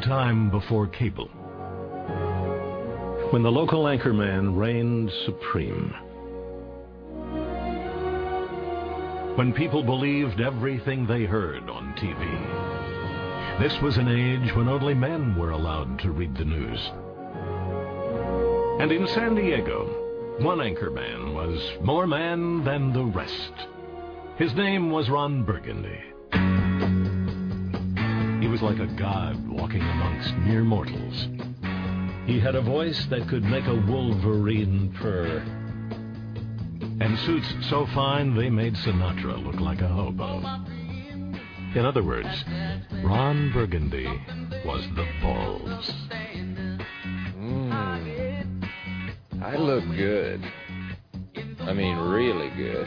time 0.00 0.50
before 0.50 0.86
cable, 0.86 1.28
when 3.30 3.42
the 3.42 3.50
local 3.50 3.84
anchorman 3.84 4.56
reigned 4.56 5.10
supreme. 5.24 5.94
When 9.36 9.52
people 9.52 9.82
believed 9.82 10.40
everything 10.40 11.06
they 11.06 11.24
heard 11.24 11.70
on 11.70 11.94
TV. 11.94 13.60
This 13.60 13.80
was 13.80 13.96
an 13.96 14.08
age 14.08 14.54
when 14.56 14.68
only 14.68 14.94
men 14.94 15.36
were 15.36 15.50
allowed 15.50 15.98
to 16.00 16.10
read 16.10 16.36
the 16.36 16.44
news. 16.44 16.80
And 18.80 18.90
in 18.90 19.06
San 19.08 19.34
Diego, 19.34 19.86
one 20.40 20.58
anchorman 20.58 21.34
was 21.34 21.60
more 21.82 22.06
man 22.06 22.64
than 22.64 22.92
the 22.92 23.04
rest. 23.04 23.52
His 24.38 24.54
name 24.54 24.90
was 24.90 25.10
Ron 25.10 25.44
Burgundy. 25.44 26.00
He 28.40 28.48
was 28.48 28.62
like 28.62 28.78
a 28.78 28.86
god 28.86 29.46
walking 29.48 29.82
amongst 29.82 30.34
mere 30.38 30.64
mortals. 30.64 31.28
He 32.26 32.40
had 32.40 32.54
a 32.54 32.62
voice 32.62 33.04
that 33.10 33.28
could 33.28 33.44
make 33.44 33.66
a 33.66 33.74
wolverine 33.74 34.94
purr. 34.94 35.42
And 37.00 37.18
suits 37.18 37.52
so 37.68 37.86
fine 37.94 38.34
they 38.34 38.48
made 38.48 38.74
Sinatra 38.76 39.44
look 39.44 39.60
like 39.60 39.82
a 39.82 39.88
hobo. 39.88 40.38
In 41.74 41.84
other 41.84 42.02
words, 42.02 42.44
Ron 43.04 43.52
Burgundy 43.52 44.06
was 44.64 44.86
the 44.96 45.06
balls. 45.20 45.92
Mm. 47.38 48.70
I 49.42 49.56
look 49.56 49.84
good. 49.96 50.42
I 51.60 51.72
mean, 51.74 51.98
really 51.98 52.48
good. 52.56 52.86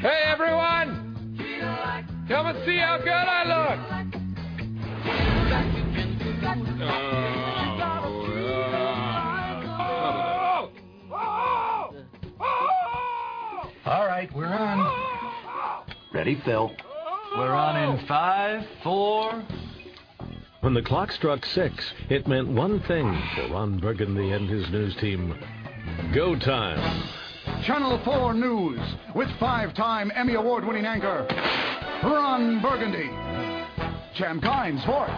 Hey, 0.00 0.22
everyone! 0.26 1.07
Come 2.28 2.46
and 2.46 2.58
see 2.66 2.76
how 2.76 2.98
good 2.98 3.08
I 3.08 3.44
look! 3.44 3.78
Oh, 11.10 11.90
All 13.86 14.06
right, 14.06 14.30
we're 14.34 14.44
on. 14.44 14.92
Ready, 16.12 16.38
Phil? 16.44 16.70
We're 17.38 17.54
on 17.54 17.76
in 17.76 18.06
five, 18.06 18.66
four. 18.82 19.42
When 20.60 20.74
the 20.74 20.82
clock 20.82 21.12
struck 21.12 21.46
six, 21.46 21.94
it 22.10 22.26
meant 22.28 22.48
one 22.48 22.80
thing 22.80 23.22
for 23.36 23.54
Ron 23.54 23.78
Burgundy 23.78 24.32
and 24.32 24.50
his 24.50 24.68
news 24.70 24.94
team. 24.96 25.34
Go 26.14 26.38
time. 26.38 27.08
Channel 27.64 28.00
4 28.04 28.34
News 28.34 28.80
with 29.14 29.28
five-time 29.38 30.10
Emmy 30.14 30.34
Award-winning 30.34 30.86
anchor 30.86 31.26
Ron 32.02 32.62
Burgundy. 32.62 33.10
Champ 34.16 34.42
Kind 34.42 34.80
Sports. 34.80 35.12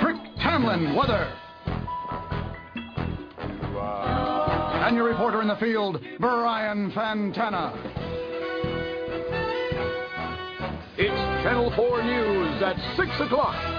Brick 0.00 0.16
Tamland 0.38 0.96
Weather. 0.96 1.32
And 4.86 4.96
your 4.96 5.06
reporter 5.06 5.42
in 5.42 5.48
the 5.48 5.56
field, 5.56 6.00
Brian 6.18 6.90
Fantana. 6.92 7.74
It's 10.96 11.44
Channel 11.44 11.72
4 11.76 12.02
News 12.02 12.62
at 12.62 12.96
6 12.96 13.10
o'clock. 13.20 13.77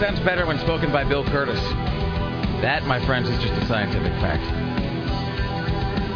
Sounds 0.00 0.20
better 0.20 0.46
when 0.46 0.58
spoken 0.60 0.90
by 0.90 1.04
Bill 1.04 1.22
Kurtis. 1.24 1.60
That, 2.62 2.86
my 2.86 3.04
friends, 3.04 3.28
is 3.28 3.38
just 3.42 3.52
a 3.62 3.66
scientific 3.66 4.12
fact. 4.14 4.42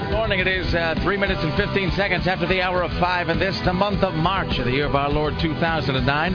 Good 0.04 0.10
morning. 0.10 0.40
It 0.40 0.46
is 0.46 0.74
uh, 0.74 0.98
3 1.02 1.18
minutes 1.18 1.42
and 1.42 1.52
15 1.52 1.90
seconds 1.90 2.26
after 2.26 2.46
the 2.46 2.62
hour 2.62 2.82
of 2.82 2.90
5, 2.94 3.28
and 3.28 3.38
this, 3.38 3.60
the 3.60 3.74
month 3.74 4.02
of 4.02 4.14
March 4.14 4.58
of 4.58 4.64
the 4.64 4.72
year 4.72 4.86
of 4.86 4.94
our 4.94 5.10
Lord 5.10 5.38
2009. 5.38 6.34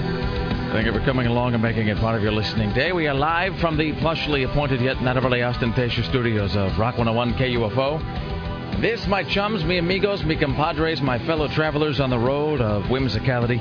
Thank 0.71 0.85
you 0.85 0.93
for 0.93 0.99
coming 0.99 1.25
along 1.25 1.55
and 1.55 1.63
making 1.63 1.87
it 1.87 1.97
part 1.97 2.15
of 2.15 2.21
your 2.21 2.33
listening 2.33 2.71
day. 2.73 2.91
We 2.91 3.07
are 3.07 3.15
live 3.15 3.57
from 3.57 3.77
the 3.77 3.93
plushly 3.93 4.47
appointed 4.47 4.79
yet 4.79 5.01
not 5.01 5.17
overly 5.17 5.41
ostentatious 5.41 6.05
studios 6.05 6.55
of 6.55 6.77
Rock 6.77 6.99
101 6.99 7.33
KUFO. 7.33 8.79
This, 8.79 9.07
my 9.07 9.23
chums, 9.23 9.65
mi 9.65 9.79
amigos, 9.79 10.23
mi 10.23 10.35
compadres, 10.35 11.01
my 11.01 11.17
fellow 11.25 11.47
travelers 11.47 11.99
on 11.99 12.11
the 12.11 12.19
road 12.19 12.61
of 12.61 12.83
whimsicality. 12.83 13.59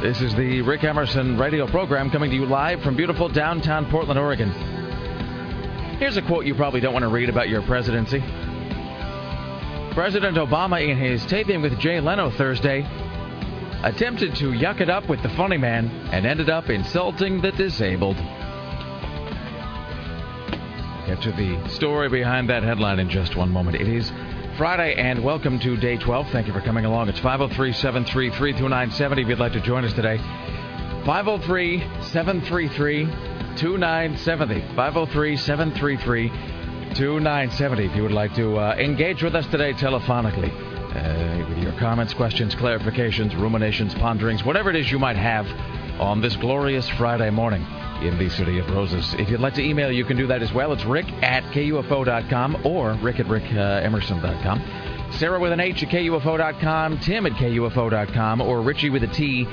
This 0.00 0.20
is 0.20 0.32
the 0.36 0.62
Rick 0.62 0.84
Emerson 0.84 1.36
radio 1.36 1.66
program 1.66 2.08
coming 2.08 2.30
to 2.30 2.36
you 2.36 2.46
live 2.46 2.82
from 2.82 2.94
beautiful 2.94 3.28
downtown 3.28 3.90
Portland, 3.90 4.16
Oregon. 4.16 4.48
Here's 5.98 6.16
a 6.16 6.22
quote 6.22 6.46
you 6.46 6.54
probably 6.54 6.78
don't 6.78 6.92
want 6.92 7.02
to 7.02 7.08
read 7.08 7.28
about 7.28 7.48
your 7.48 7.62
presidency. 7.62 8.20
President 9.94 10.36
Obama, 10.36 10.88
in 10.88 10.96
his 10.96 11.26
taping 11.26 11.62
with 11.62 11.76
Jay 11.80 11.98
Leno 11.98 12.30
Thursday, 12.30 12.86
attempted 13.82 14.36
to 14.36 14.52
yuck 14.52 14.80
it 14.80 14.88
up 14.88 15.08
with 15.08 15.20
the 15.24 15.30
funny 15.30 15.56
man 15.58 15.88
and 16.12 16.24
ended 16.24 16.48
up 16.48 16.70
insulting 16.70 17.40
the 17.40 17.50
disabled. 17.50 18.18
Get 21.08 21.20
to 21.22 21.32
the 21.32 21.68
story 21.70 22.08
behind 22.08 22.48
that 22.50 22.62
headline 22.62 23.00
in 23.00 23.10
just 23.10 23.34
one 23.34 23.50
moment. 23.50 23.74
It 23.74 23.88
is 23.88 24.12
Friday, 24.58 24.96
and 24.96 25.22
welcome 25.22 25.60
to 25.60 25.76
day 25.76 25.96
12. 25.96 26.30
Thank 26.30 26.48
you 26.48 26.52
for 26.52 26.60
coming 26.60 26.84
along. 26.84 27.08
It's 27.08 27.20
503 27.20 27.72
733 27.74 28.50
2970 28.54 29.22
if 29.22 29.28
you'd 29.28 29.38
like 29.38 29.52
to 29.52 29.60
join 29.60 29.84
us 29.84 29.92
today. 29.92 30.16
503 31.06 31.78
733 32.02 33.04
2970. 33.54 34.60
503 34.74 35.36
733 35.36 36.28
2970 36.28 37.84
if 37.84 37.94
you 37.94 38.02
would 38.02 38.10
like 38.10 38.34
to 38.34 38.56
uh, 38.58 38.74
engage 38.74 39.22
with 39.22 39.36
us 39.36 39.46
today 39.46 39.72
telephonically. 39.74 40.50
Uh, 40.50 41.48
with 41.48 41.58
your 41.58 41.78
comments, 41.78 42.12
questions, 42.12 42.56
clarifications, 42.56 43.38
ruminations, 43.40 43.94
ponderings, 43.94 44.42
whatever 44.42 44.70
it 44.70 44.76
is 44.76 44.90
you 44.90 44.98
might 44.98 45.16
have 45.16 45.46
on 46.00 46.20
this 46.20 46.36
glorious 46.36 46.88
Friday 46.88 47.30
morning 47.30 47.66
in 48.02 48.18
the 48.18 48.28
City 48.30 48.58
of 48.58 48.68
Roses. 48.70 49.14
If 49.18 49.30
you'd 49.30 49.40
like 49.40 49.54
to 49.54 49.62
email, 49.62 49.90
you 49.90 50.04
can 50.04 50.16
do 50.16 50.26
that 50.28 50.42
as 50.42 50.52
well. 50.52 50.72
It's 50.72 50.84
rick 50.84 51.06
at 51.22 51.42
KUFO.com 51.52 52.66
or 52.66 52.92
rick 52.94 53.20
at 53.20 53.26
rickemerson.com. 53.26 55.12
Sarah 55.12 55.40
with 55.40 55.52
an 55.52 55.60
H 55.60 55.82
at 55.82 55.88
KUFO.com, 55.88 56.98
Tim 57.00 57.26
at 57.26 57.32
KUFO.com, 57.32 58.40
or 58.40 58.62
Richie 58.62 58.90
with 58.90 59.02
a 59.02 59.08
T 59.08 59.46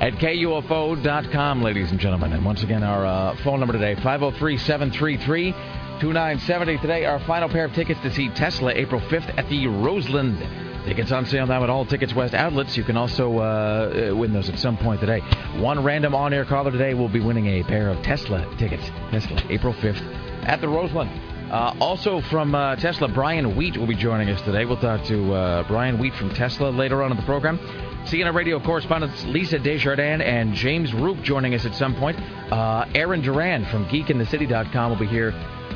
at 0.00 0.14
KUFO.com, 0.14 1.62
ladies 1.62 1.90
and 1.90 2.00
gentlemen. 2.00 2.32
And 2.32 2.44
once 2.44 2.62
again, 2.62 2.82
our 2.82 3.04
uh, 3.04 3.36
phone 3.44 3.60
number 3.60 3.74
today, 3.74 3.94
503 3.96 4.56
733 4.56 5.52
2970. 6.00 6.78
Today, 6.78 7.04
our 7.04 7.18
final 7.20 7.48
pair 7.48 7.66
of 7.66 7.74
tickets 7.74 8.00
to 8.00 8.10
see 8.12 8.30
Tesla 8.30 8.72
April 8.72 9.00
5th 9.00 9.36
at 9.36 9.48
the 9.50 9.66
Roseland. 9.66 10.69
Tickets 10.84 11.12
on 11.12 11.26
sale 11.26 11.46
now 11.46 11.62
at 11.62 11.68
all 11.68 11.84
Tickets 11.84 12.14
West 12.14 12.34
outlets. 12.34 12.76
You 12.76 12.84
can 12.84 12.96
also 12.96 13.38
uh, 13.38 14.14
win 14.14 14.32
those 14.32 14.48
at 14.48 14.58
some 14.58 14.78
point 14.78 15.00
today. 15.00 15.20
One 15.58 15.84
random 15.84 16.14
on 16.14 16.32
air 16.32 16.44
caller 16.44 16.70
today 16.70 16.94
will 16.94 17.08
be 17.08 17.20
winning 17.20 17.46
a 17.46 17.62
pair 17.62 17.90
of 17.90 18.02
Tesla 18.02 18.46
tickets. 18.56 18.90
Tesla, 19.10 19.42
April 19.50 19.74
5th 19.74 20.00
at 20.46 20.60
the 20.60 20.68
Roseland. 20.68 21.10
Uh, 21.52 21.74
also 21.80 22.20
from 22.22 22.54
uh, 22.54 22.76
Tesla, 22.76 23.08
Brian 23.08 23.56
Wheat 23.56 23.76
will 23.76 23.86
be 23.86 23.94
joining 23.94 24.30
us 24.30 24.40
today. 24.42 24.64
We'll 24.64 24.80
talk 24.80 25.04
to 25.06 25.34
uh, 25.34 25.68
Brian 25.68 25.98
Wheat 25.98 26.14
from 26.14 26.32
Tesla 26.34 26.70
later 26.70 27.02
on 27.02 27.10
in 27.10 27.16
the 27.16 27.24
program. 27.24 27.58
CNN 28.06 28.34
radio 28.34 28.58
correspondents 28.58 29.22
Lisa 29.24 29.58
Desjardins 29.58 30.22
and 30.22 30.54
James 30.54 30.92
Roope 30.92 31.22
joining 31.22 31.54
us 31.54 31.66
at 31.66 31.74
some 31.74 31.94
point. 31.96 32.18
Uh, 32.50 32.86
Aaron 32.94 33.20
Duran 33.20 33.66
from 33.66 33.84
GeekInTheCity.com 33.86 34.90
will 34.90 34.98
be 34.98 35.06
here. 35.06 35.32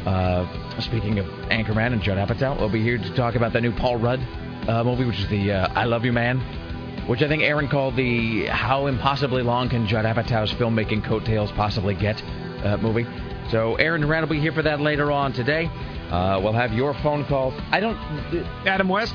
Uh, 0.06 0.80
speaking 0.80 1.18
of 1.18 1.26
Anchorman 1.50 1.92
and 1.92 2.02
Judd 2.02 2.18
Apatow, 2.18 2.58
we'll 2.58 2.68
be 2.68 2.82
here 2.82 2.98
to 2.98 3.14
talk 3.14 3.34
about 3.34 3.52
the 3.52 3.60
new 3.60 3.72
Paul 3.72 3.96
Rudd 3.96 4.20
uh, 4.68 4.84
movie, 4.84 5.04
which 5.04 5.18
is 5.18 5.28
the 5.28 5.52
uh, 5.52 5.68
I 5.74 5.84
Love 5.84 6.04
You 6.04 6.12
Man, 6.12 6.38
which 7.06 7.22
I 7.22 7.28
think 7.28 7.42
Aaron 7.42 7.68
called 7.68 7.96
the 7.96 8.46
How 8.46 8.86
Impossibly 8.86 9.42
Long 9.42 9.68
Can 9.68 9.86
Judd 9.86 10.04
Apatow's 10.04 10.52
Filmmaking 10.52 11.04
Coattails 11.04 11.52
Possibly 11.52 11.94
Get 11.94 12.22
uh, 12.64 12.76
movie. 12.78 13.06
So 13.50 13.74
Aaron 13.76 14.00
Duran 14.00 14.22
will 14.22 14.28
be 14.28 14.40
here 14.40 14.52
for 14.52 14.62
that 14.62 14.80
later 14.80 15.12
on 15.12 15.32
today. 15.32 15.66
Uh, 16.10 16.40
we'll 16.42 16.52
have 16.52 16.72
your 16.72 16.94
phone 16.94 17.24
calls. 17.26 17.54
I 17.70 17.80
don't. 17.80 17.96
Adam 18.66 18.88
West? 18.88 19.14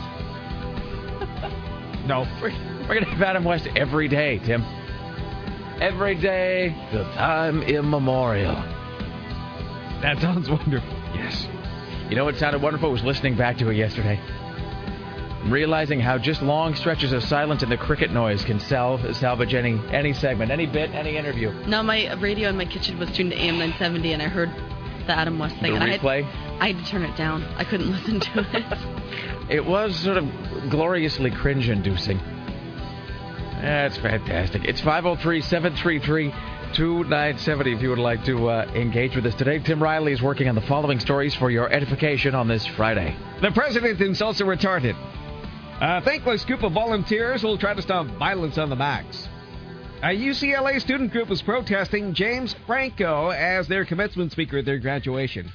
no. 2.08 2.28
We're, 2.42 2.52
we're 2.82 2.96
going 2.96 3.06
to 3.06 3.12
have 3.12 3.22
Adam 3.22 3.44
West 3.44 3.68
every 3.76 4.08
day, 4.08 4.40
Tim. 4.40 4.64
Every 5.80 6.16
day, 6.16 6.76
the 6.92 7.04
time 7.14 7.62
immemorial. 7.62 8.56
That 10.02 10.20
sounds 10.20 10.50
wonderful. 10.50 10.90
Yes. 11.14 11.48
You 12.10 12.16
know 12.16 12.26
what 12.26 12.36
sounded 12.38 12.62
wonderful? 12.62 12.92
was 12.92 13.04
listening 13.04 13.36
back 13.38 13.58
to 13.60 13.70
it 13.70 13.76
yesterday 13.76 14.20
realizing 15.46 16.00
how 16.00 16.18
just 16.18 16.42
long 16.42 16.76
stretches 16.76 17.14
of 17.14 17.24
silence 17.24 17.64
and 17.64 17.72
the 17.72 17.78
cricket 17.78 18.12
noise 18.12 18.44
can 18.44 18.60
salve, 18.60 19.16
salvage 19.16 19.54
any 19.54 19.80
any 19.92 20.14
segment, 20.14 20.52
any 20.52 20.66
bit, 20.66 20.92
any 20.92 21.18
interview. 21.18 21.52
No, 21.66 21.82
my 21.84 22.14
radio 22.16 22.50
in 22.50 22.58
my 22.58 22.66
kitchen 22.66 23.00
was 23.00 23.10
tuned 23.12 23.32
to 23.32 23.38
AM 23.38 23.58
970, 23.58 24.14
and 24.14 24.22
I 24.22 24.28
heard 24.28 24.50
the 25.08 25.18
Adam 25.18 25.40
West 25.40 25.56
thing. 25.60 25.74
The 25.74 25.82
and 25.82 26.02
replay? 26.02 26.24
I 26.24 26.32
had, 26.32 26.62
I 26.62 26.68
had 26.74 26.86
to 26.86 26.92
turn 26.92 27.04
it 27.04 27.16
down. 27.18 27.44
I 27.58 27.64
couldn't 27.64 27.92
listen 27.96 28.20
to 28.20 28.48
it. 28.54 28.78
It 29.50 29.66
was 29.66 29.96
sort 29.96 30.18
of 30.18 30.30
gloriously 30.70 31.32
cringe 31.32 31.70
inducing. 31.70 32.20
That's 33.62 33.98
fantastic. 33.98 34.64
It's 34.64 34.80
503 34.80 35.42
733 35.42 36.32
2970 36.74 37.74
if 37.74 37.82
you 37.82 37.90
would 37.90 37.98
like 37.98 38.24
to 38.26 38.48
uh, 38.48 38.72
engage 38.76 39.16
with 39.16 39.26
us 39.26 39.34
today. 39.34 39.58
Tim 39.58 39.82
Riley 39.82 40.12
is 40.12 40.22
working 40.22 40.48
on 40.48 40.56
the 40.56 40.62
following 40.62 41.00
stories 41.00 41.34
for 41.34 41.50
your 41.50 41.68
edification 41.74 42.36
on 42.36 42.48
this 42.48 42.64
Friday. 42.68 43.16
The 43.42 43.50
president 43.50 44.00
insults 44.00 44.40
a 44.40 44.44
retarded. 44.44 44.96
A 45.82 46.02
thankless 46.02 46.44
group 46.44 46.64
of 46.64 46.74
volunteers 46.74 47.42
will 47.42 47.58
try 47.58 47.74
to 47.74 47.82
stop 47.82 48.06
violence 48.18 48.58
on 48.58 48.70
the 48.70 48.76
max. 48.76 49.30
A 50.04 50.08
UCLA 50.08 50.82
student 50.82 51.14
group 51.14 51.32
is 51.32 51.42
protesting 51.42 52.14
James 52.14 52.54
Franco 52.68 53.30
as 53.30 53.66
their 53.70 53.86
commencement 53.86 54.34
speaker 54.34 54.58
at 54.58 54.66
their 54.66 54.78
graduation. 54.78 55.50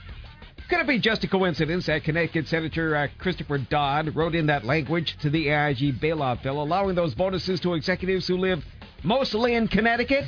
Could 0.70 0.80
it 0.80 0.86
be 0.86 0.98
just 0.98 1.24
a 1.24 1.28
coincidence 1.28 1.84
that 1.86 2.04
Connecticut 2.04 2.48
Senator 2.48 2.96
uh, 2.96 3.08
Christopher 3.18 3.58
Dodd 3.58 4.16
wrote 4.16 4.34
in 4.34 4.46
that 4.46 4.64
language 4.64 5.14
to 5.20 5.28
the 5.28 5.50
AIG 5.50 6.00
bailout 6.00 6.42
bill, 6.42 6.62
allowing 6.62 6.94
those 6.94 7.14
bonuses 7.14 7.60
to 7.60 7.74
executives 7.74 8.26
who 8.26 8.38
live 8.38 8.64
mostly 9.02 9.52
in 9.52 9.68
Connecticut? 9.68 10.24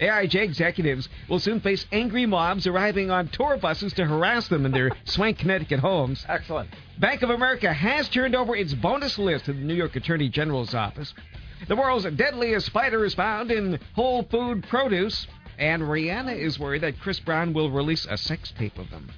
AIG 0.00 0.34
executives 0.34 1.08
will 1.30 1.38
soon 1.38 1.60
face 1.60 1.86
angry 1.92 2.26
mobs 2.26 2.66
arriving 2.66 3.10
on 3.10 3.28
tour 3.28 3.56
buses 3.56 3.94
to 3.94 4.04
harass 4.04 4.48
them 4.48 4.66
in 4.66 4.72
their 4.72 4.90
swank 5.04 5.38
Connecticut 5.38 5.80
homes. 5.80 6.26
Excellent. 6.28 6.68
Bank 7.02 7.22
of 7.22 7.30
America 7.30 7.72
has 7.72 8.08
turned 8.08 8.36
over 8.36 8.54
its 8.54 8.74
bonus 8.74 9.18
list 9.18 9.46
to 9.46 9.52
the 9.52 9.58
New 9.58 9.74
York 9.74 9.96
Attorney 9.96 10.28
General's 10.28 10.72
office. 10.72 11.12
The 11.66 11.74
world's 11.74 12.04
deadliest 12.04 12.66
spider 12.66 13.04
is 13.04 13.12
found 13.12 13.50
in 13.50 13.80
whole 13.96 14.22
food 14.22 14.64
produce, 14.68 15.26
and 15.58 15.82
Rihanna 15.82 16.38
is 16.38 16.60
worried 16.60 16.82
that 16.82 17.00
Chris 17.00 17.18
Brown 17.18 17.54
will 17.54 17.72
release 17.72 18.06
a 18.08 18.16
sex 18.16 18.52
tape 18.56 18.78
of 18.78 18.88
them. 18.90 19.10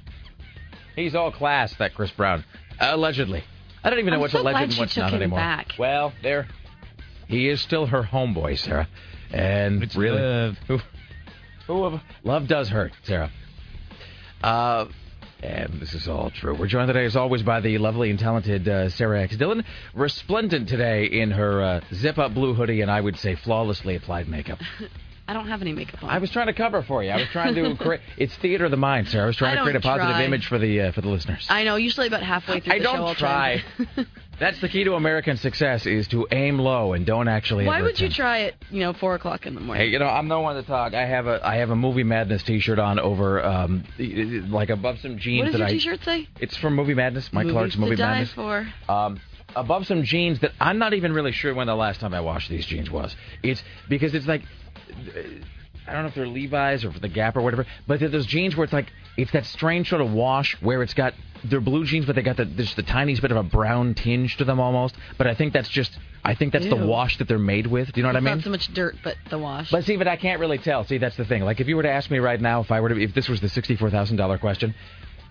He's 0.96 1.14
all 1.14 1.30
class, 1.30 1.74
that 1.76 1.92
Chris 1.94 2.10
Brown. 2.12 2.42
Allegedly. 2.80 3.44
I 3.84 3.90
don't 3.90 3.98
even 3.98 4.12
know 4.12 4.14
I'm 4.14 4.20
what's 4.22 4.32
so 4.32 4.40
alleged 4.40 4.70
and 4.70 4.78
what's 4.78 4.96
not 4.96 5.10
him 5.10 5.16
anymore. 5.20 5.38
back. 5.40 5.74
Well, 5.78 6.14
there. 6.22 6.48
He 7.28 7.50
is 7.50 7.60
still 7.60 7.84
her 7.84 8.02
homeboy, 8.02 8.60
Sarah. 8.60 8.88
And 9.30 9.82
It's 9.82 9.94
really, 9.94 10.22
love. 10.22 10.56
who, 10.68 10.78
who, 11.66 12.00
love 12.22 12.48
does 12.48 12.70
hurt, 12.70 12.92
Sarah. 13.02 13.30
Uh, 14.42 14.86
and 15.44 15.80
this 15.80 15.94
is 15.94 16.08
all 16.08 16.30
true. 16.30 16.54
We're 16.54 16.66
joined 16.66 16.88
today, 16.88 17.04
as 17.04 17.16
always, 17.16 17.42
by 17.42 17.60
the 17.60 17.76
lovely 17.78 18.10
and 18.10 18.18
talented 18.18 18.66
uh, 18.66 18.88
Sarah 18.88 19.22
X. 19.22 19.36
Dillon, 19.36 19.64
resplendent 19.94 20.68
today 20.68 21.04
in 21.04 21.30
her 21.32 21.62
uh, 21.62 21.80
zip-up 21.92 22.32
blue 22.34 22.54
hoodie 22.54 22.80
and 22.80 22.90
I 22.90 23.00
would 23.00 23.18
say 23.18 23.34
flawlessly 23.34 23.96
applied 23.96 24.28
makeup. 24.28 24.58
I 25.26 25.32
don't 25.32 25.48
have 25.48 25.62
any 25.62 25.72
makeup 25.72 26.02
on. 26.02 26.10
I 26.10 26.18
was 26.18 26.30
trying 26.30 26.48
to 26.48 26.52
cover 26.52 26.82
for 26.82 27.02
you. 27.02 27.10
I 27.10 27.16
was 27.16 27.28
trying 27.28 27.54
to 27.54 27.74
create. 27.80 28.02
It's 28.18 28.36
theater 28.36 28.66
of 28.66 28.70
the 28.70 28.76
mind, 28.76 29.08
Sarah. 29.08 29.24
I 29.24 29.26
was 29.28 29.36
trying 29.36 29.52
I 29.52 29.56
to 29.56 29.62
create 29.62 29.76
a 29.76 29.80
positive 29.80 30.16
try. 30.16 30.24
image 30.24 30.46
for 30.46 30.58
the 30.58 30.80
uh, 30.82 30.92
for 30.92 31.00
the 31.00 31.08
listeners. 31.08 31.46
I 31.48 31.64
know. 31.64 31.76
Usually 31.76 32.06
about 32.06 32.22
halfway 32.22 32.60
through 32.60 32.74
I 32.74 32.78
the 32.78 32.84
don't 32.84 32.96
show, 32.96 33.06
I'll 33.06 33.14
try. 33.14 33.62
That's 34.38 34.60
the 34.60 34.68
key 34.68 34.84
to 34.84 34.94
American 34.94 35.36
success: 35.36 35.86
is 35.86 36.08
to 36.08 36.26
aim 36.30 36.58
low 36.58 36.92
and 36.92 37.06
don't 37.06 37.28
actually. 37.28 37.66
Why 37.66 37.82
would 37.82 38.00
you 38.00 38.08
try 38.08 38.38
it? 38.40 38.56
You 38.70 38.80
know, 38.80 38.92
four 38.92 39.14
o'clock 39.14 39.46
in 39.46 39.54
the 39.54 39.60
morning. 39.60 39.86
Hey, 39.86 39.92
you 39.92 39.98
know, 39.98 40.06
I'm 40.06 40.28
no 40.28 40.40
one 40.40 40.56
to 40.56 40.62
talk. 40.62 40.94
I 40.94 41.06
have 41.06 41.26
a 41.26 41.46
I 41.46 41.56
have 41.56 41.70
a 41.70 41.76
movie 41.76 42.02
madness 42.02 42.42
T-shirt 42.42 42.78
on 42.78 42.98
over 42.98 43.44
um 43.44 43.84
like 44.50 44.70
above 44.70 44.98
some 45.00 45.18
jeans 45.18 45.44
what 45.44 45.52
does 45.52 45.52
that 45.54 45.58
your 45.58 45.68
I. 45.68 45.70
T-shirt 45.70 46.04
say? 46.04 46.28
It's 46.40 46.56
from 46.56 46.74
Movie 46.74 46.94
Madness. 46.94 47.32
Mike 47.32 47.46
Movies 47.46 47.54
Clark's 47.54 47.76
Movie 47.76 47.96
die 47.96 48.24
Madness. 48.24 48.32
for. 48.32 48.68
Um, 48.88 49.20
above 49.56 49.86
some 49.86 50.02
jeans 50.02 50.40
that 50.40 50.52
I'm 50.60 50.78
not 50.78 50.94
even 50.94 51.12
really 51.12 51.32
sure 51.32 51.54
when 51.54 51.66
the 51.66 51.76
last 51.76 52.00
time 52.00 52.14
I 52.14 52.20
washed 52.20 52.50
these 52.50 52.66
jeans 52.66 52.90
was. 52.90 53.14
It's 53.42 53.62
because 53.88 54.14
it's 54.14 54.26
like 54.26 54.42
I 55.86 55.92
don't 55.92 56.02
know 56.02 56.08
if 56.08 56.14
they're 56.14 56.26
Levi's 56.26 56.84
or 56.84 56.90
the 56.90 57.08
Gap 57.08 57.36
or 57.36 57.42
whatever, 57.42 57.66
but 57.86 58.00
they're 58.00 58.08
those 58.08 58.26
jeans 58.26 58.56
where 58.56 58.64
it's 58.64 58.72
like 58.72 58.92
it's 59.16 59.30
that 59.32 59.46
strange 59.46 59.88
sort 59.90 60.00
of 60.00 60.12
wash 60.12 60.56
where 60.60 60.82
it's 60.82 60.94
got 60.94 61.14
they're 61.44 61.60
blue 61.60 61.84
jeans, 61.84 62.06
but 62.06 62.16
they 62.16 62.22
got 62.22 62.36
the, 62.36 62.44
just 62.44 62.76
the 62.76 62.82
tiniest 62.82 63.22
bit 63.22 63.30
of 63.30 63.36
a 63.36 63.42
brown 63.42 63.94
tinge 63.94 64.36
to 64.38 64.44
them 64.44 64.60
almost. 64.60 64.94
But 65.18 65.26
I 65.26 65.34
think 65.34 65.52
that's 65.52 65.68
just 65.68 65.96
I 66.24 66.34
think 66.34 66.52
that's 66.52 66.66
the 66.66 66.76
wash 66.76 67.18
that 67.18 67.28
they're 67.28 67.38
made 67.38 67.66
with. 67.66 67.92
Do 67.92 68.00
you 68.00 68.02
know 68.02 68.08
what 68.08 68.16
I 68.16 68.20
mean? 68.20 68.36
Not 68.36 68.44
so 68.44 68.50
much 68.50 68.72
dirt, 68.72 68.96
but 69.04 69.16
the 69.28 69.38
wash. 69.38 69.70
But 69.70 69.84
see, 69.84 69.96
but 69.96 70.08
I 70.08 70.16
can't 70.16 70.40
really 70.40 70.58
tell. 70.58 70.84
See, 70.84 70.98
that's 70.98 71.16
the 71.16 71.24
thing. 71.24 71.42
Like, 71.42 71.60
if 71.60 71.68
you 71.68 71.76
were 71.76 71.82
to 71.82 71.90
ask 71.90 72.10
me 72.10 72.18
right 72.18 72.40
now, 72.40 72.60
if 72.62 72.70
I 72.72 72.80
were 72.80 72.88
to, 72.88 72.98
if 73.00 73.14
this 73.14 73.28
was 73.28 73.40
the 73.40 73.48
sixty-four 73.48 73.90
thousand 73.90 74.16
dollar 74.16 74.38
question, 74.38 74.74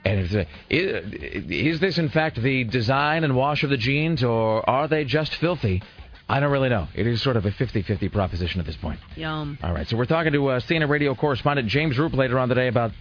and 0.05 0.19
it's 0.19 0.33
a, 0.33 0.45
is, 0.69 1.75
is 1.75 1.79
this 1.79 1.97
in 1.97 2.09
fact 2.09 2.41
the 2.41 2.63
design 2.63 3.23
and 3.23 3.35
wash 3.35 3.63
of 3.63 3.71
the 3.71 3.77
jeans, 3.77 4.23
or 4.23 4.67
are 4.69 4.87
they 4.87 5.03
just 5.03 5.33
filthy? 5.35 5.81
I 6.29 6.39
don't 6.39 6.51
really 6.51 6.69
know. 6.69 6.87
It 6.93 7.05
is 7.05 7.21
sort 7.21 7.35
of 7.35 7.45
a 7.45 7.51
50-50 7.51 8.09
proposition 8.11 8.61
at 8.61 8.65
this 8.65 8.77
point. 8.77 8.99
Yum. 9.17 9.57
All 9.61 9.73
right, 9.73 9.87
so 9.87 9.97
we're 9.97 10.05
talking 10.05 10.31
to 10.31 10.47
uh, 10.47 10.59
CNN 10.61 10.87
radio 10.87 11.13
correspondent 11.15 11.67
James 11.67 11.97
Roope 11.97 12.15
later 12.15 12.39
on 12.39 12.47
today 12.47 12.67
about 12.69 12.91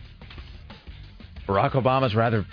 Barack 1.46 1.70
Obama's 1.72 2.17
rather 2.17 2.44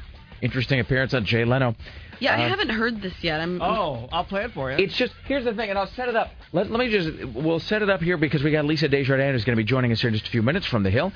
interesting 0.41 0.79
appearance 0.79 1.13
on 1.13 1.25
Jay 1.25 1.45
Leno. 1.45 1.75
Yeah, 2.19 2.35
I 2.35 2.43
Uh, 2.45 2.49
haven't 2.49 2.69
heard 2.69 3.01
this 3.01 3.13
yet. 3.21 3.39
I'm. 3.39 3.61
Oh, 3.61 4.09
I'll 4.11 4.25
play 4.25 4.43
it 4.43 4.51
for 4.51 4.71
you. 4.71 4.77
It's 4.77 4.95
just 4.97 5.13
here's 5.25 5.45
the 5.45 5.53
thing, 5.53 5.69
and 5.69 5.79
I'll 5.79 5.87
set 5.87 6.09
it 6.09 6.15
up. 6.15 6.31
Let, 6.51 6.69
let 6.69 6.79
me 6.79 6.89
just 6.89 7.33
we'll 7.33 7.59
set 7.61 7.81
it 7.81 7.89
up 7.89 8.01
here 8.01 8.17
because 8.17 8.43
we 8.43 8.51
got 8.51 8.65
Lisa 8.65 8.87
Desjardins 8.89 9.33
who's 9.33 9.45
going 9.45 9.55
to 9.55 9.61
be 9.63 9.67
joining 9.67 9.91
us 9.93 10.01
here 10.01 10.09
in 10.09 10.13
just 10.15 10.27
a 10.27 10.31
few 10.31 10.41
minutes 10.41 10.65
from 10.65 10.83
the 10.83 10.89
Hill, 10.89 11.13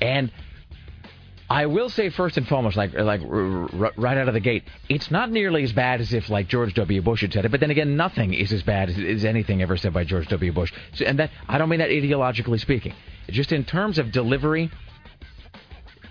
and 0.00 0.30
I 1.48 1.66
will 1.66 1.88
say 1.90 2.08
first 2.08 2.36
and 2.38 2.48
foremost, 2.48 2.76
like 2.76 2.92
like 2.94 3.20
r- 3.20 3.68
r- 3.78 3.92
right 3.96 4.16
out 4.16 4.26
of 4.28 4.34
the 4.34 4.40
gate, 4.40 4.64
it's 4.88 5.10
not 5.12 5.30
nearly 5.30 5.62
as 5.62 5.72
bad 5.72 6.00
as 6.00 6.12
if 6.12 6.28
like 6.28 6.48
George 6.48 6.74
W. 6.74 7.00
Bush 7.02 7.20
had 7.20 7.32
said 7.32 7.44
it. 7.44 7.50
But 7.52 7.60
then 7.60 7.70
again, 7.70 7.96
nothing 7.96 8.34
is 8.34 8.52
as 8.52 8.62
bad 8.64 8.88
as, 8.90 8.98
as 8.98 9.24
anything 9.24 9.62
ever 9.62 9.76
said 9.76 9.92
by 9.92 10.02
George 10.04 10.26
W. 10.28 10.52
Bush. 10.52 10.72
So, 10.94 11.04
and 11.04 11.18
that 11.20 11.30
I 11.48 11.58
don't 11.58 11.68
mean 11.68 11.78
that 11.78 11.90
ideologically 11.90 12.58
speaking. 12.58 12.94
Just 13.28 13.52
in 13.52 13.64
terms 13.64 13.98
of 13.98 14.10
delivery, 14.10 14.70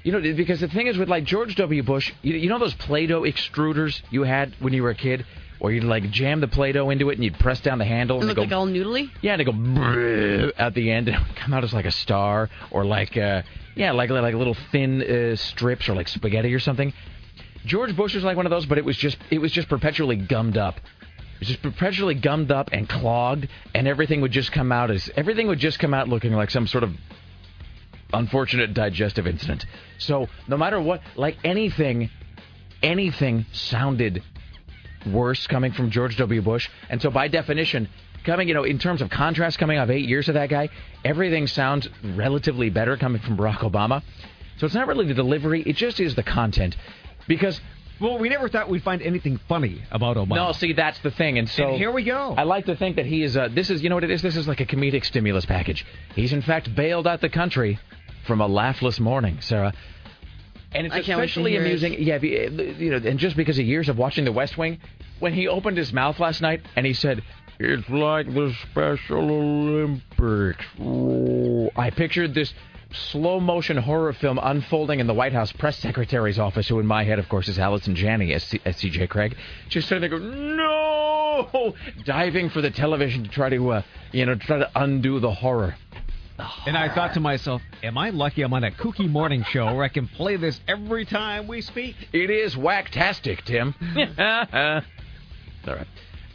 you 0.05 0.11
know, 0.11 0.21
because 0.21 0.59
the 0.59 0.67
thing 0.67 0.85
is 0.85 0.97
with 0.99 1.09
like 1.09 1.23
George 1.23 1.55
W. 1.55 1.81
Bush, 1.81 2.13
you, 2.21 2.35
you 2.35 2.47
know 2.47 2.59
those 2.59 2.75
Play-Doh 2.75 3.23
extruders 3.23 4.01
you 4.11 4.21
had 4.21 4.53
when 4.59 4.71
you 4.71 4.83
were 4.83 4.91
a 4.91 4.95
kid, 4.95 5.25
where 5.57 5.73
you'd 5.73 5.83
like 5.83 6.11
jam 6.11 6.41
the 6.41 6.47
Play-Doh 6.47 6.91
into 6.91 7.09
it 7.09 7.15
and 7.15 7.23
you'd 7.23 7.39
press 7.39 7.59
down 7.59 7.79
the 7.79 7.85
handle 7.85 8.17
It 8.17 8.19
and 8.19 8.27
looked 8.27 8.35
go 8.37 8.43
like 8.43 8.51
all 8.51 8.67
noodly. 8.67 9.09
yeah, 9.21 9.33
and 9.33 9.39
they 9.39 9.45
go 9.45 10.51
at 10.57 10.75
the 10.75 10.91
end 10.91 11.07
and 11.07 11.17
it 11.17 11.27
would 11.27 11.35
come 11.35 11.53
out 11.55 11.63
as 11.63 11.73
like 11.73 11.85
a 11.85 11.91
star 11.91 12.49
or 12.69 12.85
like 12.85 13.17
uh 13.17 13.41
yeah, 13.75 13.91
like 13.93 14.09
like 14.11 14.35
little 14.35 14.55
thin 14.71 15.01
uh, 15.01 15.35
strips 15.35 15.89
or 15.89 15.95
like 15.95 16.07
spaghetti 16.07 16.53
or 16.53 16.59
something. 16.59 16.93
George 17.65 17.95
Bush 17.95 18.13
was 18.13 18.23
like 18.23 18.37
one 18.37 18.45
of 18.45 18.51
those, 18.51 18.65
but 18.67 18.77
it 18.77 18.85
was 18.85 18.95
just 18.95 19.17
it 19.31 19.39
was 19.39 19.51
just 19.51 19.67
perpetually 19.67 20.15
gummed 20.17 20.55
up. 20.55 20.77
It 20.77 21.39
was 21.39 21.47
just 21.49 21.61
perpetually 21.63 22.13
gummed 22.13 22.51
up 22.51 22.69
and 22.71 22.87
clogged, 22.87 23.47
and 23.73 23.87
everything 23.87 24.21
would 24.21 24.31
just 24.31 24.51
come 24.51 24.71
out 24.71 24.91
as 24.91 25.09
everything 25.17 25.47
would 25.47 25.59
just 25.59 25.79
come 25.79 25.93
out 25.93 26.07
looking 26.07 26.31
like 26.33 26.51
some 26.51 26.67
sort 26.67 26.83
of 26.83 26.91
unfortunate 28.15 28.73
digestive 28.73 29.27
incident. 29.27 29.65
So 29.97 30.27
no 30.47 30.57
matter 30.57 30.81
what, 30.81 31.01
like 31.15 31.37
anything, 31.43 32.09
anything 32.81 33.45
sounded 33.51 34.23
worse 35.11 35.47
coming 35.47 35.71
from 35.71 35.91
George 35.91 36.17
W. 36.17 36.41
Bush, 36.41 36.69
and 36.89 37.01
so 37.01 37.09
by 37.09 37.27
definition, 37.27 37.87
coming 38.23 38.47
you 38.47 38.53
know 38.53 38.63
in 38.63 38.79
terms 38.79 39.01
of 39.01 39.09
contrast, 39.09 39.59
coming 39.59 39.77
off 39.77 39.89
eight 39.89 40.07
years 40.07 40.27
of 40.27 40.33
that 40.35 40.49
guy, 40.49 40.69
everything 41.03 41.47
sounds 41.47 41.87
relatively 42.03 42.69
better 42.69 42.97
coming 42.97 43.21
from 43.21 43.37
Barack 43.37 43.59
Obama. 43.59 44.01
So 44.57 44.65
it's 44.65 44.75
not 44.75 44.87
really 44.87 45.05
the 45.07 45.13
delivery; 45.13 45.61
it 45.61 45.75
just 45.75 45.99
is 45.99 46.15
the 46.15 46.23
content, 46.23 46.75
because. 47.27 47.59
well, 47.99 48.17
we 48.17 48.27
never 48.27 48.49
thought 48.49 48.69
we'd 48.69 48.83
find 48.83 49.01
anything 49.01 49.39
funny 49.47 49.81
about 49.91 50.17
Obama. 50.17 50.35
No, 50.35 50.51
see, 50.51 50.73
that's 50.73 50.99
the 50.99 51.11
thing, 51.11 51.37
and 51.37 51.47
so 51.47 51.69
and 51.69 51.77
here 51.77 51.91
we 51.91 52.03
go. 52.03 52.33
I 52.37 52.43
like 52.43 52.65
to 52.65 52.75
think 52.75 52.95
that 52.97 53.05
he 53.05 53.23
is. 53.23 53.37
Uh, 53.37 53.47
this 53.53 53.69
is, 53.69 53.81
you 53.83 53.89
know 53.89 53.95
what 53.95 54.03
it 54.03 54.11
is? 54.11 54.21
This 54.21 54.35
is 54.35 54.47
like 54.47 54.59
a 54.59 54.65
comedic 54.65 55.05
stimulus 55.05 55.45
package. 55.45 55.85
He's 56.15 56.33
in 56.33 56.41
fact 56.41 56.73
bailed 56.75 57.07
out 57.07 57.21
the 57.21 57.29
country 57.29 57.79
from 58.25 58.41
a 58.41 58.47
laughless 58.47 58.99
morning, 58.99 59.39
Sarah. 59.41 59.73
And 60.73 60.87
it's 60.87 60.95
I 60.95 61.01
can't 61.01 61.19
wait 61.19 61.27
to 61.27 61.39
especially 61.39 61.55
it. 61.55 61.61
amusing. 61.61 61.93
Yeah, 62.01 62.21
you 62.21 62.91
know, 62.91 62.97
and 62.97 63.17
just 63.17 63.37
because 63.37 63.57
of 63.57 63.65
years 63.65 63.87
of 63.87 63.97
watching 63.97 64.25
The 64.25 64.31
West 64.33 64.57
Wing, 64.57 64.79
when 65.19 65.33
he 65.33 65.47
opened 65.47 65.77
his 65.77 65.93
mouth 65.93 66.19
last 66.19 66.41
night 66.41 66.61
and 66.75 66.85
he 66.85 66.93
said, 66.93 67.23
"It's 67.59 67.89
like 67.89 68.33
the 68.33 68.53
Special 68.71 69.29
Olympics," 69.31 70.65
I 71.77 71.89
pictured 71.91 72.33
this 72.33 72.53
slow 72.91 73.39
motion 73.39 73.77
horror 73.77 74.13
film 74.13 74.39
unfolding 74.41 74.99
in 74.99 75.07
the 75.07 75.13
White 75.13 75.33
House 75.33 75.51
press 75.51 75.77
secretary's 75.79 76.39
office, 76.39 76.67
who 76.67 76.79
in 76.79 76.85
my 76.85 77.03
head, 77.03 77.19
of 77.19 77.29
course, 77.29 77.47
is 77.47 77.57
Allison 77.59 77.95
Janney 77.95 78.33
as, 78.33 78.43
C- 78.43 78.61
as 78.65 78.75
CJ 78.77 79.09
Craig, 79.09 79.35
just 79.69 79.87
sitting 79.87 80.01
there 80.01 80.09
going, 80.19 80.57
"No!" 80.57 81.73
diving 82.05 82.49
for 82.49 82.61
the 82.61 82.71
television 82.71 83.23
to 83.23 83.29
try 83.29 83.49
to, 83.49 83.71
uh, 83.71 83.81
you 84.11 84.25
know, 84.25 84.35
try 84.35 84.57
to 84.57 84.69
undo 84.75 85.19
the 85.19 85.31
horror. 85.31 85.75
And 86.65 86.77
I 86.77 86.93
thought 86.93 87.13
to 87.13 87.19
myself, 87.19 87.61
am 87.81 87.97
I 87.97 88.09
lucky 88.09 88.41
I'm 88.41 88.53
on 88.53 88.63
a 88.65 88.71
kooky 88.71 89.09
morning 89.09 89.43
show 89.49 89.73
where 89.73 89.83
I 89.83 89.87
can 89.89 90.07
play 90.07 90.35
this 90.35 90.59
every 90.67 91.05
time 91.05 91.47
we 91.47 91.61
speak? 91.61 91.95
It 92.11 92.29
is 92.29 92.55
whacktastic, 92.55 93.43
Tim. 93.45 93.73
All 95.67 95.75
right. 95.75 95.87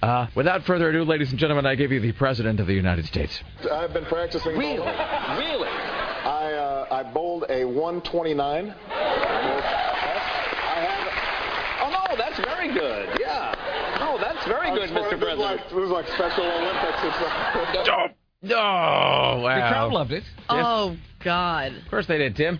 Uh, 0.03 0.27
without 0.35 0.65
further 0.65 0.89
ado, 0.89 1.05
ladies 1.05 1.31
and 1.31 1.39
gentlemen, 1.39 1.67
I 1.67 1.75
give 1.75 1.93
you 1.93 2.01
the 2.01 2.13
President 2.13 2.59
of 2.61 2.67
the 2.67 2.73
United 2.73 3.05
States. 3.05 3.39
I've 3.71 3.93
been 3.93 4.07
practicing. 4.07 4.57
Really? 4.57 4.79
Really? 4.79 5.69
I 5.69 6.53
uh, 6.55 6.87
I 6.91 7.03
bowled 7.13 7.45
a 7.51 7.67
129. 7.67 8.75
I 8.91 10.81
have. 10.81 11.83
Oh, 11.83 11.91
no, 11.91 12.17
that's 12.17 12.39
very 12.39 12.73
good. 12.73 13.19
Yeah. 13.21 13.55
No, 14.01 14.17
that's 14.19 14.47
very 14.47 14.71
good, 14.71 14.85
It's 14.85 14.93
for- 14.93 15.01
Mr. 15.01 15.11
this 15.11 15.13
is 15.13 15.19
President. 15.21 15.41
Like, 15.41 15.69
this 15.69 15.79
is 15.85 15.91
like 15.91 16.09
Special 16.09 16.45
Olympics. 16.45 16.99
It's 17.05 17.89
Oh, 17.91 18.07
oh 18.45 18.49
wow. 18.49 19.41
The 19.55 19.69
crowd 19.69 19.93
loved 19.93 20.13
it. 20.13 20.25
Oh 20.49 20.97
God. 21.23 21.75
Of 21.75 21.89
course 21.91 22.07
they 22.07 22.19
did, 22.19 22.37
Tim. 22.37 22.59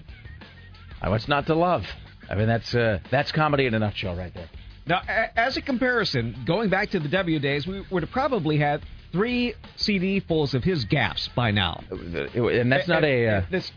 Uh, 1.03 1.09
What's 1.11 1.29
not 1.29 1.47
to 1.47 1.55
love? 1.55 1.87
I 2.29 2.35
mean, 2.35 2.47
that's 2.47 2.75
uh, 2.75 3.01
that's 3.11 3.33
comedy 3.33 3.67
in 3.67 3.75
a 3.75 3.79
nutshell, 3.79 4.15
right 4.15 4.33
there. 4.35 4.49
Now, 4.87 5.03
a- 5.09 5.39
as 5.39 5.57
a 5.57 5.63
comparison, 5.63 6.37
going 6.47 6.69
back 6.71 6.91
to 6.91 7.01
the 7.01 7.09
W 7.09 7.39
days, 7.39 7.67
we 7.67 7.85
would 7.91 8.03
have 8.03 8.13
probably 8.13 8.59
had 8.59 8.83
three 9.13 9.55
CD 9.77 10.21
fulls 10.21 10.55
of 10.55 10.63
his 10.63 10.85
gaps 10.85 11.29
by 11.35 11.51
now. 11.51 11.83
And 11.91 12.71
that's 12.71 12.87
not 12.89 13.03
a. 13.05 13.27
Uh, 13.27 13.43
this 13.51 13.71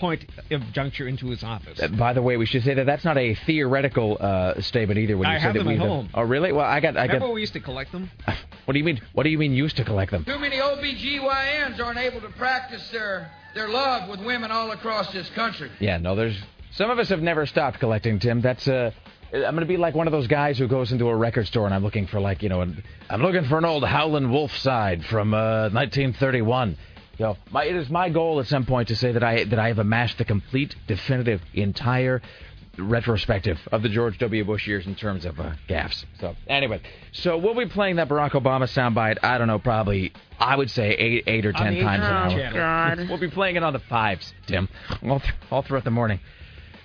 point 0.00 0.24
of 0.50 0.62
juncture 0.72 1.06
into 1.06 1.26
his 1.28 1.44
office. 1.44 1.78
Uh, 1.80 1.88
By 1.88 2.12
the 2.14 2.22
way, 2.22 2.36
we 2.36 2.46
should 2.46 2.64
say 2.64 2.74
that 2.74 2.86
that's 2.86 3.04
not 3.04 3.16
a 3.18 3.34
theoretical 3.46 4.16
uh, 4.18 4.60
statement 4.60 4.98
either. 4.98 5.16
When 5.16 5.28
you 5.28 5.34
I 5.34 5.38
say 5.38 5.42
have 5.42 5.52
that 5.54 5.58
them 5.60 5.68
we 5.68 5.74
at 5.74 5.80
home. 5.80 6.08
Oh, 6.14 6.22
really? 6.22 6.50
Well, 6.52 6.64
I 6.66 6.80
got. 6.80 6.96
I 6.96 7.02
Remember 7.04 7.26
got. 7.28 7.34
we 7.34 7.40
used 7.42 7.52
to 7.52 7.60
collect 7.60 7.92
them? 7.92 8.10
What 8.66 8.74
do 8.74 8.78
you 8.78 8.84
mean? 8.84 9.00
What 9.14 9.24
do 9.24 9.30
you 9.30 9.38
mean 9.38 9.52
used 9.52 9.76
to 9.78 9.84
collect 9.84 10.12
them? 10.12 10.24
Too 10.24 10.38
many 10.38 10.56
OBGYNs 10.58 11.80
aren't 11.80 11.98
able 11.98 12.20
to 12.20 12.28
practice 12.28 12.88
their, 12.90 13.28
their 13.54 13.68
love 13.68 14.08
with 14.08 14.20
women 14.24 14.52
all 14.52 14.70
across 14.70 15.12
this 15.12 15.28
country. 15.30 15.70
Yeah, 15.80 15.96
no. 15.98 16.14
There's 16.14 16.38
some 16.72 16.88
of 16.90 16.98
us 17.00 17.08
have 17.08 17.20
never 17.20 17.46
stopped 17.46 17.80
collecting. 17.80 18.18
Tim, 18.20 18.40
that's 18.40 18.68
uh. 18.68 18.92
I'm 19.32 19.40
going 19.40 19.58
to 19.58 19.66
be 19.66 19.76
like 19.76 19.94
one 19.94 20.08
of 20.08 20.12
those 20.12 20.26
guys 20.26 20.58
who 20.58 20.66
goes 20.66 20.90
into 20.90 21.06
a 21.08 21.14
record 21.16 21.46
store 21.46 21.64
and 21.64 21.72
I'm 21.72 21.84
looking 21.84 22.08
for 22.08 22.18
like 22.20 22.42
you 22.42 22.48
know, 22.48 22.62
an, 22.62 22.82
I'm 23.08 23.22
looking 23.22 23.44
for 23.44 23.58
an 23.58 23.64
old 23.64 23.84
Howlin' 23.84 24.30
Wolf 24.32 24.50
side 24.56 25.04
from 25.04 25.34
uh, 25.34 25.70
1931. 25.72 26.76
You 27.20 27.36
my, 27.50 27.64
it 27.66 27.76
is 27.76 27.90
my 27.90 28.08
goal 28.08 28.40
at 28.40 28.46
some 28.46 28.64
point 28.64 28.88
to 28.88 28.96
say 28.96 29.12
that 29.12 29.22
I 29.22 29.44
that 29.44 29.58
I 29.58 29.68
have 29.68 29.78
amassed 29.78 30.16
the 30.16 30.24
complete, 30.24 30.74
definitive, 30.86 31.42
entire 31.52 32.22
retrospective 32.78 33.58
of 33.70 33.82
the 33.82 33.90
George 33.90 34.16
W. 34.18 34.42
Bush 34.42 34.66
years 34.66 34.86
in 34.86 34.94
terms 34.94 35.26
of 35.26 35.38
uh, 35.38 35.52
gaffes. 35.68 36.06
So 36.18 36.34
anyway, 36.46 36.80
so 37.12 37.36
we'll 37.36 37.54
be 37.54 37.66
playing 37.66 37.96
that 37.96 38.08
Barack 38.08 38.30
Obama 38.30 38.62
soundbite. 38.62 39.18
I 39.22 39.36
don't 39.36 39.48
know, 39.48 39.58
probably 39.58 40.14
I 40.38 40.56
would 40.56 40.70
say 40.70 40.92
eight, 40.92 41.24
eight 41.26 41.44
or 41.44 41.52
ten 41.52 41.78
times 41.82 42.04
an 42.06 42.10
HBO 42.10 42.10
hour. 42.10 42.30
channel. 42.30 42.58
God. 42.58 42.98
We'll 43.10 43.18
be 43.20 43.28
playing 43.28 43.56
it 43.56 43.62
on 43.62 43.74
the 43.74 43.80
fives, 43.80 44.32
Tim, 44.46 44.68
all, 45.02 45.20
th- 45.20 45.34
all 45.50 45.60
throughout 45.60 45.84
the 45.84 45.90
morning. 45.90 46.20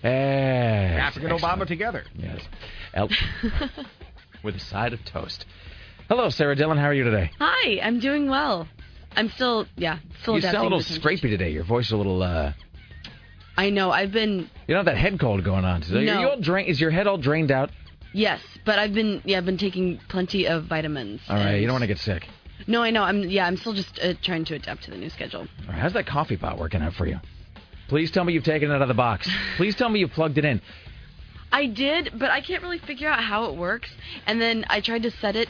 Eh, 0.04 0.10
African. 0.10 1.30
Obama 1.32 1.66
together. 1.66 2.04
Yes. 2.14 2.42
El- 2.94 3.10
with 4.44 4.56
a 4.56 4.60
side 4.60 4.92
of 4.92 5.06
toast. 5.06 5.46
Hello, 6.10 6.30
Sarah 6.30 6.56
Dillon. 6.58 6.78
How 6.78 6.88
are 6.88 6.94
you 6.94 7.06
today? 7.06 7.32
Hi, 7.40 7.80
I'm 7.82 8.02
doing 8.02 8.30
well. 8.30 8.68
I'm 9.16 9.30
still, 9.32 9.66
yeah, 9.78 10.00
still 10.22 10.36
you 10.36 10.42
sound 10.42 10.58
a 10.58 10.64
little 10.64 10.80
scrapey 10.80 11.22
today. 11.22 11.50
Your 11.52 11.64
voice 11.64 11.88
is 11.88 11.92
a 11.92 11.98
little. 11.98 12.22
uh 12.22 12.54
I 13.58 13.70
know. 13.70 13.90
I've 13.92 14.12
been 14.12 14.50
You 14.68 14.76
know 14.76 14.84
that 14.84 14.98
head 14.98 15.20
cold 15.20 15.44
going 15.44 15.64
on. 15.64 15.82
today. 15.82 16.06
No. 16.06 16.14
Are 16.18 16.22
you 16.22 16.30
all 16.30 16.40
drain- 16.42 16.66
is 16.68 16.80
your 16.82 16.92
head 16.92 17.08
all 17.08 17.18
drained 17.18 17.52
out? 17.52 17.72
yes, 18.14 18.42
but 18.66 18.80
I've 18.80 18.94
been 18.94 19.22
yeah, 19.26 19.38
I've 19.38 19.46
been 19.46 19.58
taking 19.58 20.00
plenty 20.10 20.48
of 20.48 20.66
vitamins. 20.66 21.22
All 21.30 21.36
right. 21.38 21.56
You 21.56 21.66
don't 21.68 21.74
want 21.74 21.84
to 21.84 21.88
get 21.88 22.00
sick. 22.00 22.28
No, 22.68 22.82
I 22.84 22.90
know. 22.92 23.04
I'm 23.04 23.24
yeah. 23.24 23.46
I'm 23.48 23.58
still 23.58 23.74
just 23.74 24.00
uh, 24.00 24.14
trying 24.22 24.46
to 24.46 24.56
adapt 24.56 24.84
to 24.86 24.92
the 24.92 24.98
new 24.98 25.10
schedule. 25.10 25.42
All 25.42 25.68
right, 25.68 25.78
how's 25.78 25.94
that 25.94 26.06
coffee 26.08 26.38
pot 26.38 26.58
working 26.58 26.82
out 26.82 26.94
for 26.94 27.06
you? 27.06 27.20
Please 27.88 28.10
tell 28.12 28.24
me 28.24 28.34
you've 28.34 28.44
taken 28.44 28.72
it 28.72 28.74
out 28.74 28.82
of 28.82 28.88
the 28.88 28.94
box. 28.96 29.30
Please 29.58 29.76
tell 29.76 29.90
me 29.90 30.00
you've 30.00 30.12
plugged 30.12 30.38
it 30.38 30.46
in. 30.46 30.60
I 31.52 31.68
did, 31.68 32.12
but 32.18 32.32
I 32.32 32.42
can't 32.42 32.64
really 32.64 32.80
figure 32.80 33.08
out 33.10 33.24
how 33.24 33.46
it 33.46 33.56
works. 33.56 33.90
And 34.26 34.42
then 34.42 34.66
I 34.70 34.82
tried 34.82 35.04
to 35.04 35.12
set 35.12 35.36
it 35.36 35.48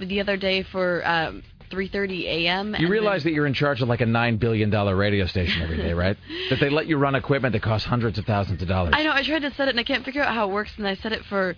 the 0.00 0.20
other 0.20 0.36
day 0.36 0.62
for 0.62 1.06
um, 1.06 1.42
3:30 1.74 2.24
a.m. 2.26 2.76
You 2.78 2.88
realize 2.88 3.22
then- 3.24 3.32
that 3.32 3.34
you're 3.36 3.46
in 3.46 3.54
charge 3.54 3.82
of 3.82 3.88
like 3.88 4.00
a 4.00 4.06
nine 4.06 4.36
billion 4.36 4.70
dollar 4.70 4.94
radio 4.96 5.26
station 5.26 5.62
every 5.62 5.76
day, 5.76 5.92
right? 5.92 6.16
that 6.50 6.60
they 6.60 6.70
let 6.70 6.86
you 6.86 6.96
run 6.96 7.14
equipment 7.14 7.52
that 7.52 7.62
costs 7.62 7.86
hundreds 7.86 8.18
of 8.18 8.24
thousands 8.24 8.62
of 8.62 8.68
dollars. 8.68 8.94
I 8.96 9.02
know. 9.02 9.12
I 9.12 9.22
tried 9.22 9.40
to 9.42 9.52
set 9.54 9.68
it, 9.68 9.70
and 9.70 9.80
I 9.80 9.84
can't 9.84 10.04
figure 10.04 10.22
out 10.22 10.34
how 10.34 10.48
it 10.48 10.52
works. 10.52 10.72
And 10.76 10.86
I 10.86 10.94
set 10.96 11.12
it 11.12 11.24
for, 11.24 11.56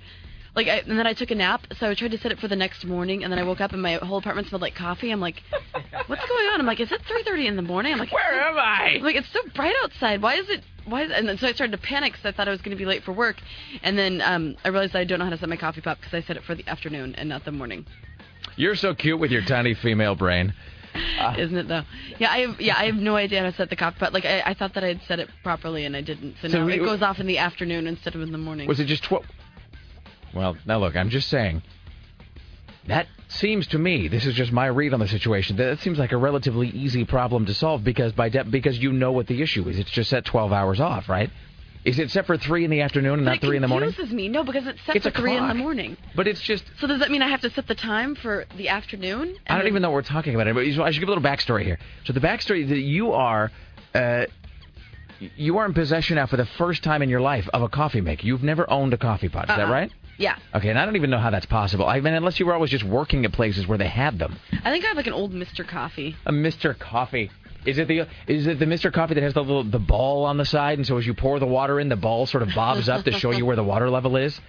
like, 0.54 0.68
I, 0.68 0.78
and 0.78 0.98
then 0.98 1.06
I 1.06 1.12
took 1.12 1.30
a 1.30 1.34
nap. 1.34 1.66
So 1.78 1.90
I 1.90 1.94
tried 1.94 2.12
to 2.12 2.18
set 2.18 2.32
it 2.32 2.38
for 2.38 2.48
the 2.48 2.56
next 2.56 2.84
morning, 2.84 3.22
and 3.24 3.32
then 3.32 3.38
I 3.38 3.42
woke 3.42 3.60
up 3.60 3.72
and 3.72 3.82
my 3.82 3.94
whole 3.94 4.18
apartment 4.18 4.48
smelled 4.48 4.62
like 4.62 4.74
coffee. 4.74 5.10
I'm 5.10 5.20
like, 5.20 5.42
what's 6.06 6.26
going 6.26 6.46
on? 6.52 6.60
I'm 6.60 6.66
like, 6.66 6.80
is 6.80 6.90
it 6.92 7.02
3:30 7.02 7.46
in 7.46 7.56
the 7.56 7.62
morning? 7.62 7.92
I'm 7.92 7.98
like, 7.98 8.12
Where 8.12 8.40
am 8.40 8.56
I? 8.56 8.94
I'm 8.96 9.02
like, 9.02 9.16
it's 9.16 9.32
so 9.32 9.40
bright 9.54 9.74
outside. 9.82 10.22
Why 10.22 10.34
is 10.36 10.48
it? 10.48 10.62
Why? 10.86 11.02
Is, 11.02 11.10
and 11.12 11.28
then, 11.28 11.36
so 11.36 11.48
I 11.48 11.52
started 11.52 11.72
to 11.72 11.82
panic 11.82 12.12
because 12.12 12.26
I 12.26 12.36
thought 12.36 12.46
I 12.46 12.52
was 12.52 12.60
going 12.60 12.76
to 12.76 12.78
be 12.78 12.86
late 12.86 13.02
for 13.02 13.12
work, 13.12 13.36
and 13.82 13.98
then 13.98 14.22
um, 14.22 14.56
I 14.64 14.68
realized 14.68 14.92
that 14.92 15.00
I 15.00 15.04
don't 15.04 15.18
know 15.18 15.24
how 15.24 15.32
to 15.32 15.38
set 15.38 15.48
my 15.48 15.56
coffee 15.56 15.80
pot 15.80 15.98
because 16.00 16.14
I 16.14 16.24
set 16.26 16.36
it 16.36 16.44
for 16.44 16.54
the 16.54 16.66
afternoon 16.68 17.14
and 17.16 17.28
not 17.28 17.44
the 17.44 17.50
morning. 17.52 17.84
You're 18.56 18.74
so 18.74 18.94
cute 18.94 19.18
with 19.20 19.30
your 19.30 19.42
tiny 19.42 19.74
female 19.74 20.14
brain. 20.14 20.54
Isn't 21.38 21.56
it 21.58 21.68
though? 21.68 21.82
Yeah, 22.18 22.30
I 22.32 22.38
have. 22.38 22.60
Yeah, 22.60 22.74
I 22.76 22.86
have 22.86 22.94
no 22.96 23.16
idea 23.16 23.40
how 23.44 23.50
to 23.50 23.56
set 23.56 23.68
the 23.68 23.76
coffee 23.76 23.98
but 24.00 24.12
Like 24.14 24.24
I, 24.24 24.40
I 24.46 24.54
thought 24.54 24.72
that 24.74 24.84
I'd 24.84 25.02
set 25.06 25.18
it 25.20 25.28
properly, 25.42 25.84
and 25.84 25.94
I 25.94 26.00
didn't. 26.00 26.36
So, 26.40 26.48
So 26.48 26.60
now 26.60 26.66
we- 26.66 26.74
it 26.74 26.78
goes 26.78 27.02
off 27.02 27.18
in 27.20 27.26
the 27.26 27.38
afternoon 27.38 27.86
instead 27.86 28.14
of 28.14 28.22
in 28.22 28.32
the 28.32 28.38
morning. 28.38 28.66
Was 28.66 28.80
it 28.80 28.86
just 28.86 29.04
twelve? 29.04 29.26
Well, 30.34 30.56
now 30.66 30.78
look, 30.78 30.96
I'm 30.96 31.10
just 31.10 31.28
saying. 31.28 31.62
That 32.86 33.08
seems 33.28 33.66
to 33.68 33.78
me, 33.78 34.06
this 34.06 34.24
is 34.26 34.34
just 34.34 34.52
my 34.52 34.66
read 34.66 34.94
on 34.94 35.00
the 35.00 35.08
situation. 35.08 35.56
That 35.56 35.80
seems 35.80 35.98
like 35.98 36.12
a 36.12 36.16
relatively 36.16 36.68
easy 36.68 37.04
problem 37.04 37.44
to 37.46 37.54
solve 37.54 37.82
because 37.82 38.12
by 38.12 38.28
de- 38.28 38.44
because 38.44 38.78
you 38.78 38.92
know 38.92 39.10
what 39.12 39.26
the 39.26 39.42
issue 39.42 39.68
is. 39.68 39.78
It's 39.78 39.90
just 39.90 40.08
set 40.10 40.24
12 40.24 40.52
hours 40.52 40.80
off, 40.80 41.08
right? 41.08 41.28
Is 41.86 42.00
it 42.00 42.10
set 42.10 42.26
for 42.26 42.36
three 42.36 42.64
in 42.64 42.70
the 42.70 42.80
afternoon 42.80 43.20
and 43.20 43.24
But 43.24 43.30
not 43.34 43.40
three 43.40 43.54
in 43.56 43.62
the 43.62 43.68
morning? 43.68 43.90
confuses 43.90 44.12
me. 44.12 44.28
No, 44.28 44.42
because 44.42 44.66
it's 44.66 44.80
set 44.84 44.96
It's 44.96 45.06
for 45.06 45.12
three 45.12 45.36
in 45.36 45.46
the 45.46 45.54
morning. 45.54 45.96
But 46.16 46.26
it's 46.26 46.40
just 46.40 46.64
So 46.80 46.88
does 46.88 46.98
that 46.98 47.12
mean 47.12 47.22
I 47.22 47.28
have 47.28 47.40
to 47.42 47.50
set 47.50 47.68
the 47.68 47.76
time 47.76 48.16
for 48.16 48.44
the 48.56 48.68
afternoon? 48.68 49.36
I 49.48 49.56
don't 49.56 49.68
even 49.68 49.82
know 49.82 49.90
what 49.90 49.94
we're 49.94 50.02
talking 50.02 50.34
about. 50.34 50.52
But 50.52 50.64
I 50.64 50.90
should 50.90 50.98
give 51.00 51.08
a 51.08 51.12
little 51.12 51.22
backstory 51.22 51.62
here. 51.62 51.78
So 52.04 52.12
the 52.12 52.20
backstory 52.20 52.64
is 52.64 52.70
that 52.70 52.80
you 52.80 53.12
are. 53.12 53.52
Uh, 53.94 54.26
you 55.36 55.56
are 55.58 55.64
in 55.64 55.72
possession 55.72 56.16
now 56.16 56.26
for 56.26 56.36
the 56.36 56.44
first 56.44 56.82
time 56.82 57.00
in 57.02 57.08
your 57.08 57.20
life 57.22 57.48
of 57.54 57.62
a 57.62 57.68
coffee 57.68 58.00
maker. 58.02 58.26
You've 58.26 58.42
never 58.42 58.68
owned 58.70 58.92
a 58.92 58.98
coffee 58.98 59.28
pot, 59.30 59.44
is 59.44 59.48
that 59.56 59.60
Uh-uh. 59.60 59.70
right? 59.72 59.92
Yeah, 60.18 60.36
Okay, 60.54 60.70
and 60.70 60.78
I 60.78 60.84
don't 60.86 60.96
even 60.96 61.10
know 61.10 61.18
how 61.18 61.30
that's 61.30 61.46
possible. 61.46 61.86
I 61.86 62.00
mean, 62.00 62.14
unless 62.14 62.40
you 62.40 62.46
were 62.46 62.54
always 62.54 62.70
just 62.70 62.84
working 62.84 63.24
at 63.26 63.32
places 63.32 63.66
where 63.66 63.76
they 63.78 63.86
had 63.88 64.18
them. 64.18 64.36
I 64.64 64.70
think 64.70 64.84
I 64.84 64.88
have 64.88 64.96
like 64.96 65.06
an 65.06 65.12
old 65.12 65.32
Mr. 65.32 65.66
Coffee. 65.66 66.16
A 66.26 66.32
Mr. 66.32 66.78
Coffee. 66.78 67.30
Is 67.66 67.78
it 67.78 67.88
the 67.88 68.06
is 68.26 68.46
it 68.46 68.58
the 68.58 68.64
Mr. 68.66 68.92
Coffee 68.92 69.14
that 69.14 69.22
has 69.22 69.34
the 69.34 69.42
little 69.42 69.64
the 69.64 69.78
ball 69.78 70.24
on 70.24 70.36
the 70.36 70.44
side, 70.44 70.78
and 70.78 70.86
so 70.86 70.96
as 70.98 71.06
you 71.06 71.14
pour 71.14 71.38
the 71.38 71.46
water 71.46 71.80
in, 71.80 71.88
the 71.88 71.96
ball 71.96 72.26
sort 72.26 72.42
of 72.42 72.54
bobs 72.54 72.88
up 72.88 73.04
to 73.04 73.12
show 73.12 73.30
you 73.32 73.44
where 73.46 73.56
the 73.56 73.64
water 73.64 73.90
level 73.90 74.16
is? 74.16 74.40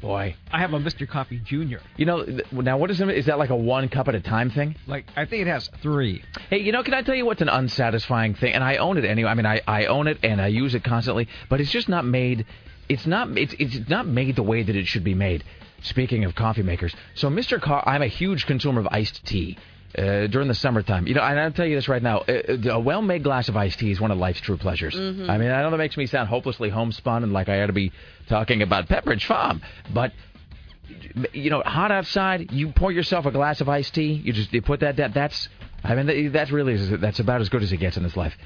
Boy, 0.00 0.34
I 0.50 0.60
have 0.60 0.72
a 0.72 0.78
Mr. 0.78 1.06
Coffee 1.06 1.38
Junior. 1.44 1.80
you 1.98 2.06
know 2.06 2.24
now 2.52 2.78
what 2.78 2.90
is 2.90 3.00
it? 3.02 3.08
Is 3.10 3.26
that 3.26 3.38
like 3.38 3.50
a 3.50 3.56
one 3.56 3.88
cup 3.90 4.08
at 4.08 4.14
a 4.14 4.20
time 4.20 4.48
thing? 4.50 4.74
Like 4.86 5.04
I 5.14 5.26
think 5.26 5.42
it 5.42 5.46
has 5.50 5.68
three. 5.82 6.22
Hey, 6.48 6.58
you 6.60 6.72
know, 6.72 6.82
can 6.82 6.94
I 6.94 7.02
tell 7.02 7.14
you 7.14 7.26
what's 7.26 7.42
an 7.42 7.50
unsatisfying 7.50 8.34
thing? 8.34 8.54
And 8.54 8.64
I 8.64 8.76
own 8.76 8.96
it 8.96 9.04
anyway. 9.04 9.28
I 9.30 9.34
mean, 9.34 9.44
I, 9.46 9.60
I 9.66 9.84
own 9.86 10.06
it 10.06 10.18
and 10.22 10.40
I 10.40 10.46
use 10.46 10.74
it 10.74 10.84
constantly, 10.84 11.28
but 11.50 11.60
it's 11.60 11.70
just 11.70 11.88
not 11.88 12.06
made. 12.06 12.46
It's 12.88 13.06
not. 13.06 13.36
It's 13.36 13.54
it's 13.58 13.88
not 13.90 14.06
made 14.06 14.36
the 14.36 14.42
way 14.42 14.62
that 14.62 14.74
it 14.74 14.86
should 14.86 15.04
be 15.04 15.14
made. 15.14 15.44
Speaking 15.82 16.24
of 16.24 16.34
coffee 16.34 16.62
makers, 16.62 16.94
so 17.14 17.28
Mr. 17.30 17.60
Co- 17.60 17.82
I'm 17.84 18.02
a 18.02 18.06
huge 18.06 18.46
consumer 18.46 18.80
of 18.80 18.88
iced 18.90 19.24
tea. 19.26 19.56
Uh, 19.98 20.28
during 20.28 20.46
the 20.46 20.54
summertime, 20.54 21.08
you 21.08 21.14
know, 21.14 21.20
and 21.20 21.40
I'll 21.40 21.50
tell 21.50 21.66
you 21.66 21.74
this 21.74 21.88
right 21.88 22.02
now: 22.02 22.18
uh, 22.18 22.70
a 22.70 22.78
well-made 22.78 23.24
glass 23.24 23.48
of 23.48 23.56
iced 23.56 23.80
tea 23.80 23.90
is 23.90 24.00
one 24.00 24.12
of 24.12 24.18
life's 24.18 24.40
true 24.40 24.56
pleasures. 24.56 24.94
I 25.28 25.36
mean, 25.36 25.50
I 25.50 25.62
know 25.62 25.70
that 25.72 25.78
makes 25.78 25.96
me 25.96 26.06
sound 26.06 26.28
hopelessly 26.28 26.68
homespun 26.68 27.24
and 27.24 27.32
like 27.32 27.48
I 27.48 27.60
ought 27.62 27.66
to 27.66 27.72
be 27.72 27.90
talking 28.28 28.62
about 28.62 28.86
Pepperidge 28.86 29.24
Farm, 29.24 29.60
but 29.92 30.12
you 31.32 31.50
know, 31.50 31.62
hot 31.62 31.90
outside, 31.90 32.52
you 32.52 32.70
pour 32.72 32.92
yourself 32.92 33.26
a 33.26 33.30
glass 33.30 33.60
of 33.60 33.68
iced 33.68 33.94
tea. 33.94 34.12
You 34.12 34.32
just 34.32 34.52
you 34.52 34.62
put 34.62 34.80
that 34.80 34.96
that 34.96 35.12
that's 35.14 35.48
I 35.82 35.94
mean 35.94 36.06
that, 36.06 36.32
that's 36.32 36.50
really 36.50 36.76
that's 36.96 37.18
about 37.18 37.40
as 37.40 37.48
good 37.48 37.62
as 37.62 37.72
it 37.72 37.78
gets 37.78 37.96
in 37.96 38.02
this 38.02 38.16
life. 38.16 38.36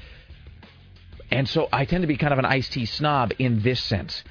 And 1.31 1.47
so 1.49 1.67
I 1.71 1.85
tend 1.85 2.01
to 2.03 2.07
be 2.07 2.17
kind 2.17 2.33
of 2.33 2.39
an 2.39 2.45
iced 2.45 2.73
tea 2.73 2.85
snob 2.85 3.33
in 3.39 3.61
this 3.61 3.83
sense. 3.83 4.23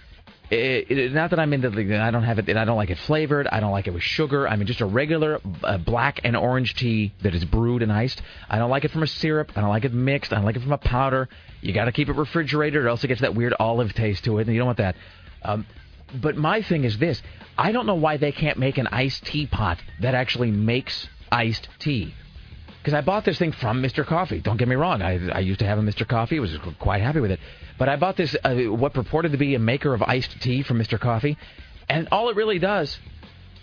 It, 0.54 0.90
it, 0.90 1.12
not 1.12 1.30
that 1.30 1.38
I'm 1.38 1.52
into 1.52 1.70
the, 1.70 1.96
I 1.96 2.10
don't 2.10 2.22
have 2.22 2.38
it, 2.38 2.48
and 2.48 2.58
I 2.58 2.64
don't 2.64 2.76
like 2.76 2.90
it 2.90 2.98
flavored. 2.98 3.46
I 3.46 3.60
don't 3.60 3.72
like 3.72 3.86
it 3.86 3.92
with 3.92 4.02
sugar. 4.02 4.48
I 4.48 4.56
mean, 4.56 4.66
just 4.66 4.80
a 4.80 4.86
regular 4.86 5.40
uh, 5.62 5.78
black 5.78 6.20
and 6.24 6.36
orange 6.36 6.74
tea 6.74 7.12
that 7.22 7.34
is 7.34 7.44
brewed 7.44 7.82
and 7.82 7.92
iced. 7.92 8.22
I 8.48 8.58
don't 8.58 8.70
like 8.70 8.84
it 8.84 8.90
from 8.90 9.02
a 9.02 9.06
syrup. 9.06 9.52
I 9.56 9.60
don't 9.60 9.70
like 9.70 9.84
it 9.84 9.92
mixed. 9.92 10.32
I 10.32 10.36
don't 10.36 10.44
like 10.44 10.56
it 10.56 10.62
from 10.62 10.72
a 10.72 10.78
powder. 10.78 11.28
You 11.60 11.72
got 11.72 11.86
to 11.86 11.92
keep 11.92 12.08
it 12.08 12.16
refrigerated, 12.16 12.82
or 12.82 12.88
else 12.88 13.02
it 13.02 13.08
gets 13.08 13.20
that 13.22 13.34
weird 13.34 13.54
olive 13.58 13.94
taste 13.94 14.24
to 14.24 14.38
it, 14.38 14.46
and 14.46 14.54
you 14.54 14.60
don't 14.60 14.66
want 14.66 14.78
that. 14.78 14.96
Um, 15.42 15.66
but 16.20 16.36
my 16.36 16.62
thing 16.62 16.84
is 16.84 16.98
this: 16.98 17.20
I 17.58 17.72
don't 17.72 17.86
know 17.86 17.94
why 17.96 18.16
they 18.16 18.32
can't 18.32 18.58
make 18.58 18.78
an 18.78 18.86
iced 18.88 19.24
teapot 19.24 19.78
that 20.00 20.14
actually 20.14 20.50
makes 20.50 21.08
iced 21.32 21.68
tea. 21.78 22.14
Because 22.78 22.94
I 22.94 23.00
bought 23.00 23.24
this 23.24 23.38
thing 23.38 23.52
from 23.52 23.82
Mr. 23.82 24.04
Coffee. 24.06 24.40
Don't 24.40 24.58
get 24.58 24.68
me 24.68 24.76
wrong. 24.76 25.00
I, 25.00 25.30
I 25.30 25.38
used 25.38 25.60
to 25.60 25.66
have 25.66 25.78
a 25.78 25.82
Mr. 25.82 26.06
Coffee. 26.06 26.38
Was 26.38 26.54
quite 26.78 27.00
happy 27.00 27.20
with 27.20 27.30
it. 27.30 27.40
But 27.78 27.88
I 27.88 27.96
bought 27.96 28.16
this, 28.16 28.36
uh, 28.44 28.54
what 28.54 28.94
purported 28.94 29.32
to 29.32 29.38
be 29.38 29.54
a 29.54 29.58
maker 29.58 29.94
of 29.94 30.02
iced 30.02 30.40
tea 30.40 30.62
from 30.62 30.78
Mr. 30.78 30.98
Coffee. 30.98 31.36
And 31.88 32.08
all 32.12 32.28
it 32.28 32.36
really 32.36 32.58
does 32.58 32.98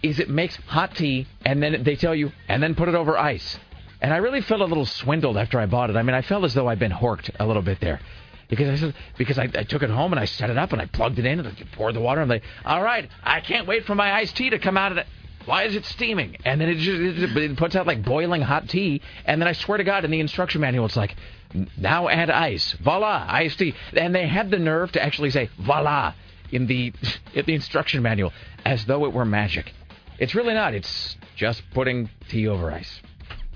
is 0.04 0.20
it 0.20 0.30
makes 0.30 0.56
hot 0.68 0.96
tea, 0.96 1.28
and 1.46 1.62
then 1.62 1.84
they 1.84 1.96
tell 1.96 2.16
you, 2.16 2.32
and 2.48 2.62
then 2.62 2.76
put 2.76 2.90
it 2.90 2.96
over 2.96 3.18
ice. 3.18 3.60
And 4.02 4.12
I 4.12 4.18
really 4.18 4.42
felt 4.42 4.62
a 4.62 4.66
little 4.66 4.86
swindled 4.86 5.38
after 5.38 5.60
I 5.60 5.68
bought 5.68 5.92
it. 5.92 5.96
I 5.96 6.02
mean, 6.02 6.16
I 6.16 6.24
felt 6.24 6.44
as 6.44 6.54
though 6.54 6.68
I'd 6.68 6.80
been 6.80 6.92
horked 6.92 7.30
a 7.40 7.46
little 7.46 7.62
bit 7.62 7.80
there. 7.80 8.00
Because 8.50 8.68
I 8.68 8.76
said, 8.76 8.96
because 9.18 9.40
I, 9.40 9.44
I 9.44 9.64
took 9.64 9.84
it 9.84 9.90
home 9.90 10.12
and 10.12 10.20
I 10.20 10.26
set 10.26 10.50
it 10.50 10.58
up 10.58 10.74
and 10.74 10.82
I 10.82 10.86
plugged 10.86 11.20
it 11.20 11.26
in 11.26 11.40
and 11.40 11.48
I 11.48 11.52
poured 11.74 11.96
the 11.96 12.02
water 12.02 12.20
and 12.20 12.30
I'm 12.30 12.36
like, 12.36 12.44
all 12.66 12.84
right, 12.84 13.08
I 13.24 13.40
can't 13.40 13.66
wait 13.66 13.86
for 13.86 13.96
my 13.96 14.12
iced 14.12 14.36
tea 14.36 14.50
to 14.50 14.60
come 14.60 14.76
out 14.76 14.92
of 14.92 14.98
it. 14.98 15.08
Why 15.46 15.64
is 15.64 15.76
it 15.76 15.86
steaming? 15.86 16.36
And 16.44 16.60
then 16.60 16.68
it 16.68 16.76
just 16.76 17.00
it, 17.00 17.38
it 17.38 17.58
puts 17.58 17.76
out 17.76 17.88
like 17.88 18.04
boiling 18.04 18.42
hot 18.42 18.68
tea. 18.68 19.02
And 19.26 19.42
then 19.42 19.48
I 19.48 19.54
swear 19.54 19.78
to 19.78 19.84
God, 19.84 20.04
in 20.04 20.12
the 20.12 20.20
instruction 20.20 20.62
manual, 20.62 20.86
it's 20.86 20.98
like, 20.98 21.16
now 21.78 22.08
add 22.08 22.30
ice. 22.30 22.74
Voila, 22.74 23.26
iced 23.28 23.60
tea. 23.60 23.74
And 23.94 24.14
they 24.14 24.28
had 24.28 24.52
the 24.52 24.60
nerve 24.60 24.92
to 24.94 25.04
actually 25.04 25.30
say 25.30 25.50
voila 25.60 26.14
in 26.52 26.68
the 26.68 26.94
in 27.34 27.46
the 27.46 27.54
instruction 27.54 28.02
manual 28.02 28.34
as 28.66 28.86
though 28.86 29.06
it 29.06 29.14
were 29.14 29.26
magic. 29.26 29.74
It's 30.20 30.36
really 30.36 30.54
not. 30.54 30.74
It's 30.74 31.18
just 31.36 31.64
putting 31.74 32.10
tea 32.30 32.48
over 32.48 32.72
ice. 32.72 33.02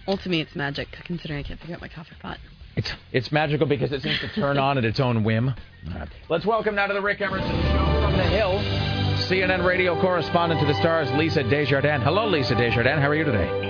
Well, 0.08 0.18
to 0.18 0.30
me, 0.30 0.42
it's 0.42 0.56
magic 0.56 0.88
considering 1.04 1.40
I 1.40 1.44
can't 1.44 1.60
figure 1.60 1.76
out 1.76 1.82
my 1.82 1.88
coffee 1.88 2.16
pot. 2.22 2.40
It's 2.76 2.92
it's 3.12 3.32
magical 3.32 3.68
because 3.68 3.92
it 3.92 4.02
seems 4.02 4.20
to 4.20 4.28
turn 4.30 4.58
on 4.58 4.78
at 4.78 4.86
its 4.86 5.00
own 5.00 5.24
whim. 5.24 5.50
All 5.50 6.00
right. 6.00 6.10
Let's 6.30 6.46
welcome 6.46 6.76
now 6.76 6.88
to 6.88 6.94
the 6.94 7.02
Rick 7.02 7.22
Emerson 7.22 7.50
Show 7.50 8.02
from 8.02 8.18
the 8.18 8.24
Hill, 8.24 8.60
CNN 9.28 9.66
radio 9.66 10.00
correspondent 10.02 10.60
to 10.60 10.68
the 10.68 10.74
stars, 10.76 11.10
Lisa 11.12 11.44
Desjardins. 11.44 12.04
Hello, 12.04 12.28
Lisa 12.28 12.56
Desjardins. 12.56 13.00
How 13.00 13.10
are 13.10 13.16
you 13.16 13.24
today? 13.24 13.65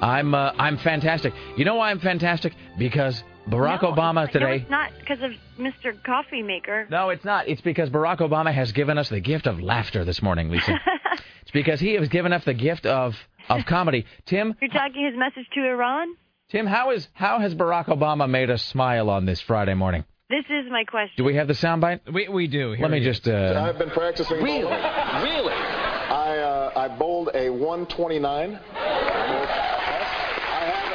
I'm 0.00 0.34
uh, 0.34 0.52
I'm 0.58 0.78
fantastic. 0.78 1.32
You 1.56 1.64
know 1.64 1.76
why 1.76 1.90
I'm 1.90 2.00
fantastic? 2.00 2.54
Because 2.78 3.22
Barack 3.48 3.82
no, 3.82 3.92
Obama 3.92 4.26
No, 4.26 4.32
today. 4.32 4.56
it's 4.62 4.70
not 4.70 4.90
because 4.98 5.22
of 5.22 5.32
Mr. 5.58 6.02
Coffee 6.04 6.42
Maker. 6.42 6.86
No, 6.90 7.10
it's 7.10 7.24
not. 7.24 7.48
It's 7.48 7.60
because 7.60 7.90
Barack 7.90 8.18
Obama 8.18 8.52
has 8.52 8.72
given 8.72 8.98
us 8.98 9.08
the 9.08 9.20
gift 9.20 9.46
of 9.46 9.60
laughter 9.60 10.04
this 10.04 10.22
morning, 10.22 10.50
Lisa. 10.50 10.72
it's 11.42 11.50
because 11.52 11.80
he 11.80 11.94
has 11.94 12.08
given 12.08 12.32
us 12.32 12.44
the 12.44 12.54
gift 12.54 12.86
of 12.86 13.14
of 13.48 13.64
comedy. 13.66 14.06
Tim, 14.26 14.54
You're 14.60 14.70
talking 14.70 15.04
his 15.04 15.18
message 15.18 15.48
to 15.54 15.60
Iran? 15.66 16.14
Tim, 16.50 16.66
how 16.66 16.90
is 16.90 17.08
how 17.12 17.38
has 17.40 17.54
Barack 17.54 17.86
Obama 17.86 18.28
made 18.28 18.50
us 18.50 18.62
smile 18.62 19.10
on 19.10 19.24
this 19.26 19.40
Friday 19.40 19.74
morning? 19.74 20.04
This 20.28 20.44
is 20.48 20.70
my 20.70 20.84
question. 20.84 21.14
Do 21.16 21.24
we 21.24 21.34
have 21.34 21.48
the 21.48 21.54
soundbite? 21.54 22.12
We 22.12 22.28
we 22.28 22.46
do. 22.46 22.72
Here 22.72 22.82
Let 22.82 22.90
me 22.92 22.98
it 22.98 23.04
just. 23.04 23.26
Uh, 23.26 23.64
I've 23.66 23.78
been 23.78 23.90
practicing. 23.90 24.36
Really? 24.36 24.62
Really? 24.62 25.52
I 25.52 26.38
uh, 26.38 26.72
I 26.76 26.88
bowled 26.88 27.30
a 27.34 27.50
129. 27.50 28.60
I 28.74 30.64
have. 30.70 30.92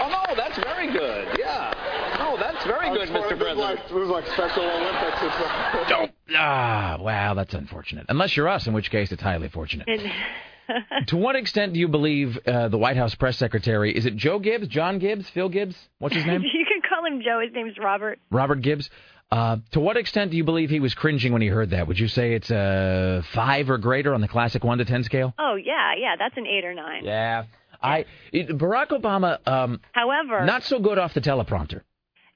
Oh, 0.00 0.08
no, 0.08 0.34
that's 0.56 0.64
very 0.68 0.92
good. 0.92 1.38
Yeah. 1.38 1.72
No, 2.18 2.36
that's 2.36 2.64
very 2.64 2.90
good, 2.90 3.08
Mr. 3.08 3.38
This 3.38 3.48
is 3.50 3.56
like, 3.58 3.78
President. 3.78 3.80
this 3.88 4.02
is 4.02 4.08
like 4.08 4.26
Special 4.28 4.62
Olympics. 4.64 5.18
It's 5.22 5.88
don't. 5.88 6.10
Ah, 6.36 6.96
wow, 7.00 7.34
that's 7.34 7.54
unfortunate. 7.54 8.06
Unless 8.08 8.36
you're 8.36 8.48
us, 8.48 8.66
in 8.66 8.72
which 8.72 8.90
case 8.90 9.12
it's 9.12 9.22
highly 9.22 9.48
fortunate. 9.48 9.88
And- 9.88 10.10
To 11.08 11.18
what 11.18 11.36
extent 11.36 11.74
do 11.74 11.78
you 11.78 11.88
believe 11.88 12.38
uh, 12.46 12.68
the 12.68 12.78
White 12.78 12.96
House 12.96 13.14
press 13.14 13.36
secretary? 13.36 13.94
Is 13.94 14.06
it 14.06 14.16
Joe 14.16 14.38
Gibbs, 14.38 14.66
John 14.66 14.98
Gibbs, 14.98 15.28
Phil 15.28 15.50
Gibbs? 15.50 15.76
What's 15.98 16.14
his 16.14 16.24
name? 16.26 16.40
you 16.40 16.64
can 16.66 16.80
call 16.88 17.04
him 17.04 17.20
Joe. 17.22 17.40
His 17.44 17.52
name's 17.52 17.76
Robert. 17.78 18.18
Robert 18.30 18.62
Gibbs. 18.62 18.88
Uh, 19.30 19.58
to 19.72 19.80
what 19.80 19.98
extent 19.98 20.30
do 20.30 20.38
you 20.38 20.44
believe 20.44 20.70
he 20.70 20.80
was 20.80 20.94
cringing 20.94 21.34
when 21.34 21.42
he 21.42 21.48
heard 21.48 21.70
that? 21.70 21.86
Would 21.86 21.98
you 21.98 22.08
say 22.08 22.32
it's 22.32 22.50
a 22.50 23.22
five 23.34 23.68
or 23.68 23.76
greater 23.76 24.14
on 24.14 24.22
the 24.22 24.28
classic 24.28 24.64
one 24.64 24.78
to 24.78 24.86
ten 24.86 25.04
scale? 25.04 25.34
Oh 25.38 25.56
yeah, 25.56 25.92
yeah, 25.98 26.14
that's 26.18 26.36
an 26.38 26.46
eight 26.46 26.64
or 26.64 26.72
nine. 26.72 27.04
Yeah. 27.04 27.44
I 27.84 28.04
Barack 28.32 28.88
Obama, 28.88 29.38
um, 29.46 29.80
However, 29.92 30.44
not 30.44 30.62
so 30.64 30.78
good 30.80 30.98
off 30.98 31.14
the 31.14 31.20
teleprompter. 31.20 31.82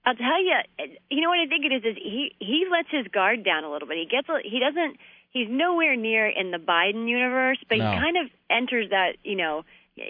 I'll 0.05 0.15
tell 0.15 0.43
you, 0.43 0.57
you 1.11 1.21
know 1.23 1.29
what 1.29 1.39
I 1.39 1.47
think 1.49 1.65
it 1.67 1.73
is 1.73 1.83
is 1.85 1.97
he 1.97 2.33
he 2.39 2.65
lets 2.71 2.89
his 2.91 3.07
guard 3.09 3.45
down 3.45 3.65
a 3.65 3.71
little 3.71 3.89
bit. 3.89 3.99
He 3.99 4.07
gets 4.07 4.29
a, 4.29 4.39
he 4.43 4.59
doesn't 4.61 4.97
he's 5.31 5.49
nowhere 5.51 5.97
near 5.97 6.27
in 6.29 6.51
the 6.51 6.59
Biden 6.59 7.09
universe, 7.09 7.59
but 7.69 7.79
No. 7.79 7.91
he 7.91 7.97
kind 7.99 8.17
of 8.17 8.31
enters 8.51 8.91
that 8.91 9.17
you 9.25 9.37
know 9.37 9.65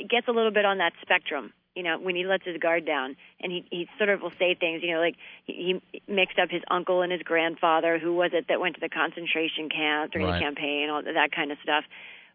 gets 0.09 0.29
a 0.29 0.33
little 0.33 0.51
bit 0.53 0.65
on 0.65 0.79
that 0.79 0.93
spectrum. 1.03 1.53
You 1.75 1.83
know 1.85 1.99
when 1.99 2.15
he 2.17 2.25
lets 2.27 2.45
his 2.45 2.59
guard 2.59 2.85
down 2.87 3.17
and 3.41 3.51
he 3.53 3.65
he 3.71 3.89
sort 3.99 4.11
of 4.11 4.21
will 4.23 4.33
say 4.39 4.55
things. 4.55 4.83
You 4.83 4.95
know 4.95 5.01
like 5.01 5.17
he, 5.47 5.81
he 5.93 6.03
mixed 6.13 6.39
up 6.39 6.51
his 6.51 6.63
uncle 6.71 7.03
and 7.03 7.11
his 7.13 7.23
grandfather. 7.23 7.99
Who 7.99 8.15
was 8.15 8.31
it 8.35 8.47
that 8.49 8.61
went 8.61 8.75
to 8.77 8.81
the 8.81 8.89
concentration 8.89 9.69
camp 9.69 10.13
during 10.13 10.27
Right. 10.29 10.39
the 10.39 10.45
campaign? 10.45 10.91
All 10.91 11.03
that 11.03 11.31
kind 11.35 11.51
of 11.51 11.59
stuff. 11.63 11.85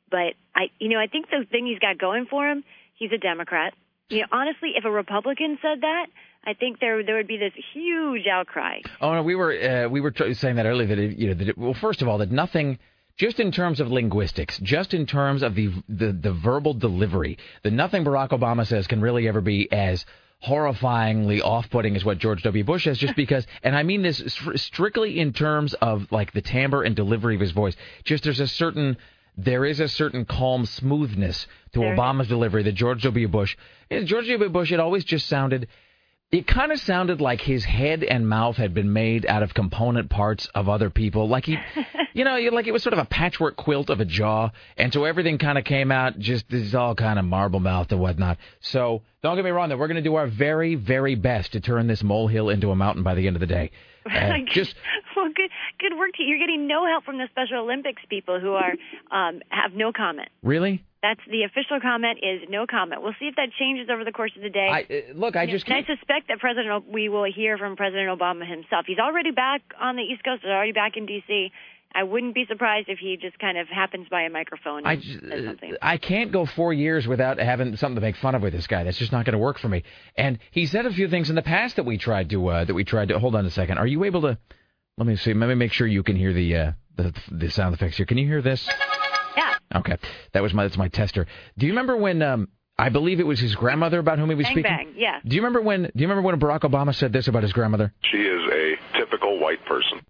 But 0.10 0.34
I 0.56 0.70
you 0.80 0.90
know 0.90 1.00
I 1.00 1.08
think 1.08 1.30
the 1.30 1.46
thing 1.50 1.66
he's 1.66 1.80
got 1.80 1.98
going 1.98 2.26
for 2.26 2.48
him, 2.50 2.64
he's 2.94 3.12
a 3.12 3.18
Democrat. 3.18 3.74
You 4.10 4.22
know 4.22 4.28
honestly, 4.32 4.72
if 4.76 4.86
a 4.86 4.92
Republican 4.92 5.58
said 5.62 5.82
that. 5.82 6.08
I 6.46 6.54
think 6.54 6.80
there 6.80 7.04
there 7.04 7.16
would 7.16 7.28
be 7.28 7.38
this 7.38 7.54
huge 7.74 8.28
outcry. 8.28 8.80
Oh 9.00 9.14
no, 9.14 9.24
we 9.24 9.36
were 9.36 9.54
uh, 9.54 9.90
we 9.90 10.02
were 10.02 10.12
tr- 10.12 10.34
saying 10.34 10.58
that 10.58 10.66
earlier 10.66 10.88
that 10.88 11.00
it, 11.00 11.18
you 11.18 11.28
know 11.30 11.34
that 11.36 11.50
it, 11.50 11.58
well, 11.58 11.74
first 11.74 12.02
of 12.02 12.08
all, 12.08 12.18
that 12.20 12.32
nothing. 12.32 12.80
Just 13.16 13.40
in 13.40 13.52
terms 13.52 13.80
of 13.80 13.92
linguistics, 13.92 14.58
just 14.58 14.96
in 14.96 15.06
terms 15.06 15.44
of 15.44 15.54
the, 15.54 15.72
the 15.88 16.12
the 16.12 16.34
verbal 16.34 16.74
delivery, 16.74 17.38
that 17.62 17.72
nothing 17.72 18.04
Barack 18.04 18.30
Obama 18.30 18.66
says 18.66 18.88
can 18.88 19.02
really 19.02 19.28
ever 19.28 19.40
be 19.40 19.72
as 19.72 20.04
horrifyingly 20.44 21.40
off-putting 21.42 21.96
as 21.96 22.04
what 22.04 22.18
George 22.18 22.42
W. 22.44 22.64
Bush 22.64 22.86
says. 22.86 22.98
Just 22.98 23.16
because, 23.24 23.46
and 23.62 23.76
I 23.76 23.84
mean 23.84 24.02
this 24.02 24.22
strictly 24.56 25.20
in 25.20 25.32
terms 25.32 25.76
of 25.76 26.12
like 26.12 26.34
the 26.34 26.42
timbre 26.42 26.82
and 26.82 26.96
delivery 26.96 27.36
of 27.36 27.42
his 27.42 27.52
voice. 27.52 27.76
Just 28.04 28.24
there's 28.24 28.40
a 28.40 28.48
certain 28.48 28.98
there 29.38 29.66
is 29.66 29.80
a 29.80 29.88
certain 29.88 30.26
calm 30.26 30.66
smoothness 30.66 31.48
to 31.74 31.80
There 31.80 31.94
is. 31.94 32.00
Obama's 32.00 32.28
delivery 32.28 32.64
that 32.64 32.74
George 32.74 33.04
W. 33.04 33.28
Bush. 33.28 33.56
George 33.90 34.28
W. 34.28 34.50
Bush, 34.50 34.72
it 34.72 34.80
always 34.80 35.04
just 35.04 35.28
sounded 35.28 35.68
it 36.34 36.48
kind 36.48 36.72
of 36.72 36.80
sounded 36.80 37.22
like 37.22 37.42
his 37.42 37.64
head 37.64 38.04
and 38.04 38.28
mouth 38.28 38.58
had 38.58 38.74
been 38.74 38.92
made 38.92 39.24
out 39.28 39.44
of 39.44 39.54
component 39.54 40.10
parts 40.10 40.48
of 40.56 40.68
other 40.68 40.90
people. 40.90 41.28
Like 41.30 41.46
he, 41.46 41.60
you 42.14 42.24
know, 42.24 42.40
like 42.52 42.66
it 42.66 42.72
was 42.72 42.82
sort 42.82 42.94
of 42.94 43.00
a 43.00 43.06
patchwork 43.06 43.56
quilt 43.56 43.92
of 43.92 44.00
a 44.00 44.06
jaw, 44.06 44.50
and 44.76 44.92
so 44.92 45.04
everything 45.04 45.38
kind 45.38 45.60
of 45.60 45.64
came 45.64 45.92
out 45.92 46.18
just 46.18 46.46
it's 46.50 46.74
all 46.74 46.96
kind 46.96 47.20
of 47.20 47.26
marble 47.26 47.60
mouthed 47.60 47.92
and 47.92 48.02
whatnot. 48.02 48.40
So 48.62 49.04
don't 49.22 49.36
get 49.36 49.46
me 49.46 49.52
wrong, 49.52 49.70
though, 49.70 49.78
we're 49.78 49.88
going 49.88 50.04
to 50.04 50.10
do 50.10 50.16
our 50.16 50.26
very, 50.26 50.74
very 50.74 51.14
best 51.14 51.52
to 51.52 51.60
turn 51.60 51.86
this 51.86 52.02
molehill 52.02 52.50
into 52.50 52.72
a 52.72 52.76
mountain 52.76 53.04
by 53.04 53.14
the 53.14 53.28
end 53.28 53.36
of 53.36 53.40
the 53.40 53.46
day. 53.46 53.70
Uh, 54.14 54.38
just 54.52 54.76
well, 55.16 55.28
good 55.34 55.50
good 55.80 55.98
work 55.98 56.12
to 56.16 56.24
you. 56.24 56.30
You're 56.30 56.40
getting 56.40 56.68
no 56.68 56.86
help 56.86 57.04
from 57.06 57.18
the 57.18 57.28
Special 57.32 57.60
Olympics 57.64 58.02
people 58.10 58.40
who 58.40 58.54
are 58.54 58.74
um, 59.12 59.42
have 59.50 59.74
no 59.74 59.92
comment. 59.92 60.30
really, 60.44 60.84
That's 61.02 61.20
the 61.30 61.44
official 61.44 61.80
comment 61.82 62.20
is 62.22 62.42
no 62.50 62.66
comment. 62.68 63.02
We'll 63.02 63.16
see 63.20 63.28
if 63.28 63.36
that 63.36 63.50
changes 63.60 63.90
over 63.90 64.04
the 64.04 64.12
course 64.12 64.32
of 64.36 64.42
the 64.42 64.50
day. 64.50 64.68
I 64.70 64.82
uh, 64.82 65.14
look, 65.14 65.36
I 65.36 65.46
just 65.46 65.68
and. 65.68 65.76
I 65.76 65.84
suspect 65.86 66.28
that 66.30 66.40
President 66.40 66.70
O- 66.72 66.92
we 66.92 67.10
will 67.10 67.26
hear 67.32 67.58
from 67.58 67.76
President 67.76 68.10
Obama 68.10 68.48
himself. 68.48 68.86
He's 68.88 69.00
already 69.00 69.32
back 69.32 69.62
on 69.80 69.96
the 69.96 70.04
East 70.04 70.24
Coast. 70.24 70.42
He's 70.44 70.52
already 70.52 70.74
back 70.74 70.98
in 70.98 71.06
D.C. 71.06 71.52
I 71.96 72.04
wouldn't 72.04 72.34
be 72.34 72.46
surprised 72.48 72.90
if 72.90 73.00
he 73.00 73.18
just 73.22 73.38
kind 73.40 73.58
of 73.58 73.68
happens 73.68 74.08
by 74.10 74.24
a 74.24 74.30
microphone 74.30 74.80
and 74.80 74.88
I, 74.88 74.96
says 75.00 75.46
something. 75.46 75.76
I 75.82 75.98
can't 75.98 76.32
go 76.32 76.46
four 76.46 76.74
years 76.74 77.08
without 77.08 77.40
having 77.40 77.76
something 77.76 77.96
to 77.96 78.02
make 78.02 78.16
fun 78.18 78.36
of 78.36 78.42
with 78.42 78.54
this 78.54 78.68
guy. 78.68 78.84
That's 78.84 78.98
just 78.98 79.12
not 79.12 79.26
going 79.26 79.34
to 79.34 79.40
work 79.40 79.60
for 79.60 79.70
me. 79.70 79.84
And 80.16 80.40
he 80.52 80.66
said 80.66 80.86
a 80.86 80.94
few 80.94 81.08
things 81.08 81.30
in 81.30 81.36
the 81.36 81.42
past 81.42 81.76
that 81.76 81.86
we 81.86 81.98
tried 81.98 82.30
to 82.32 82.48
uh, 82.48 82.66
that 82.66 82.74
we 82.74 82.84
tried 82.84 83.10
to. 83.10 83.20
Hold 83.20 83.36
on 83.36 83.46
a 83.46 83.52
second. 83.52 83.78
Are 83.78 83.88
you 83.88 84.04
able 84.04 84.22
to? 84.22 84.38
Let 84.98 85.08
me 85.08 85.16
see. 85.16 85.34
Let 85.34 85.48
me 85.50 85.56
make 85.56 85.72
sure 85.72 85.88
you 85.88 86.04
can 86.04 86.16
hear 86.16 86.34
the 86.34 86.56
uh, 86.56 86.72
the 86.96 87.14
the 87.32 87.50
sound 87.50 87.74
effects 87.76 87.98
here. 87.98 88.06
Can 88.06 88.18
you 88.18 88.28
hear 88.28 88.42
this? 88.42 88.68
Yeah. 89.38 89.56
Okay, 89.76 89.98
that 90.34 90.44
was 90.44 90.54
my 90.54 90.64
that's 90.64 90.78
my 90.78 90.88
tester. 90.88 91.26
Do 91.58 91.66
you 91.66 91.72
remember 91.72 91.98
when? 91.98 92.22
Um, 92.22 92.48
I 92.78 92.90
believe 92.90 93.20
it 93.20 93.28
was 93.28 93.40
his 93.40 93.54
grandmother 93.56 94.00
about 94.00 94.18
whom 94.18 94.30
he 94.30 94.36
was 94.36 94.46
Bang 94.46 94.54
speaking. 94.54 94.72
bang. 94.72 94.94
Yeah. 94.98 95.20
Do 95.26 95.36
you 95.36 95.42
remember 95.44 95.62
when? 95.62 95.84
Do 95.84 95.92
you 95.96 96.08
remember 96.08 96.24
when 96.24 96.40
Barack 96.40 96.62
Obama 96.62 96.94
said 96.94 97.14
this 97.14 97.28
about 97.28 97.44
his 97.44 97.54
grandmother? 97.54 97.94
She 98.12 98.18
is 98.18 98.42
a 98.52 98.98
typical 98.98 99.40
white 99.40 99.64
person. 99.66 100.02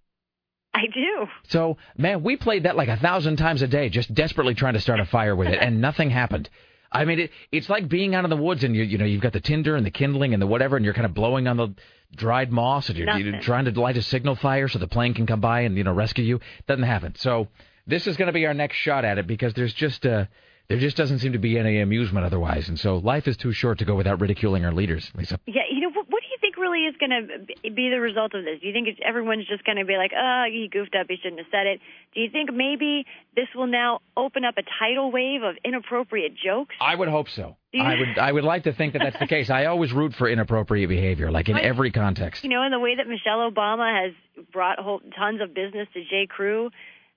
I 0.76 0.88
do. 0.94 1.28
So, 1.50 1.78
man, 1.98 2.24
we 2.24 2.36
played 2.36 2.64
that 2.64 2.76
like 2.76 2.90
a 2.90 2.98
thousand 2.98 3.38
times 3.38 3.62
a 3.62 3.68
day, 3.68 3.90
just 3.90 4.14
desperately 4.14 4.56
trying 4.56 4.74
to 4.74 4.82
start 4.82 5.00
a 5.00 5.06
fire 5.06 5.36
with 5.36 5.48
it, 5.50 5.60
and 5.62 5.82
nothing 5.82 6.10
happened. 6.10 6.50
I 6.92 7.06
mean, 7.06 7.20
it, 7.20 7.32
it's 7.52 7.70
like 7.70 7.90
being 7.90 8.14
out 8.14 8.24
in 8.24 8.30
the 8.30 8.38
woods, 8.38 8.64
and 8.64 8.76
you 8.76 8.84
you 8.84 8.98
know 8.98 9.06
you've 9.06 9.22
got 9.22 9.34
the 9.34 9.40
tinder 9.40 9.76
and 9.76 9.86
the 9.86 9.92
kindling 9.92 10.34
and 10.34 10.42
the 10.42 10.48
whatever, 10.48 10.76
and 10.76 10.86
you're 10.86 10.94
kind 10.94 11.06
of 11.06 11.14
blowing 11.14 11.48
on 11.48 11.58
the 11.58 11.76
dried 12.16 12.52
moss, 12.52 12.90
and 12.90 12.98
you're, 12.98 13.10
you're 13.18 13.42
trying 13.42 13.66
to 13.66 13.80
light 13.80 13.98
a 13.98 14.02
signal 14.02 14.36
fire 14.36 14.68
so 14.68 14.80
the 14.80 14.88
plane 14.88 15.14
can 15.14 15.26
come 15.26 15.42
by 15.42 15.62
and 15.62 15.78
you 15.78 15.84
know 15.84 15.94
rescue 15.94 16.24
you. 16.24 16.40
Doesn't 16.68 16.84
happen. 16.84 17.16
So 17.18 17.48
this 17.88 18.08
is 18.08 18.18
going 18.18 18.28
to 18.28 18.34
be 18.34 18.46
our 18.46 18.54
next 18.54 18.78
shot 18.78 19.06
at 19.06 19.18
it 19.18 19.28
because 19.28 19.54
there's 19.54 19.74
just 19.74 20.06
uh 20.06 20.26
there 20.70 20.80
just 20.80 20.96
doesn't 20.96 21.20
seem 21.20 21.34
to 21.34 21.40
be 21.40 21.60
any 21.60 21.80
amusement 21.82 22.26
otherwise, 22.26 22.70
and 22.70 22.80
so 22.80 22.98
life 22.98 23.28
is 23.28 23.38
too 23.38 23.52
short 23.52 23.80
to 23.80 23.86
go 23.86 23.96
without 23.96 24.22
ridiculing 24.22 24.64
our 24.64 24.72
leaders, 24.72 25.12
Lisa. 25.16 25.40
Yeah, 25.46 25.64
you 25.70 25.82
know, 25.82 25.90
what, 25.90 26.06
what 26.10 26.22
do 26.22 26.28
you 26.30 26.38
think 26.40 26.58
really 26.74 26.88
is 26.88 26.96
going 27.00 27.12
to 27.12 27.72
be 27.72 27.90
the 27.90 28.00
result 28.00 28.34
of 28.34 28.44
this? 28.44 28.60
Do 28.62 28.68
you 28.68 28.74
think 28.74 28.88
it's, 28.88 29.00
everyone's 29.06 29.48
just 29.48 29.64
going 29.64 29.78
to 29.78 29.86
be 29.86 29.98
like, 29.98 30.12
oh, 30.18 30.46
he 30.50 30.68
goofed 30.72 30.96
up, 30.96 31.08
he 31.10 31.18
shouldn't 31.18 31.40
have 31.40 31.48
said 31.52 31.68
it? 31.68 31.80
Do 32.14 32.22
you 32.22 32.30
think 32.30 32.54
maybe 32.54 33.06
this 33.36 33.48
will 33.56 33.68
now 33.68 34.00
open 34.18 34.44
up 34.46 34.56
a 34.58 34.64
tidal 34.80 35.12
wave 35.12 35.44
of 35.44 35.56
inappropriate 35.64 36.34
jokes? 36.36 36.76
I 36.82 36.96
would 36.96 37.10
hope 37.10 37.28
so. 37.30 37.58
I 37.80 37.96
would 37.98 38.20
I 38.20 38.32
would 38.32 38.44
like 38.44 38.64
to 38.66 38.74
think 38.74 38.94
that 38.94 39.00
that's 39.00 39.18
the 39.20 39.26
case. 39.26 39.50
I 39.50 39.66
always 39.66 39.92
root 39.92 40.14
for 40.14 40.30
inappropriate 40.30 40.90
behavior, 40.90 41.32
like 41.32 41.50
in 41.50 41.58
every 41.58 41.92
context. 41.92 42.44
You 42.44 42.52
know, 42.52 42.64
in 42.64 42.72
the 42.72 42.80
way 42.80 42.96
that 42.98 43.08
Michelle 43.08 43.50
Obama 43.50 44.04
has 44.06 44.14
brought 44.52 44.78
whole, 44.78 45.02
tons 45.18 45.42
of 45.42 45.56
business 45.56 45.88
to 45.96 46.02
J. 46.04 46.28
Crew, 46.30 46.70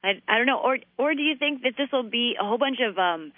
I, 0.02 0.22
I 0.26 0.38
don't 0.38 0.46
know. 0.46 0.58
Or 0.58 0.78
or 0.96 1.14
do 1.14 1.20
you 1.20 1.36
think 1.36 1.62
that 1.64 1.74
this 1.76 1.88
will 1.92 2.08
be 2.08 2.36
a 2.40 2.44
whole 2.44 2.56
bunch 2.56 2.78
of, 2.80 2.96
um, 2.96 3.32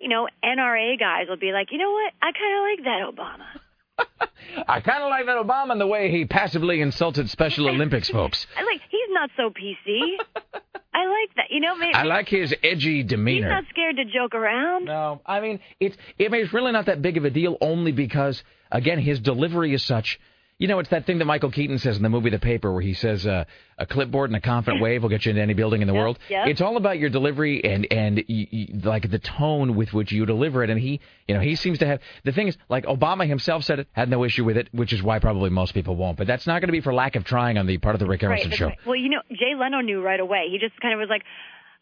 you 0.00 0.08
know, 0.08 0.26
NRA 0.42 0.98
guys 0.98 1.26
will 1.28 1.36
be 1.36 1.52
like, 1.52 1.68
you 1.70 1.76
know 1.76 1.92
what, 1.92 2.12
I 2.22 2.32
kind 2.32 2.56
of 2.56 2.62
like 2.64 2.84
that 2.84 3.14
Obama. 3.14 3.60
I 4.66 4.80
kind 4.80 5.02
of 5.02 5.10
like 5.10 5.26
that 5.26 5.36
Obama 5.36 5.72
and 5.72 5.80
the 5.80 5.86
way 5.86 6.10
he 6.10 6.24
passively 6.24 6.80
insulted 6.80 7.28
Special 7.30 7.68
Olympics 7.74 8.08
folks. 8.08 8.46
I 8.56 8.62
like 8.64 8.80
he's 8.90 9.00
not 9.10 9.30
so 9.36 9.50
PC. 9.50 10.16
I 10.94 11.06
like 11.06 11.34
that. 11.36 11.46
You 11.50 11.60
know, 11.60 11.74
maybe 11.76 11.94
I 11.94 12.04
like 12.04 12.28
his 12.28 12.54
edgy 12.62 13.02
demeanor. 13.02 13.48
he's 13.48 13.64
not 13.64 13.64
scared 13.70 13.96
to 13.96 14.04
joke 14.04 14.34
around. 14.34 14.84
No, 14.84 15.20
I 15.26 15.40
mean 15.40 15.60
it's 15.80 15.96
it, 16.18 16.32
it's 16.32 16.52
really 16.52 16.72
not 16.72 16.86
that 16.86 17.02
big 17.02 17.16
of 17.16 17.24
a 17.24 17.30
deal 17.30 17.56
only 17.60 17.92
because 17.92 18.42
again 18.70 18.98
his 18.98 19.20
delivery 19.20 19.74
is 19.74 19.82
such. 19.82 20.20
You 20.56 20.68
know, 20.68 20.78
it's 20.78 20.90
that 20.90 21.04
thing 21.04 21.18
that 21.18 21.24
Michael 21.24 21.50
Keaton 21.50 21.78
says 21.78 21.96
in 21.96 22.04
the 22.04 22.08
movie 22.08 22.30
The 22.30 22.38
Paper, 22.38 22.72
where 22.72 22.80
he 22.80 22.94
says 22.94 23.26
uh, 23.26 23.44
a 23.76 23.86
clipboard 23.86 24.30
and 24.30 24.36
a 24.36 24.40
confident 24.40 24.80
wave 24.80 25.02
will 25.02 25.08
get 25.08 25.26
you 25.26 25.30
into 25.30 25.42
any 25.42 25.52
building 25.52 25.82
in 25.82 25.88
the 25.88 25.94
world. 25.94 26.16
yeah. 26.28 26.46
It's 26.46 26.60
all 26.60 26.76
about 26.76 26.98
your 26.98 27.10
delivery 27.10 27.64
and 27.64 27.86
and 27.90 28.22
y 28.28 28.46
y 28.52 28.66
like 28.84 29.10
the 29.10 29.18
tone 29.18 29.74
with 29.74 29.92
which 29.92 30.12
you 30.12 30.24
deliver 30.26 30.62
it. 30.62 30.70
And 30.70 30.78
he, 30.78 31.00
you 31.26 31.34
know, 31.34 31.40
he 31.40 31.56
seems 31.56 31.80
to 31.80 31.86
have 31.86 32.00
the 32.22 32.30
thing 32.30 32.46
is 32.46 32.56
like 32.68 32.84
Obama 32.84 33.26
himself 33.26 33.64
said 33.64 33.80
it, 33.80 33.88
had 33.92 34.08
no 34.08 34.22
issue 34.22 34.44
with 34.44 34.56
it, 34.56 34.68
which 34.72 34.92
is 34.92 35.02
why 35.02 35.18
probably 35.18 35.50
most 35.50 35.74
people 35.74 35.96
won't. 35.96 36.16
But 36.16 36.28
that's 36.28 36.46
not 36.46 36.60
going 36.60 36.68
to 36.68 36.72
be 36.72 36.80
for 36.80 36.94
lack 36.94 37.16
of 37.16 37.24
trying 37.24 37.58
on 37.58 37.66
the 37.66 37.78
part 37.78 37.96
of 37.96 37.98
the 37.98 38.06
Rick 38.06 38.22
Right, 38.22 38.34
Emerson 38.34 38.50
that's 38.50 38.58
show. 38.58 38.66
right. 38.66 38.78
Well, 38.86 38.96
you 38.96 39.08
know, 39.08 39.22
Jay 39.32 39.54
Leno 39.58 39.80
knew 39.80 40.00
right 40.02 40.20
away. 40.20 40.46
He 40.52 40.58
just 40.58 40.80
kind 40.80 40.94
of 40.94 41.00
was 41.00 41.08
like, 41.10 41.22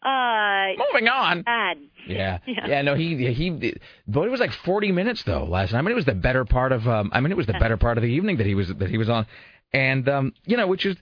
uh, 0.05 0.67
Moving 0.91 1.07
on. 1.07 1.41
bad. 1.43 1.77
Yeah. 2.07 2.39
Yeah. 2.47 2.67
yeah, 2.67 2.81
No, 2.81 2.95
he 2.95 3.31
he. 3.33 3.73
But 4.07 4.21
it 4.23 4.29
was 4.31 4.39
like 4.39 4.51
40 4.51 4.91
minutes 4.91 5.23
though 5.23 5.45
last 5.45 5.71
night. 5.71 5.79
I 5.79 5.81
mean, 5.81 5.91
it 5.91 5.95
was 5.95 6.05
the 6.05 6.13
better 6.13 6.43
part 6.45 6.71
of. 6.71 6.87
Um, 6.87 7.09
I 7.13 7.21
mean, 7.21 7.31
it 7.31 7.37
was 7.37 7.47
the 7.47 7.53
better 7.53 7.77
part 7.77 7.97
of 7.97 8.01
the 8.01 8.09
evening 8.09 8.37
that 8.37 8.45
he 8.45 8.55
was 8.55 8.67
that 8.67 8.89
he 8.89 8.97
was 8.97 9.09
on, 9.09 9.25
and 9.71 10.07
um, 10.09 10.33
you 10.45 10.57
know, 10.57 10.67
which 10.67 10.85
is 10.85 10.97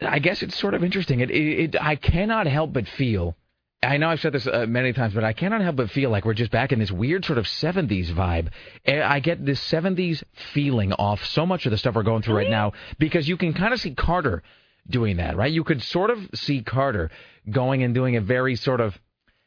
I 0.00 0.18
guess 0.20 0.42
it's 0.42 0.56
sort 0.56 0.74
of 0.74 0.84
interesting. 0.84 1.20
It, 1.20 1.30
it, 1.30 1.74
it 1.74 1.82
I 1.82 1.96
cannot 1.96 2.46
help 2.46 2.72
but 2.72 2.86
feel. 2.86 3.36
I 3.82 3.96
know 3.96 4.10
I've 4.10 4.20
said 4.20 4.34
this 4.34 4.46
uh, 4.46 4.66
many 4.68 4.92
times, 4.92 5.14
but 5.14 5.24
I 5.24 5.32
cannot 5.32 5.62
help 5.62 5.76
but 5.76 5.90
feel 5.90 6.10
like 6.10 6.26
we're 6.26 6.34
just 6.34 6.50
back 6.50 6.70
in 6.70 6.78
this 6.78 6.90
weird 6.92 7.24
sort 7.24 7.38
of 7.38 7.46
70s 7.46 8.12
vibe. 8.12 8.48
Eh, 8.84 9.02
I 9.02 9.20
get 9.20 9.44
this 9.46 9.58
70s 9.70 10.22
feeling 10.52 10.92
off 10.92 11.24
so 11.24 11.46
much 11.46 11.64
of 11.64 11.70
the 11.72 11.78
stuff 11.78 11.94
we're 11.94 12.02
going 12.02 12.20
through 12.20 12.36
right 12.36 12.50
now 12.50 12.74
because 12.98 13.26
you 13.26 13.38
can 13.38 13.54
kind 13.54 13.72
of 13.72 13.80
see 13.80 13.94
Carter 13.94 14.42
doing 14.86 15.16
that, 15.16 15.34
right? 15.34 15.50
You 15.50 15.64
could 15.64 15.82
sort 15.82 16.10
of 16.10 16.18
see 16.34 16.60
Carter 16.60 17.10
going 17.48 17.82
and 17.82 17.94
doing 17.94 18.16
a 18.16 18.20
very 18.20 18.56
sort 18.56 18.80
of 18.80 18.98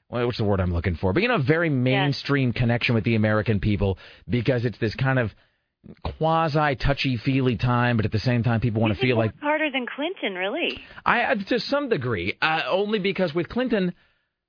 well, 0.09 0.27
what's 0.27 0.37
the 0.37 0.43
word 0.43 0.59
I'm 0.59 0.71
looking 0.71 0.95
for? 0.95 1.11
But 1.11 1.23
you 1.23 1.29
know, 1.29 1.35
a 1.35 1.39
very 1.39 1.69
mainstream 1.69 2.53
connection 2.53 2.93
with 2.93 3.03
the 3.03 3.15
American 3.15 3.59
people 3.59 3.97
because 4.29 4.63
it's 4.63 4.77
this 4.77 4.93
kind 4.95 5.17
of 5.17 5.33
quasi 6.03 6.75
touchy 6.75 7.17
feely 7.17 7.57
time, 7.57 7.97
but 7.97 8.05
at 8.05 8.11
the 8.11 8.19
same 8.19 8.43
time, 8.43 8.59
people 8.59 8.81
want 8.81 8.93
to 8.93 8.99
feel 8.99 9.17
like 9.17 9.37
harder 9.39 9.69
than 9.71 9.85
Clinton, 9.85 10.35
really. 10.35 10.79
I 11.05 11.35
to 11.35 11.59
some 11.59 11.89
degree, 11.89 12.37
uh, 12.41 12.63
only 12.69 12.99
because 12.99 13.33
with 13.33 13.49
Clinton. 13.49 13.93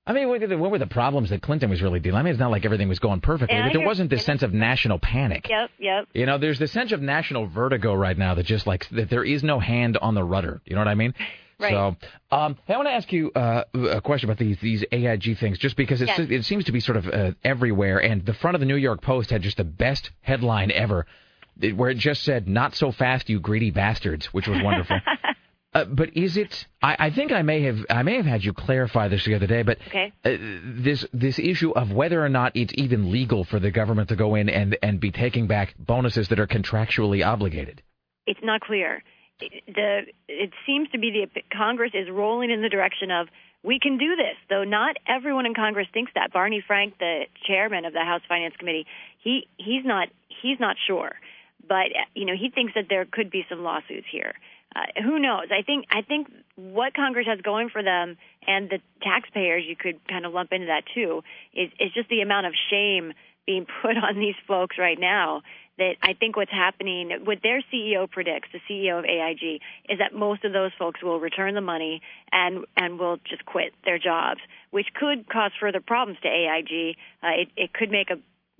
I 0.06 0.12
mean, 0.12 0.28
what 0.28 0.70
were 0.70 0.78
the 0.78 0.86
problems 0.86 1.30
that 1.30 1.40
Clinton 1.40 1.70
was 1.70 1.80
really 1.80 1.98
dealing? 1.98 2.18
I 2.18 2.22
mean, 2.22 2.32
it's 2.32 2.38
not 2.38 2.50
like 2.50 2.66
everything 2.66 2.90
was 2.90 2.98
going 2.98 3.22
perfectly, 3.22 3.58
but 3.58 3.72
there 3.72 3.86
wasn't 3.86 4.10
this 4.10 4.22
sense 4.22 4.42
of 4.42 4.52
national 4.52 4.98
panic. 4.98 5.48
Yep, 5.48 5.70
yep. 5.78 6.08
You 6.12 6.26
know, 6.26 6.36
there's 6.36 6.58
this 6.58 6.72
sense 6.72 6.92
of 6.92 7.00
national 7.00 7.46
vertigo 7.46 7.94
right 7.94 8.18
now 8.18 8.34
that 8.34 8.44
just 8.44 8.66
like 8.66 8.86
that 8.90 9.08
there 9.08 9.24
is 9.24 9.42
no 9.42 9.60
hand 9.60 9.96
on 9.96 10.14
the 10.14 10.22
rudder. 10.22 10.60
You 10.66 10.74
know 10.74 10.82
what 10.82 10.88
I 10.88 10.94
mean? 10.94 11.14
Right. 11.58 11.70
So, 11.72 11.96
um, 12.36 12.56
I 12.68 12.76
want 12.76 12.88
to 12.88 12.92
ask 12.92 13.12
you 13.12 13.30
uh, 13.32 13.64
a 13.74 14.00
question 14.00 14.28
about 14.28 14.38
these 14.38 14.58
these 14.60 14.84
AIG 14.90 15.38
things, 15.38 15.58
just 15.58 15.76
because 15.76 16.02
it's, 16.02 16.10
Yes. 16.18 16.28
it 16.30 16.44
seems 16.44 16.64
to 16.64 16.72
be 16.72 16.80
sort 16.80 16.96
of 16.96 17.06
uh, 17.08 17.32
everywhere. 17.44 17.98
And 17.98 18.24
the 18.24 18.34
front 18.34 18.54
of 18.54 18.60
the 18.60 18.66
New 18.66 18.76
York 18.76 19.02
Post 19.02 19.30
had 19.30 19.42
just 19.42 19.56
the 19.58 19.64
best 19.64 20.10
headline 20.22 20.70
ever, 20.72 21.06
where 21.76 21.90
it 21.90 21.98
just 21.98 22.22
said 22.22 22.48
"Not 22.48 22.74
so 22.74 22.90
fast, 22.92 23.28
you 23.28 23.40
greedy 23.40 23.70
bastards," 23.70 24.26
which 24.26 24.48
was 24.48 24.60
wonderful. 24.62 24.98
Uh, 25.76 25.84
but 25.86 26.16
is 26.16 26.36
it? 26.36 26.68
I, 26.80 26.94
I 27.00 27.10
think 27.10 27.32
I 27.32 27.42
may 27.42 27.62
have 27.62 27.84
I 27.90 28.04
may 28.04 28.14
have 28.14 28.26
had 28.26 28.44
you 28.44 28.52
clarify 28.52 29.08
this 29.08 29.24
the 29.24 29.34
other 29.34 29.48
day, 29.48 29.62
but 29.64 29.78
Okay. 29.88 30.12
uh, 30.24 30.36
this 30.62 31.04
this 31.12 31.36
issue 31.40 31.72
of 31.72 31.90
whether 31.90 32.24
or 32.24 32.28
not 32.28 32.52
it's 32.54 32.72
even 32.76 33.10
legal 33.10 33.42
for 33.42 33.58
the 33.58 33.72
government 33.72 34.08
to 34.10 34.14
go 34.14 34.36
in 34.36 34.48
and 34.48 34.76
and 34.84 35.00
be 35.00 35.10
taking 35.10 35.48
back 35.48 35.74
bonuses 35.76 36.28
that 36.28 36.38
are 36.38 36.46
contractually 36.46 37.26
obligated. 37.26 37.82
It's 38.24 38.38
not 38.40 38.60
clear. 38.60 39.02
The 39.40 40.06
it 40.28 40.50
seems 40.66 40.90
to 40.90 40.98
be 40.98 41.10
the 41.10 41.42
Congress 41.52 41.92
is 41.94 42.08
rolling 42.10 42.50
in 42.50 42.62
the 42.62 42.68
direction 42.68 43.10
of 43.10 43.28
we 43.64 43.78
can 43.80 43.96
do 43.96 44.14
this, 44.14 44.36
though 44.50 44.64
not 44.64 44.96
everyone 45.08 45.46
in 45.46 45.54
Congress 45.54 45.88
thinks 45.92 46.12
that. 46.14 46.32
Barney 46.32 46.62
Frank, 46.64 46.98
the 46.98 47.24
chairman 47.46 47.86
of 47.86 47.94
the 47.94 48.04
House 48.04 48.20
Finance 48.28 48.54
Committee, 48.58 48.86
he 49.18 49.48
he's 49.56 49.84
not 49.84 50.08
he's 50.42 50.60
not 50.60 50.76
sure, 50.86 51.12
but 51.66 51.86
you 52.14 52.26
know 52.26 52.34
he 52.38 52.50
thinks 52.50 52.74
that 52.74 52.86
there 52.88 53.04
could 53.04 53.30
be 53.30 53.44
some 53.48 53.62
lawsuits 53.64 54.06
here. 54.10 54.34
Uh, 54.76 55.02
who 55.02 55.18
knows? 55.18 55.46
I 55.50 55.62
think 55.62 55.86
I 55.90 56.02
think 56.02 56.28
what 56.56 56.94
Congress 56.94 57.26
has 57.26 57.40
going 57.40 57.70
for 57.70 57.82
them 57.82 58.16
and 58.46 58.68
the 58.68 58.80
taxpayers, 59.02 59.64
you 59.66 59.76
could 59.76 60.00
kind 60.08 60.26
of 60.26 60.32
lump 60.32 60.52
into 60.52 60.66
that 60.66 60.82
too, 60.94 61.22
is 61.54 61.70
is 61.80 61.92
just 61.92 62.08
the 62.08 62.20
amount 62.20 62.46
of 62.46 62.52
shame 62.70 63.12
being 63.46 63.66
put 63.82 63.96
on 63.96 64.18
these 64.18 64.36
folks 64.46 64.76
right 64.78 64.98
now. 64.98 65.42
That 65.76 65.96
I 66.02 66.12
think 66.12 66.36
what's 66.36 66.52
happening, 66.52 67.10
what 67.24 67.38
their 67.42 67.60
CEO 67.72 68.08
predicts, 68.08 68.48
the 68.52 68.60
CEO 68.70 68.98
of 68.98 69.04
AIG, 69.04 69.60
is 69.88 69.98
that 69.98 70.14
most 70.14 70.44
of 70.44 70.52
those 70.52 70.70
folks 70.78 71.02
will 71.02 71.18
return 71.18 71.54
the 71.54 71.60
money 71.60 72.00
and 72.30 72.64
and 72.76 72.98
will 72.98 73.18
just 73.28 73.44
quit 73.44 73.72
their 73.84 73.98
jobs, 73.98 74.40
which 74.70 74.86
could 74.94 75.28
cause 75.28 75.50
further 75.58 75.80
problems 75.80 76.20
to 76.22 76.28
AIG. 76.28 76.96
Uh, 77.22 77.42
it, 77.42 77.48
it 77.56 77.72
could 77.72 77.90
make 77.90 78.10
a 78.10 78.18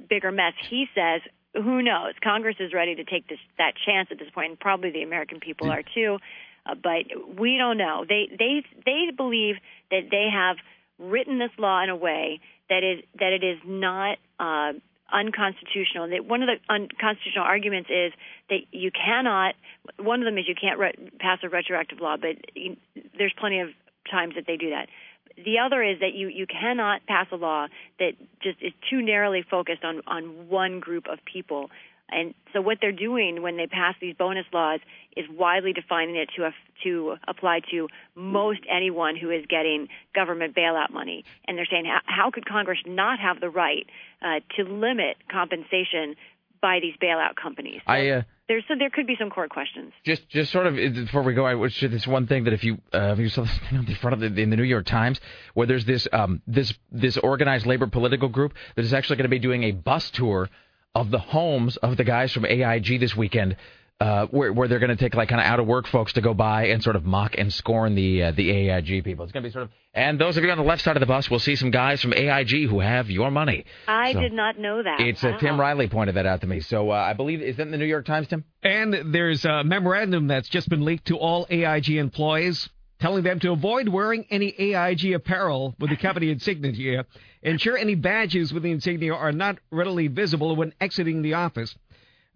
bigger 0.08 0.32
mess. 0.32 0.54
He 0.68 0.86
says, 0.94 1.20
who 1.54 1.82
knows? 1.82 2.14
Congress 2.22 2.56
is 2.58 2.72
ready 2.72 2.96
to 2.96 3.04
take 3.04 3.28
this 3.28 3.38
that 3.58 3.74
chance 3.86 4.08
at 4.10 4.18
this 4.18 4.28
point, 4.34 4.50
and 4.50 4.60
probably 4.60 4.90
the 4.90 5.02
American 5.02 5.40
people 5.40 5.70
are 5.70 5.82
too. 5.94 6.18
Uh, 6.66 6.74
but 6.74 7.04
we 7.38 7.56
don't 7.56 7.78
know. 7.78 8.04
They 8.08 8.28
they 8.36 8.64
they 8.84 9.10
believe 9.16 9.56
that 9.90 10.08
they 10.10 10.28
have 10.32 10.56
written 10.98 11.38
this 11.38 11.50
law 11.58 11.82
in 11.82 11.90
a 11.90 11.96
way 11.96 12.40
that 12.68 12.82
is 12.82 13.04
that 13.18 13.32
it 13.32 13.44
is 13.44 13.58
not 13.64 14.18
uh, 14.40 14.72
unconstitutional. 15.14 16.08
That 16.10 16.26
one 16.26 16.42
of 16.42 16.48
the 16.48 16.58
unconstitutional 16.68 17.44
arguments 17.44 17.88
is 17.90 18.12
that 18.50 18.60
you 18.72 18.90
cannot. 18.90 19.54
One 19.98 20.20
of 20.20 20.26
them 20.26 20.36
is 20.38 20.44
you 20.48 20.54
can't 20.54 20.78
re- 20.78 21.10
pass 21.18 21.38
a 21.42 21.48
retroactive 21.48 22.00
law, 22.00 22.16
but 22.16 22.36
you, 22.54 22.76
there's 23.16 23.34
plenty 23.38 23.60
of 23.60 23.68
times 24.10 24.34
that 24.34 24.44
they 24.46 24.56
do 24.56 24.70
that. 24.70 24.88
The 25.36 25.58
other 25.58 25.82
is 25.82 26.00
that 26.00 26.14
you, 26.14 26.28
you 26.28 26.46
cannot 26.46 27.06
pass 27.06 27.26
a 27.32 27.36
law 27.36 27.66
that 27.98 28.12
just 28.42 28.58
is 28.60 28.72
too 28.88 29.02
narrowly 29.02 29.42
focused 29.48 29.84
on, 29.84 30.02
on 30.06 30.48
one 30.48 30.80
group 30.80 31.06
of 31.10 31.18
people. 31.24 31.70
And 32.10 32.34
so 32.52 32.60
what 32.60 32.78
they're 32.80 32.92
doing 32.92 33.42
when 33.42 33.56
they 33.56 33.66
pass 33.66 33.94
these 34.00 34.14
bonus 34.16 34.46
laws 34.52 34.80
is 35.16 35.24
widely 35.30 35.72
defining 35.72 36.16
it 36.16 36.28
to 36.36 36.44
a, 36.44 36.50
to 36.84 37.16
apply 37.26 37.60
to 37.70 37.88
most 38.14 38.60
anyone 38.70 39.16
who 39.16 39.30
is 39.30 39.44
getting 39.48 39.88
government 40.14 40.54
bailout 40.54 40.92
money. 40.92 41.24
And 41.46 41.56
they're 41.56 41.66
saying 41.70 41.86
how, 41.86 42.00
how 42.04 42.30
could 42.30 42.46
Congress 42.46 42.78
not 42.86 43.18
have 43.20 43.40
the 43.40 43.50
right 43.50 43.86
uh, 44.22 44.40
to 44.56 44.64
limit 44.64 45.16
compensation 45.30 46.14
by 46.60 46.78
these 46.80 46.94
bailout 47.02 47.36
companies? 47.40 47.80
I 47.86 48.08
uh, 48.08 48.22
There's 48.48 48.64
so 48.68 48.74
there 48.78 48.90
could 48.90 49.06
be 49.06 49.16
some 49.18 49.30
court 49.30 49.50
questions. 49.50 49.92
just 50.04 50.28
just 50.28 50.50
sort 50.50 50.66
of 50.66 50.74
before 50.76 51.22
we 51.22 51.34
go, 51.34 51.44
I 51.46 51.54
wish 51.54 51.80
this 51.80 52.06
one 52.06 52.26
thing 52.26 52.44
that 52.44 52.52
if 52.52 52.64
you 52.64 52.78
uh, 52.92 53.12
if 53.12 53.18
you 53.18 53.28
saw 53.28 53.42
this 53.42 53.58
thing 53.68 53.78
on 53.78 53.84
the 53.84 53.94
front 53.96 54.14
of 54.14 54.20
the 54.20 54.40
in 54.40 54.50
the 54.50 54.56
New 54.56 54.62
York 54.62 54.86
Times 54.86 55.20
where 55.54 55.66
there's 55.66 55.84
this 55.84 56.08
um 56.12 56.42
this 56.46 56.72
this 56.90 57.16
organized 57.18 57.66
labor 57.66 57.86
political 57.86 58.28
group 58.28 58.54
that 58.76 58.84
is 58.84 58.94
actually 58.94 59.16
going 59.16 59.24
to 59.24 59.30
be 59.30 59.38
doing 59.38 59.64
a 59.64 59.72
bus 59.72 60.10
tour 60.10 60.48
of 60.94 61.10
the 61.10 61.18
homes 61.18 61.76
of 61.78 61.96
the 61.96 62.04
guys 62.04 62.32
from 62.32 62.44
AIG 62.44 63.00
this 63.00 63.16
weekend. 63.16 63.56
Uh, 64.00 64.26
where, 64.26 64.52
where 64.52 64.66
they're 64.66 64.80
going 64.80 64.90
to 64.90 64.96
take 64.96 65.14
like 65.14 65.28
kind 65.28 65.40
of 65.40 65.46
out 65.46 65.60
of 65.60 65.66
work 65.68 65.86
folks 65.86 66.12
to 66.14 66.20
go 66.20 66.34
by 66.34 66.66
and 66.66 66.82
sort 66.82 66.96
of 66.96 67.04
mock 67.04 67.36
and 67.38 67.54
scorn 67.54 67.94
the 67.94 68.24
uh, 68.24 68.32
the 68.32 68.50
AIG 68.50 69.04
people. 69.04 69.22
It's 69.24 69.32
going 69.32 69.44
to 69.44 69.48
be 69.48 69.52
sort 69.52 69.62
of 69.66 69.70
and 69.94 70.20
those 70.20 70.36
of 70.36 70.42
you 70.42 70.50
on 70.50 70.58
the 70.58 70.64
left 70.64 70.82
side 70.82 70.96
of 70.96 71.00
the 71.00 71.06
bus 71.06 71.30
will 71.30 71.38
see 71.38 71.54
some 71.54 71.70
guys 71.70 72.02
from 72.02 72.12
AIG 72.12 72.68
who 72.68 72.80
have 72.80 73.08
your 73.08 73.30
money. 73.30 73.64
I 73.86 74.12
So- 74.12 74.20
did 74.20 74.32
not 74.32 74.58
know 74.58 74.82
that. 74.82 74.98
It's 75.00 75.22
uh, 75.22 75.38
Tim 75.38 75.60
Riley 75.60 75.86
pointed 75.88 76.16
that 76.16 76.26
out 76.26 76.40
to 76.40 76.46
me. 76.48 76.58
So 76.58 76.90
uh, 76.90 76.94
I 76.94 77.12
believe 77.12 77.40
is 77.40 77.56
that 77.58 77.62
in 77.62 77.70
the 77.70 77.78
New 77.78 77.84
York 77.84 78.04
Times, 78.04 78.26
Tim? 78.26 78.42
And 78.64 79.14
there's 79.14 79.44
a 79.44 79.62
memorandum 79.62 80.26
that's 80.26 80.48
just 80.48 80.68
been 80.68 80.84
leaked 80.84 81.06
to 81.06 81.16
all 81.16 81.46
AIG 81.48 81.90
employees, 81.90 82.68
telling 83.04 83.22
them 83.22 83.38
to 83.38 83.52
avoid 83.52 83.86
wearing 83.86 84.24
any 84.30 84.54
AIG 84.58 85.12
apparel 85.12 85.74
with 85.78 85.90
the 85.90 85.96
company 85.96 86.30
insignia. 86.30 87.04
Ensure 87.42 87.76
any 87.76 87.94
badges 87.94 88.50
with 88.50 88.62
the 88.62 88.70
insignia 88.70 89.12
are 89.12 89.30
not 89.30 89.58
readily 89.70 90.08
visible 90.08 90.56
when 90.56 90.72
exiting 90.80 91.20
the 91.20 91.34
office. 91.34 91.76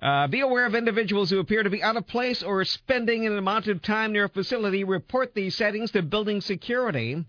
Uh, 0.03 0.27
be 0.27 0.41
aware 0.41 0.67
of 0.67 0.75
individuals 0.75 1.31
who 1.31 1.39
appear 1.39 1.63
to 1.63 1.71
be 1.71 1.83
out 1.83 1.97
of 1.97 2.07
place 2.07 2.43
or 2.43 2.63
spending 2.67 3.27
an 3.27 3.39
amount 3.39 3.67
of 3.67 3.81
time 3.81 4.13
near 4.13 4.25
a 4.25 4.29
facility. 4.29 4.85
Report 4.85 5.35
these 5.35 5.55
settings 5.55 5.91
to 5.93 6.03
building 6.03 6.43
security. 6.43 7.25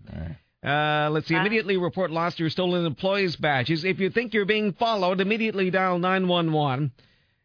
Uh, 0.62 1.08
let's 1.10 1.26
see. 1.26 1.34
Immediately 1.34 1.78
report 1.78 2.10
lost 2.10 2.42
or 2.42 2.50
stolen 2.50 2.84
employees' 2.84 3.36
badges. 3.36 3.86
If 3.86 4.00
you 4.00 4.10
think 4.10 4.34
you're 4.34 4.44
being 4.44 4.74
followed, 4.74 5.18
immediately 5.18 5.70
dial 5.70 5.98
911. 5.98 6.92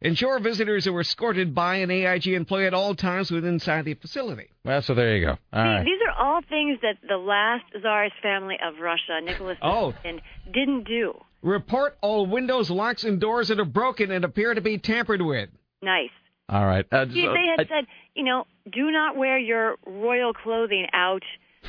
Ensure 0.05 0.39
visitors 0.39 0.85
are 0.87 0.99
escorted 0.99 1.55
by 1.55 1.77
an 1.77 1.89
AIG 1.89 2.27
employee 2.27 2.67
at 2.67 2.73
all 2.73 2.93
times 2.95 3.31
within 3.31 3.55
inside 3.55 3.85
the 3.85 3.95
facility. 3.95 4.49
Well, 4.63 4.81
so 4.81 4.93
there 4.93 5.17
you 5.17 5.25
go. 5.25 5.31
All 5.31 5.37
See, 5.53 5.57
right. 5.69 5.83
These 5.83 5.99
are 6.07 6.25
all 6.25 6.41
things 6.47 6.79
that 6.83 6.97
the 7.07 7.17
last 7.17 7.63
Tsarist 7.73 8.15
family 8.21 8.55
of 8.63 8.75
Russia, 8.79 9.19
Nicholas 9.23 9.57
Oh. 9.61 9.93
II, 10.05 10.21
didn't 10.53 10.83
do. 10.83 11.19
Report 11.41 11.97
all 12.01 12.25
windows, 12.27 12.69
locks, 12.69 13.03
and 13.03 13.19
doors 13.19 13.47
that 13.47 13.59
are 13.59 13.65
broken 13.65 14.11
and 14.11 14.23
appear 14.23 14.53
to 14.53 14.61
be 14.61 14.77
tampered 14.77 15.21
with. 15.21 15.49
Nice. 15.81 16.09
All 16.49 16.65
right. 16.65 16.85
Uh, 16.91 17.05
See, 17.05 17.21
if 17.25 17.33
they 17.33 17.47
had 17.47 17.61
I- 17.61 17.67
said, 17.67 17.87
you 18.13 18.23
know, 18.23 18.45
do 18.71 18.91
not 18.91 19.17
wear 19.17 19.37
your 19.39 19.75
royal 19.87 20.33
clothing 20.33 20.85
out 20.93 21.23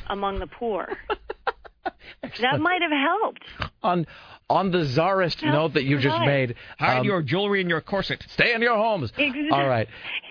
among 0.08 0.38
the 0.40 0.46
poor. 0.46 0.88
that 2.40 2.60
might 2.60 2.82
have 2.82 2.90
helped. 2.90 3.44
on 3.82 4.06
on 4.48 4.70
the 4.70 4.84
czarist 4.84 5.40
Tell- 5.40 5.52
note 5.52 5.74
that 5.74 5.84
you 5.84 5.98
just 5.98 6.16
right. 6.16 6.26
made, 6.26 6.54
Hide 6.78 7.00
um, 7.00 7.06
your 7.06 7.22
jewelry 7.22 7.60
in 7.60 7.68
your 7.68 7.80
corset. 7.80 8.24
stay 8.28 8.54
in 8.54 8.62
your 8.62 8.76
homes. 8.76 9.12
Exactly. 9.18 9.50
All 9.50 9.66
right. 9.68 9.88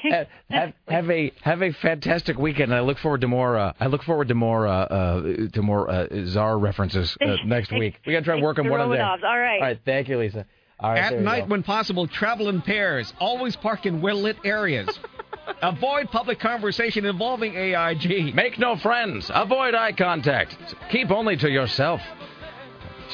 Uh, 0.10 0.24
have, 0.50 0.74
have 0.88 1.10
a 1.10 1.32
have 1.42 1.62
a 1.62 1.72
fantastic 1.74 2.38
weekend. 2.38 2.74
I 2.74 2.80
look 2.82 2.98
forward 3.00 3.22
to 3.22 3.28
more. 3.28 3.58
Uh, 3.58 3.74
I 3.80 3.88
look 3.88 4.04
forward 4.04 4.28
to 4.30 4.36
more 4.36 4.68
uh, 4.68 4.72
uh, 4.72 5.22
to 5.52 5.62
more 5.62 5.90
uh, 5.90 6.08
czar 6.28 6.58
references 6.58 7.18
uh, 7.22 7.36
next 7.46 7.72
week. 7.72 7.96
We 8.06 8.14
got 8.14 8.20
to 8.20 8.26
try 8.26 8.36
and 8.36 8.44
work 8.44 8.60
on 8.60 8.70
one 8.70 8.80
of 8.82 8.90
them. 8.90 9.02
All 9.02 9.18
right. 9.18 9.56
All 9.56 9.62
right. 9.62 9.80
Thank 9.84 10.08
you, 10.10 10.18
Lisa. 10.18 10.46
All 10.80 10.92
right. 10.92 11.00
At 11.14 11.20
night, 11.22 11.46
go. 11.46 11.52
when 11.52 11.64
possible, 11.64 12.08
travel 12.08 12.50
in 12.50 12.62
pairs. 12.62 13.14
Always 13.20 13.56
park 13.56 13.86
in 13.86 14.02
well 14.02 14.22
lit 14.22 14.38
areas. 14.44 14.88
Avoid 15.62 16.10
public 16.12 16.40
conversation 16.40 17.06
involving 17.06 17.56
AIG. 17.56 18.34
Make 18.34 18.60
no 18.60 18.76
friends. 18.78 19.30
Avoid 19.34 19.76
eye 19.76 19.94
contact. 19.94 20.56
Keep 20.92 21.12
only 21.12 21.38
to 21.38 21.50
yourself. 21.50 22.02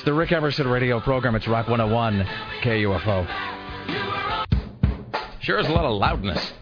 It's 0.02 0.06
the 0.08 0.14
Rick 0.16 0.32
Emerson 0.32 0.68
radio 0.68 1.00
program. 1.00 1.36
It's 1.36 1.48
Rock 1.48 1.68
101 1.68 2.28
KUFO. 2.64 3.28
Sure 5.42 5.60
is 5.60 5.68
a 5.68 5.72
lot 5.72 5.86
of 5.86 5.96
loudness. 5.96 6.54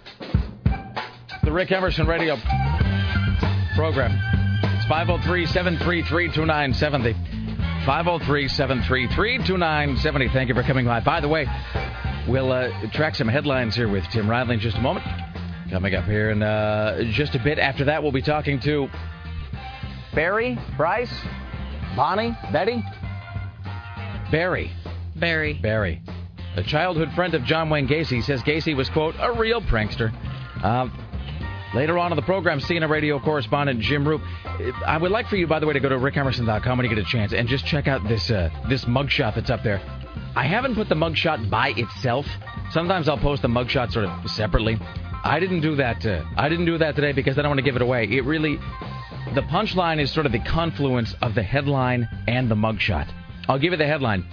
The 1.45 1.49
Rick 1.49 1.71
Emerson 1.71 2.06
radio 2.06 2.36
program. 3.78 4.12
It's 4.75 4.86
503 4.88 5.45
733 5.45 6.28
2970. 6.34 7.13
503 7.86 8.47
733 8.49 9.38
2970. 9.38 10.30
Thank 10.34 10.49
you 10.49 10.56
for 10.56 10.63
coming 10.63 10.86
by. 10.86 10.99
By 10.99 11.21
the 11.21 11.30
way, 11.30 11.47
we'll 12.28 12.52
uh, 12.52 12.91
track 12.91 13.15
some 13.15 13.30
headlines 13.30 13.73
here 13.73 13.88
with 13.88 14.04
Tim 14.10 14.30
Riley 14.30 14.56
in 14.56 14.60
just 14.60 14.75
a 14.75 14.82
moment. 14.82 15.06
Coming 15.69 15.95
up 15.95 16.04
here 16.04 16.32
in 16.32 16.43
uh, 16.43 17.04
just 17.12 17.36
a 17.36 17.39
bit. 17.39 17.58
After 17.58 17.86
that, 17.86 18.04
we'll 18.04 18.12
be 18.12 18.21
talking 18.21 18.60
to 18.60 18.89
Barry, 20.13 20.60
Bryce, 20.75 21.21
Bonnie, 21.95 22.38
Betty, 22.52 22.84
Barry. 24.32 24.72
Barry. 25.15 25.54
Barry. 25.56 26.02
A 26.56 26.63
childhood 26.63 27.12
friend 27.13 27.34
of 27.34 27.44
John 27.44 27.70
Wayne 27.70 27.88
Gacy 27.88 28.24
says 28.24 28.42
Gacy 28.42 28.76
was, 28.76 28.89
quote, 28.89 29.15
a 29.20 29.32
real 29.32 29.62
prankster. 29.62 30.12
Um, 30.63 30.92
later 31.74 31.98
on 31.98 32.12
in 32.12 32.15
the 32.15 32.22
program, 32.22 32.60
CNN 32.60 32.89
radio 32.89 33.20
correspondent 33.20 33.80
Jim 33.80 34.04
Roope. 34.04 34.24
I 34.86 34.98
would 34.98 35.12
like 35.12 35.28
for 35.28 35.36
you, 35.36 35.48
by 35.48 35.60
the 35.60 35.68
way, 35.68 35.74
to 35.74 35.80
go 35.80 35.89
to 35.89 35.98
rickemerson.com 35.98 36.78
when 36.78 36.89
you 36.89 36.94
get 36.94 37.04
a 37.04 37.10
chance 37.10 37.34
and 37.34 37.48
just 37.48 37.65
check 37.65 37.88
out 37.88 38.08
this 38.08 38.30
uh, 38.30 38.50
this 38.68 38.86
mugshot 38.86 39.36
that's 39.36 39.50
up 39.50 39.63
there. 39.63 39.82
I 40.36 40.46
haven't 40.46 40.76
put 40.76 40.89
the 40.89 40.96
mugshot 40.96 41.50
by 41.50 41.70
itself. 41.78 42.26
Sometimes 42.72 43.08
I'll 43.08 43.18
post 43.18 43.42
the 43.42 43.48
mugshot 43.48 43.92
sort 43.92 44.06
of 44.06 44.30
separately. 44.30 44.78
I 45.24 45.39
didn't 45.39 45.62
do 45.62 45.76
that. 45.76 46.06
Uh, 46.06 46.24
I 46.38 46.50
didn't 46.50 46.65
do 46.65 46.78
that 46.78 46.96
today 46.96 47.12
because 47.12 47.38
I 47.38 47.42
don't 47.42 47.50
want 47.50 47.60
to 47.60 47.63
give 47.63 47.76
it 47.76 47.82
away. 47.82 48.06
It 48.06 48.26
really, 48.26 48.58
the 49.34 49.42
punchline 49.42 50.00
is 50.00 50.12
sort 50.12 50.26
of 50.26 50.32
the 50.32 50.39
confluence 50.39 51.13
of 51.22 51.36
the 51.36 51.44
headline 51.44 52.08
and 52.28 52.50
the 52.50 52.56
mugshot. 52.56 53.08
I'll 53.50 53.58
give 53.58 53.72
you 53.72 53.78
the 53.78 53.88
headline. 53.88 54.28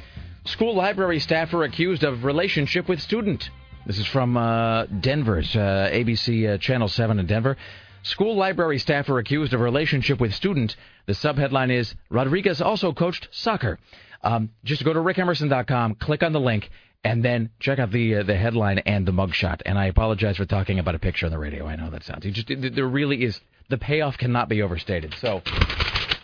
School 0.45 0.75
library 0.75 1.21
staffer 1.21 1.65
accused 1.65 2.05
of 2.05 2.23
relationship 2.23 2.87
with 2.87 3.01
student. 3.01 3.49
This 3.87 3.99
is 3.99 4.07
from 4.07 4.37
uh, 4.37 4.85
Denver's 4.85 5.57
uh, 5.57 5.89
ABC 5.91 6.47
uh, 6.55 6.59
Channel 6.59 6.89
7 6.89 7.19
in 7.19 7.25
Denver. 7.25 7.57
School 8.03 8.37
library 8.37 8.79
staffer 8.79 9.19
accused 9.19 9.55
of 9.55 9.61
relationship 9.61 10.21
with 10.21 10.35
student. 10.35 10.77
The 11.07 11.15
subheadline 11.15 11.73
is 11.73 11.95
Rodriguez 12.11 12.61
also 12.61 12.93
coached 12.93 13.29
soccer. 13.31 13.79
Um, 14.23 14.51
just 14.65 14.85
go 14.85 14.93
to 14.93 15.01
rickemerson.com, 15.01 15.95
click 15.95 16.23
on 16.23 16.33
the 16.35 16.41
link, 16.41 16.69
and 17.03 17.25
then 17.25 17.49
check 17.59 17.79
out 17.79 17.93
the 17.93 18.17
uh, 18.17 18.23
the 18.23 18.37
headline 18.37 18.81
and 18.81 19.09
the 19.09 19.13
mugshot. 19.13 19.63
And 19.65 19.79
I 19.79 19.87
apologize 19.87 20.37
for 20.37 20.45
talking 20.45 20.79
about 20.79 20.95
a 20.95 20.99
picture 20.99 21.25
on 21.25 21.33
the 21.33 21.39
radio. 21.39 21.67
I 21.67 21.77
know 21.77 21.89
that 21.89 22.05
sounds. 22.05 22.27
Just 22.27 22.49
there 22.49 22.87
really 22.87 23.25
is 23.25 23.41
the 23.71 23.79
payoff 23.79 24.19
cannot 24.19 24.51
be 24.51 24.61
overstated. 24.61 25.15
So 25.23 25.41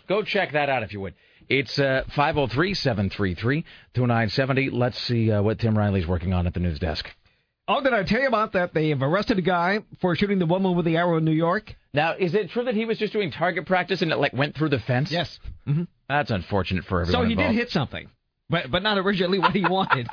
go 0.07 0.21
check 0.21 0.51
that 0.51 0.69
out 0.69 0.83
if 0.83 0.93
you 0.93 0.99
would. 1.01 1.15
It's 1.49 1.79
uh, 1.79 2.03
503 2.15 2.73
733 2.73 3.65
2970. 3.93 4.69
Let's 4.69 4.99
see 4.99 5.31
uh, 5.31 5.41
what 5.41 5.59
Tim 5.59 5.77
Riley's 5.77 6.07
working 6.07 6.33
on 6.33 6.47
at 6.47 6.53
the 6.53 6.59
news 6.59 6.79
desk. 6.79 7.09
Oh, 7.67 7.81
did 7.81 7.93
I 7.93 8.03
tell 8.03 8.19
you 8.21 8.27
about 8.27 8.53
that? 8.53 8.73
They 8.73 8.89
have 8.89 9.01
arrested 9.01 9.37
a 9.39 9.41
guy 9.41 9.79
for 10.01 10.15
shooting 10.15 10.37
the 10.39 10.45
woman 10.45 10.75
with 10.75 10.85
the 10.85 10.97
arrow 10.97 11.17
in 11.17 11.23
New 11.23 11.31
York. 11.31 11.75
Now, 11.93 12.13
is 12.17 12.33
it 12.35 12.49
true 12.49 12.65
that 12.65 12.75
he 12.75 12.83
was 12.85 12.97
just 12.97 13.13
doing 13.13 13.31
target 13.31 13.65
practice 13.65 14.01
and 14.01 14.11
it 14.11 14.17
like 14.17 14.33
went 14.33 14.55
through 14.55 14.69
the 14.69 14.79
fence? 14.79 15.11
Yes. 15.11 15.39
Mm-hmm. 15.67 15.83
That's 16.09 16.29
unfortunate 16.31 16.83
for 16.85 17.01
everyone. 17.01 17.21
So 17.21 17.25
he 17.25 17.33
involved. 17.33 17.53
did 17.53 17.57
hit 17.57 17.71
something, 17.71 18.09
but 18.49 18.69
but 18.69 18.83
not 18.83 18.97
originally 18.97 19.39
what 19.39 19.53
he 19.53 19.65
wanted. 19.69 20.07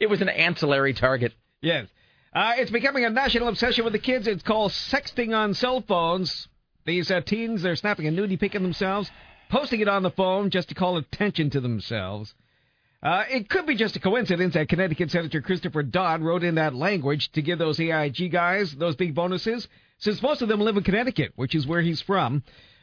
it 0.00 0.08
was 0.08 0.22
an 0.22 0.30
ancillary 0.30 0.94
target. 0.94 1.34
Yes. 1.60 1.86
Uh, 2.34 2.54
it's 2.56 2.70
becoming 2.70 3.04
a 3.04 3.10
national 3.10 3.48
obsession 3.48 3.84
with 3.84 3.92
the 3.92 3.98
kids. 3.98 4.26
It's 4.26 4.42
called 4.42 4.72
sexting 4.72 5.36
on 5.36 5.52
cell 5.52 5.82
phones. 5.82 6.48
These 6.86 7.10
uh, 7.10 7.20
teens, 7.20 7.62
they're 7.62 7.76
snapping 7.76 8.08
a 8.08 8.10
nudie 8.10 8.40
pic 8.40 8.54
of 8.54 8.62
themselves, 8.62 9.10
posting 9.52 9.80
it 9.80 9.88
on 9.88 10.02
the 10.02 10.10
phone 10.10 10.48
just 10.50 10.70
to 10.70 10.74
call 10.74 10.96
attention 10.96 11.50
to 11.50 11.60
themselves. 11.60 12.34
Uh, 13.02 13.24
it 13.28 13.50
could 13.50 13.66
be 13.66 13.76
just 13.76 13.94
a 13.96 14.00
coincidence 14.00 14.54
that 14.54 14.68
Connecticut 14.68 15.10
Senator 15.10 15.42
Christopher 15.42 15.82
Dodd 15.82 16.22
wrote 16.22 16.42
in 16.42 16.54
that 16.54 16.74
language 16.74 17.30
to 17.32 17.42
give 17.42 17.58
those 17.58 17.78
AIG 17.78 18.32
guys 18.32 18.74
those 18.74 18.96
big 18.96 19.14
bonuses, 19.14 19.68
since 19.98 20.22
most 20.22 20.40
of 20.40 20.48
them 20.48 20.60
live 20.60 20.78
in 20.78 20.84
Connecticut, 20.84 21.32
which 21.36 21.54
is 21.54 21.66
where 21.66 21.82
he's 21.82 22.00
from. 22.00 22.42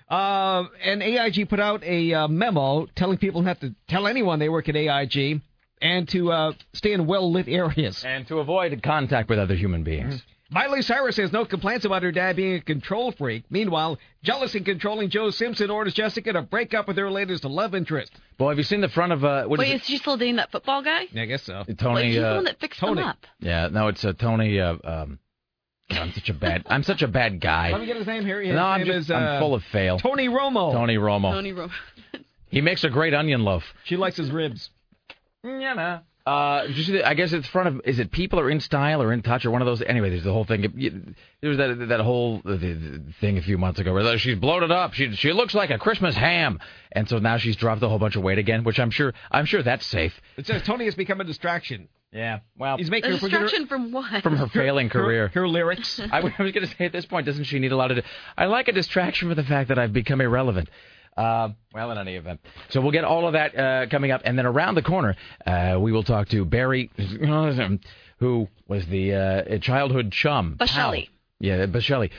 Uh, 0.09 0.65
and 0.83 1.01
AIG 1.01 1.49
put 1.49 1.59
out 1.59 1.83
a 1.83 2.13
uh, 2.13 2.27
memo 2.27 2.85
telling 2.95 3.17
people 3.17 3.41
not 3.41 3.59
to 3.61 3.73
tell 3.87 4.07
anyone 4.07 4.37
they 4.37 4.49
work 4.49 4.69
at 4.69 4.75
AIG 4.75 5.41
and 5.81 6.07
to 6.09 6.31
uh, 6.31 6.51
stay 6.73 6.93
in 6.93 7.07
well 7.07 7.31
lit 7.31 7.47
areas. 7.47 8.03
And 8.05 8.27
to 8.27 8.39
avoid 8.39 8.79
contact 8.83 9.29
with 9.29 9.39
other 9.39 9.55
human 9.55 9.83
beings. 9.83 10.15
Mm-hmm. 10.15 10.38
Miley 10.51 10.81
Cyrus 10.81 11.17
has 11.17 11.31
no 11.31 11.45
complaints 11.45 11.85
about 11.85 12.01
her 12.01 12.11
dad 12.11 12.35
being 12.35 12.55
a 12.55 12.61
control 12.61 13.11
freak. 13.11 13.43
Meanwhile, 13.51 13.99
jealous 14.23 14.55
and 14.55 14.65
controlling 14.65 15.11
Joe 15.11 15.29
Simpson 15.29 15.69
orders 15.69 15.93
Jessica 15.93 16.33
to 16.33 16.41
break 16.41 16.73
up 16.73 16.87
with 16.87 16.97
her 16.97 17.11
latest 17.11 17.45
love 17.45 17.75
interest. 17.75 18.11
Boy, 18.39 18.49
have 18.49 18.57
you 18.57 18.63
seen 18.63 18.81
the 18.81 18.89
front 18.89 19.11
of 19.11 19.23
uh? 19.23 19.45
What 19.45 19.59
Wait, 19.59 19.75
is, 19.75 19.81
is, 19.81 19.87
she 19.87 19.97
still 19.97 20.17
dating 20.17 20.37
that 20.37 20.51
football 20.51 20.81
guy? 20.81 21.03
Yeah, 21.11 21.21
I 21.21 21.25
guess 21.25 21.43
so. 21.43 21.63
Tony. 21.77 21.95
Wait, 21.95 22.05
he's 22.09 22.17
uh, 22.17 22.29
the 22.29 22.35
one 22.35 22.43
that 22.45 22.59
fixed 22.59 22.79
Tony. 22.79 22.95
them 22.95 23.09
up. 23.09 23.27
Yeah, 23.39 23.67
no, 23.71 23.89
it's 23.89 24.03
uh, 24.03 24.13
Tony. 24.13 24.59
Uh, 24.59 24.77
um, 24.83 25.19
I'm 25.91 26.11
such 26.13 26.29
a 26.29 26.33
bad. 26.33 26.63
I'm 26.67 26.83
such 26.83 27.03
a 27.03 27.07
bad 27.07 27.39
guy. 27.39 27.71
Let 27.71 27.81
me 27.81 27.85
get 27.85 27.97
his 27.97 28.07
name 28.07 28.25
here. 28.25 28.41
His 28.41 28.55
no, 28.55 28.63
I'm 28.63 28.85
just. 28.85 29.05
is, 29.05 29.11
uh, 29.11 29.15
I'm 29.15 29.39
full 29.41 29.53
of 29.53 29.63
fail. 29.71 29.99
Tony 29.99 30.29
Romo. 30.29 30.73
Tony 30.73 30.97
Romo. 30.97 31.31
Tony 31.31 31.53
Romo. 31.53 31.71
He 32.49 32.61
makes 32.61 32.83
a 32.83 32.89
great 32.89 33.13
onion 33.13 33.43
loaf. 33.43 33.63
She 33.83 33.97
likes 33.97 34.17
his 34.17 34.31
ribs. 34.31 34.71
Yeah, 35.43 35.73
no. 35.73 35.99
Uh, 36.29 36.67
did 36.67 36.77
you 36.77 36.83
see 36.83 36.91
the- 36.93 37.07
I 37.07 37.13
guess 37.15 37.33
it's 37.33 37.47
front 37.47 37.67
of. 37.69 37.81
Is 37.85 37.97
it 37.99 38.11
People 38.11 38.39
or 38.39 38.49
In 38.49 38.59
Style 38.59 39.01
or 39.01 39.11
In 39.11 39.21
Touch 39.21 39.45
or 39.45 39.51
one 39.51 39.61
of 39.61 39.65
those? 39.65 39.81
Anyway, 39.81 40.09
there's 40.11 40.23
the 40.23 40.31
whole 40.33 40.45
thing. 40.45 40.61
There 41.41 41.49
was 41.49 41.57
that 41.57 41.87
that 41.89 41.99
whole 42.01 42.41
uh, 42.45 42.51
the, 42.51 42.73
the 42.73 43.03
thing 43.19 43.37
a 43.37 43.41
few 43.41 43.57
months 43.57 43.79
ago 43.79 43.93
where 43.93 44.17
she's 44.19 44.37
bloated 44.37 44.71
up. 44.71 44.93
She 44.93 45.15
she 45.15 45.33
looks 45.33 45.53
like 45.55 45.71
a 45.71 45.77
Christmas 45.79 46.15
ham, 46.15 46.59
and 46.91 47.09
so 47.09 47.17
now 47.17 47.37
she's 47.37 47.55
dropped 47.55 47.81
a 47.81 47.89
whole 47.89 47.99
bunch 47.99 48.15
of 48.15 48.21
weight 48.23 48.37
again. 48.37 48.63
Which 48.63 48.79
I'm 48.79 48.91
sure 48.91 49.13
I'm 49.31 49.45
sure 49.45 49.63
that's 49.63 49.85
safe. 49.85 50.19
It 50.37 50.45
says 50.45 50.61
Tony 50.63 50.85
has 50.85 50.95
become 50.95 51.19
a 51.19 51.23
distraction. 51.23 51.89
Yeah, 52.11 52.39
well, 52.57 52.77
He's 52.77 52.89
making 52.89 53.11
A 53.11 53.13
her 53.13 53.19
forget 53.19 53.39
her, 53.39 53.45
distraction 53.45 53.67
from 53.67 53.91
what? 53.91 54.23
from 54.23 54.35
her 54.35 54.47
failing 54.47 54.89
career. 54.89 55.27
her, 55.27 55.41
her 55.41 55.47
lyrics. 55.47 55.99
I 56.11 56.21
was 56.21 56.33
going 56.37 56.53
to 56.53 56.65
say 56.67 56.85
at 56.85 56.91
this 56.91 57.05
point, 57.05 57.27
doesn't 57.27 57.43
she 57.43 57.59
need 57.59 57.71
a 57.71 57.75
lot 57.75 57.91
of? 57.91 58.03
I 58.35 58.45
like 58.47 58.67
a 58.67 58.71
distraction 58.71 59.29
for 59.29 59.35
the 59.35 59.43
fact 59.43 59.69
that 59.69 59.77
I've 59.77 59.93
become 59.93 60.19
irrelevant. 60.19 60.69
Uh, 61.19 61.49
well, 61.73 61.91
in 61.91 61.97
any 61.97 62.15
event, 62.15 62.39
so 62.69 62.79
we'll 62.79 62.93
get 62.93 63.03
all 63.03 63.27
of 63.27 63.33
that 63.33 63.57
uh, 63.57 63.87
coming 63.89 64.11
up, 64.11 64.21
and 64.23 64.37
then 64.37 64.45
around 64.45 64.75
the 64.75 64.81
corner, 64.81 65.15
uh, 65.45 65.77
we 65.79 65.91
will 65.91 66.03
talk 66.03 66.29
to 66.29 66.45
Barry, 66.45 66.89
who 68.19 68.47
was 68.67 68.85
the 68.87 69.13
uh, 69.13 69.57
childhood 69.59 70.13
chum. 70.13 70.55
Bashelli. 70.57 71.09
Yeah, 71.41 71.65
Bashelli. 71.65 72.11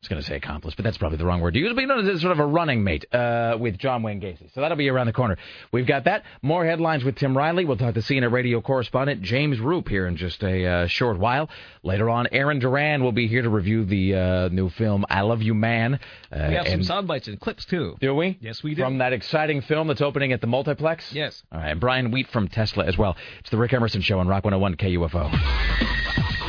I 0.00 0.04
was 0.04 0.08
going 0.10 0.22
to 0.22 0.28
say 0.28 0.36
accomplice, 0.36 0.76
but 0.76 0.84
that's 0.84 0.96
probably 0.96 1.18
the 1.18 1.24
wrong 1.26 1.40
word 1.40 1.54
to 1.54 1.58
use. 1.60 1.72
But 1.74 1.80
you 1.80 1.88
know, 1.88 1.98
it's 1.98 2.20
sort 2.20 2.30
of 2.30 2.38
a 2.38 2.46
running 2.46 2.84
mate 2.84 3.12
uh, 3.12 3.56
with 3.58 3.78
John 3.78 4.04
Wayne 4.04 4.20
Gacy. 4.20 4.48
So 4.54 4.60
that'll 4.60 4.76
be 4.76 4.88
around 4.88 5.08
the 5.08 5.12
corner. 5.12 5.36
We've 5.72 5.88
got 5.88 6.04
that. 6.04 6.22
More 6.40 6.64
headlines 6.64 7.02
with 7.02 7.16
Tim 7.16 7.36
Riley. 7.36 7.64
We'll 7.64 7.78
talk 7.78 7.94
to 7.94 8.00
CNN 8.00 8.30
radio 8.30 8.60
correspondent 8.60 9.22
James 9.22 9.58
Roope 9.58 9.88
here 9.88 10.06
in 10.06 10.16
just 10.16 10.40
a 10.44 10.64
uh, 10.64 10.86
short 10.86 11.18
while. 11.18 11.50
Later 11.82 12.08
on, 12.10 12.28
Aaron 12.30 12.60
Duran 12.60 13.02
will 13.02 13.10
be 13.10 13.26
here 13.26 13.42
to 13.42 13.48
review 13.50 13.84
the 13.84 14.14
uh, 14.14 14.48
new 14.50 14.68
film 14.68 15.04
I 15.10 15.22
Love 15.22 15.42
You 15.42 15.54
Man. 15.54 15.98
Uh, 16.30 16.46
We 16.48 16.54
have 16.54 16.68
some 16.68 16.84
sound 16.84 17.08
bites 17.08 17.26
and 17.26 17.40
clips 17.40 17.64
too. 17.64 17.96
do 17.98 18.14
we? 18.14 18.38
Yes, 18.40 18.62
we 18.62 18.76
do. 18.76 18.82
From 18.82 18.98
that 18.98 19.12
exciting 19.12 19.62
film 19.62 19.88
that's 19.88 20.00
opening 20.00 20.32
at 20.32 20.40
the 20.40 20.46
multiplex? 20.46 21.12
Yes. 21.12 21.42
All 21.50 21.58
right, 21.58 21.70
and 21.72 21.80
Brian 21.80 22.12
Wheat 22.12 22.28
from 22.28 22.46
Tesla 22.46 22.84
as 22.84 22.96
well. 22.96 23.16
It's 23.40 23.50
the 23.50 23.56
Rick 23.58 23.72
Emerson 23.72 24.02
Show 24.02 24.20
on 24.20 24.28
Rock 24.28 24.44
101 24.44 24.76
KUFO. 24.76 25.28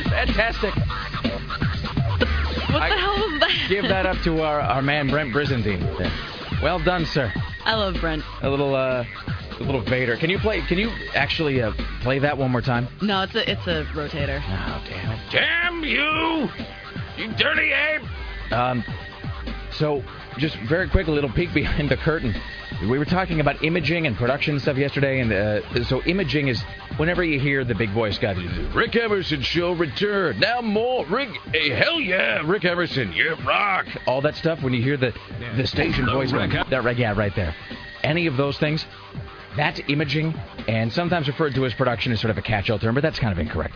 Fantastic. 0.08 0.72
what 2.70 2.82
I- 2.82 2.88
the 2.90 2.96
hell 2.96 3.14
was 3.16 3.39
that? 3.39 3.39
Give 3.68 3.84
that 3.84 4.06
up 4.06 4.16
to 4.24 4.42
our, 4.42 4.60
our 4.60 4.82
man 4.82 5.08
Brent 5.08 5.32
Brizendine. 5.34 5.80
Well 6.62 6.78
done, 6.78 7.06
sir. 7.06 7.32
I 7.64 7.74
love 7.74 7.96
Brent. 8.00 8.22
A 8.42 8.50
little 8.50 8.74
uh, 8.74 9.04
a 9.58 9.62
little 9.62 9.82
Vader. 9.82 10.16
Can 10.16 10.30
you 10.30 10.38
play? 10.38 10.62
Can 10.62 10.78
you 10.78 10.90
actually 11.14 11.62
uh, 11.62 11.72
play 12.02 12.18
that 12.18 12.36
one 12.36 12.50
more 12.50 12.62
time? 12.62 12.88
No, 13.02 13.22
it's 13.22 13.34
a 13.34 13.50
it's 13.50 13.66
a 13.66 13.84
rotator. 13.94 14.40
Oh 14.42 14.84
damn 14.88 15.12
it! 15.12 15.20
Damn 15.30 15.84
you! 15.84 16.48
You 17.16 17.32
dirty 17.34 17.72
ape! 17.72 18.52
Um, 18.52 18.84
so, 19.72 20.02
just 20.38 20.56
very 20.68 20.88
quick, 20.88 21.06
a 21.06 21.10
little 21.10 21.30
peek 21.30 21.54
behind 21.54 21.90
the 21.90 21.96
curtain. 21.96 22.34
We 22.82 22.98
were 22.98 23.04
talking 23.04 23.40
about 23.40 23.62
imaging 23.62 24.06
and 24.06 24.16
production 24.16 24.58
stuff 24.58 24.78
yesterday, 24.78 25.20
and 25.20 25.30
uh, 25.30 25.84
so 25.84 26.02
imaging 26.04 26.48
is 26.48 26.62
whenever 26.96 27.22
you 27.22 27.38
hear 27.38 27.62
the 27.62 27.74
big 27.74 27.90
voice 27.90 28.16
guy, 28.16 28.32
Rick 28.74 28.96
Emerson 28.96 29.42
show 29.42 29.72
return 29.72 30.40
now 30.40 30.62
more 30.62 31.04
Rick, 31.04 31.28
hey, 31.52 31.68
hell 31.68 32.00
yeah, 32.00 32.40
Rick 32.42 32.64
Emerson, 32.64 33.12
you 33.12 33.34
rock, 33.46 33.86
all 34.06 34.22
that 34.22 34.34
stuff. 34.36 34.62
When 34.62 34.72
you 34.72 34.82
hear 34.82 34.96
the 34.96 35.12
the 35.56 35.66
station 35.66 36.06
voice, 36.06 36.32
going, 36.32 36.50
that 36.50 36.82
right, 36.82 36.96
yeah, 36.96 37.12
right 37.14 37.36
there. 37.36 37.54
Any 38.02 38.26
of 38.26 38.38
those 38.38 38.56
things, 38.56 38.86
that's 39.58 39.80
imaging, 39.88 40.34
and 40.66 40.90
sometimes 40.90 41.28
referred 41.28 41.54
to 41.56 41.66
as 41.66 41.74
production 41.74 42.12
is 42.12 42.20
sort 42.20 42.30
of 42.30 42.38
a 42.38 42.42
catch-all 42.42 42.78
term, 42.78 42.94
but 42.94 43.02
that's 43.02 43.18
kind 43.18 43.32
of 43.32 43.38
incorrect. 43.38 43.74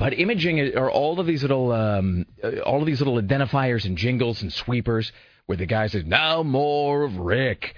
But 0.00 0.18
imaging 0.18 0.76
are 0.76 0.90
all 0.90 1.20
of 1.20 1.26
these 1.26 1.42
little, 1.42 1.70
um, 1.70 2.26
uh, 2.42 2.58
all 2.62 2.80
of 2.80 2.86
these 2.86 3.00
little 3.00 3.22
identifiers 3.22 3.84
and 3.84 3.96
jingles 3.96 4.42
and 4.42 4.52
sweepers 4.52 5.12
where 5.46 5.56
the 5.56 5.66
guy 5.66 5.86
says, 5.86 6.04
"Now 6.04 6.42
more 6.42 7.04
of 7.04 7.18
Rick." 7.18 7.76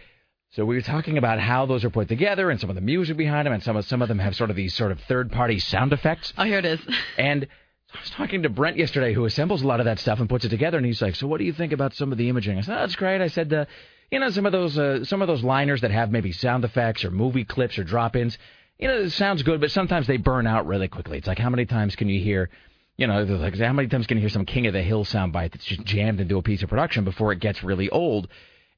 So 0.59 0.64
we 0.64 0.75
were 0.75 0.83
talking 0.83 1.18
about 1.18 1.38
how 1.38 1.66
those 1.66 1.85
are 1.85 1.90
put 1.90 2.09
together 2.09 2.51
and 2.51 2.61
some 2.61 2.68
of 2.68 2.75
the 2.75 2.83
music 2.83 3.16
behind 3.16 3.47
them, 3.47 3.53
and 3.53 3.62
some 3.62 3.77
of 3.77 3.85
some 3.85 4.03
of 4.03 4.09
them 4.09 4.18
have 4.18 4.35
sort 4.35 4.51
of 4.51 4.57
these 4.57 4.75
sort 4.75 4.90
of 4.90 4.99
third-party 5.03 5.61
sound 5.61 5.92
effects. 5.92 6.33
Oh, 6.37 6.42
here 6.42 6.59
it 6.59 6.64
is. 6.64 6.81
And 7.16 7.47
I 7.94 8.01
was 8.01 8.11
talking 8.11 8.42
to 8.42 8.49
Brent 8.49 8.77
yesterday, 8.77 9.14
who 9.14 9.25
assembles 9.25 9.62
a 9.62 9.68
lot 9.68 9.79
of 9.79 9.85
that 9.85 10.01
stuff 10.01 10.18
and 10.18 10.29
puts 10.29 10.44
it 10.44 10.49
together, 10.49 10.77
and 10.77 10.85
he's 10.85 11.01
like, 11.01 11.14
"So 11.14 11.29
what 11.29 11.38
do 11.38 11.44
you 11.44 11.53
think 11.53 11.73
about 11.73 11.94
some 11.94 12.11
of 12.11 12.18
the 12.18 12.29
imaging?" 12.29 12.59
I 12.59 12.62
said, 12.62 12.77
oh, 12.77 12.81
"That's 12.81 12.97
great." 12.97 13.21
I 13.21 13.29
said, 13.29 13.53
uh, 13.53 13.66
"You 14.11 14.18
know, 14.18 14.31
some 14.31 14.47
of 14.47 14.51
those 14.51 14.77
uh, 14.77 15.05
some 15.05 15.23
of 15.23 15.29
those 15.29 15.44
liners 15.44 15.83
that 15.83 15.92
have 15.92 16.11
maybe 16.11 16.33
sound 16.33 16.64
effects 16.64 17.05
or 17.05 17.12
movie 17.12 17.44
clips 17.44 17.79
or 17.79 17.85
drop-ins, 17.85 18.37
you 18.81 18.88
know, 18.88 18.99
it 19.03 19.11
sounds 19.11 19.44
good, 19.44 19.61
but 19.61 19.71
sometimes 19.71 20.09
they 20.09 20.16
burn 20.16 20.49
out 20.49 20.66
really 20.66 20.88
quickly. 20.88 21.18
It's 21.18 21.29
like 21.29 21.38
how 21.38 21.51
many 21.51 21.66
times 21.66 21.94
can 21.94 22.09
you 22.09 22.21
hear?" 22.21 22.51
You 22.97 23.07
know, 23.07 23.23
like 23.23 23.57
how 23.57 23.73
many 23.73 23.87
times 23.87 24.09
can 24.09 24.16
you 24.16 24.23
hear 24.23 24.29
some 24.29 24.44
King 24.44 24.66
of 24.66 24.73
the 24.73 24.83
Hill 24.83 25.05
soundbite 25.05 25.53
that's 25.53 25.66
just 25.66 25.85
jammed 25.85 26.18
into 26.18 26.37
a 26.37 26.42
piece 26.42 26.64
of 26.64 26.68
production 26.68 27.05
before 27.05 27.31
it 27.31 27.38
gets 27.38 27.62
really 27.62 27.88
old? 27.90 28.27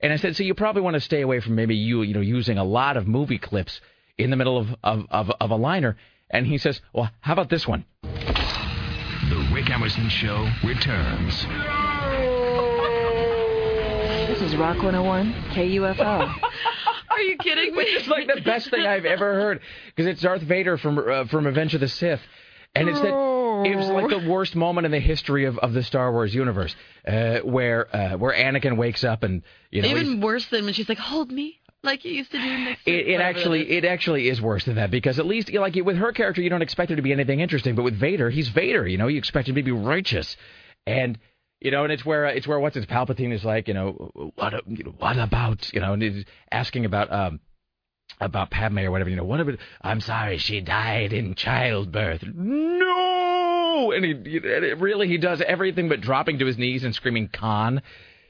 And 0.03 0.13
I 0.13 0.17
said, 0.17 0.35
so 0.35 0.43
you 0.43 0.55
probably 0.55 0.83
want 0.83 0.95
to 0.95 1.01
stay 1.01 1.21
away 1.21 1.41
from 1.41 1.55
maybe 1.55 1.77
you, 1.77 2.03
you 2.03 2.15
know, 2.15 2.21
using 2.21 2.57
a 2.57 2.65
lot 2.65 2.97
of 2.97 3.07
movie 3.07 3.39
clips 3.39 3.81
in 4.17 4.31
the 4.31 4.37
middle 4.37 4.57
of, 4.57 4.69
of, 4.83 5.07
of, 5.11 5.31
of 5.41 5.51
a 5.51 5.57
liner. 5.57 5.97
And 6.31 6.47
he 6.47 6.59
says, 6.59 6.81
well, 6.95 7.11
how 7.21 7.35
about 7.35 7.51
this 7.51 7.67
one? 7.67 7.85
The 8.03 9.49
Rick 9.53 9.69
Emerson 9.71 10.09
Show 10.09 10.49
returns. 10.65 11.45
This 14.29 14.41
is 14.41 14.57
Rock 14.57 14.77
101, 14.77 15.33
KUFO. 15.53 16.35
Are 17.11 17.21
you 17.21 17.37
kidding 17.37 17.73
me? 17.73 17.77
Which 17.77 17.95
is 17.95 18.09
like 18.09 18.27
the 18.27 18.41
best 18.41 18.71
thing 18.71 18.87
I've 18.87 19.05
ever 19.05 19.35
heard 19.35 19.61
because 19.89 20.07
it's 20.07 20.23
Darth 20.23 20.41
Vader 20.43 20.79
from 20.79 20.99
uh, 20.99 21.27
from 21.27 21.45
Revenge 21.45 21.75
of 21.75 21.81
the 21.81 21.89
Sith, 21.89 22.21
and 22.75 22.89
it's 22.89 23.01
that 23.01 23.13
it 23.65 23.77
was 23.77 23.89
like 23.89 24.09
the 24.09 24.29
worst 24.29 24.55
moment 24.55 24.85
in 24.85 24.91
the 24.91 25.01
history 25.01 25.45
of, 25.45 25.59
of 25.59 25.73
the 25.73 25.83
Star 25.83 26.13
Wars 26.13 26.35
universe, 26.35 26.75
uh, 27.07 27.39
where 27.39 27.95
uh, 27.95 28.17
where 28.17 28.33
Anakin 28.33 28.77
wakes 28.77 29.05
up 29.05 29.23
and 29.23 29.43
you 29.71 29.83
know 29.83 29.89
Even 29.89 30.21
worse 30.21 30.47
than 30.47 30.65
when 30.65 30.75
she's 30.75 30.89
like, 30.89 30.99
"Hold 30.99 31.31
me," 31.31 31.61
like 31.83 32.05
you 32.05 32.13
used 32.13 32.31
to 32.33 32.39
do 32.39 32.59
next. 32.59 32.87
It, 32.87 33.09
it 33.09 33.21
actually 33.21 33.71
it 33.71 33.85
actually 33.85 34.29
is 34.29 34.41
worse 34.41 34.65
than 34.65 34.77
that 34.77 34.91
because 34.91 35.19
at 35.19 35.27
least 35.27 35.49
you 35.49 35.57
know, 35.57 35.63
like 35.63 35.75
with 35.77 35.97
her 35.97 36.13
character 36.13 36.43
you 36.43 36.51
don't 36.51 36.63
expect 36.63 36.91
her 36.91 36.97
to 36.97 37.03
be 37.03 37.13
anything 37.13 37.41
interesting, 37.41 37.75
but 37.75 37.83
with 37.83 37.99
Vader 37.99 38.31
he's 38.31 38.49
Vader. 38.49 38.87
You 38.87 38.99
know 38.99 39.09
you 39.09 39.19
expect 39.19 39.49
him 39.49 39.55
to 39.55 39.63
be 39.63 39.73
righteous, 39.73 40.37
and 40.87 41.19
you 41.61 41.71
know 41.71 41.85
and 41.85 41.93
it's 41.93 42.05
where 42.05 42.27
uh, 42.27 42.33
it's 42.33 42.47
where 42.47 42.59
what's 42.59 42.77
his 42.77 42.87
Palpatine 42.87 43.33
is 43.33 43.45
like 43.45 43.69
you 43.69 43.75
know 43.75 44.33
what 44.35 44.53
you 44.67 44.85
know, 44.85 44.95
what 44.99 45.19
about 45.19 45.73
you 45.73 45.81
know 45.81 45.95
and 45.95 46.03
he's 46.03 46.25
asking 46.53 46.85
about 46.85 47.13
um 47.13 47.41
about 48.21 48.51
Padme 48.51 48.81
or 48.81 48.91
whatever 48.91 49.09
you 49.09 49.17
know 49.17 49.25
what 49.25 49.41
about 49.41 49.59
I'm 49.81 50.01
sorry 50.01 50.39
she 50.39 50.61
died 50.61 51.13
in 51.13 51.35
childbirth. 51.35 52.25
No, 52.35 53.00
Oh, 53.81 53.93
and 53.93 54.05
he 54.05 54.13
and 54.13 54.65
it 54.65 54.79
really 54.79 55.09
he 55.09 55.17
does 55.17 55.41
everything 55.41 55.89
but 55.89 56.01
dropping 56.01 56.39
to 56.41 56.47
his 56.47 56.59
knees 56.59 56.85
and 56.85 56.95
screaming 56.95 57.29
Khan. 57.29 57.81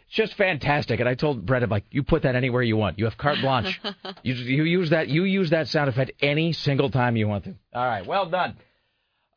It's 0.07 0.17
just 0.17 0.35
fantastic. 0.35 1.01
And 1.01 1.09
I 1.09 1.15
told 1.15 1.45
Brett, 1.45 1.63
I'm 1.63 1.71
like, 1.71 1.85
you 1.91 2.03
put 2.03 2.23
that 2.23 2.35
anywhere 2.37 2.63
you 2.63 2.77
want. 2.77 2.99
You 2.99 3.05
have 3.07 3.17
carte 3.17 3.41
blanche. 3.41 3.81
you, 4.23 4.35
you 4.35 4.65
use 4.65 4.91
that. 4.91 5.09
You 5.09 5.25
use 5.25 5.51
that 5.51 5.69
sound 5.69 5.89
effect 5.89 6.13
any 6.21 6.53
single 6.53 6.91
time 6.91 7.17
you 7.17 7.29
want 7.29 7.45
to. 7.45 7.55
All 7.75 7.85
right, 7.85 8.07
well 8.07 8.27
done. 8.27 8.57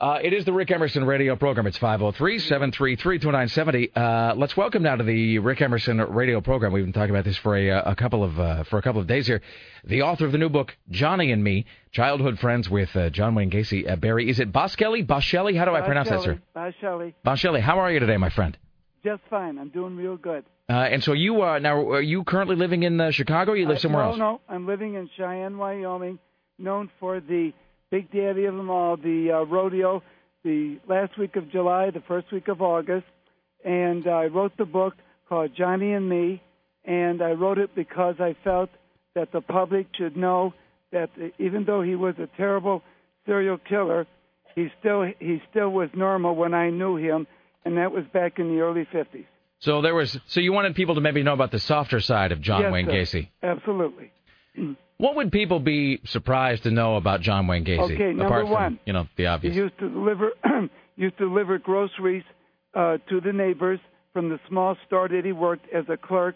Uh, 0.04 0.20
it 0.22 0.34
is 0.34 0.44
the 0.44 0.52
Rick 0.52 0.70
Emerson 0.70 1.06
radio 1.06 1.38
program. 1.38 1.66
It's 1.66 1.78
503-733-2970. 1.80 3.92
Uh, 3.96 4.34
let's 4.36 4.58
welcome 4.58 4.84
now 4.84 4.98
to 4.98 5.04
the 5.06 5.40
Rick 5.40 5.62
Emerson 5.62 6.00
radio 6.02 6.42
program. 6.42 6.74
We've 6.74 6.84
been 6.84 6.92
talking 6.92 7.12
about 7.12 7.24
this 7.24 7.38
for 7.38 7.56
a, 7.56 7.70
a 7.70 7.96
couple 7.96 8.22
of 8.22 8.38
uh, 8.38 8.66
for 8.66 8.78
a 8.78 8.82
couple 8.82 9.00
of 9.00 9.08
days 9.08 9.28
here. 9.28 9.42
The 9.86 10.02
author 10.02 10.26
of 10.26 10.34
the 10.34 10.38
new 10.38 10.50
book, 10.50 10.76
Johnny 10.92 11.32
and 11.32 11.42
Me, 11.42 11.66
childhood 11.94 12.38
friends 12.40 12.70
with 12.70 12.94
uh, 12.98 13.12
John 13.12 13.34
Wayne 13.34 13.50
Gacy. 13.50 13.90
Uh, 13.90 13.96
Barry, 13.96 14.30
is 14.30 14.42
it 14.42 14.52
Boskelly? 14.52 15.08
Boshelli? 15.08 15.58
How 15.58 15.64
do 15.64 15.74
I 15.74 15.80
pronounce 15.80 16.10
that, 16.10 16.22
sir? 16.22 16.38
Bye, 16.54 16.76
Shelley. 16.82 17.16
Boshelli, 17.26 17.62
how 17.62 17.80
are 17.80 17.90
you 17.90 18.02
today, 18.02 18.18
my 18.18 18.30
friend? 18.30 18.58
Just 19.06 19.22
fine. 19.30 19.58
I'm 19.58 19.70
doing 19.70 19.96
real 19.96 20.18
good. 20.18 20.44
Uh, 20.70 20.74
and 20.74 21.02
so 21.02 21.14
you 21.14 21.44
uh, 21.44 21.60
now 21.60 21.78
are 21.92 22.02
you 22.02 22.26
currently 22.26 22.58
living 22.58 22.84
in 22.84 23.00
uh, 23.00 23.12
Chicago? 23.12 23.54
Or 23.54 23.56
you 23.56 23.68
live 23.70 23.78
Uh, 23.78 23.80
somewhere 23.80 24.04
no, 24.04 24.10
else? 24.10 24.18
No, 24.18 24.32
no, 24.34 24.42
I'm 24.50 24.68
living 24.68 24.96
in 24.96 25.10
Cheyenne, 25.16 25.58
Wyoming, 25.58 26.20
known 26.60 26.90
for 27.00 27.22
the 27.22 27.54
big 27.94 28.12
daddy 28.12 28.46
of 28.46 28.56
them 28.56 28.72
all, 28.72 28.98
the 28.98 29.30
uh, 29.32 29.44
rodeo, 29.46 30.02
the 30.44 30.80
last 30.90 31.16
week 31.20 31.36
of 31.36 31.52
July, 31.52 31.92
the 31.92 32.02
first 32.08 32.32
week 32.32 32.48
of 32.48 32.60
August. 32.60 33.06
And 33.64 34.08
I 34.08 34.26
wrote 34.26 34.58
the 34.58 34.66
book 34.66 34.96
called 35.30 35.52
Johnny 35.56 35.94
and 35.94 36.10
Me, 36.10 36.42
and 36.84 37.22
I 37.22 37.34
wrote 37.34 37.60
it 37.60 37.76
because 37.76 38.16
I 38.20 38.36
felt 38.44 38.72
that 39.14 39.32
the 39.32 39.42
public 39.42 39.86
should 39.96 40.18
know 40.18 40.56
that 40.92 41.12
even 41.38 41.66
though 41.66 41.84
he 41.84 41.94
was 41.94 42.16
a 42.18 42.28
terrible 42.36 42.82
serial 43.28 43.60
killer, 43.60 44.08
he 44.56 44.70
still 44.80 45.06
he 45.20 45.40
still 45.52 45.70
was 45.70 45.90
normal 45.96 46.36
when 46.36 46.56
I 46.56 46.72
knew 46.72 46.96
him, 46.98 47.28
and 47.64 47.78
that 47.78 47.92
was 47.92 48.06
back 48.12 48.40
in 48.40 48.56
the 48.56 48.62
early 48.62 48.88
50s. 48.92 49.26
So 49.60 49.84
there 49.84 49.94
was. 49.94 50.20
So 50.26 50.40
you 50.40 50.52
wanted 50.52 50.74
people 50.74 50.96
to 50.96 51.02
maybe 51.02 51.22
know 51.22 51.34
about 51.34 51.52
the 51.52 51.60
softer 51.60 52.00
side 52.00 52.32
of 52.32 52.42
John 52.42 52.62
Yes, 52.62 52.74
Wayne 52.74 52.86
sir. 52.88 52.92
Gacy. 52.92 53.30
Absolutely. 53.44 54.12
What 54.98 55.16
would 55.16 55.32
people 55.32 55.60
be 55.60 56.00
surprised 56.06 56.64
to 56.64 56.72
know 56.72 56.96
about 56.96 57.22
John 57.22 57.48
Wayne 57.48 57.66
Gacy? 57.66 57.94
Okay, 57.94 58.14
number 58.14 58.26
apart 58.26 58.46
from, 58.46 58.52
one. 58.52 58.80
you 58.86 58.94
know, 58.94 59.08
the 59.18 59.28
obvious. 59.28 59.54
He 59.54 59.60
used 59.60 59.78
to 59.80 59.90
deliver 59.90 60.32
used 60.96 61.18
to 61.18 61.28
deliver 61.28 61.58
groceries 61.58 62.24
uh, 62.74 62.98
to 63.10 63.20
the 63.20 63.34
neighbors 63.34 63.80
from 64.14 64.30
the 64.30 64.40
small 64.48 64.78
store 64.86 65.08
that 65.10 65.26
he 65.26 65.32
worked 65.32 65.66
as 65.74 65.86
a 65.90 65.98
clerk. 65.98 66.36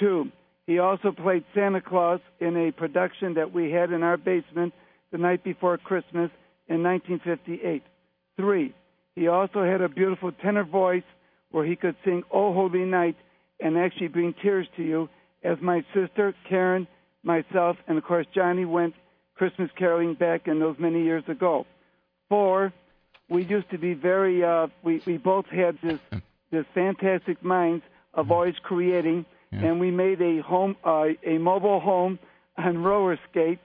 Two, 0.00 0.30
he 0.66 0.78
also 0.78 1.12
played 1.12 1.44
Santa 1.54 1.80
Claus 1.80 2.20
in 2.40 2.56
a 2.56 2.72
production 2.72 3.34
that 3.34 3.52
we 3.52 3.70
had 3.70 3.92
in 3.92 4.02
our 4.02 4.16
basement 4.16 4.72
the 5.12 5.18
night 5.18 5.44
before 5.44 5.76
Christmas 5.78 6.30
in 6.68 6.82
1958. 6.82 7.82
Three, 8.36 8.74
he 9.14 9.28
also 9.28 9.62
had 9.62 9.80
a 9.82 9.88
beautiful 9.88 10.32
tenor 10.32 10.64
voice 10.64 11.04
where 11.50 11.64
he 11.64 11.76
could 11.76 11.94
sing 12.04 12.24
"Oh 12.32 12.52
Holy 12.52 12.84
Night" 12.84 13.16
and 13.60 13.78
actually 13.78 14.08
bring 14.08 14.34
tears 14.42 14.66
to 14.76 14.82
you, 14.82 15.08
as 15.44 15.58
my 15.60 15.84
sister 15.94 16.34
Karen, 16.48 16.88
myself, 17.24 17.76
and 17.86 17.98
of 17.98 18.04
course 18.04 18.26
Johnny 18.34 18.64
went 18.64 18.94
Christmas 19.34 19.70
caroling 19.76 20.14
back 20.14 20.46
in 20.46 20.60
those 20.60 20.76
many 20.78 21.02
years 21.02 21.24
ago. 21.28 21.66
Four, 22.28 22.72
we 23.28 23.44
used 23.44 23.70
to 23.70 23.78
be 23.78 23.94
very 23.94 24.44
uh 24.44 24.68
we 24.82 25.02
we 25.06 25.16
both 25.16 25.46
had 25.46 25.78
this 25.82 26.00
this 26.50 26.64
fantastic 26.74 27.42
minds 27.42 27.84
of 28.12 28.30
always 28.30 28.54
creating 28.62 29.24
and 29.64 29.80
we 29.80 29.90
made 29.90 30.20
a 30.20 30.42
home 30.42 30.76
uh, 30.84 31.06
a 31.24 31.38
mobile 31.38 31.80
home 31.80 32.18
on 32.56 32.82
roller 32.82 33.18
skates 33.30 33.62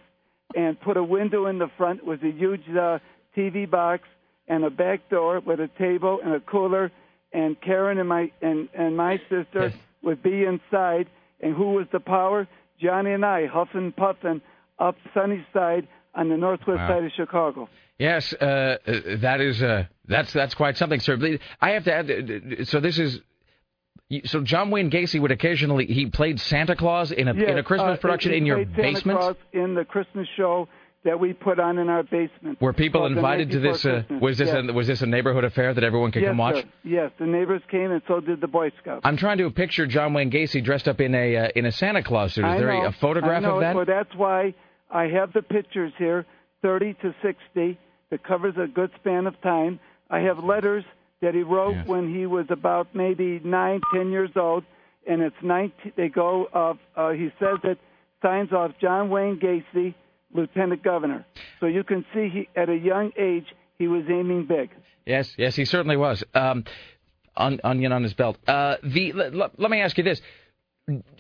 and 0.56 0.80
put 0.80 0.98
a 0.98 1.04
window 1.04 1.46
in 1.48 1.60
the 1.60 1.68
front 1.78 2.06
with 2.06 2.24
a 2.24 2.32
huge 2.32 2.64
uh, 2.70 3.00
TV 3.36 3.70
box 3.70 4.04
and 4.48 4.64
a 4.64 4.70
back 4.70 5.10
door 5.10 5.40
with 5.40 5.60
a 5.60 5.70
table 5.78 6.20
and 6.24 6.34
a 6.34 6.40
cooler 6.40 6.92
and 7.34 7.60
Karen 7.62 8.00
and 8.00 8.10
my 8.10 8.32
and 8.42 8.70
and 8.74 8.96
my 8.98 9.20
sister 9.30 9.74
would 10.02 10.24
be 10.24 10.44
inside 10.44 11.08
and 11.42 11.56
who 11.56 11.74
was 11.74 11.88
the 11.92 12.00
power 12.00 12.48
Johnny 12.82 13.12
and 13.12 13.26
I 13.26 13.48
huffing 13.48 13.92
puffing 13.92 14.42
up 14.80 14.96
Sunnyside 15.14 15.88
on 16.16 16.30
the 16.30 16.38
northwest 16.38 16.80
Wow. 16.80 16.88
side 16.88 17.04
of 17.04 17.12
Chicago. 17.16 17.70
Yes, 17.98 18.34
uh, 18.34 18.46
uh, 18.46 18.78
that 19.18 19.42
is 19.42 19.62
uh, 19.62 19.86
that's 20.08 20.32
that's 20.32 20.54
quite 20.56 20.78
something, 20.78 21.00
sir. 21.02 21.38
I 21.62 21.72
have 21.72 21.84
to 21.86 21.94
add. 21.94 22.10
uh, 22.10 22.64
So 22.64 22.80
this 22.80 22.98
is. 22.98 23.20
So 24.26 24.42
John 24.42 24.72
Wayne 24.72 24.90
Gacy 24.90 25.20
would 25.22 25.32
occasionally 25.32 25.86
he 25.86 26.08
played 26.08 26.40
Santa 26.40 26.76
Claus 26.76 27.12
in 27.12 27.28
a 27.28 27.34
Yes, 27.36 27.50
in 27.50 27.58
a 27.60 27.64
Christmas 27.64 27.98
uh, 27.98 28.02
production 28.02 28.32
he 28.32 28.38
in 28.40 28.46
your 28.46 28.64
Santa 28.64 28.82
basement. 28.82 29.20
Claus 29.20 29.36
in 29.54 29.76
the 29.76 29.86
Christmas 29.86 30.28
show 30.36 30.68
that 31.06 31.20
we 31.20 31.34
put 31.34 31.60
on 31.60 31.78
in 31.78 31.88
our 31.90 32.04
basement. 32.04 32.60
Were 32.62 32.74
people 32.74 33.06
invited 33.06 33.52
to 33.52 33.60
this? 33.60 33.86
Uh, 33.86 34.04
was 34.20 34.38
this 34.38 34.48
yes. 34.48 34.66
a, 34.68 34.74
was 34.74 34.88
this 34.88 35.02
a 35.02 35.06
neighborhood 35.06 35.46
affair 35.46 35.74
that 35.74 35.84
everyone 35.84 36.12
could 36.12 36.24
yes, 36.24 36.30
come 36.30 36.38
watch? 36.38 36.58
Sir. 36.58 36.64
Yes, 36.84 37.12
the 37.18 37.26
neighbors 37.26 37.62
came 37.72 37.92
and 37.92 38.02
so 38.08 38.20
did 38.20 38.42
the 38.42 38.48
Boy 38.48 38.72
Scouts. 38.82 39.02
I'm 39.04 39.16
trying 39.16 39.38
to 39.38 39.50
picture 39.50 39.88
John 39.88 40.14
Wayne 40.14 40.30
Gacy 40.30 40.64
dressed 40.64 40.88
up 40.88 41.00
in 41.00 41.16
a 41.16 41.38
uh, 41.38 41.48
in 41.56 41.66
a 41.66 41.72
Santa 41.72 42.04
Claus 42.04 42.34
suit. 42.34 42.46
Is 42.46 42.52
I 42.52 42.58
there 42.58 42.74
know, 42.74 42.84
a, 42.84 42.88
a 42.90 42.92
photograph 42.92 43.44
I 43.44 43.48
know, 43.48 43.56
of 43.56 43.62
that? 43.62 43.76
Well, 43.76 43.86
that's 43.86 44.14
why 44.16 44.54
I 44.92 45.04
have 45.06 45.32
the 45.34 45.42
pictures 45.42 45.94
here, 45.98 46.26
30 46.62 46.96
to 47.02 47.16
60, 47.22 47.80
that 48.10 48.24
covers 48.24 48.56
a 48.58 48.68
good 48.68 48.92
span 49.00 49.28
of 49.28 49.40
time. 49.42 49.80
I 50.10 50.20
have 50.22 50.40
letters 50.40 50.84
that 51.22 51.34
he 51.34 51.44
wrote 51.44 51.86
when 51.86 52.14
he 52.14 52.26
was 52.26 52.46
about 52.50 52.88
maybe 52.94 53.40
nine, 53.44 53.82
ten 53.94 54.12
years 54.12 54.32
old, 54.36 54.64
and 55.08 55.22
it's 55.22 55.36
19. 55.42 55.94
They 55.96 56.10
go 56.10 56.48
of. 56.52 56.78
Uh, 56.96 57.12
he 57.12 57.30
says 57.40 57.60
it 57.64 57.78
signs 58.22 58.52
off 58.52 58.72
John 58.82 59.10
Wayne 59.10 59.40
Gacy, 59.40 59.94
Lieutenant 60.34 60.84
Governor. 60.84 61.26
So 61.60 61.66
you 61.66 61.84
can 61.84 62.06
see 62.14 62.30
he, 62.30 62.50
at 62.56 62.70
a 62.70 62.76
young 62.76 63.12
age 63.18 63.46
he 63.78 63.88
was 63.88 64.04
aiming 64.10 64.46
big. 64.46 64.70
Yes, 65.06 65.34
yes, 65.38 65.56
he 65.56 65.66
certainly 65.66 65.98
was. 65.98 66.24
Um, 66.34 66.66
on, 67.36 67.60
onion 67.64 67.92
on 67.92 68.04
his 68.04 68.14
belt. 68.14 68.38
Uh, 68.48 68.76
the 68.84 69.14
let, 69.14 69.34
let- 69.34 69.60
let 69.60 69.72
me 69.72 69.82
ask 69.82 69.98
you 69.98 70.04
this: 70.04 70.22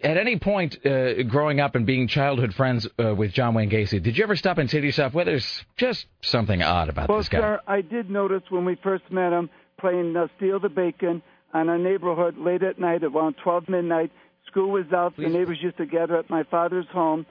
At 0.03 0.17
any 0.17 0.37
point 0.37 0.85
uh, 0.85 1.23
growing 1.23 1.59
up 1.59 1.75
and 1.75 1.85
being 1.85 2.07
childhood 2.07 2.53
friends 2.53 2.87
uh, 3.01 3.15
with 3.15 3.31
John 3.31 3.53
Wayne 3.53 3.69
Gacy, 3.69 4.01
did 4.03 4.17
you 4.17 4.23
ever 4.23 4.35
stop 4.35 4.57
and 4.57 4.69
say 4.69 4.79
to 4.81 4.85
yourself, 4.85 5.13
"Well, 5.13 5.25
there's 5.25 5.63
just 5.77 6.05
something 6.21 6.61
odd 6.61 6.89
about 6.89 7.09
well, 7.09 7.19
this 7.19 7.29
guy"? 7.29 7.39
Well, 7.39 7.57
sir, 7.57 7.61
I 7.67 7.81
did 7.81 8.09
notice 8.09 8.43
when 8.49 8.65
we 8.65 8.75
first 8.75 9.09
met 9.09 9.31
him 9.31 9.49
playing 9.79 10.15
uh, 10.15 10.27
Steal 10.37 10.59
the 10.59 10.69
Bacon 10.69 11.21
on 11.53 11.69
our 11.69 11.77
neighborhood 11.77 12.37
late 12.37 12.63
at 12.63 12.79
night 12.79 13.03
around 13.03 13.35
12 13.43 13.69
midnight. 13.69 14.11
School 14.47 14.71
was 14.71 14.85
out. 14.93 15.15
The 15.15 15.29
neighbors 15.29 15.59
used 15.61 15.77
to 15.77 15.85
gather 15.85 16.17
at 16.17 16.29
my 16.29 16.43
father's 16.43 16.87
home 16.91 17.25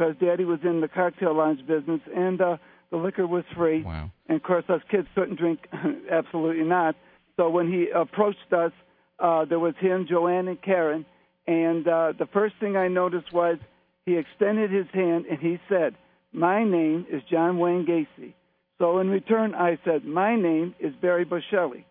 because 0.00 0.16
Daddy 0.18 0.44
was 0.44 0.60
in 0.64 0.80
the 0.80 0.88
cocktail 0.88 1.36
lounge 1.36 1.60
business, 1.66 2.00
and 2.14 2.40
uh, 2.40 2.56
the 2.90 2.96
liquor 2.96 3.26
was 3.26 3.44
free. 3.54 3.82
Wow. 3.82 4.10
And 4.28 4.36
of 4.36 4.42
course, 4.42 4.64
us 4.68 4.80
kids 4.90 5.06
couldn't 5.14 5.38
drink. 5.38 5.60
Absolutely 6.10 6.64
not. 6.64 6.96
So 7.36 7.50
when 7.50 7.70
he 7.70 7.88
approached 7.94 8.52
us, 8.52 8.72
uh, 9.18 9.44
there 9.44 9.58
was 9.58 9.74
him, 9.78 10.06
Joanne, 10.08 10.48
and 10.48 10.60
Karen. 10.62 11.04
And 11.46 11.86
uh, 11.86 12.12
the 12.18 12.26
first 12.32 12.54
thing 12.60 12.76
I 12.76 12.88
noticed 12.88 13.32
was 13.32 13.58
he 14.06 14.16
extended 14.16 14.70
his 14.70 14.86
hand 14.94 15.26
and 15.26 15.38
he 15.38 15.58
said, 15.68 15.94
"My 16.32 16.64
name 16.64 17.06
is 17.10 17.22
John 17.30 17.58
Wayne 17.58 17.86
Gacy." 17.86 18.32
So 18.78 19.00
in 19.00 19.10
return, 19.10 19.54
I 19.54 19.78
said, 19.84 20.04
"My 20.06 20.34
name 20.36 20.74
is 20.80 20.94
Barry 21.02 21.26
Boschelli." 21.26 21.84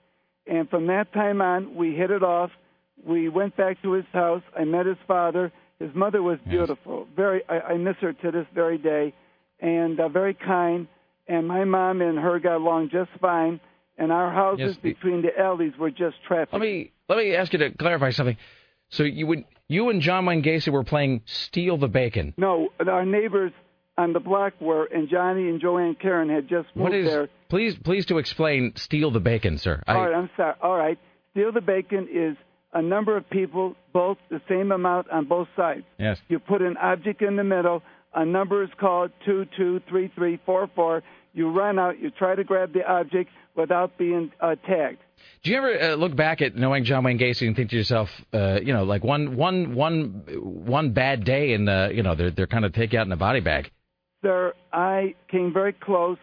And 0.48 0.68
from 0.68 0.88
that 0.88 1.14
time 1.14 1.42
on, 1.42 1.76
we 1.76 1.94
hit 1.94 2.10
it 2.10 2.24
off. 2.24 2.50
We 3.06 3.30
went 3.30 3.56
back 3.56 3.82
to 3.84 3.92
his 3.92 4.06
house. 4.12 4.42
I 4.58 4.64
met 4.64 4.88
his 4.88 4.98
father. 5.08 5.52
His 5.80 5.90
mother 5.96 6.22
was 6.22 6.40
beautiful. 6.48 7.08
Very, 7.16 7.42
I, 7.48 7.60
I 7.60 7.78
miss 7.78 7.96
her 8.02 8.14
to 8.14 8.32
this 8.32 8.46
very 8.54 8.78
day, 8.78 9.14
and 9.60 10.00
uh, 10.00 10.10
very 10.10 10.34
kind. 10.34 10.88
And 11.28 11.48
my 11.48 11.64
mom 11.64 12.02
and 12.02 12.18
her 12.18 12.40
got 12.40 12.58
along 12.58 12.90
just 12.92 13.12
fine. 13.22 13.60
And 13.98 14.12
our 14.12 14.32
houses 14.32 14.76
Yes, 14.76 14.78
between 14.78 15.22
the 15.22 15.38
alleys 15.38 15.74
were 15.78 15.92
just 15.92 16.16
traffic. 16.28 16.54
Let 16.54 16.62
me 16.62 16.92
let 17.10 17.18
me 17.18 17.36
ask 17.36 17.52
you 17.52 17.60
to 17.60 17.72
clarify 17.72 18.12
something. 18.12 18.38
So 18.90 19.04
you 19.04 19.28
would 19.28 19.44
you 19.68 19.90
and 19.90 20.02
John 20.02 20.26
Wayne 20.26 20.42
Gacy 20.42 20.70
were 20.72 20.86
playing 20.86 21.22
Steal 21.26 21.78
the 21.78 21.90
Bacon. 21.90 22.34
No, 22.38 22.70
our 22.88 23.06
neighbors 23.06 23.52
on 23.98 24.14
the 24.14 24.22
block 24.22 24.54
were, 24.62 24.86
and 24.86 25.10
Johnny 25.10 25.50
and 25.50 25.60
Joanne 25.60 25.96
Karen 26.02 26.30
had 26.30 26.44
just 26.48 26.68
moved 26.76 26.78
What 26.78 26.94
is? 26.94 27.08
there. 27.08 27.30
Please, 27.50 27.76
please 27.84 28.06
to 28.06 28.18
explain. 28.20 28.74
Steal 28.78 29.12
the 29.12 29.20
bacon, 29.20 29.58
sir. 29.58 29.84
I- 29.86 29.96
All 29.96 30.06
right, 30.06 30.16
I'm 30.16 30.30
sorry. 30.38 30.56
All 30.62 30.78
right, 30.78 30.98
steal 31.32 31.52
the 31.52 31.60
bacon 31.62 32.08
is 32.12 32.38
a 32.74 32.82
number 32.82 33.18
of 33.18 33.30
people, 33.30 33.76
both 33.94 34.18
the 34.30 34.42
same 34.48 34.72
amount 34.72 35.10
on 35.10 35.26
both 35.26 35.48
sides. 35.56 35.84
Yes. 35.98 36.20
You 36.28 36.40
put 36.40 36.62
an 36.62 36.78
object 36.78 37.22
in 37.22 37.36
the 37.36 37.44
middle. 37.44 37.82
A 38.14 38.26
number 38.26 38.64
is 38.64 38.70
called 38.80 39.12
two, 39.26 39.46
two, 39.58 39.82
three, 39.90 40.12
three, 40.16 40.40
four, 40.46 40.70
four. 40.76 41.04
You 41.34 41.52
run 41.52 41.80
out. 41.80 42.00
You 42.00 42.10
try 42.12 42.36
to 42.36 42.44
grab 42.44 42.74
the 42.74 42.86
object 42.86 43.30
without 43.56 43.98
being 43.98 44.32
uh, 44.40 44.56
tagged. 44.68 45.00
Do 45.44 45.52
you 45.52 45.58
ever 45.58 45.82
uh, 45.82 45.96
look 45.96 46.16
back 46.16 46.42
at 46.42 46.56
knowing 46.56 46.86
John 46.86 47.04
Wayne 47.04 47.20
Gacy 47.20 47.46
and 47.48 47.56
think 47.56 47.70
to 47.72 47.76
yourself, 47.76 48.10
uh, 48.34 48.60
you 48.64 48.74
know, 48.74 48.84
like 48.84 49.04
one, 49.04 49.36
one, 49.36 49.76
one, 49.76 50.24
one 50.42 50.92
bad 50.94 51.24
day, 51.24 51.54
and 51.54 51.70
uh, 51.70 51.90
you 51.92 52.04
know, 52.04 52.16
they're 52.16 52.32
they're 52.32 52.48
kind 52.48 52.66
of 52.66 52.74
take 52.74 52.94
you 52.94 53.00
out 53.00 53.06
in 53.06 53.12
a 53.12 53.18
body 53.18 53.40
bag. 53.42 53.70
Sir, 54.22 54.54
I 54.72 55.16
came 55.30 55.54
very 55.54 55.74
close. 55.74 56.18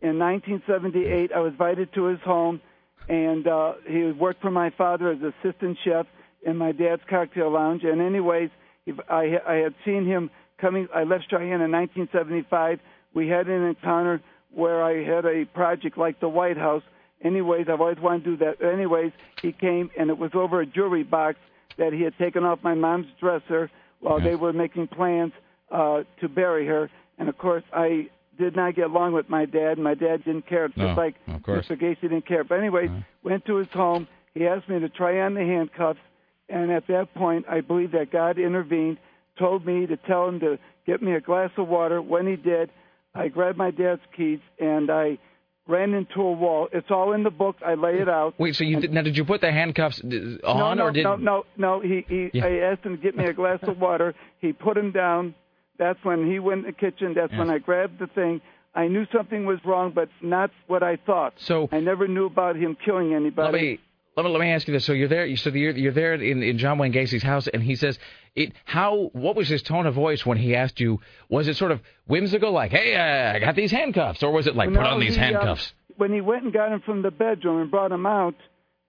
In 0.00 0.18
1978, 0.18 1.32
I 1.32 1.38
was 1.40 1.52
invited 1.52 1.92
to 1.94 2.06
his 2.06 2.18
home, 2.20 2.60
and 3.08 3.46
uh, 3.46 3.74
he 3.86 4.04
worked 4.12 4.40
for 4.40 4.50
my 4.50 4.70
father 4.70 5.10
as 5.10 5.18
assistant 5.20 5.78
chef 5.84 6.06
in 6.44 6.56
my 6.56 6.72
dad's 6.72 7.02
cocktail 7.08 7.50
lounge. 7.50 7.84
And 7.84 8.00
anyways, 8.00 8.50
if 8.86 8.96
I, 9.08 9.38
I 9.46 9.54
had 9.56 9.74
seen 9.84 10.06
him 10.06 10.30
coming. 10.62 10.88
I 10.94 11.02
left 11.02 11.24
Cheyenne 11.28 11.60
in 11.60 11.72
1975. 11.72 12.78
We 13.12 13.28
had 13.28 13.48
an 13.48 13.64
encounter 13.66 14.22
where 14.54 14.82
I 14.82 15.04
had 15.04 15.26
a 15.26 15.44
project 15.44 15.98
like 15.98 16.20
the 16.20 16.28
White 16.28 16.56
House. 16.56 16.84
Anyways, 17.22 17.66
I've 17.68 17.80
always 17.80 17.98
wanted 17.98 18.24
to 18.24 18.30
do 18.30 18.44
that. 18.44 18.64
Anyways, 18.64 19.12
he 19.42 19.52
came, 19.52 19.90
and 19.98 20.08
it 20.08 20.16
was 20.16 20.30
over 20.34 20.60
a 20.60 20.66
jewelry 20.66 21.02
box 21.02 21.38
that 21.76 21.92
he 21.92 22.02
had 22.02 22.16
taken 22.16 22.44
off 22.44 22.60
my 22.62 22.74
mom's 22.74 23.06
dresser 23.20 23.70
while 24.00 24.20
they 24.20 24.34
were 24.34 24.52
making 24.52 24.88
plans 24.88 25.32
uh, 25.70 26.02
to 26.20 26.28
bury 26.28 26.66
her. 26.66 26.90
And 27.18 27.28
of 27.28 27.38
course, 27.38 27.64
I 27.72 28.08
did 28.38 28.56
not 28.56 28.74
get 28.74 28.86
along 28.86 29.12
with 29.12 29.28
my 29.28 29.44
dad. 29.44 29.78
My 29.78 29.94
dad 29.94 30.24
didn't 30.24 30.46
care, 30.46 30.68
just 30.68 30.78
No, 30.78 30.94
like 30.94 31.16
of 31.28 31.42
course. 31.42 31.66
Mr. 31.66 31.80
Gacy 31.80 32.02
didn't 32.02 32.26
care. 32.26 32.44
But 32.44 32.58
anyways, 32.58 32.90
uh-huh. 32.90 33.00
went 33.22 33.44
to 33.46 33.56
his 33.56 33.68
home. 33.72 34.08
He 34.34 34.46
asked 34.46 34.68
me 34.68 34.80
to 34.80 34.88
try 34.88 35.20
on 35.20 35.34
the 35.34 35.40
handcuffs, 35.40 36.00
and 36.48 36.70
at 36.70 36.86
that 36.88 37.14
point, 37.14 37.46
I 37.48 37.60
believe 37.60 37.92
that 37.92 38.10
God 38.10 38.38
intervened, 38.38 38.98
told 39.38 39.66
me 39.66 39.86
to 39.86 39.96
tell 39.96 40.28
him 40.28 40.40
to 40.40 40.58
get 40.86 41.02
me 41.02 41.14
a 41.14 41.20
glass 41.20 41.50
of 41.56 41.68
water. 41.68 42.00
When 42.00 42.26
he 42.26 42.36
did, 42.36 42.70
I 43.14 43.28
grabbed 43.28 43.58
my 43.58 43.70
dad's 43.70 44.00
keys 44.16 44.40
and 44.58 44.90
I 44.90 45.18
ran 45.66 45.94
into 45.94 46.20
a 46.20 46.32
wall. 46.32 46.68
It's 46.72 46.90
all 46.90 47.12
in 47.12 47.22
the 47.22 47.30
book. 47.30 47.56
I 47.64 47.74
lay 47.74 48.00
it 48.00 48.08
out. 48.08 48.34
Wait, 48.38 48.54
so 48.54 48.64
you 48.64 48.80
did, 48.80 48.92
now 48.92 49.02
did 49.02 49.16
you 49.16 49.24
put 49.24 49.40
the 49.40 49.52
handcuffs 49.52 50.00
on, 50.02 50.40
no, 50.42 50.74
no, 50.74 50.84
or 50.84 50.92
did 50.92 51.04
no, 51.04 51.16
no, 51.16 51.44
no. 51.56 51.80
He, 51.80 52.04
he, 52.08 52.30
Yeah. 52.32 52.46
I 52.46 52.72
asked 52.72 52.84
him 52.84 52.96
to 52.96 53.02
get 53.02 53.16
me 53.16 53.24
a 53.26 53.32
glass 53.32 53.60
of 53.62 53.78
water. 53.78 54.14
He 54.40 54.52
put 54.52 54.76
him 54.76 54.92
down. 54.92 55.34
That's 55.82 56.04
when 56.04 56.30
he 56.30 56.38
went 56.38 56.60
in 56.60 56.66
the 56.66 56.72
kitchen. 56.72 57.14
That's 57.14 57.32
when 57.32 57.50
I 57.50 57.58
grabbed 57.58 57.98
the 57.98 58.06
thing. 58.06 58.40
I 58.72 58.86
knew 58.86 59.04
something 59.12 59.44
was 59.44 59.58
wrong, 59.64 59.92
but 59.92 60.08
not 60.22 60.50
what 60.68 60.84
I 60.84 60.96
thought. 60.96 61.34
So 61.38 61.68
I 61.72 61.80
never 61.80 62.06
knew 62.06 62.26
about 62.26 62.54
him 62.54 62.76
killing 62.84 63.14
anybody. 63.14 63.52
Let 63.52 63.60
me 63.60 63.80
let 64.16 64.24
me 64.24 64.30
let 64.30 64.40
me 64.40 64.50
ask 64.52 64.68
you 64.68 64.74
this. 64.74 64.84
So 64.84 64.92
you're 64.92 65.08
there. 65.08 65.36
So 65.36 65.50
you're 65.50 65.76
you're 65.76 65.92
there 65.92 66.14
in, 66.14 66.42
in 66.42 66.58
John 66.58 66.78
Wayne 66.78 66.92
Gacy's 66.92 67.24
house, 67.24 67.48
and 67.48 67.60
he 67.60 67.74
says, 67.74 67.98
"It 68.36 68.52
how? 68.64 69.10
What 69.12 69.34
was 69.34 69.48
his 69.48 69.62
tone 69.62 69.86
of 69.86 69.94
voice 69.94 70.24
when 70.24 70.38
he 70.38 70.54
asked 70.54 70.78
you? 70.78 71.00
Was 71.28 71.48
it 71.48 71.56
sort 71.56 71.72
of 71.72 71.80
whimsical, 72.06 72.52
like, 72.52 72.70
"Hey, 72.70 72.94
uh, 72.94 73.36
I 73.36 73.40
got 73.40 73.56
these 73.56 73.72
handcuffs," 73.72 74.22
or 74.22 74.30
was 74.30 74.46
it 74.46 74.54
like, 74.54 74.72
"Put 74.72 74.86
on 74.86 75.00
these 75.00 75.16
he, 75.16 75.20
uh, 75.20 75.24
handcuffs"? 75.24 75.72
when 75.96 76.12
he 76.12 76.20
went 76.20 76.44
and 76.44 76.52
got 76.52 76.72
him 76.72 76.80
from 76.80 77.02
the 77.02 77.10
bedroom 77.10 77.60
and 77.60 77.70
brought 77.70 77.90
him 77.90 78.06
out, 78.06 78.36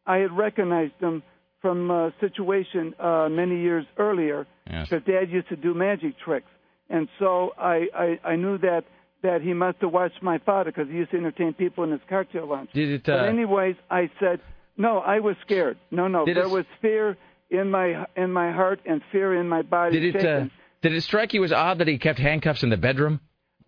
I 0.06 0.18
had 0.18 0.32
recognized 0.32 1.00
him 1.00 1.24
from 1.62 1.89
a 1.89 2.14
situation 2.20 2.94
uh, 3.00 3.30
many 3.32 3.62
years 3.62 3.86
earlier. 3.98 4.46
Yes. 4.70 4.89
Because 4.89 5.06
Dad 5.06 5.32
used 5.32 5.50
to 5.50 5.56
do 5.56 5.74
magic 5.74 6.20
tricks, 6.20 6.50
and 6.90 7.08
so 7.20 7.52
I 7.58 7.88
I, 7.96 8.20
I 8.32 8.36
knew 8.36 8.58
that 8.60 8.84
that 9.22 9.42
he 9.42 9.54
must 9.54 9.78
have 9.82 9.92
watched 9.92 10.22
my 10.22 10.38
father 10.40 10.72
because 10.72 10.90
he 10.90 10.98
used 10.98 11.12
to 11.12 11.18
entertain 11.18 11.54
people 11.54 11.84
in 11.86 11.92
his 11.92 12.02
cocktail 12.10 12.46
lounge. 12.48 12.70
Did 12.74 12.90
it? 12.90 13.04
But 13.06 13.20
Uh, 13.22 13.24
anyways, 13.24 13.76
I 13.90 14.10
said 14.20 14.40
no. 14.78 15.00
I 15.00 15.20
was 15.20 15.36
scared. 15.46 15.78
No, 15.92 16.08
no. 16.08 16.26
Did 16.26 16.38
there 16.38 16.44
it- 16.46 16.50
was 16.50 16.66
fear 16.82 17.18
in 17.50 17.70
my 17.72 18.06
in 18.16 18.32
my 18.32 18.52
heart 18.52 18.80
and 18.86 19.02
fear 19.12 19.34
in 19.36 19.48
my 19.48 19.62
body. 19.62 20.00
did 20.00 20.16
it? 20.16 20.26
Uh, 20.26 20.46
did 20.82 20.94
it 20.94 21.02
strike 21.04 21.34
you 21.34 21.44
as 21.44 21.52
odd 21.54 21.78
that 21.80 21.88
he 21.88 21.98
kept 21.98 22.20
handcuffs 22.20 22.64
in 22.64 22.70
the 22.70 22.78
bedroom? 22.78 23.20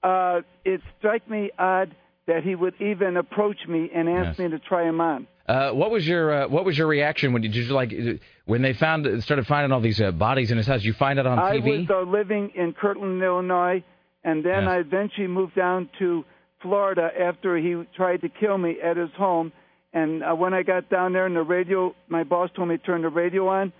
uh, 0.04 0.42
it 0.66 0.82
struck 1.00 1.28
me 1.30 1.50
odd 1.58 1.96
that 2.28 2.44
he 2.44 2.54
would 2.56 2.74
even 2.82 3.18
approach 3.18 3.58
me 3.68 3.90
and 3.94 4.10
ask 4.10 4.38
Yes. 4.38 4.40
me 4.40 4.50
to 4.50 4.60
try 4.60 4.84
him 4.88 5.00
on. 5.02 5.26
Uh, 5.48 5.72
what 5.72 5.92
was 5.92 6.08
your 6.08 6.44
uh, 6.44 6.48
What 6.48 6.66
was 6.66 6.78
your 6.78 6.88
reaction 6.88 7.32
when 7.32 7.44
you 7.44 7.50
did 7.50 7.68
you 7.68 7.74
like 7.74 7.94
when 8.46 8.62
they 8.64 8.74
found 8.74 9.24
started 9.24 9.46
finding 9.46 9.72
all 9.72 9.80
these 9.80 10.02
uh, 10.02 10.12
bodies 10.12 10.50
in 10.52 10.58
his 10.58 10.66
house? 10.66 10.84
You 10.84 10.94
find 10.94 11.20
it 11.20 11.28
on 11.28 11.38
I 11.38 11.58
TV. 11.58 11.88
I 11.88 11.94
was 11.94 12.08
uh, 12.08 12.10
living 12.10 12.52
in 12.56 12.74
Kirkland, 12.74 13.22
Illinois, 13.22 13.84
and 14.24 14.44
then 14.44 14.64
Yes. 14.64 14.70
I 14.70 14.78
eventually 14.80 15.28
moved 15.28 15.56
down 15.56 15.90
to 16.00 16.26
Florida 16.62 17.10
after 17.20 17.58
he 17.58 17.84
tried 17.96 18.22
to 18.22 18.30
kill 18.30 18.58
me 18.58 18.78
at 18.84 18.98
his 18.98 19.12
home. 19.18 19.52
And 19.94 20.24
uh, 20.24 20.34
when 20.34 20.54
I 20.54 20.64
got 20.64 20.90
down 20.90 21.14
there, 21.14 21.26
and 21.26 21.36
the 21.36 21.42
radio, 21.42 21.96
my 22.10 22.24
boss 22.24 22.50
told 22.56 22.68
me 22.70 22.78
to 22.78 22.84
turn 22.84 23.04
the 23.04 23.10
radio 23.10 23.48
on, 23.48 23.72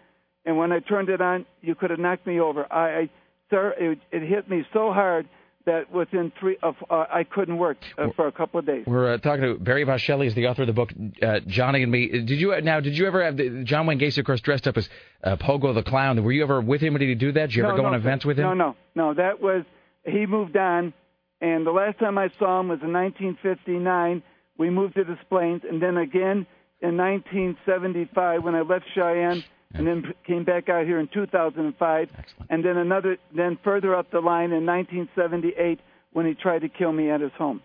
and 0.46 0.58
when 0.58 0.72
I 0.72 0.80
turned 0.80 1.10
it 1.10 1.20
on, 1.20 1.46
you 1.62 1.74
could 1.74 1.90
have 1.90 2.00
knocked 2.00 2.28
me 2.28 2.40
over. 2.40 2.72
I, 2.72 3.00
I 3.00 3.10
sir, 3.50 3.74
it, 3.78 4.00
it 4.12 4.22
hit 4.22 4.48
me 4.50 4.64
so 4.72 4.94
hard 4.94 5.28
that 5.66 5.92
within 5.92 6.32
three 6.40 6.58
of 6.64 6.76
uh, 6.90 7.06
I 7.12 7.24
couldn't 7.24 7.58
work 7.58 7.78
uh, 7.98 8.08
for 8.16 8.28
a 8.28 8.32
couple 8.32 8.60
of 8.60 8.66
days. 8.66 8.86
We're 8.86 9.14
uh, 9.14 9.18
talking 9.18 9.42
to 9.42 9.56
Barry 9.56 9.86
Boschelli, 9.86 10.28
is 10.28 10.36
the 10.36 10.48
author 10.48 10.64
of 10.64 10.68
the 10.68 10.74
book 10.74 10.92
uh, 11.22 11.40
Johnny 11.48 11.84
and 11.84 11.92
Me. 11.92 12.08
Did 12.08 12.40
you 12.40 12.54
uh, 12.54 12.60
now? 12.62 12.80
Did 12.80 12.98
you 12.98 13.08
ever 13.08 13.24
have 13.24 13.38
the, 13.38 13.64
John 13.64 13.86
Wayne 13.88 14.00
Gacy, 14.00 14.20
of 14.20 14.26
course, 14.26 14.42
dressed 14.42 14.68
up 14.68 14.78
as 14.78 14.88
uh, 15.24 15.36
Pogo 15.38 15.74
the 15.74 15.84
Clown? 15.84 16.24
Were 16.24 16.32
you 16.32 16.44
ever 16.44 16.62
with 16.62 16.82
him? 16.82 16.94
Did 16.98 17.10
he 17.10 17.16
do 17.16 17.32
that? 17.34 17.48
Did 17.48 17.56
you 17.56 17.64
ever 17.64 17.76
go 17.76 17.84
no, 17.84 17.90
on 17.90 17.96
events 17.96 18.26
with 18.26 18.38
him? 18.38 18.46
No, 18.46 18.54
no, 18.54 18.76
no. 18.96 19.14
That 19.14 19.42
was 19.42 19.64
he 20.06 20.26
moved 20.26 20.56
on, 20.56 20.94
and 21.42 21.66
the 21.66 21.72
last 21.72 22.00
time 22.00 22.18
I 22.18 22.30
saw 22.40 22.60
him 22.60 22.70
was 22.70 22.80
in 22.82 22.94
1959. 22.94 24.24
We 24.58 24.70
moved 24.70 24.96
to 24.96 25.04
Des 25.04 25.18
Plaines, 25.30 25.64
and 25.70 25.82
then 25.82 25.98
again 25.98 26.48
in 26.82 26.98
1975 26.98 28.44
when 28.44 28.56
I 28.56 28.62
left 28.62 28.86
Cheyenne, 28.94 29.44
and 29.74 29.86
then 29.86 30.14
came 30.26 30.46
back 30.46 30.70
out 30.70 30.86
here 30.86 31.00
in 31.00 31.10
2005, 31.14 32.10
and 32.50 32.64
then 32.64 32.78
another, 32.78 33.18
then 33.36 33.58
further 33.64 33.96
up 33.96 34.12
the 34.12 34.20
line 34.20 34.52
in 34.52 34.66
1978 34.66 35.80
when 36.14 36.26
he 36.26 36.34
tried 36.34 36.60
to 36.60 36.70
kill 36.70 36.92
me 36.92 37.10
at 37.10 37.22
his 37.22 37.32
home. 37.38 37.62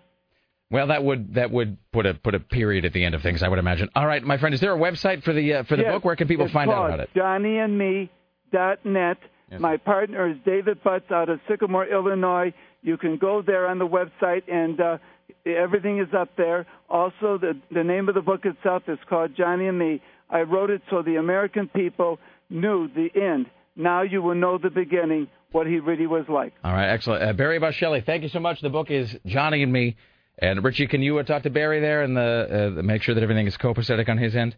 Well, 0.70 0.86
that 0.88 1.02
would 1.02 1.34
that 1.34 1.50
would 1.50 1.78
put 1.92 2.06
a 2.06 2.14
put 2.14 2.34
a 2.36 2.40
period 2.40 2.84
at 2.84 2.92
the 2.92 3.04
end 3.04 3.16
of 3.16 3.22
things, 3.22 3.42
I 3.42 3.48
would 3.48 3.58
imagine. 3.58 3.88
All 3.96 4.06
right, 4.06 4.22
my 4.22 4.38
friend, 4.38 4.54
is 4.54 4.60
there 4.60 4.72
a 4.72 4.78
website 4.78 5.24
for 5.24 5.32
the 5.32 5.54
uh, 5.54 5.62
for 5.64 5.74
the 5.76 5.82
Yes, 5.82 5.94
book? 5.94 6.04
Where 6.04 6.14
can 6.14 6.28
people 6.28 6.48
find 6.48 6.70
out 6.70 6.86
about 6.86 7.00
it? 7.00 7.10
JohnnyandMe.net. 7.16 9.18
My 9.58 9.78
partner 9.78 10.30
is 10.30 10.36
David 10.46 10.80
Butts 10.84 11.10
out 11.10 11.28
of 11.28 11.40
Sycamore, 11.48 11.86
Illinois. 11.86 12.54
You 12.82 12.96
can 12.96 13.16
go 13.18 13.42
there 13.42 13.66
on 13.66 13.80
the 13.80 13.86
website, 13.86 14.44
and 14.48 14.80
uh, 14.80 14.98
everything 15.44 15.98
is 15.98 16.06
up 16.16 16.28
there. 16.36 16.66
Also, 16.88 17.36
the 17.36 17.56
the 17.72 17.82
name 17.82 18.08
of 18.08 18.14
the 18.14 18.20
book 18.20 18.44
itself 18.44 18.84
is 18.86 18.98
called 19.08 19.34
Johnny 19.36 19.66
and 19.66 19.76
Me. 19.76 20.00
I 20.30 20.42
wrote 20.42 20.70
it 20.70 20.82
so 20.90 21.02
the 21.02 21.16
American 21.16 21.68
people 21.68 22.18
knew 22.48 22.88
the 22.88 23.10
end. 23.14 23.46
Now 23.76 24.02
you 24.02 24.22
will 24.22 24.34
know 24.34 24.58
the 24.58 24.70
beginning, 24.70 25.28
what 25.52 25.66
he 25.66 25.78
really 25.78 26.06
was 26.06 26.24
like. 26.28 26.52
All 26.62 26.72
right, 26.72 26.88
excellent. 26.88 27.22
Uh, 27.22 27.32
Barry 27.32 27.58
Boschelli, 27.58 28.04
thank 28.04 28.22
you 28.22 28.28
so 28.28 28.40
much. 28.40 28.60
The 28.60 28.68
book 28.68 28.90
is 28.90 29.14
Johnny 29.26 29.62
and 29.62 29.72
Me. 29.72 29.96
And 30.38 30.64
Richie, 30.64 30.86
can 30.86 31.02
you 31.02 31.18
uh, 31.18 31.22
talk 31.22 31.42
to 31.42 31.50
Barry 31.50 31.80
there 31.80 32.02
and 32.02 32.16
the, 32.16 32.74
uh, 32.78 32.82
make 32.82 33.02
sure 33.02 33.14
that 33.14 33.22
everything 33.22 33.46
is 33.46 33.56
copacetic 33.56 34.08
on 34.08 34.18
his 34.18 34.34
end? 34.34 34.56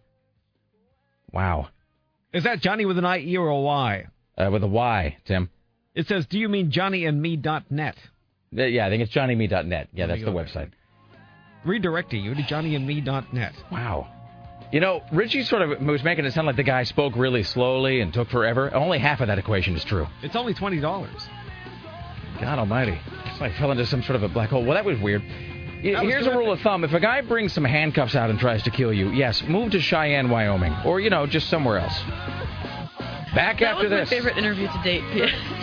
Wow. 1.32 1.68
Is 2.32 2.44
that 2.44 2.60
Johnny 2.60 2.84
with 2.84 2.98
an 2.98 3.04
I-E 3.04 3.36
or 3.36 3.48
a 3.48 3.58
Y? 3.58 4.06
Uh, 4.38 4.50
with 4.50 4.62
a 4.62 4.68
Y, 4.68 5.16
Tim. 5.26 5.50
It 5.94 6.06
says, 6.06 6.26
do 6.26 6.38
you 6.38 6.48
mean 6.48 6.70
johnnyandme.net? 6.70 7.96
Uh, 8.56 8.62
yeah, 8.62 8.86
I 8.86 8.90
think 8.90 9.02
it's 9.02 9.12
johnnyme.net. 9.12 9.88
Yeah, 9.92 10.06
that's 10.06 10.24
the 10.24 10.30
website. 10.30 10.70
Redirecting 11.66 12.22
you 12.22 12.34
to 12.34 12.42
johnnyandme.net. 12.42 13.52
Wow. 13.70 14.08
You 14.72 14.80
know, 14.80 15.02
Richie 15.12 15.42
sort 15.44 15.62
of 15.62 15.80
was 15.82 16.02
making 16.02 16.24
it 16.24 16.32
sound 16.32 16.46
like 16.46 16.56
the 16.56 16.62
guy 16.62 16.84
spoke 16.84 17.14
really 17.14 17.42
slowly 17.42 18.00
and 18.00 18.12
took 18.12 18.30
forever. 18.30 18.74
Only 18.74 18.98
half 18.98 19.20
of 19.20 19.26
that 19.28 19.38
equation 19.38 19.76
is 19.76 19.84
true. 19.84 20.06
It's 20.22 20.34
only 20.34 20.54
$20. 20.54 20.80
God 22.40 22.58
almighty. 22.58 22.98
It's 23.26 23.40
like 23.40 23.54
fell 23.56 23.70
into 23.70 23.84
some 23.86 24.02
sort 24.02 24.16
of 24.16 24.22
a 24.22 24.28
black 24.28 24.48
hole. 24.50 24.64
Well, 24.64 24.74
that 24.74 24.84
was 24.84 24.98
weird. 24.98 25.22
Y- 25.84 25.92
That 25.92 26.04
was 26.04 26.12
Here's 26.12 26.26
a 26.26 26.30
rule 26.36 26.50
of 26.52 26.60
thumb. 26.60 26.84
If 26.84 26.92
a 26.94 27.00
guy 27.00 27.20
brings 27.20 27.52
some 27.52 27.64
handcuffs 27.64 28.14
out 28.14 28.30
and 28.30 28.38
tries 28.38 28.62
to 28.62 28.70
kill 28.70 28.92
you, 28.94 29.10
yes, 29.10 29.42
move 29.42 29.72
to 29.72 29.80
Cheyenne, 29.80 30.30
Wyoming. 30.30 30.74
Or, 30.86 31.00
you 31.00 31.10
know, 31.10 31.26
just 31.26 31.48
somewhere 31.50 31.78
else. 31.78 31.98
Back 33.34 33.60
that 33.60 33.74
after 33.76 33.88
was 33.88 33.90
this. 33.90 34.10
my 34.10 34.16
favorite 34.16 34.36
interview 34.38 34.68
to 34.68 34.80
date. 34.82 35.02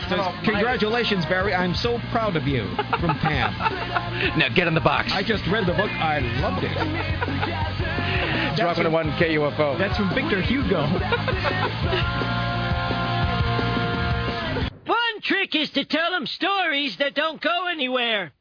Says, 0.08 0.20
oh, 0.22 0.40
Congratulations, 0.44 1.26
Barry. 1.26 1.54
I'm 1.54 1.74
so 1.76 2.00
proud 2.12 2.36
of 2.36 2.48
you. 2.48 2.68
From 3.00 3.18
Pam. 3.20 4.38
Now 4.38 4.50
get 4.50 4.68
in 4.68 4.74
the 4.76 4.82
box. 4.82 5.12
I 5.14 5.24
just 5.24 5.46
read 5.48 5.66
the 5.66 5.74
book. 5.74 5.90
I 5.92 6.20
loved 6.42 6.64
it. 6.64 8.39
It's 8.52 8.62
Rock 8.64 8.78
101 8.78 9.12
KUFO. 9.20 9.78
That's 9.78 9.96
from 9.96 10.10
Victor 10.16 10.42
Hugo. 10.42 10.82
One 14.86 15.22
trick 15.22 15.56
is 15.56 15.70
to 15.72 15.86
tell 15.86 16.12
them 16.12 16.26
stories 16.26 16.98
that 16.98 17.14
don't 17.14 17.40
go 17.40 17.68
anywhere. 17.68 18.32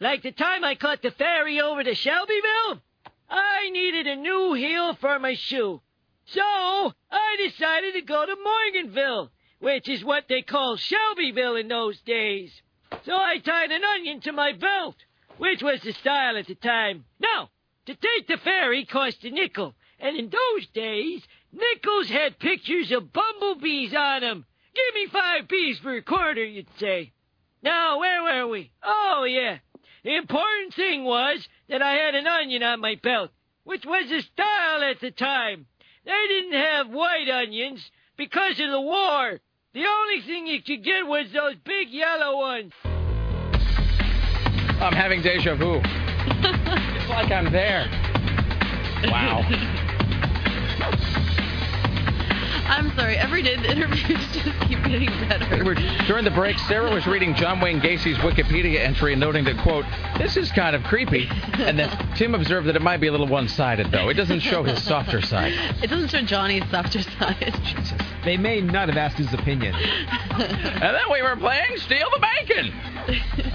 Like 0.00 0.22
the 0.22 0.32
time 0.32 0.64
I 0.64 0.74
caught 0.74 1.02
the 1.02 1.10
ferry 1.10 1.60
over 1.60 1.84
to 1.84 1.94
Shelbyville. 1.94 2.80
I 3.28 3.68
needed 3.70 4.06
a 4.06 4.16
new 4.16 4.54
heel 4.54 4.94
for 4.94 5.18
my 5.18 5.34
shoe. 5.34 5.82
So 6.24 6.40
I 7.10 7.36
decided 7.38 7.92
to 7.92 8.00
go 8.00 8.24
to 8.24 8.36
Morganville, 8.36 9.28
which 9.60 9.86
is 9.88 10.02
what 10.02 10.28
they 10.28 10.40
called 10.40 10.80
Shelbyville 10.80 11.56
in 11.56 11.68
those 11.68 12.00
days. 12.00 12.62
So 13.04 13.14
I 13.14 13.36
tied 13.38 13.70
an 13.70 13.84
onion 13.84 14.22
to 14.22 14.32
my 14.32 14.52
belt, 14.52 14.96
which 15.36 15.62
was 15.62 15.82
the 15.82 15.92
style 15.92 16.38
at 16.38 16.46
the 16.46 16.54
time. 16.54 17.04
Now, 17.20 17.50
to 17.88 17.94
take 17.94 18.28
the 18.28 18.36
ferry 18.44 18.84
cost 18.84 19.24
a 19.24 19.30
nickel, 19.30 19.74
and 19.98 20.14
in 20.14 20.28
those 20.28 20.66
days, 20.74 21.22
nickels 21.50 22.10
had 22.10 22.38
pictures 22.38 22.92
of 22.92 23.14
bumblebees 23.14 23.94
on 23.94 24.22
'em. 24.22 24.44
Give 24.74 24.94
me 24.94 25.06
five 25.06 25.48
bees 25.48 25.78
for 25.78 25.94
a 25.94 26.02
quarter, 26.02 26.44
you'd 26.44 26.68
say. 26.78 27.12
Now, 27.62 27.98
where 27.98 28.22
were 28.22 28.46
we? 28.46 28.72
Oh, 28.82 29.24
yeah. 29.24 29.60
The 30.04 30.16
important 30.16 30.74
thing 30.74 31.04
was 31.04 31.48
that 31.70 31.80
I 31.80 31.92
had 31.92 32.14
an 32.14 32.26
onion 32.26 32.62
on 32.62 32.80
my 32.80 32.96
belt, 32.96 33.30
which 33.64 33.86
was 33.86 34.10
the 34.10 34.20
style 34.20 34.82
at 34.82 35.00
the 35.00 35.10
time. 35.10 35.64
They 36.04 36.26
didn't 36.28 36.60
have 36.60 36.90
white 36.90 37.30
onions 37.30 37.90
because 38.18 38.60
of 38.60 38.70
the 38.70 38.82
war. 38.82 39.40
The 39.72 39.86
only 39.86 40.20
thing 40.20 40.46
you 40.46 40.60
could 40.60 40.84
get 40.84 41.06
was 41.06 41.32
those 41.32 41.56
big 41.64 41.88
yellow 41.88 42.36
ones. 42.36 42.74
I'm 42.84 44.92
having 44.92 45.22
deja 45.22 45.54
vu. 45.54 46.07
It's 47.08 47.16
like 47.16 47.32
I'm 47.32 47.50
there. 47.50 47.88
Wow. 49.10 49.40
I'm 52.70 52.94
sorry. 52.96 53.16
Every 53.16 53.42
day 53.42 53.56
the 53.56 53.70
interviews 53.70 54.20
just 54.32 54.60
keep 54.68 54.82
getting 54.84 55.08
better. 55.26 55.64
We're- 55.64 56.04
During 56.06 56.24
the 56.24 56.30
break, 56.30 56.58
Sarah 56.60 56.92
was 56.92 57.06
reading 57.06 57.34
John 57.34 57.60
Wayne 57.60 57.80
Gacy's 57.80 58.18
Wikipedia 58.18 58.80
entry 58.80 59.12
and 59.14 59.20
noting 59.20 59.44
that, 59.44 59.56
quote, 59.62 59.86
this 60.18 60.36
is 60.36 60.52
kind 60.52 60.76
of 60.76 60.82
creepy. 60.84 61.26
And 61.54 61.78
then 61.78 61.88
Tim 62.14 62.34
observed 62.34 62.68
that 62.68 62.76
it 62.76 62.82
might 62.82 62.98
be 62.98 63.06
a 63.06 63.10
little 63.10 63.26
one 63.26 63.48
sided, 63.48 63.90
though. 63.90 64.10
It 64.10 64.14
doesn't 64.14 64.40
show 64.40 64.62
his 64.62 64.82
softer 64.84 65.22
side. 65.22 65.54
It 65.82 65.88
doesn't 65.88 66.08
show 66.08 66.20
Johnny's 66.22 66.68
softer 66.70 67.00
side. 67.00 67.54
Jesus. 67.64 67.98
They 68.24 68.36
may 68.36 68.60
not 68.60 68.88
have 68.88 68.98
asked 68.98 69.16
his 69.16 69.32
opinion. 69.32 69.74
And 69.74 70.82
then 70.82 71.10
we 71.10 71.22
were 71.22 71.36
playing 71.36 71.78
Steal 71.78 72.08
the 72.12 72.20
Bacon. 72.20 72.72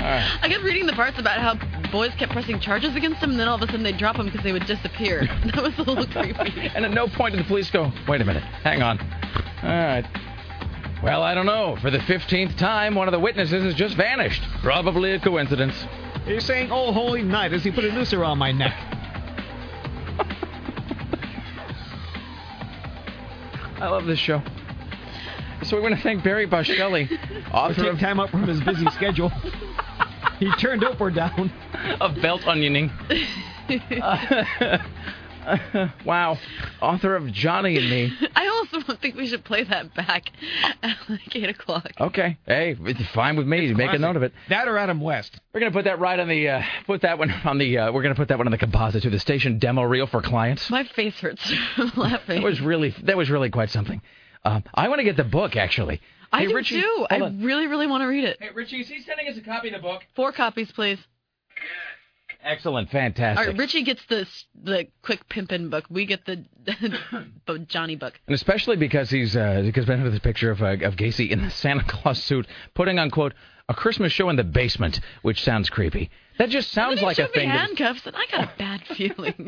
right. 0.02 0.40
I 0.42 0.48
kept 0.50 0.64
reading 0.64 0.88
the 0.88 0.94
parts 0.94 1.20
about 1.20 1.38
how 1.38 1.54
boys 1.94 2.12
kept 2.16 2.32
pressing 2.32 2.60
charges 2.60 2.96
against 2.96 3.22
him, 3.22 3.30
and 3.32 3.40
then 3.40 3.48
all 3.48 3.56
of 3.56 3.62
a 3.62 3.68
sudden 3.68 3.84
they'd 3.84 3.98
drop 3.98 4.16
him 4.18 4.26
because 4.26 4.44
they 4.44 4.52
would 4.52 4.66
disappear. 4.66 5.30
That 5.54 5.62
was 5.62 5.78
a 5.78 5.84
little 5.84 6.08
creepy. 6.08 6.72
And 6.76 6.84
at 6.84 6.92
no 6.92 7.08
point 7.08 7.36
did 7.36 7.44
the 7.44 7.48
police 7.48 7.70
go, 7.70 7.92
wait 8.08 8.20
a 8.20 8.26
minute, 8.26 8.44
hang 8.44 8.82
on. 8.82 9.00
All 9.00 9.70
right. 9.70 10.04
Well, 11.04 11.22
I 11.22 11.36
don't 11.36 11.46
know. 11.46 11.78
For 11.82 11.92
the 11.92 12.00
15th 12.00 12.58
time, 12.58 12.96
one 12.96 13.08
of 13.08 13.12
the 13.12 13.20
witnesses 13.20 13.64
has 13.64 13.76
just 13.76 13.96
vanished. 13.96 14.42
Probably 14.64 15.12
a 15.12 15.20
coincidence. 15.20 15.76
He's 16.26 16.46
saying, 16.46 16.72
"Oh, 16.72 16.94
holy 16.94 17.22
night!" 17.22 17.52
as 17.52 17.64
he 17.64 17.72
put 17.72 17.84
a 17.84 17.92
noose 17.92 18.14
around 18.14 18.38
my 18.38 18.54
neck. 18.54 18.74
I 23.82 23.90
love 23.90 24.06
this 24.06 24.20
show. 24.20 24.42
So 25.64 25.76
we 25.76 25.82
want 25.82 25.96
to 25.96 26.02
thank 26.02 26.24
Barry 26.24 26.48
Boschelli, 26.48 27.10
author 27.54 27.82
Take 27.84 27.94
of 27.94 28.00
time 28.00 28.22
up 28.22 28.30
from 28.30 28.48
his 28.48 28.62
busy 28.62 28.90
schedule. 28.92 29.30
he 30.40 30.52
turned 30.60 30.84
up 30.84 31.00
or 31.00 31.12
down. 31.12 31.52
A 32.02 32.10
Belt 32.10 32.42
Onioning. 32.42 32.92
wow. 36.06 36.38
Author 36.82 37.16
of 37.16 37.32
Johnny 37.32 37.78
and 37.78 37.90
Me. 37.90 38.14
I 38.36 38.48
also 38.48 38.82
don't 38.82 39.02
think 39.02 39.16
we 39.16 39.28
should 39.28 39.44
play 39.44 39.64
that 39.64 39.94
back 39.94 40.32
at 40.82 40.98
like 41.10 41.36
8 41.36 41.50
o'clock. 41.50 41.92
Okay. 42.00 42.38
Hey, 42.46 42.76
it's 42.80 43.10
fine 43.14 43.36
with 43.36 43.48
me. 43.48 43.74
Make 43.74 43.94
a 43.94 44.00
note 44.00 44.16
of 44.16 44.24
it. 44.24 44.34
That 44.50 44.68
or 44.68 44.78
Adam 44.78 45.02
West. 45.02 45.40
We're 45.54 45.60
gonna 45.60 45.72
put 45.72 45.86
that 45.86 46.00
right 46.00 46.20
on 46.20 46.28
the 46.28 46.50
uh, 46.50 46.62
put 46.86 47.02
that 47.02 47.18
one 47.18 47.32
on 47.32 47.58
the 47.58 47.78
uh, 47.78 47.92
we're 47.92 48.04
gonna 48.04 48.16
put 48.16 48.30
that 48.30 48.38
one 48.38 48.48
on 48.48 48.52
the 48.52 48.58
composite 48.58 49.04
to 49.04 49.10
the 49.10 49.20
station 49.20 49.60
demo 49.60 49.84
reel 49.84 50.08
for 50.08 50.22
clients. 50.22 50.70
My 50.70 50.84
face 50.84 51.16
hurts 51.16 51.52
from 51.76 51.92
laughing. 51.96 52.42
That 52.42 52.44
was 52.44 52.62
really 52.62 52.96
that 53.04 53.18
was 53.18 53.30
really 53.30 53.50
quite 53.50 53.70
something. 53.70 54.02
Uh, 54.44 54.62
I 54.74 54.90
want 54.90 55.00
to 55.00 55.06
get 55.06 55.16
the 55.16 55.24
book 55.24 55.56
actually. 55.56 56.02
I 56.34 56.40
Hey, 56.42 56.48
do 56.48 56.56
Richie, 56.56 56.82
too. 56.82 57.08
I 57.10 57.20
on. 57.22 57.42
really, 57.44 57.68
really 57.68 57.88
want 57.88 58.02
to 58.02 58.08
read 58.08 58.24
it. 58.26 58.38
Hey, 58.42 58.50
Richie, 58.54 58.82
is 58.82 58.90
he 58.90 59.00
sending 59.02 59.28
us 59.30 59.38
a 59.38 59.42
copy 59.42 59.70
of 59.70 59.76
the 59.76 59.80
book? 59.80 60.02
Four 60.16 60.32
copies, 60.34 60.72
please. 60.72 61.00
Excellent, 62.44 62.90
fantastic. 62.90 63.48
right, 63.48 63.58
Richie 63.58 63.84
gets 63.84 64.04
the 64.08 64.28
the 64.62 64.88
quick 65.02 65.30
pimpin' 65.30 65.70
book. 65.70 65.86
We 65.90 66.06
get 66.06 66.26
the 66.26 66.44
Johnny 67.68 67.96
book. 67.96 68.20
And 68.28 68.34
especially 68.36 68.76
because 68.76 69.10
he's 69.10 69.38
uh, 69.38 69.62
because 69.64 69.86
Ben 69.86 70.04
with 70.04 70.12
this 70.12 70.20
picture 70.20 70.52
of 70.52 70.62
uh, 70.62 70.74
of 70.86 70.98
Gacy 70.98 71.30
in 71.30 71.42
the 71.42 71.50
Santa 71.50 71.84
Claus 71.88 72.22
suit, 72.22 72.46
putting 72.74 73.00
on 73.00 73.12
quote 73.12 73.34
a 73.70 73.74
Christmas 73.74 74.12
show 74.12 74.28
in 74.30 74.36
the 74.36 74.44
basement, 74.44 75.00
which 75.22 75.42
sounds 75.42 75.70
creepy. 75.70 76.10
That 76.38 76.50
just 76.50 76.72
sounds 76.72 77.02
like 77.02 77.18
a 77.18 77.22
Showed 77.24 77.30
me 77.30 77.42
thing. 77.44 77.50
that- 77.50 77.60
handcuffs, 77.60 78.06
and 78.08 78.16
I 78.18 78.26
got 78.30 78.44
a 78.44 78.52
bad 78.58 78.82
feeling. 78.88 79.48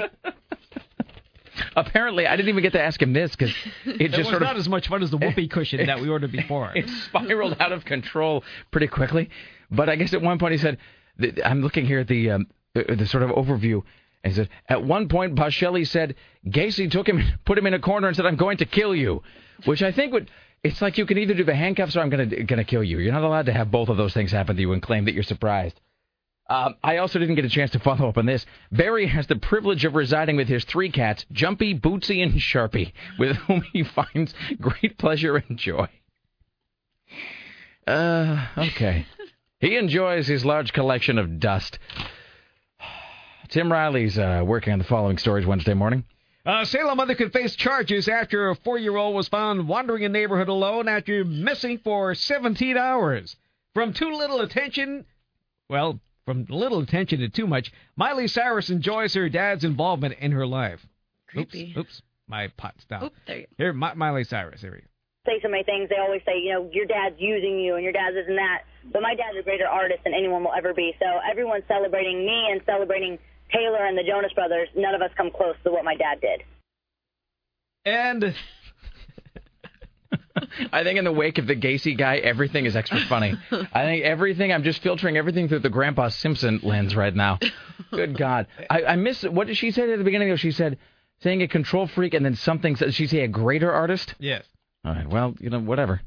Apparently, 1.75 2.27
I 2.27 2.35
didn't 2.35 2.49
even 2.49 2.63
get 2.63 2.73
to 2.73 2.81
ask 2.81 3.01
him 3.01 3.13
this 3.13 3.31
because 3.31 3.53
it 3.85 4.01
It 4.01 4.07
just 4.09 4.17
was 4.17 4.27
sort 4.27 4.41
of 4.41 4.47
not 4.47 4.57
as 4.57 4.69
much 4.69 4.87
fun 4.87 5.03
as 5.03 5.11
the 5.11 5.17
whoopee 5.17 5.47
cushion 5.49 5.85
that 5.85 5.99
we 5.99 6.09
ordered 6.09 6.31
before. 6.31 6.71
it 6.75 6.89
spiraled 6.89 7.57
out 7.59 7.71
of 7.71 7.85
control 7.85 8.43
pretty 8.71 8.87
quickly. 8.87 9.29
But 9.71 9.89
I 9.89 9.95
guess 9.95 10.13
at 10.13 10.21
one 10.21 10.39
point 10.39 10.53
he 10.53 10.57
said, 10.57 10.77
"I'm 11.43 11.61
looking 11.61 11.85
here 11.85 11.99
at 11.99 12.07
the 12.07 12.31
um, 12.31 12.47
the, 12.73 13.05
sort 13.07 13.23
of 13.23 13.31
overview." 13.31 13.83
And 14.23 14.33
he 14.33 14.35
said, 14.35 14.49
"At 14.67 14.83
one 14.83 15.07
point, 15.07 15.35
Boschelli 15.35 15.87
said 15.87 16.15
Gacy 16.47 16.89
took 16.89 17.07
him, 17.07 17.21
put 17.45 17.57
him 17.57 17.67
in 17.67 17.73
a 17.73 17.79
corner, 17.79 18.07
and 18.07 18.15
said, 18.15 18.25
"I'm 18.25 18.35
going 18.35 18.57
to 18.57 18.65
kill 18.65 18.95
you," 18.95 19.23
which 19.65 19.81
I 19.81 19.91
think 19.91 20.13
would." 20.13 20.29
It's 20.63 20.81
like 20.81 20.97
you 20.97 21.05
can 21.05 21.19
either 21.19 21.35
do 21.35 21.43
the 21.43 21.53
handcuffs 21.53 21.95
or 21.95 22.01
I'm 22.01 22.09
gonna 22.09 22.43
gonna 22.43 22.63
kill 22.63 22.83
you. 22.83 22.97
You're 22.97 23.13
not 23.13 23.23
allowed 23.23 23.45
to 23.47 23.53
have 23.53 23.69
both 23.69 23.89
of 23.89 23.97
those 23.97 24.13
things 24.13 24.31
happen 24.31 24.55
to 24.55 24.61
you 24.61 24.73
and 24.73 24.81
claim 24.81 25.05
that 25.05 25.13
you're 25.13 25.23
surprised. 25.23 25.79
Um, 26.47 26.75
I 26.83 26.97
also 26.97 27.17
didn't 27.17 27.35
get 27.35 27.45
a 27.45 27.49
chance 27.49 27.71
to 27.71 27.79
follow 27.79 28.07
up 28.07 28.17
on 28.17 28.27
this. 28.27 28.45
Barry 28.71 29.07
has 29.07 29.25
the 29.25 29.35
privilege 29.35 29.83
of 29.83 29.95
residing 29.95 30.35
with 30.35 30.47
his 30.47 30.63
three 30.63 30.91
cats, 30.91 31.25
Jumpy, 31.31 31.73
Bootsy, 31.73 32.21
and 32.21 32.33
Sharpie, 32.33 32.93
with 33.17 33.35
whom 33.37 33.61
he 33.73 33.83
finds 33.95 34.33
great 34.61 34.97
pleasure 34.97 35.37
and 35.37 35.57
joy. 35.57 35.87
Uh, 37.87 38.47
okay. 38.57 39.07
He 39.59 39.75
enjoys 39.77 40.27
his 40.27 40.45
large 40.45 40.73
collection 40.73 41.17
of 41.17 41.39
dust. 41.39 41.79
Tim 43.49 43.71
Riley's 43.71 44.17
uh, 44.17 44.43
working 44.45 44.73
on 44.73 44.79
the 44.79 44.85
following 44.85 45.17
stories 45.17 45.45
Wednesday 45.45 45.73
morning. 45.73 46.03
A 46.47 46.63
Salem 46.63 46.97
mother 46.97 47.15
could 47.15 47.33
face 47.33 47.55
charges 47.55 48.07
after 48.07 48.51
a 48.51 48.55
four-year-old 48.55 49.15
was 49.15 49.27
found 49.27 49.67
wandering 49.67 50.05
a 50.05 50.09
neighborhood 50.09 50.47
alone 50.47 50.87
after 50.87 51.25
missing 51.25 51.79
for 51.79 52.13
17 52.13 52.77
hours. 52.77 53.35
From 53.73 53.93
too 53.93 54.11
little 54.11 54.41
attention, 54.41 55.05
well, 55.69 55.99
from 56.25 56.45
little 56.49 56.79
attention 56.79 57.19
to 57.19 57.29
too 57.29 57.47
much, 57.47 57.71
Miley 57.95 58.27
Cyrus 58.27 58.69
enjoys 58.69 59.13
her 59.13 59.29
dad's 59.29 59.63
involvement 59.63 60.15
in 60.19 60.31
her 60.31 60.45
life. 60.47 60.85
Creepy. 61.27 61.69
Oops, 61.71 61.77
oops, 61.77 62.01
my 62.27 62.47
pot's 62.57 62.83
down. 62.85 63.05
Oop, 63.05 63.13
there 63.27 63.39
you 63.39 63.47
Here, 63.57 63.73
Mi- 63.73 63.93
Miley 63.95 64.23
Cyrus. 64.23 64.61
Here 64.61 64.71
we 64.71 64.77
go. 64.79 64.85
say 65.25 65.39
so 65.41 65.49
many 65.49 65.63
things. 65.63 65.89
They 65.89 65.97
always 65.97 66.21
say, 66.25 66.39
you 66.39 66.53
know, 66.53 66.69
your 66.71 66.85
dad's 66.85 67.15
using 67.19 67.59
you 67.59 67.75
and 67.75 67.83
your 67.83 67.93
dad's 67.93 68.15
this 68.15 68.25
and 68.27 68.37
that. 68.37 68.63
But 68.91 69.01
my 69.01 69.15
dad's 69.15 69.37
a 69.39 69.43
greater 69.43 69.67
artist 69.67 69.99
than 70.03 70.13
anyone 70.13 70.43
will 70.43 70.53
ever 70.57 70.73
be. 70.73 70.93
So 70.99 71.05
everyone's 71.29 71.63
celebrating 71.67 72.25
me 72.25 72.47
and 72.51 72.61
celebrating 72.65 73.17
Taylor 73.53 73.85
and 73.85 73.97
the 73.97 74.03
Jonas 74.03 74.33
Brothers. 74.33 74.69
None 74.75 74.95
of 74.95 75.01
us 75.01 75.11
come 75.17 75.29
close 75.31 75.55
to 75.63 75.71
what 75.71 75.83
my 75.85 75.95
dad 75.95 76.21
did. 76.21 76.41
And 77.85 78.33
I 80.71 80.83
think 80.83 80.99
in 80.99 81.05
the 81.05 81.11
wake 81.11 81.37
of 81.37 81.47
the 81.47 81.55
Gacy 81.55 81.97
guy, 81.97 82.17
everything 82.17 82.65
is 82.65 82.75
extra 82.75 82.99
funny. 83.05 83.35
I 83.51 83.83
think 83.83 84.03
everything, 84.03 84.51
I'm 84.51 84.63
just 84.63 84.81
filtering 84.81 85.17
everything 85.17 85.47
through 85.47 85.59
the 85.59 85.69
Grandpa 85.69 86.09
Simpson 86.09 86.59
lens 86.63 86.95
right 86.95 87.15
now. 87.15 87.39
Good 87.91 88.17
God. 88.17 88.47
I, 88.69 88.83
I 88.83 88.95
miss, 88.95 89.23
what 89.23 89.47
did 89.47 89.57
she 89.57 89.71
say 89.71 89.91
at 89.91 89.97
the 89.97 90.03
beginning? 90.03 90.29
Though 90.29 90.35
She 90.35 90.51
said, 90.51 90.77
saying 91.21 91.41
a 91.41 91.47
control 91.47 91.87
freak 91.87 92.13
and 92.13 92.25
then 92.25 92.35
something, 92.35 92.75
did 92.75 92.93
she 92.93 93.07
say 93.07 93.19
a 93.21 93.27
greater 93.27 93.71
artist? 93.71 94.15
yes. 94.19 94.43
All 94.83 94.93
right, 94.93 95.09
well, 95.09 95.33
you 95.39 95.49
know, 95.49 95.59
whatever. 95.59 95.99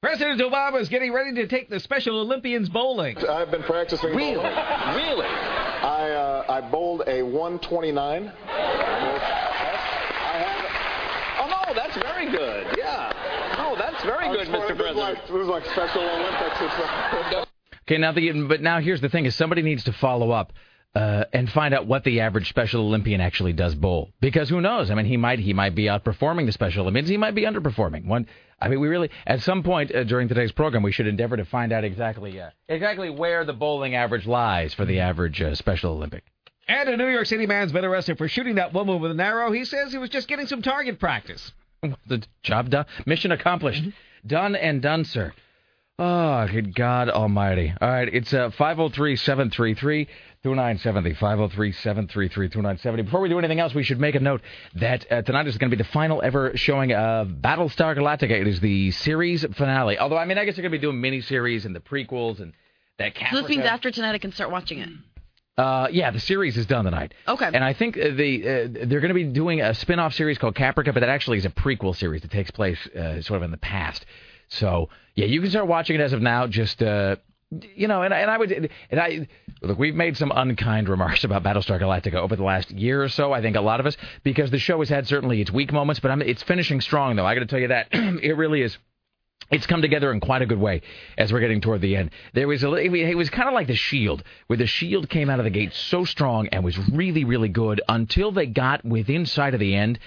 President 0.00 0.40
Obama 0.40 0.80
is 0.80 0.88
getting 0.88 1.12
ready 1.12 1.34
to 1.34 1.48
take 1.48 1.68
the 1.68 1.80
Special 1.80 2.20
Olympians 2.20 2.68
bowling. 2.68 3.16
I've 3.18 3.50
been 3.50 3.62
practicing. 3.62 4.10
Really? 4.10 4.34
bowling. 4.34 4.52
Really? 4.96 5.26
I 5.26 6.10
uh, 6.10 6.44
I 6.48 6.60
bowled 6.60 7.02
a 7.08 7.22
129. 7.22 8.32
Oh, 11.40 11.46
no, 11.48 11.74
that's 11.74 11.96
very 11.96 12.30
good. 12.30 12.76
Yeah. 12.78 12.91
That's 14.22 14.34
very 14.34 14.44
good, 14.44 14.48
Mr. 14.48 14.68
This 14.68 14.76
President. 14.76 14.96
like, 14.96 15.26
this 15.26 15.42
is 15.42 15.48
like 15.48 15.64
Special 15.66 16.02
Olympics. 16.02 17.46
Okay, 17.84 17.98
now 17.98 18.12
the 18.12 18.30
but 18.46 18.60
now 18.62 18.78
here's 18.78 19.00
the 19.00 19.08
thing: 19.08 19.26
is 19.26 19.34
somebody 19.34 19.60
needs 19.60 19.82
to 19.84 19.92
follow 19.92 20.30
up 20.30 20.52
uh, 20.94 21.24
and 21.32 21.50
find 21.50 21.74
out 21.74 21.86
what 21.86 22.04
the 22.04 22.20
average 22.20 22.48
Special 22.48 22.82
Olympian 22.82 23.20
actually 23.20 23.52
does 23.52 23.74
bowl. 23.74 24.10
Because 24.20 24.48
who 24.48 24.60
knows? 24.60 24.90
I 24.90 24.94
mean, 24.94 25.06
he 25.06 25.16
might 25.16 25.40
he 25.40 25.52
might 25.52 25.74
be 25.74 25.84
outperforming 25.86 26.46
the 26.46 26.52
Special 26.52 26.82
Olympians. 26.82 27.08
He 27.08 27.16
might 27.16 27.34
be 27.34 27.42
underperforming. 27.42 28.04
One, 28.06 28.26
I 28.60 28.68
mean, 28.68 28.78
we 28.78 28.88
really 28.88 29.10
at 29.26 29.40
some 29.40 29.64
point 29.64 29.92
uh, 29.94 30.04
during 30.04 30.28
today's 30.28 30.52
program 30.52 30.84
we 30.84 30.92
should 30.92 31.06
endeavor 31.08 31.36
to 31.36 31.44
find 31.44 31.72
out 31.72 31.82
exactly 31.82 32.40
uh, 32.40 32.50
exactly 32.68 33.10
where 33.10 33.44
the 33.44 33.52
bowling 33.52 33.96
average 33.96 34.26
lies 34.26 34.74
for 34.74 34.84
the 34.84 35.00
average 35.00 35.42
uh, 35.42 35.54
Special 35.56 35.92
Olympic. 35.92 36.24
And 36.68 36.88
a 36.88 36.96
New 36.96 37.08
York 37.08 37.26
City 37.26 37.46
man's 37.46 37.72
been 37.72 37.84
arrested 37.84 38.16
for 38.16 38.28
shooting 38.28 38.54
that 38.54 38.72
woman 38.72 39.00
with 39.00 39.10
an 39.10 39.20
arrow. 39.20 39.50
He 39.50 39.64
says 39.64 39.90
he 39.90 39.98
was 39.98 40.10
just 40.10 40.28
getting 40.28 40.46
some 40.46 40.62
target 40.62 41.00
practice. 41.00 41.52
The 42.06 42.22
job 42.44 42.70
done, 42.70 42.86
mission 43.06 43.32
accomplished, 43.32 43.82
done 44.26 44.54
and 44.56 44.82
done, 44.82 45.04
sir. 45.04 45.32
Oh, 45.98 46.48
good 46.48 46.74
God 46.74 47.10
Almighty! 47.10 47.72
All 47.80 47.88
right, 47.88 48.12
it's 48.12 48.32
uh, 48.32 48.50
five 48.50 48.76
zero 48.76 48.88
three 48.88 49.14
seven 49.14 49.50
three 49.50 49.74
three 49.74 50.08
two 50.42 50.54
nine 50.54 50.78
seventy 50.78 51.12
five 51.14 51.38
zero 51.38 51.48
three 51.48 51.72
seven 51.72 52.08
three 52.08 52.28
three 52.28 52.48
two 52.48 52.62
nine 52.62 52.78
seventy. 52.78 53.02
Before 53.02 53.20
we 53.20 53.28
do 53.28 53.38
anything 53.38 53.60
else, 53.60 53.74
we 53.74 53.82
should 53.82 54.00
make 54.00 54.14
a 54.14 54.20
note 54.20 54.40
that 54.76 55.06
uh, 55.12 55.22
tonight 55.22 55.46
is 55.46 55.58
going 55.58 55.70
to 55.70 55.76
be 55.76 55.82
the 55.82 55.88
final 55.90 56.22
ever 56.22 56.56
showing 56.56 56.92
of 56.92 57.28
Battlestar 57.28 57.96
Galactica. 57.96 58.40
It 58.40 58.48
is 58.48 58.58
the 58.60 58.90
series 58.92 59.44
finale. 59.54 59.98
Although, 59.98 60.18
I 60.18 60.24
mean, 60.24 60.38
I 60.38 60.44
guess 60.44 60.56
they're 60.56 60.62
going 60.62 60.72
to 60.72 60.78
be 60.78 60.82
doing 60.82 61.00
miniseries 61.00 61.66
and 61.66 61.76
the 61.76 61.80
prequels 61.80 62.40
and 62.40 62.54
that 62.98 63.12
So 63.30 63.42
this 63.42 63.48
means 63.48 63.64
after 63.64 63.90
tonight 63.90 64.14
I 64.14 64.18
can 64.18 64.32
start 64.32 64.50
watching 64.50 64.78
it. 64.78 64.88
Uh, 65.58 65.86
yeah, 65.92 66.10
the 66.10 66.18
series 66.20 66.56
is 66.56 66.64
done 66.66 66.84
tonight. 66.86 67.12
Okay. 67.28 67.50
And 67.52 67.62
I 67.62 67.72
think 67.74 67.98
uh, 67.98 68.08
the 68.14 68.42
uh, 68.42 68.68
they're 68.86 69.00
going 69.00 69.08
to 69.10 69.14
be 69.14 69.24
doing 69.24 69.60
a 69.60 69.74
spin-off 69.74 70.14
series 70.14 70.38
called 70.38 70.54
Caprica, 70.54 70.94
but 70.94 71.00
that 71.00 71.10
actually 71.10 71.38
is 71.38 71.44
a 71.44 71.50
prequel 71.50 71.94
series 71.94 72.22
that 72.22 72.30
takes 72.30 72.50
place 72.50 72.78
uh, 72.96 73.20
sort 73.20 73.36
of 73.38 73.42
in 73.42 73.50
the 73.50 73.58
past. 73.58 74.06
So 74.48 74.88
yeah, 75.14 75.26
you 75.26 75.40
can 75.42 75.50
start 75.50 75.66
watching 75.66 75.96
it 75.96 76.00
as 76.00 76.12
of 76.14 76.22
now. 76.22 76.46
Just 76.46 76.82
uh, 76.82 77.16
you 77.74 77.86
know, 77.86 78.00
and, 78.00 78.14
I- 78.14 78.20
and 78.20 78.30
I 78.30 78.38
would 78.38 78.70
and 78.90 78.98
I 79.00 79.28
look, 79.60 79.78
we've 79.78 79.94
made 79.94 80.16
some 80.16 80.32
unkind 80.34 80.88
remarks 80.88 81.22
about 81.28 81.42
Battlestar 81.42 81.78
Galactica 81.78 82.14
over 82.14 82.34
the 82.34 82.44
last 82.44 82.70
year 82.70 83.02
or 83.02 83.10
so. 83.10 83.32
I 83.34 83.42
think 83.42 83.54
a 83.56 83.60
lot 83.60 83.78
of 83.78 83.84
us 83.84 83.96
because 84.24 84.50
the 84.50 84.58
show 84.58 84.78
has 84.78 84.88
had 84.88 85.06
certainly 85.06 85.42
its 85.42 85.50
weak 85.50 85.70
moments, 85.70 86.00
but 86.00 86.10
I'm, 86.10 86.22
it's 86.22 86.42
finishing 86.42 86.80
strong 86.80 87.16
though. 87.16 87.26
I 87.26 87.34
got 87.34 87.40
to 87.40 87.46
tell 87.46 87.58
you 87.60 87.68
that 87.68 87.88
it 87.92 88.38
really 88.38 88.62
is. 88.62 88.78
It's 89.50 89.66
come 89.66 89.82
together 89.82 90.12
in 90.12 90.20
quite 90.20 90.42
a 90.42 90.46
good 90.46 90.58
way 90.58 90.82
as 91.18 91.32
we're 91.32 91.40
getting 91.40 91.60
toward 91.60 91.80
the 91.80 91.96
end. 91.96 92.10
There 92.32 92.48
was 92.48 92.62
a, 92.64 92.72
it 92.74 93.16
was 93.16 93.30
kind 93.30 93.48
of 93.48 93.54
like 93.54 93.66
the 93.66 93.74
Shield, 93.74 94.22
where 94.46 94.56
the 94.56 94.66
Shield 94.66 95.08
came 95.08 95.28
out 95.28 95.40
of 95.40 95.44
the 95.44 95.50
gate 95.50 95.72
so 95.74 96.04
strong 96.04 96.48
and 96.48 96.64
was 96.64 96.78
really, 96.90 97.24
really 97.24 97.48
good 97.48 97.80
until 97.88 98.32
they 98.32 98.46
got 98.46 98.84
within 98.84 99.26
sight 99.26 99.54
of 99.54 99.60
the 99.60 99.74
end, 99.74 99.98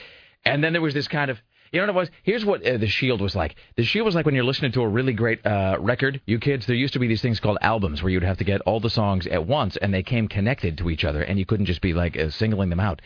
and 0.46 0.64
then 0.64 0.74
there 0.74 0.82
was 0.82 0.94
this 0.94 1.08
kind 1.08 1.30
of. 1.32 1.40
You 1.72 1.82
know 1.82 1.88
what 1.88 1.96
it 1.96 2.00
was? 2.00 2.12
Here's 2.24 2.46
what 2.46 2.66
uh, 2.66 2.78
the 2.78 2.88
Shield 2.88 3.20
was 3.20 3.36
like. 3.36 3.56
The 3.76 3.84
Shield 3.84 4.06
was 4.06 4.16
like 4.16 4.26
when 4.26 4.34
you're 4.34 4.46
listening 4.46 4.72
to 4.74 4.82
a 4.84 4.88
really 4.88 5.12
great 5.12 5.46
uh, 5.46 5.76
record. 5.78 6.22
You 6.26 6.40
kids, 6.40 6.66
there 6.68 6.76
used 6.76 6.94
to 6.94 7.00
be 7.00 7.08
these 7.08 7.22
things 7.22 7.42
called 7.42 7.58
albums 7.60 8.02
where 8.02 8.12
you'd 8.12 8.24
have 8.24 8.38
to 8.38 8.46
get 8.46 8.62
all 8.62 8.80
the 8.80 8.90
songs 8.90 9.28
at 9.28 9.46
once, 9.46 9.76
and 9.76 9.94
they 9.94 10.04
came 10.04 10.30
connected 10.30 10.78
to 10.78 10.90
each 10.90 11.04
other, 11.04 11.22
and 11.22 11.38
you 11.38 11.46
couldn't 11.46 11.66
just 11.66 11.82
be 11.82 11.94
like 11.94 12.18
uh, 12.18 12.30
singling 12.30 12.70
them 12.70 12.80
out. 12.80 13.02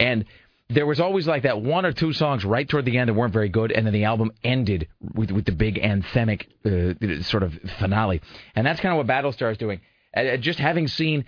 And 0.00 0.24
there 0.70 0.86
was 0.86 1.00
always 1.00 1.26
like 1.26 1.44
that 1.44 1.62
one 1.62 1.86
or 1.86 1.92
two 1.92 2.12
songs 2.12 2.44
right 2.44 2.68
toward 2.68 2.84
the 2.84 2.98
end 2.98 3.08
that 3.08 3.14
weren't 3.14 3.32
very 3.32 3.48
good, 3.48 3.72
and 3.72 3.86
then 3.86 3.94
the 3.94 4.04
album 4.04 4.32
ended 4.44 4.88
with 5.14 5.30
with 5.30 5.46
the 5.46 5.52
big 5.52 5.76
anthemic 5.76 6.46
uh, 6.66 7.22
sort 7.22 7.42
of 7.42 7.54
finale. 7.78 8.20
And 8.54 8.66
that's 8.66 8.80
kind 8.80 8.92
of 8.92 8.98
what 8.98 9.06
Battlestar 9.06 9.50
is 9.50 9.58
doing. 9.58 9.80
Uh, 10.14 10.36
just 10.36 10.58
having 10.58 10.86
seen, 10.86 11.24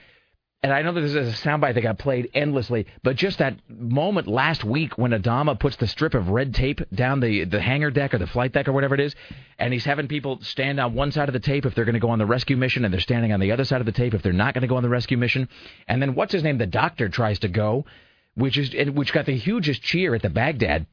and 0.62 0.74
I 0.74 0.82
know 0.82 0.93
that 0.93 1.01
this 1.01 1.14
is 1.14 1.43
a 1.43 1.49
soundbite 1.49 1.72
that 1.72 1.80
got 1.80 1.99
played 1.99 2.28
endlessly, 2.34 2.86
but 3.03 3.16
just 3.16 3.38
that 3.38 3.57
moment 3.66 4.26
last 4.26 4.62
week 4.62 4.99
when 4.99 5.12
Adama 5.12 5.59
puts 5.59 5.76
the 5.76 5.86
strip 5.86 6.12
of 6.12 6.28
red 6.28 6.55
tape 6.55 6.82
down 6.95 7.20
the 7.20 7.45
the 7.45 7.62
hangar 7.62 7.91
deck 7.91 8.12
or 8.12 8.18
the 8.18 8.26
flight 8.26 8.53
deck 8.53 8.68
or 8.68 8.72
whatever 8.72 8.95
it 8.95 9.01
is, 9.01 9.14
and 9.59 9.72
he's 9.72 9.86
having 9.86 10.07
people 10.07 10.38
stand 10.43 10.78
on 10.78 10.93
one 10.93 11.12
side 11.12 11.30
of 11.30 11.32
the 11.32 11.41
tape 11.41 11.64
if 11.64 11.74
they're 11.74 11.86
going 11.86 11.95
to 11.95 12.01
go 12.01 12.11
on 12.11 12.18
the 12.18 12.26
rescue 12.26 12.59
mission, 12.59 12.84
and 12.84 12.93
they're 12.93 13.01
standing 13.01 13.32
on 13.32 13.41
the 13.41 13.53
other 13.53 13.64
side 13.64 13.80
of 13.80 13.86
the 13.86 13.93
tape 13.93 14.12
if 14.12 14.20
they're 14.20 14.34
not 14.34 14.53
going 14.53 14.62
to 14.62 14.68
go 14.68 14.76
on 14.76 14.82
the 14.82 14.91
rescue 14.91 15.16
mission. 15.16 15.49
And 15.88 16.03
then 16.03 16.14
what's 16.14 16.34
his 16.34 16.43
name? 16.43 16.59
The 16.59 16.66
doctor 16.66 17.09
tries 17.09 17.38
to 17.38 17.49
go 17.49 17.86
which 18.35 18.57
is 18.57 18.70
which 18.93 19.12
got 19.12 19.26
the 19.26 19.37
hugest 19.37 19.83
cheer 19.83 20.14
at 20.14 20.22
the 20.22 20.31
Bagdad. 20.31 20.87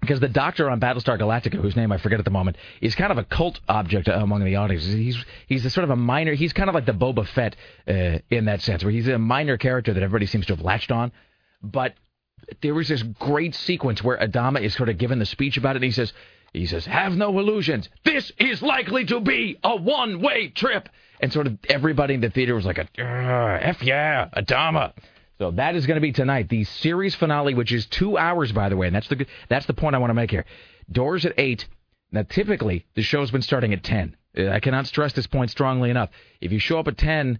Because 0.00 0.20
the 0.20 0.28
doctor 0.28 0.70
on 0.70 0.78
Battlestar 0.78 1.18
Galactica, 1.18 1.60
whose 1.60 1.74
name 1.74 1.90
I 1.90 1.98
forget 1.98 2.20
at 2.20 2.24
the 2.24 2.30
moment, 2.30 2.56
is 2.80 2.94
kind 2.94 3.10
of 3.10 3.18
a 3.18 3.24
cult 3.24 3.58
object 3.68 4.06
among 4.06 4.44
the 4.44 4.54
audience. 4.54 4.84
He's 4.84 5.24
he's 5.48 5.64
a 5.64 5.70
sort 5.70 5.84
of 5.84 5.90
a 5.90 5.96
minor. 5.96 6.34
He's 6.34 6.52
kind 6.52 6.68
of 6.68 6.74
like 6.74 6.86
the 6.86 6.92
Boba 6.92 7.26
Fett 7.26 7.56
uh, 7.88 8.18
in 8.30 8.44
that 8.44 8.62
sense, 8.62 8.84
where 8.84 8.92
he's 8.92 9.08
a 9.08 9.18
minor 9.18 9.56
character 9.56 9.92
that 9.92 10.02
everybody 10.02 10.26
seems 10.26 10.46
to 10.46 10.54
have 10.54 10.64
latched 10.64 10.92
on. 10.92 11.10
But 11.62 11.94
there 12.62 12.74
was 12.74 12.86
this 12.86 13.02
great 13.02 13.56
sequence 13.56 14.02
where 14.02 14.16
Adama 14.16 14.62
is 14.62 14.74
sort 14.74 14.88
of 14.88 14.98
given 14.98 15.18
the 15.18 15.26
speech 15.26 15.56
about 15.56 15.74
it, 15.74 15.78
and 15.78 15.84
he 15.84 15.90
says, 15.90 16.12
he 16.52 16.66
says, 16.66 16.86
"Have 16.86 17.16
no 17.16 17.36
illusions. 17.36 17.88
This 18.04 18.30
is 18.38 18.62
likely 18.62 19.04
to 19.06 19.18
be 19.20 19.58
a 19.64 19.74
one-way 19.74 20.48
trip." 20.48 20.88
And 21.20 21.32
sort 21.32 21.48
of 21.48 21.58
everybody 21.68 22.14
in 22.14 22.20
the 22.20 22.30
theater 22.30 22.54
was 22.54 22.64
like, 22.64 22.78
"Ah, 22.78 23.58
"F 23.60 23.82
yeah, 23.82 24.28
Adama." 24.36 24.92
So 25.38 25.52
that 25.52 25.76
is 25.76 25.86
going 25.86 25.94
to 25.94 26.00
be 26.00 26.12
tonight, 26.12 26.48
the 26.48 26.64
series 26.64 27.14
finale, 27.14 27.54
which 27.54 27.72
is 27.72 27.86
two 27.86 28.18
hours, 28.18 28.50
by 28.50 28.68
the 28.68 28.76
way, 28.76 28.88
and 28.88 28.96
that's 28.96 29.08
the 29.08 29.24
that's 29.48 29.66
the 29.66 29.74
point 29.74 29.94
I 29.94 29.98
want 29.98 30.10
to 30.10 30.14
make 30.14 30.30
here. 30.30 30.44
Doors 30.90 31.24
at 31.24 31.34
eight. 31.38 31.66
Now, 32.10 32.24
typically, 32.28 32.86
the 32.94 33.02
show's 33.02 33.30
been 33.30 33.42
starting 33.42 33.72
at 33.72 33.84
ten. 33.84 34.16
Uh, 34.36 34.48
I 34.48 34.60
cannot 34.60 34.86
stress 34.86 35.12
this 35.12 35.26
point 35.26 35.50
strongly 35.50 35.90
enough. 35.90 36.10
If 36.40 36.52
you 36.52 36.58
show 36.58 36.78
up 36.78 36.88
at 36.88 36.98
ten, 36.98 37.38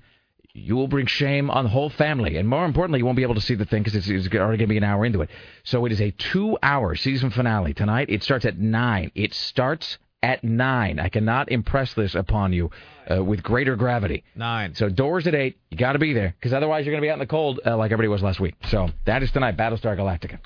you 0.53 0.77
will 0.77 0.89
bring 0.89 1.07
shame 1.07 1.51
on 1.51 1.65
the 1.65 1.71
whole 1.71 1.91
family, 1.91 2.37
and 2.37 2.49
more 2.49 2.65
importantly, 2.65 3.01
you 3.01 3.05
won't 3.05 3.17
be 3.17 3.23
able 3.23 3.35
to 3.35 3.41
see 3.41 3.55
the 3.55 3.65
thing 3.65 3.83
because 3.83 3.97
it's, 3.97 4.09
it's 4.09 4.33
already 4.35 4.59
going 4.59 4.69
to 4.69 4.75
be 4.75 4.77
an 4.77 4.85
hour 4.85 5.05
into 5.05 5.23
it. 5.23 5.31
So 5.65 5.85
it 5.85 5.93
is 5.93 6.01
a 6.01 6.11
two-hour 6.11 6.95
season 6.95 7.31
finale 7.31 7.75
tonight. 7.75 8.11
It 8.11 8.23
starts 8.23 8.45
at 8.45 8.59
nine. 8.59 9.11
It 9.15 9.35
starts 9.35 9.99
at 10.23 10.43
nine. 10.43 10.99
I 10.99 11.09
cannot 11.09 11.51
impress 11.51 11.95
this 11.95 12.15
upon 12.15 12.53
you 12.53 12.71
uh, 13.11 13.23
with 13.23 13.43
greater 13.43 13.77
gravity. 13.77 14.25
Nine. 14.35 14.75
So 14.75 14.89
doors 14.89 15.27
at 15.27 15.35
eight. 15.35 15.59
You 15.71 15.77
got 15.77 15.93
to 15.93 15.99
be 15.99 16.13
there 16.13 16.35
because 16.39 16.53
otherwise 16.53 16.85
you're 16.85 16.93
going 16.93 17.03
to 17.03 17.07
be 17.07 17.11
out 17.11 17.15
in 17.15 17.21
the 17.21 17.27
cold 17.27 17.61
uh, 17.65 17.77
like 17.77 17.93
everybody 17.93 18.09
was 18.09 18.23
last 18.23 18.41
week. 18.41 18.55
So 18.69 18.89
that 19.07 19.23
is 19.23 19.31
tonight, 19.31 19.57
Battlestar 19.57 19.97
Galactica. 19.97 20.39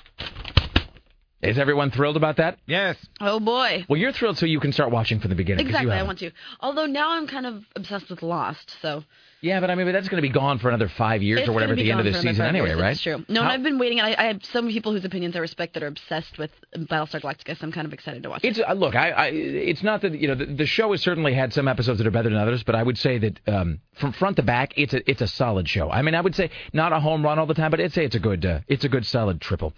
Is 1.43 1.59
everyone 1.59 1.91
thrilled 1.91 2.17
about 2.17 2.37
that? 2.37 2.57
Yes. 2.65 2.95
Oh 3.19 3.39
boy. 3.39 3.85
Well, 3.89 3.99
you're 3.99 4.11
thrilled 4.13 4.37
so 4.37 4.45
you 4.45 4.59
can 4.59 4.71
start 4.71 4.91
watching 4.91 5.19
from 5.19 5.29
the 5.29 5.35
beginning. 5.35 5.65
'cause 5.65 5.73
you 5.73 5.89
Exactly, 5.89 5.99
I 5.99 6.03
want 6.03 6.19
to. 6.19 6.31
Although 6.59 6.85
now 6.85 7.11
I'm 7.11 7.27
kind 7.27 7.45
of 7.45 7.63
obsessed 7.75 8.09
with 8.09 8.23
Lost, 8.23 8.75
so 8.81 9.03
Yeah, 9.41 9.59
but 9.59 9.69
I 9.69 9.75
mean, 9.75 9.85
but 9.85 9.91
that's 9.91 10.07
going 10.07 10.21
to 10.23 10.27
be 10.27 10.33
gone 10.33 10.59
for 10.59 10.69
another 10.69 10.87
five 10.87 11.21
years 11.21 11.41
it's 11.41 11.49
or 11.49 11.51
whatever 11.51 11.73
at 11.73 11.77
the 11.79 11.91
end 11.91 11.99
of 11.99 12.05
the 12.05 12.13
season 12.13 12.45
anyway, 12.45 12.69
years, 12.69 12.79
right? 12.81 12.91
It's 12.93 13.01
true. 13.01 13.25
No, 13.27 13.41
and 13.41 13.49
I've 13.49 13.61
been 13.61 13.77
waiting, 13.77 13.99
I, 13.99 14.15
I 14.17 14.23
have 14.27 14.45
some 14.45 14.69
people 14.69 14.93
whose 14.93 15.03
opinions 15.03 15.35
I 15.35 15.39
respect 15.39 15.73
that 15.73 15.83
are 15.83 15.87
obsessed 15.87 16.37
with 16.37 16.51
Battlestar 16.77 17.21
Galactica, 17.21 17.57
so 17.59 17.65
I'm 17.65 17.73
kind 17.73 17.85
of 17.85 17.91
excited 17.91 18.23
to 18.23 18.29
watch 18.29 18.39
It's 18.43 18.59
it. 18.59 18.63
uh, 18.63 18.73
look, 18.73 18.95
I, 18.95 19.09
I 19.11 19.25
it's 19.27 19.83
not 19.83 20.01
that 20.03 20.17
you 20.17 20.29
know 20.29 20.35
the, 20.35 20.45
the 20.45 20.65
show 20.65 20.91
has 20.91 21.01
certainly 21.01 21.33
had 21.33 21.51
some 21.51 21.67
episodes 21.67 21.97
that 21.97 22.07
are 22.07 22.11
better 22.11 22.29
than 22.29 22.37
others, 22.37 22.63
but 22.63 22.75
I 22.75 22.83
would 22.83 22.97
say 22.97 23.17
that 23.17 23.39
um, 23.47 23.81
from 23.99 24.13
front 24.13 24.37
to 24.37 24.43
back, 24.43 24.73
it's 24.77 24.93
a 24.93 25.09
it's 25.11 25.21
a 25.21 25.27
solid 25.27 25.67
show. 25.67 25.89
I 25.91 26.03
mean, 26.03 26.15
I 26.15 26.21
would 26.21 26.35
say 26.35 26.49
not 26.71 26.93
a 26.93 27.01
home 27.01 27.21
run 27.23 27.37
all 27.37 27.45
the 27.45 27.53
time, 27.53 27.69
but 27.71 27.81
I'd 27.81 27.91
say 27.91 28.05
it's 28.05 28.15
a 28.15 28.19
good 28.19 28.45
uh, 28.45 28.59
it's 28.69 28.85
a 28.85 28.89
good 28.89 29.05
solid 29.05 29.41
triple. 29.41 29.73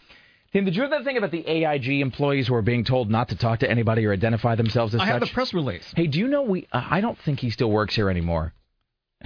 Tim, 0.55 0.63
did 0.63 0.73
you 0.73 0.83
hear 0.83 0.89
that 0.91 1.03
thing 1.03 1.17
about 1.17 1.31
the 1.31 1.45
AIG 1.45 1.99
employees 1.99 2.47
who 2.47 2.55
are 2.55 2.61
being 2.61 2.85
told 2.85 3.11
not 3.11 3.27
to 3.27 3.35
talk 3.35 3.59
to 3.59 3.69
anybody 3.69 4.05
or 4.05 4.13
identify 4.13 4.55
themselves 4.55 4.95
as 4.95 5.01
I 5.01 5.03
such? 5.03 5.11
have 5.11 5.19
the 5.19 5.27
press 5.27 5.53
release. 5.53 5.83
Hey, 5.97 6.07
do 6.07 6.17
you 6.17 6.29
know 6.29 6.43
we? 6.43 6.65
Uh, 6.71 6.81
I 6.89 7.01
don't 7.01 7.17
think 7.19 7.41
he 7.41 7.49
still 7.49 7.69
works 7.69 7.93
here 7.93 8.09
anymore. 8.09 8.53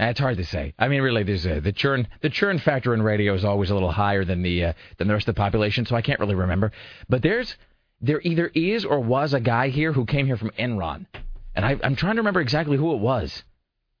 Uh, 0.00 0.06
It's 0.06 0.18
hard 0.18 0.38
to 0.38 0.44
say. 0.44 0.74
I 0.76 0.88
mean, 0.88 1.02
really, 1.02 1.22
there's 1.22 1.46
a, 1.46 1.60
the 1.60 1.70
churn. 1.70 2.08
The 2.20 2.30
churn 2.30 2.58
factor 2.58 2.94
in 2.94 3.02
radio 3.02 3.32
is 3.34 3.44
always 3.44 3.70
a 3.70 3.74
little 3.74 3.92
higher 3.92 4.24
than 4.24 4.42
the 4.42 4.64
uh, 4.64 4.72
than 4.98 5.06
the 5.06 5.14
rest 5.14 5.28
of 5.28 5.36
the 5.36 5.38
population, 5.40 5.86
so 5.86 5.94
I 5.94 6.02
can't 6.02 6.18
really 6.18 6.34
remember. 6.34 6.72
But 7.08 7.22
there's 7.22 7.54
there 8.00 8.20
either 8.24 8.48
is 8.52 8.84
or 8.84 8.98
was 8.98 9.32
a 9.32 9.38
guy 9.38 9.68
here 9.68 9.92
who 9.92 10.06
came 10.06 10.26
here 10.26 10.36
from 10.36 10.50
Enron, 10.58 11.06
and 11.54 11.64
I, 11.64 11.78
I'm 11.84 11.94
trying 11.94 12.16
to 12.16 12.22
remember 12.22 12.40
exactly 12.40 12.76
who 12.76 12.92
it 12.94 12.98
was. 12.98 13.44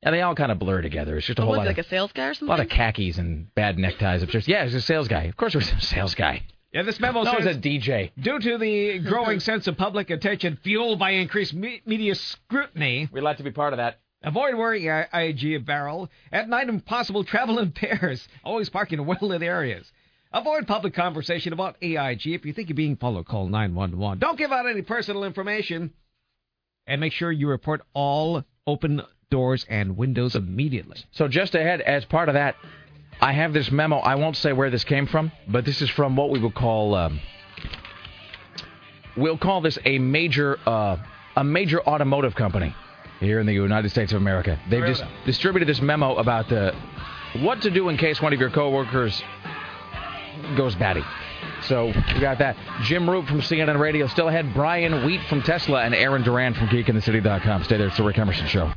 And 0.02 0.12
they 0.12 0.22
all 0.22 0.34
kind 0.34 0.50
of 0.50 0.58
blur 0.58 0.82
together. 0.82 1.16
It's 1.16 1.28
just 1.28 1.38
a 1.38 1.42
What 1.42 1.44
whole 1.44 1.52
was 1.52 1.58
lot 1.58 1.66
it, 1.66 1.70
like 1.70 1.78
of 1.78 1.86
a 1.86 1.88
sales 1.90 2.10
guy 2.12 2.24
or 2.26 2.34
something? 2.34 2.48
a 2.48 2.56
lot 2.56 2.60
of 2.60 2.68
khakis 2.70 3.18
and 3.18 3.54
bad 3.54 3.78
neckties. 3.78 4.24
It's 4.24 4.32
just 4.32 4.48
yeah, 4.48 4.64
it's 4.64 4.74
a 4.74 4.80
sales 4.80 5.06
guy. 5.06 5.24
Of 5.26 5.36
course, 5.36 5.54
it 5.54 5.58
was 5.58 5.70
a 5.72 5.80
sales 5.80 6.16
guy. 6.16 6.42
Yeah, 6.72 6.82
this 6.82 7.00
memo 7.00 7.22
No, 7.24 7.32
says 7.38 7.56
a 7.56 7.58
DJ. 7.58 8.12
due 8.20 8.38
to 8.38 8.58
the 8.58 9.00
growing 9.00 9.40
sense 9.50 9.66
of 9.66 9.76
public 9.76 10.10
attention 10.10 10.58
fueled 10.62 10.98
by 10.98 11.10
increased 11.10 11.52
me- 11.52 11.82
media 11.84 12.14
scrutiny, 12.14 13.08
we'd 13.12 13.22
like 13.22 13.38
to 13.38 13.42
be 13.42 13.50
part 13.50 13.72
of 13.72 13.78
that. 13.78 14.00
Avoid 14.22 14.54
wearing 14.54 14.84
IG 14.86 15.54
apparel 15.54 16.10
at 16.30 16.48
night 16.48 16.68
Impossible 16.68 17.24
travel 17.24 17.58
in 17.58 17.72
pairs. 17.72 18.28
Always 18.44 18.68
park 18.68 18.92
in 18.92 19.04
well-lit 19.06 19.42
areas. 19.42 19.90
Avoid 20.32 20.66
public 20.68 20.94
conversation 20.94 21.52
about 21.52 21.76
AIG. 21.82 22.26
If 22.28 22.44
you 22.46 22.52
think 22.52 22.68
you're 22.68 22.76
being 22.76 22.96
followed, 22.96 23.26
call 23.26 23.48
911. 23.48 24.18
Don't 24.20 24.38
give 24.38 24.52
out 24.52 24.68
any 24.68 24.82
personal 24.82 25.24
information. 25.24 25.92
And 26.86 27.00
make 27.00 27.12
sure 27.12 27.32
you 27.32 27.48
report 27.48 27.80
all 27.94 28.44
open 28.66 29.02
doors 29.30 29.64
and 29.68 29.96
windows 29.96 30.34
immediately. 30.36 30.98
So 31.12 31.26
just 31.26 31.54
ahead, 31.54 31.80
as 31.80 32.04
part 32.04 32.28
of 32.28 32.34
that, 32.34 32.54
I 33.20 33.32
have 33.32 33.52
this 33.52 33.70
memo. 33.70 33.98
I 33.98 34.14
won't 34.14 34.36
say 34.36 34.52
where 34.52 34.70
this 34.70 34.84
came 34.84 35.06
from, 35.06 35.30
but 35.46 35.64
this 35.64 35.82
is 35.82 35.90
from 35.90 36.16
what 36.16 36.30
we 36.30 36.38
would 36.38 36.54
call 36.54 36.94
um, 36.94 37.20
we'll 39.16 39.38
call 39.38 39.60
this 39.60 39.78
a 39.84 39.98
major 39.98 40.58
uh, 40.66 40.96
a 41.36 41.44
major 41.44 41.80
automotive 41.82 42.34
company 42.34 42.74
here 43.20 43.38
in 43.38 43.46
the 43.46 43.52
United 43.52 43.90
States 43.90 44.12
of 44.12 44.20
America. 44.20 44.58
They've 44.68 44.86
just 44.86 45.04
distributed 45.26 45.68
this 45.68 45.80
memo 45.80 46.16
about 46.16 46.50
uh, 46.52 46.72
what 47.40 47.62
to 47.62 47.70
do 47.70 47.88
in 47.88 47.96
case 47.96 48.20
one 48.20 48.32
of 48.32 48.40
your 48.40 48.50
coworkers 48.50 49.22
goes 50.56 50.74
batty. 50.74 51.04
So 51.62 51.86
we 51.86 52.20
got 52.20 52.38
that. 52.38 52.56
Jim 52.82 53.06
Roope 53.06 53.28
from 53.28 53.40
CNN 53.40 53.78
Radio 53.78 54.06
still 54.06 54.28
ahead. 54.28 54.52
Brian 54.54 55.04
Wheat 55.04 55.20
from 55.28 55.42
Tesla 55.42 55.82
and 55.82 55.94
Aaron 55.94 56.22
Duran 56.22 56.54
from 56.54 56.68
GeekInTheCity.com. 56.68 57.64
Stay 57.64 57.76
there. 57.76 57.88
It's 57.88 57.96
the 57.98 58.02
Rick 58.02 58.18
Emerson 58.18 58.46
Show. 58.46 58.72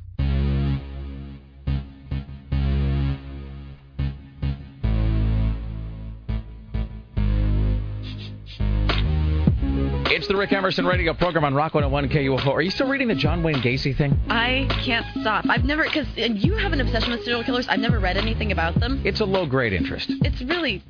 It's 10.24 10.30
the 10.30 10.38
Rick 10.38 10.54
Emerson 10.54 10.86
radio 10.86 11.14
program 11.14 11.44
on 11.44 11.54
Rock 11.54 11.74
101 11.74 12.08
KUFO. 12.08 12.48
Are 12.48 12.62
you 12.62 12.72
still 12.72 12.88
reading 12.88 13.10
the 13.10 13.14
John 13.14 13.44
Wayne 13.44 13.58
Gacy 13.58 13.94
thing? 13.94 14.18
I 14.30 14.70
can't 14.82 15.06
stop. 15.20 15.44
I've 15.50 15.66
never, 15.66 15.84
because 15.84 16.08
you 16.16 16.56
have 16.56 16.72
an 16.72 16.80
obsession 16.80 17.12
with 17.12 17.26
serial 17.26 17.44
killers. 17.44 17.68
I've 17.68 17.82
never 17.82 18.00
read 18.00 18.16
anything 18.16 18.54
about 18.54 18.80
them. 18.80 19.02
It's 19.04 19.20
a 19.20 19.26
low 19.26 19.46
grade 19.46 19.74
interest. 19.74 20.10
It's 20.22 20.42
really, 20.42 20.82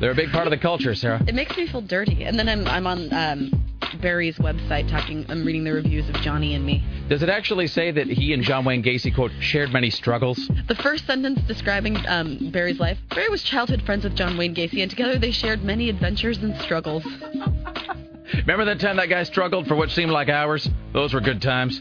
They're 0.00 0.10
a 0.10 0.14
big 0.16 0.32
part 0.32 0.48
of 0.48 0.50
the 0.50 0.58
culture, 0.58 0.96
Sarah. 0.96 1.22
it 1.24 1.36
makes 1.36 1.56
me 1.56 1.68
feel 1.68 1.82
dirty. 1.82 2.24
And 2.24 2.36
then 2.36 2.48
I'm, 2.48 2.66
I'm 2.66 2.88
on 2.88 3.12
um, 3.12 3.64
Barry's 4.02 4.38
website 4.38 4.90
talking, 4.90 5.24
I'm 5.28 5.44
reading 5.46 5.62
the 5.62 5.72
reviews 5.72 6.08
of 6.08 6.16
Johnny 6.16 6.56
and 6.56 6.66
me. 6.66 6.84
Does 7.08 7.22
it 7.22 7.28
actually 7.28 7.68
say 7.68 7.92
that 7.92 8.08
he 8.08 8.32
and 8.34 8.42
John 8.42 8.64
Wayne 8.64 8.82
Gacy, 8.82 9.14
quote, 9.14 9.30
shared 9.38 9.72
many 9.72 9.90
struggles? 9.90 10.50
The 10.66 10.74
first 10.74 11.06
sentence 11.06 11.40
describing 11.46 11.96
um, 12.08 12.50
Barry's 12.50 12.80
life 12.80 12.98
Barry 13.10 13.28
was 13.28 13.44
childhood 13.44 13.82
friends 13.82 14.02
with 14.02 14.16
John 14.16 14.36
Wayne 14.36 14.52
Gacy, 14.52 14.82
and 14.82 14.90
together 14.90 15.16
they 15.16 15.30
shared 15.30 15.62
many 15.62 15.88
adventures 15.88 16.38
and 16.38 16.60
struggles. 16.60 17.06
Remember 18.34 18.64
that 18.66 18.80
time 18.80 18.96
that 18.96 19.08
guy 19.08 19.22
struggled 19.24 19.66
for 19.66 19.74
what 19.74 19.90
seemed 19.90 20.12
like 20.12 20.28
hours? 20.28 20.68
Those 20.92 21.12
were 21.14 21.20
good 21.20 21.42
times. 21.42 21.80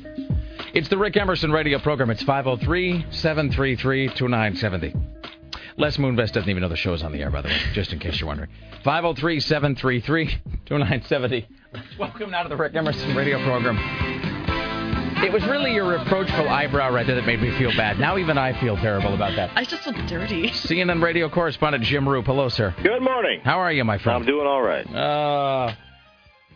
It's 0.73 0.89
the 0.89 0.97
Rick 0.97 1.17
Emerson 1.17 1.51
radio 1.51 1.79
program. 1.79 2.09
It's 2.09 2.23
503 2.23 3.05
733 3.11 4.07
2970. 4.09 4.93
Les 5.77 5.97
Moonves 5.97 6.31
doesn't 6.31 6.49
even 6.49 6.61
know 6.61 6.67
the 6.69 6.75
show's 6.75 7.03
on 7.03 7.11
the 7.11 7.21
air, 7.21 7.29
by 7.29 7.41
the 7.41 7.47
way, 7.47 7.57
just 7.73 7.93
in 7.93 7.99
case 7.99 8.19
you're 8.19 8.27
wondering. 8.27 8.49
503 8.83 9.39
733 9.39 10.25
2970. 10.65 11.47
Welcome 11.97 12.31
now 12.31 12.43
to 12.43 12.49
the 12.49 12.57
Rick 12.57 12.75
Emerson 12.75 13.15
radio 13.15 13.41
program. 13.43 13.77
It 15.23 15.33
was 15.33 15.43
really 15.45 15.73
your 15.73 15.87
reproachful 15.87 16.47
eyebrow 16.47 16.93
right 16.93 17.05
there 17.05 17.15
that 17.15 17.25
made 17.25 17.41
me 17.41 17.51
feel 17.57 17.71
bad. 17.75 17.99
Now 17.99 18.17
even 18.17 18.37
I 18.37 18.59
feel 18.59 18.77
terrible 18.77 19.13
about 19.13 19.35
that. 19.35 19.51
I 19.55 19.65
just 19.65 19.83
feel 19.83 19.93
dirty. 20.07 20.49
CNN 20.49 21.03
radio 21.03 21.29
correspondent 21.29 21.83
Jim 21.83 22.05
Roope. 22.05 22.25
Hello, 22.25 22.47
sir. 22.47 22.73
Good 22.81 23.01
morning. 23.01 23.41
How 23.41 23.59
are 23.59 23.71
you, 23.71 23.83
my 23.83 23.97
friend? 23.97 24.19
I'm 24.21 24.25
doing 24.25 24.47
all 24.47 24.61
right. 24.61 24.85
Uh, 24.85 25.75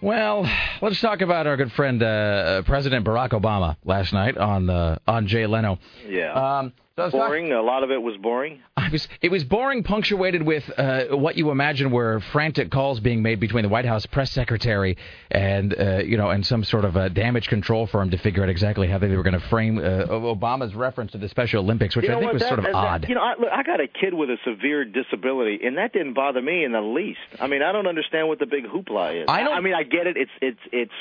well, 0.03 0.49
let's 0.81 0.99
talk 0.99 1.21
about 1.21 1.47
our 1.47 1.55
good 1.55 1.71
friend 1.71 2.03
uh, 2.03 2.61
President 2.63 3.05
Barack 3.05 3.29
Obama 3.29 3.77
last 3.85 4.11
night 4.11 4.37
on 4.37 4.69
uh, 4.69 4.99
on 5.07 5.27
Jay 5.27 5.47
Leno. 5.47 5.79
Yeah. 6.07 6.33
Um, 6.59 6.73
so 6.95 7.09
boring. 7.11 7.51
A 7.51 7.61
lot 7.61 7.83
of 7.83 7.91
it 7.91 8.01
was 8.01 8.15
boring. 8.17 8.59
I 8.77 8.89
was, 8.89 9.07
it 9.21 9.31
was 9.31 9.43
boring, 9.43 9.83
punctuated 9.83 10.43
with 10.43 10.63
uh, 10.77 11.05
what 11.15 11.35
you 11.37 11.49
imagine 11.49 11.91
were 11.91 12.19
frantic 12.31 12.69
calls 12.69 12.99
being 12.99 13.21
made 13.23 13.39
between 13.39 13.63
the 13.63 13.69
White 13.69 13.85
House 13.85 14.05
press 14.05 14.31
secretary 14.31 14.97
and 15.31 15.73
uh, 15.77 15.97
you 15.99 16.17
know 16.17 16.29
and 16.29 16.45
some 16.45 16.63
sort 16.63 16.85
of 16.85 16.95
a 16.95 17.09
damage 17.09 17.47
control 17.47 17.87
firm 17.87 18.11
to 18.11 18.17
figure 18.17 18.43
out 18.43 18.49
exactly 18.49 18.87
how 18.87 18.97
they 18.99 19.15
were 19.15 19.23
going 19.23 19.39
to 19.39 19.47
frame 19.47 19.79
uh, 19.79 20.05
Obama's 20.07 20.75
reference 20.75 21.11
to 21.13 21.17
the 21.17 21.29
Special 21.29 21.63
Olympics, 21.63 21.95
which 21.95 22.03
you 22.03 22.09
know 22.09 22.17
I 22.17 22.19
think 22.19 22.27
what? 22.27 22.33
was 22.33 22.41
that, 22.43 22.47
sort 22.49 22.59
of 22.59 22.65
that, 22.65 22.75
odd. 22.75 23.09
You 23.09 23.15
know, 23.15 23.21
I, 23.21 23.33
look, 23.39 23.49
I 23.51 23.63
got 23.63 23.79
a 23.79 23.87
kid 23.87 24.13
with 24.13 24.29
a 24.29 24.37
severe 24.45 24.85
disability, 24.85 25.59
and 25.63 25.77
that 25.77 25.93
didn't 25.93 26.13
bother 26.13 26.41
me 26.41 26.63
in 26.63 26.71
the 26.73 26.81
least. 26.81 27.19
I 27.39 27.47
mean, 27.47 27.63
I 27.63 27.71
don't 27.71 27.87
understand 27.87 28.27
what 28.27 28.37
the 28.39 28.45
big 28.45 28.65
hoopla 28.65 29.23
is. 29.23 29.25
I 29.27 29.43
don't- 29.43 29.53
I 29.53 29.59
mean, 29.61 29.73
I 29.73 29.83
get 29.83 30.05
it. 30.07 30.15
It's 30.17 30.31
it's 30.41 30.59
it's 30.71 30.91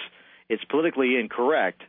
it's 0.48 0.64
politically 0.64 1.18
incorrect. 1.18 1.82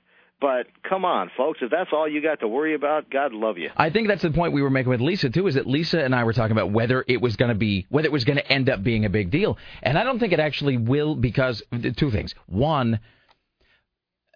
But 0.43 0.67
come 0.83 1.05
on, 1.05 1.31
folks, 1.37 1.59
if 1.61 1.71
that's 1.71 1.91
all 1.93 2.05
you 2.05 2.21
got 2.21 2.41
to 2.41 2.49
worry 2.49 2.75
about, 2.75 3.09
God 3.09 3.31
love 3.31 3.57
you. 3.57 3.69
I 3.77 3.89
think 3.89 4.09
that's 4.09 4.23
the 4.23 4.29
point 4.29 4.51
we 4.51 4.61
were 4.61 4.69
making 4.69 4.89
with 4.89 4.99
Lisa 4.99 5.29
too. 5.29 5.47
Is 5.47 5.55
that 5.55 5.65
Lisa 5.65 6.03
and 6.03 6.13
I 6.13 6.25
were 6.25 6.33
talking 6.33 6.51
about 6.51 6.69
whether 6.69 7.05
it 7.07 7.21
was 7.21 7.37
going 7.37 7.47
to 7.47 7.55
be 7.55 7.85
whether 7.87 8.07
it 8.07 8.11
was 8.11 8.25
going 8.25 8.35
to 8.35 8.51
end 8.51 8.69
up 8.69 8.83
being 8.83 9.05
a 9.05 9.09
big 9.09 9.31
deal, 9.31 9.57
and 9.81 9.97
I 9.97 10.03
don't 10.03 10.19
think 10.19 10.33
it 10.33 10.41
actually 10.41 10.75
will 10.75 11.15
because 11.15 11.63
two 11.95 12.11
things. 12.11 12.35
One, 12.47 12.99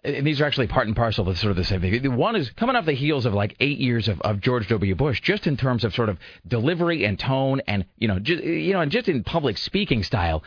and 0.02 0.26
these 0.26 0.40
are 0.40 0.46
actually 0.46 0.68
part 0.68 0.86
and 0.86 0.96
parcel 0.96 1.28
of 1.28 1.38
sort 1.38 1.50
of 1.50 1.58
the 1.58 1.64
same 1.64 1.82
thing. 1.82 2.16
One 2.16 2.36
is 2.36 2.48
coming 2.52 2.74
off 2.74 2.86
the 2.86 2.94
heels 2.94 3.26
of 3.26 3.34
like 3.34 3.56
eight 3.60 3.78
years 3.78 4.08
of, 4.08 4.18
of 4.22 4.40
George 4.40 4.66
W. 4.68 4.94
Bush, 4.94 5.20
just 5.20 5.46
in 5.46 5.58
terms 5.58 5.84
of 5.84 5.94
sort 5.94 6.08
of 6.08 6.16
delivery 6.46 7.04
and 7.04 7.18
tone, 7.18 7.60
and 7.66 7.84
you 7.98 8.08
know, 8.08 8.18
just, 8.18 8.42
you 8.42 8.72
know, 8.72 8.80
and 8.80 8.90
just 8.90 9.10
in 9.10 9.24
public 9.24 9.58
speaking 9.58 10.02
style. 10.02 10.42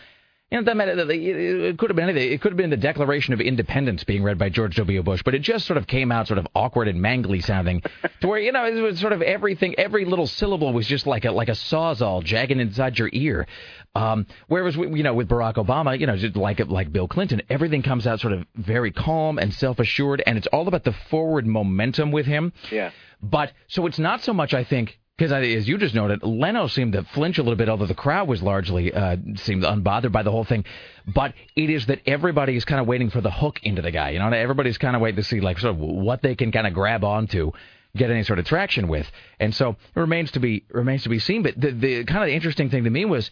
You 0.52 0.58
know, 0.58 0.66
that 0.66 0.76
meant, 0.76 1.00
it 1.10 1.78
could 1.78 1.90
have 1.90 1.96
been 1.96 2.10
anything. 2.10 2.30
It 2.30 2.42
could 2.42 2.52
have 2.52 2.58
been 2.58 2.72
the 2.72 2.76
Declaration 2.76 3.34
of 3.34 3.40
Independence 3.40 4.04
being 4.04 4.22
read 4.22 4.38
by 4.38 4.50
George 4.50 4.76
W. 4.76 5.02
Bush, 5.02 5.22
but 5.24 5.34
it 5.34 5.40
just 5.40 5.66
sort 5.66 5.78
of 5.78 5.88
came 5.88 6.12
out 6.12 6.28
sort 6.28 6.40
of 6.40 6.48
awkward 6.54 6.90
and 6.90 7.00
mangly 7.00 7.42
sounding, 7.42 7.82
to 8.20 8.28
where 8.28 8.38
you 8.38 8.52
know 8.52 8.66
it 8.66 8.74
was 8.82 9.00
sort 9.00 9.14
of 9.14 9.22
everything. 9.22 9.76
Every 9.78 10.04
little 10.04 10.28
syllable 10.28 10.74
was 10.74 10.86
just 10.86 11.08
like 11.08 11.24
a 11.24 11.32
like 11.32 11.48
a 11.48 11.54
sawzall 11.54 12.22
jagging 12.22 12.60
inside 12.60 13.00
your 13.00 13.10
ear. 13.14 13.48
Um, 13.96 14.26
whereas 14.48 14.76
you 14.76 15.04
know 15.04 15.14
with 15.14 15.30
Barack 15.30 15.54
Obama, 15.54 15.98
you 15.98 16.06
know, 16.06 16.18
just 16.18 16.36
like 16.36 16.60
like 16.68 16.92
Bill 16.92 17.08
Clinton, 17.08 17.42
everything 17.50 17.82
comes 17.82 18.06
out 18.06 18.20
sort 18.20 18.34
of 18.34 18.46
very 18.54 18.92
calm 18.92 19.40
and 19.40 19.54
self 19.54 19.80
assured, 19.80 20.22
and 20.26 20.38
it's 20.38 20.48
all 20.48 20.68
about 20.68 20.84
the 20.84 20.92
forward 21.10 21.48
momentum 21.48 22.12
with 22.12 22.26
him. 22.26 22.52
Yeah. 22.70 22.92
But 23.24 23.54
so 23.68 23.86
it's 23.86 24.00
not 24.00 24.22
so 24.22 24.34
much, 24.34 24.54
I 24.54 24.66
think, 24.66 25.00
because 25.22 25.34
as 25.34 25.68
you 25.68 25.78
just 25.78 25.94
noted, 25.94 26.24
Leno 26.24 26.66
seemed 26.66 26.94
to 26.94 27.04
flinch 27.04 27.38
a 27.38 27.44
little 27.44 27.56
bit, 27.56 27.70
although 27.70 27.86
the 27.86 27.94
crowd 27.94 28.28
was 28.28 28.42
largely 28.42 28.92
uh, 28.92 29.18
seemed 29.36 29.62
unbothered 29.62 30.12
by 30.12 30.24
the 30.24 30.32
whole 30.32 30.46
thing. 30.46 30.66
But 31.06 31.36
it 31.56 31.70
is 31.70 31.86
that 31.86 32.00
everybody 32.08 32.56
is 32.56 32.66
kind 32.66 32.82
of 32.82 32.88
waiting 32.88 33.12
for 33.12 33.22
the 33.22 33.30
hook 33.30 33.60
into 33.62 33.84
the 33.84 33.92
guy. 33.92 34.10
You 34.12 34.20
know, 34.20 34.30
everybody's 34.32 34.80
kind 34.80 34.96
of 34.96 35.02
waiting 35.04 35.18
to 35.18 35.24
see 35.24 35.40
like 35.40 35.60
sort 35.60 35.76
of 35.76 35.80
what 35.80 36.24
they 36.24 36.34
can 36.34 36.52
kind 36.52 36.66
of 36.66 36.74
grab 36.74 37.04
onto, 37.04 37.52
get 37.96 38.10
any 38.10 38.24
sort 38.24 38.40
of 38.40 38.46
traction 38.46 38.88
with. 38.88 39.12
And 39.40 39.54
so 39.54 39.76
it 39.96 40.00
remains 40.00 40.32
to 40.32 40.40
be 40.40 40.66
remains 40.72 41.04
to 41.04 41.10
be 41.10 41.20
seen. 41.20 41.44
But 41.44 41.54
the 41.56 41.70
the 41.70 42.04
kind 42.06 42.24
of 42.24 42.30
interesting 42.30 42.72
thing 42.72 42.86
to 42.86 42.90
me 42.90 43.06
was. 43.06 43.30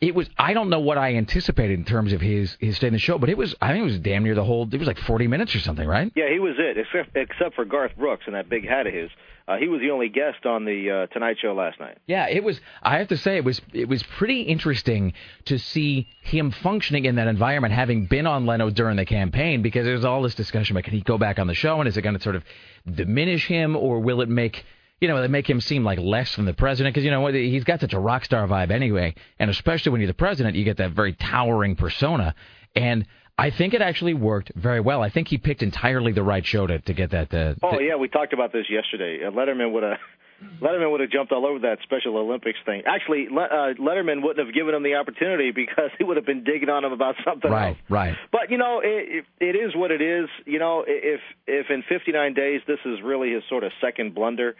It 0.00 0.14
was 0.14 0.28
I 0.36 0.52
don't 0.52 0.68
know 0.68 0.80
what 0.80 0.98
I 0.98 1.14
anticipated 1.14 1.78
in 1.78 1.86
terms 1.86 2.12
of 2.12 2.20
his 2.20 2.58
his 2.60 2.76
stay 2.76 2.88
in 2.88 2.92
the 2.92 2.98
show, 2.98 3.16
but 3.16 3.30
it 3.30 3.38
was 3.38 3.54
I 3.62 3.68
think 3.68 3.82
it 3.82 3.84
was 3.84 3.98
damn 4.00 4.24
near 4.24 4.34
the 4.34 4.44
whole 4.44 4.68
it 4.70 4.76
was 4.76 4.88
like 4.88 4.98
forty 4.98 5.28
minutes 5.28 5.54
or 5.54 5.60
something, 5.60 5.88
right? 5.88 6.12
Yeah, 6.14 6.28
he 6.30 6.40
was 6.40 6.56
it, 6.58 6.76
except 6.76 7.16
except 7.16 7.54
for 7.54 7.64
Garth 7.64 7.92
Brooks 7.96 8.24
and 8.26 8.34
that 8.34 8.50
big 8.50 8.68
hat 8.68 8.86
of 8.86 8.92
his. 8.92 9.08
Uh, 9.46 9.56
he 9.58 9.68
was 9.68 9.80
the 9.80 9.90
only 9.90 10.08
guest 10.08 10.46
on 10.46 10.64
the 10.64 10.90
uh, 10.90 11.12
Tonight 11.12 11.36
Show 11.40 11.52
last 11.52 11.78
night. 11.78 11.98
Yeah, 12.06 12.28
it 12.28 12.42
was. 12.42 12.58
I 12.82 12.98
have 12.98 13.08
to 13.08 13.16
say, 13.18 13.36
it 13.36 13.44
was 13.44 13.60
it 13.74 13.88
was 13.88 14.02
pretty 14.02 14.40
interesting 14.42 15.12
to 15.44 15.58
see 15.58 16.08
him 16.22 16.50
functioning 16.50 17.04
in 17.04 17.16
that 17.16 17.28
environment, 17.28 17.74
having 17.74 18.06
been 18.06 18.26
on 18.26 18.46
Leno 18.46 18.70
during 18.70 18.96
the 18.96 19.04
campaign, 19.04 19.60
because 19.60 19.84
there's 19.84 20.04
all 20.04 20.22
this 20.22 20.34
discussion 20.34 20.74
about 20.74 20.84
can 20.84 20.94
he 20.94 21.02
go 21.02 21.18
back 21.18 21.38
on 21.38 21.46
the 21.46 21.54
show, 21.54 21.78
and 21.78 21.88
is 21.88 21.96
it 21.98 22.02
going 22.02 22.16
to 22.16 22.22
sort 22.22 22.36
of 22.36 22.44
diminish 22.90 23.46
him, 23.46 23.76
or 23.76 24.00
will 24.00 24.22
it 24.22 24.30
make 24.30 24.64
you 25.00 25.08
know, 25.08 25.22
it 25.22 25.30
make 25.30 25.50
him 25.50 25.60
seem 25.60 25.84
like 25.84 25.98
less 25.98 26.36
than 26.36 26.46
the 26.46 26.54
president 26.54 26.94
because 26.94 27.04
you 27.04 27.10
know 27.10 27.26
he's 27.26 27.64
got 27.64 27.80
such 27.80 27.92
a 27.92 27.98
rock 27.98 28.24
star 28.24 28.46
vibe 28.48 28.70
anyway, 28.70 29.14
and 29.38 29.50
especially 29.50 29.92
when 29.92 30.00
you're 30.00 30.08
the 30.08 30.14
president, 30.14 30.56
you 30.56 30.64
get 30.64 30.78
that 30.78 30.92
very 30.92 31.12
towering 31.12 31.76
persona, 31.76 32.34
and. 32.74 33.06
I 33.36 33.50
think 33.50 33.74
it 33.74 33.82
actually 33.82 34.14
worked 34.14 34.52
very 34.54 34.80
well. 34.80 35.02
I 35.02 35.10
think 35.10 35.28
he 35.28 35.38
picked 35.38 35.62
entirely 35.62 36.12
the 36.12 36.22
right 36.22 36.44
show 36.46 36.66
to, 36.66 36.78
to 36.78 36.94
get 36.94 37.10
that. 37.10 37.34
Uh, 37.34 37.54
Oh 37.62 37.80
yeah, 37.80 37.96
we 37.96 38.08
talked 38.08 38.32
about 38.32 38.52
this 38.52 38.66
yesterday. 38.70 39.24
Uh, 39.26 39.30
Letterman 39.30 39.72
would 39.72 39.82
have 39.82 39.98
Letterman 40.60 40.90
would 40.90 41.00
have 41.00 41.10
jumped 41.10 41.32
all 41.32 41.46
over 41.46 41.60
that 41.60 41.78
Special 41.82 42.16
Olympics 42.16 42.58
thing. 42.64 42.82
Actually, 42.86 43.28
Le- 43.30 43.42
uh, 43.42 43.74
Letterman 43.74 44.22
wouldn't 44.22 44.44
have 44.44 44.54
given 44.54 44.74
him 44.74 44.82
the 44.82 44.94
opportunity 44.94 45.50
because 45.50 45.90
he 45.98 46.04
would 46.04 46.16
have 46.16 46.26
been 46.26 46.44
digging 46.44 46.68
on 46.68 46.84
him 46.84 46.92
about 46.92 47.16
something 47.24 47.50
right, 47.50 47.68
else. 47.70 47.78
right. 47.88 48.16
But 48.30 48.50
you 48.50 48.58
know, 48.58 48.80
it, 48.84 49.24
it 49.40 49.56
is 49.56 49.74
what 49.74 49.90
it 49.90 50.00
is. 50.00 50.28
You 50.46 50.58
know, 50.60 50.84
if 50.86 51.20
if 51.46 51.70
in 51.70 51.82
59 51.88 52.34
days 52.34 52.60
this 52.66 52.80
is 52.84 52.98
really 53.02 53.32
his 53.32 53.42
sort 53.48 53.64
of 53.64 53.72
second 53.80 54.14
blunder, 54.14 54.54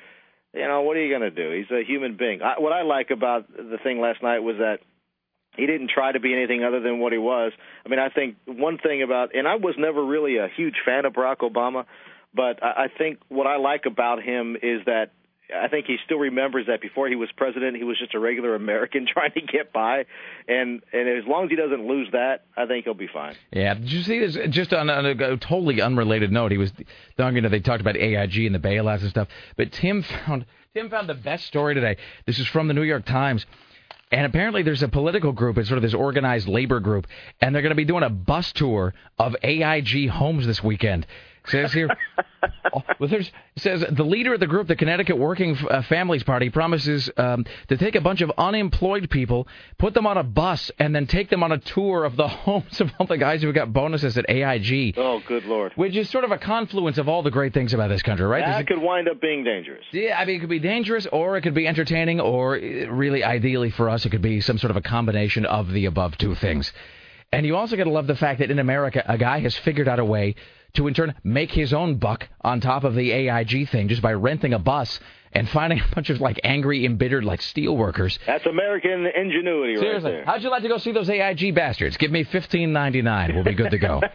you 0.52 0.66
know, 0.66 0.82
what 0.82 0.96
are 0.96 1.04
you 1.04 1.16
going 1.16 1.28
to 1.28 1.34
do? 1.34 1.56
He's 1.56 1.70
a 1.70 1.84
human 1.84 2.16
being. 2.16 2.42
I, 2.42 2.58
what 2.58 2.72
I 2.72 2.82
like 2.82 3.10
about 3.10 3.52
the 3.52 3.78
thing 3.82 4.00
last 4.00 4.22
night 4.22 4.40
was 4.40 4.56
that 4.58 4.78
he 5.56 5.66
didn't 5.66 5.90
try 5.90 6.12
to 6.12 6.20
be 6.20 6.32
anything 6.32 6.64
other 6.64 6.80
than 6.80 6.98
what 6.98 7.12
he 7.12 7.18
was. 7.18 7.52
I 7.84 7.88
mean, 7.88 7.98
I 7.98 8.08
think 8.08 8.36
one 8.46 8.78
thing 8.78 9.02
about, 9.02 9.34
and 9.34 9.46
I 9.46 9.56
was 9.56 9.74
never 9.78 10.04
really 10.04 10.36
a 10.38 10.48
huge 10.54 10.76
fan 10.84 11.04
of 11.04 11.12
Barack 11.12 11.38
Obama, 11.38 11.86
but 12.34 12.62
I, 12.62 12.88
think 12.88 13.20
what 13.28 13.46
I 13.46 13.56
like 13.56 13.86
about 13.86 14.22
him 14.22 14.56
is 14.56 14.84
that 14.86 15.12
I 15.54 15.68
think 15.68 15.86
he 15.86 15.98
still 16.04 16.18
remembers 16.18 16.66
that 16.66 16.80
before 16.80 17.06
he 17.06 17.16
was 17.16 17.28
president, 17.36 17.76
he 17.76 17.84
was 17.84 17.98
just 17.98 18.14
a 18.14 18.18
regular 18.18 18.54
American 18.54 19.06
trying 19.12 19.32
to 19.32 19.40
get 19.40 19.72
by, 19.72 20.06
and 20.48 20.82
and 20.92 21.08
as 21.08 21.24
long 21.26 21.44
as 21.44 21.50
he 21.50 21.56
doesn't 21.56 21.86
lose 21.86 22.08
that, 22.12 22.46
I 22.56 22.66
think 22.66 22.84
he'll 22.84 22.94
be 22.94 23.08
fine. 23.12 23.36
Yeah, 23.52 23.74
did 23.74 23.92
you 23.92 24.02
see 24.02 24.18
this? 24.18 24.38
Just 24.48 24.72
on, 24.72 24.88
on 24.90 25.06
a 25.06 25.36
totally 25.36 25.80
unrelated 25.80 26.32
note, 26.32 26.50
he 26.50 26.58
was, 26.58 26.72
you 26.78 27.40
know, 27.40 27.48
they 27.48 27.60
talked 27.60 27.82
about 27.82 27.96
AIG 27.96 28.46
and 28.46 28.54
the 28.54 28.58
bailouts 28.58 29.02
and 29.02 29.10
stuff. 29.10 29.28
But 29.56 29.70
Tim 29.72 30.02
found 30.26 30.46
Tim 30.74 30.90
found 30.90 31.08
the 31.08 31.14
best 31.14 31.46
story 31.46 31.74
today. 31.74 31.98
This 32.26 32.38
is 32.38 32.46
from 32.48 32.66
the 32.66 32.74
New 32.74 32.82
York 32.82 33.04
Times. 33.04 33.46
And 34.14 34.26
apparently, 34.26 34.62
there's 34.62 34.84
a 34.84 34.88
political 34.88 35.32
group. 35.32 35.58
It's 35.58 35.68
sort 35.68 35.76
of 35.76 35.82
this 35.82 35.92
organized 35.92 36.46
labor 36.46 36.78
group, 36.78 37.08
and 37.40 37.52
they're 37.52 37.62
going 37.62 37.70
to 37.70 37.74
be 37.74 37.84
doing 37.84 38.04
a 38.04 38.10
bus 38.10 38.52
tour 38.52 38.94
of 39.18 39.34
AIG 39.42 40.08
homes 40.08 40.46
this 40.46 40.62
weekend. 40.62 41.04
Says 41.46 41.74
here, 41.74 41.88
oh, 42.74 42.82
well, 42.98 43.08
there's, 43.10 43.30
says 43.56 43.84
the 43.90 44.02
leader 44.02 44.32
of 44.32 44.40
the 44.40 44.46
group, 44.46 44.66
the 44.66 44.76
Connecticut 44.76 45.18
Working 45.18 45.56
uh, 45.68 45.82
Families 45.82 46.22
Party, 46.22 46.48
promises 46.48 47.10
um, 47.18 47.44
to 47.68 47.76
take 47.76 47.96
a 47.96 48.00
bunch 48.00 48.22
of 48.22 48.32
unemployed 48.38 49.10
people, 49.10 49.46
put 49.76 49.92
them 49.92 50.06
on 50.06 50.16
a 50.16 50.22
bus, 50.22 50.70
and 50.78 50.94
then 50.94 51.06
take 51.06 51.28
them 51.28 51.42
on 51.42 51.52
a 51.52 51.58
tour 51.58 52.04
of 52.04 52.16
the 52.16 52.28
homes 52.28 52.80
of 52.80 52.90
all 52.98 53.06
the 53.06 53.18
guys 53.18 53.42
who 53.42 53.52
got 53.52 53.74
bonuses 53.74 54.16
at 54.16 54.24
AIG. 54.28 54.94
Oh, 54.96 55.20
good 55.26 55.44
lord! 55.44 55.72
Which 55.76 55.94
is 55.94 56.08
sort 56.08 56.24
of 56.24 56.30
a 56.30 56.38
confluence 56.38 56.96
of 56.96 57.08
all 57.10 57.22
the 57.22 57.30
great 57.30 57.52
things 57.52 57.74
about 57.74 57.88
this 57.88 58.02
country, 58.02 58.26
right? 58.26 58.40
That 58.40 58.52
There's 58.52 58.62
a- 58.62 58.66
could 58.66 58.82
wind 58.82 59.08
up 59.08 59.20
being 59.20 59.44
dangerous. 59.44 59.84
yeah, 59.92 60.18
I 60.18 60.24
mean, 60.24 60.36
it 60.36 60.38
could 60.40 60.48
be 60.48 60.60
dangerous, 60.60 61.06
or 61.12 61.36
it 61.36 61.42
could 61.42 61.54
be 61.54 61.68
entertaining, 61.68 62.20
or 62.20 62.56
uh, 62.56 62.60
really, 62.90 63.22
ideally 63.22 63.70
for 63.70 63.90
us, 63.90 64.06
it 64.06 64.10
could 64.10 64.22
be 64.22 64.40
some 64.40 64.56
sort 64.56 64.70
of 64.70 64.78
a 64.78 64.82
combination 64.82 65.44
of 65.44 65.70
the 65.72 65.84
above 65.84 66.16
two 66.16 66.34
things. 66.34 66.72
And 67.32 67.44
you 67.44 67.56
also 67.56 67.76
got 67.76 67.84
to 67.84 67.90
love 67.90 68.06
the 68.06 68.14
fact 68.16 68.38
that 68.40 68.50
in 68.50 68.58
America, 68.58 69.02
a 69.06 69.18
guy 69.18 69.40
has 69.40 69.56
figured 69.56 69.88
out 69.88 69.98
a 69.98 70.04
way 70.04 70.36
to, 70.74 70.86
in 70.86 70.94
turn, 70.94 71.14
make 71.24 71.52
his 71.52 71.72
own 71.72 71.96
buck 71.96 72.28
on 72.40 72.60
top 72.60 72.84
of 72.84 72.94
the 72.94 73.10
AIG 73.10 73.68
thing 73.70 73.88
just 73.88 74.02
by 74.02 74.12
renting 74.12 74.52
a 74.52 74.58
bus 74.58 75.00
and 75.32 75.48
finding 75.48 75.80
a 75.80 75.94
bunch 75.94 76.10
of 76.10 76.20
like 76.20 76.40
angry, 76.44 76.84
embittered 76.84 77.24
like 77.24 77.42
steel 77.42 77.76
workers. 77.76 78.18
That's 78.26 78.46
American 78.46 79.06
ingenuity 79.06 79.76
Seriously, 79.76 80.10
right 80.10 80.16
there. 80.18 80.24
how'd 80.24 80.42
you 80.42 80.50
like 80.50 80.62
to 80.62 80.68
go 80.68 80.78
see 80.78 80.92
those 80.92 81.10
AIG 81.10 81.54
bastards? 81.54 81.96
Give 81.96 82.10
me 82.10 82.22
fifteen 82.24 82.72
ninety 82.72 83.02
nine. 83.02 83.34
We'll 83.34 83.44
be 83.44 83.54
good 83.54 83.70
to 83.72 83.78
go. 83.78 84.00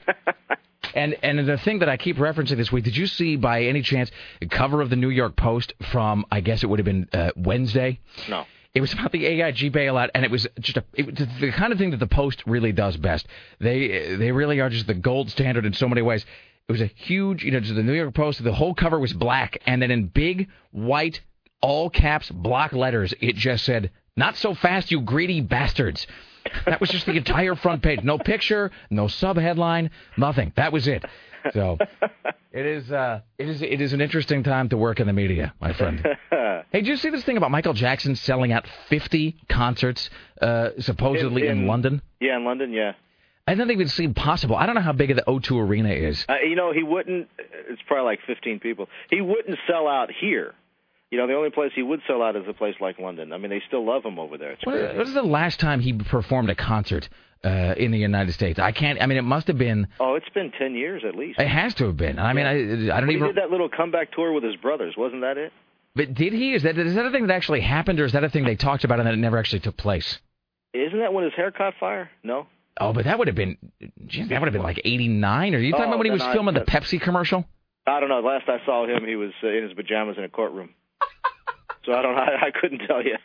And 0.96 1.16
and 1.22 1.48
the 1.48 1.58
thing 1.58 1.80
that 1.80 1.90
I 1.90 1.98
keep 1.98 2.18
referencing 2.18 2.58
this 2.58 2.72
week, 2.72 2.84
did 2.84 2.98
you 2.98 3.06
see 3.06 3.36
by 3.36 3.64
any 3.64 3.82
chance 3.84 4.10
the 4.40 4.48
cover 4.48 4.82
of 4.82 4.90
the 4.90 4.96
New 4.96 5.10
York 5.10 5.36
Post 5.36 5.74
from 5.92 6.26
I 6.32 6.42
guess 6.42 6.64
it 6.64 6.68
would 6.68 6.80
have 6.80 6.86
been 6.86 7.08
uh, 7.14 7.30
Wednesday? 7.36 8.00
No. 8.28 8.46
It 8.76 8.82
was 8.82 8.94
about 8.94 9.12
the 9.12 9.26
AIG 9.26 9.74
bailout, 9.74 10.10
and 10.14 10.24
it 10.24 10.30
was 10.30 10.48
just 10.60 10.78
a, 10.78 10.84
it 10.94 11.16
the 11.40 11.52
kind 11.52 11.74
of 11.74 11.80
thing 11.80 11.90
that 11.92 12.00
the 12.00 12.08
Post 12.08 12.44
really 12.46 12.72
does 12.72 12.98
best. 12.98 13.28
They 13.60 14.16
they 14.16 14.32
really 14.32 14.60
are 14.60 14.70
just 14.70 14.88
the 14.88 14.94
gold 14.94 15.32
standard 15.32 15.66
in 15.66 15.74
so 15.74 15.90
many 15.90 16.02
ways. 16.02 16.26
It 16.68 16.72
was 16.72 16.82
a 16.82 16.86
huge, 16.86 17.44
you 17.44 17.50
know, 17.50 17.60
the 17.60 17.82
New 17.82 17.94
York 17.94 18.14
Post. 18.14 18.44
The 18.44 18.54
whole 18.54 18.76
cover 18.76 19.00
was 19.00 19.12
black, 19.12 19.62
and 19.66 19.82
then 19.82 19.90
in 19.90 20.06
big 20.06 20.50
white, 20.72 21.20
all 21.62 21.90
caps, 21.90 22.30
block 22.30 22.74
letters, 22.74 23.12
it 23.20 23.36
just 23.36 23.66
said, 23.66 23.90
"Not 24.16 24.38
so 24.38 24.54
fast, 24.54 24.92
you 24.92 25.02
greedy 25.02 25.42
bastards." 25.42 26.06
That 26.66 26.80
was 26.80 26.90
just 26.90 27.06
the 27.06 27.18
entire 27.18 27.56
front 27.56 27.82
page. 27.82 28.04
No 28.04 28.18
picture, 28.18 28.72
no 28.90 29.08
sub 29.08 29.38
headline, 29.38 29.90
nothing. 30.16 30.54
That 30.56 30.72
was 30.72 30.88
it. 30.88 31.04
So 31.54 31.78
it 32.52 32.66
is 32.66 32.92
uh, 32.92 33.22
it 33.38 33.48
is 33.50 33.62
it 33.62 33.82
is 33.82 33.94
an 33.94 34.02
interesting 34.02 34.44
time 34.44 34.70
to 34.70 34.78
work 34.78 35.00
in 35.00 35.08
the 35.08 35.14
media, 35.14 35.54
my 35.62 35.74
friend. 35.74 36.06
hey, 36.32 36.64
did 36.74 36.88
you 36.88 36.96
see 36.98 37.10
this 37.10 37.24
thing 37.24 37.38
about 37.38 37.52
Michael 37.52 37.74
Jackson 37.74 38.16
selling 38.16 38.52
out 38.52 38.66
50 38.90 39.36
concerts 39.50 40.10
uh, 40.42 40.70
supposedly 40.80 41.48
in, 41.48 41.60
In- 41.60 41.68
London? 41.68 42.02
Yeah, 42.20 42.38
in 42.38 42.46
London, 42.46 42.74
yeah. 42.74 42.94
I 43.48 43.56
don't 43.56 43.68
think 43.68 43.82
it 43.82 43.90
seemed 43.90 44.16
possible. 44.16 44.56
I 44.56 44.68
don't 44.68 44.76
know 44.76 44.82
how 44.82 44.94
big 44.94 45.16
the 45.16 45.24
O2 45.28 45.60
Arena 45.68 45.90
is. 45.90 46.24
Uh, 46.30 46.36
you 46.48 46.56
know, 46.56 46.72
he 46.72 46.84
wouldn't. 46.84 47.30
It's 47.68 47.82
probably 47.88 48.06
like 48.06 48.20
15 48.28 48.60
people. 48.60 48.88
He 49.10 49.22
wouldn't 49.22 49.58
sell 49.68 49.88
out 49.88 50.10
here. 50.12 50.54
You 51.10 51.18
know, 51.18 51.26
the 51.26 51.34
only 51.34 51.50
place 51.50 51.72
he 51.74 51.82
would 51.82 52.02
sell 52.06 52.22
out 52.22 52.36
is 52.36 52.44
a 52.48 52.54
place 52.54 52.76
like 52.80 53.00
London. 53.00 53.34
I 53.34 53.40
mean, 53.40 53.50
they 53.50 53.64
still 53.68 53.84
love 53.84 54.04
him 54.06 54.20
over 54.20 54.38
there. 54.38 54.52
It's 54.52 54.64
What 54.64 54.74
crazy. 54.78 54.98
what 55.00 55.08
is 55.08 55.14
the 55.16 55.24
last 55.24 55.60
time 55.60 55.80
he 55.80 55.94
performed 55.94 56.52
a 56.52 56.56
concert 56.56 57.10
uh, 57.44 57.76
in 57.78 57.92
the 57.92 57.98
United 57.98 58.34
States? 58.34 58.60
I 58.60 58.72
can't. 58.72 59.02
I 59.02 59.06
mean, 59.06 59.18
it 59.18 59.24
must 59.24 59.48
have 59.48 59.58
been. 59.58 59.88
Oh, 60.00 60.16
it's 60.16 60.30
been 60.30 60.52
10 60.58 60.76
years 60.76 61.04
at 61.08 61.16
least. 61.16 61.40
It 61.40 61.48
has 61.48 61.74
to 61.76 61.86
have 61.86 61.98
been. 61.98 62.20
I 62.20 62.34
mean, 62.34 62.46
I, 62.46 62.96
I 62.96 63.00
don't 63.00 63.10
he 63.10 63.16
even. 63.16 63.28
did 63.28 63.38
that 63.38 63.50
little 63.52 63.70
comeback 63.70 64.12
tour 64.14 64.34
with 64.34 64.44
his 64.44 64.56
brothers. 64.58 64.96
Wasn't 64.98 65.22
that 65.22 65.38
it? 65.38 65.52
But 65.96 66.14
did 66.14 66.34
he? 66.34 66.54
Is 66.54 66.64
that 66.64 66.78
is 66.78 66.96
that 66.96 67.06
a 67.06 67.12
thing 67.12 67.28
that 67.28 67.34
actually 67.34 67.62
happened, 67.62 68.00
or 68.00 68.06
is 68.06 68.12
that 68.14 68.24
a 68.24 68.30
thing 68.30 68.46
they 68.46 68.56
talked 68.56 68.84
about 68.84 69.00
and 69.00 69.08
that 69.08 69.14
it 69.14 69.18
never 69.18 69.38
actually 69.38 69.60
took 69.62 69.76
place? 69.78 70.20
Isn't 70.74 71.00
that 71.00 71.14
when 71.14 71.24
his 71.24 71.34
hair 71.34 71.52
caught 71.52 71.74
fire? 71.80 72.10
No. 72.24 72.46
Oh, 72.80 72.94
but 72.94 73.06
that 73.06 73.18
would 73.18 73.28
have 73.28 73.36
been. 73.36 73.58
Geez, 74.06 74.30
that 74.30 74.40
would 74.40 74.46
have 74.48 74.54
been 74.54 74.62
like 74.64 74.80
'89. 74.86 75.56
Or 75.56 75.58
are 75.58 75.62
you 75.62 75.72
talking 75.72 75.86
Oh, 75.86 75.88
about 75.90 75.98
when 75.98 76.06
he 76.06 76.12
was 76.12 76.22
I- 76.22 76.32
filming 76.34 76.54
the 76.54 76.62
Pepsi 76.62 77.02
commercial? 77.02 77.44
I 77.88 78.00
don't 78.00 78.10
know. 78.10 78.20
Last 78.20 78.48
I 78.48 78.64
saw 78.66 78.86
him, 78.86 79.04
he 79.08 79.16
was 79.16 79.32
uh, 79.44 79.48
in 79.48 79.64
his 79.64 79.74
pajamas 79.74 80.18
in 80.18 80.24
a 80.24 80.30
courtroom. 80.30 80.70
so 81.86 81.94
I 81.94 82.02
don't. 82.04 82.16
I, 82.16 82.36
I 82.48 82.52
couldn't 82.62 82.86
tell 82.88 83.04
you. 83.04 83.16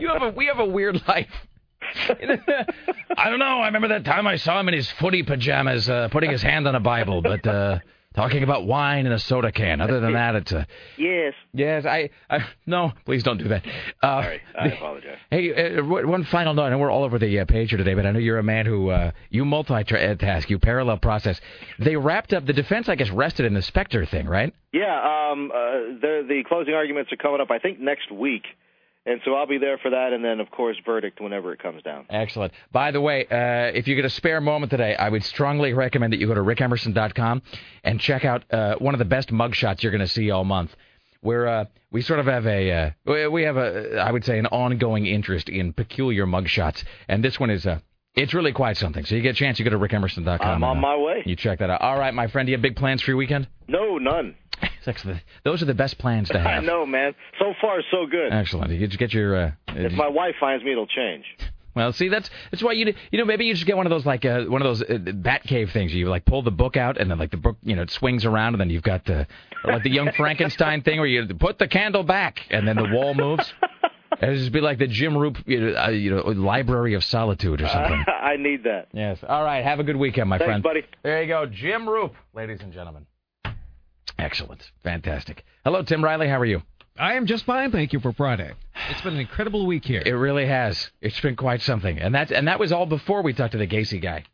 You 0.00 0.08
have 0.08 0.22
a 0.22 0.30
we 0.30 0.46
have 0.46 0.60
a 0.60 0.64
weird 0.64 1.02
life. 1.08 1.26
I 3.16 3.30
don't 3.30 3.38
know. 3.38 3.60
I 3.60 3.66
remember 3.66 3.88
that 3.88 4.04
time 4.04 4.26
I 4.26 4.36
saw 4.36 4.60
him 4.60 4.68
in 4.68 4.74
his 4.74 4.90
footy 4.92 5.22
pajamas, 5.22 5.88
uh, 5.88 6.08
putting 6.10 6.30
his 6.30 6.42
hand 6.42 6.66
on 6.68 6.74
a 6.74 6.80
Bible, 6.80 7.22
but 7.22 7.46
uh, 7.46 7.78
talking 8.14 8.42
about 8.42 8.66
wine 8.66 9.06
in 9.06 9.12
a 9.12 9.18
soda 9.18 9.52
can. 9.52 9.80
Other 9.80 10.00
than 10.00 10.12
that, 10.14 10.34
it's 10.34 10.52
a 10.52 10.66
Yes. 10.96 11.34
yes. 11.52 11.86
I, 11.86 12.10
I 12.28 12.44
no, 12.66 12.92
please 13.04 13.22
don't 13.22 13.38
do 13.38 13.48
that. 13.48 13.64
Uh, 14.02 14.22
Sorry, 14.22 14.40
I 14.58 14.66
apologize. 14.68 15.18
Hey, 15.30 15.76
uh, 15.76 15.84
one 15.84 16.08
one 16.08 16.24
final 16.24 16.54
note. 16.54 16.64
I 16.64 16.70
know 16.70 16.78
we're 16.78 16.90
all 16.90 17.04
over 17.04 17.18
the 17.18 17.40
uh, 17.40 17.44
page 17.44 17.70
here 17.70 17.78
today, 17.78 17.94
but 17.94 18.06
I 18.06 18.10
know 18.12 18.18
you're 18.18 18.38
a 18.38 18.42
man 18.42 18.66
who 18.66 18.90
uh, 18.90 19.12
you 19.30 19.44
multitask, 19.44 20.50
you 20.50 20.58
parallel 20.58 20.98
process. 20.98 21.40
They 21.78 21.96
wrapped 21.96 22.32
up 22.32 22.46
the 22.46 22.52
defense, 22.52 22.88
I 22.88 22.94
guess, 22.96 23.10
rested 23.10 23.46
in 23.46 23.54
the 23.54 23.60
Spector 23.60 24.08
thing, 24.08 24.26
right? 24.26 24.52
Yeah. 24.72 25.30
Um. 25.32 25.50
Uh, 25.50 25.56
the 26.00 26.24
the 26.28 26.42
closing 26.48 26.74
arguments 26.74 27.12
are 27.12 27.16
coming 27.16 27.40
up. 27.40 27.50
I 27.50 27.58
think 27.58 27.78
next 27.80 28.10
week, 28.10 28.44
and 29.08 29.20
so 29.24 29.34
I'll 29.34 29.46
be 29.46 29.58
there 29.58 29.78
for 29.78 29.90
that, 29.90 30.12
and 30.12 30.24
then 30.24 30.40
of 30.40 30.50
course 30.50 30.76
verdict 30.84 31.20
whenever 31.20 31.52
it 31.52 31.62
comes 31.62 31.82
down. 31.82 32.06
Excellent. 32.10 32.52
By 32.70 32.90
the 32.90 33.00
way, 33.00 33.26
uh, 33.26 33.76
if 33.76 33.88
you 33.88 33.94
get 33.94 34.04
a 34.04 34.10
spare 34.10 34.40
moment 34.40 34.70
today, 34.70 34.94
I 34.94 35.08
would 35.08 35.24
strongly 35.24 35.72
recommend 35.72 36.12
that 36.12 36.18
you 36.20 36.26
go 36.26 36.34
to 36.34 36.40
rickemerson.com 36.42 37.42
and 37.84 38.00
check 38.00 38.24
out 38.24 38.44
uh, 38.52 38.76
one 38.76 38.94
of 38.94 38.98
the 38.98 39.04
best 39.04 39.30
mugshots 39.30 39.82
you're 39.82 39.92
going 39.92 40.00
to 40.00 40.08
see 40.08 40.30
all 40.30 40.44
month. 40.44 40.74
Where 41.20 41.48
uh, 41.48 41.64
we 41.90 42.02
sort 42.02 42.20
of 42.20 42.26
have 42.26 42.46
a 42.46 42.70
uh, 42.70 43.28
we- 43.30 43.42
have 43.42 43.56
a 43.56 43.98
I 43.98 44.12
would 44.12 44.24
say 44.24 44.38
an 44.38 44.46
ongoing 44.46 45.06
interest 45.06 45.48
in 45.48 45.72
peculiar 45.72 46.26
mugshots, 46.26 46.84
and 47.08 47.24
this 47.24 47.40
one 47.40 47.50
is 47.50 47.66
uh, 47.66 47.80
it's 48.22 48.34
really 48.34 48.52
quite 48.52 48.76
something. 48.76 49.04
So 49.04 49.14
you 49.14 49.22
get 49.22 49.30
a 49.30 49.38
chance, 49.38 49.58
you 49.58 49.64
go 49.64 49.70
to 49.70 49.78
rickemerson.com. 49.78 50.40
I'm 50.42 50.64
on 50.64 50.76
and, 50.76 50.84
uh, 50.84 50.88
my 50.88 50.96
way. 50.96 51.22
You 51.24 51.36
check 51.36 51.58
that 51.60 51.70
out. 51.70 51.80
All 51.80 51.98
right, 51.98 52.12
my 52.12 52.26
friend, 52.28 52.46
do 52.46 52.50
you 52.50 52.56
have 52.56 52.62
big 52.62 52.76
plans 52.76 53.02
for 53.02 53.10
your 53.10 53.18
weekend? 53.18 53.48
No, 53.66 53.98
none. 53.98 54.34
Excellent. 54.86 55.22
Those 55.44 55.62
are 55.62 55.66
the 55.66 55.74
best 55.74 55.98
plans 55.98 56.28
to 56.30 56.38
have. 56.38 56.62
I 56.62 56.66
know, 56.66 56.86
man. 56.86 57.14
So 57.38 57.54
far, 57.60 57.80
so 57.90 58.06
good. 58.06 58.32
Excellent. 58.32 58.70
You 58.72 58.86
get 58.88 59.12
your 59.12 59.36
uh, 59.36 59.52
If 59.68 59.92
my 59.92 60.08
wife 60.08 60.34
finds 60.40 60.64
me, 60.64 60.72
it'll 60.72 60.86
change. 60.86 61.24
Well, 61.74 61.92
see, 61.92 62.08
that's 62.08 62.28
that's 62.50 62.60
why 62.60 62.72
you 62.72 62.92
you 63.12 63.18
know 63.18 63.24
maybe 63.24 63.44
you 63.44 63.54
just 63.54 63.64
get 63.64 63.76
one 63.76 63.86
of 63.86 63.90
those 63.90 64.04
like 64.04 64.24
uh, 64.24 64.46
one 64.46 64.60
of 64.60 64.66
those 64.66 64.82
uh, 64.82 64.98
bat 65.14 65.44
cave 65.44 65.70
things. 65.70 65.94
You 65.94 66.08
like 66.08 66.24
pull 66.24 66.42
the 66.42 66.50
book 66.50 66.76
out 66.76 66.98
and 66.98 67.08
then 67.08 67.18
like 67.18 67.30
the 67.30 67.36
book 67.36 67.56
you 67.62 67.76
know 67.76 67.82
it 67.82 67.90
swings 67.92 68.24
around 68.24 68.54
and 68.54 68.60
then 68.60 68.68
you've 68.68 68.82
got 68.82 69.04
the 69.04 69.28
like 69.62 69.84
the 69.84 69.90
young 69.90 70.10
Frankenstein 70.16 70.82
thing 70.82 70.98
where 70.98 71.06
you 71.06 71.24
put 71.36 71.60
the 71.60 71.68
candle 71.68 72.02
back 72.02 72.40
and 72.50 72.66
then 72.66 72.74
the 72.74 72.88
wall 72.92 73.14
moves. 73.14 73.52
It'd 74.20 74.38
just 74.38 74.52
be 74.52 74.60
like 74.60 74.78
the 74.78 74.86
Jim 74.88 75.14
Roope 75.14 75.42
you 75.46 75.60
know, 75.60 75.80
uh, 75.80 75.88
you 75.90 76.10
know 76.10 76.22
Library 76.22 76.94
of 76.94 77.04
Solitude 77.04 77.62
or 77.62 77.68
something. 77.68 78.04
I 78.22 78.36
need 78.36 78.64
that. 78.64 78.88
Yes. 78.92 79.18
All 79.26 79.44
right. 79.44 79.62
Have 79.64 79.80
a 79.80 79.84
good 79.84 79.96
weekend, 79.96 80.28
my 80.28 80.38
Thanks, 80.38 80.48
friend. 80.48 80.62
buddy. 80.62 80.84
There 81.02 81.22
you 81.22 81.28
go, 81.28 81.46
Jim 81.46 81.86
Roope, 81.86 82.14
ladies 82.34 82.60
and 82.60 82.72
gentlemen. 82.72 83.06
Excellent. 84.18 84.70
Fantastic. 84.82 85.44
Hello, 85.64 85.82
Tim 85.82 86.02
Riley. 86.02 86.28
How 86.28 86.40
are 86.40 86.44
you? 86.44 86.62
I 86.98 87.14
am 87.14 87.26
just 87.26 87.44
fine, 87.44 87.70
thank 87.70 87.92
you 87.92 88.00
for 88.00 88.12
Friday. 88.12 88.52
It's 88.90 89.00
been 89.02 89.14
an 89.14 89.20
incredible 89.20 89.66
week 89.66 89.84
here. 89.84 90.02
It 90.04 90.12
really 90.12 90.46
has. 90.46 90.90
It's 91.00 91.20
been 91.20 91.36
quite 91.36 91.62
something, 91.62 91.96
and 91.98 92.14
that 92.16 92.32
and 92.32 92.48
that 92.48 92.58
was 92.58 92.72
all 92.72 92.86
before 92.86 93.22
we 93.22 93.32
talked 93.32 93.52
to 93.52 93.58
the 93.58 93.68
Gacy 93.68 94.02
guy. 94.02 94.24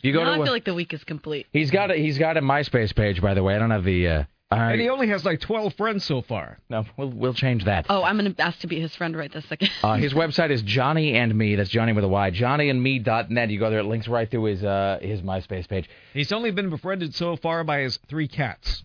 You 0.00 0.12
go 0.14 0.24
now 0.24 0.36
to 0.36 0.40
I 0.40 0.44
feel 0.44 0.52
like 0.52 0.64
the 0.64 0.74
week 0.74 0.94
is 0.94 1.04
complete. 1.04 1.46
He's 1.52 1.70
got 1.70 1.90
a 1.90 1.94
he's 1.94 2.16
got 2.16 2.38
a 2.38 2.40
MySpace 2.40 2.94
page, 2.94 3.20
by 3.20 3.34
the 3.34 3.42
way. 3.42 3.54
I 3.54 3.58
don't 3.58 3.70
have 3.70 3.84
the. 3.84 4.08
Uh, 4.08 4.24
I- 4.50 4.72
and 4.72 4.80
he 4.80 4.88
only 4.88 5.08
has 5.08 5.24
like 5.26 5.40
12 5.40 5.74
friends 5.74 6.04
so 6.04 6.22
far. 6.22 6.58
no, 6.70 6.86
we'll 6.96 7.10
we'll 7.10 7.34
change 7.34 7.64
that. 7.66 7.84
Oh, 7.90 8.02
I'm 8.02 8.18
going 8.18 8.34
to 8.34 8.42
ask 8.42 8.60
to 8.60 8.66
be 8.66 8.80
his 8.80 8.94
friend 8.96 9.14
right 9.16 9.30
this 9.30 9.44
second. 9.46 9.70
Uh, 9.82 9.96
his 9.96 10.14
website 10.14 10.50
is 10.50 10.62
Johnny 10.62 11.14
and 11.16 11.34
Me. 11.36 11.54
That's 11.54 11.68
Johnny 11.68 11.92
with 11.92 12.04
a 12.04 12.08
Y. 12.08 12.30
JohnnyandMe.net. 12.30 13.50
You 13.50 13.58
go 13.58 13.68
there, 13.70 13.80
it 13.80 13.84
links 13.84 14.08
right 14.08 14.30
through 14.30 14.44
his 14.44 14.64
uh, 14.64 14.98
his 15.02 15.20
MySpace 15.20 15.68
page. 15.68 15.88
He's 16.14 16.32
only 16.32 16.50
been 16.50 16.70
befriended 16.70 17.14
so 17.14 17.36
far 17.36 17.62
by 17.64 17.80
his 17.80 17.98
three 18.08 18.26
cats. 18.28 18.82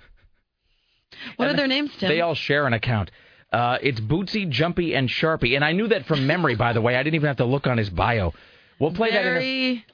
what 1.37 1.47
are 1.47 1.53
their 1.55 1.67
names, 1.67 1.91
Tim? 1.97 2.09
They 2.09 2.19
all 2.21 2.35
share 2.35 2.67
an 2.67 2.73
account. 2.73 3.11
Uh, 3.51 3.77
it's 3.81 3.99
Bootsy, 4.01 4.49
Jumpy, 4.49 4.95
and 4.95 5.07
Sharpie. 5.07 5.55
And 5.55 5.63
I 5.63 5.71
knew 5.73 5.87
that 5.89 6.07
from 6.07 6.25
memory, 6.27 6.55
by 6.55 6.73
the 6.73 6.81
way. 6.81 6.95
I 6.95 7.03
didn't 7.03 7.15
even 7.15 7.27
have 7.27 7.37
to 7.37 7.45
look 7.45 7.67
on 7.67 7.77
his 7.77 7.89
bio. 7.89 8.33
We'll 8.79 8.91
play 8.93 9.11
that. 9.11 9.21
In 9.21 9.27
a, 9.27 9.31
Very. 9.33 9.85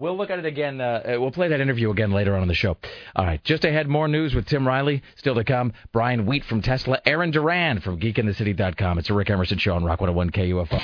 We'll 0.00 0.16
look 0.16 0.30
at 0.30 0.38
it 0.38 0.46
again. 0.46 0.80
Uh, 0.80 1.02
uh, 1.04 1.20
we'll 1.20 1.30
play 1.30 1.48
that 1.48 1.60
interview 1.60 1.90
again 1.90 2.10
later 2.10 2.34
on 2.34 2.40
in 2.40 2.48
the 2.48 2.54
show. 2.54 2.78
All 3.14 3.26
right. 3.26 3.44
Just 3.44 3.66
ahead, 3.66 3.86
more 3.86 4.08
news 4.08 4.34
with 4.34 4.46
Tim 4.46 4.66
Riley. 4.66 5.02
Still 5.16 5.34
to 5.34 5.44
come. 5.44 5.74
Brian 5.92 6.24
Wheat 6.24 6.42
from 6.44 6.62
Tesla. 6.62 6.98
Aaron 7.04 7.30
Duran 7.30 7.80
from 7.80 8.00
GeekInTheCity.com. 8.00 8.98
It's 8.98 9.10
a 9.10 9.14
Rick 9.14 9.28
Emerson 9.28 9.58
show 9.58 9.74
on 9.74 9.84
Rock 9.84 10.00
101 10.00 10.30
KUFO. 10.30 10.80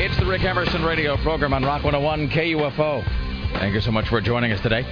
It's 0.00 0.16
the 0.16 0.24
Rick 0.24 0.44
Emerson 0.44 0.82
radio 0.84 1.18
program 1.18 1.52
on 1.52 1.64
Rock 1.64 1.84
101 1.84 2.30
KUFO. 2.30 3.04
Thank 3.58 3.74
you 3.74 3.82
so 3.82 3.90
much 3.90 4.08
for 4.08 4.22
joining 4.22 4.52
us 4.52 4.60
today. 4.62 4.86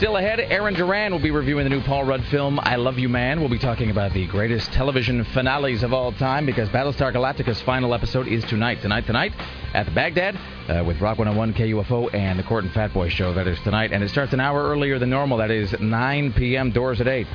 Still 0.00 0.16
ahead, 0.16 0.40
Aaron 0.40 0.72
Duran 0.72 1.12
will 1.12 1.18
be 1.18 1.30
reviewing 1.30 1.64
the 1.64 1.68
new 1.68 1.82
Paul 1.82 2.04
Rudd 2.04 2.24
film, 2.30 2.58
I 2.62 2.76
Love 2.76 2.98
You 2.98 3.10
Man. 3.10 3.38
We'll 3.38 3.50
be 3.50 3.58
talking 3.58 3.90
about 3.90 4.14
the 4.14 4.26
greatest 4.28 4.72
television 4.72 5.24
finales 5.24 5.82
of 5.82 5.92
all 5.92 6.10
time 6.12 6.46
because 6.46 6.70
Battlestar 6.70 7.12
Galactica's 7.12 7.60
final 7.60 7.92
episode 7.92 8.26
is 8.26 8.42
tonight. 8.44 8.80
Tonight, 8.80 9.04
tonight 9.04 9.34
at 9.74 9.84
the 9.84 9.92
Bagdad 9.92 10.36
uh, 10.70 10.82
with 10.86 11.02
Rock 11.02 11.18
101 11.18 11.52
KUFO 11.52 12.14
and 12.14 12.38
the 12.38 12.42
Cort 12.42 12.64
and 12.64 12.72
Fatboy 12.72 13.10
show. 13.10 13.34
That 13.34 13.46
is 13.46 13.60
tonight. 13.60 13.92
And 13.92 14.02
it 14.02 14.08
starts 14.08 14.32
an 14.32 14.40
hour 14.40 14.70
earlier 14.70 14.98
than 14.98 15.10
normal. 15.10 15.36
That 15.36 15.50
is 15.50 15.78
9 15.78 16.32
p.m. 16.32 16.70
doors 16.70 17.02
at 17.02 17.06
8. 17.06 17.26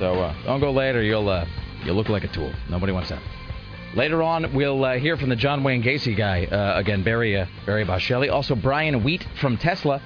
So 0.00 0.14
uh, 0.14 0.34
don't 0.42 0.58
go 0.58 0.72
late 0.72 0.96
or 0.96 1.04
you'll, 1.04 1.28
uh, 1.28 1.46
you'll 1.84 1.94
look 1.94 2.08
like 2.08 2.24
a 2.24 2.28
tool. 2.28 2.52
Nobody 2.68 2.92
wants 2.92 3.10
that. 3.10 3.22
Later 3.94 4.20
on, 4.20 4.52
we'll 4.52 4.84
uh, 4.84 4.98
hear 4.98 5.16
from 5.16 5.28
the 5.28 5.36
John 5.36 5.62
Wayne 5.62 5.80
Gacy 5.80 6.16
guy 6.16 6.46
uh, 6.46 6.76
again, 6.76 7.04
Barry 7.04 7.38
uh, 7.38 7.46
Barry 7.66 7.84
Boschelli. 7.84 8.32
Also, 8.32 8.56
Brian 8.56 9.04
Wheat 9.04 9.24
from 9.40 9.56
Tesla. 9.56 10.02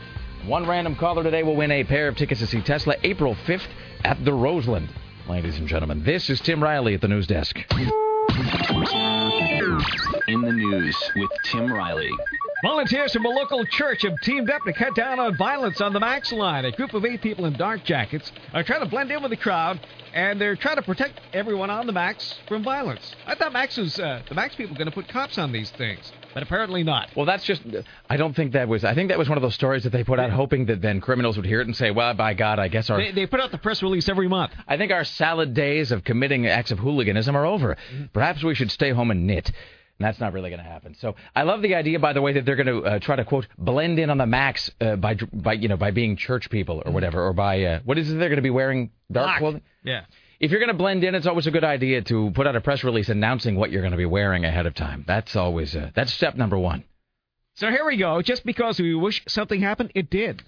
One 0.46 0.66
random 0.66 0.94
caller 0.96 1.22
today 1.22 1.42
will 1.42 1.56
win 1.56 1.70
a 1.70 1.84
pair 1.84 2.06
of 2.06 2.16
tickets 2.16 2.40
to 2.40 2.46
see 2.46 2.60
Tesla 2.60 2.96
April 3.02 3.34
5th 3.46 3.66
at 4.04 4.22
the 4.26 4.32
Roseland. 4.34 4.90
Ladies 5.26 5.56
and 5.56 5.66
gentlemen, 5.66 6.04
this 6.04 6.28
is 6.28 6.38
Tim 6.38 6.62
Riley 6.62 6.92
at 6.92 7.00
the 7.00 7.08
news 7.08 7.26
desk. 7.26 7.56
In 10.28 10.42
the 10.42 10.52
news 10.52 10.96
with 11.16 11.30
Tim 11.44 11.72
Riley. 11.72 12.10
Volunteers 12.62 13.14
from 13.14 13.24
a 13.24 13.28
local 13.30 13.64
church 13.64 14.02
have 14.02 14.20
teamed 14.20 14.50
up 14.50 14.62
to 14.64 14.74
cut 14.74 14.94
down 14.94 15.18
on 15.18 15.34
violence 15.38 15.80
on 15.80 15.94
the 15.94 16.00
Max 16.00 16.30
line. 16.30 16.66
A 16.66 16.72
group 16.72 16.92
of 16.92 17.06
eight 17.06 17.22
people 17.22 17.46
in 17.46 17.54
dark 17.54 17.82
jackets 17.84 18.30
are 18.52 18.62
trying 18.62 18.80
to 18.80 18.86
blend 18.86 19.10
in 19.10 19.22
with 19.22 19.30
the 19.30 19.38
crowd, 19.38 19.80
and 20.12 20.38
they're 20.38 20.56
trying 20.56 20.76
to 20.76 20.82
protect 20.82 21.22
everyone 21.32 21.70
on 21.70 21.86
the 21.86 21.92
Max 21.92 22.34
from 22.48 22.62
violence. 22.62 23.14
I 23.26 23.34
thought 23.34 23.54
Max 23.54 23.78
was 23.78 23.98
uh, 23.98 24.20
the 24.28 24.34
Max 24.34 24.54
people 24.56 24.76
going 24.76 24.88
to 24.88 24.94
put 24.94 25.08
cops 25.08 25.38
on 25.38 25.52
these 25.52 25.70
things, 25.70 26.12
but 26.34 26.42
apparently 26.42 26.82
not. 26.82 27.10
Well, 27.16 27.24
that's 27.24 27.44
just. 27.44 27.62
I 28.10 28.16
don't 28.16 28.34
think 28.34 28.52
that 28.52 28.68
was. 28.68 28.84
I 28.84 28.94
think 28.94 29.08
that 29.08 29.18
was 29.18 29.28
one 29.28 29.38
of 29.38 29.42
those 29.42 29.54
stories 29.54 29.84
that 29.84 29.90
they 29.90 30.04
put 30.04 30.18
out 30.18 30.30
hoping 30.30 30.66
that 30.66 30.82
then 30.82 31.00
criminals 31.00 31.36
would 31.36 31.46
hear 31.46 31.60
it 31.60 31.66
and 31.66 31.76
say, 31.76 31.90
well, 31.90 32.12
by 32.14 32.34
God, 32.34 32.58
I 32.58 32.68
guess 32.68 32.90
our. 32.90 32.98
They, 32.98 33.12
they 33.12 33.26
put 33.26 33.40
out 33.40 33.52
the 33.52 33.58
press 33.58 33.82
release 33.82 34.08
every 34.08 34.28
month. 34.28 34.52
I 34.66 34.76
think 34.76 34.92
our 34.92 35.04
salad 35.04 35.54
days 35.54 35.92
of 35.92 36.04
committing 36.04 36.46
acts 36.46 36.72
of 36.72 36.78
hooliganism 36.78 37.36
are 37.36 37.46
over. 37.46 37.76
Perhaps 38.12 38.42
we 38.42 38.54
should 38.54 38.70
stay 38.70 38.90
home 38.90 39.10
and 39.10 39.26
knit. 39.26 39.50
And 39.98 40.08
that's 40.08 40.18
not 40.18 40.32
really 40.32 40.50
going 40.50 40.62
to 40.62 40.68
happen. 40.68 40.96
So 40.96 41.14
I 41.36 41.44
love 41.44 41.62
the 41.62 41.76
idea, 41.76 42.00
by 42.00 42.12
the 42.12 42.20
way, 42.20 42.32
that 42.32 42.44
they're 42.44 42.56
going 42.56 42.66
to 42.66 42.84
uh, 42.84 42.98
try 42.98 43.14
to 43.14 43.24
quote 43.24 43.46
blend 43.56 44.00
in 44.00 44.10
on 44.10 44.18
the 44.18 44.26
max 44.26 44.68
uh, 44.80 44.96
by 44.96 45.14
by 45.32 45.52
you 45.52 45.68
know 45.68 45.76
by 45.76 45.92
being 45.92 46.16
church 46.16 46.50
people 46.50 46.82
or 46.84 46.90
whatever, 46.90 47.24
or 47.24 47.32
by 47.32 47.62
uh, 47.62 47.80
what 47.84 47.96
is 47.96 48.10
it 48.10 48.18
they're 48.18 48.28
going 48.28 48.36
to 48.36 48.42
be 48.42 48.50
wearing 48.50 48.90
dark 49.12 49.26
Black. 49.26 49.38
clothing. 49.38 49.62
Yeah. 49.84 50.04
If 50.44 50.50
you're 50.50 50.60
going 50.60 50.68
to 50.68 50.74
blend 50.74 51.02
in, 51.04 51.14
it's 51.14 51.26
always 51.26 51.46
a 51.46 51.50
good 51.50 51.64
idea 51.64 52.02
to 52.02 52.30
put 52.34 52.46
out 52.46 52.54
a 52.54 52.60
press 52.60 52.84
release 52.84 53.08
announcing 53.08 53.56
what 53.56 53.70
you're 53.70 53.80
going 53.80 53.92
to 53.92 53.96
be 53.96 54.04
wearing 54.04 54.44
ahead 54.44 54.66
of 54.66 54.74
time. 54.74 55.02
That's 55.08 55.36
always 55.36 55.74
uh, 55.74 55.90
that's 55.94 56.12
step 56.12 56.36
number 56.36 56.58
one. 56.58 56.84
So 57.54 57.70
here 57.70 57.86
we 57.86 57.96
go. 57.96 58.20
Just 58.20 58.44
because 58.44 58.78
we 58.78 58.94
wish 58.94 59.22
something 59.26 59.58
happened, 59.58 59.92
it 59.94 60.10
did. 60.10 60.42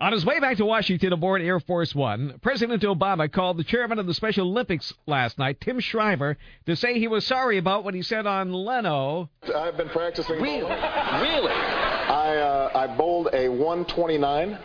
On 0.00 0.12
his 0.12 0.26
way 0.26 0.40
back 0.40 0.56
to 0.56 0.64
Washington 0.64 1.12
aboard 1.12 1.42
Air 1.42 1.60
Force 1.60 1.94
One, 1.94 2.40
President 2.42 2.82
Obama 2.82 3.30
called 3.30 3.56
the 3.56 3.62
chairman 3.62 4.00
of 4.00 4.06
the 4.06 4.14
Special 4.14 4.48
Olympics 4.48 4.92
last 5.06 5.38
night, 5.38 5.60
Tim 5.60 5.78
Shriver, 5.78 6.36
to 6.66 6.74
say 6.74 6.98
he 6.98 7.06
was 7.06 7.24
sorry 7.24 7.58
about 7.58 7.84
what 7.84 7.94
he 7.94 8.02
said 8.02 8.26
on 8.26 8.52
Leno. 8.52 9.30
I've 9.54 9.76
been 9.76 9.90
practicing. 9.90 10.42
Really? 10.42 10.62
Really? 10.62 11.52
I 11.52 12.36
uh, 12.36 12.70
I 12.74 12.96
bowled 12.96 13.28
a 13.32 13.48
129. 13.48 14.58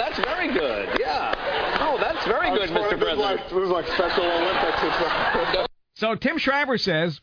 No, 0.00 0.06
that's 0.06 0.18
very 0.18 0.52
good. 0.52 0.98
Yeah. 0.98 1.78
Oh, 1.80 1.98
that's 2.00 2.24
very 2.26 2.50
good, 2.50 2.70
Mr. 2.70 2.74
This 2.74 2.92
is 2.92 2.98
President. 2.98 3.18
like, 3.18 3.48
this 3.50 3.58
is 3.58 3.68
like 3.70 3.86
Special 3.88 4.24
Olympics. 4.24 5.66
So 5.96 6.14
Tim 6.14 6.38
Shriver 6.38 6.78
says, 6.78 7.20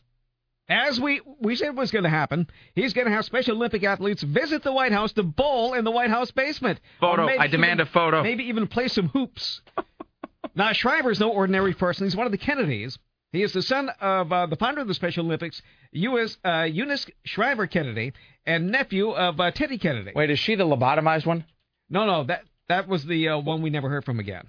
as 0.68 1.00
we 1.00 1.20
we 1.40 1.56
said 1.56 1.76
was 1.76 1.90
going 1.90 2.04
to 2.04 2.10
happen, 2.10 2.46
he's 2.76 2.92
going 2.92 3.08
to 3.08 3.12
have 3.12 3.24
Special 3.24 3.56
Olympic 3.56 3.82
athletes 3.82 4.22
visit 4.22 4.62
the 4.62 4.72
White 4.72 4.92
House 4.92 5.12
to 5.14 5.24
bowl 5.24 5.74
in 5.74 5.84
the 5.84 5.90
White 5.90 6.10
House 6.10 6.30
basement. 6.30 6.78
Photo. 7.00 7.26
I 7.26 7.48
demand 7.48 7.80
even- 7.80 7.88
a 7.88 7.90
photo. 7.90 8.22
Maybe 8.22 8.44
even 8.44 8.68
play 8.68 8.86
some 8.86 9.08
hoops. 9.08 9.62
now 10.54 10.72
Shriver's 10.72 11.18
no 11.18 11.30
ordinary 11.30 11.74
person. 11.74 12.06
He's 12.06 12.14
one 12.14 12.26
of 12.26 12.30
the 12.32 12.38
Kennedys. 12.38 12.98
He 13.32 13.42
is 13.42 13.52
the 13.52 13.62
son 13.62 13.90
of 14.00 14.32
uh, 14.32 14.46
the 14.46 14.56
founder 14.56 14.80
of 14.80 14.86
the 14.86 14.94
Special 14.94 15.24
Olympics, 15.26 15.60
U.S. 15.92 16.38
Uh, 16.44 16.68
Eunice 16.70 17.06
Shriver 17.24 17.66
Kennedy, 17.66 18.12
and 18.46 18.70
nephew 18.70 19.10
of 19.10 19.40
uh, 19.40 19.50
Teddy 19.50 19.78
Kennedy. 19.78 20.12
Wait, 20.14 20.30
is 20.30 20.38
she 20.38 20.54
the 20.54 20.64
lobotomized 20.64 21.26
one? 21.26 21.44
No, 21.90 22.06
no, 22.06 22.24
that 22.24 22.44
that 22.68 22.88
was 22.88 23.04
the 23.04 23.28
uh, 23.30 23.38
one 23.38 23.62
we 23.62 23.70
never 23.70 23.88
heard 23.88 24.04
from 24.04 24.20
again. 24.20 24.46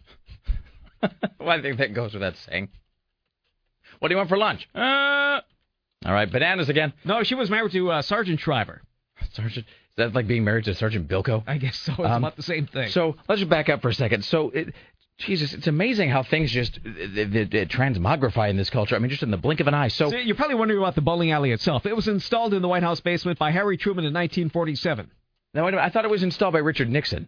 well, 1.39 1.49
I 1.49 1.61
think 1.61 1.77
that 1.77 1.93
goes 1.93 2.13
without 2.13 2.35
saying. 2.37 2.69
What 3.99 4.07
do 4.09 4.13
you 4.13 4.17
want 4.17 4.29
for 4.29 4.37
lunch? 4.37 4.67
Uh, 4.73 5.41
all 6.05 6.13
right, 6.13 6.31
bananas 6.31 6.69
again. 6.69 6.93
No, 7.03 7.23
she 7.23 7.35
was 7.35 7.49
married 7.49 7.71
to 7.73 7.91
uh, 7.91 8.01
Sargent 8.01 8.39
Shriver. 8.39 8.81
Sergeant, 9.31 9.65
is 9.67 9.95
that 9.97 10.13
like 10.13 10.27
being 10.27 10.43
married 10.43 10.65
to 10.65 10.75
Sergeant 10.75 11.07
Bilko? 11.07 11.43
I 11.47 11.57
guess 11.57 11.77
so. 11.77 11.91
It's 11.93 11.99
Um, 11.99 12.23
about 12.23 12.35
the 12.35 12.43
same 12.43 12.67
thing. 12.67 12.89
So 12.89 13.15
let's 13.27 13.39
just 13.39 13.49
back 13.49 13.69
up 13.69 13.81
for 13.81 13.89
a 13.89 13.93
second. 13.93 14.23
So, 14.23 14.49
it, 14.51 14.73
Jesus, 15.17 15.53
it's 15.53 15.67
amazing 15.67 16.09
how 16.09 16.23
things 16.23 16.49
just 16.51 16.79
they, 16.83 17.25
they, 17.25 17.43
they 17.43 17.65
transmogrify 17.65 18.49
in 18.49 18.55
this 18.55 18.69
culture. 18.69 18.95
I 18.95 18.99
mean, 18.99 19.09
just 19.09 19.23
in 19.23 19.31
the 19.31 19.37
blink 19.37 19.59
of 19.59 19.67
an 19.67 19.73
eye. 19.73 19.89
So, 19.89 20.09
So 20.11 20.15
you're 20.15 20.37
probably 20.37 20.55
wondering 20.55 20.79
about 20.79 20.95
the 20.95 21.01
bowling 21.01 21.31
alley 21.31 21.51
itself. 21.51 21.85
It 21.85 21.93
was 21.95 22.07
installed 22.07 22.53
in 22.53 22.61
the 22.61 22.69
White 22.69 22.83
House 22.83 23.01
basement 23.01 23.37
by 23.37 23.51
Harry 23.51 23.75
Truman 23.75 24.05
in 24.05 24.13
1947. 24.13 25.11
now 25.53 25.65
wait 25.65 25.69
a 25.69 25.71
minute, 25.75 25.85
I 25.85 25.89
thought 25.89 26.05
it 26.05 26.11
was 26.11 26.23
installed 26.23 26.53
by 26.53 26.59
Richard 26.59 26.89
Nixon. 26.89 27.27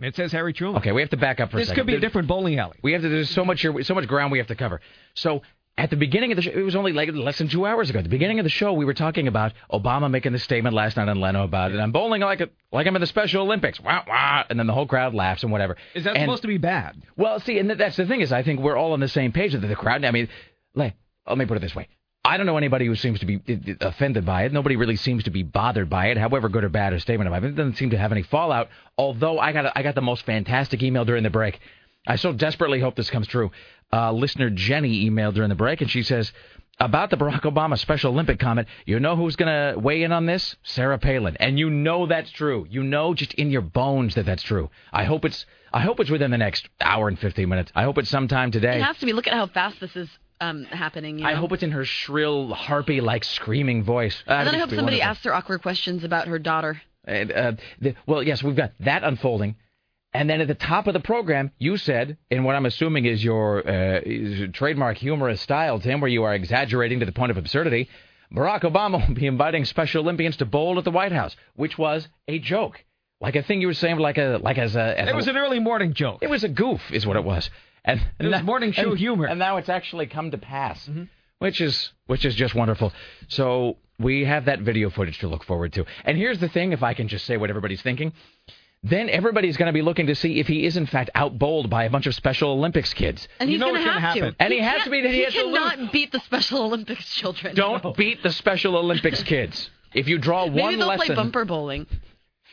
It 0.00 0.14
says 0.14 0.30
Harry 0.30 0.52
Truman. 0.52 0.76
Okay, 0.78 0.92
we 0.92 1.00
have 1.00 1.10
to 1.10 1.16
back 1.16 1.40
up 1.40 1.50
for 1.50 1.58
a 1.58 1.60
second. 1.60 1.70
This 1.70 1.74
could 1.76 1.86
be 1.86 1.94
a 1.96 2.00
different 2.00 2.28
bowling 2.28 2.56
alley. 2.58 2.76
We 2.82 2.92
have 2.92 3.02
to. 3.02 3.08
There's 3.08 3.30
so 3.30 3.44
much 3.44 3.60
here, 3.62 3.82
so 3.82 3.94
much 3.94 4.06
ground 4.06 4.30
we 4.30 4.38
have 4.38 4.46
to 4.46 4.54
cover. 4.54 4.80
So 5.14 5.42
at 5.76 5.90
the 5.90 5.96
beginning 5.96 6.30
of 6.30 6.36
the 6.36 6.42
show, 6.42 6.52
it 6.52 6.62
was 6.62 6.76
only 6.76 6.92
like 6.92 7.12
less 7.12 7.38
than 7.38 7.48
two 7.48 7.66
hours 7.66 7.90
ago. 7.90 7.98
At 7.98 8.04
the 8.04 8.08
beginning 8.08 8.38
of 8.38 8.44
the 8.44 8.50
show, 8.50 8.72
we 8.74 8.84
were 8.84 8.94
talking 8.94 9.26
about 9.26 9.54
Obama 9.72 10.08
making 10.08 10.32
the 10.32 10.38
statement 10.38 10.72
last 10.76 10.96
night 10.96 11.08
on 11.08 11.20
Leno 11.20 11.42
about 11.42 11.72
it. 11.72 11.80
I'm 11.80 11.90
bowling 11.90 12.20
like 12.20 12.40
a, 12.40 12.48
like 12.70 12.86
I'm 12.86 12.94
in 12.94 13.00
the 13.00 13.06
Special 13.08 13.42
Olympics. 13.42 13.80
Wah, 13.80 14.04
wah, 14.06 14.44
and 14.48 14.56
then 14.56 14.68
the 14.68 14.72
whole 14.72 14.86
crowd 14.86 15.14
laughs 15.14 15.42
and 15.42 15.50
whatever. 15.50 15.76
Is 15.94 16.04
that 16.04 16.14
And- 16.14 16.22
supposed 16.26 16.42
to 16.42 16.48
be 16.48 16.58
bad? 16.58 17.02
Well, 17.16 17.40
see, 17.40 17.58
and 17.58 17.68
that's 17.68 17.96
the 17.96 18.06
thing 18.06 18.20
is, 18.20 18.32
I 18.32 18.44
think 18.44 18.60
we're 18.60 18.76
all 18.76 18.92
on 18.92 19.00
the 19.00 19.08
same 19.08 19.32
page. 19.32 19.52
That 19.52 19.66
the 19.66 19.74
crowd. 19.74 20.04
I 20.04 20.12
mean, 20.12 20.28
like, 20.76 20.94
let 21.26 21.38
me 21.38 21.44
put 21.44 21.56
it 21.56 21.60
this 21.60 21.74
way. 21.74 21.88
I 22.24 22.36
don't 22.36 22.46
know 22.46 22.58
anybody 22.58 22.86
who 22.86 22.94
seems 22.94 23.20
to 23.20 23.26
be 23.26 23.40
uh, 23.48 23.86
offended 23.86 24.26
by 24.26 24.44
it. 24.44 24.52
Nobody 24.52 24.76
really 24.76 24.96
seems 24.96 25.24
to 25.24 25.30
be 25.30 25.42
bothered 25.42 25.88
by 25.88 26.06
it, 26.08 26.18
however 26.18 26.48
good 26.48 26.64
or 26.64 26.68
bad 26.68 26.92
a 26.92 27.00
statement 27.00 27.32
of 27.32 27.44
it. 27.44 27.46
It 27.46 27.54
doesn't 27.54 27.76
seem 27.76 27.90
to 27.90 27.98
have 27.98 28.12
any 28.12 28.22
fallout. 28.22 28.68
Although 28.96 29.38
I 29.38 29.52
got 29.52 29.66
a, 29.66 29.78
I 29.78 29.82
got 29.82 29.94
the 29.94 30.02
most 30.02 30.26
fantastic 30.26 30.82
email 30.82 31.04
during 31.04 31.22
the 31.22 31.30
break. 31.30 31.60
I 32.06 32.16
so 32.16 32.32
desperately 32.32 32.80
hope 32.80 32.96
this 32.96 33.10
comes 33.10 33.26
true. 33.26 33.50
Uh, 33.92 34.12
listener 34.12 34.50
Jenny 34.50 35.08
emailed 35.08 35.34
during 35.34 35.48
the 35.48 35.54
break, 35.54 35.80
and 35.80 35.90
she 35.90 36.02
says 36.02 36.32
about 36.80 37.10
the 37.10 37.16
Barack 37.16 37.42
Obama 37.42 37.78
Special 37.78 38.12
Olympic 38.12 38.38
comment. 38.38 38.68
You 38.84 39.00
know 39.00 39.16
who's 39.16 39.36
going 39.36 39.74
to 39.74 39.78
weigh 39.78 40.02
in 40.02 40.12
on 40.12 40.26
this? 40.26 40.56
Sarah 40.62 40.98
Palin, 40.98 41.36
and 41.38 41.58
you 41.58 41.70
know 41.70 42.06
that's 42.06 42.30
true. 42.30 42.66
You 42.68 42.82
know 42.82 43.14
just 43.14 43.34
in 43.34 43.50
your 43.50 43.62
bones 43.62 44.14
that 44.16 44.26
that's 44.26 44.42
true. 44.42 44.70
I 44.92 45.04
hope 45.04 45.24
it's 45.24 45.46
I 45.72 45.80
hope 45.80 46.00
it's 46.00 46.10
within 46.10 46.30
the 46.30 46.38
next 46.38 46.68
hour 46.80 47.08
and 47.08 47.18
fifteen 47.18 47.48
minutes. 47.48 47.72
I 47.74 47.84
hope 47.84 47.98
it's 47.98 48.10
sometime 48.10 48.50
today. 48.50 48.76
It 48.76 48.82
has 48.82 48.98
to 48.98 49.06
be. 49.06 49.12
Look 49.12 49.26
at 49.26 49.34
how 49.34 49.46
fast 49.46 49.80
this 49.80 49.96
is 49.96 50.08
um, 50.40 50.64
happening. 50.64 51.18
You 51.18 51.24
know? 51.24 51.30
I 51.30 51.34
hope 51.34 51.52
it's 51.52 51.62
in 51.62 51.72
her 51.72 51.84
shrill, 51.84 52.52
harpy, 52.52 53.00
like 53.00 53.24
screaming 53.24 53.82
voice. 53.82 54.22
And 54.26 54.46
then 54.46 54.54
I 54.54 54.58
hope 54.58 54.70
somebody 54.70 54.96
wonderful. 54.96 55.10
asks 55.10 55.24
her 55.24 55.34
awkward 55.34 55.62
questions 55.62 56.04
about 56.04 56.28
her 56.28 56.38
daughter. 56.38 56.80
And, 57.04 57.32
uh, 57.32 57.52
the, 57.80 57.94
well, 58.06 58.22
yes, 58.22 58.42
we've 58.42 58.56
got 58.56 58.72
that 58.80 59.04
unfolding. 59.04 59.56
And 60.12 60.28
then 60.28 60.40
at 60.40 60.48
the 60.48 60.54
top 60.54 60.86
of 60.86 60.94
the 60.94 61.00
program, 61.00 61.52
you 61.58 61.76
said, 61.76 62.16
in 62.30 62.42
what 62.44 62.56
I'm 62.56 62.66
assuming 62.66 63.04
is 63.04 63.22
your 63.22 63.66
uh, 63.68 64.00
is 64.04 64.50
trademark 64.52 64.96
humorous 64.96 65.40
style, 65.40 65.80
Tim, 65.80 66.00
where 66.00 66.08
you 66.10 66.24
are 66.24 66.34
exaggerating 66.34 67.00
to 67.00 67.06
the 67.06 67.12
point 67.12 67.30
of 67.30 67.36
absurdity, 67.36 67.88
Barack 68.32 68.62
Obama 68.62 69.06
will 69.06 69.14
be 69.14 69.26
inviting 69.26 69.64
Special 69.64 70.02
Olympians 70.02 70.36
to 70.38 70.46
bowl 70.46 70.78
at 70.78 70.84
the 70.84 70.90
White 70.90 71.12
House, 71.12 71.36
which 71.56 71.76
was 71.78 72.08
a 72.26 72.38
joke, 72.38 72.82
like 73.20 73.36
a 73.36 73.42
thing 73.42 73.60
you 73.60 73.66
were 73.66 73.74
saying, 73.74 73.98
like 73.98 74.18
a 74.18 74.38
like 74.42 74.58
as 74.58 74.76
a. 74.76 75.00
As 75.00 75.08
It 75.08 75.14
was 75.14 75.26
a, 75.26 75.30
an 75.30 75.36
early 75.36 75.58
morning 75.58 75.92
joke. 75.92 76.18
It 76.22 76.30
was 76.30 76.44
a 76.44 76.48
goof, 76.48 76.80
is 76.90 77.06
what 77.06 77.16
it 77.16 77.24
was. 77.24 77.50
And, 77.88 78.00
It 78.20 78.26
was 78.26 78.34
and 78.34 78.44
morning 78.46 78.72
show 78.72 78.90
and- 78.90 78.98
humor. 78.98 79.26
And 79.26 79.38
now 79.38 79.56
it's 79.56 79.68
actually 79.70 80.06
come 80.06 80.30
to 80.30 80.38
pass, 80.38 80.88
which 81.38 81.60
is 81.60 81.92
which 82.06 82.24
is 82.24 82.34
just 82.34 82.54
wonderful. 82.54 82.92
So 83.28 83.78
we 83.98 84.24
have 84.26 84.44
that 84.44 84.60
video 84.60 84.90
footage 84.90 85.18
to 85.20 85.28
look 85.28 85.42
forward 85.44 85.72
to. 85.72 85.84
And 86.04 86.16
here's 86.16 86.38
the 86.38 86.48
thing: 86.48 86.72
if 86.72 86.82
I 86.82 86.92
can 86.94 87.08
just 87.08 87.24
say 87.24 87.36
what 87.36 87.48
everybody's 87.50 87.80
thinking, 87.82 88.12
then 88.82 89.08
everybody's 89.08 89.56
going 89.56 89.66
to 89.68 89.72
be 89.72 89.82
looking 89.82 90.06
to 90.08 90.14
see 90.14 90.38
if 90.38 90.46
he 90.46 90.64
is 90.66 90.76
in 90.76 90.86
fact 90.86 91.10
outbowled 91.14 91.70
by 91.70 91.84
a 91.84 91.90
bunch 91.90 92.06
of 92.06 92.14
Special 92.14 92.50
Olympics 92.50 92.92
kids. 92.92 93.26
And 93.40 93.48
he's 93.50 93.58
going 93.60 93.82
to 93.82 93.90
have 94.00 94.14
to. 94.16 94.36
And 94.38 94.52
he, 94.52 94.60
has 94.60 94.84
to 94.84 94.90
be. 94.90 95.00
can't- 95.02 95.14
He, 95.14 95.22
has 95.24 95.32
to 95.32 95.42
cannot 95.44 95.90
beat 95.92 96.12
the 96.12 96.20
Special 96.20 96.62
Olympics 96.62 97.12
children. 97.14 97.54
Don't 97.56 97.96
beat 97.96 98.22
the 98.22 98.30
Special 98.30 98.76
Olympics 98.76 99.22
kids. 99.22 99.70
If 99.94 100.06
you 100.08 100.18
draw 100.18 100.44
Maybe 100.46 100.60
one 100.60 100.78
they'll 100.78 100.88
lesson, 100.88 101.06
play 101.06 101.14
bumper 101.16 101.44
bowling. 101.46 101.86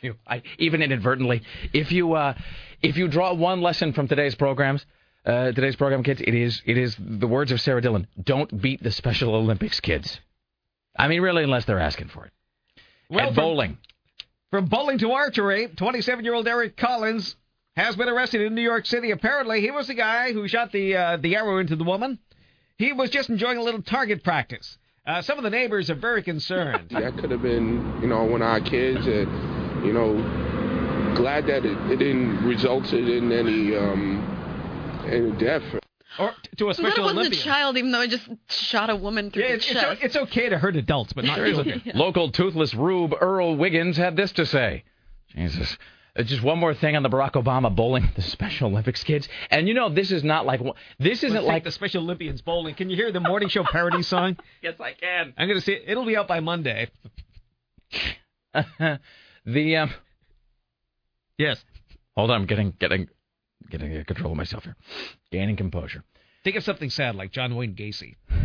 you, 0.01 0.15
I, 0.25 0.41
even 0.57 0.81
inadvertently, 0.81 1.43
if 1.73 1.91
you 1.91 2.13
uh, 2.13 2.33
if 2.81 2.95
you 2.97 3.07
draw 3.09 3.33
one 3.33 3.61
lesson 3.61 3.91
from 3.93 4.07
today's 4.07 4.35
programs, 4.35 4.85
uh, 5.25 5.51
today's 5.51 5.75
program, 5.75 6.03
kids, 6.03 6.21
it 6.21 6.33
is 6.33 6.61
it 6.65 6.77
is 6.77 6.95
the 6.99 7.27
words 7.27 7.51
of 7.51 7.59
Sarah 7.59 7.81
Dillon: 7.81 8.07
"Don't 8.21 8.61
beat 8.61 8.83
the 8.83 8.91
Special 8.91 9.33
Olympics 9.35 9.79
kids." 9.79 10.19
I 10.97 11.07
mean, 11.07 11.21
really, 11.21 11.43
unless 11.43 11.65
they're 11.65 11.79
asking 11.79 12.09
for 12.09 12.25
it. 12.25 12.31
Well, 13.09 13.27
and 13.27 13.35
from- 13.35 13.43
bowling. 13.43 13.77
From 14.51 14.67
bowling 14.67 14.99
to 14.99 15.11
archery, 15.11 15.67
27-year-old 15.67 16.47
Eric 16.47 16.77
Collins 16.77 17.35
has 17.75 17.95
been 17.97 18.07
arrested 18.07 18.39
in 18.41 18.55
New 18.55 18.61
York 18.61 18.85
City. 18.85 19.11
Apparently, 19.11 19.59
he 19.59 19.69
was 19.69 19.87
the 19.87 19.95
guy 19.95 20.31
who 20.31 20.47
shot 20.47 20.71
the 20.71 20.95
uh, 20.95 21.17
the 21.17 21.35
arrow 21.35 21.57
into 21.57 21.75
the 21.75 21.83
woman. 21.83 22.19
He 22.77 22.93
was 22.93 23.09
just 23.09 23.29
enjoying 23.29 23.57
a 23.57 23.63
little 23.63 23.81
target 23.81 24.23
practice. 24.23 24.77
Uh, 25.05 25.21
some 25.21 25.37
of 25.37 25.43
the 25.43 25.49
neighbors 25.49 25.89
are 25.89 25.95
very 25.95 26.23
concerned. 26.23 26.89
That 26.91 27.17
could 27.17 27.31
have 27.31 27.41
been, 27.41 27.99
you 28.01 28.07
know, 28.07 28.23
one 28.23 28.41
of 28.41 28.47
our 28.47 28.61
kids, 28.61 29.05
and 29.05 29.85
you 29.85 29.93
know, 29.93 30.13
glad 31.15 31.47
that 31.47 31.65
it, 31.65 31.77
it 31.91 31.97
didn't 31.97 32.45
result 32.45 32.93
in 32.93 33.31
any 33.31 33.75
um, 33.75 34.34
any 35.07 35.31
death. 35.37 35.63
Or 36.17 36.31
to 36.57 36.67
a 36.67 36.69
I'm 36.69 36.75
glad 36.75 36.87
it 36.87 36.91
special 36.91 37.03
wasn't 37.03 37.19
Olympian. 37.19 37.41
a 37.41 37.45
child, 37.45 37.77
even 37.77 37.91
though 37.91 37.99
I 37.99 38.07
just 38.07 38.27
shot 38.49 38.89
a 38.89 38.95
woman 38.95 39.31
through 39.31 39.43
Yeah, 39.43 39.49
the 39.49 39.53
it's, 39.55 39.65
chest. 39.65 39.85
it's, 39.91 40.01
it's 40.03 40.15
okay 40.15 40.47
to 40.49 40.57
hurt 40.57 40.75
adults, 40.77 41.11
but 41.13 41.25
not 41.25 41.37
children. 41.37 41.81
Local 41.93 42.31
toothless 42.31 42.73
rube 42.73 43.13
Earl 43.19 43.55
Wiggins 43.57 43.97
had 43.97 44.15
this 44.15 44.31
to 44.33 44.45
say. 44.45 44.83
Jesus. 45.35 45.77
Uh, 46.17 46.23
Just 46.23 46.41
one 46.41 46.57
more 46.57 46.73
thing 46.73 46.95
on 46.95 47.03
the 47.03 47.09
Barack 47.09 47.33
Obama 47.33 47.75
bowling, 47.75 48.07
the 48.15 48.21
Special 48.21 48.69
Olympics 48.69 49.03
kids. 49.03 49.27
And 49.51 49.67
you 49.67 49.73
know, 49.73 49.89
this 49.89 50.11
is 50.13 50.23
not 50.23 50.45
like 50.45 50.61
this 50.97 51.21
isn't 51.23 51.33
Let's 51.35 51.45
like 51.45 51.63
the 51.65 51.71
Special 51.71 52.01
Olympians 52.03 52.39
bowling. 52.41 52.75
Can 52.75 52.89
you 52.89 52.95
hear 52.95 53.11
the 53.11 53.19
morning 53.19 53.49
show 53.49 53.65
parody 53.65 54.01
song? 54.03 54.37
yes, 54.61 54.79
I 54.79 54.93
can. 54.93 55.33
I'm 55.37 55.49
gonna 55.49 55.59
see 55.59 55.73
it. 55.73 55.83
It'll 55.87 56.05
be 56.05 56.15
out 56.15 56.29
by 56.29 56.39
Monday. 56.39 56.89
the 59.45 59.75
um. 59.75 59.91
Yes. 61.37 61.61
Hold 62.15 62.31
on, 62.31 62.41
I'm 62.41 62.47
getting 62.47 62.71
getting 62.79 63.09
getting 63.69 64.03
control 64.05 64.31
of 64.31 64.37
myself 64.37 64.63
here, 64.63 64.75
gaining 65.31 65.55
composure. 65.55 66.03
Think 66.43 66.55
of 66.57 66.63
something 66.63 66.89
sad 66.89 67.15
like 67.15 67.31
John 67.31 67.55
Wayne 67.55 67.75
Gacy. 67.75 68.15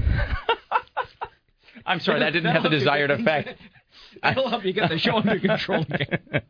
I'm 1.86 2.00
sorry, 2.00 2.20
that 2.20 2.30
didn't 2.32 2.52
have 2.52 2.62
the 2.62 2.68
That'll 2.68 2.72
help 2.72 2.72
you 2.72 2.78
desired 2.78 3.10
effect. 3.10 3.60
That'll 4.22 4.48
help 4.48 4.64
you 4.64 4.72
get 4.72 4.88
the 4.88 4.98
show 4.98 5.16
under 5.16 5.38
control 5.38 5.84
again. 5.88 6.18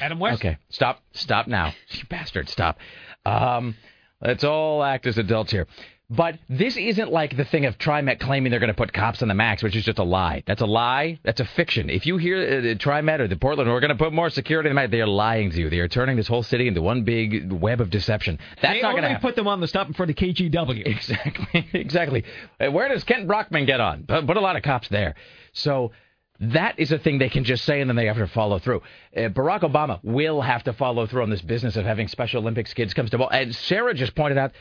Adam 0.00 0.18
West. 0.18 0.40
Okay, 0.40 0.58
stop, 0.68 1.02
stop 1.12 1.46
now, 1.46 1.72
you 1.90 2.04
bastard, 2.08 2.48
stop. 2.48 2.78
Um, 3.24 3.74
let's 4.20 4.44
all 4.44 4.82
act 4.82 5.06
as 5.06 5.18
adults 5.18 5.50
here. 5.50 5.66
But 6.10 6.38
this 6.50 6.76
isn't 6.76 7.10
like 7.10 7.34
the 7.34 7.46
thing 7.46 7.64
of 7.64 7.78
TriMet 7.78 8.20
claiming 8.20 8.50
they're 8.50 8.60
going 8.60 8.68
to 8.68 8.74
put 8.76 8.92
cops 8.92 9.22
on 9.22 9.28
the 9.28 9.34
max, 9.34 9.62
which 9.62 9.74
is 9.74 9.84
just 9.84 9.98
a 9.98 10.04
lie. 10.04 10.42
That's 10.46 10.60
a 10.60 10.66
lie. 10.66 11.18
That's 11.24 11.40
a 11.40 11.46
fiction. 11.46 11.88
If 11.88 12.04
you 12.04 12.18
hear 12.18 12.36
uh, 12.36 12.60
the 12.60 12.76
TriMet 12.76 13.20
or 13.20 13.26
the 13.26 13.36
Portland, 13.36 13.70
we're 13.70 13.80
going 13.80 13.88
to 13.88 13.96
put 13.96 14.12
more 14.12 14.28
security 14.28 14.68
on 14.68 14.74
the 14.76 14.80
max, 14.82 14.90
they 14.90 15.00
are 15.00 15.06
lying 15.06 15.50
to 15.52 15.58
you. 15.58 15.70
They 15.70 15.78
are 15.78 15.88
turning 15.88 16.16
this 16.16 16.28
whole 16.28 16.42
city 16.42 16.68
into 16.68 16.82
one 16.82 17.04
big 17.04 17.50
web 17.50 17.80
of 17.80 17.88
deception. 17.88 18.38
That's 18.60 18.74
they 18.74 18.82
not 18.82 18.92
going 18.92 19.04
to 19.04 19.08
happen. 19.08 19.22
put 19.22 19.34
them 19.34 19.48
on 19.48 19.60
the 19.60 19.66
stop 19.66 19.88
in 19.88 19.94
front 19.94 20.10
of 20.10 20.16
KGW. 20.16 20.86
Exactly, 20.86 21.68
exactly. 21.72 22.24
Uh, 22.60 22.70
Where 22.70 22.88
does 22.88 23.02
Kent 23.04 23.26
Brockman 23.26 23.64
get 23.64 23.80
on? 23.80 24.04
Put 24.04 24.26
put 24.26 24.36
a 24.36 24.40
lot 24.40 24.56
of 24.56 24.62
cops 24.62 24.88
there. 24.88 25.14
So 25.54 25.92
that 26.40 26.78
is 26.78 26.92
a 26.92 26.98
thing 26.98 27.18
they 27.18 27.28
can 27.30 27.44
just 27.44 27.64
say 27.64 27.80
and 27.80 27.88
then 27.88 27.96
they 27.96 28.06
have 28.06 28.18
to 28.18 28.26
follow 28.26 28.58
through. 28.58 28.82
Uh, 29.16 29.20
Barack 29.30 29.62
Obama 29.62 30.00
will 30.02 30.42
have 30.42 30.64
to 30.64 30.72
follow 30.74 31.06
through 31.06 31.22
on 31.22 31.30
this 31.30 31.40
business 31.40 31.76
of 31.76 31.84
having 31.86 32.08
Special 32.08 32.42
Olympics 32.42 32.74
kids 32.74 32.92
comes 32.92 33.10
to 33.10 33.18
ball. 33.18 33.30
And 33.30 33.54
Sarah 33.54 33.94
just 33.94 34.14
pointed 34.14 34.36
out 34.36 34.52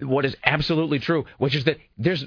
what 0.00 0.24
is 0.24 0.36
absolutely 0.44 0.98
true, 0.98 1.24
which 1.38 1.54
is 1.54 1.64
that 1.64 1.78
there's 1.98 2.24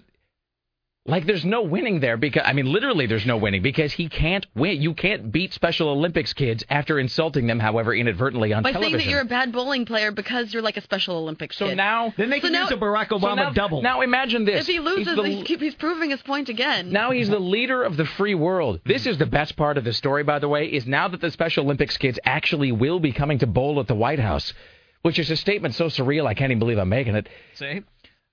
Like 1.06 1.26
there's 1.26 1.46
no 1.46 1.62
winning 1.64 2.02
there 2.02 2.18
because 2.18 2.44
I 2.46 2.54
mean 2.54 2.72
literally 2.72 3.08
there's 3.08 3.26
no 3.26 3.38
winning 3.38 3.64
because 3.64 3.92
he 3.94 4.10
can't 4.10 4.46
win. 4.54 4.80
You 4.82 4.94
can't 4.94 5.32
beat 5.32 5.54
Special 5.54 5.88
Olympics 5.90 6.34
kids 6.34 6.64
after 6.70 7.00
insulting 7.00 7.48
them, 7.48 7.58
however 7.60 7.96
inadvertently 7.96 8.54
on 8.54 8.62
By 8.62 8.74
television. 8.74 9.00
saying 9.00 9.08
that 9.08 9.12
you're 9.12 9.22
a 9.22 9.26
bad 9.26 9.52
bowling 9.52 9.86
player 9.86 10.12
because 10.12 10.54
you're 10.54 10.62
like 10.62 10.78
a 10.78 10.82
Special 10.82 11.16
Olympics 11.16 11.58
so 11.58 11.68
kid. 11.68 11.78
now 11.78 12.14
Then 12.18 12.30
they 12.30 12.38
So 12.40 12.48
can 12.48 12.52
now- 12.54 12.64
use 12.64 12.72
a 12.72 12.78
Barack 12.78 13.10
so 13.10 13.18
Obama 13.18 13.36
now, 13.38 13.50
double. 13.52 13.82
Now 13.82 14.02
imagine 14.02 14.46
this. 14.46 14.62
if 14.62 14.68
he 14.68 14.80
loses, 14.80 15.08
He's 15.08 15.16
the- 15.16 15.24
he's, 15.24 15.60
he's 15.60 15.76
proving 15.76 16.12
his 16.12 16.22
point 16.22 16.50
again. 16.50 16.92
Now 16.92 17.10
he's 17.12 17.30
the 17.30 17.40
leader 17.40 17.82
of 17.82 17.98
the 17.98 18.06
free 18.06 18.36
world. 18.36 18.82
This 18.86 19.08
is 19.08 19.18
the 19.18 19.26
best 19.26 19.56
part 19.56 19.78
of 19.80 19.86
the 19.86 19.94
story, 19.94 20.24
by 20.24 20.38
the 20.38 20.50
way, 20.50 20.68
is 20.68 20.86
now 20.86 21.08
that 21.08 21.22
the 21.22 21.32
Special 21.32 21.64
Olympics 21.64 21.98
kids 21.98 22.20
actually 22.26 22.72
will 22.72 23.00
be 23.00 23.14
coming 23.14 23.40
to 23.40 23.48
bowl 23.48 23.80
at 23.80 23.88
the 23.88 23.96
White 23.96 24.20
House, 24.20 24.54
which 25.02 25.20
is 25.20 25.30
a 25.32 25.36
statement 25.36 25.76
so 25.76 25.86
surreal 25.86 26.26
I 26.26 26.34
can't 26.34 26.52
even 26.52 26.60
believe 26.60 26.78
I'm 26.78 26.90
making 26.90 27.16
it. 27.16 27.30
See? 27.56 27.84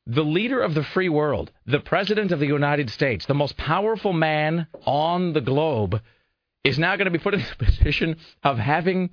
The 0.07 0.25
leader 0.25 0.61
of 0.61 0.75
the 0.75 0.85
free 0.85 1.09
world, 1.09 1.51
the 1.67 1.81
president 1.81 2.31
of 2.31 2.39
the 2.39 2.47
United 2.47 2.91
States, 2.91 3.27
the 3.27 3.35
most 3.35 3.57
powerful 3.57 4.12
man 4.12 4.69
on 4.85 5.33
the 5.33 5.41
globe, 5.41 6.01
is 6.62 6.79
now 6.79 6.97
going 6.97 7.07
to 7.07 7.11
be 7.11 7.19
put 7.19 7.35
in 7.35 7.41
the 7.41 7.64
position 7.64 8.17
of 8.43 8.59
having 8.59 9.11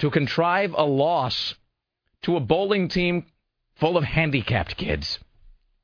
to 0.00 0.10
contrive 0.10 0.74
a 0.76 0.84
loss 0.84 1.54
to 2.22 2.36
a 2.36 2.40
bowling 2.40 2.88
team 2.88 3.26
full 3.76 3.96
of 3.96 4.04
handicapped 4.04 4.76
kids, 4.76 5.18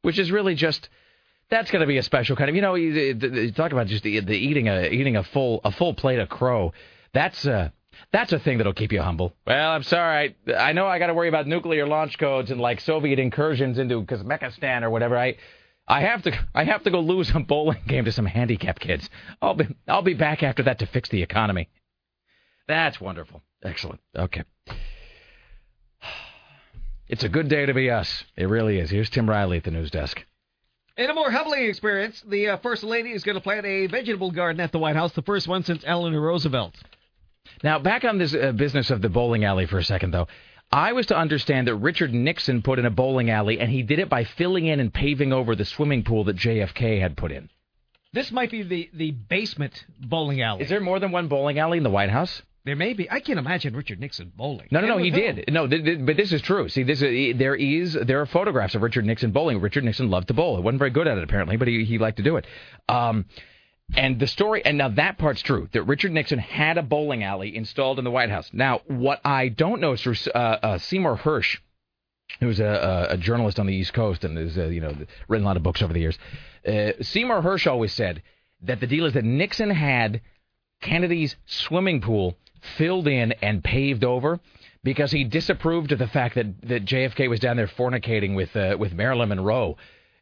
which 0.03 0.19
is 0.19 0.31
really 0.31 0.55
just 0.55 0.89
that's 1.51 1.71
going 1.71 1.81
to 1.81 1.87
be 1.87 1.99
a 1.99 2.03
special 2.03 2.37
kind 2.37 2.49
of 2.49 2.57
you 2.57 2.63
know 2.63 2.75
you, 2.75 2.93
you 2.93 3.53
talk 3.53 3.73
about 3.73 3.87
just 3.87 4.03
the, 4.03 4.21
the 4.21 4.37
eating 4.37 4.69
a 4.69 4.89
eating 4.89 5.17
a 5.17 5.23
full 5.23 5.61
a 5.65 5.71
full 5.71 5.95
plate 5.95 6.19
of 6.19 6.29
crow. 6.29 6.73
That's 7.13 7.47
uh 7.47 7.71
that's 8.13 8.33
a 8.33 8.39
thing 8.39 8.59
that'll 8.59 8.73
keep 8.73 8.93
you 8.93 9.03
humble. 9.03 9.35
Well, 9.47 9.71
I'm 9.71 9.83
sorry. 9.83 10.37
I, 10.49 10.53
I 10.53 10.73
know 10.73 10.87
I 10.87 10.99
got 10.99 11.09
to 11.09 11.15
worry 11.15 11.29
about 11.29 11.47
nuclear 11.47 11.87
launch 11.87 12.19
codes 12.19 12.51
and 12.51 12.61
like 12.61 12.81
Soviet 12.81 13.19
incursions 13.19 13.79
into 13.79 14.03
Kazakhstan 14.03 14.83
or 14.83 14.91
whatever. 14.91 15.17
I 15.17 15.37
I 15.87 16.01
have 16.01 16.23
to 16.23 16.33
I 16.55 16.65
have 16.65 16.83
to 16.85 16.91
go 16.91 17.01
lose 17.01 17.31
a 17.35 17.41
bowling 17.41 17.83
game 17.87 18.05
to 18.07 18.13
some 18.13 18.27
handicapped 18.27 18.81
kids. 18.81 19.09
I'll 19.43 19.55
be 19.55 19.67
I'll 19.87 20.03
be 20.03 20.15
back 20.15 20.43
after 20.43 20.63
that 20.65 20.79
to 20.81 20.87
fix 20.87 21.09
the 21.09 21.23
economy. 21.23 21.69
That's 22.67 23.01
wonderful. 23.01 23.43
Excellent. 23.63 24.01
Okay. 24.17 24.45
It's 27.07 27.25
a 27.25 27.29
good 27.29 27.49
day 27.49 27.67
to 27.67 27.75
be 27.75 27.91
us. 27.91 28.25
It 28.37 28.49
really 28.49 28.79
is. 28.79 28.91
Here's 28.91 29.11
Tim 29.11 29.29
Riley 29.29 29.59
at 29.59 29.65
the 29.65 29.71
news 29.71 29.91
desk. 29.91 30.25
In 30.97 31.11
a 31.11 31.15
more 31.15 31.31
humbling 31.31 31.67
experience, 31.67 32.23
the 32.27 32.51
uh, 32.51 32.57
First 32.59 32.83
Lady 32.85 33.11
is 33.11 33.25
going 33.25 33.35
to 33.35 33.43
plant 33.43 33.67
a 33.67 33.89
vegetable 33.89 34.31
garden 34.31 34.61
at 34.61 34.73
the 34.73 34.79
White 34.79 34.97
House, 34.97 35.13
the 35.13 35.23
first 35.23 35.49
one 35.49 35.65
since 35.65 35.83
Eleanor 35.85 36.21
Roosevelt. 36.21 36.75
Now, 37.63 37.79
back 37.79 38.05
on 38.05 38.19
this 38.19 38.35
uh, 38.35 38.53
business 38.53 38.91
of 38.91 39.03
the 39.03 39.09
bowling 39.09 39.45
alley 39.45 39.67
for 39.67 39.79
a 39.79 39.85
second, 39.85 40.13
though. 40.13 40.29
I 40.73 40.93
was 40.93 41.07
to 41.07 41.17
understand 41.17 41.69
that 41.69 41.77
Richard 41.77 42.13
Nixon 42.13 42.63
put 42.63 42.79
in 42.79 42.87
a 42.87 42.91
bowling 42.91 43.31
alley, 43.31 43.61
and 43.61 43.71
he 43.71 43.83
did 43.83 43.99
it 43.99 44.09
by 44.09 44.25
filling 44.25 44.67
in 44.67 44.81
and 44.81 44.93
paving 44.93 45.33
over 45.33 45.55
the 45.55 45.65
swimming 45.65 46.03
pool 46.03 46.25
that 46.25 46.37
JFK 46.37 47.01
had 47.01 47.17
put 47.17 47.31
in. 47.31 47.49
This 48.13 48.31
might 48.33 48.51
be 48.51 48.63
the, 48.63 48.91
the 48.93 49.11
basement 49.11 49.85
bowling 50.01 50.41
alley. 50.41 50.63
Is 50.63 50.69
there 50.69 50.81
more 50.81 51.01
than 51.01 51.13
one 51.13 51.29
bowling 51.29 51.59
alley 51.59 51.79
in 51.79 51.85
the 51.85 51.91
White 51.91 52.11
House? 52.11 52.43
There 52.65 52.77
may 52.77 52.95
be. 52.95 53.11
I 53.11 53.21
can't 53.21 53.39
imagine 53.39 53.77
Richard 53.77 54.01
Nixon 54.01 54.33
bowling. 54.35 54.69
No, 54.71 54.81
no, 54.81 54.87
no. 54.87 54.97
He 54.97 55.11
whom? 55.11 55.21
did. 55.21 55.53
No, 55.53 55.67
th- 55.67 55.85
th- 55.85 56.07
but 56.07 56.17
this 56.17 56.33
is 56.33 56.41
true. 56.41 56.69
See, 56.71 56.83
this 56.83 57.03
is, 57.03 57.37
there 57.37 57.55
is 57.55 57.93
there 57.93 58.23
are 58.23 58.27
photographs 58.27 58.75
of 58.75 58.81
Richard 58.81 59.05
Nixon 59.05 59.33
bowling. 59.33 59.61
Richard 59.61 59.85
Nixon 59.85 60.09
loved 60.09 60.29
to 60.29 60.35
bowl. 60.35 60.57
He 60.57 60.63
wasn't 60.63 60.79
very 60.79 60.91
good 60.91 61.07
at 61.07 61.19
it 61.19 61.25
apparently, 61.25 61.59
but 61.59 61.69
he 61.69 61.85
he 61.85 61.99
liked 61.99 62.17
to 62.17 62.23
do 62.23 62.37
it. 62.37 62.47
Um, 62.89 63.27
and 63.97 64.19
the 64.19 64.27
story, 64.27 64.65
and 64.65 64.79
now 64.79 64.89
that 64.89 65.19
part's 65.19 65.43
true 65.43 65.69
that 65.73 65.83
Richard 65.83 66.13
Nixon 66.13 66.39
had 66.39 66.79
a 66.79 66.83
bowling 66.83 67.23
alley 67.23 67.55
installed 67.55 67.99
in 67.99 68.05
the 68.05 68.11
White 68.11 68.31
House. 68.31 68.51
Now, 68.53 68.81
what 68.87 69.21
I 69.25 69.49
don't 69.49 69.81
know 69.81 69.93
is 69.93 70.03
through 70.03 70.17
uh, 70.35 70.79
Seymour 70.79 71.19
Hersh, 71.19 71.59
who's 72.41 72.61
a, 72.61 73.09
a, 73.11 73.17
journalist 73.17 73.59
on 73.61 73.67
the 73.67 73.75
East 73.75 73.93
Coast 73.93 74.25
and 74.25 74.37
has 74.37 74.59
uh, 74.59 74.67
you 74.67 74.81
know 74.81 74.95
written 75.29 75.45
a 75.45 75.49
lot 75.49 75.57
of 75.57 75.63
books 75.63 75.83
over 75.83 75.93
the 75.93 76.01
years. 76.01 76.19
Uh, 76.67 76.93
Seymour 77.03 77.43
Hersh 77.43 77.71
always 77.71 77.93
said 77.93 78.23
that 78.63 78.81
the 78.81 78.87
deal 78.87 79.07
is 79.07 79.15
that 79.15 79.25
Nixon 79.25 79.71
had 79.71 80.21
Kennedy's 80.81 81.37
swimming 81.47 82.01
pool 82.01 82.37
filled 82.77 83.07
in 83.07 83.33
and 83.33 83.63
paved 83.63 84.05
over 84.05 84.41
because 84.83 85.11
he 85.13 85.25
disapproved 85.25 85.93
of 85.93 85.99
the 85.99 86.07
fact 86.07 86.35
that, 86.35 86.61
that 86.63 86.85
JFK 86.85 87.29
was 87.29 87.41
down 87.41 87.57
there 87.57 87.69
fornicating 87.69 88.35
with 88.35 88.55
with 88.79 88.93
Marilyn 88.93 89.29
Monroe. 89.29 89.77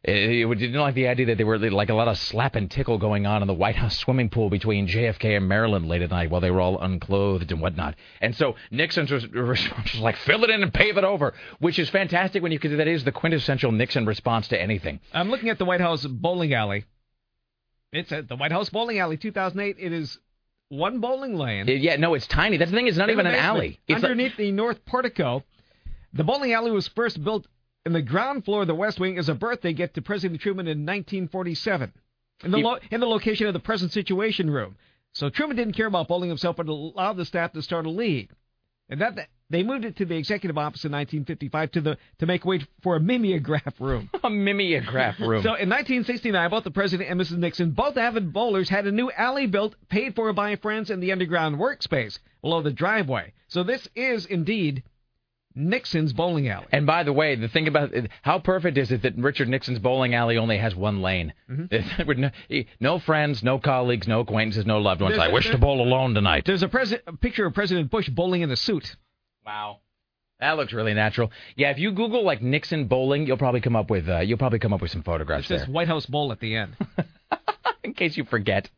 Uh, 0.05 0.11
He 0.11 0.43
didn't 0.55 0.79
like 0.81 0.95
the 0.95 1.07
idea 1.07 1.27
that 1.27 1.37
there 1.37 1.45
were 1.45 1.57
like 1.57 1.89
a 1.89 1.93
lot 1.93 2.07
of 2.09 2.17
slap 2.17 2.55
and 2.55 2.69
tickle 2.69 2.97
going 2.97 3.25
on 3.25 3.41
in 3.41 3.47
the 3.47 3.53
White 3.53 3.75
House 3.77 3.97
swimming 3.97 4.29
pool 4.29 4.49
between 4.49 4.87
JFK 4.87 5.37
and 5.37 5.47
Marilyn 5.47 5.87
late 5.87 6.01
at 6.01 6.09
night 6.09 6.29
while 6.29 6.41
they 6.41 6.51
were 6.51 6.59
all 6.59 6.77
unclothed 6.79 7.51
and 7.53 7.61
whatnot. 7.61 7.95
And 8.19 8.35
so 8.35 8.55
Nixon's 8.69 9.11
res- 9.11 9.27
response 9.31 9.93
was 9.93 10.01
like, 10.01 10.17
fill 10.17 10.43
it 10.43 10.49
in 10.49 10.61
and 10.61 10.73
pave 10.73 10.97
it 10.97 11.05
over, 11.05 11.33
which 11.59 11.79
is 11.79 11.89
fantastic 11.89 12.43
when 12.43 12.51
you 12.51 12.59
because 12.59 12.75
that 12.77 12.87
is 12.87 13.05
the 13.05 13.11
quintessential 13.13 13.71
Nixon 13.71 14.05
response 14.05 14.49
to 14.49 14.61
anything. 14.61 14.99
I'm 15.13 15.29
looking 15.29 15.49
at 15.49 15.57
the 15.57 15.65
White 15.65 15.81
House 15.81 16.05
bowling 16.05 16.53
alley. 16.53 16.83
It's 17.93 18.11
at 18.11 18.27
the 18.27 18.35
White 18.35 18.51
House 18.51 18.69
bowling 18.69 18.99
alley, 18.99 19.15
2008. 19.17 19.77
It 19.79 19.93
is 19.93 20.17
one 20.69 20.99
bowling 20.99 21.35
lane. 21.37 21.69
Uh, 21.69 21.73
yeah, 21.73 21.95
no, 21.95 22.13
it's 22.15 22.27
tiny. 22.27 22.57
That's 22.57 22.71
the 22.71 22.75
thing. 22.77 22.87
It's 22.87 22.97
not 22.97 23.09
even 23.09 23.25
an 23.27 23.35
alley. 23.35 23.79
It's 23.87 24.01
like- 24.01 24.11
underneath 24.11 24.35
the 24.35 24.51
north 24.51 24.83
portico. 24.85 25.43
The 26.11 26.23
bowling 26.23 26.51
alley 26.53 26.71
was 26.71 26.87
first 26.89 27.23
built 27.23 27.47
in 27.85 27.93
the 27.93 28.01
ground 28.01 28.45
floor 28.45 28.61
of 28.61 28.67
the 28.67 28.75
West 28.75 28.99
Wing 28.99 29.17
is 29.17 29.29
a 29.29 29.35
birthday 29.35 29.73
gift 29.73 29.95
to 29.95 30.01
President 30.01 30.39
Truman 30.41 30.67
in 30.67 30.79
1947, 30.79 31.91
in 32.43 32.51
the 32.51 32.57
lo- 32.57 32.79
in 32.91 32.99
the 32.99 33.07
location 33.07 33.47
of 33.47 33.53
the 33.53 33.59
present 33.59 33.91
Situation 33.91 34.49
Room. 34.49 34.75
So 35.13 35.29
Truman 35.29 35.57
didn't 35.57 35.73
care 35.73 35.87
about 35.87 36.07
bowling 36.07 36.29
himself, 36.29 36.55
but 36.55 36.67
allowed 36.67 37.17
the 37.17 37.25
staff 37.25 37.53
to 37.53 37.61
start 37.61 37.85
a 37.85 37.89
league, 37.89 38.31
and 38.89 39.01
that, 39.01 39.15
that 39.15 39.27
they 39.49 39.63
moved 39.63 39.85
it 39.85 39.97
to 39.97 40.05
the 40.05 40.15
executive 40.15 40.57
office 40.57 40.85
in 40.85 40.91
1955 40.91 41.71
to 41.71 41.81
the 41.81 41.97
to 42.19 42.25
make 42.25 42.45
way 42.45 42.61
for 42.81 42.95
a 42.95 42.99
mimeograph 42.99 43.79
room. 43.79 44.09
a 44.23 44.29
mimeograph 44.29 45.19
room. 45.19 45.43
So 45.43 45.49
in 45.49 45.69
1969, 45.69 46.49
both 46.49 46.63
the 46.63 46.71
president 46.71 47.09
and 47.09 47.19
Mrs. 47.19 47.37
Nixon, 47.37 47.71
both 47.71 47.97
avid 47.97 48.31
bowlers, 48.31 48.69
had 48.69 48.87
a 48.87 48.91
new 48.91 49.11
alley 49.11 49.45
built, 49.45 49.75
paid 49.89 50.15
for 50.15 50.31
by 50.33 50.55
friends 50.55 50.89
in 50.89 51.01
the 51.01 51.11
underground 51.11 51.57
workspace 51.57 52.17
below 52.41 52.61
the 52.61 52.71
driveway. 52.71 53.33
So 53.49 53.61
this 53.63 53.87
is 53.93 54.25
indeed 54.25 54.83
Nixon's 55.55 56.13
bowling 56.13 56.47
alley. 56.47 56.67
And 56.71 56.85
by 56.85 57.03
the 57.03 57.13
way, 57.13 57.35
the 57.35 57.47
thing 57.47 57.67
about 57.67 57.93
it, 57.93 58.09
how 58.21 58.39
perfect 58.39 58.77
is 58.77 58.91
it 58.91 59.03
that 59.03 59.15
Richard 59.17 59.49
Nixon's 59.49 59.79
bowling 59.79 60.15
alley 60.15 60.37
only 60.37 60.57
has 60.57 60.75
one 60.75 61.01
lane? 61.01 61.33
Mm-hmm. 61.49 62.63
No, 62.79 62.99
friends, 62.99 63.43
no 63.43 63.59
colleagues, 63.59 64.07
no 64.07 64.21
acquaintances, 64.21 64.65
no 64.65 64.79
loved 64.79 65.01
ones. 65.01 65.15
There's 65.15 65.29
I 65.29 65.31
wish 65.31 65.49
to 65.49 65.57
bowl 65.57 65.81
alone 65.81 66.13
tonight. 66.13 66.43
There's 66.45 66.63
a, 66.63 66.67
presi- 66.67 67.01
a 67.07 67.15
picture 67.15 67.45
of 67.45 67.53
President 67.53 67.89
Bush 67.89 68.09
bowling 68.09 68.41
in 68.41 68.51
a 68.51 68.55
suit. 68.55 68.95
Wow. 69.45 69.79
That 70.39 70.57
looks 70.57 70.73
really 70.73 70.93
natural. 70.93 71.31
Yeah, 71.55 71.71
if 71.71 71.79
you 71.79 71.91
Google 71.91 72.25
like 72.25 72.41
Nixon 72.41 72.87
bowling, 72.87 73.27
you'll 73.27 73.37
probably 73.37 73.61
come 73.61 73.75
up 73.75 73.89
with 73.89 74.09
uh, 74.09 74.19
you'll 74.19 74.37
probably 74.37 74.59
come 74.59 74.73
up 74.73 74.81
with 74.81 74.91
some 74.91 75.01
It 75.01 75.05
photographs 75.05 75.47
says 75.47 75.61
there. 75.61 75.69
White 75.69 75.87
House 75.87 76.05
Bowl 76.05 76.31
at 76.31 76.39
the 76.39 76.55
end. 76.55 76.75
In 77.83 77.93
case 77.93 78.17
you 78.17 78.25
forget. 78.25 78.69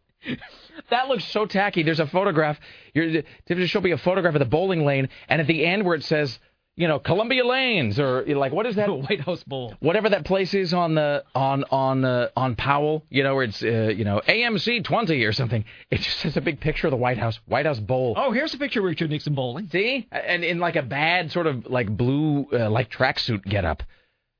That 0.89 1.07
looks 1.07 1.23
so 1.25 1.45
tacky. 1.45 1.83
There's 1.83 1.99
a 1.99 2.07
photograph. 2.07 2.59
You're, 2.93 3.23
to 3.47 3.67
show 3.67 3.81
me 3.81 3.91
a 3.91 3.97
photograph 3.97 4.35
of 4.35 4.39
the 4.39 4.45
bowling 4.45 4.85
lane, 4.85 5.09
and 5.29 5.41
at 5.41 5.47
the 5.47 5.65
end 5.65 5.85
where 5.85 5.95
it 5.95 6.03
says, 6.03 6.37
you 6.77 6.87
know, 6.89 6.99
Columbia 6.99 7.45
Lanes, 7.45 7.99
or 7.99 8.25
like 8.25 8.51
what 8.51 8.65
is 8.65 8.75
that? 8.75 8.89
White 9.09 9.21
House 9.21 9.43
Bowl. 9.43 9.73
whatever 9.79 10.09
that 10.09 10.25
place 10.25 10.53
is 10.53 10.73
on 10.73 10.95
the 10.95 11.23
on 11.33 11.63
on 11.71 12.03
uh, 12.03 12.29
on 12.35 12.55
Powell, 12.55 13.03
you 13.09 13.23
know, 13.23 13.35
where 13.35 13.43
it's 13.45 13.63
uh, 13.63 13.93
you 13.95 14.03
know 14.03 14.21
AMC 14.27 14.83
20 14.83 15.23
or 15.23 15.31
something. 15.31 15.63
It 15.89 16.01
just 16.01 16.21
has 16.23 16.35
a 16.37 16.41
big 16.41 16.59
picture 16.59 16.87
of 16.87 16.91
the 16.91 16.97
White 16.97 17.17
House, 17.17 17.39
White 17.45 17.65
House 17.65 17.79
Bowl. 17.79 18.13
Oh, 18.17 18.31
here's 18.31 18.53
a 18.53 18.57
picture 18.57 18.79
of 18.79 18.85
Richard 18.85 19.09
Nixon 19.09 19.35
bowling. 19.35 19.69
See, 19.69 20.07
and 20.11 20.43
in 20.43 20.59
like 20.59 20.75
a 20.75 20.83
bad 20.83 21.31
sort 21.31 21.47
of 21.47 21.65
like 21.67 21.95
blue 21.95 22.47
uh, 22.51 22.69
like 22.69 22.91
tracksuit 22.91 23.45
getup, 23.45 23.83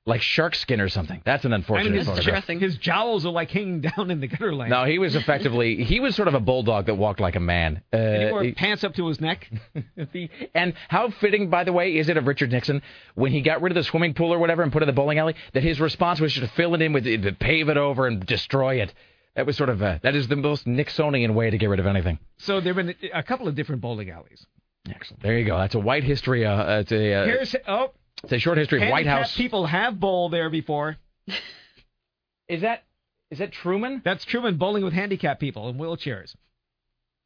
like 0.08 0.22
shark 0.22 0.54
skin 0.54 0.80
or 0.80 0.88
something. 0.88 1.22
That's 1.26 1.46
an 1.46 1.54
unfortunate 1.54 1.96
I 1.96 2.00
unfortunate 2.00 2.24
mean, 2.24 2.30
his, 2.30 2.46
photograph. 2.46 2.62
his 2.62 2.78
jowls 2.78 3.26
are 3.26 3.32
like 3.32 3.50
hanging 3.50 3.82
down 3.82 4.12
in 4.12 4.20
the 4.20 4.28
gutter 4.28 4.54
lane. 4.54 4.70
No, 4.70 4.86
he 4.86 5.00
was 5.00 5.16
effectively 5.16 5.84
he 5.84 6.00
was 6.00 6.16
sort 6.16 6.28
of 6.28 6.36
a 6.36 6.40
bulldog 6.40 6.86
that 6.86 6.96
walked 6.96 7.20
like 7.20 7.36
a 7.36 7.40
man. 7.40 7.82
Uh, 7.92 7.98
and 7.98 8.24
he 8.24 8.32
wore 8.32 8.44
he- 8.44 8.52
pants 8.54 8.84
up 8.84 8.94
to 8.96 9.08
his 9.08 9.20
neck. 9.20 9.50
and 10.54 10.74
how 10.90 11.10
fitting, 11.10 11.50
by 11.50 11.64
the 11.64 11.74
way, 11.74 11.96
is 11.96 12.08
it 12.08 12.18
of 12.18 12.28
Richard 12.28 12.52
Nixon 12.52 12.82
when 13.16 13.32
he 13.32 13.42
got 13.42 13.62
rid 13.62 13.72
of 13.72 13.76
the 13.76 13.84
swimming 13.84 14.14
pool 14.14 14.32
or 14.32 14.38
whatever 14.38 14.62
and 14.62 14.72
put 14.72 14.84
it 14.84 14.86
in 14.86 14.88
the 14.88 14.94
bowling 14.94 15.18
alley 15.18 15.36
that 15.54 15.64
his 15.64 15.80
response 15.80 16.20
was 16.20 16.34
just 16.34 16.48
to 16.48 16.56
fill 16.56 16.76
it 16.76 16.82
in 16.82 16.94
with 16.94 17.06
to 17.06 17.32
pave 17.34 17.70
it 17.70 17.78
over 17.78 18.06
and 18.06 18.26
destroy 18.26 18.82
it. 18.82 18.94
That 19.36 19.46
was 19.46 19.58
sort 19.58 19.70
of 19.70 19.82
a, 19.82 20.00
that 20.04 20.16
is 20.16 20.30
the 20.30 20.38
most 20.38 20.66
Nixonian 20.66 21.34
way 21.34 21.50
to 21.50 21.58
get 21.58 21.68
rid 21.68 21.82
of 21.82 21.88
anything. 21.88 22.20
So 22.38 22.62
there 22.62 22.74
have 22.74 22.86
been 22.86 22.96
a 23.14 23.24
couple 23.24 23.50
of 23.50 23.56
different 23.56 23.82
bowling 23.82 24.10
alleys. 24.10 24.46
Excellent. 24.90 25.24
There 25.24 25.38
you 25.38 25.46
go. 25.46 25.58
That's 25.58 25.76
a 25.76 25.80
white 25.80 26.04
history. 26.04 26.46
Uh, 26.46 26.80
it's 26.80 26.92
a 26.92 27.14
uh, 27.14 27.26
Here's 27.26 27.56
oh, 27.68 27.92
it's 28.24 28.34
a 28.34 28.40
short 28.40 28.58
history 28.58 28.84
of 28.84 28.90
White 28.90 29.06
handicapped 29.06 29.30
House. 29.32 29.38
people 29.38 29.66
have 29.66 30.00
bowled 30.00 30.34
there 30.34 30.50
before. 30.50 30.98
Is 32.48 32.62
that 32.62 32.84
is 33.32 33.40
that 33.40 33.52
Truman? 33.52 34.02
That's 34.06 34.24
Truman 34.24 34.58
bowling 34.58 34.84
with 34.84 34.94
handicapped 34.94 35.40
people 35.40 35.68
in 35.70 35.78
wheelchairs. 35.78 36.36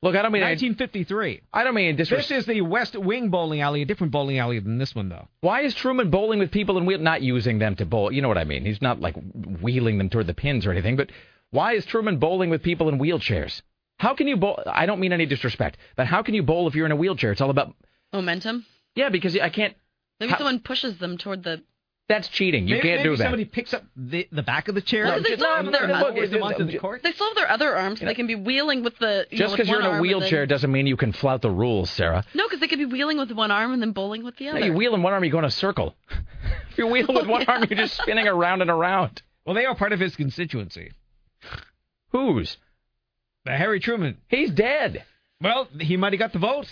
Look, 0.02 0.16
I 0.16 0.22
don't 0.22 0.32
mean 0.32 0.44
1953. 0.44 1.42
I 1.54 1.64
don't 1.66 1.76
mean 1.76 1.98
This 1.98 2.10
is 2.32 2.46
the 2.46 2.62
West 2.62 2.96
Wing 2.96 3.30
bowling 3.30 3.60
alley, 3.60 3.82
a 3.82 3.86
different 3.86 4.14
bowling 4.14 4.40
alley 4.40 4.60
than 4.60 4.78
this 4.78 4.96
one, 4.96 5.10
though. 5.10 5.28
Why 5.42 5.64
is 5.64 5.76
Truman 5.76 6.10
bowling 6.10 6.40
with 6.40 6.52
people 6.52 6.78
and 6.78 6.88
wheel 6.88 7.00
not 7.00 7.22
using 7.22 7.60
them 7.60 7.76
to 7.76 7.86
bowl? 7.86 8.14
You 8.14 8.22
know 8.22 8.30
what 8.30 8.38
I 8.38 8.46
mean. 8.46 8.64
He's 8.64 8.82
not 8.82 9.02
like 9.02 9.16
wheeling 9.62 9.98
them 9.98 10.10
toward 10.10 10.28
the 10.28 10.34
pins 10.34 10.66
or 10.66 10.72
anything. 10.72 10.96
But 10.96 11.10
why 11.52 11.74
is 11.74 11.86
Truman 11.86 12.18
bowling 12.18 12.50
with 12.50 12.64
people 12.64 12.88
in 12.88 12.98
wheelchairs? 12.98 13.62
How 13.98 14.16
can 14.16 14.30
you 14.30 14.38
bowl? 14.38 14.64
I 14.66 14.86
don't 14.86 15.02
mean 15.02 15.12
any 15.12 15.26
disrespect, 15.26 15.78
but 15.98 16.08
how 16.08 16.24
can 16.24 16.34
you 16.34 16.44
bowl 16.44 16.70
if 16.70 16.76
you're 16.76 16.86
in 16.86 16.94
a 16.94 16.96
wheelchair? 16.96 17.34
It's 17.34 17.42
all 17.42 17.50
about 17.50 17.76
Momentum. 18.14 18.66
yeah, 18.96 19.10
because 19.10 19.38
I 19.38 19.50
can't. 19.50 19.76
Maybe 20.20 20.32
How- 20.32 20.38
someone 20.40 20.60
pushes 20.60 20.98
them 20.98 21.18
toward 21.18 21.44
the 21.44 21.64
That's 22.08 22.28
cheating. 22.28 22.68
You 22.68 22.76
maybe, 22.76 22.88
can't 22.88 23.00
maybe 23.02 23.10
do 23.12 23.18
that. 23.18 23.24
somebody 23.24 23.46
picks 23.46 23.74
up 23.74 23.84
the, 23.96 24.28
the 24.32 24.42
back 24.44 24.68
of 24.68 24.76
the 24.76 24.82
chair 24.82 25.06
No, 25.06 25.14
and 25.14 25.24
they 25.26 25.36
still 25.36 25.48
have 25.56 25.66
and 25.66 25.74
their 25.74 25.88
lowers 25.88 26.32
them 26.32 26.42
onto 26.44 26.66
the 26.66 26.78
court. 26.80 27.04
They 27.04 27.12
still 27.12 27.28
have 27.28 27.36
their 27.36 27.50
other 27.50 27.76
arms, 27.76 28.00
so 28.00 28.06
they 28.06 28.16
can 28.16 28.28
be 28.28 28.36
wheeling 28.36 28.84
with 28.84 28.98
the. 28.98 29.28
You 29.30 29.38
Just 29.38 29.52
know, 29.52 29.58
because 29.58 29.70
you're 29.70 29.80
in 29.82 29.98
a 29.98 30.02
wheelchair 30.02 30.42
then- 30.42 30.48
doesn't 30.50 30.72
mean 30.72 30.88
you 30.88 30.98
can 30.98 31.14
flout 31.14 31.42
the 31.42 31.52
rules, 31.52 31.90
Sarah. 31.92 32.24
No, 32.34 32.46
because 32.48 32.60
they 32.60 32.68
could 32.68 32.80
be 32.80 32.86
wheeling 32.86 33.18
with 33.18 33.32
one 33.32 33.52
arm 33.52 33.74
and 33.74 33.82
then 33.82 33.92
bowling 33.92 34.24
with 34.24 34.38
the 34.38 34.46
No, 34.46 34.52
other. 34.52 34.66
you 34.66 34.74
wheel 34.74 34.96
in 34.96 35.04
one 35.04 35.14
arm, 35.14 35.24
you 35.24 35.32
go 35.32 35.40
in 35.40 35.46
a 35.46 35.52
circle. 35.52 35.96
if 36.72 36.78
you 36.78 36.88
wheel 36.88 37.06
with 37.08 37.28
one 37.36 37.46
arm, 37.46 37.66
you're 37.70 37.78
just 37.78 37.96
spinning 38.02 38.28
around 38.28 38.62
and 38.62 38.70
around. 38.72 39.22
Well, 39.46 39.56
they 39.56 39.66
are 39.66 39.76
part 39.76 39.94
of 39.94 40.00
his 40.00 40.16
constituency. 40.16 40.92
Whose? 42.12 42.58
The 43.46 43.52
Harry 43.52 43.80
Truman. 43.80 44.18
He's 44.28 44.52
dead. 44.52 45.06
Well, 45.42 45.68
he 45.80 45.96
might 45.96 46.14
have 46.14 46.20
got 46.20 46.34
the 46.34 46.40
vote. 46.40 46.68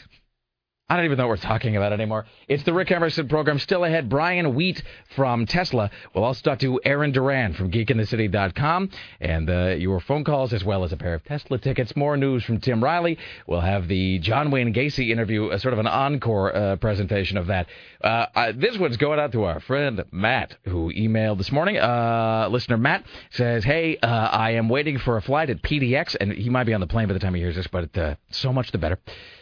I 0.89 0.95
don't 0.95 1.03
even 1.03 1.17
know 1.17 1.27
what 1.27 1.31
we're 1.31 1.47
talking 1.49 1.75
about 1.75 1.91
anymore. 1.91 2.25
It's 2.47 2.63
the 2.63 2.73
Rick 2.73 2.91
Emerson 2.91 3.27
program. 3.27 3.59
Still 3.59 3.83
ahead, 3.83 4.07
Brian 4.07 4.55
Wheat 4.55 4.81
from 5.17 5.45
Tesla. 5.45 5.91
We'll 6.15 6.23
also 6.23 6.41
talk 6.41 6.59
to 6.59 6.79
Aaron 6.85 7.11
Duran 7.11 7.55
from 7.55 7.71
geekinthecity.com 7.71 8.91
and 9.19 9.49
uh, 9.49 9.75
your 9.77 9.99
phone 9.99 10.23
calls 10.23 10.53
as 10.53 10.63
well 10.63 10.85
as 10.85 10.93
a 10.93 10.97
pair 10.97 11.13
of 11.13 11.25
Tesla 11.25 11.57
tickets. 11.57 11.93
More 11.97 12.15
news 12.15 12.45
from 12.45 12.61
Tim 12.61 12.81
Riley. 12.81 13.17
We'll 13.47 13.59
have 13.59 13.89
the 13.89 14.19
John 14.19 14.49
Wayne 14.49 14.73
Gacy 14.73 15.09
interview, 15.09 15.49
a 15.49 15.59
sort 15.59 15.73
of 15.73 15.79
an 15.79 15.87
encore 15.87 16.55
uh, 16.55 16.75
presentation 16.77 17.35
of 17.35 17.47
that. 17.47 17.67
Uh, 18.01 18.27
uh, 18.33 18.53
this 18.55 18.77
one's 18.77 18.95
going 18.95 19.19
out 19.19 19.33
to 19.33 19.43
our 19.43 19.59
friend 19.59 20.05
Matt, 20.13 20.55
who 20.63 20.93
emailed 20.93 21.37
this 21.37 21.51
morning. 21.51 21.77
Uh, 21.77 22.47
listener 22.49 22.77
Matt 22.77 23.03
says, 23.31 23.65
Hey, 23.65 23.97
uh, 23.97 24.07
I 24.07 24.51
am 24.51 24.69
waiting 24.69 24.99
for 24.99 25.17
a 25.17 25.21
flight 25.21 25.49
at 25.49 25.61
PDX, 25.61 26.15
and 26.21 26.31
he 26.31 26.49
might 26.49 26.63
be 26.63 26.73
on 26.73 26.79
the 26.79 26.87
plane 26.87 27.09
by 27.09 27.13
the 27.13 27.19
time 27.19 27.33
he 27.33 27.41
hears 27.41 27.57
this, 27.57 27.67
but 27.67 27.97
uh, 27.97 28.15
so 28.31 28.53
much 28.53 28.71
the 28.71 28.77
better. 28.77 28.97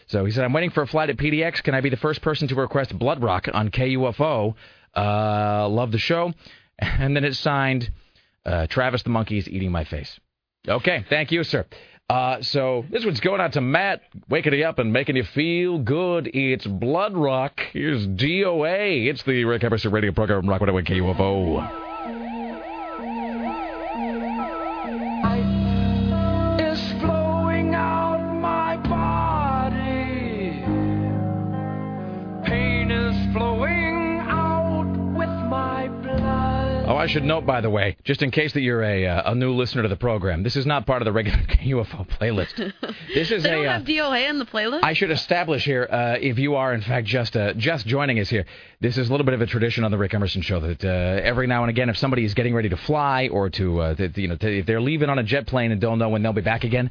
So 0.08 0.26
he 0.26 0.32
said, 0.32 0.44
I'm 0.44 0.54
waiting 0.54 0.70
for 0.70 0.84
a 0.84 0.88
flight 0.88 1.10
at 1.10 1.18
PDX. 1.18 1.64
Can 1.64 1.74
I 1.74 1.82
be 1.82 1.90
the 1.90 1.98
first 1.98 2.22
person 2.22 2.48
to 2.50 2.56
request 2.56 2.98
Bloodrock 2.98 3.54
on 3.54 3.70
KUFO? 3.70 4.56
Uh, 4.96 5.70
love 5.70 5.92
the 5.92 6.00
show. 6.00 6.34
And 6.78 7.16
then 7.16 7.24
it's 7.24 7.40
signed 7.40 7.90
uh, 8.46 8.68
Travis 8.68 9.02
the 9.04 9.10
Monkey 9.10 9.38
is 9.38 9.48
eating 9.48 9.72
my 9.72 9.86
face. 9.86 10.20
Okay, 10.68 11.06
thank 11.10 11.32
you, 11.32 11.44
sir. 11.46 11.66
Uh, 12.10 12.42
so 12.42 12.86
this 12.92 13.06
one's 13.06 13.20
going 13.20 13.40
out 13.40 13.54
to 13.54 13.62
Matt, 13.62 14.02
waking 14.30 14.54
you 14.54 14.66
up 14.66 14.78
and 14.78 14.92
making 14.92 15.16
you 15.16 15.24
feel 15.24 15.80
good. 15.80 16.30
It's 16.34 16.68
Bloodrock. 16.68 17.60
Here's 17.72 18.06
DOA. 18.08 19.08
It's 19.10 19.24
the 19.24 19.46
Rick 19.46 19.64
Emerson 19.64 19.92
radio 19.92 20.12
program, 20.12 20.50
Rock 20.50 20.62
101 20.62 20.84
KUFO. 20.84 21.85
I 37.06 37.08
should 37.08 37.24
note, 37.24 37.46
by 37.46 37.62
the 37.62 37.70
way, 37.70 37.98
just 38.04 38.24
in 38.24 38.32
case 38.32 38.54
that 38.54 38.62
you're 38.62 38.82
a, 38.82 39.06
uh, 39.06 39.32
a 39.32 39.36
new 39.36 39.54
listener 39.54 39.84
to 39.84 39.88
the 39.88 39.96
program, 39.96 40.42
this 40.42 40.56
is 40.56 40.66
not 40.66 40.88
part 40.88 41.04
of 41.04 41.06
the 41.06 41.12
regular 41.12 41.38
UFO 41.48 42.08
playlist. 42.08 42.74
This 43.14 43.32
is 43.32 43.44
they 43.44 43.50
a. 43.50 43.52
don't 43.54 43.68
uh, 43.68 43.74
have 43.74 43.84
DOA 43.84 44.28
in 44.28 44.40
the 44.40 44.46
playlist. 44.46 44.80
I 44.84 44.94
should 44.94 45.12
establish 45.12 45.64
here, 45.64 45.88
uh, 45.90 46.18
if 46.20 46.40
you 46.40 46.56
are 46.56 46.74
in 46.74 46.82
fact 46.82 47.06
just 47.06 47.38
uh, 47.38 47.54
just 47.54 47.86
joining 47.86 48.20
us 48.20 48.28
here, 48.28 48.46
this 48.82 48.98
is 48.98 49.08
a 49.08 49.12
little 49.12 49.24
bit 49.24 49.36
of 49.36 49.42
a 49.42 49.46
tradition 49.46 49.84
on 49.84 49.92
the 49.92 49.98
Rick 50.00 50.16
Emerson 50.16 50.42
show 50.42 50.60
that 50.60 50.84
uh, 50.84 51.22
every 51.24 51.46
now 51.46 51.62
and 51.62 51.70
again, 51.70 51.90
if 51.90 51.98
somebody 51.98 52.26
is 52.26 52.34
getting 52.34 52.56
ready 52.56 52.70
to 52.70 52.78
fly 52.78 53.28
or 53.28 53.52
to, 53.52 53.82
uh, 53.82 53.94
to 53.94 54.12
you 54.20 54.28
know, 54.28 54.36
to, 54.38 54.58
if 54.60 54.66
they're 54.66 54.82
leaving 54.82 55.10
on 55.10 55.20
a 55.20 55.24
jet 55.24 55.46
plane 55.46 55.72
and 55.72 55.80
don't 55.80 56.00
know 56.00 56.10
when 56.10 56.24
they'll 56.24 56.34
be 56.34 56.42
back 56.42 56.64
again, 56.64 56.90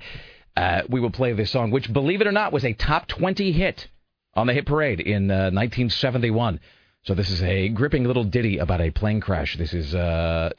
uh, 0.57 0.83
we 0.89 1.01
will 1.01 1.11
play 1.11 1.33
this 1.33 1.51
song, 1.51 1.73
which, 1.73 1.93
believe 1.93 2.21
it 2.21 2.29
or 2.29 2.33
not, 2.33 2.53
was 2.53 2.65
a 2.65 2.73
top 2.73 3.09
20 3.09 3.51
hit 3.51 3.89
on 4.35 4.47
the 4.47 4.55
hit 4.55 4.65
parade 4.65 5.01
in 5.01 5.29
uh, 5.29 5.51
1971. 5.51 6.61
So 7.05 7.13
this 7.13 7.29
is 7.29 7.43
a 7.43 7.69
gripping 7.69 8.05
little 8.05 8.25
ditty 8.25 8.57
about 8.57 8.81
a 8.81 8.91
plane 8.91 9.21
crash. 9.21 9.59
This 9.59 9.75
is. 9.75 9.95
Uh, 9.95 10.51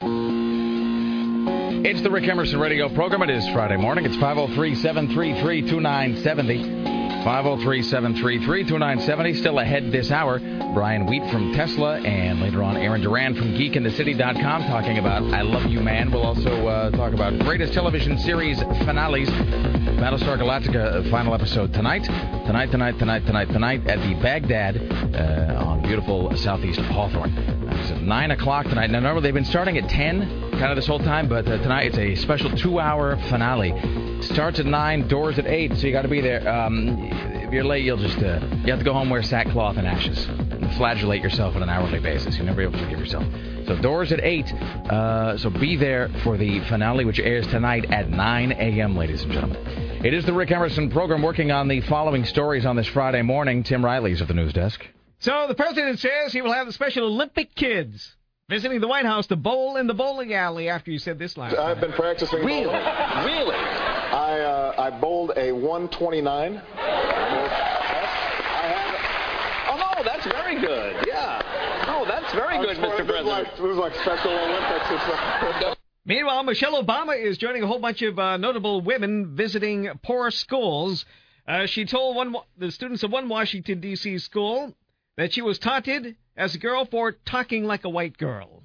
it's 1.84 2.02
the 2.02 2.10
Rick 2.10 2.28
Emerson 2.28 2.60
radio 2.60 2.88
program. 2.88 3.22
It 3.22 3.30
is 3.30 3.48
Friday 3.48 3.76
morning. 3.76 4.04
It's 4.04 4.14
503 4.14 4.76
733 4.76 5.62
2970. 5.62 6.95
503 7.26 7.82
733 7.82 8.62
2970. 8.68 9.34
Still 9.34 9.58
ahead 9.58 9.90
this 9.90 10.12
hour. 10.12 10.38
Brian 10.72 11.06
Wheat 11.06 11.28
from 11.32 11.52
Tesla, 11.54 11.98
and 12.02 12.40
later 12.40 12.62
on, 12.62 12.76
Aaron 12.76 13.00
Duran 13.00 13.34
from 13.34 13.52
geekinthecity.com 13.52 14.62
talking 14.68 14.98
about 14.98 15.24
I 15.34 15.40
Love 15.40 15.66
You 15.66 15.80
Man. 15.80 16.12
We'll 16.12 16.22
also 16.22 16.68
uh, 16.68 16.92
talk 16.92 17.14
about 17.14 17.36
greatest 17.40 17.72
television 17.72 18.16
series 18.20 18.60
finales. 18.60 19.28
Battlestar 19.28 20.38
Galactica 20.38 21.04
uh, 21.04 21.10
final 21.10 21.34
episode 21.34 21.74
tonight. 21.74 22.04
Tonight, 22.04 22.70
tonight, 22.70 22.96
tonight, 23.00 23.26
tonight, 23.26 23.46
tonight 23.46 23.86
at 23.88 23.98
the 23.98 24.14
Bagdad 24.22 24.76
uh, 25.16 25.64
on 25.64 25.82
beautiful 25.82 26.36
southeast 26.36 26.78
Hawthorne. 26.78 27.32
It's 27.70 27.90
at 27.90 28.02
9 28.02 28.30
o'clock 28.30 28.66
tonight. 28.66 28.90
Now, 28.90 29.00
normally 29.00 29.24
they've 29.24 29.34
been 29.34 29.44
starting 29.44 29.76
at 29.78 29.90
10 29.90 30.45
kind 30.58 30.70
of 30.70 30.76
this 30.76 30.86
whole 30.86 30.98
time, 30.98 31.28
but 31.28 31.46
uh, 31.46 31.58
tonight 31.58 31.86
it's 31.86 31.98
a 31.98 32.14
special 32.14 32.50
two 32.56 32.80
hour 32.80 33.16
finale. 33.28 33.72
Starts 34.22 34.58
at 34.58 34.66
9, 34.66 35.06
doors 35.06 35.38
at 35.38 35.46
8, 35.46 35.76
so 35.76 35.86
you 35.86 35.92
got 35.92 36.02
to 36.02 36.08
be 36.08 36.22
there. 36.22 36.48
Um, 36.48 37.10
if 37.12 37.52
you're 37.52 37.64
late, 37.64 37.84
you'll 37.84 37.98
just 37.98 38.18
uh, 38.18 38.40
you 38.64 38.70
have 38.70 38.78
to 38.78 38.84
go 38.84 38.94
home 38.94 39.10
wear 39.10 39.22
sackcloth 39.22 39.76
and 39.76 39.86
ashes 39.86 40.24
and 40.26 40.72
flagellate 40.74 41.22
yourself 41.22 41.54
on 41.56 41.62
an 41.62 41.68
hourly 41.68 42.00
basis. 42.00 42.36
You'll 42.36 42.46
never 42.46 42.58
be 42.58 42.62
able 42.64 42.72
to 42.72 42.84
forgive 42.84 42.98
yourself. 42.98 43.24
So 43.66 43.76
doors 43.76 44.12
at 44.12 44.20
8, 44.20 44.52
uh, 44.52 45.38
so 45.38 45.50
be 45.50 45.76
there 45.76 46.08
for 46.24 46.38
the 46.38 46.60
finale, 46.60 47.04
which 47.04 47.20
airs 47.20 47.46
tonight 47.48 47.90
at 47.90 48.08
9 48.08 48.52
a.m., 48.52 48.96
ladies 48.96 49.22
and 49.22 49.32
gentlemen. 49.32 49.62
It 50.04 50.14
is 50.14 50.24
the 50.24 50.32
Rick 50.32 50.52
Emerson 50.52 50.90
program 50.90 51.22
working 51.22 51.50
on 51.50 51.68
the 51.68 51.82
following 51.82 52.24
stories 52.24 52.64
on 52.64 52.76
this 52.76 52.86
Friday 52.86 53.22
morning. 53.22 53.62
Tim 53.62 53.84
Riley's 53.84 54.22
at 54.22 54.28
the 54.28 54.34
news 54.34 54.52
desk. 54.52 54.86
So 55.18 55.46
the 55.48 55.54
president 55.54 55.98
says 55.98 56.32
he 56.32 56.42
will 56.42 56.52
have 56.52 56.66
the 56.66 56.72
Special 56.72 57.04
Olympic 57.04 57.54
kids 57.54 58.15
visiting 58.48 58.80
the 58.80 58.88
White 58.88 59.04
House 59.06 59.26
to 59.28 59.36
bowl 59.36 59.76
in 59.76 59.86
the 59.86 59.94
bowling 59.94 60.32
alley 60.32 60.68
after 60.68 60.90
you 60.90 60.98
said 60.98 61.18
this 61.18 61.36
last 61.36 61.56
I've 61.56 61.80
been 61.80 61.92
practicing. 61.92 62.44
Really? 62.44 62.64
bowling. 62.64 63.24
Really? 63.24 63.56
I 63.56 64.40
uh, 64.40 64.74
I 64.78 64.90
bowled 65.00 65.32
a 65.36 65.52
129. 65.52 66.62
Oh, 69.68 69.76
no, 69.76 70.02
that's 70.04 70.24
very 70.26 70.60
good. 70.60 71.04
Yeah. 71.06 71.42
No, 71.86 72.04
that's 72.04 72.32
very 72.34 72.58
good, 72.58 72.76
This 72.76 72.78
Mr. 72.78 73.00
is 73.00 73.06
President. 73.06 73.26
like, 73.26 73.50
this 73.56 73.60
is 73.66 73.76
like 73.76 73.94
Special 73.96 74.30
Olympics. 74.30 74.86
It's 74.90 75.76
Meanwhile, 76.04 76.44
Michelle 76.44 76.80
Obama 76.82 77.20
is 77.20 77.36
joining 77.36 77.64
a 77.64 77.66
whole 77.66 77.80
bunch 77.80 78.00
of 78.02 78.16
uh, 78.18 78.36
notable 78.36 78.80
women 78.80 79.34
visiting 79.34 79.88
poor 80.04 80.30
schools. 80.30 81.04
Uh, 81.48 81.66
she 81.66 81.84
told 81.84 82.14
one 82.14 82.36
the 82.56 82.70
students 82.70 83.02
of 83.02 83.10
one 83.10 83.28
Washington 83.28 83.80
D.C. 83.80 84.18
school 84.18 84.72
that 85.16 85.32
she 85.32 85.42
was 85.42 85.58
taunted 85.58 86.14
as 86.36 86.54
a 86.54 86.58
girl 86.58 86.84
for 86.84 87.12
talking 87.12 87.64
like 87.64 87.84
a 87.84 87.88
white 87.88 88.18
girl. 88.18 88.62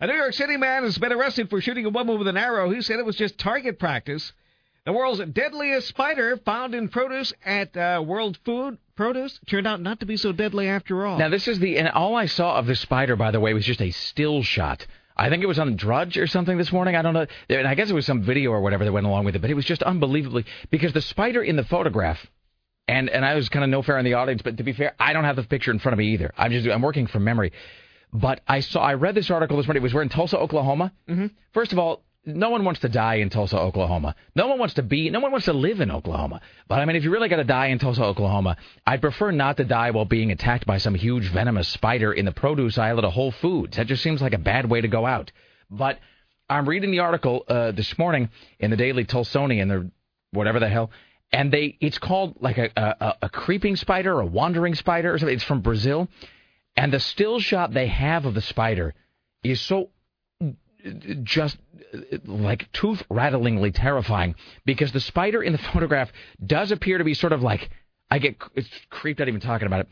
A 0.00 0.06
New 0.06 0.14
York 0.14 0.34
City 0.34 0.56
man 0.56 0.82
has 0.82 0.98
been 0.98 1.12
arrested 1.12 1.48
for 1.48 1.60
shooting 1.60 1.86
a 1.86 1.90
woman 1.90 2.18
with 2.18 2.26
an 2.26 2.36
arrow. 2.36 2.70
He 2.70 2.82
said 2.82 2.98
it 2.98 3.06
was 3.06 3.16
just 3.16 3.38
target 3.38 3.78
practice. 3.78 4.32
The 4.84 4.92
world's 4.92 5.24
deadliest 5.32 5.86
spider 5.86 6.36
found 6.38 6.74
in 6.74 6.88
produce 6.88 7.32
at 7.44 7.76
uh, 7.76 8.02
World 8.04 8.36
Food 8.44 8.78
Produce 8.96 9.38
turned 9.46 9.66
out 9.66 9.80
not 9.80 10.00
to 10.00 10.06
be 10.06 10.16
so 10.16 10.32
deadly 10.32 10.68
after 10.68 11.06
all. 11.06 11.18
Now, 11.18 11.28
this 11.28 11.46
is 11.46 11.60
the, 11.60 11.78
and 11.78 11.88
all 11.88 12.16
I 12.16 12.26
saw 12.26 12.56
of 12.56 12.66
the 12.66 12.74
spider, 12.74 13.14
by 13.14 13.30
the 13.30 13.38
way, 13.38 13.54
was 13.54 13.64
just 13.64 13.80
a 13.80 13.92
still 13.92 14.42
shot. 14.42 14.84
I 15.16 15.28
think 15.28 15.42
it 15.42 15.46
was 15.46 15.60
on 15.60 15.76
Drudge 15.76 16.18
or 16.18 16.26
something 16.26 16.58
this 16.58 16.72
morning. 16.72 16.96
I 16.96 17.02
don't 17.02 17.14
know. 17.14 17.26
And 17.48 17.68
I 17.68 17.76
guess 17.76 17.90
it 17.90 17.94
was 17.94 18.06
some 18.06 18.22
video 18.22 18.50
or 18.50 18.60
whatever 18.60 18.84
that 18.84 18.92
went 18.92 19.06
along 19.06 19.24
with 19.24 19.36
it, 19.36 19.38
but 19.40 19.50
it 19.50 19.54
was 19.54 19.64
just 19.64 19.84
unbelievably, 19.84 20.46
because 20.70 20.92
the 20.92 21.00
spider 21.00 21.42
in 21.42 21.54
the 21.54 21.64
photograph, 21.64 22.26
and, 22.88 23.08
and 23.08 23.24
I 23.24 23.34
was 23.34 23.48
kind 23.48 23.64
of 23.64 23.70
no 23.70 23.82
fair 23.82 23.98
in 23.98 24.04
the 24.04 24.14
audience, 24.14 24.42
but 24.42 24.56
to 24.56 24.62
be 24.62 24.72
fair, 24.72 24.94
I 24.98 25.12
don't 25.12 25.24
have 25.24 25.36
the 25.36 25.44
picture 25.44 25.70
in 25.70 25.78
front 25.78 25.94
of 25.94 25.98
me 25.98 26.12
either. 26.12 26.32
I'm 26.36 26.50
just, 26.50 26.68
I'm 26.68 26.82
working 26.82 27.06
from 27.06 27.24
memory. 27.24 27.52
But 28.12 28.40
I 28.46 28.60
saw, 28.60 28.80
I 28.80 28.94
read 28.94 29.14
this 29.14 29.30
article 29.30 29.56
this 29.56 29.66
morning. 29.66 29.82
It 29.82 29.84
was 29.84 29.94
where 29.94 30.02
in 30.02 30.08
Tulsa, 30.08 30.38
Oklahoma. 30.38 30.92
Mm-hmm. 31.08 31.26
First 31.52 31.72
of 31.72 31.78
all, 31.78 32.02
no 32.24 32.50
one 32.50 32.64
wants 32.64 32.80
to 32.80 32.88
die 32.88 33.16
in 33.16 33.30
Tulsa, 33.30 33.58
Oklahoma. 33.58 34.14
No 34.36 34.46
one 34.46 34.58
wants 34.58 34.74
to 34.74 34.82
be, 34.82 35.10
no 35.10 35.18
one 35.20 35.32
wants 35.32 35.46
to 35.46 35.52
live 35.52 35.80
in 35.80 35.90
Oklahoma. 35.90 36.40
But 36.68 36.78
I 36.78 36.84
mean, 36.84 36.94
if 36.94 37.02
you 37.02 37.10
really 37.10 37.28
got 37.28 37.36
to 37.36 37.44
die 37.44 37.66
in 37.68 37.78
Tulsa, 37.78 38.04
Oklahoma, 38.04 38.58
I'd 38.86 39.00
prefer 39.00 39.32
not 39.32 39.56
to 39.56 39.64
die 39.64 39.90
while 39.90 40.04
being 40.04 40.30
attacked 40.30 40.66
by 40.66 40.78
some 40.78 40.94
huge 40.94 41.28
venomous 41.30 41.68
spider 41.68 42.12
in 42.12 42.24
the 42.24 42.32
produce 42.32 42.78
aisle 42.78 42.98
at 42.98 43.04
a 43.04 43.10
Whole 43.10 43.32
Foods. 43.32 43.76
That 43.76 43.88
just 43.88 44.02
seems 44.02 44.22
like 44.22 44.34
a 44.34 44.38
bad 44.38 44.70
way 44.70 44.80
to 44.80 44.88
go 44.88 45.04
out. 45.04 45.32
But 45.68 45.98
I'm 46.48 46.68
reading 46.68 46.90
the 46.90 47.00
article 47.00 47.44
uh, 47.48 47.72
this 47.72 47.98
morning 47.98 48.28
in 48.60 48.70
the 48.70 48.76
Daily 48.76 49.04
Tulsonian, 49.04 49.72
or 49.72 49.90
whatever 50.32 50.60
the 50.60 50.68
hell, 50.68 50.90
and 51.32 51.52
they, 51.52 51.76
it's 51.80 51.98
called 51.98 52.36
like 52.40 52.58
a, 52.58 52.70
a, 52.76 53.14
a 53.22 53.28
creeping 53.28 53.76
spider, 53.76 54.20
a 54.20 54.26
wandering 54.26 54.74
spider, 54.74 55.14
or 55.14 55.18
something. 55.18 55.34
It's 55.34 55.44
from 55.44 55.60
Brazil. 55.60 56.08
And 56.76 56.92
the 56.92 57.00
still 57.00 57.38
shot 57.40 57.72
they 57.72 57.86
have 57.86 58.24
of 58.26 58.34
the 58.34 58.40
spider 58.40 58.94
is 59.42 59.60
so 59.60 59.90
just 61.22 61.56
like 62.24 62.70
tooth 62.72 63.02
rattlingly 63.10 63.72
terrifying 63.72 64.34
because 64.64 64.92
the 64.92 65.00
spider 65.00 65.42
in 65.42 65.52
the 65.52 65.58
photograph 65.72 66.10
does 66.44 66.72
appear 66.72 66.98
to 66.98 67.04
be 67.04 67.14
sort 67.14 67.32
of 67.32 67.42
like 67.42 67.70
I 68.10 68.18
get 68.18 68.38
creeped 68.90 69.20
out 69.20 69.28
even 69.28 69.40
talking 69.40 69.66
about 69.66 69.80
it. 69.80 69.88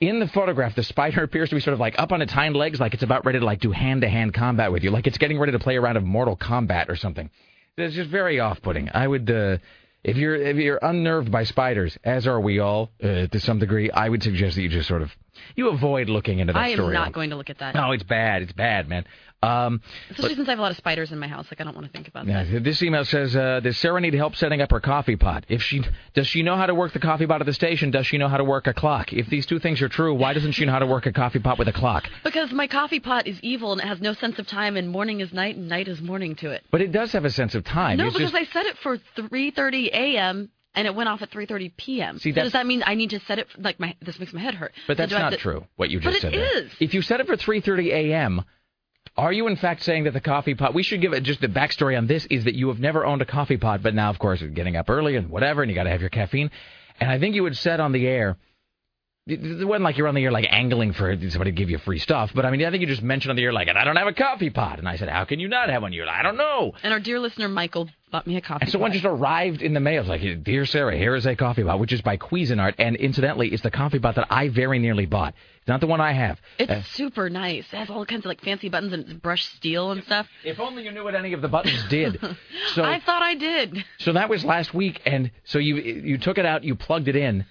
In 0.00 0.18
the 0.18 0.28
photograph, 0.28 0.74
the 0.74 0.82
spider 0.82 1.22
appears 1.24 1.48
to 1.48 1.54
be 1.54 1.60
sort 1.60 1.72
of 1.72 1.80
like 1.80 1.98
up 1.98 2.12
on 2.12 2.20
its 2.20 2.32
hind 2.32 2.56
legs, 2.56 2.78
like 2.78 2.92
it's 2.92 3.02
about 3.02 3.24
ready 3.24 3.38
to 3.38 3.44
like 3.44 3.60
do 3.60 3.70
hand 3.70 4.02
to 4.02 4.08
hand 4.08 4.34
combat 4.34 4.70
with 4.70 4.84
you, 4.84 4.90
like 4.90 5.06
it's 5.06 5.18
getting 5.18 5.38
ready 5.38 5.52
to 5.52 5.58
play 5.58 5.76
a 5.76 5.80
round 5.80 5.96
of 5.96 6.04
Mortal 6.04 6.36
Kombat 6.36 6.88
or 6.88 6.96
something. 6.96 7.30
It's 7.76 7.94
just 7.94 8.10
very 8.10 8.38
off 8.38 8.60
putting. 8.60 8.90
I 8.92 9.08
would, 9.08 9.30
uh, 9.30 9.58
if 10.04 10.16
you're 10.18 10.36
if 10.36 10.56
you're 10.56 10.78
unnerved 10.82 11.32
by 11.32 11.44
spiders, 11.44 11.96
as 12.04 12.26
are 12.26 12.38
we 12.38 12.58
all 12.58 12.90
uh, 13.02 13.26
to 13.26 13.40
some 13.40 13.58
degree, 13.58 13.90
I 13.90 14.08
would 14.08 14.22
suggest 14.22 14.56
that 14.56 14.62
you 14.62 14.68
just 14.68 14.86
sort 14.86 15.02
of 15.02 15.10
you 15.56 15.70
avoid 15.70 16.08
looking 16.08 16.38
into 16.38 16.52
that 16.52 16.58
story. 16.58 16.68
I 16.68 16.72
am 16.72 16.76
story. 16.76 16.94
not 16.94 17.12
going 17.12 17.30
to 17.30 17.36
look 17.36 17.50
at 17.50 17.58
that. 17.58 17.74
No, 17.74 17.92
it's 17.92 18.02
bad. 18.02 18.42
It's 18.42 18.52
bad, 18.52 18.88
man. 18.88 19.06
Um, 19.44 19.80
Especially 20.10 20.34
since 20.36 20.48
I 20.48 20.52
have 20.52 20.58
a 20.58 20.62
lot 20.62 20.70
of 20.70 20.76
spiders 20.76 21.12
in 21.12 21.18
my 21.18 21.28
house. 21.28 21.46
Like 21.50 21.60
I 21.60 21.64
don't 21.64 21.74
want 21.74 21.86
to 21.86 21.92
think 21.92 22.08
about 22.08 22.26
that. 22.26 22.62
this 22.64 22.82
email 22.82 23.04
says, 23.04 23.36
uh, 23.36 23.60
"Does 23.60 23.76
Sarah 23.78 24.00
need 24.00 24.14
help 24.14 24.36
setting 24.36 24.60
up 24.60 24.70
her 24.70 24.80
coffee 24.80 25.16
pot? 25.16 25.44
If 25.48 25.62
she 25.62 25.82
does, 26.14 26.26
she 26.26 26.42
know 26.42 26.56
how 26.56 26.66
to 26.66 26.74
work 26.74 26.92
the 26.92 26.98
coffee 26.98 27.26
pot 27.26 27.40
at 27.40 27.46
the 27.46 27.52
station. 27.52 27.90
Does 27.90 28.06
she 28.06 28.18
know 28.18 28.28
how 28.28 28.36
to 28.38 28.44
work 28.44 28.66
a 28.66 28.74
clock? 28.74 29.12
If 29.12 29.28
these 29.28 29.46
two 29.46 29.58
things 29.58 29.82
are 29.82 29.88
true, 29.88 30.14
why 30.14 30.32
doesn't 30.32 30.52
she 30.52 30.64
know 30.64 30.72
how 30.72 30.78
to 30.80 30.86
work 30.86 31.06
a 31.06 31.12
coffee 31.12 31.38
pot 31.40 31.58
with 31.58 31.68
a 31.68 31.72
clock? 31.72 32.08
Because 32.24 32.52
my 32.52 32.66
coffee 32.66 33.00
pot 33.00 33.26
is 33.26 33.38
evil 33.42 33.72
and 33.72 33.80
it 33.80 33.86
has 33.86 34.00
no 34.00 34.12
sense 34.12 34.38
of 34.38 34.46
time, 34.46 34.76
and 34.76 34.88
morning 34.88 35.20
is 35.20 35.32
night 35.32 35.56
and 35.56 35.68
night 35.68 35.86
is 35.88 36.00
morning 36.00 36.34
to 36.36 36.50
it. 36.50 36.62
But 36.70 36.80
it 36.80 36.90
does 36.90 37.12
have 37.12 37.24
a 37.24 37.30
sense 37.30 37.54
of 37.54 37.64
time. 37.64 37.98
no, 37.98 38.06
It's 38.06 38.16
because 38.16 38.32
just- 38.32 38.48
I 38.48 38.52
set 38.52 38.66
it 38.66 38.76
for 38.78 38.98
3:30 39.16 39.88
a.m. 39.92 40.50
and 40.74 40.86
it 40.86 40.94
went 40.94 41.08
off 41.08 41.22
at 41.22 41.30
3:30 41.30 41.72
p.m. 41.76 42.18
See, 42.18 42.32
so 42.32 42.42
does 42.42 42.52
that 42.52 42.66
mean 42.66 42.82
I 42.86 42.94
need 42.94 43.10
to 43.10 43.20
set 43.20 43.38
it 43.38 43.48
for, 43.50 43.60
like 43.60 43.78
my 43.78 43.94
this 44.00 44.18
makes 44.18 44.32
my 44.32 44.40
head 44.40 44.54
hurt? 44.54 44.72
But 44.86 44.96
So 44.96 45.02
that's 45.06 45.12
not 45.12 45.30
to- 45.30 45.36
true. 45.36 45.64
What 45.76 45.90
you 45.90 46.00
just 46.00 46.06
But 46.10 46.16
it 46.16 46.20
said. 46.22 46.32
there. 46.32 46.64
is. 46.64 46.72
If 46.80 46.94
you 46.94 47.02
set 47.02 47.20
it 47.20 47.26
for 47.26 47.36
3:30 47.36 47.90
a.m., 47.92 48.42
are 49.16 49.32
you 49.32 49.46
in 49.46 49.56
fact 49.56 49.82
saying 49.82 50.04
that 50.04 50.12
the 50.12 50.20
coffee 50.20 50.54
pot? 50.54 50.74
We 50.74 50.82
should 50.82 51.00
give 51.00 51.12
it 51.12 51.22
just 51.22 51.40
the 51.40 51.48
backstory 51.48 51.96
on 51.96 52.06
this 52.06 52.26
is 52.26 52.44
that 52.44 52.54
you 52.54 52.68
have 52.68 52.80
never 52.80 53.06
owned 53.06 53.22
a 53.22 53.26
coffee 53.26 53.56
pot, 53.56 53.82
but 53.82 53.94
now 53.94 54.10
of 54.10 54.18
course 54.18 54.42
getting 54.42 54.76
up 54.76 54.90
early 54.90 55.16
and 55.16 55.30
whatever, 55.30 55.62
and 55.62 55.70
you 55.70 55.74
got 55.74 55.84
to 55.84 55.90
have 55.90 56.00
your 56.00 56.10
caffeine. 56.10 56.50
And 57.00 57.10
I 57.10 57.18
think 57.18 57.34
you 57.34 57.42
would 57.42 57.56
set 57.56 57.80
on 57.80 57.92
the 57.92 58.06
air. 58.06 58.36
It 59.26 59.66
wasn't 59.66 59.84
like 59.84 59.96
you're 59.96 60.06
on 60.06 60.14
the 60.14 60.22
air 60.22 60.30
like 60.30 60.46
angling 60.50 60.92
for 60.92 61.16
somebody 61.30 61.50
to 61.50 61.56
give 61.56 61.70
you 61.70 61.78
free 61.78 61.98
stuff, 61.98 62.32
but 62.34 62.44
I 62.44 62.50
mean 62.50 62.62
I 62.62 62.70
think 62.70 62.82
you 62.82 62.86
just 62.86 63.02
mentioned 63.02 63.30
on 63.30 63.36
the 63.36 63.42
air 63.44 63.54
like, 63.54 63.68
and 63.68 63.78
I 63.78 63.84
don't 63.84 63.96
have 63.96 64.06
a 64.06 64.12
coffee 64.12 64.50
pot, 64.50 64.78
and 64.78 64.86
I 64.86 64.96
said, 64.96 65.08
how 65.08 65.24
can 65.24 65.40
you 65.40 65.48
not 65.48 65.70
have 65.70 65.80
one? 65.80 65.94
You're 65.94 66.04
like, 66.04 66.16
I 66.18 66.22
don't 66.22 66.36
know. 66.36 66.72
And 66.82 66.92
our 66.92 67.00
dear 67.00 67.18
listener 67.18 67.48
Michael 67.48 67.88
bought 68.12 68.26
me 68.26 68.36
a 68.36 68.42
coffee. 68.42 68.64
And 68.64 68.70
someone 68.70 68.90
pot. 68.90 68.94
just 69.00 69.06
arrived 69.06 69.62
in 69.62 69.72
the 69.72 69.80
mail. 69.80 70.00
It's 70.00 70.08
like, 70.10 70.44
dear 70.44 70.66
Sarah, 70.66 70.94
here 70.94 71.14
is 71.14 71.24
a 71.24 71.34
coffee 71.36 71.64
pot, 71.64 71.80
which 71.80 71.94
is 71.94 72.02
by 72.02 72.18
Cuisinart, 72.18 72.74
and 72.78 72.96
incidentally, 72.96 73.48
it's 73.48 73.62
the 73.62 73.70
coffee 73.70 73.98
pot 73.98 74.16
that 74.16 74.26
I 74.30 74.50
very 74.50 74.78
nearly 74.78 75.06
bought. 75.06 75.32
It's 75.60 75.68
not 75.68 75.80
the 75.80 75.86
one 75.86 76.02
I 76.02 76.12
have. 76.12 76.38
It's 76.58 76.70
Uh, 76.70 76.82
super 76.82 77.30
nice. 77.30 77.64
It 77.72 77.76
has 77.78 77.88
all 77.88 78.04
kinds 78.04 78.26
of 78.26 78.28
like 78.28 78.42
fancy 78.42 78.68
buttons 78.68 78.92
and 78.92 79.04
it's 79.04 79.12
brushed 79.14 79.54
steel 79.56 79.90
and 79.92 80.04
stuff. 80.04 80.26
If 80.44 80.60
only 80.60 80.84
you 80.84 80.92
knew 80.92 81.02
what 81.02 81.14
any 81.14 81.32
of 81.32 81.40
the 81.40 81.48
buttons 81.48 81.82
did. 81.88 82.20
So 82.74 82.82
I 82.84 82.98
thought 83.00 83.22
I 83.22 83.34
did. 83.36 83.84
so 83.98 84.12
that 84.14 84.28
was 84.28 84.44
last 84.44 84.74
week, 84.74 85.00
and 85.06 85.30
so 85.44 85.58
you 85.58 85.76
you 85.76 86.18
took 86.18 86.36
it 86.38 86.44
out, 86.44 86.62
you 86.64 86.74
plugged 86.74 87.08
it 87.08 87.14
in, 87.16 87.46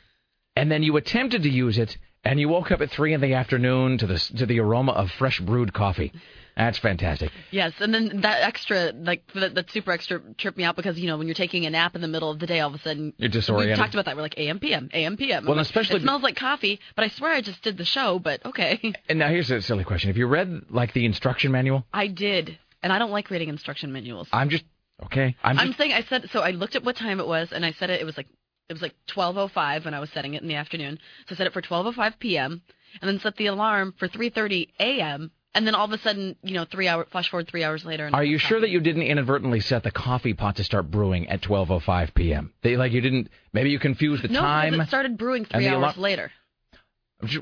and 0.55 0.71
then 0.71 0.83
you 0.83 0.95
attempted 0.97 1.43
to 1.43 1.49
use 1.49 1.77
it, 1.77 1.97
and 2.23 2.39
you 2.39 2.49
woke 2.49 2.71
up 2.71 2.81
at 2.81 2.91
three 2.91 3.13
in 3.13 3.21
the 3.21 3.33
afternoon 3.33 3.97
to 3.97 4.07
the 4.07 4.19
to 4.37 4.45
the 4.45 4.59
aroma 4.59 4.91
of 4.93 5.11
fresh 5.11 5.39
brewed 5.39 5.73
coffee. 5.73 6.11
That's 6.55 6.77
fantastic. 6.77 7.31
Yes, 7.49 7.73
and 7.79 7.91
then 7.91 8.21
that 8.21 8.43
extra, 8.43 8.91
like 8.91 9.23
that, 9.33 9.55
that 9.55 9.71
super 9.71 9.91
extra, 9.91 10.21
tripped 10.37 10.55
me 10.57 10.63
out 10.63 10.75
because 10.75 10.99
you 10.99 11.07
know 11.07 11.17
when 11.17 11.27
you're 11.27 11.33
taking 11.33 11.65
a 11.65 11.69
nap 11.71 11.95
in 11.95 12.01
the 12.01 12.07
middle 12.07 12.29
of 12.29 12.39
the 12.39 12.45
day, 12.45 12.59
all 12.59 12.69
of 12.69 12.75
a 12.75 12.79
sudden 12.79 13.13
You're 13.17 13.29
disoriented. 13.29 13.77
We 13.77 13.81
talked 13.81 13.95
about 13.95 14.05
that. 14.05 14.15
We're 14.15 14.21
like 14.21 14.37
AM 14.37 14.59
PM, 14.59 14.89
AM 14.93 15.17
PM. 15.17 15.45
Well, 15.45 15.55
like, 15.55 15.65
especially- 15.65 15.97
it 15.97 16.03
smells 16.03 16.21
like 16.21 16.35
coffee, 16.35 16.79
but 16.95 17.05
I 17.05 17.07
swear 17.07 17.31
I 17.31 17.41
just 17.41 17.63
did 17.63 17.77
the 17.77 17.85
show. 17.85 18.19
But 18.19 18.45
okay, 18.45 18.79
And 19.09 19.17
now 19.17 19.29
here's 19.29 19.49
a 19.49 19.61
silly 19.61 19.83
question: 19.83 20.09
Have 20.09 20.17
you 20.17 20.27
read 20.27 20.65
like 20.69 20.93
the 20.93 21.05
instruction 21.05 21.51
manual? 21.51 21.85
I 21.91 22.07
did, 22.07 22.57
and 22.83 22.93
I 22.93 22.99
don't 22.99 23.11
like 23.11 23.31
reading 23.31 23.49
instruction 23.49 23.91
manuals. 23.91 24.27
I'm 24.31 24.49
just 24.49 24.63
okay. 25.05 25.35
I'm 25.43 25.57
I'm, 25.57 25.73
saying 25.73 25.93
I 25.93 26.03
said 26.03 26.29
so. 26.31 26.41
I 26.41 26.51
looked 26.51 26.75
at 26.75 26.83
what 26.83 26.95
time 26.95 27.19
it 27.19 27.25
was, 27.27 27.51
and 27.51 27.65
I 27.65 27.71
said 27.71 27.89
it. 27.89 27.99
It 27.99 28.05
was 28.05 28.15
like 28.15 28.27
it 28.69 28.73
was 28.73 28.81
like 28.81 28.95
12:05 29.07 29.85
when 29.85 29.93
I 29.93 29.99
was 29.99 30.09
setting 30.11 30.33
it 30.33 30.41
in 30.41 30.47
the 30.47 30.55
afternoon. 30.55 30.99
So 31.27 31.35
I 31.35 31.37
set 31.37 31.47
it 31.47 31.53
for 31.53 31.61
12:05 31.61 32.19
p.m. 32.19 32.61
and 33.01 33.09
then 33.09 33.19
set 33.19 33.35
the 33.35 33.47
alarm 33.47 33.93
for 33.97 34.07
3:30 34.07 34.69
a.m. 34.79 35.31
And 35.55 35.67
then 35.67 35.75
all 35.75 35.85
of 35.85 35.91
a 35.91 35.99
sudden, 35.99 36.35
you 36.41 36.55
know, 36.55 36.65
three 36.65 36.87
hour 36.87 37.05
flash 37.11 37.29
forward 37.29 37.47
three 37.47 37.63
hours 37.63 37.85
later. 37.85 38.07
And 38.07 38.15
Are 38.15 38.23
you 38.23 38.39
sure 38.39 38.59
that 38.59 38.71
you 38.71 38.79
didn't 38.79 39.03
inadvertently 39.03 39.59
set 39.59 39.83
the 39.83 39.91
coffee 39.91 40.33
pot 40.33 40.55
to 40.55 40.63
start 40.63 40.89
brewing 40.89 41.27
at 41.29 41.41
12:05 41.41 42.13
p.m.? 42.15 42.53
They, 42.63 42.75
like 42.77 42.91
you 42.91 43.01
didn't. 43.01 43.29
Maybe 43.51 43.69
you 43.69 43.79
confused 43.79 44.23
the 44.23 44.29
no, 44.29 44.39
time. 44.41 44.71
because 44.71 44.87
it 44.87 44.89
started 44.89 45.17
brewing 45.17 45.45
three 45.45 45.67
hours 45.67 45.77
alarm- 45.77 45.99
later. 46.01 46.31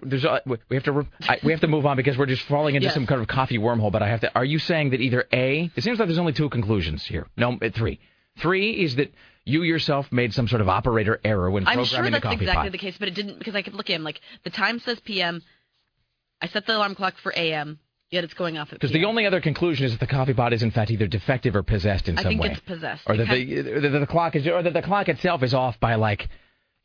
There's 0.03 0.25
a, 0.25 0.41
we 0.69 0.75
have 0.75 0.83
to 0.83 1.07
I, 1.21 1.39
we 1.43 1.51
have 1.51 1.61
to 1.61 1.67
move 1.67 1.87
on 1.87 1.97
because 1.97 2.15
we're 2.15 2.27
just 2.27 2.43
falling 2.43 2.75
into 2.75 2.85
Yes. 2.85 2.93
some 2.93 3.07
kind 3.07 3.19
of 3.19 3.27
coffee 3.27 3.57
wormhole. 3.57 3.91
But 3.91 4.03
I 4.03 4.09
have 4.09 4.21
to. 4.21 4.35
Are 4.35 4.45
you 4.45 4.59
saying 4.59 4.91
that 4.91 5.01
either 5.01 5.25
a? 5.33 5.71
It 5.75 5.83
seems 5.83 5.97
like 5.97 6.07
there's 6.07 6.19
only 6.19 6.33
two 6.33 6.49
conclusions 6.49 7.03
here. 7.05 7.27
No, 7.37 7.57
three. 7.73 7.99
Three 8.37 8.71
is 8.83 8.95
that 8.97 9.11
you 9.45 9.63
yourself 9.63 10.11
made 10.11 10.33
some 10.33 10.47
sort 10.47 10.61
of 10.61 10.69
operator 10.69 11.19
error 11.23 11.49
when 11.49 11.63
calling 11.65 11.79
the 11.79 11.85
colour. 11.85 12.05
I'm 12.05 12.11
programming 12.11 12.11
sure 12.11 12.11
the 12.11 12.11
that's 12.11 12.23
coffee 12.23 12.45
exactly 12.45 12.69
pot. 12.69 12.71
the 12.71 12.77
case, 12.77 12.95
but 12.99 13.07
it 13.07 13.15
didn't 13.15 13.39
because 13.39 13.55
I 13.55 13.61
kept 13.61 13.75
looking. 13.75 13.95
I'm 13.95 14.03
like, 14.03 14.21
the 14.43 14.49
time 14.49 14.79
says 14.79 14.99
p.m. 14.99 15.41
I 16.41 16.47
set 16.47 16.65
the 16.65 16.75
alarm 16.75 16.95
clock 16.95 17.15
for 17.21 17.31
a.m. 17.35 17.79
Yet 18.09 18.23
it's 18.25 18.33
going 18.33 18.57
off 18.57 18.67
at 18.67 18.71
PM. 18.71 18.77
Because 18.79 18.91
the 18.91 19.05
only 19.05 19.25
other 19.25 19.39
conclusion 19.39 19.85
is 19.85 19.93
that 19.93 19.99
the 20.01 20.07
coffee 20.07 20.33
pot 20.33 20.51
is 20.53 20.63
in 20.63 20.71
fact 20.71 20.91
either 20.91 21.07
defective 21.07 21.55
or 21.55 21.63
possessed 21.63 22.09
in 22.09 22.17
I 22.19 22.23
some 22.23 22.29
think 22.31 22.41
way, 22.41 22.49
it's 22.51 22.59
possessed. 22.59 23.03
or 23.07 23.15
It 23.15 23.17
that 23.19 23.29
the, 23.29 23.59
or 23.59 23.79
that 23.81 23.99
the 23.99 24.07
clock 24.07 24.35
is, 24.35 24.45
or 24.47 24.61
that 24.61 24.73
the 24.73 24.81
clock 24.81 25.07
itself 25.07 25.43
is 25.43 25.53
off 25.53 25.79
by 25.79 25.95
like, 25.95 26.27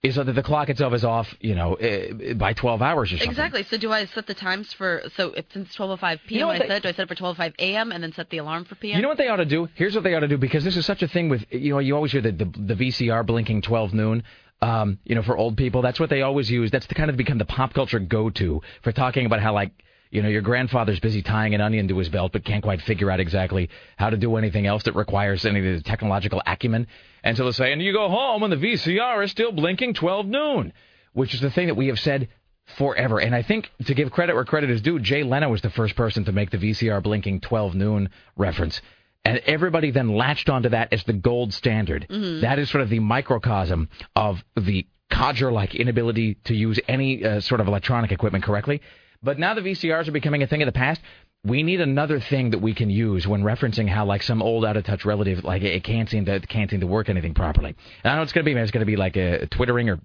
is 0.02 0.14
that 0.16 0.24
the 0.24 0.42
clock 0.42 0.68
itself 0.68 0.92
is 0.94 1.04
off, 1.04 1.34
you 1.40 1.54
know, 1.54 1.74
uh, 1.74 2.34
by 2.34 2.52
12 2.52 2.80
hours 2.82 3.12
or 3.12 3.16
something. 3.16 3.30
Exactly. 3.30 3.62
So 3.64 3.76
do 3.76 3.90
I 3.90 4.04
set 4.06 4.26
the 4.26 4.34
times 4.34 4.72
for? 4.72 5.02
So 5.16 5.32
if 5.32 5.46
since 5.52 5.74
12:05 5.74 6.00
p.m. 6.00 6.20
You 6.28 6.40
know 6.40 6.50
I 6.50 6.58
they- 6.58 6.68
said, 6.68 6.82
do 6.82 6.88
I 6.88 6.92
set 6.92 7.00
it 7.00 7.08
for 7.08 7.14
12:05 7.14 7.54
a.m. 7.58 7.92
and 7.92 8.02
then 8.04 8.12
set 8.12 8.30
the 8.30 8.38
alarm 8.38 8.64
for 8.66 8.74
p.m.? 8.76 8.96
You 8.96 9.02
know 9.02 9.08
what 9.08 9.18
they 9.18 9.28
ought 9.28 9.36
to 9.36 9.44
do? 9.44 9.68
Here's 9.74 9.94
what 9.94 10.04
they 10.04 10.14
ought 10.14 10.20
to 10.20 10.28
do 10.28 10.38
because 10.38 10.62
this 10.64 10.76
is 10.76 10.86
such 10.86 11.02
a 11.02 11.08
thing 11.08 11.28
with 11.28 11.44
you 11.50 11.72
know 11.72 11.78
you 11.80 11.94
always 11.96 12.12
hear 12.12 12.20
the 12.20 12.32
the, 12.32 12.44
the 12.44 12.74
VCR 12.74 13.24
blinking 13.26 13.62
12 13.62 13.94
noon. 13.94 14.22
Um, 14.62 14.98
you 15.04 15.14
know, 15.14 15.22
for 15.22 15.36
old 15.36 15.56
people, 15.58 15.82
that's 15.82 16.00
what 16.00 16.08
they 16.08 16.22
always 16.22 16.50
use. 16.50 16.70
That's 16.70 16.86
the 16.86 16.94
kind 16.94 17.10
of 17.10 17.16
become 17.18 17.36
the 17.36 17.44
pop 17.44 17.74
culture 17.74 17.98
go-to 17.98 18.62
for 18.82 18.90
talking 18.90 19.26
about 19.26 19.40
how 19.40 19.52
like 19.52 19.72
you 20.10 20.22
know 20.22 20.28
your 20.28 20.42
grandfather's 20.42 21.00
busy 21.00 21.22
tying 21.22 21.54
an 21.54 21.60
onion 21.60 21.88
to 21.88 21.98
his 21.98 22.08
belt, 22.08 22.32
but 22.32 22.44
can't 22.44 22.62
quite 22.62 22.80
figure 22.82 23.10
out 23.10 23.20
exactly 23.20 23.68
how 23.96 24.10
to 24.10 24.16
do 24.16 24.36
anything 24.36 24.66
else 24.66 24.82
that 24.84 24.94
requires 24.94 25.44
any 25.44 25.58
of 25.58 25.76
the 25.76 25.82
technological 25.82 26.42
acumen. 26.46 26.86
And 27.24 27.36
so 27.36 27.42
they'll 27.44 27.52
say, 27.52 27.72
and 27.72 27.82
you 27.82 27.92
go 27.92 28.08
home 28.08 28.42
and 28.42 28.52
the 28.52 28.56
VCR 28.56 29.24
is 29.24 29.30
still 29.30 29.52
blinking 29.52 29.94
12 29.94 30.26
noon, 30.26 30.72
which 31.12 31.34
is 31.34 31.40
the 31.40 31.50
thing 31.50 31.66
that 31.66 31.74
we 31.74 31.88
have 31.88 31.98
said 31.98 32.28
forever. 32.76 33.18
And 33.20 33.34
I 33.34 33.42
think 33.42 33.70
to 33.86 33.94
give 33.94 34.10
credit 34.10 34.34
where 34.34 34.44
credit 34.44 34.70
is 34.70 34.80
due, 34.80 34.98
Jay 34.98 35.22
Leno 35.22 35.48
was 35.48 35.60
the 35.62 35.70
first 35.70 35.96
person 35.96 36.24
to 36.24 36.32
make 36.32 36.50
the 36.50 36.58
VCR 36.58 37.02
blinking 37.02 37.40
12 37.40 37.74
noon 37.74 38.10
reference. 38.36 38.80
And 39.24 39.38
everybody 39.38 39.90
then 39.90 40.14
latched 40.14 40.48
onto 40.48 40.68
that 40.68 40.92
as 40.92 41.02
the 41.04 41.12
gold 41.12 41.52
standard. 41.52 42.06
Mhm. 42.08 42.42
That 42.42 42.58
is 42.60 42.70
sort 42.70 42.82
of 42.82 42.90
the 42.90 43.00
microcosm 43.00 43.88
of 44.14 44.44
the 44.56 44.86
codger 45.10 45.50
like 45.50 45.74
inability 45.74 46.34
to 46.44 46.54
use 46.54 46.78
any 46.88 47.24
uh, 47.24 47.40
sort 47.40 47.60
of 47.60 47.66
electronic 47.68 48.12
equipment 48.12 48.44
correctly. 48.44 48.82
But 49.26 49.40
now 49.40 49.54
the 49.54 49.60
VCRs 49.60 50.06
are 50.06 50.12
becoming 50.12 50.44
a 50.44 50.46
thing 50.46 50.62
of 50.62 50.66
the 50.66 50.72
past. 50.72 51.00
We 51.44 51.64
need 51.64 51.80
another 51.80 52.20
thing 52.20 52.50
that 52.50 52.60
we 52.60 52.74
can 52.74 52.90
use 52.90 53.26
when 53.26 53.42
referencing 53.42 53.88
how 53.88 54.04
like 54.04 54.22
some 54.22 54.40
old 54.40 54.64
out 54.64 54.76
of 54.76 54.84
touch 54.84 55.04
relative 55.04 55.42
like 55.42 55.62
it 55.62 55.82
can't 55.82 56.08
seem 56.08 56.24
to 56.26 56.38
can't 56.40 56.70
seem 56.70 56.80
to 56.80 56.86
work 56.86 57.08
anything 57.08 57.34
properly. 57.34 57.74
And 58.04 58.12
I 58.12 58.16
know 58.16 58.22
it's 58.22 58.32
gonna 58.32 58.44
be 58.44 58.52
it's 58.52 58.70
gonna 58.70 58.86
be 58.86 58.96
like 58.96 59.16
a 59.16 59.46
twittering 59.46 59.90
or 59.90 59.98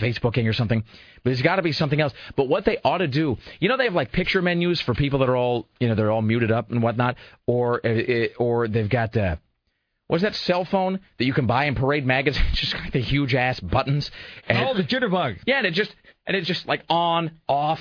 Facebooking 0.00 0.48
or 0.48 0.52
something, 0.52 0.84
but 1.22 1.24
there's 1.24 1.42
got 1.42 1.56
to 1.56 1.62
be 1.62 1.72
something 1.72 2.00
else. 2.00 2.12
But 2.36 2.48
what 2.48 2.64
they 2.64 2.78
ought 2.84 2.98
to 2.98 3.08
do, 3.08 3.38
you 3.58 3.68
know, 3.68 3.76
they 3.76 3.84
have 3.84 3.94
like 3.94 4.12
picture 4.12 4.40
menus 4.40 4.80
for 4.80 4.94
people 4.94 5.18
that 5.18 5.28
are 5.28 5.36
all 5.36 5.66
you 5.80 5.88
know 5.88 5.96
they're 5.96 6.12
all 6.12 6.22
muted 6.22 6.52
up 6.52 6.70
and 6.70 6.80
whatnot, 6.80 7.16
or 7.46 7.84
uh, 7.84 8.28
or 8.38 8.68
they've 8.68 8.88
got. 8.88 9.16
Uh, 9.16 9.36
What's 10.06 10.24
that 10.24 10.34
cell 10.34 10.64
phone 10.64 10.98
that 11.18 11.24
you 11.24 11.32
can 11.32 11.46
buy 11.46 11.66
in 11.66 11.76
Parade 11.76 12.04
magazine? 12.04 12.42
Just 12.54 12.72
got 12.72 12.92
the 12.92 12.98
huge 12.98 13.32
ass 13.32 13.60
buttons. 13.60 14.10
And 14.48 14.58
Oh, 14.58 14.74
the 14.74 14.82
jitterbug. 14.82 15.38
Yeah, 15.46 15.58
and 15.58 15.66
it 15.68 15.74
just 15.74 15.94
and 16.26 16.36
it's 16.36 16.48
just 16.48 16.66
like 16.66 16.82
on, 16.88 17.30
off, 17.46 17.80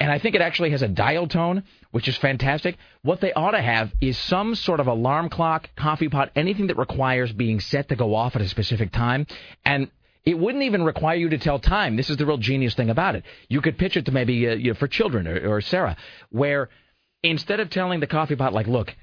and 0.00 0.10
I 0.10 0.18
think 0.18 0.34
it 0.34 0.40
actually 0.40 0.70
has 0.70 0.80
a 0.80 0.88
dial 0.88 1.28
tone, 1.28 1.62
which 1.90 2.08
is 2.08 2.16
fantastic. 2.16 2.76
What 3.02 3.20
they 3.20 3.32
ought 3.34 3.50
to 3.50 3.60
have 3.60 3.92
is 4.00 4.16
some 4.16 4.54
sort 4.54 4.80
of 4.80 4.86
alarm 4.86 5.28
clock, 5.28 5.68
coffee 5.76 6.08
pot, 6.08 6.30
anything 6.34 6.68
that 6.68 6.78
requires 6.78 7.30
being 7.32 7.60
set 7.60 7.90
to 7.90 7.96
go 7.96 8.14
off 8.14 8.34
at 8.34 8.42
a 8.42 8.48
specific 8.48 8.90
time, 8.90 9.26
and 9.64 9.90
it 10.24 10.38
wouldn't 10.38 10.64
even 10.64 10.82
require 10.82 11.16
you 11.16 11.28
to 11.28 11.38
tell 11.38 11.58
time. 11.58 11.96
This 11.96 12.10
is 12.10 12.16
the 12.16 12.26
real 12.26 12.38
genius 12.38 12.74
thing 12.74 12.90
about 12.90 13.14
it. 13.14 13.24
You 13.48 13.60
could 13.60 13.78
pitch 13.78 13.96
it 13.96 14.06
to 14.06 14.12
maybe 14.12 14.48
uh, 14.48 14.54
you 14.54 14.70
know, 14.70 14.74
for 14.74 14.88
children 14.88 15.28
or, 15.28 15.56
or 15.56 15.60
Sarah, 15.60 15.96
where 16.30 16.70
instead 17.22 17.60
of 17.60 17.70
telling 17.70 18.00
the 18.00 18.06
coffee 18.06 18.36
pot 18.36 18.52
like, 18.54 18.66
look, 18.66 18.94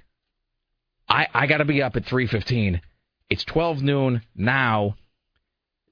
I 1.08 1.28
I 1.34 1.48
got 1.48 1.58
to 1.58 1.66
be 1.66 1.82
up 1.82 1.96
at 1.96 2.06
three 2.06 2.28
fifteen. 2.28 2.82
It's 3.30 3.44
twelve 3.44 3.82
noon 3.82 4.24
now. 4.36 4.96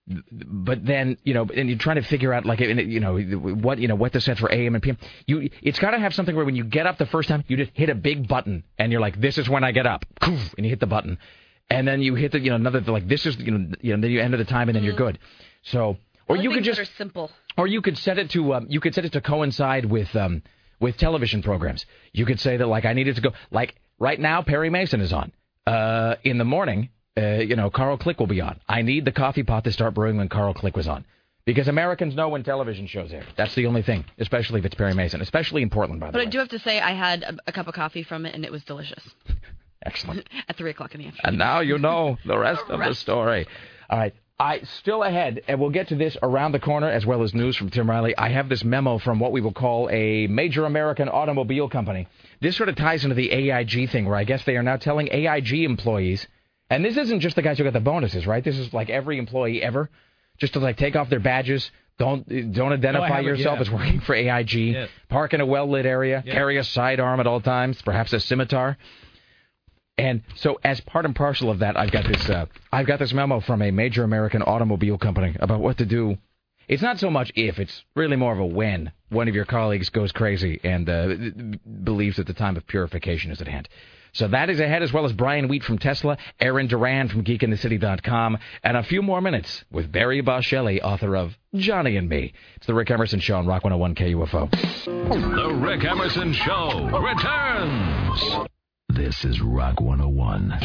But 0.07 0.85
then 0.85 1.17
you 1.23 1.33
know, 1.33 1.47
and 1.55 1.67
you're 1.67 1.79
trying 1.79 1.95
to 1.95 2.03
figure 2.03 2.31
out 2.31 2.45
like 2.45 2.59
you 2.59 2.99
know 2.99 3.17
what 3.17 3.79
you 3.79 3.87
know 3.87 3.95
what 3.95 4.13
to 4.13 4.21
set 4.21 4.37
for 4.37 4.51
AM 4.51 4.75
and 4.75 4.83
PM. 4.83 4.97
You 5.25 5.49
it's 5.63 5.79
got 5.79 5.91
to 5.91 5.99
have 5.99 6.13
something 6.13 6.35
where 6.35 6.45
when 6.45 6.55
you 6.55 6.63
get 6.63 6.85
up 6.85 6.99
the 6.99 7.07
first 7.07 7.27
time, 7.27 7.43
you 7.47 7.57
just 7.57 7.71
hit 7.73 7.89
a 7.89 7.95
big 7.95 8.27
button 8.27 8.63
and 8.77 8.91
you're 8.91 9.01
like, 9.01 9.19
this 9.19 9.39
is 9.39 9.49
when 9.49 9.63
I 9.63 9.71
get 9.71 9.87
up, 9.87 10.05
and 10.21 10.43
you 10.57 10.69
hit 10.69 10.79
the 10.79 10.85
button, 10.85 11.17
and 11.71 11.87
then 11.87 12.01
you 12.01 12.13
hit 12.13 12.33
the 12.33 12.39
you 12.39 12.51
know 12.51 12.55
another 12.55 12.81
like 12.81 13.07
this 13.07 13.25
is 13.25 13.35
you 13.37 13.51
know 13.51 13.71
you 13.81 13.95
know 13.95 14.01
then 14.01 14.11
you 14.11 14.21
enter 14.21 14.37
the 14.37 14.45
time 14.45 14.69
and 14.69 14.75
then 14.75 14.83
you're 14.83 14.95
good. 14.95 15.17
So 15.63 15.97
or 16.27 16.37
you 16.37 16.51
could 16.51 16.63
just 16.63 16.79
are 16.79 16.85
simple. 16.85 17.31
or 17.57 17.65
you 17.65 17.81
could 17.81 17.97
set 17.97 18.19
it 18.19 18.29
to 18.31 18.53
um, 18.53 18.67
you 18.69 18.79
could 18.79 18.93
set 18.93 19.05
it 19.05 19.13
to 19.13 19.21
coincide 19.21 19.85
with 19.85 20.15
um, 20.15 20.43
with 20.79 20.97
television 20.97 21.41
programs. 21.41 21.85
You 22.13 22.25
could 22.25 22.39
say 22.39 22.57
that 22.57 22.67
like 22.67 22.85
I 22.85 22.93
needed 22.93 23.15
to 23.15 23.21
go 23.21 23.31
like 23.49 23.75
right 23.97 24.19
now 24.19 24.43
Perry 24.43 24.69
Mason 24.69 25.01
is 25.01 25.11
on 25.11 25.31
uh, 25.65 26.15
in 26.23 26.37
the 26.37 26.45
morning. 26.45 26.89
Uh, 27.17 27.37
you 27.37 27.55
know 27.55 27.69
Carl 27.69 27.97
Click 27.97 28.19
will 28.19 28.27
be 28.27 28.41
on. 28.41 28.59
I 28.67 28.81
need 28.81 29.05
the 29.05 29.11
coffee 29.11 29.43
pot 29.43 29.63
to 29.63 29.71
start 29.71 29.93
brewing 29.93 30.17
when 30.17 30.29
Carl 30.29 30.53
Click 30.53 30.75
was 30.75 30.87
on. 30.87 31.05
Because 31.45 31.67
Americans 31.67 32.15
know 32.15 32.29
when 32.29 32.43
television 32.43 32.87
shows 32.87 33.13
air. 33.13 33.23
That's 33.37 33.53
the 33.53 33.67
only 33.67 33.83
thing, 33.83 34.03
especially 34.17 34.59
if 34.59 34.65
it's 34.65 34.73
Perry 34.73 34.95
Mason, 34.95 35.21
especially 35.21 35.61
in 35.61 35.69
Portland, 35.69 35.99
by 35.99 36.07
the 36.07 36.13
But 36.13 36.17
way. 36.17 36.25
But 36.25 36.29
I 36.29 36.31
do 36.31 36.39
have 36.39 36.49
to 36.49 36.59
say, 36.59 36.79
I 36.79 36.93
had 36.93 37.21
a, 37.21 37.35
a 37.45 37.51
cup 37.51 37.67
of 37.67 37.75
coffee 37.75 38.01
from 38.01 38.25
it, 38.25 38.33
and 38.33 38.43
it 38.43 38.51
was 38.51 38.63
delicious. 38.63 39.03
Excellent. 39.85 40.27
At 40.49 40.57
three 40.57 40.71
o'clock 40.71 40.95
in 40.95 41.01
the 41.01 41.07
afternoon. 41.07 41.21
And 41.23 41.37
now 41.37 41.59
you 41.59 41.77
know 41.77 42.17
the 42.25 42.37
rest 42.37 42.63
of 42.69 42.79
the 42.79 42.95
story. 42.95 43.45
All 43.89 43.99
right. 43.99 44.13
I 44.37 44.61
still 44.79 45.03
ahead, 45.03 45.43
and 45.47 45.61
we'll 45.61 45.69
get 45.69 45.89
to 45.89 45.95
this 45.95 46.17
around 46.21 46.51
the 46.51 46.59
corner 46.59 46.89
as 46.89 47.05
well 47.05 47.23
as 47.23 47.33
news 47.33 47.55
from 47.55 47.69
Tim 47.69 47.89
Riley. 47.89 48.17
I 48.17 48.29
have 48.29 48.49
this 48.49 48.65
memo 48.65 48.97
from 48.97 49.19
what 49.19 49.31
we 49.31 49.39
will 49.39 49.53
call 49.53 49.89
a 49.89 50.27
major 50.27 50.65
American 50.65 51.07
automobile 51.07 51.69
company. 51.69 52.07
This 52.41 52.57
sort 52.57 52.67
of 52.67 52.75
ties 52.75 53.05
into 53.05 53.15
the 53.15 53.31
AIG 53.31 53.91
thing, 53.91 54.05
where 54.05 54.17
I 54.17 54.25
guess 54.25 54.43
they 54.43 54.57
are 54.57 54.63
now 54.63 54.75
telling 54.75 55.07
AIG 55.09 55.63
employees, 55.63 56.27
and 56.75 56.83
this 56.83 56.97
isn't 56.97 57.21
just 57.21 57.37
the 57.37 57.41
guys 57.41 57.57
who 57.57 57.63
got 57.63 57.73
the 57.73 57.79
bonuses, 57.79 58.27
right? 58.27 58.43
This 58.43 58.57
is 58.57 58.73
like 58.73 58.89
every 58.89 59.17
employee 59.17 59.63
ever, 59.63 59.89
just 60.37 60.53
to 60.53 60.59
like 60.59 60.75
take 60.77 60.95
off 60.95 61.09
their 61.09 61.21
badges. 61.21 61.71
Don't 61.97 62.27
don't 62.53 62.73
identify 62.73 63.07
haven't 63.07 63.25
yourself 63.25 63.59
yet. 63.59 63.67
as 63.67 63.71
working 63.71 64.01
for 64.01 64.13
AIG. 64.13 64.53
Yeah. 64.53 64.87
Park 65.07 65.33
in 65.33 65.39
a 65.39 65.45
well 65.45 65.69
lit 65.69 65.85
area. 65.85 66.21
Yeah. 66.25 66.33
Carry 66.33 66.57
a 66.57 66.65
sidearm 66.65 67.21
at 67.21 67.27
all 67.27 67.39
times, 67.39 67.81
perhaps 67.81 68.11
a 68.11 68.19
scimitar. 68.19 68.77
And 69.97 70.23
so, 70.35 70.59
as 70.61 70.81
part 70.81 71.05
and 71.05 71.15
parcel 71.15 71.49
of 71.49 71.59
that, 71.59 71.77
I've 71.77 71.91
got 71.91 72.05
this. 72.05 72.29
Uh, 72.29 72.47
I've 72.73 72.85
got 72.85 72.99
this 72.99 73.13
memo 73.13 73.39
from 73.39 73.61
a 73.61 73.71
major 73.71 74.03
American 74.03 74.41
automobile 74.41 74.97
company 74.97 75.37
about 75.39 75.61
what 75.61 75.77
to 75.77 75.85
do. 75.85 76.17
It's 76.67 76.81
not 76.81 76.99
so 76.99 77.09
much 77.09 77.31
if; 77.35 77.59
it's 77.59 77.85
really 77.95 78.17
more 78.17 78.33
of 78.33 78.39
a 78.39 78.45
when. 78.45 78.91
One 79.07 79.29
of 79.29 79.35
your 79.35 79.45
colleagues 79.45 79.89
goes 79.89 80.11
crazy 80.11 80.59
and 80.65 80.89
uh, 80.89 81.15
believes 81.85 82.17
that 82.17 82.27
the 82.27 82.33
time 82.33 82.57
of 82.57 82.67
purification 82.67 83.31
is 83.31 83.39
at 83.39 83.47
hand. 83.47 83.69
So 84.15 84.29
that 84.29 84.49
is 84.49 84.61
ahead, 84.61 84.81
as 84.81 84.93
well 84.93 85.03
as 85.03 85.11
Brian 85.11 85.49
Wheat 85.49 85.61
from 85.61 85.77
Tesla, 85.77 86.17
Aaron 86.39 86.67
Duran 86.67 87.09
from 87.09 87.25
GeekInTheCity.com, 87.25 88.37
and 88.63 88.77
a 88.77 88.83
few 88.83 89.01
more 89.01 89.19
minutes 89.19 89.65
with 89.69 89.91
Barry 89.91 90.21
Boschelli, 90.23 90.81
author 90.81 91.17
of 91.17 91.37
Johnny 91.53 91.97
and 91.97 92.07
Me. 92.07 92.31
It's 92.55 92.65
the 92.65 92.73
Rick 92.73 92.91
Emerson 92.91 93.19
Show 93.19 93.35
on 93.35 93.45
Rock 93.45 93.65
101 93.65 93.93
KUFO. 93.95 94.49
The 94.85 95.53
Rick 95.53 95.83
Emerson 95.83 96.31
Show 96.31 96.89
returns. 96.97 98.47
This 98.87 99.25
is 99.25 99.41
Rock 99.41 99.81
101. 99.81 100.59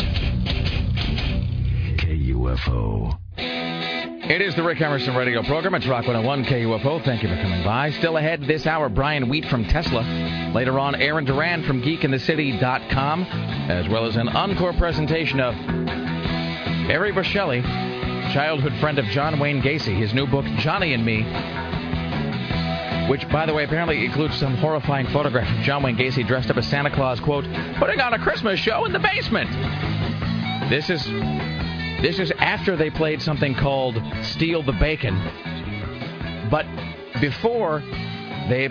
KUFO. 1.99 3.19
It 4.31 4.41
is 4.41 4.55
the 4.55 4.63
Rick 4.63 4.81
Emerson 4.81 5.17
radio 5.17 5.43
program. 5.43 5.75
It's 5.75 5.89
Rock 5.89 6.07
101 6.07 6.45
KUFO. 6.45 7.05
Thank 7.05 7.25
you 7.25 7.29
for 7.29 7.35
coming 7.43 7.65
by. 7.65 7.91
Still 7.91 8.17
ahead 8.17 8.43
this 8.43 8.65
hour, 8.65 8.89
Brian 8.89 9.29
Wheat 9.29 9.45
from 9.47 9.65
Tesla. 9.65 10.03
Later 10.55 10.79
on, 10.79 10.95
Aaron 10.95 11.25
Duran 11.25 11.65
from 11.65 11.83
GeekInTheCity.com, 11.83 13.25
as 13.25 13.89
well 13.89 14.07
as 14.07 14.15
an 14.15 14.29
encore 14.29 14.73
presentation 14.75 15.41
of 15.41 15.57
Barry 16.87 17.11
Boschelli, 17.11 17.61
childhood 18.33 18.73
friend 18.79 19.01
of 19.01 19.05
John 19.07 19.41
Wayne 19.41 19.61
Gacy, 19.61 19.99
his 19.99 20.15
new 20.15 20.29
book, 20.29 20.45
Johnny 20.59 20.95
and 20.95 21.05
Me, 21.05 21.25
which, 23.11 23.29
by 23.31 23.47
the 23.47 23.53
way, 23.53 23.65
apparently 23.65 24.05
includes 24.05 24.39
some 24.39 24.57
horrifying 24.59 25.09
photograph 25.09 25.53
of 25.59 25.65
John 25.65 25.83
Wayne 25.83 25.97
Gacy 25.97 26.25
dressed 26.25 26.53
up 26.53 26.57
as 26.57 26.69
Santa 26.69 26.93
Claus, 26.93 27.19
quote, 27.19 27.47
putting 27.81 28.01
on 28.01 28.15
a 28.15 28.19
Christmas 28.21 28.61
show 28.61 28.85
in 28.85 28.93
the 28.93 29.01
basement. 29.01 29.51
This 30.71 30.89
is 30.89 31.05
this 32.03 32.19
is 32.19 32.33
after 32.39 32.77
they 32.77 32.91
played 32.91 33.21
something 33.21 33.55
called 33.55 34.03
Steal 34.23 34.63
the 34.63 34.73
Bacon. 34.73 35.17
But 36.51 36.67
before 37.21 37.81
they, 38.49 38.67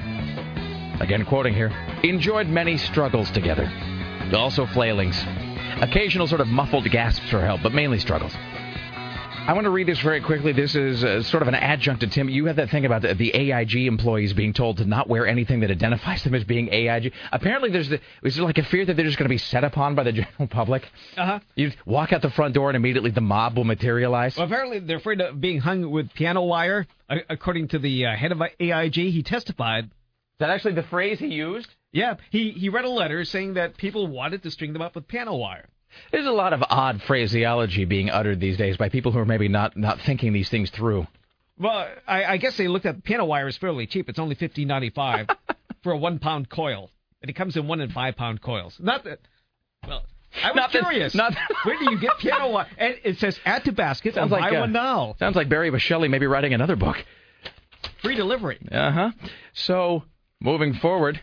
again 1.00 1.26
quoting 1.26 1.54
here, 1.54 1.72
enjoyed 2.04 2.48
many 2.48 2.78
struggles 2.78 3.30
together. 3.32 3.72
Also 4.34 4.66
flailings. 4.66 5.24
Occasional 5.82 6.28
sort 6.28 6.42
of 6.42 6.48
muffled 6.48 6.90
gasps 6.90 7.30
for 7.30 7.42
help, 7.42 7.62
but 7.62 7.74
mainly 7.74 8.00
struggles. 8.00 8.34
I 9.48 9.54
want 9.54 9.66
to 9.66 9.72
read 9.72 9.88
this 9.88 10.00
very 10.00 10.22
quickly. 10.22 10.52
This 10.52 10.76
is 10.76 11.04
uh, 11.04 11.24
sort 11.24 11.42
of 11.42 11.48
an 11.48 11.56
adjunct 11.56 12.02
to 12.02 12.08
Tim. 12.08 12.30
You 12.30 12.46
had 12.46 12.58
that 12.58 12.70
thing 12.70 12.86
about 12.86 13.02
the, 13.02 13.16
the 13.16 13.34
AIG 13.34 13.88
employees 13.88 14.32
being 14.34 14.54
told 14.54 14.78
to 14.78 14.86
not 14.86 15.10
wear 15.10 15.26
anything 15.26 15.62
that 15.62 15.72
identifies 15.72 16.24
them 16.24 16.36
as 16.36 16.44
being 16.44 16.72
AIG. 16.72 17.14
Apparently, 17.32 17.72
there's 17.72 17.90
the, 17.90 18.00
is 18.22 18.36
there 18.36 18.46
like 18.46 18.60
a 18.60 18.64
fear 18.64 18.86
that 18.86 18.96
they're 18.96 19.06
just 19.06 19.18
going 19.18 19.26
to 19.26 19.34
be 19.34 19.40
set 19.40 19.64
upon 19.64 19.96
by 19.96 20.04
the 20.04 20.12
general 20.14 20.48
public? 20.48 20.88
Uh 21.18 21.26
huh. 21.26 21.40
You 21.56 21.72
walk 21.88 22.14
out 22.14 22.22
the 22.22 22.30
front 22.30 22.54
door 22.54 22.70
and 22.70 22.76
immediately 22.76 23.10
the 23.10 23.22
mob 23.22 23.58
will 23.58 23.64
materialize. 23.64 24.38
Well, 24.38 24.46
apparently 24.46 24.80
they're 24.80 24.98
afraid 24.98 25.20
of 25.20 25.42
being 25.42 25.60
hung 25.60 25.90
with 25.90 26.14
piano 26.14 26.44
wire. 26.44 26.86
According 27.28 27.70
to 27.70 27.80
the 27.80 28.06
uh, 28.06 28.16
head 28.16 28.32
of 28.32 28.42
AIG, 28.60 28.94
he 28.94 29.24
testified. 29.24 29.86
Is 29.86 29.92
that 30.40 30.52
actually 30.52 30.76
the 30.76 30.84
phrase 30.84 31.18
he 31.18 31.28
used? 31.28 31.68
Yeah, 31.92 32.18
he 32.30 32.52
he 32.52 32.70
read 32.70 32.86
a 32.86 32.90
letter 32.90 33.26
saying 33.26 33.56
that 33.56 33.78
people 33.78 34.06
wanted 34.06 34.44
to 34.44 34.52
string 34.52 34.74
them 34.74 34.84
up 34.84 34.94
with 34.94 35.08
piano 35.08 35.36
wire. 35.36 35.68
There's 36.12 36.26
a 36.26 36.32
lot 36.32 36.54
of 36.54 36.64
odd 36.70 37.02
phraseology 37.04 37.86
being 37.86 38.10
uttered 38.10 38.40
these 38.40 38.58
days 38.58 38.78
by 38.78 38.90
people 38.90 39.12
who 39.12 39.20
are 39.20 39.26
maybe 39.26 39.48
not, 39.48 39.76
not 39.78 40.00
thinking 40.02 40.34
these 40.34 40.50
things 40.50 40.70
through. 40.70 41.08
Well, 41.58 41.88
I, 42.08 42.24
I 42.26 42.38
guess 42.38 42.56
they 42.58 42.68
looked 42.68 42.86
at 42.86 43.04
piano 43.04 43.26
wire 43.26 43.48
is 43.48 43.58
fairly 43.58 43.86
cheap. 43.88 44.08
It's 44.10 44.20
only 44.20 44.36
fifteen 44.36 44.68
ninety 44.70 44.90
five 44.92 45.28
for 45.84 45.92
a 45.92 45.98
one 45.98 46.20
pound 46.20 46.50
coil, 46.50 46.90
and 47.22 47.30
it 47.30 47.34
comes 47.34 47.58
in 47.58 47.68
one 47.68 47.82
and 47.82 47.92
five 47.92 48.16
pound 48.16 48.42
coils. 48.42 48.78
Not 48.80 49.04
that. 49.04 49.20
Well, 49.88 50.04
I 50.44 50.52
was 50.52 50.56
Not 50.56 50.72
that- 50.72 50.82
curious. 50.84 51.16
not- 51.16 51.36
Where 51.64 51.78
do 51.78 51.92
you 51.92 52.00
get 52.00 52.18
piano 52.20 52.50
wire? 52.52 52.68
And 52.78 52.96
it 53.04 53.18
says 53.18 53.38
add 53.46 53.66
to 53.66 53.72
basket 53.74 54.14
Sounds 54.16 54.32
and 54.32 54.42
like 54.42 54.52
buy 54.52 54.58
uh, 54.58 54.62
one 54.62 54.72
now. 54.72 55.16
Sounds 55.20 55.36
like 55.36 55.50
Barry 55.50 55.70
Boschelli 55.72 56.10
maybe 56.10 56.28
writing 56.28 56.54
another 56.54 56.76
book. 56.78 56.98
Free 58.02 58.16
delivery. 58.16 58.58
Uh 58.72 58.92
huh. 58.92 59.12
So 59.54 60.04
moving 60.40 60.74
forward, 60.76 61.20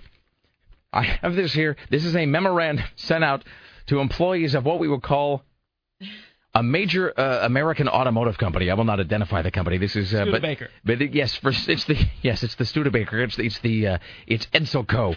I 0.93 1.03
have 1.05 1.35
this 1.35 1.53
here. 1.55 1.77
This 1.91 2.05
is 2.05 2.15
a 2.15 2.27
memorandum 2.27 2.85
sent 2.97 3.25
out 3.25 3.43
to 3.87 4.01
employees 4.01 4.55
of 4.55 4.65
what 4.65 4.79
we 4.79 4.89
would 4.89 5.03
call 5.03 5.43
a 6.55 6.63
major 6.63 7.13
uh, 7.19 7.45
American 7.45 7.89
automotive 7.89 8.39
company. 8.39 8.71
I 8.71 8.75
will 8.75 8.85
not 8.85 8.99
identify 8.99 9.43
the 9.43 9.51
company. 9.51 9.77
This 9.79 9.95
is 9.95 10.15
uh, 10.15 10.25
but 10.25 10.41
Studebaker. 10.41 10.69
but 10.85 11.15
yes, 11.15 11.35
for, 11.37 11.51
it's 11.51 11.85
the 11.85 11.97
yes, 12.23 12.43
it's 12.43 12.55
the 12.55 12.65
Studebaker. 12.65 13.21
It's 13.23 13.37
the, 13.37 13.45
it's 13.45 13.59
the 13.59 13.87
uh, 13.87 13.99
it's 14.27 14.47
Edsel 14.47 14.87
Co. 14.87 15.15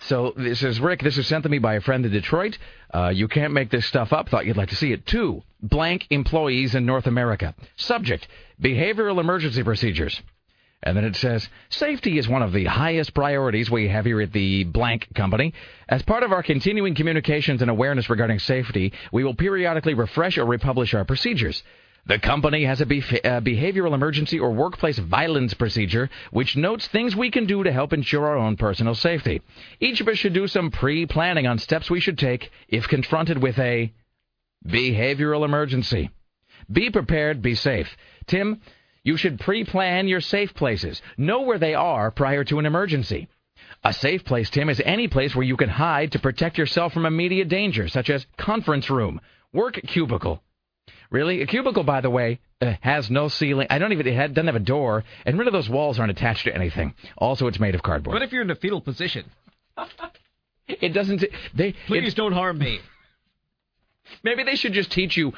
So 0.00 0.32
this 0.36 0.62
is 0.62 0.78
Rick. 0.80 1.02
This 1.02 1.18
is 1.18 1.26
sent 1.26 1.42
to 1.42 1.48
me 1.48 1.58
by 1.58 1.74
a 1.74 1.80
friend 1.80 2.06
in 2.06 2.12
Detroit. 2.12 2.56
Uh, 2.94 3.08
you 3.08 3.26
can't 3.26 3.52
make 3.52 3.70
this 3.70 3.86
stuff 3.86 4.12
up. 4.12 4.28
Thought 4.28 4.46
you'd 4.46 4.56
like 4.56 4.68
to 4.68 4.76
see 4.76 4.92
it. 4.92 5.04
Two 5.04 5.42
blank 5.60 6.06
employees 6.10 6.76
in 6.76 6.86
North 6.86 7.08
America. 7.08 7.56
Subject: 7.76 8.28
behavioral 8.62 9.20
emergency 9.20 9.64
procedures. 9.64 10.22
And 10.82 10.96
then 10.96 11.04
it 11.04 11.16
says, 11.16 11.48
safety 11.70 12.18
is 12.18 12.28
one 12.28 12.42
of 12.42 12.52
the 12.52 12.66
highest 12.66 13.12
priorities 13.12 13.70
we 13.70 13.88
have 13.88 14.04
here 14.04 14.20
at 14.20 14.32
the 14.32 14.64
blank 14.64 15.08
company. 15.14 15.52
As 15.88 16.02
part 16.02 16.22
of 16.22 16.32
our 16.32 16.42
continuing 16.42 16.94
communications 16.94 17.62
and 17.62 17.70
awareness 17.70 18.08
regarding 18.08 18.38
safety, 18.38 18.92
we 19.12 19.24
will 19.24 19.34
periodically 19.34 19.94
refresh 19.94 20.38
or 20.38 20.44
republish 20.44 20.94
our 20.94 21.04
procedures. 21.04 21.62
The 22.06 22.18
company 22.18 22.64
has 22.64 22.80
a 22.80 22.84
uh, 22.84 22.86
behavioral 23.40 23.92
emergency 23.92 24.38
or 24.38 24.52
workplace 24.52 24.98
violence 24.98 25.52
procedure 25.52 26.08
which 26.30 26.56
notes 26.56 26.86
things 26.86 27.14
we 27.14 27.30
can 27.30 27.44
do 27.44 27.64
to 27.64 27.72
help 27.72 27.92
ensure 27.92 28.26
our 28.26 28.38
own 28.38 28.56
personal 28.56 28.94
safety. 28.94 29.42
Each 29.80 30.00
of 30.00 30.08
us 30.08 30.16
should 30.16 30.32
do 30.32 30.46
some 30.46 30.70
pre-planning 30.70 31.46
on 31.46 31.58
steps 31.58 31.90
we 31.90 32.00
should 32.00 32.18
take 32.18 32.50
if 32.68 32.88
confronted 32.88 33.42
with 33.42 33.58
a 33.58 33.92
behavioral 34.66 35.44
emergency. 35.44 36.10
Be 36.70 36.88
prepared, 36.88 37.42
be 37.42 37.54
safe. 37.54 37.94
Tim, 38.26 38.62
you 39.08 39.16
should 39.16 39.40
pre-plan 39.40 40.06
your 40.06 40.20
safe 40.20 40.52
places. 40.52 41.00
Know 41.16 41.40
where 41.40 41.58
they 41.58 41.74
are 41.74 42.10
prior 42.10 42.44
to 42.44 42.58
an 42.58 42.66
emergency. 42.66 43.28
A 43.82 43.94
safe 43.94 44.22
place, 44.22 44.50
Tim, 44.50 44.68
is 44.68 44.82
any 44.84 45.08
place 45.08 45.34
where 45.34 45.46
you 45.46 45.56
can 45.56 45.70
hide 45.70 46.12
to 46.12 46.18
protect 46.18 46.58
yourself 46.58 46.92
from 46.92 47.06
immediate 47.06 47.48
danger, 47.48 47.88
such 47.88 48.10
as 48.10 48.26
conference 48.36 48.90
room, 48.90 49.22
work 49.50 49.80
cubicle. 49.86 50.42
Really, 51.10 51.40
a 51.40 51.46
cubicle, 51.46 51.84
by 51.84 52.02
the 52.02 52.10
way, 52.10 52.40
uh, 52.60 52.74
has 52.82 53.10
no 53.10 53.28
ceiling. 53.28 53.66
I 53.70 53.78
don't 53.78 53.92
even 53.92 54.06
it 54.06 54.14
had, 54.14 54.34
doesn't 54.34 54.46
have 54.46 54.56
a 54.56 54.70
door, 54.76 55.04
and 55.24 55.38
none 55.38 55.46
of 55.46 55.54
those 55.54 55.70
walls 55.70 55.98
aren't 55.98 56.10
attached 56.10 56.44
to 56.44 56.54
anything. 56.54 56.92
Also, 57.16 57.46
it's 57.46 57.58
made 57.58 57.74
of 57.74 57.82
cardboard. 57.82 58.12
What 58.12 58.22
if 58.22 58.30
you're 58.30 58.42
in 58.42 58.50
a 58.50 58.56
fetal 58.56 58.82
position? 58.82 59.24
It 60.68 60.92
doesn't. 60.92 61.24
They 61.54 61.72
Please 61.86 62.12
don't 62.12 62.34
harm 62.34 62.58
me. 62.58 62.80
Maybe 64.22 64.42
they 64.42 64.54
should 64.54 64.74
just 64.74 64.92
teach 64.92 65.16
you. 65.16 65.32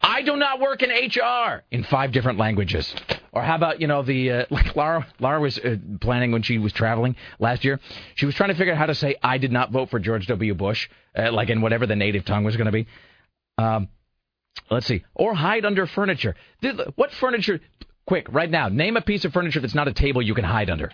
I 0.00 0.22
do 0.22 0.36
not 0.36 0.60
work 0.60 0.82
in 0.82 0.90
HR 0.90 1.64
in 1.70 1.84
five 1.84 2.12
different 2.12 2.38
languages. 2.38 2.94
Or 3.32 3.42
how 3.42 3.56
about 3.56 3.80
you 3.80 3.86
know 3.86 4.02
the 4.02 4.30
uh, 4.30 4.44
like 4.50 4.74
Laura 4.76 5.06
Laura 5.20 5.40
was 5.40 5.58
uh, 5.58 5.76
planning 6.00 6.32
when 6.32 6.42
she 6.42 6.58
was 6.58 6.72
traveling 6.72 7.16
last 7.38 7.64
year. 7.64 7.80
She 8.14 8.26
was 8.26 8.34
trying 8.34 8.50
to 8.50 8.54
figure 8.54 8.72
out 8.72 8.78
how 8.78 8.86
to 8.86 8.94
say 8.94 9.16
I 9.22 9.38
did 9.38 9.52
not 9.52 9.72
vote 9.72 9.90
for 9.90 9.98
George 9.98 10.26
W. 10.26 10.54
Bush, 10.54 10.88
uh, 11.16 11.32
like 11.32 11.50
in 11.50 11.60
whatever 11.60 11.86
the 11.86 11.96
native 11.96 12.24
tongue 12.24 12.44
was 12.44 12.56
going 12.56 12.66
to 12.66 12.72
be. 12.72 12.86
Um, 13.58 13.88
let's 14.70 14.86
see. 14.86 15.04
Or 15.14 15.34
hide 15.34 15.64
under 15.64 15.86
furniture. 15.86 16.34
What 16.94 17.12
furniture? 17.12 17.60
Quick, 18.06 18.28
right 18.30 18.50
now, 18.50 18.68
name 18.68 18.96
a 18.96 19.00
piece 19.00 19.24
of 19.24 19.32
furniture 19.32 19.58
that's 19.58 19.74
not 19.74 19.88
a 19.88 19.92
table 19.92 20.22
you 20.22 20.34
can 20.34 20.44
hide 20.44 20.70
under. 20.70 20.92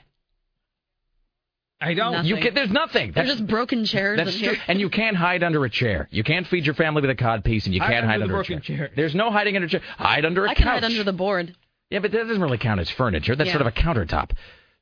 I 1.82 1.94
don't. 1.94 2.24
You 2.24 2.36
can, 2.36 2.54
there's 2.54 2.70
nothing. 2.70 3.12
They're 3.12 3.24
That's- 3.24 3.38
just 3.38 3.46
broken 3.48 3.84
chairs 3.84 4.16
That's 4.18 4.38
true. 4.38 4.50
here. 4.50 4.58
And 4.68 4.78
you 4.80 4.88
can't 4.88 5.16
hide 5.16 5.42
under 5.42 5.64
a 5.64 5.70
chair. 5.70 6.08
You 6.10 6.22
can't 6.22 6.46
feed 6.46 6.64
your 6.64 6.74
family 6.74 7.00
with 7.02 7.10
a 7.10 7.14
cod 7.14 7.44
piece, 7.44 7.66
and 7.66 7.74
you 7.74 7.80
can't 7.80 8.06
hide 8.06 8.22
under 8.22 8.24
under 8.24 8.34
the 8.36 8.40
a 8.40 8.44
chair. 8.44 8.56
broken 8.58 8.76
chair. 8.76 8.90
There's 8.94 9.14
no 9.14 9.30
hiding 9.30 9.56
under 9.56 9.66
a 9.66 9.70
chair. 9.70 9.80
Hide 9.98 10.24
under 10.24 10.46
a 10.46 10.50
I 10.50 10.54
can 10.54 10.66
hide 10.66 10.84
under 10.84 11.02
the 11.04 11.12
board. 11.12 11.54
Yeah, 11.90 11.98
but 11.98 12.12
that 12.12 12.26
doesn't 12.26 12.40
really 12.42 12.58
count 12.58 12.80
as 12.80 12.88
furniture. 12.90 13.34
That's 13.36 13.48
Yeah. 13.48 13.54
sort 13.58 13.66
of 13.66 13.66
a 13.68 13.72
countertop. 13.72 14.30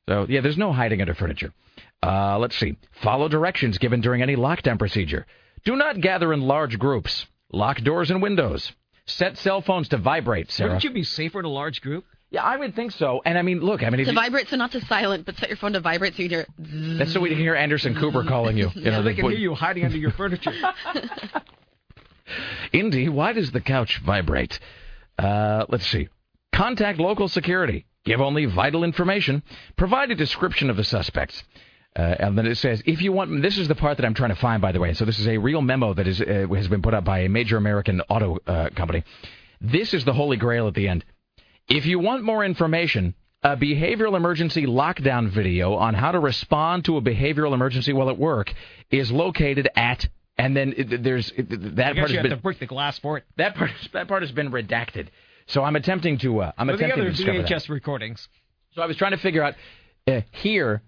So, 0.07 0.25
yeah, 0.29 0.41
there's 0.41 0.57
no 0.57 0.71
hiding 0.71 1.01
under 1.01 1.13
furniture. 1.13 1.51
Uh, 2.03 2.37
let's 2.39 2.55
see. 2.57 2.77
Follow 3.03 3.27
directions 3.27 3.77
given 3.77 4.01
during 4.01 4.21
any 4.21 4.35
lockdown 4.35 4.79
procedure. 4.79 5.25
Do 5.65 5.75
not 5.75 5.99
gather 6.01 6.31
in 6.33 6.41
large 6.41 6.79
groups. 6.79 7.25
Lock 7.51 7.81
doors 7.81 8.09
and 8.11 8.21
windows. 8.21 8.71
Set 9.05 9.37
cell 9.37 9.61
phones 9.61 9.89
to 9.89 9.97
vibrate, 9.97 10.49
Sarah. 10.51 10.69
Wouldn't 10.69 10.83
you 10.85 10.91
be 10.91 11.03
safer 11.03 11.39
in 11.39 11.45
a 11.45 11.49
large 11.49 11.81
group? 11.81 12.05
Yeah, 12.31 12.43
I 12.43 12.55
would 12.55 12.75
think 12.75 12.93
so. 12.93 13.21
And 13.25 13.37
I 13.37 13.41
mean, 13.41 13.59
look, 13.59 13.83
I 13.83 13.89
mean, 13.89 13.99
if 13.99 14.05
To 14.07 14.13
you- 14.13 14.15
vibrate, 14.19 14.47
so 14.47 14.55
not 14.55 14.71
to 14.71 14.79
silent, 14.85 15.25
but 15.25 15.35
set 15.37 15.49
your 15.49 15.57
phone 15.57 15.73
to 15.73 15.81
vibrate 15.81 16.15
so 16.15 16.23
you 16.23 16.29
hear. 16.29 16.45
that's 16.57 17.11
so 17.11 17.19
we 17.19 17.27
can 17.29 17.37
hear 17.37 17.55
Anderson 17.55 17.93
Cooper 17.93 18.23
calling 18.23 18.57
you. 18.57 18.71
you 18.75 18.83
Yeah, 18.83 18.91
know, 18.91 19.03
they 19.03 19.11
the- 19.13 19.21
can 19.21 19.31
hear 19.31 19.39
you 19.39 19.53
hiding 19.53 19.83
under 19.83 19.97
your 19.97 20.11
furniture. 20.11 20.53
Indy, 22.71 23.09
why 23.09 23.33
does 23.33 23.51
the 23.51 23.59
couch 23.61 23.99
vibrate? 24.05 24.59
Uh, 25.19 25.65
let's 25.69 25.85
see. 25.87 26.07
contact 26.53 26.99
local 26.99 27.27
security, 27.27 27.85
give 28.05 28.21
only 28.21 28.45
vital 28.45 28.83
information, 28.83 29.43
provide 29.75 30.09
a 30.11 30.15
description 30.15 30.69
of 30.69 30.77
the 30.77 30.83
suspects. 30.83 31.43
Uh, 31.97 32.01
and 32.19 32.37
then 32.37 32.45
it 32.45 32.55
says, 32.55 32.81
if 32.85 33.01
you 33.01 33.11
want, 33.11 33.41
this 33.41 33.57
is 33.57 33.67
the 33.67 33.75
part 33.75 33.97
that 33.97 34.05
I'm 34.05 34.13
trying 34.13 34.29
to 34.29 34.35
find, 34.37 34.61
by 34.61 34.71
the 34.71 34.79
way. 34.79 34.93
So 34.93 35.03
this 35.03 35.19
is 35.19 35.27
a 35.27 35.37
real 35.37 35.61
memo 35.61 35.93
that 35.93 36.07
is 36.07 36.21
uh, 36.21 36.47
has 36.55 36.69
been 36.69 36.81
put 36.81 36.93
up 36.93 37.03
by 37.03 37.19
a 37.19 37.29
major 37.29 37.57
American 37.57 37.99
auto 38.07 38.37
uh, 38.47 38.69
company. 38.69 39.03
This 39.59 39.93
is 39.93 40.05
the 40.05 40.13
holy 40.13 40.37
grail 40.37 40.67
at 40.69 40.73
the 40.73 40.87
end. 40.87 41.03
If 41.71 41.85
you 41.85 41.99
want 41.99 42.23
more 42.23 42.43
information, 42.43 43.15
a 43.43 43.55
behavioral 43.55 44.17
emergency 44.17 44.65
lockdown 44.65 45.29
video 45.29 45.75
on 45.75 45.93
how 45.93 46.11
to 46.11 46.19
respond 46.19 46.83
to 46.85 46.97
a 46.97 47.01
behavioral 47.01 47.53
emergency 47.53 47.93
while 47.93 48.09
at 48.09 48.17
work 48.17 48.53
is 48.89 49.09
located 49.09 49.69
at, 49.73 50.05
and 50.37 50.55
then 50.55 50.73
it, 50.75 51.01
there's 51.01 51.31
it, 51.31 51.49
that 51.77 51.95
part 51.95 51.95
you 51.95 52.01
has 52.01 52.11
have 52.11 52.23
been 52.23 52.31
to 52.31 52.37
break 52.37 52.59
the 52.59 52.65
glass 52.65 52.99
for 52.99 53.17
it. 53.17 53.23
that 53.37 53.55
part 53.55 53.71
that 53.93 54.09
part 54.09 54.21
has 54.21 54.33
been 54.33 54.51
redacted. 54.51 55.07
So 55.47 55.63
I'm 55.63 55.77
attempting 55.77 56.17
to 56.19 56.41
uh, 56.41 56.51
I'm 56.57 56.67
the 56.67 56.73
attempting 56.73 57.01
other 57.03 57.13
to. 57.13 57.23
VHS 57.23 57.69
recordings. 57.69 58.27
So 58.73 58.81
I 58.81 58.85
was 58.85 58.97
trying 58.97 59.11
to 59.11 59.17
figure 59.17 59.41
out 59.41 59.55
uh, 60.07 60.21
here. 60.31 60.81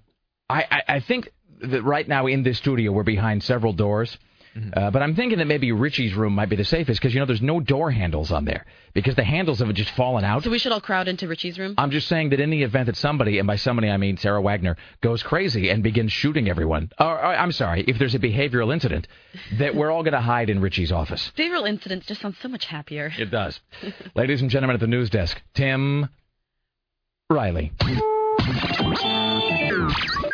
I, 0.49 0.64
I, 0.69 0.95
I 0.95 0.99
think 0.99 1.30
that 1.61 1.84
right 1.84 2.07
now 2.07 2.27
in 2.27 2.43
this 2.43 2.57
studio 2.57 2.91
we're 2.91 3.03
behind 3.03 3.41
several 3.41 3.72
doors, 3.72 4.18
uh, 4.73 4.91
but 4.91 5.01
I'm 5.01 5.15
thinking 5.15 5.39
that 5.39 5.45
maybe 5.45 5.71
Richie's 5.71 6.13
room 6.13 6.34
might 6.35 6.49
be 6.49 6.55
the 6.55 6.63
safest 6.63 6.99
because 6.99 7.13
you 7.13 7.19
know 7.19 7.25
there's 7.25 7.41
no 7.41 7.59
door 7.59 7.89
handles 7.89 8.31
on 8.31 8.45
there 8.45 8.65
because 8.93 9.15
the 9.15 9.23
handles 9.23 9.59
have 9.59 9.73
just 9.73 9.89
fallen 9.91 10.23
out. 10.23 10.43
So 10.43 10.51
we 10.51 10.59
should 10.59 10.71
all 10.71 10.81
crowd 10.81 11.07
into 11.07 11.27
Richie's 11.27 11.57
room. 11.57 11.73
I'm 11.77 11.89
just 11.89 12.07
saying 12.07 12.30
that 12.30 12.39
in 12.39 12.51
the 12.51 12.61
event 12.63 12.85
that 12.85 12.95
somebody, 12.95 13.39
and 13.39 13.47
by 13.47 13.55
somebody 13.55 13.89
I 13.89 13.97
mean 13.97 14.17
Sarah 14.17 14.41
Wagner, 14.41 14.77
goes 15.01 15.23
crazy 15.23 15.69
and 15.69 15.81
begins 15.81 16.11
shooting 16.11 16.49
everyone, 16.49 16.91
or, 16.99 17.07
or 17.07 17.25
I'm 17.25 17.51
sorry, 17.51 17.84
if 17.88 17.97
there's 17.97 18.15
a 18.15 18.19
behavioral 18.19 18.71
incident, 18.71 19.07
that 19.57 19.73
we're 19.73 19.89
all 19.89 20.03
going 20.03 20.13
to 20.13 20.21
hide 20.21 20.49
in 20.49 20.61
Richie's 20.61 20.91
office. 20.91 21.31
Behavioral 21.35 21.67
incidents 21.67 22.05
just 22.05 22.21
sound 22.21 22.35
so 22.41 22.47
much 22.47 22.65
happier. 22.65 23.11
It 23.17 23.31
does. 23.31 23.59
Ladies 24.15 24.41
and 24.41 24.51
gentlemen 24.51 24.75
at 24.75 24.81
the 24.81 24.88
news 24.88 25.09
desk, 25.09 25.41
Tim 25.55 26.09
Riley. 27.30 27.71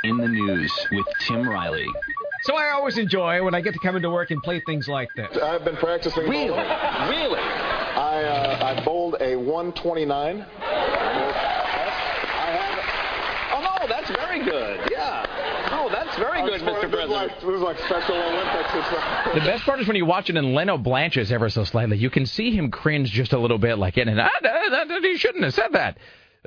In 0.04 0.18
the 0.18 0.28
news 0.28 0.88
with 0.92 1.06
Tim 1.28 1.48
Riley. 1.48 1.88
So 2.44 2.56
I 2.56 2.70
always 2.72 2.98
enjoy 2.98 3.44
when 3.44 3.54
I 3.54 3.62
get 3.62 3.74
to 3.74 3.80
come 3.80 3.96
into 3.96 4.10
work 4.10 4.32
and 4.32 4.42
play 4.42 4.62
things 4.66 4.88
like 4.88 5.10
this. 5.16 5.38
I've 5.38 5.66
been 5.66 5.76
practicing. 5.78 6.24
Really? 6.24 6.50
Really? 6.50 7.40
I 7.40 8.24
uh, 8.24 8.76
I 8.78 8.86
bowled 8.86 9.16
a 9.20 9.36
129. 9.36 10.46
Oh, 13.52 13.62
no, 13.62 13.88
that's 13.88 14.10
very 14.12 14.44
good. 14.44 14.90
Yeah. 14.92 15.26
No, 15.72 15.90
that's 15.90 16.16
very 16.18 16.42
good, 16.44 16.62
This 16.62 16.62
Mr. 16.62 16.84
is 16.86 16.90
President. 16.92 17.10
like, 17.12 17.36
this 17.42 17.50
is 17.50 17.62
like 17.62 17.78
Special 17.80 18.16
Olympics. 18.16 18.74
Like- 18.74 19.34
The 19.34 19.40
best 19.42 19.64
part 19.66 19.80
is 19.80 19.88
when 19.88 19.98
you 19.98 20.06
watch 20.06 20.30
it 20.30 20.38
and 20.38 20.54
Leno 20.54 20.78
blanches 20.78 21.32
ever 21.32 21.50
so 21.50 21.64
slightly. 21.64 21.98
You 21.98 22.10
can 22.10 22.26
see 22.26 22.52
him 22.56 22.72
cringe 22.72 23.12
just 23.12 23.34
a 23.34 23.40
little 23.40 23.58
bit, 23.58 23.78
like, 23.78 23.98
and 23.98 24.20
ah, 24.20 24.30
he 25.02 25.18
shouldn't 25.18 25.44
have 25.44 25.54
said 25.54 25.74
that. 25.74 25.98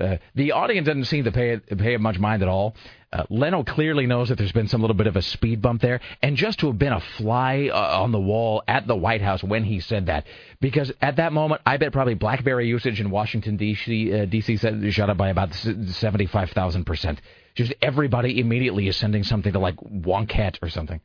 Uh, 0.00 0.16
the 0.34 0.52
audience 0.52 0.86
doesn't 0.86 1.04
seem 1.04 1.24
to 1.24 1.32
pay 1.32 1.58
pay 1.58 1.96
much 1.96 2.18
mind 2.18 2.42
at 2.42 2.48
all. 2.48 2.74
Uh, 3.12 3.24
Leno 3.28 3.62
clearly 3.62 4.06
knows 4.06 4.30
that 4.30 4.38
there's 4.38 4.52
been 4.52 4.68
some 4.68 4.80
little 4.80 4.96
bit 4.96 5.06
of 5.06 5.16
a 5.16 5.22
speed 5.22 5.60
bump 5.60 5.82
there, 5.82 6.00
and 6.22 6.34
just 6.36 6.60
to 6.60 6.68
have 6.68 6.78
been 6.78 6.94
a 6.94 7.00
fly 7.18 7.68
uh, 7.70 8.00
on 8.00 8.10
the 8.10 8.20
wall 8.20 8.62
at 8.66 8.86
the 8.86 8.96
White 8.96 9.20
House 9.20 9.44
when 9.44 9.64
he 9.64 9.80
said 9.80 10.06
that, 10.06 10.24
because 10.60 10.90
at 11.02 11.16
that 11.16 11.34
moment, 11.34 11.60
I 11.66 11.76
bet 11.76 11.92
probably 11.92 12.14
BlackBerry 12.14 12.66
usage 12.68 13.00
in 13.00 13.10
Washington 13.10 13.58
D.C. 13.58 14.12
Uh, 14.14 14.24
D.C. 14.24 14.56
shot 14.90 15.10
up 15.10 15.18
by 15.18 15.28
about 15.28 15.52
seventy-five 15.52 16.50
thousand 16.50 16.84
percent. 16.84 17.20
Just 17.54 17.74
everybody 17.82 18.40
immediately 18.40 18.88
is 18.88 18.96
sending 18.96 19.24
something 19.24 19.52
to 19.52 19.58
like 19.58 19.76
Wonkette 19.76 20.62
or 20.62 20.70
something. 20.70 21.00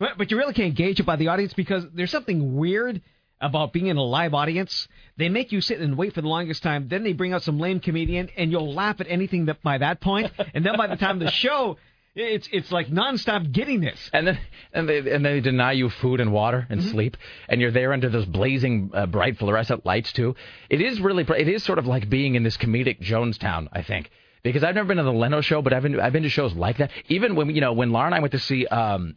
But, 0.00 0.18
but 0.18 0.30
you 0.30 0.36
really 0.36 0.52
can't 0.52 0.74
gauge 0.74 0.98
it 1.00 1.06
by 1.06 1.16
the 1.16 1.28
audience 1.28 1.54
because 1.54 1.84
there's 1.94 2.10
something 2.10 2.56
weird 2.56 3.00
about 3.40 3.72
being 3.72 3.86
in 3.86 3.96
a 3.96 4.02
live 4.02 4.34
audience. 4.34 4.88
They 5.16 5.28
make 5.28 5.52
you 5.52 5.60
sit 5.60 5.80
and 5.80 5.96
wait 5.96 6.14
for 6.14 6.22
the 6.22 6.28
longest 6.28 6.62
time. 6.62 6.88
Then 6.88 7.04
they 7.04 7.12
bring 7.12 7.32
out 7.32 7.42
some 7.42 7.58
lame 7.58 7.80
comedian, 7.80 8.30
and 8.36 8.50
you'll 8.50 8.72
laugh 8.74 9.00
at 9.00 9.06
anything 9.08 9.46
that 9.46 9.62
by 9.62 9.78
that 9.78 10.00
point. 10.00 10.32
And 10.54 10.64
then 10.64 10.76
by 10.76 10.86
the 10.86 10.96
time 10.96 11.18
the 11.18 11.30
show, 11.30 11.76
it's 12.14 12.48
it's 12.50 12.72
like 12.72 12.88
nonstop 12.88 13.52
giddiness. 13.52 14.10
And 14.12 14.26
then 14.26 14.38
and 14.72 14.88
they 14.88 14.98
and 14.98 15.24
they 15.24 15.40
deny 15.40 15.72
you 15.72 15.90
food 15.90 16.20
and 16.20 16.32
water 16.32 16.66
and 16.70 16.82
sleep, 16.82 17.16
and 17.48 17.60
you're 17.60 17.70
there 17.70 17.92
under 17.92 18.08
those 18.08 18.24
blazing 18.24 18.90
uh, 18.94 19.06
bright 19.06 19.38
fluorescent 19.38 19.84
lights 19.84 20.12
too. 20.12 20.34
It 20.70 20.80
is 20.80 21.00
really 21.00 21.26
it 21.36 21.48
is 21.48 21.62
sort 21.62 21.78
of 21.78 21.86
like 21.86 22.08
being 22.08 22.34
in 22.34 22.42
this 22.42 22.56
comedic 22.56 23.00
Jonestown, 23.00 23.68
I 23.72 23.82
think. 23.82 24.10
Because 24.42 24.62
I've 24.62 24.76
never 24.76 24.88
been 24.88 24.98
to 24.98 25.02
the 25.02 25.12
Leno 25.12 25.40
show, 25.40 25.60
but 25.60 25.72
I've 25.72 25.82
been 25.82 26.00
I've 26.00 26.12
been 26.12 26.22
to 26.22 26.28
shows 26.28 26.54
like 26.54 26.78
that. 26.78 26.90
Even 27.08 27.34
when 27.36 27.50
you 27.50 27.60
know 27.60 27.72
when 27.72 27.90
Laura 27.90 28.06
and 28.06 28.14
I 28.14 28.20
went 28.20 28.32
to 28.32 28.38
see 28.38 28.66
um, 28.66 29.16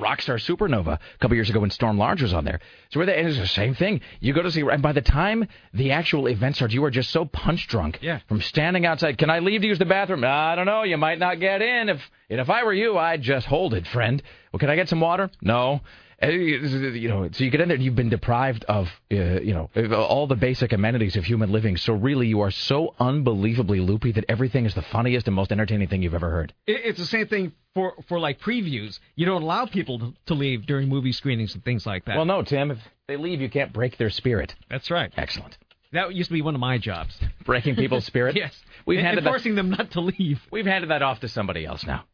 Rockstar 0.00 0.38
Supernova 0.40 0.94
a 0.94 1.18
couple 1.20 1.36
years 1.36 1.50
ago 1.50 1.60
when 1.60 1.70
Storm 1.70 1.98
Large 1.98 2.22
was 2.22 2.32
on 2.32 2.44
there. 2.44 2.60
So 2.90 2.98
we're 3.00 3.06
there, 3.06 3.16
and 3.18 3.28
it's 3.28 3.38
the 3.38 3.46
same 3.46 3.74
thing. 3.74 4.00
You 4.20 4.32
go 4.32 4.42
to 4.42 4.50
see, 4.50 4.62
and 4.62 4.82
by 4.82 4.92
the 4.92 5.00
time 5.00 5.46
the 5.74 5.92
actual 5.92 6.26
event 6.26 6.56
starts, 6.56 6.74
you 6.74 6.82
are 6.84 6.90
just 6.90 7.10
so 7.10 7.24
punch 7.24 7.68
drunk 7.68 7.98
Yeah. 8.00 8.20
from 8.28 8.40
standing 8.40 8.86
outside. 8.86 9.18
Can 9.18 9.30
I 9.30 9.38
leave 9.38 9.60
to 9.60 9.66
use 9.66 9.78
the 9.78 9.84
bathroom? 9.84 10.24
I 10.24 10.54
don't 10.56 10.66
know. 10.66 10.82
You 10.82 10.96
might 10.96 11.18
not 11.18 11.38
get 11.40 11.62
in. 11.62 11.88
If 11.88 12.00
and 12.30 12.40
if 12.40 12.48
I 12.48 12.64
were 12.64 12.72
you, 12.72 12.96
I'd 12.96 13.22
just 13.22 13.46
hold 13.46 13.74
it, 13.74 13.86
friend. 13.86 14.22
Well, 14.52 14.58
can 14.58 14.70
I 14.70 14.76
get 14.76 14.88
some 14.88 15.00
water? 15.00 15.30
No. 15.42 15.80
You 16.22 17.08
know, 17.08 17.28
so 17.32 17.44
you 17.44 17.50
get 17.50 17.62
in 17.62 17.68
there 17.68 17.76
and 17.76 17.84
you've 17.84 17.96
been 17.96 18.10
deprived 18.10 18.64
of, 18.64 18.88
uh, 19.10 19.40
you 19.40 19.54
know, 19.54 19.70
all 19.94 20.26
the 20.26 20.36
basic 20.36 20.72
amenities 20.72 21.16
of 21.16 21.24
human 21.24 21.50
living. 21.50 21.78
So 21.78 21.94
really, 21.94 22.26
you 22.26 22.40
are 22.42 22.50
so 22.50 22.94
unbelievably 23.00 23.80
loopy 23.80 24.12
that 24.12 24.26
everything 24.28 24.66
is 24.66 24.74
the 24.74 24.82
funniest 24.82 25.28
and 25.28 25.34
most 25.34 25.50
entertaining 25.50 25.88
thing 25.88 26.02
you've 26.02 26.14
ever 26.14 26.28
heard. 26.28 26.52
It's 26.66 26.98
the 26.98 27.06
same 27.06 27.26
thing 27.26 27.52
for 27.74 27.94
for 28.06 28.20
like 28.20 28.38
previews. 28.38 28.98
You 29.16 29.24
don't 29.24 29.42
allow 29.42 29.64
people 29.64 29.98
to, 29.98 30.14
to 30.26 30.34
leave 30.34 30.66
during 30.66 30.90
movie 30.90 31.12
screenings 31.12 31.54
and 31.54 31.64
things 31.64 31.86
like 31.86 32.04
that. 32.04 32.16
Well, 32.16 32.26
no, 32.26 32.42
Tim. 32.42 32.70
If 32.70 32.78
they 33.08 33.16
leave, 33.16 33.40
you 33.40 33.48
can't 33.48 33.72
break 33.72 33.96
their 33.96 34.10
spirit. 34.10 34.54
That's 34.68 34.90
right. 34.90 35.10
Excellent. 35.16 35.56
That 35.92 36.14
used 36.14 36.28
to 36.28 36.34
be 36.34 36.42
one 36.42 36.54
of 36.54 36.60
my 36.60 36.76
jobs. 36.76 37.18
Breaking 37.46 37.76
people's 37.76 38.04
spirit. 38.04 38.36
yes. 38.36 38.54
We've 38.84 38.98
and, 38.98 39.06
handed 39.06 39.18
and 39.18 39.26
that- 39.26 39.30
forcing 39.30 39.54
them 39.54 39.70
not 39.70 39.92
to 39.92 40.00
leave. 40.00 40.40
We've 40.50 40.66
handed 40.66 40.90
that 40.90 41.02
off 41.02 41.20
to 41.20 41.28
somebody 41.28 41.64
else 41.64 41.84
now. 41.84 42.04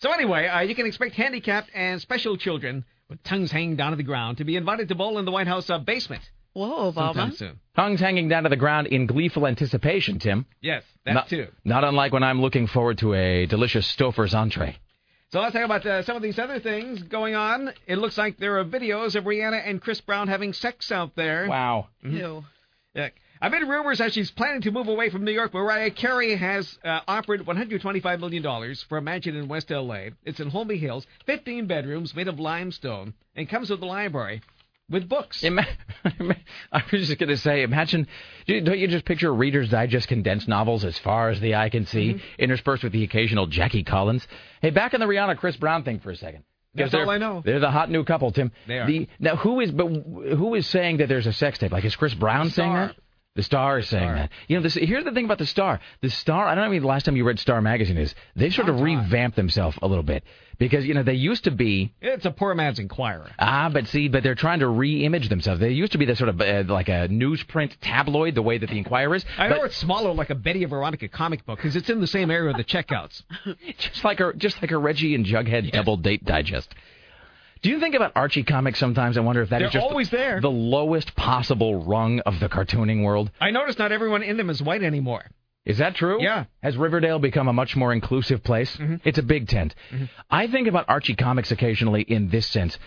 So 0.00 0.10
anyway, 0.12 0.48
uh, 0.48 0.60
you 0.60 0.74
can 0.74 0.86
expect 0.86 1.14
handicapped 1.14 1.70
and 1.72 2.00
special 2.00 2.36
children 2.36 2.84
with 3.08 3.22
tongues 3.22 3.50
hanging 3.50 3.76
down 3.76 3.90
to 3.90 3.96
the 3.96 4.02
ground 4.02 4.38
to 4.38 4.44
be 4.44 4.56
invited 4.56 4.88
to 4.88 4.94
bowl 4.94 5.18
in 5.18 5.24
the 5.24 5.30
White 5.30 5.46
House 5.46 5.68
uh, 5.70 5.78
basement. 5.78 6.22
Whoa, 6.54 6.92
sometime 6.92 7.30
Obama. 7.30 7.36
soon. 7.36 7.60
Tongues 7.74 8.00
hanging 8.00 8.28
down 8.28 8.44
to 8.44 8.48
the 8.48 8.56
ground 8.56 8.86
in 8.86 9.06
gleeful 9.06 9.46
anticipation, 9.46 10.20
Tim. 10.20 10.46
Yes, 10.60 10.84
that 11.04 11.12
not, 11.12 11.28
too. 11.28 11.48
Not 11.64 11.82
unlike 11.82 12.12
when 12.12 12.22
I'm 12.22 12.40
looking 12.40 12.68
forward 12.68 12.98
to 12.98 13.14
a 13.14 13.46
delicious 13.46 13.92
Stouffer's 13.92 14.34
entree. 14.34 14.76
So 15.32 15.40
let's 15.40 15.52
talk 15.52 15.64
about 15.64 15.84
uh, 15.84 16.02
some 16.04 16.14
of 16.14 16.22
these 16.22 16.38
other 16.38 16.60
things 16.60 17.02
going 17.02 17.34
on. 17.34 17.72
It 17.88 17.98
looks 17.98 18.16
like 18.16 18.36
there 18.38 18.60
are 18.60 18.64
videos 18.64 19.16
of 19.16 19.24
Rihanna 19.24 19.68
and 19.68 19.82
Chris 19.82 20.00
Brown 20.00 20.28
having 20.28 20.52
sex 20.52 20.92
out 20.92 21.16
there. 21.16 21.48
Wow. 21.48 21.88
Ew. 22.04 22.44
Yeah. 22.94 23.08
I've 23.44 23.50
been 23.52 23.68
rumors 23.68 23.98
that 23.98 24.14
she's 24.14 24.30
planning 24.30 24.62
to 24.62 24.70
move 24.70 24.88
away 24.88 25.10
from 25.10 25.22
New 25.24 25.30
York. 25.32 25.52
Mariah 25.52 25.90
Carey 25.90 26.34
has 26.34 26.78
uh, 26.82 27.00
offered 27.06 27.44
$125 27.44 28.18
million 28.18 28.74
for 28.88 28.96
a 28.96 29.02
mansion 29.02 29.36
in 29.36 29.48
West 29.48 29.70
L.A. 29.70 30.12
It's 30.24 30.40
in 30.40 30.50
Holmby 30.50 30.78
Hills, 30.80 31.06
15 31.26 31.66
bedrooms 31.66 32.16
made 32.16 32.26
of 32.28 32.40
limestone, 32.40 33.12
and 33.36 33.46
comes 33.46 33.68
with 33.68 33.82
a 33.82 33.84
library 33.84 34.40
with 34.88 35.10
books. 35.10 35.42
Ima- 35.42 35.66
I 36.72 36.82
was 36.90 37.06
just 37.06 37.18
going 37.18 37.28
to 37.28 37.36
say, 37.36 37.62
imagine, 37.62 38.06
don't 38.46 38.78
you 38.78 38.88
just 38.88 39.04
picture 39.04 39.30
Reader's 39.32 39.68
Digest 39.68 40.08
condensed 40.08 40.48
novels 40.48 40.82
as 40.82 40.98
far 41.00 41.28
as 41.28 41.38
the 41.38 41.54
eye 41.54 41.68
can 41.68 41.84
see, 41.84 42.14
Mm-hmm. 42.14 42.24
interspersed 42.42 42.82
with 42.82 42.92
the 42.92 43.04
occasional 43.04 43.46
Jackie 43.46 43.84
Collins? 43.84 44.26
Hey, 44.62 44.70
back 44.70 44.94
on 44.94 45.00
the 45.00 45.06
Rihanna 45.06 45.36
Chris 45.36 45.56
Brown 45.56 45.84
thing 45.84 46.00
for 46.00 46.10
a 46.10 46.16
second. 46.16 46.44
That's 46.74 46.94
all 46.94 47.08
I 47.10 47.18
know. 47.18 47.40
They're 47.44 47.60
the 47.60 47.70
hot 47.70 47.88
new 47.90 48.02
couple, 48.04 48.32
Tim. 48.32 48.50
They 48.66 48.78
are. 48.78 48.86
The, 48.86 49.06
now, 49.20 49.36
who 49.36 49.60
is 49.60 49.70
but 49.70 49.86
who 49.86 50.54
is 50.56 50.66
saying 50.66 50.96
that 50.96 51.08
there's 51.08 51.26
a 51.26 51.32
sex 51.32 51.58
tape? 51.58 51.70
Like, 51.70 51.84
is 51.84 51.94
Chris 51.94 52.14
Brown 52.14 52.50
saying 52.50 52.72
that? 52.72 52.96
The 53.36 53.42
Star 53.42 53.80
is 53.80 53.88
saying 53.88 54.14
that. 54.14 54.30
You 54.46 54.56
know, 54.56 54.62
this, 54.62 54.74
here's 54.74 55.02
the 55.02 55.10
thing 55.10 55.24
about 55.24 55.38
the 55.38 55.46
Star. 55.46 55.80
The 56.02 56.10
Star. 56.10 56.46
I 56.46 56.54
don't 56.54 56.62
know. 56.62 56.68
I 56.68 56.70
mean, 56.70 56.82
the 56.82 56.86
last 56.88 57.04
time 57.04 57.16
you 57.16 57.24
read 57.24 57.40
Star 57.40 57.60
magazine 57.60 57.96
is 57.98 58.14
they've 58.36 58.54
sort 58.54 58.68
of 58.68 58.80
revamped 58.80 59.34
themselves 59.34 59.76
a 59.82 59.88
little 59.88 60.04
bit 60.04 60.22
because 60.58 60.86
you 60.86 60.94
know 60.94 61.02
they 61.02 61.14
used 61.14 61.42
to 61.42 61.50
be 61.50 61.92
It's 62.00 62.24
a 62.26 62.30
poor 62.30 62.54
man's 62.54 62.78
Inquirer. 62.78 63.32
Ah, 63.40 63.70
but 63.72 63.88
see, 63.88 64.06
but 64.06 64.22
they're 64.22 64.36
trying 64.36 64.60
to 64.60 64.68
re-image 64.68 65.28
themselves. 65.28 65.58
They 65.58 65.70
used 65.70 65.90
to 65.92 65.98
be 65.98 66.04
the 66.04 66.14
sort 66.14 66.28
of 66.28 66.40
uh, 66.40 66.62
like 66.68 66.88
a 66.88 67.08
newsprint 67.08 67.72
tabloid, 67.80 68.36
the 68.36 68.42
way 68.42 68.58
that 68.58 68.70
the 68.70 68.78
Inquirer 68.78 69.16
is. 69.16 69.24
I 69.36 69.48
but 69.48 69.58
know 69.58 69.64
it's 69.64 69.76
smaller 69.76 70.14
like 70.14 70.30
a 70.30 70.36
Betty 70.36 70.64
Veronica 70.64 71.08
comic 71.08 71.44
book 71.44 71.58
because 71.58 71.74
it's 71.74 71.90
in 71.90 72.00
the 72.00 72.06
same 72.06 72.30
area 72.30 72.50
of 72.50 72.56
the 72.56 72.62
checkouts. 72.62 73.24
just 73.78 74.04
like 74.04 74.20
a 74.20 74.32
just 74.34 74.62
like 74.62 74.70
a 74.70 74.78
Reggie 74.78 75.16
and 75.16 75.26
Jughead 75.26 75.72
double 75.72 75.96
date 75.96 76.24
digest. 76.24 76.72
Do 77.64 77.70
you 77.70 77.80
think 77.80 77.94
about 77.94 78.12
Archie 78.14 78.42
comics 78.42 78.78
sometimes? 78.78 79.16
I 79.16 79.22
wonder 79.22 79.40
if 79.40 79.48
that 79.48 79.62
is 79.62 79.72
They're 79.72 79.80
just 79.80 79.90
always 79.90 80.10
there. 80.10 80.38
the 80.38 80.50
lowest 80.50 81.16
possible 81.16 81.82
rung 81.82 82.20
of 82.20 82.38
the 82.38 82.50
cartooning 82.50 83.02
world. 83.02 83.30
I 83.40 83.52
notice 83.52 83.78
not 83.78 83.90
everyone 83.90 84.22
in 84.22 84.36
them 84.36 84.50
is 84.50 84.62
white 84.62 84.82
anymore. 84.82 85.24
Is 85.64 85.78
that 85.78 85.94
true? 85.94 86.22
Yeah. 86.22 86.40
Mm-hmm. 86.40 86.66
Has 86.66 86.76
Riverdale 86.76 87.18
become 87.18 87.48
a 87.48 87.54
much 87.54 87.74
more 87.74 87.94
inclusive 87.94 88.44
place? 88.44 88.76
It's 89.02 89.16
a 89.16 89.22
big 89.22 89.48
tent. 89.48 89.74
I 90.30 90.46
think 90.46 90.68
about 90.68 90.84
Archie 90.90 91.14
comics 91.16 91.50
occasionally 91.52 92.02
in 92.02 92.28
this 92.28 92.46
sense. 92.46 92.78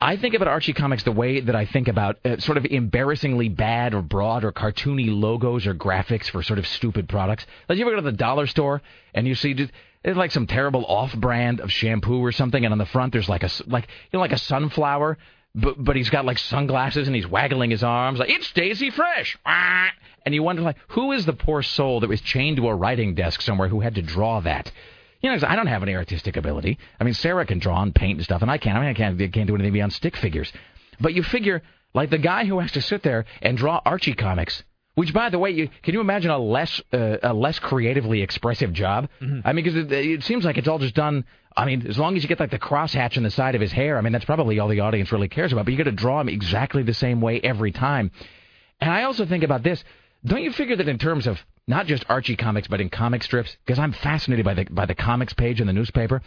I 0.00 0.16
think 0.16 0.34
about 0.34 0.48
Archie 0.48 0.72
comics 0.72 1.02
the 1.02 1.12
way 1.12 1.40
that 1.40 1.54
I 1.54 1.66
think 1.66 1.86
about 1.88 2.18
uh, 2.24 2.38
sort 2.38 2.56
of 2.56 2.64
embarrassingly 2.64 3.50
bad 3.50 3.92
or 3.92 4.00
broad 4.00 4.44
or 4.44 4.52
cartoony 4.52 5.08
logos 5.10 5.66
or 5.66 5.74
graphics 5.74 6.30
for 6.30 6.42
sort 6.42 6.58
of 6.58 6.66
stupid 6.66 7.06
products. 7.08 7.46
Like 7.68 7.76
you 7.78 7.84
ever 7.86 7.92
go 7.96 8.02
to 8.02 8.10
the 8.10 8.16
dollar 8.16 8.46
store 8.46 8.80
and 9.14 9.26
you 9.26 9.34
see 9.34 9.52
just 9.52 9.72
it's 10.06 10.16
like 10.16 10.30
some 10.30 10.46
terrible 10.46 10.84
off-brand 10.86 11.60
of 11.60 11.72
shampoo 11.72 12.24
or 12.24 12.30
something, 12.30 12.64
and 12.64 12.72
on 12.72 12.78
the 12.78 12.86
front 12.86 13.12
there's 13.12 13.28
like 13.28 13.42
a 13.42 13.50
like 13.66 13.88
you 13.88 14.16
know 14.16 14.20
like 14.20 14.32
a 14.32 14.38
sunflower, 14.38 15.18
but 15.54 15.82
but 15.82 15.96
he's 15.96 16.10
got 16.10 16.24
like 16.24 16.38
sunglasses 16.38 17.08
and 17.08 17.16
he's 17.16 17.26
waggling 17.26 17.72
his 17.72 17.82
arms 17.82 18.20
like 18.20 18.30
it's 18.30 18.50
Daisy 18.52 18.90
Fresh, 18.90 19.36
and 19.46 20.34
you 20.34 20.44
wonder 20.44 20.62
like 20.62 20.76
who 20.88 21.10
is 21.10 21.26
the 21.26 21.32
poor 21.32 21.60
soul 21.60 22.00
that 22.00 22.08
was 22.08 22.20
chained 22.20 22.56
to 22.58 22.68
a 22.68 22.74
writing 22.74 23.14
desk 23.14 23.42
somewhere 23.42 23.68
who 23.68 23.80
had 23.80 23.96
to 23.96 24.02
draw 24.02 24.40
that. 24.40 24.70
You 25.20 25.34
know, 25.34 25.48
I 25.48 25.56
don't 25.56 25.66
have 25.66 25.82
any 25.82 25.96
artistic 25.96 26.36
ability. 26.36 26.78
I 27.00 27.04
mean, 27.04 27.14
Sarah 27.14 27.44
can 27.44 27.58
draw 27.58 27.82
and 27.82 27.92
paint 27.92 28.18
and 28.18 28.24
stuff, 28.24 28.42
and 28.42 28.50
I 28.50 28.58
can't. 28.58 28.76
I 28.76 28.80
mean, 28.80 28.90
I 28.90 28.94
can't, 28.94 29.20
I 29.20 29.28
can't 29.28 29.48
do 29.48 29.54
anything 29.54 29.72
beyond 29.72 29.92
stick 29.92 30.16
figures. 30.16 30.52
But 31.00 31.14
you 31.14 31.24
figure, 31.24 31.62
like 31.94 32.10
the 32.10 32.18
guy 32.18 32.44
who 32.44 32.60
has 32.60 32.70
to 32.72 32.80
sit 32.80 33.02
there 33.02 33.24
and 33.42 33.58
draw 33.58 33.80
Archie 33.84 34.14
comics, 34.14 34.62
which, 34.96 35.12
by 35.12 35.28
the 35.28 35.38
way, 35.38 35.50
you, 35.50 35.68
can 35.82 35.92
you 35.94 36.00
imagine 36.00 36.30
a 36.30 36.38
less 36.38 36.80
uh, 36.92 37.18
a 37.22 37.32
less 37.32 37.58
creatively 37.58 38.22
expressive 38.22 38.72
job? 38.72 39.08
I 39.44 39.52
mean, 39.52 39.64
because 39.64 39.76
it, 39.76 39.92
it 39.92 40.24
seems 40.24 40.44
like 40.44 40.56
it's 40.56 40.66
all 40.66 40.78
just 40.78 40.94
done. 40.94 41.24
I 41.54 41.66
mean, 41.66 41.86
as 41.86 41.98
long 41.98 42.16
as 42.16 42.22
you 42.22 42.28
get 42.28 42.40
like 42.40 42.50
the 42.50 42.58
crosshatch 42.58 43.16
in 43.18 43.22
the 43.22 43.30
side 43.30 43.54
of 43.54 43.60
his 43.60 43.72
hair, 43.72 43.98
I 43.98 44.00
mean, 44.00 44.12
that's 44.12 44.24
probably 44.24 44.58
all 44.58 44.68
the 44.68 44.80
audience 44.80 45.12
really 45.12 45.28
cares 45.28 45.52
about. 45.52 45.66
But 45.66 45.72
you 45.72 45.78
got 45.78 45.84
to 45.84 45.92
draw 45.92 46.20
him 46.20 46.30
exactly 46.30 46.82
the 46.82 46.94
same 46.94 47.20
way 47.20 47.40
every 47.42 47.72
time. 47.72 48.10
And 48.80 48.90
I 48.90 49.04
also 49.04 49.26
think 49.26 49.44
about 49.44 49.62
this. 49.62 49.84
Don't 50.24 50.42
you 50.42 50.50
figure 50.50 50.76
that 50.76 50.88
in 50.88 50.98
terms 50.98 51.26
of 51.26 51.38
not 51.68 51.86
just 51.86 52.04
Archie 52.08 52.36
comics, 52.36 52.66
but 52.66 52.80
in 52.80 52.88
comic 52.88 53.22
strips, 53.22 53.54
because 53.64 53.78
I'm 53.78 53.92
fascinated 53.92 54.44
by 54.44 54.54
the 54.54 54.64
by 54.64 54.86
the 54.86 54.94
comics 54.94 55.34
page 55.34 55.60
in 55.60 55.66
the 55.66 55.72
newspaper, 55.72 56.22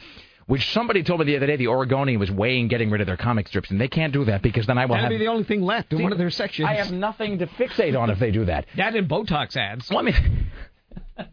which 0.50 0.74
somebody 0.74 1.04
told 1.04 1.20
me 1.20 1.28
the 1.28 1.38
other 1.38 1.46
day 1.46 1.58
the 1.58 1.68
Oregonian 1.68 2.20
was 2.20 2.32
weighing 2.32 2.70
getting 2.70 2.90
rid 2.90 3.02
of 3.02 3.08
their 3.08 3.18
comic 3.18 3.48
strips, 3.48 3.70
and 3.70 3.80
they 3.80 3.88
can't 3.88 4.12
do 4.12 4.26
that 4.26 4.42
because 4.42 4.66
then 4.66 4.80
I 4.80 4.86
will 4.86 4.96
That'd 4.96 5.04
have 5.04 5.12
be 5.12 5.24
the 5.24 5.28
only 5.28 5.44
thing 5.44 5.62
left 5.62 5.92
in 5.92 6.00
See, 6.00 6.04
one 6.04 6.12
of 6.12 6.18
their 6.18 6.32
sections. 6.32 6.68
I 6.68 6.74
have 6.74 6.92
nothing 6.92 7.38
to 7.38 7.46
fixate 7.46 7.96
on 7.96 8.10
if 8.10 8.18
they 8.18 8.32
do 8.32 8.46
that. 8.46 8.66
That 8.76 8.96
and 8.96 9.08
Botox 9.08 9.56
ads. 9.56 9.88
Well, 9.92 10.00
I 10.00 10.02
mean, 10.02 10.48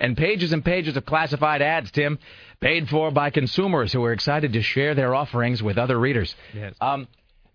and 0.00 0.16
pages 0.16 0.52
and 0.52 0.64
pages 0.64 0.96
of 0.96 1.06
classified 1.06 1.62
ads, 1.62 1.92
Tim, 1.92 2.18
paid 2.60 2.88
for 2.88 3.12
by 3.12 3.30
consumers 3.30 3.92
who 3.92 4.02
are 4.02 4.12
excited 4.12 4.54
to 4.54 4.62
share 4.62 4.96
their 4.96 5.14
offerings 5.14 5.62
with 5.62 5.78
other 5.78 6.00
readers. 6.00 6.34
Yes. 6.52 6.74
Um, 6.80 7.06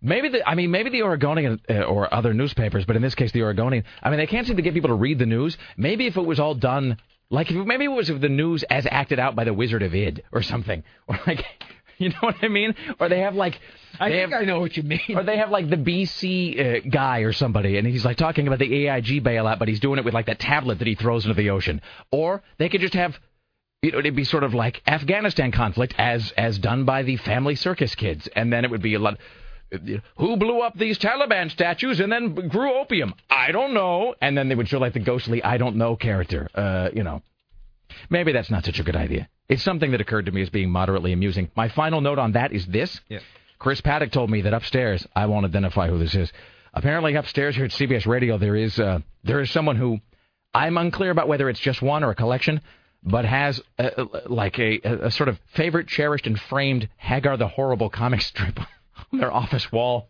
maybe 0.01 0.29
the, 0.29 0.47
I 0.47 0.55
mean, 0.55 0.71
maybe 0.71 0.89
the 0.89 1.03
Oregonian 1.03 1.59
uh, 1.69 1.81
or 1.81 2.13
other 2.13 2.33
newspapers, 2.33 2.85
but 2.85 2.95
in 2.95 3.01
this 3.01 3.13
case, 3.13 3.33
the 3.33 3.41
Oregonian. 3.41 3.83
I 4.01 4.09
mean, 4.09 4.19
they 4.19 4.27
can't 4.27 4.47
seem 4.47 4.55
to 4.55 4.61
get 4.61 4.73
people 4.73 4.87
to 4.87 4.95
read 4.95 5.19
the 5.19 5.25
news. 5.25 5.57
Maybe 5.75 6.07
if 6.07 6.15
it 6.15 6.25
was 6.25 6.39
all 6.39 6.55
done, 6.55 6.97
like 7.33 7.51
if, 7.51 7.65
maybe 7.65 7.85
it 7.85 7.89
was 7.89 8.07
the 8.07 8.29
news 8.29 8.63
as 8.63 8.87
acted 8.89 9.19
out 9.19 9.35
by 9.35 9.43
the 9.43 9.53
Wizard 9.53 9.81
of 9.81 9.93
Id 9.93 10.23
or 10.31 10.41
something, 10.41 10.83
or 11.07 11.19
like. 11.27 11.45
You 11.99 12.09
know 12.09 12.15
what 12.21 12.37
I 12.41 12.47
mean? 12.47 12.73
Or 12.99 13.07
they 13.07 13.19
have 13.19 13.35
like 13.35 13.59
I 13.99 14.09
think 14.09 14.31
have, 14.31 14.41
I 14.41 14.45
know 14.45 14.59
what 14.59 14.75
you 14.75 14.81
mean. 14.81 15.15
or 15.15 15.23
they 15.23 15.37
have 15.37 15.51
like 15.51 15.69
the 15.69 15.77
BC 15.77 16.59
uh, 16.59 16.89
guy 16.89 17.19
or 17.19 17.31
somebody, 17.31 17.77
and 17.77 17.87
he's 17.87 18.03
like 18.03 18.17
talking 18.17 18.47
about 18.47 18.57
the 18.57 18.87
AIG 18.87 19.23
bailout, 19.23 19.59
but 19.59 19.67
he's 19.67 19.79
doing 19.79 19.99
it 19.99 20.03
with 20.03 20.13
like 20.13 20.25
that 20.25 20.39
tablet 20.39 20.79
that 20.79 20.87
he 20.87 20.95
throws 20.95 21.23
into 21.23 21.35
the 21.35 21.51
ocean. 21.51 21.81
Or 22.11 22.41
they 22.57 22.67
could 22.67 22.81
just 22.81 22.95
have, 22.95 23.17
you 23.83 23.91
know, 23.91 23.99
it'd 23.99 24.15
be 24.15 24.23
sort 24.23 24.43
of 24.43 24.55
like 24.55 24.81
Afghanistan 24.87 25.51
conflict 25.51 25.93
as 25.99 26.33
as 26.35 26.57
done 26.57 26.83
by 26.83 27.03
the 27.03 27.17
Family 27.17 27.55
Circus 27.55 27.93
kids, 27.93 28.27
and 28.35 28.51
then 28.51 28.65
it 28.65 28.71
would 28.71 28.81
be 28.81 28.95
a 28.95 28.99
lot. 28.99 29.19
Who 30.17 30.37
blew 30.37 30.61
up 30.61 30.77
these 30.77 30.97
Taliban 30.97 31.51
statues 31.51 31.99
and 31.99 32.11
then 32.11 32.33
grew 32.47 32.79
opium? 32.79 33.13
I 33.29 33.51
don't 33.51 33.73
know. 33.73 34.15
And 34.21 34.37
then 34.37 34.49
they 34.49 34.55
would 34.55 34.67
show 34.67 34.79
like 34.79 34.93
the 34.93 34.99
ghostly 34.99 35.43
I 35.43 35.57
don't 35.57 35.75
know 35.75 35.95
character. 35.95 36.49
Uh, 36.53 36.89
you 36.93 37.03
know, 37.03 37.21
maybe 38.09 38.31
that's 38.31 38.49
not 38.49 38.65
such 38.65 38.79
a 38.79 38.83
good 38.83 38.95
idea. 38.95 39.29
It's 39.49 39.63
something 39.63 39.91
that 39.91 40.01
occurred 40.01 40.25
to 40.27 40.31
me 40.31 40.41
as 40.41 40.49
being 40.49 40.69
moderately 40.69 41.11
amusing. 41.11 41.51
My 41.55 41.69
final 41.69 42.01
note 42.01 42.19
on 42.19 42.33
that 42.33 42.53
is 42.53 42.65
this. 42.65 42.99
Yeah. 43.09 43.19
Chris 43.59 43.81
Paddock 43.81 44.11
told 44.11 44.29
me 44.29 44.41
that 44.41 44.53
upstairs, 44.53 45.05
I 45.15 45.25
won't 45.25 45.45
identify 45.45 45.87
who 45.87 45.97
this 45.97 46.15
is. 46.15 46.31
Apparently, 46.73 47.15
upstairs 47.15 47.55
here 47.55 47.65
at 47.65 47.71
CBS 47.71 48.05
Radio, 48.05 48.37
there 48.37 48.55
is 48.55 48.79
uh, 48.79 48.99
there 49.23 49.39
is 49.41 49.51
someone 49.51 49.75
who 49.75 49.99
I'm 50.53 50.77
unclear 50.77 51.11
about 51.11 51.27
whether 51.27 51.49
it's 51.49 51.59
just 51.59 51.81
one 51.81 52.03
or 52.03 52.11
a 52.11 52.15
collection, 52.15 52.61
but 53.03 53.25
has 53.25 53.61
uh, 53.77 54.05
like 54.27 54.59
a, 54.59 54.79
a 54.83 55.11
sort 55.11 55.29
of 55.29 55.39
favorite, 55.53 55.87
cherished, 55.87 56.27
and 56.27 56.39
framed 56.39 56.89
Hagar 56.97 57.37
the 57.37 57.47
Horrible 57.47 57.89
comic 57.89 58.21
strip 58.31 58.59
on 59.13 59.19
their 59.19 59.31
office 59.31 59.71
wall, 59.71 60.09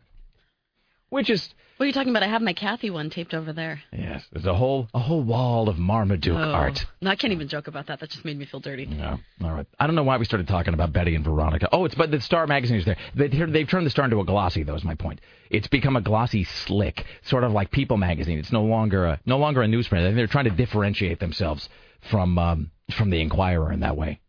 which 1.10 1.30
is 1.30 1.54
What 1.78 1.84
are 1.84 1.88
you 1.88 1.94
talking 1.94 2.10
about? 2.10 2.24
I 2.24 2.28
have 2.28 2.42
my 2.42 2.54
Cathy 2.54 2.90
one 2.90 3.10
taped 3.10 3.34
over 3.34 3.52
there. 3.54 3.82
yes, 3.92 4.26
there's 4.32 4.46
a 4.46 4.54
whole 4.56 4.88
a 4.94 5.00
whole 5.00 5.22
wall 5.22 5.70
of 5.70 5.78
Marmaduke 5.78 6.38
Oh. 6.38 6.52
art. 6.52 6.86
No, 7.02 7.12
I 7.12 7.16
can't 7.16 7.34
even 7.34 7.48
joke 7.48 7.68
about 7.68 7.88
that. 7.88 8.00
That 8.00 8.10
just 8.10 8.24
made 8.26 8.38
me 8.40 8.46
feel 8.46 8.60
dirty. 8.62 8.86
Yeah. 8.86 9.18
All 9.44 9.52
right. 9.52 9.68
I 9.80 9.86
don't 9.86 9.96
know 9.96 10.04
why 10.04 10.18
we 10.18 10.26
started 10.26 10.48
talking 10.48 10.74
about 10.74 10.94
Betty 10.94 11.14
and 11.16 11.24
Veronica. 11.24 11.68
Oh, 11.72 11.86
it's 11.86 11.96
but 11.96 12.10
the 12.12 12.22
Star 12.22 12.48
magazine 12.48 12.78
is 12.78 12.86
there. 12.86 12.98
They, 13.16 13.28
they've 13.28 13.68
turned 13.68 13.86
the 13.86 13.90
Star 13.92 14.06
into 14.06 14.20
a 14.20 14.26
glossy. 14.26 14.64
Though 14.64 14.76
is 14.76 14.84
my 14.84 14.96
point. 14.96 15.20
It's 15.50 15.68
become 15.68 15.96
a 15.96 16.02
glossy 16.02 16.46
slick, 16.46 17.06
sort 17.24 17.44
of 17.44 17.52
like 17.52 17.70
People 17.72 17.98
magazine. 17.98 18.40
It's 18.40 18.52
no 18.52 18.64
longer 18.64 19.06
a 19.06 19.20
no 19.26 19.38
longer 19.38 19.62
a 19.62 19.68
newsprint. 19.68 20.16
They're 20.16 20.28
trying 20.28 20.46
to 20.46 20.52
differentiate 20.52 21.20
themselves 21.20 21.70
from 22.10 22.40
um, 22.40 22.72
from 22.98 23.10
the 23.10 23.20
Inquirer 23.22 23.72
in 23.72 23.82
that 23.82 23.98
way. 23.98 24.20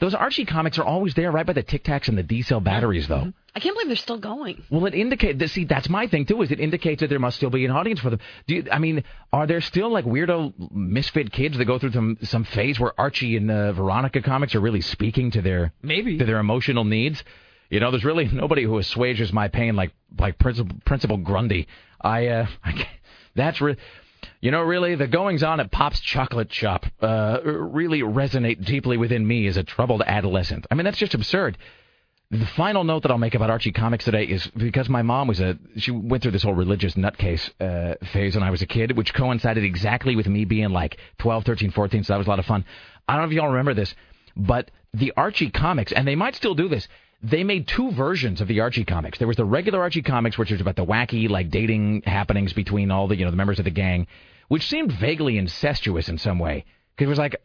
Those 0.00 0.14
Archie 0.14 0.46
comics 0.46 0.78
are 0.78 0.84
always 0.84 1.14
there, 1.14 1.30
right 1.30 1.44
by 1.44 1.52
the 1.52 1.62
Tic 1.62 1.84
Tacs 1.84 2.08
and 2.08 2.16
the 2.16 2.22
D 2.22 2.40
cell 2.42 2.60
batteries, 2.60 3.06
though. 3.06 3.32
I 3.54 3.60
can't 3.60 3.74
believe 3.74 3.88
they're 3.88 3.96
still 3.96 4.18
going. 4.18 4.62
Well, 4.70 4.86
it 4.86 4.94
indicates. 4.94 5.52
See, 5.52 5.64
that's 5.64 5.88
my 5.88 6.06
thing 6.06 6.24
too. 6.24 6.40
Is 6.40 6.50
it 6.50 6.58
indicates 6.58 7.00
that 7.00 7.08
there 7.08 7.18
must 7.18 7.36
still 7.36 7.50
be 7.50 7.64
an 7.66 7.70
audience 7.70 8.00
for 8.00 8.08
them? 8.10 8.20
Do 8.46 8.54
you, 8.54 8.64
I 8.72 8.78
mean, 8.78 9.04
are 9.32 9.46
there 9.46 9.60
still 9.60 9.90
like 9.90 10.06
weirdo 10.06 10.72
misfit 10.72 11.30
kids 11.32 11.58
that 11.58 11.64
go 11.66 11.78
through 11.78 11.92
some 11.92 12.16
some 12.22 12.44
phase 12.44 12.80
where 12.80 12.98
Archie 12.98 13.36
and 13.36 13.50
uh, 13.50 13.72
Veronica 13.72 14.22
comics 14.22 14.54
are 14.54 14.60
really 14.60 14.80
speaking 14.80 15.30
to 15.32 15.42
their 15.42 15.72
Maybe. 15.82 16.16
to 16.16 16.24
their 16.24 16.38
emotional 16.38 16.84
needs? 16.84 17.22
You 17.68 17.80
know, 17.80 17.90
there's 17.90 18.04
really 18.04 18.26
nobody 18.32 18.62
who 18.62 18.78
assuages 18.78 19.32
my 19.32 19.48
pain 19.48 19.76
like 19.76 19.92
like 20.18 20.38
Principal 20.38 20.76
Principal 20.86 21.18
Grundy. 21.18 21.66
I 22.00 22.28
uh, 22.28 22.46
I 22.64 22.72
can't, 22.72 22.88
that's 23.34 23.60
re- 23.60 23.76
you 24.40 24.50
know, 24.50 24.62
really, 24.62 24.94
the 24.94 25.06
goings 25.06 25.42
on 25.42 25.60
at 25.60 25.70
Pop's 25.70 26.00
Chocolate 26.00 26.52
Shop 26.52 26.86
uh, 27.00 27.38
really 27.44 28.00
resonate 28.00 28.64
deeply 28.64 28.96
within 28.96 29.26
me 29.26 29.46
as 29.46 29.56
a 29.56 29.62
troubled 29.62 30.02
adolescent. 30.06 30.66
I 30.70 30.74
mean, 30.74 30.84
that's 30.84 30.98
just 30.98 31.14
absurd. 31.14 31.58
The 32.30 32.46
final 32.46 32.84
note 32.84 33.02
that 33.02 33.10
I'll 33.10 33.18
make 33.18 33.34
about 33.34 33.50
Archie 33.50 33.72
comics 33.72 34.04
today 34.04 34.24
is 34.24 34.46
because 34.56 34.88
my 34.88 35.02
mom 35.02 35.26
was 35.26 35.40
a 35.40 35.58
she 35.76 35.90
went 35.90 36.22
through 36.22 36.30
this 36.30 36.44
whole 36.44 36.54
religious 36.54 36.94
nutcase 36.94 37.50
uh, 37.60 37.96
phase 38.12 38.36
when 38.36 38.44
I 38.44 38.50
was 38.50 38.62
a 38.62 38.66
kid, 38.66 38.96
which 38.96 39.12
coincided 39.12 39.64
exactly 39.64 40.14
with 40.14 40.28
me 40.28 40.44
being 40.44 40.70
like 40.70 40.96
12, 41.18 41.44
13, 41.44 41.70
14, 41.72 42.04
so 42.04 42.12
that 42.12 42.18
was 42.18 42.28
a 42.28 42.30
lot 42.30 42.38
of 42.38 42.46
fun. 42.46 42.64
I 43.08 43.14
don't 43.14 43.22
know 43.22 43.28
if 43.30 43.34
y'all 43.34 43.48
remember 43.48 43.74
this, 43.74 43.94
but 44.36 44.70
the 44.94 45.12
Archie 45.16 45.50
comics, 45.50 45.90
and 45.90 46.06
they 46.06 46.14
might 46.14 46.36
still 46.36 46.54
do 46.54 46.68
this, 46.68 46.86
they 47.22 47.44
made 47.44 47.68
two 47.68 47.90
versions 47.92 48.40
of 48.40 48.48
the 48.48 48.60
Archie 48.60 48.84
comics. 48.84 49.18
There 49.18 49.28
was 49.28 49.36
the 49.36 49.44
regular 49.44 49.80
Archie 49.80 50.02
comics, 50.02 50.38
which 50.38 50.50
was 50.50 50.60
about 50.60 50.76
the 50.76 50.84
wacky 50.84 51.28
like 51.28 51.50
dating 51.50 52.02
happenings 52.06 52.52
between 52.52 52.90
all 52.90 53.08
the 53.08 53.16
you 53.16 53.24
know 53.24 53.30
the 53.30 53.36
members 53.36 53.58
of 53.58 53.64
the 53.64 53.70
gang, 53.70 54.06
which 54.48 54.66
seemed 54.66 54.92
vaguely 54.92 55.36
incestuous 55.36 56.08
in 56.08 56.18
some 56.18 56.38
way. 56.38 56.64
Because 56.94 57.06
it 57.06 57.10
was 57.10 57.18
like 57.18 57.36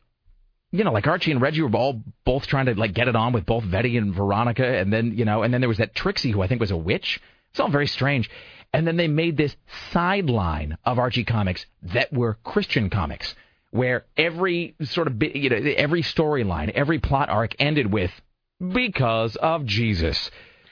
you 0.72 0.84
know, 0.84 0.92
like 0.92 1.08
Archie 1.08 1.32
and 1.32 1.42
Reggie 1.42 1.62
were 1.62 1.76
all 1.76 2.02
both 2.26 2.48
trying 2.48 2.66
to 2.66 2.76
like 2.76 2.94
get 2.94 3.08
it 3.08 3.16
on 3.16 3.34
with 3.34 3.46
both 3.46 3.70
Betty 3.70 3.98
and 3.98 4.14
Veronica, 4.14 4.66
and 4.66 4.92
then 4.92 5.18
you 5.18 5.26
know, 5.26 5.44
and 5.44 5.54
then 5.54 5.62
there 5.62 5.70
was 5.70 5.78
that 5.78 5.96
Trixie 5.96 6.32
who 6.32 6.42
I 6.42 6.48
think 6.48 6.62
was 6.62 6.72
a 6.72 6.78
witch. 6.78 7.22
It's 7.52 7.60
all 7.60 7.70
very 7.70 7.88
strange. 7.88 8.30
And 8.74 8.86
then 8.86 8.98
they 8.98 9.08
made 9.08 9.38
this 9.38 9.56
sideline 9.94 10.78
of 10.84 11.00
Archie 11.00 11.24
comics 11.24 11.66
that 11.82 12.12
were 12.12 12.38
Christian 12.44 12.90
comics, 12.90 13.34
where 13.72 14.06
every 14.18 14.76
sort 14.84 15.08
of 15.08 15.22
you 15.24 15.50
know, 15.50 15.56
every 15.78 16.02
storyline, 16.02 16.70
every 16.72 17.00
plot 17.00 17.30
arc 17.30 17.56
ended 17.60 17.92
with 17.92 18.12
because 18.60 19.36
of 19.36 19.66
Jesus. 19.66 20.32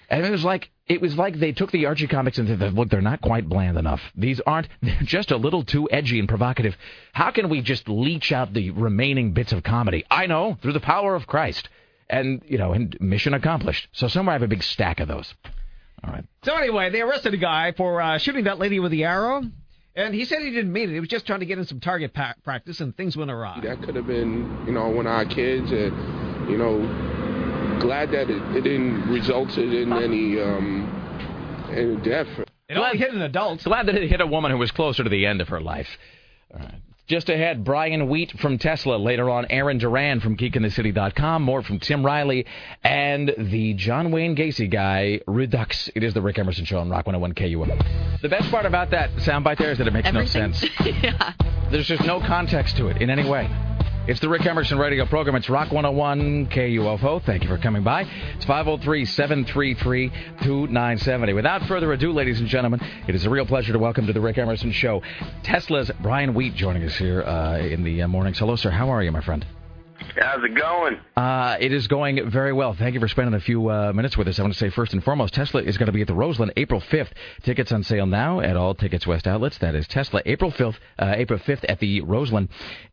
And 0.10 0.26
it 0.26 0.32
was 0.32 0.44
like 0.44 0.70
it 0.88 1.02
was 1.02 1.18
like 1.18 1.40
they 1.40 1.54
took 1.54 1.72
the 1.72 1.86
Archie 1.86 2.08
comics 2.08 2.38
and 2.38 2.48
said, 2.48 2.74
"Look, 2.74 2.90
they're 2.90 3.02
not 3.02 3.22
quite 3.22 3.48
bland 3.48 3.78
enough. 3.78 4.02
These 4.16 4.42
aren't. 4.42 4.68
They're 4.82 5.00
just 5.02 5.32
a 5.32 5.38
little 5.38 5.64
too 5.64 5.90
edgy 5.90 6.20
and 6.20 6.28
provocative. 6.28 6.76
How 7.14 7.32
can 7.32 7.50
we 7.50 7.62
just 7.62 7.88
leech 7.88 8.32
out 8.32 8.54
the 8.54 8.72
remaining 8.72 9.32
bits 9.32 9.54
of 9.54 9.64
comedy? 9.64 10.06
I 10.12 10.26
know 10.28 10.58
through 10.62 10.74
the 10.74 10.80
power 10.80 11.16
of 11.16 11.28
Christ." 11.28 11.70
And 12.10 12.42
you 12.46 12.58
know, 12.58 12.74
and 12.74 12.98
mission 13.00 13.34
accomplished. 13.34 13.88
So 13.94 14.08
somewhere 14.08 14.34
I 14.34 14.36
have 14.36 14.44
a 14.44 14.48
big 14.48 14.62
stack 14.62 15.00
of 15.00 15.08
those. 15.08 15.34
All 16.04 16.12
right. 16.12 16.26
So 16.44 16.54
anyway, 16.54 16.90
they 16.90 17.02
arrested 17.02 17.34
a 17.34 17.38
guy 17.38 17.72
for 17.72 18.02
uh, 18.02 18.18
shooting 18.18 18.44
that 18.44 18.60
lady 18.60 18.80
with 18.80 18.92
the 18.92 19.06
arrow, 19.06 19.42
and 19.96 20.14
he 20.14 20.26
said 20.26 20.42
he 20.42 20.52
didn't 20.52 20.74
mean 20.74 20.90
it. 20.90 20.94
He 20.94 21.00
was 21.00 21.08
just 21.08 21.26
trying 21.26 21.40
to 21.40 21.46
get 21.46 21.58
in 21.58 21.66
some 21.66 21.80
target 21.80 22.14
pa- 22.14 22.36
practice, 22.44 22.82
and 22.82 22.96
things 22.96 23.16
went 23.16 23.32
awry. 23.32 23.62
That 23.64 23.82
could 23.82 23.96
have 23.96 24.06
been, 24.06 24.66
you 24.68 24.74
know, 24.74 24.90
one 24.90 25.08
of 25.08 25.14
our 25.14 25.26
kids, 25.26 25.72
and 25.72 26.52
you 26.52 26.58
know, 26.58 26.82
glad 27.80 28.12
that 28.12 28.30
it, 28.30 28.42
it 28.56 28.62
didn't 28.62 29.10
resulted 29.10 29.74
in 29.74 29.94
any 29.94 30.40
um, 30.42 31.70
any 31.72 31.96
death. 31.98 32.28
It 32.70 32.78
only 32.78 32.98
hit 32.98 33.14
an 33.14 33.22
adult. 33.22 33.64
Glad 33.64 33.88
that 33.88 33.96
it 33.96 34.10
hit 34.10 34.22
a 34.22 34.28
woman 34.28 34.52
who 34.52 34.58
was 34.58 34.72
closer 34.72 35.04
to 35.04 35.10
the 35.10 35.26
end 35.26 35.42
of 35.42 35.50
her 35.50 35.62
life. 35.62 35.88
All 36.54 36.60
right. 36.60 36.76
Just 37.06 37.28
ahead, 37.28 37.66
Brian 37.66 38.08
Wheat 38.08 38.32
from 38.40 38.58
Tesla. 38.58 38.96
Later 38.96 39.30
on, 39.30 39.46
Aaron 39.50 39.78
Duran 39.78 40.22
from 40.22 40.38
GeekInTheCity.com. 40.38 41.42
More 41.44 41.62
from 41.62 41.80
Tim 41.80 42.04
Riley 42.06 42.46
and 42.82 43.30
the 43.38 43.74
John 43.74 44.10
Wayne 44.10 44.38
Gacy 44.38 44.72
guy, 44.72 45.20
Redux. 45.28 45.90
It 45.96 46.04
is 46.04 46.14
the 46.14 46.22
Rick 46.22 46.40
Emerson 46.40 46.64
Show 46.64 46.80
on 46.80 46.90
Rock 46.90 47.06
101 47.06 47.34
KUM. 47.34 47.78
The 48.22 48.30
best 48.30 48.50
part 48.50 48.66
about 48.66 48.92
that 48.92 49.12
soundbite 49.18 49.58
there 49.58 49.72
is 49.72 49.80
that 49.80 49.88
it 49.88 49.92
makes 49.94 50.08
Everything. 50.08 50.52
no 50.52 50.54
sense. 50.54 50.66
yeah. 51.04 51.34
There's 51.72 51.88
just 51.88 52.06
no 52.06 52.22
context 52.22 52.78
to 52.78 52.88
it 52.88 53.02
in 53.02 53.10
any 53.10 53.30
way. 53.30 53.50
It's 54.06 54.20
the 54.20 54.28
Rick 54.28 54.46
Emerson 54.46 54.78
radio 54.78 55.06
program. 55.06 55.38
It's 55.38 55.50
Rock 55.50 55.72
101 55.72 56.48
KUFO. 56.48 57.24
Thank 57.24 57.44
you 57.44 57.48
for 57.48 57.58
coming 57.58 57.84
by. 57.84 58.02
It's 58.36 58.44
503 58.44 59.06
733 59.06 60.10
2970. 60.42 61.32
Without 61.32 61.64
further 61.68 61.94
ado, 61.94 62.12
ladies 62.12 62.42
and 62.42 62.50
gentlemen, 62.50 62.82
it 63.08 63.16
is 63.16 63.26
a 63.26 63.30
real 63.30 63.46
pleasure 63.46 63.72
to 63.72 63.80
welcome 63.80 64.06
to 64.08 64.12
the 64.12 64.20
Rick 64.20 64.38
Emerson 64.38 64.74
Show 64.74 65.02
Tesla's 65.44 65.90
Brian 66.02 66.34
Wheat 66.34 66.54
joining 66.54 66.84
us 66.84 66.98
here 66.98 67.24
uh, 67.24 67.60
in 67.60 67.86
the 67.86 68.02
uh, 68.02 68.10
mornings. 68.10 68.40
Hello, 68.40 68.58
sir. 68.58 68.72
How 68.72 68.90
are 68.90 69.02
you, 69.02 69.12
my 69.14 69.22
friend? 69.22 69.46
How's 70.16 70.44
it 70.44 70.56
going? 70.56 71.00
Uh, 71.18 71.58
it 71.60 71.72
is 71.72 71.88
going 71.88 72.30
very 72.30 72.54
well. 72.54 72.74
Thank 72.74 72.94
you 72.94 73.00
for 73.00 73.08
spending 73.08 73.34
a 73.34 73.40
few 73.40 73.70
uh, 73.70 73.94
minutes 73.94 74.18
with 74.18 74.28
us. 74.28 74.40
I 74.40 74.44
want 74.44 74.54
to 74.54 74.60
say 74.60 74.70
first 74.70 74.94
and 74.94 75.04
foremost, 75.04 75.34
Tesla 75.34 75.62
is 75.62 75.78
going 75.78 75.88
to 75.88 75.92
be 75.92 76.02
at 76.02 76.08
the 76.08 76.14
Roseland 76.14 76.54
April 76.58 76.82
5th. 76.82 77.10
Tickets 77.44 77.72
on 77.72 77.84
sale 77.84 78.06
now 78.06 78.40
at 78.40 78.56
all 78.56 78.76
Tickets 78.76 79.08
West 79.08 79.28
outlets. 79.28 79.58
That 79.60 79.76
is 79.76 79.88
Tesla 79.88 80.22
April 80.26 80.52
5th, 80.52 80.76
uh, 81.00 81.14
April 81.16 81.40
5th 81.40 81.66
at 81.68 81.80
the 81.80 82.02
Roseland. 82.02 82.50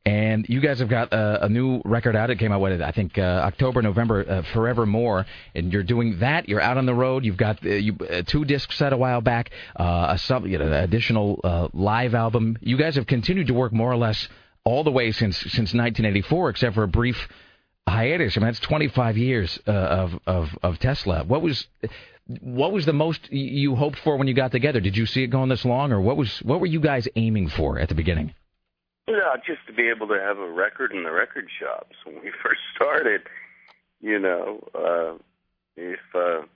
And 0.06 0.48
you 0.48 0.60
guys 0.60 0.78
have 0.78 0.88
got 0.88 1.12
uh, 1.12 1.40
a 1.42 1.48
new 1.48 1.82
record 1.84 2.16
out. 2.16 2.30
It 2.30 2.38
came 2.38 2.52
out, 2.52 2.60
what, 2.60 2.72
I 2.80 2.90
think 2.92 3.18
uh, 3.18 3.22
October, 3.22 3.82
November, 3.82 4.24
uh, 4.28 4.42
Forevermore. 4.54 5.26
And 5.54 5.72
you're 5.72 5.82
doing 5.82 6.20
that. 6.20 6.48
You're 6.48 6.60
out 6.62 6.78
on 6.78 6.86
the 6.86 6.94
road. 6.94 7.24
You've 7.24 7.36
got 7.36 7.62
you, 7.62 7.96
two 8.26 8.44
discs 8.44 8.76
set 8.76 8.92
a 8.92 8.96
while 8.96 9.20
back, 9.20 9.50
a 9.76 10.18
sub, 10.18 10.46
you 10.46 10.58
know, 10.58 10.66
an 10.66 10.72
additional 10.72 11.70
live 11.74 12.14
album. 12.14 12.56
You 12.60 12.76
guys 12.76 12.96
have 12.96 13.06
continued 13.06 13.48
to 13.48 13.54
work 13.54 13.72
more 13.72 13.90
or 13.90 13.96
less 13.96 14.28
all 14.64 14.84
the 14.84 14.90
way 14.90 15.12
since 15.12 15.38
since 15.38 15.74
1984, 15.74 16.50
except 16.50 16.74
for 16.74 16.82
a 16.82 16.88
brief 16.88 17.28
hiatus. 17.86 18.36
I 18.36 18.40
mean, 18.40 18.46
that's 18.46 18.60
25 18.60 19.16
years 19.16 19.58
uh, 19.66 19.70
of, 19.70 20.20
of 20.26 20.58
of 20.62 20.78
Tesla. 20.78 21.24
What 21.24 21.42
was 21.42 21.66
what 22.40 22.72
was 22.72 22.86
the 22.86 22.92
most 22.92 23.32
you 23.32 23.74
hoped 23.74 23.98
for 23.98 24.16
when 24.16 24.28
you 24.28 24.34
got 24.34 24.52
together? 24.52 24.80
Did 24.80 24.96
you 24.96 25.06
see 25.06 25.22
it 25.22 25.28
going 25.28 25.48
this 25.48 25.64
long, 25.64 25.92
or 25.92 26.00
what 26.00 26.16
was 26.16 26.38
what 26.42 26.60
were 26.60 26.66
you 26.66 26.80
guys 26.80 27.08
aiming 27.16 27.48
for 27.48 27.78
at 27.78 27.88
the 27.88 27.94
beginning? 27.94 28.34
Yeah, 29.08 29.34
just 29.44 29.66
to 29.66 29.72
be 29.72 29.88
able 29.88 30.06
to 30.08 30.20
have 30.20 30.38
a 30.38 30.48
record 30.48 30.92
in 30.92 31.02
the 31.02 31.10
record 31.10 31.48
shops 31.58 31.96
when 32.04 32.16
we 32.16 32.30
first 32.42 32.60
started. 32.74 33.22
You 34.00 34.18
know, 34.18 34.68
uh, 34.74 35.18
if 35.76 36.00
uh, 36.14 36.46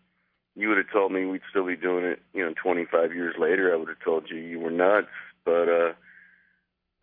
you 0.54 0.68
would 0.68 0.78
have 0.78 0.90
told 0.92 1.12
me 1.12 1.26
we'd 1.26 1.42
still 1.50 1.66
be 1.66 1.76
doing 1.76 2.04
it, 2.04 2.20
you 2.32 2.44
know, 2.44 2.54
25 2.62 3.12
years 3.12 3.34
later, 3.38 3.72
I 3.72 3.76
would 3.76 3.88
have 3.88 4.00
told 4.04 4.30
you 4.30 4.36
you 4.36 4.60
were 4.60 4.70
nuts. 4.70 5.08
But 5.44 5.68
uh, 5.68 5.92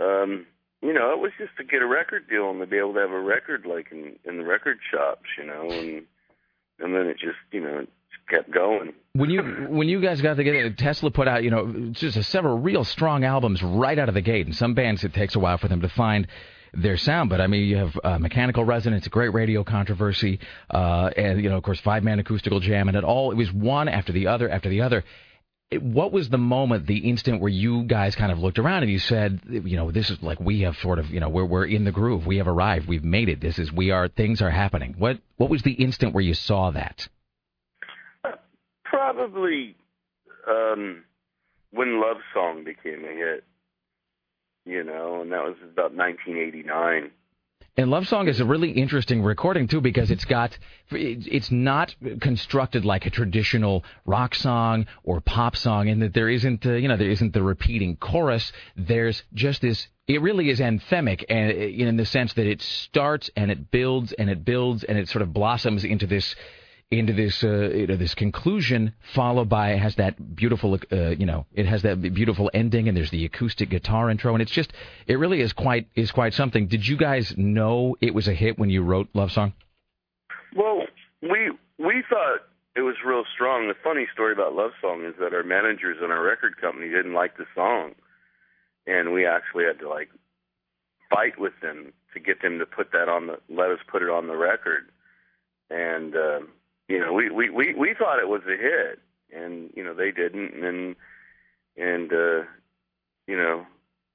um, 0.03 0.48
you 0.81 0.93
know, 0.93 1.11
it 1.11 1.19
was 1.19 1.31
just 1.37 1.55
to 1.57 1.63
get 1.63 1.81
a 1.81 1.87
record 1.87 2.27
deal 2.29 2.49
and 2.49 2.59
to 2.59 2.65
be 2.65 2.77
able 2.77 2.93
to 2.93 2.99
have 2.99 3.11
a 3.11 3.21
record 3.21 3.65
like 3.65 3.87
in 3.91 4.17
in 4.25 4.37
the 4.37 4.43
record 4.43 4.79
shops, 4.91 5.29
you 5.37 5.45
know, 5.45 5.69
and 5.69 6.03
and 6.79 6.95
then 6.95 7.07
it 7.07 7.17
just 7.19 7.37
you 7.51 7.61
know 7.61 7.85
kept 8.29 8.51
going. 8.51 8.93
When 9.13 9.29
you 9.29 9.41
when 9.69 9.89
you 9.89 10.01
guys 10.01 10.21
got 10.21 10.35
together, 10.35 10.69
Tesla 10.71 11.11
put 11.11 11.27
out 11.27 11.43
you 11.43 11.51
know 11.51 11.89
just 11.91 12.17
a, 12.17 12.23
several 12.23 12.57
real 12.59 12.83
strong 12.83 13.23
albums 13.23 13.61
right 13.61 13.97
out 13.97 14.09
of 14.09 14.15
the 14.15 14.21
gate, 14.21 14.45
and 14.45 14.55
some 14.55 14.73
bands 14.73 15.03
it 15.03 15.13
takes 15.13 15.35
a 15.35 15.39
while 15.39 15.57
for 15.57 15.67
them 15.67 15.81
to 15.81 15.89
find 15.89 16.27
their 16.73 16.97
sound. 16.97 17.29
But 17.29 17.41
I 17.41 17.47
mean, 17.47 17.67
you 17.67 17.77
have 17.77 17.99
uh, 18.03 18.17
Mechanical 18.17 18.63
Resonance, 18.63 19.05
a 19.05 19.09
great 19.09 19.33
radio 19.33 19.63
controversy, 19.63 20.39
uh, 20.69 21.11
and 21.15 21.41
you 21.43 21.49
know, 21.49 21.57
of 21.57 21.63
course, 21.63 21.79
Five 21.81 22.03
Man 22.03 22.19
Acoustical 22.19 22.59
Jam, 22.59 22.87
and 22.87 22.97
it 22.97 23.03
all 23.03 23.31
it 23.31 23.35
was 23.35 23.51
one 23.51 23.87
after 23.87 24.11
the 24.11 24.27
other 24.27 24.49
after 24.49 24.69
the 24.69 24.81
other. 24.81 25.03
What 25.80 26.11
was 26.11 26.30
the 26.30 26.38
moment, 26.38 26.85
the 26.85 26.98
instant 27.10 27.39
where 27.39 27.49
you 27.49 27.84
guys 27.84 28.15
kind 28.15 28.31
of 28.31 28.39
looked 28.39 28.60
around 28.60 28.84
and 28.84 28.91
you 28.91 28.99
said, 28.99 29.39
you 29.48 29.77
know, 29.77 29.89
this 29.89 30.10
is 30.10 30.22
like 30.22 30.39
we 30.39 30.61
have 30.61 30.76
sort 30.77 30.99
of, 30.99 31.10
you 31.10 31.19
know, 31.22 31.30
we're 31.30 31.45
we're 31.45 31.65
in 31.65 31.85
the 31.85 31.91
groove, 31.91 32.26
we 32.26 32.38
have 32.38 32.48
arrived, 32.48 32.88
we've 32.88 33.03
made 33.03 33.30
it. 33.30 33.39
This 33.39 33.57
is 33.57 33.72
we 33.72 33.91
are 33.91 34.10
things 34.10 34.41
are 34.41 34.49
happening. 34.49 34.95
What 34.98 35.19
what 35.38 35.49
was 35.49 35.61
the 35.61 35.72
instant 35.72 36.14
where 36.14 36.23
you 36.23 36.34
saw 36.34 36.72
that? 36.72 37.07
Probably 38.84 39.76
um, 40.48 41.03
when 41.72 42.02
Love 42.02 42.18
Song 42.34 42.64
became 42.65 43.06
a 43.06 43.14
hit, 43.14 43.45
you 44.65 44.84
know, 44.84 45.22
and 45.22 45.31
that 45.31 45.43
was 45.43 45.56
about 45.64 45.93
1989. 45.93 47.11
And 47.77 47.89
Love 47.89 48.06
Song 48.06 48.27
is 48.27 48.41
a 48.41 48.45
really 48.45 48.72
interesting 48.72 49.23
recording 49.23 49.68
too 49.68 49.80
because 49.80 50.11
it's 50.11 50.26
got 50.26 50.57
it's 50.91 51.52
not 51.52 51.95
constructed 52.19 52.84
like 52.84 53.06
a 53.06 53.10
traditional 53.10 53.85
rock 54.06 54.35
song 54.35 54.88
or 55.03 55.22
pop 55.22 55.56
song 55.56 55.88
in 55.88 55.99
that 55.99 56.14
there 56.14 56.27
isn't 56.27 56.65
uh, 56.65 56.73
you 56.73 56.89
know 56.89 56.98
there 56.98 57.10
isn't 57.10 57.34
the 57.34 57.41
repeating 57.41 57.95
chorus. 57.95 58.52
There's 58.76 59.23
just 59.34 59.61
this 59.61 59.88
it 60.06 60.22
really 60.22 60.49
is 60.49 60.60
anthemic 60.60 61.23
and 61.30 61.49
uh, 61.49 61.56
in 61.56 61.95
the 61.95 62.06
sense 62.06 62.34
that 62.34 62.45
it 62.45 62.61
starts 62.61 63.30
and 63.38 63.49
it 63.49 63.72
builds 63.72 64.11
and 64.11 64.30
it 64.30 64.43
builds 64.43 64.84
and 64.84 64.98
it 64.98 65.07
sort 65.07 65.22
of 65.22 65.34
blossoms 65.34 65.85
into 65.85 66.06
this 66.06 66.35
into 66.91 67.13
this 67.13 67.43
uh, 67.43 67.69
you 67.69 67.88
know, 67.88 67.95
this 67.95 68.13
conclusion 68.13 68.93
followed 69.15 69.49
by 69.49 69.72
it 69.72 69.80
has 69.80 69.95
that 69.95 70.35
beautiful 70.35 70.77
uh, 70.91 71.09
you 71.09 71.26
know 71.26 71.45
it 71.53 71.65
has 71.65 71.81
that 71.81 72.01
beautiful 72.13 72.51
ending 72.53 72.88
and 72.88 72.95
there's 72.97 73.11
the 73.11 73.26
acoustic 73.26 73.69
guitar 73.69 74.09
intro 74.09 74.34
and 74.34 74.41
it's 74.41 74.51
just 74.51 74.72
it 75.07 75.15
really 75.15 75.41
is 75.41 75.53
quite 75.53 75.88
is 75.95 76.11
quite 76.11 76.34
something 76.34 76.68
did 76.68 76.85
you 76.85 76.97
guys 76.97 77.34
know 77.38 77.95
it 78.01 78.13
was 78.13 78.27
a 78.27 78.34
hit 78.34 78.59
when 78.59 78.69
you 78.69 78.84
wrote 78.84 79.07
love 79.13 79.31
song 79.31 79.53
Well, 80.55 80.85
we 81.22 81.51
we 81.77 82.03
thought 82.09 82.41
it 82.76 82.81
was 82.81 82.95
real 83.05 83.23
strong. 83.34 83.68
The 83.68 83.76
funny 83.84 84.07
story 84.13 84.34
about 84.34 84.53
Love 84.53 84.72
Song 84.81 85.05
is 85.05 85.13
that 85.19 85.34
our 85.34 85.43
managers 85.43 85.97
and 86.01 86.11
our 86.11 86.22
record 86.22 86.59
company 86.59 86.89
didn't 86.89 87.13
like 87.13 87.38
the 87.38 87.45
song, 87.55 87.93
and 88.88 89.11
we 89.11 89.26
actually 89.26 89.65
had 89.65 89.80
to 89.80 89.89
like 89.89 90.09
fight 91.09 91.39
with 91.39 91.53
them 91.61 91.93
to 92.13 92.19
get 92.19 92.41
them 92.41 92.59
to 92.59 92.65
put 92.65 92.91
that 92.91 93.09
on 93.09 93.27
the 93.27 93.38
let 93.49 93.72
us 93.72 93.80
put 93.89 94.01
it 94.01 94.09
on 94.09 94.27
the 94.27 94.38
record. 94.38 94.91
And 95.69 96.15
uh, 96.15 96.39
you 96.87 96.99
know, 96.99 97.13
we, 97.13 97.29
we 97.29 97.49
we 97.49 97.73
we 97.73 97.93
thought 97.97 98.19
it 98.19 98.27
was 98.27 98.41
a 98.47 98.57
hit, 98.57 98.99
and 99.33 99.71
you 99.75 99.83
know 99.83 99.93
they 99.93 100.11
didn't, 100.11 100.53
and 100.63 100.95
and 101.77 102.11
uh, 102.11 102.45
you 103.27 103.37
know 103.37 103.65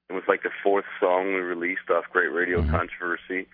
it 0.09 0.13
was 0.13 0.23
like 0.27 0.43
the 0.43 0.51
fourth 0.63 0.85
song 0.99 1.33
we 1.33 1.41
released 1.41 1.89
off 1.89 2.05
Great 2.11 2.31
Radio 2.31 2.61
Controversy. 2.69 3.47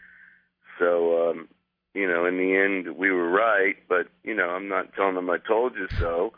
So 0.80 1.30
um, 1.30 1.48
you 1.94 2.08
know, 2.08 2.26
in 2.26 2.38
the 2.38 2.56
end, 2.56 2.98
we 2.98 3.12
were 3.12 3.30
right, 3.30 3.76
but 3.88 4.08
you 4.24 4.34
know, 4.34 4.50
I'm 4.50 4.68
not 4.68 4.94
telling 4.94 5.16
them 5.16 5.30
I 5.30 5.38
told 5.38 5.76
you 5.76 5.88
so. 6.00 6.34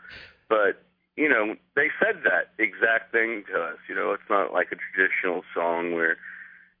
But 0.48 0.82
you 1.16 1.28
know, 1.28 1.56
they 1.74 1.88
said 1.98 2.22
that 2.24 2.52
exact 2.62 3.12
thing 3.12 3.44
to 3.52 3.60
us. 3.60 3.78
You 3.88 3.94
know, 3.94 4.12
it's 4.12 4.28
not 4.28 4.52
like 4.52 4.68
a 4.72 4.76
traditional 4.76 5.42
song 5.54 5.94
where 5.94 6.18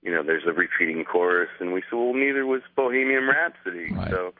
you 0.02 0.12
know 0.12 0.22
there's 0.22 0.44
a 0.46 0.52
repeating 0.52 1.04
chorus, 1.04 1.48
and 1.58 1.72
we 1.72 1.82
said, 1.82 1.96
well, 1.96 2.12
neither 2.12 2.44
was 2.44 2.62
Bohemian 2.74 3.26
Rhapsody. 3.26 3.94
So, 4.10 4.34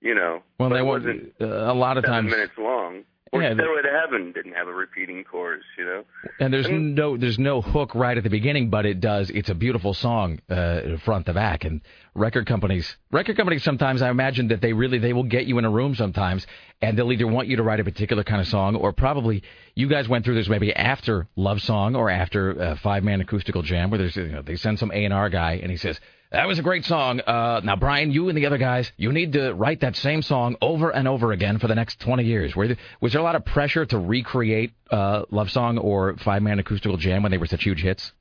you 0.00 0.14
know, 0.14 0.42
well 0.58 0.70
they 0.70 0.82
wasn't 0.82 1.32
uh, 1.40 1.46
a 1.46 1.74
lot 1.74 1.96
of 1.96 2.04
times 2.04 2.30
minutes 2.30 2.52
long. 2.58 3.04
Or 3.32 3.42
Yeah, 3.42 3.54
Stairway 3.54 3.82
to 3.82 3.88
Heaven 3.88 4.32
didn't 4.32 4.54
have 4.54 4.66
a 4.66 4.72
repeating 4.72 5.22
chorus. 5.22 5.62
You 5.78 5.84
know. 5.84 6.04
and 6.40 6.52
there's 6.52 6.68
no 6.68 7.16
there's 7.16 7.38
no 7.38 7.60
hook 7.60 7.94
right 7.94 8.16
at 8.18 8.24
the 8.24 8.30
beginning 8.30 8.70
but 8.70 8.86
it 8.86 9.00
does 9.00 9.30
it's 9.30 9.48
a 9.48 9.54
beautiful 9.54 9.94
song 9.94 10.40
uh, 10.48 10.96
front 11.04 11.26
to 11.26 11.32
back 11.32 11.64
and 11.64 11.80
record 12.14 12.46
companies 12.46 12.96
record 13.12 13.36
companies 13.36 13.62
sometimes 13.62 14.02
I 14.02 14.10
imagine 14.10 14.48
that 14.48 14.60
they 14.60 14.72
really 14.72 14.98
they 14.98 15.12
will 15.12 15.22
get 15.22 15.46
you 15.46 15.58
in 15.58 15.64
a 15.64 15.70
room 15.70 15.94
sometimes 15.94 16.44
and 16.82 16.98
they'll 16.98 17.12
either 17.12 17.28
want 17.28 17.46
you 17.46 17.56
to 17.56 17.62
write 17.62 17.78
a 17.78 17.84
particular 17.84 18.24
kind 18.24 18.40
of 18.40 18.48
song 18.48 18.74
or 18.74 18.92
probably 18.92 19.44
you 19.76 19.88
guys 19.88 20.08
went 20.08 20.24
through 20.24 20.34
this 20.34 20.48
maybe 20.48 20.74
after 20.74 21.28
Love 21.36 21.62
Song 21.62 21.94
or 21.94 22.10
after 22.10 22.60
uh, 22.60 22.76
Five 22.82 23.04
Man 23.04 23.20
Acoustical 23.20 23.62
Jam 23.62 23.90
where 23.90 23.98
there's 23.98 24.16
you 24.16 24.26
know 24.26 24.42
they 24.42 24.56
send 24.56 24.80
some 24.80 24.90
A&R 24.90 25.30
guy 25.30 25.60
and 25.62 25.70
he 25.70 25.76
says 25.76 26.00
that 26.32 26.46
was 26.46 26.58
a 26.58 26.62
great 26.62 26.84
song. 26.84 27.20
Uh, 27.20 27.60
now, 27.64 27.76
Brian, 27.76 28.10
you 28.10 28.28
and 28.28 28.38
the 28.38 28.46
other 28.46 28.58
guys, 28.58 28.90
you 28.96 29.12
need 29.12 29.32
to 29.32 29.52
write 29.52 29.80
that 29.80 29.96
same 29.96 30.22
song 30.22 30.56
over 30.60 30.90
and 30.90 31.08
over 31.08 31.32
again 31.32 31.58
for 31.58 31.66
the 31.66 31.74
next 31.74 32.00
20 32.00 32.24
years. 32.24 32.54
Were 32.54 32.68
there, 32.68 32.76
was 33.00 33.12
there 33.12 33.20
a 33.20 33.24
lot 33.24 33.36
of 33.36 33.44
pressure 33.44 33.84
to 33.86 33.98
recreate 33.98 34.72
uh, 34.90 35.24
Love 35.30 35.50
Song 35.50 35.78
or 35.78 36.16
Five 36.18 36.42
Man 36.42 36.58
Acoustical 36.58 36.96
Jam 36.96 37.22
when 37.22 37.32
they 37.32 37.38
were 37.38 37.46
such 37.46 37.64
huge 37.64 37.82
hits? 37.82 38.12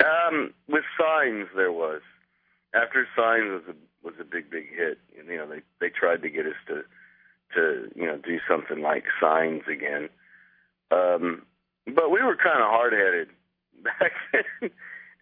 Um, 0.00 0.52
with 0.68 0.84
Signs, 0.98 1.46
there 1.54 1.72
was. 1.72 2.02
After 2.74 3.06
Signs 3.16 3.48
was 3.48 3.62
a 3.74 3.74
was 4.06 4.14
a 4.20 4.24
big 4.24 4.50
big 4.50 4.68
hit. 4.74 4.98
And, 5.18 5.28
you 5.28 5.36
know, 5.36 5.48
they 5.48 5.60
they 5.80 5.90
tried 5.90 6.22
to 6.22 6.30
get 6.30 6.46
us 6.46 6.54
to 6.68 6.82
to 7.54 7.90
you 7.94 8.06
know 8.06 8.16
do 8.16 8.38
something 8.48 8.80
like 8.80 9.04
Signs 9.20 9.62
again. 9.70 10.08
Um, 10.90 11.42
but 11.86 12.10
we 12.10 12.22
were 12.22 12.36
kind 12.36 12.62
of 12.62 12.70
hard 12.70 12.92
headed 12.92 13.28
back 13.82 14.12
then, 14.32 14.70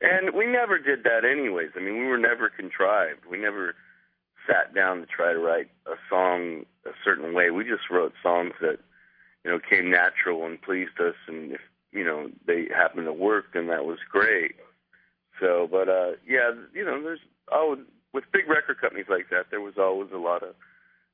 and 0.05 0.35
we 0.35 0.47
never 0.47 0.78
did 0.78 1.05
that 1.05 1.24
anyways. 1.24 1.70
I 1.76 1.81
mean, 1.81 1.98
we 1.98 2.06
were 2.06 2.18
never 2.18 2.48
contrived. 2.48 3.24
We 3.28 3.39
never 3.39 3.74
sat 4.47 4.74
down 4.74 5.01
to 5.01 5.06
try 5.06 5.32
to 5.32 5.39
write 5.39 5.70
a 5.86 5.97
song 6.09 6.66
a 6.85 6.90
certain 7.05 7.35
way. 7.35 7.51
We 7.51 7.64
just 7.64 7.90
wrote 7.90 8.12
songs 8.22 8.52
that 8.60 8.78
you 9.44 9.51
know 9.51 9.59
came 9.59 9.90
natural 9.90 10.44
and 10.44 10.60
pleased 10.60 11.01
us, 11.01 11.14
and 11.26 11.52
if 11.52 11.60
you 11.93 12.05
know 12.05 12.28
they 12.47 12.68
happened 12.74 13.06
to 13.06 13.12
work, 13.12 13.47
then 13.55 13.68
that 13.68 13.85
was 13.85 13.98
great. 14.10 14.56
So, 15.40 15.68
but 15.70 15.89
uh 15.89 16.12
yeah, 16.26 16.52
you 16.72 16.85
know, 16.85 17.02
there's 17.02 17.20
oh 17.51 17.76
with 18.12 18.24
big 18.32 18.48
record 18.48 18.81
companies 18.81 19.06
like 19.09 19.31
that, 19.31 19.47
there 19.51 19.60
was 19.60 19.74
always 19.78 20.10
a 20.12 20.18
lot 20.18 20.43
of 20.43 20.55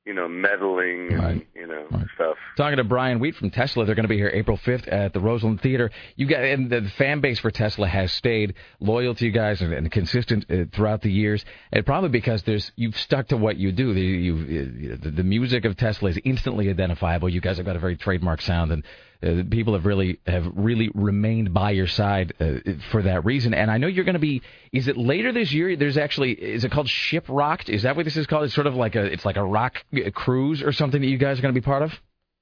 you 0.05 0.13
know 0.13 0.27
meddling 0.27 1.13
and 1.13 1.45
you 1.55 1.67
know 1.67 1.85
stuff. 2.15 2.37
Talking 2.57 2.77
to 2.77 2.83
Brian 2.83 3.19
Wheat 3.19 3.35
from 3.35 3.51
Tesla, 3.51 3.85
they're 3.85 3.95
going 3.95 4.03
to 4.03 4.09
be 4.09 4.17
here 4.17 4.31
April 4.33 4.57
5th 4.57 4.91
at 4.91 5.13
the 5.13 5.19
Roseland 5.19 5.61
Theater. 5.61 5.91
You 6.15 6.27
got 6.27 6.43
and 6.43 6.69
the 6.69 6.89
fan 6.97 7.21
base 7.21 7.39
for 7.39 7.51
Tesla 7.51 7.87
has 7.87 8.11
stayed 8.11 8.55
loyal 8.79 9.13
to 9.15 9.25
you 9.25 9.31
guys 9.31 9.61
and, 9.61 9.73
and 9.73 9.91
consistent 9.91 10.45
uh, 10.49 10.65
throughout 10.73 11.01
the 11.01 11.11
years, 11.11 11.45
and 11.71 11.85
probably 11.85 12.09
because 12.09 12.43
there's 12.43 12.71
you've 12.75 12.97
stuck 12.97 13.27
to 13.27 13.37
what 13.37 13.57
you 13.57 13.71
do. 13.71 13.93
The, 13.93 14.01
you, 14.01 14.97
the, 14.97 15.11
the 15.11 15.23
music 15.23 15.65
of 15.65 15.77
Tesla 15.77 16.09
is 16.09 16.19
instantly 16.23 16.69
identifiable. 16.69 17.29
You 17.29 17.41
guys 17.41 17.57
have 17.57 17.65
got 17.65 17.75
a 17.75 17.79
very 17.79 17.97
trademark 17.97 18.41
sound, 18.41 18.71
and 18.71 18.83
uh, 19.23 19.43
people 19.49 19.73
have 19.73 19.85
really 19.85 20.19
have 20.25 20.45
really 20.55 20.89
remained 20.93 21.53
by 21.53 21.71
your 21.71 21.87
side 21.87 22.33
uh, 22.39 22.59
for 22.91 23.03
that 23.03 23.25
reason. 23.25 23.53
And 23.53 23.69
I 23.69 23.77
know 23.77 23.87
you're 23.87 24.05
going 24.05 24.13
to 24.13 24.19
be. 24.19 24.41
Is 24.71 24.87
it 24.87 24.97
later 24.97 25.31
this 25.31 25.51
year? 25.51 25.75
There's 25.75 25.97
actually 25.97 26.31
is 26.31 26.63
it 26.63 26.71
called 26.71 26.89
Ship 26.89 27.25
Rocked? 27.27 27.69
Is 27.69 27.83
that 27.83 27.95
what 27.95 28.05
this 28.05 28.17
is 28.17 28.27
called? 28.27 28.45
It's 28.45 28.53
sort 28.53 28.67
of 28.67 28.75
like 28.75 28.95
a 28.95 29.03
it's 29.03 29.25
like 29.25 29.37
a 29.37 29.43
rock 29.43 29.83
uh, 29.93 30.09
cruise 30.11 30.61
or 30.61 30.71
something 30.71 31.01
that 31.01 31.07
you 31.07 31.17
guys 31.17 31.39
are 31.39 31.41
going 31.41 31.53
to 31.53 31.59
be 31.59 31.65
part 31.65 31.83
of. 31.83 31.91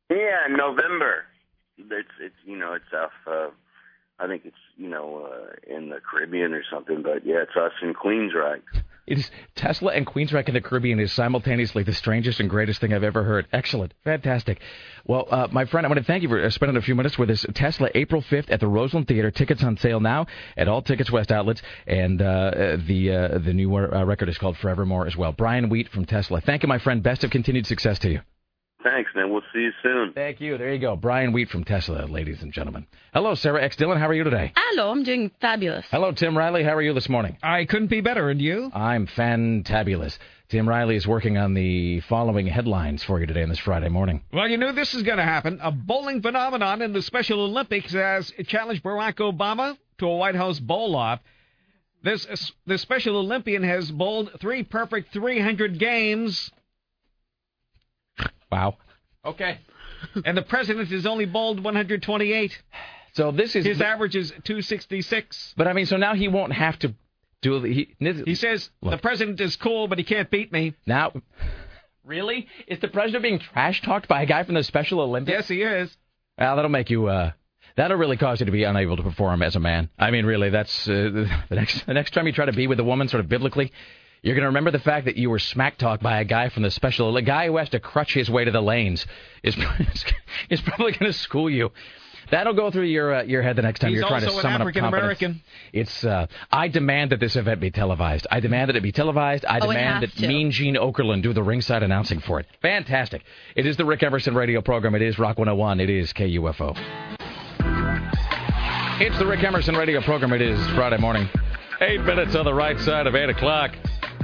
Yeah, 0.10 0.48
November. 0.50 1.26
It's 1.78 2.10
it's 2.20 2.36
you 2.46 2.58
know 2.58 2.74
it's 2.74 2.94
off 2.94 3.12
uh, 3.28 3.50
I 4.20 4.28
think 4.28 4.44
it's 4.46 4.58
you 4.78 4.90
know 4.90 5.30
uh, 5.32 5.76
in 5.76 5.90
the 5.90 6.00
Caribbean 6.00 6.54
or 6.54 6.64
something. 6.72 7.02
But 7.02 7.26
yeah, 7.26 7.44
it's 7.44 7.56
us 7.56 7.72
in 7.82 7.94
Queensryche. 7.94 8.62
It 9.10 9.18
is 9.18 9.32
Tesla 9.56 9.92
and 9.92 10.06
Queensryche 10.06 10.48
in 10.48 10.54
the 10.54 10.62
Caribbean 10.62 11.00
is 11.00 11.12
simultaneously 11.12 11.82
the 11.82 11.94
strangest 11.94 12.40
and 12.40 12.48
greatest 12.48 12.80
thing 12.80 12.94
I've 12.94 13.04
ever 13.04 13.24
heard. 13.24 13.48
Excellent, 13.52 13.96
fantastic. 14.04 14.62
Well, 15.04 15.28
uh, 15.32 15.48
my 15.52 15.66
friend, 15.66 15.84
I 15.86 15.90
want 15.90 15.98
to 15.98 16.06
thank 16.06 16.22
you 16.22 16.30
for 16.30 16.44
uh, 16.44 16.50
spending 16.52 16.78
a 16.78 16.82
few 16.82 16.94
minutes 16.94 17.18
with 17.18 17.32
us. 17.32 17.44
Tesla, 17.56 17.90
April 17.96 18.22
fifth 18.22 18.52
at 18.52 18.60
the 18.60 18.68
Roseland 18.68 19.08
Theater. 19.08 19.32
Tickets 19.32 19.64
on 19.64 19.78
sale 19.78 20.00
now 20.00 20.28
at 20.56 20.68
all 20.68 20.84
Tickets 20.84 21.10
West 21.10 21.32
outlets, 21.32 21.64
and 21.88 22.22
uh, 22.22 22.78
the 22.86 23.12
uh, 23.12 23.38
the 23.40 23.54
new 23.54 23.76
uh, 23.76 24.06
record 24.06 24.30
is 24.30 24.38
called 24.38 24.58
Forevermore 24.58 25.08
as 25.08 25.18
well. 25.18 25.32
Brian 25.32 25.70
Wheat 25.70 25.90
from 25.90 26.06
Tesla. 26.06 26.40
Thank 26.40 26.62
you, 26.62 26.70
my 26.70 26.78
friend. 26.78 27.02
Best 27.02 27.24
of 27.24 27.32
continued 27.32 27.66
success 27.66 27.98
to 28.00 28.12
you. 28.12 28.22
Thanks, 28.82 29.12
man. 29.14 29.30
We'll 29.30 29.42
see 29.54 29.60
you 29.60 29.72
soon. 29.84 30.14
Thank 30.14 30.40
you. 30.40 30.58
There 30.58 30.72
you 30.72 30.80
go. 30.80 30.96
Brian 30.96 31.34
Wheat 31.34 31.50
from 31.50 31.66
Tesla, 31.66 32.06
ladies 32.06 32.42
and 32.42 32.54
gentlemen. 32.54 32.88
Hello, 33.14 33.36
Sarah 33.36 33.62
X. 33.62 33.76
Dillon. 33.76 34.00
How 34.00 34.08
are 34.08 34.14
you 34.14 34.24
today? 34.24 34.54
Hello, 34.56 34.92
I'm 34.92 35.04
doing 35.04 35.32
fabulous. 35.42 35.86
Hello, 35.92 36.14
Tim 36.14 36.38
Riley. 36.38 36.64
How 36.64 36.76
are 36.76 36.82
you 36.82 36.94
this 36.94 37.10
morning? 37.10 37.38
I 37.44 37.66
couldn't 37.66 37.90
be 37.90 38.00
better. 38.00 38.30
And 38.30 38.42
you? 38.42 38.72
I'm 38.74 39.06
fantabulous. 39.06 40.18
Tim 40.48 40.68
Riley 40.68 40.96
is 40.96 41.06
working 41.06 41.38
on 41.38 41.54
the 41.56 42.00
following 42.02 42.48
headlines 42.48 43.04
for 43.04 43.20
you 43.20 43.26
today 43.26 43.44
on 43.44 43.50
this 43.50 43.60
Friday 43.60 43.90
morning. 43.90 44.24
Well, 44.32 44.48
you 44.48 44.58
knew 44.58 44.72
this 44.72 44.94
is 44.94 45.04
going 45.04 45.18
to 45.18 45.26
happen. 45.26 45.60
A 45.62 45.72
bowling 45.72 46.22
phenomenon 46.22 46.82
in 46.82 46.94
the 46.94 47.02
Special 47.02 47.42
Olympics 47.42 47.92
has 47.92 48.32
challenged 48.48 48.82
Barack 48.82 49.16
Obama 49.16 49.78
to 49.98 50.08
a 50.08 50.16
White 50.16 50.36
House 50.36 50.58
bowl 50.60 50.96
off. 50.96 51.20
This 52.02 52.54
this 52.66 52.82
Special 52.82 53.18
Olympian 53.18 53.64
has 53.64 53.92
bowled 53.92 54.32
three 54.40 54.64
perfect 54.64 55.12
300 55.12 55.78
games. 55.78 56.50
Wow. 58.52 58.78
Okay. 59.26 59.60
and 60.26 60.38
the 60.38 60.42
president 60.42 60.92
is 60.92 61.06
only 61.06 61.26
bowled 61.26 61.64
128. 61.64 62.62
So 63.14 63.32
this 63.32 63.56
is 63.56 63.66
his 63.66 63.80
the, 63.80 63.88
average 63.88 64.16
is 64.16 64.30
266. 64.30 65.56
But 65.58 65.68
I 65.68 65.74
mean, 65.74 65.86
so 65.86 65.98
now 65.98 66.14
he 66.16 66.28
won't 66.28 66.54
have 66.54 66.78
to 66.80 66.94
do. 67.42 67.62
He 67.64 67.96
he 68.00 68.36
says 68.36 68.70
look, 68.82 68.92
the 68.92 68.98
president 68.98 69.40
is 69.42 69.56
cool, 69.56 69.88
but 69.88 69.98
he 69.98 70.04
can't 70.04 70.30
beat 70.30 70.52
me. 70.52 70.76
Now, 70.86 71.14
really, 72.04 72.48
is 72.68 72.80
the 72.80 72.88
president 72.88 73.24
being 73.24 73.40
trash 73.40 73.82
talked 73.82 74.08
by 74.08 74.22
a 74.24 74.26
guy 74.26 74.44
from 74.44 74.56
the 74.56 74.64
Special 74.64 75.02
Olympics? 75.02 75.36
Yes, 75.36 75.48
he 75.48 75.62
is. 75.62 75.96
Well, 76.38 76.56
that'll 76.56 76.70
make 76.70 76.90
you. 76.90 77.08
uh 77.08 77.32
That'll 77.76 77.98
really 77.98 78.18
cause 78.18 78.42
you 78.42 78.46
to 78.46 78.52
be 78.52 78.66
unable 78.66 78.98
to 78.98 79.04
perform 79.04 79.42
as 79.42 79.56
a 79.56 79.60
man. 79.60 79.90
I 79.98 80.12
mean, 80.12 80.26
really, 80.26 80.50
that's 80.50 80.88
uh, 80.88 80.92
the 81.50 81.56
next 81.56 81.86
the 81.86 81.94
next 81.94 82.14
time 82.14 82.28
you 82.28 82.34
try 82.34 82.46
to 82.46 82.52
be 82.52 82.68
with 82.68 82.80
a 82.80 82.84
woman, 82.84 83.08
sort 83.08 83.22
of 83.22 83.30
biblically, 83.30 83.72
you're 84.22 84.36
going 84.36 84.44
to 84.44 84.48
remember 84.50 84.72
the 84.72 84.80
fact 84.80 85.06
that 85.06 85.16
you 85.18 85.30
were 85.30 85.40
smack 85.40 85.78
talked 85.78 86.04
by 86.04 86.20
a 86.20 86.26
guy 86.26 86.50
from 86.50 86.64
the 86.64 86.72
special, 86.72 87.16
a 87.16 87.22
guy 87.22 87.48
who 87.48 87.58
has 87.58 87.70
to 87.70 87.80
crutch 87.80 88.14
his 88.14 88.30
way 88.30 88.44
to 88.46 88.52
the 88.52 88.62
lanes 88.62 89.06
is 89.44 89.56
is 90.50 90.62
probably 90.62 90.92
going 90.94 91.12
to 91.12 91.18
school 91.18 91.50
you. 91.50 91.72
That'll 92.32 92.54
go 92.54 92.70
through 92.70 92.84
your 92.84 93.12
uh, 93.16 93.24
your 93.24 93.42
head 93.42 93.56
the 93.56 93.64
next 93.64 93.80
time 93.80 93.90
He's 93.90 94.02
you're 94.02 94.08
trying 94.08 94.22
to 94.22 94.30
summon 94.30 94.62
African 94.62 94.84
up 94.84 94.92
confidence. 94.92 95.20
American. 95.22 95.42
It's. 95.74 96.04
Uh, 96.06 96.28
I 96.52 96.68
demand 96.68 97.12
that 97.12 97.20
this 97.20 97.36
event 97.36 97.60
be 97.60 97.72
televised. 97.72 98.28
I 98.30 98.40
demand 98.40 98.70
that 98.70 98.76
it 98.76 98.84
be 98.84 98.92
televised. 98.92 99.46
I 99.46 99.58
Oh, 99.58 99.62
demand 99.68 100.04
that 100.04 100.12
to. 100.18 100.28
Mean 100.28 100.52
Gene 100.52 100.76
Okerlund 100.76 101.24
do 101.24 101.34
the 101.34 101.42
ringside 101.42 101.82
announcing 101.82 102.20
for 102.20 102.40
it. 102.40 102.46
Fantastic. 102.62 103.24
It 103.56 103.66
is 103.66 103.78
the 103.78 103.86
Rick 103.86 104.04
Emerson 104.04 104.36
radio 104.36 104.62
program. 104.62 104.94
It 104.94 105.02
is 105.02 105.18
Rock 105.18 105.40
101. 105.40 105.80
It 105.80 105.90
is 105.90 106.14
KUFO. 106.14 106.78
It's 109.02 109.18
the 109.18 109.26
Rick 109.26 109.44
Emerson 109.44 109.76
radio 109.76 110.00
program. 110.02 110.32
It 110.34 110.42
is 110.44 110.60
Friday 110.76 110.98
morning. 110.98 111.28
Eight 111.82 112.02
minutes 112.02 112.36
on 112.36 112.46
the 112.46 112.54
right 112.54 112.80
side 112.82 113.08
of 113.08 113.16
eight 113.16 113.30
o'clock. 113.30 113.74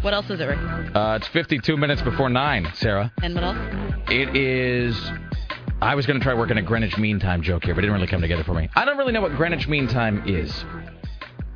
What 0.05 0.13
else 0.13 0.29
is 0.29 0.39
it, 0.39 0.45
Rick? 0.45 0.59
Uh, 0.93 1.17
it's 1.19 1.27
52 1.29 1.77
minutes 1.77 1.99
before 2.03 2.29
9, 2.29 2.73
Sarah. 2.75 3.11
And 3.23 3.33
what 3.33 3.43
else? 3.43 3.57
It 4.07 4.35
is. 4.35 4.95
I 5.81 5.95
was 5.95 6.05
going 6.05 6.19
to 6.19 6.23
try 6.23 6.35
working 6.35 6.59
a 6.59 6.61
Greenwich 6.61 6.95
Mean 6.99 7.19
Time 7.19 7.41
joke 7.41 7.63
here, 7.63 7.73
but 7.73 7.79
it 7.79 7.87
didn't 7.87 7.95
really 7.95 8.05
come 8.05 8.21
together 8.21 8.43
for 8.43 8.53
me. 8.53 8.69
I 8.75 8.85
don't 8.85 8.99
really 8.99 9.13
know 9.13 9.21
what 9.21 9.35
Greenwich 9.35 9.67
Mean 9.67 9.87
Time 9.87 10.21
is. 10.27 10.63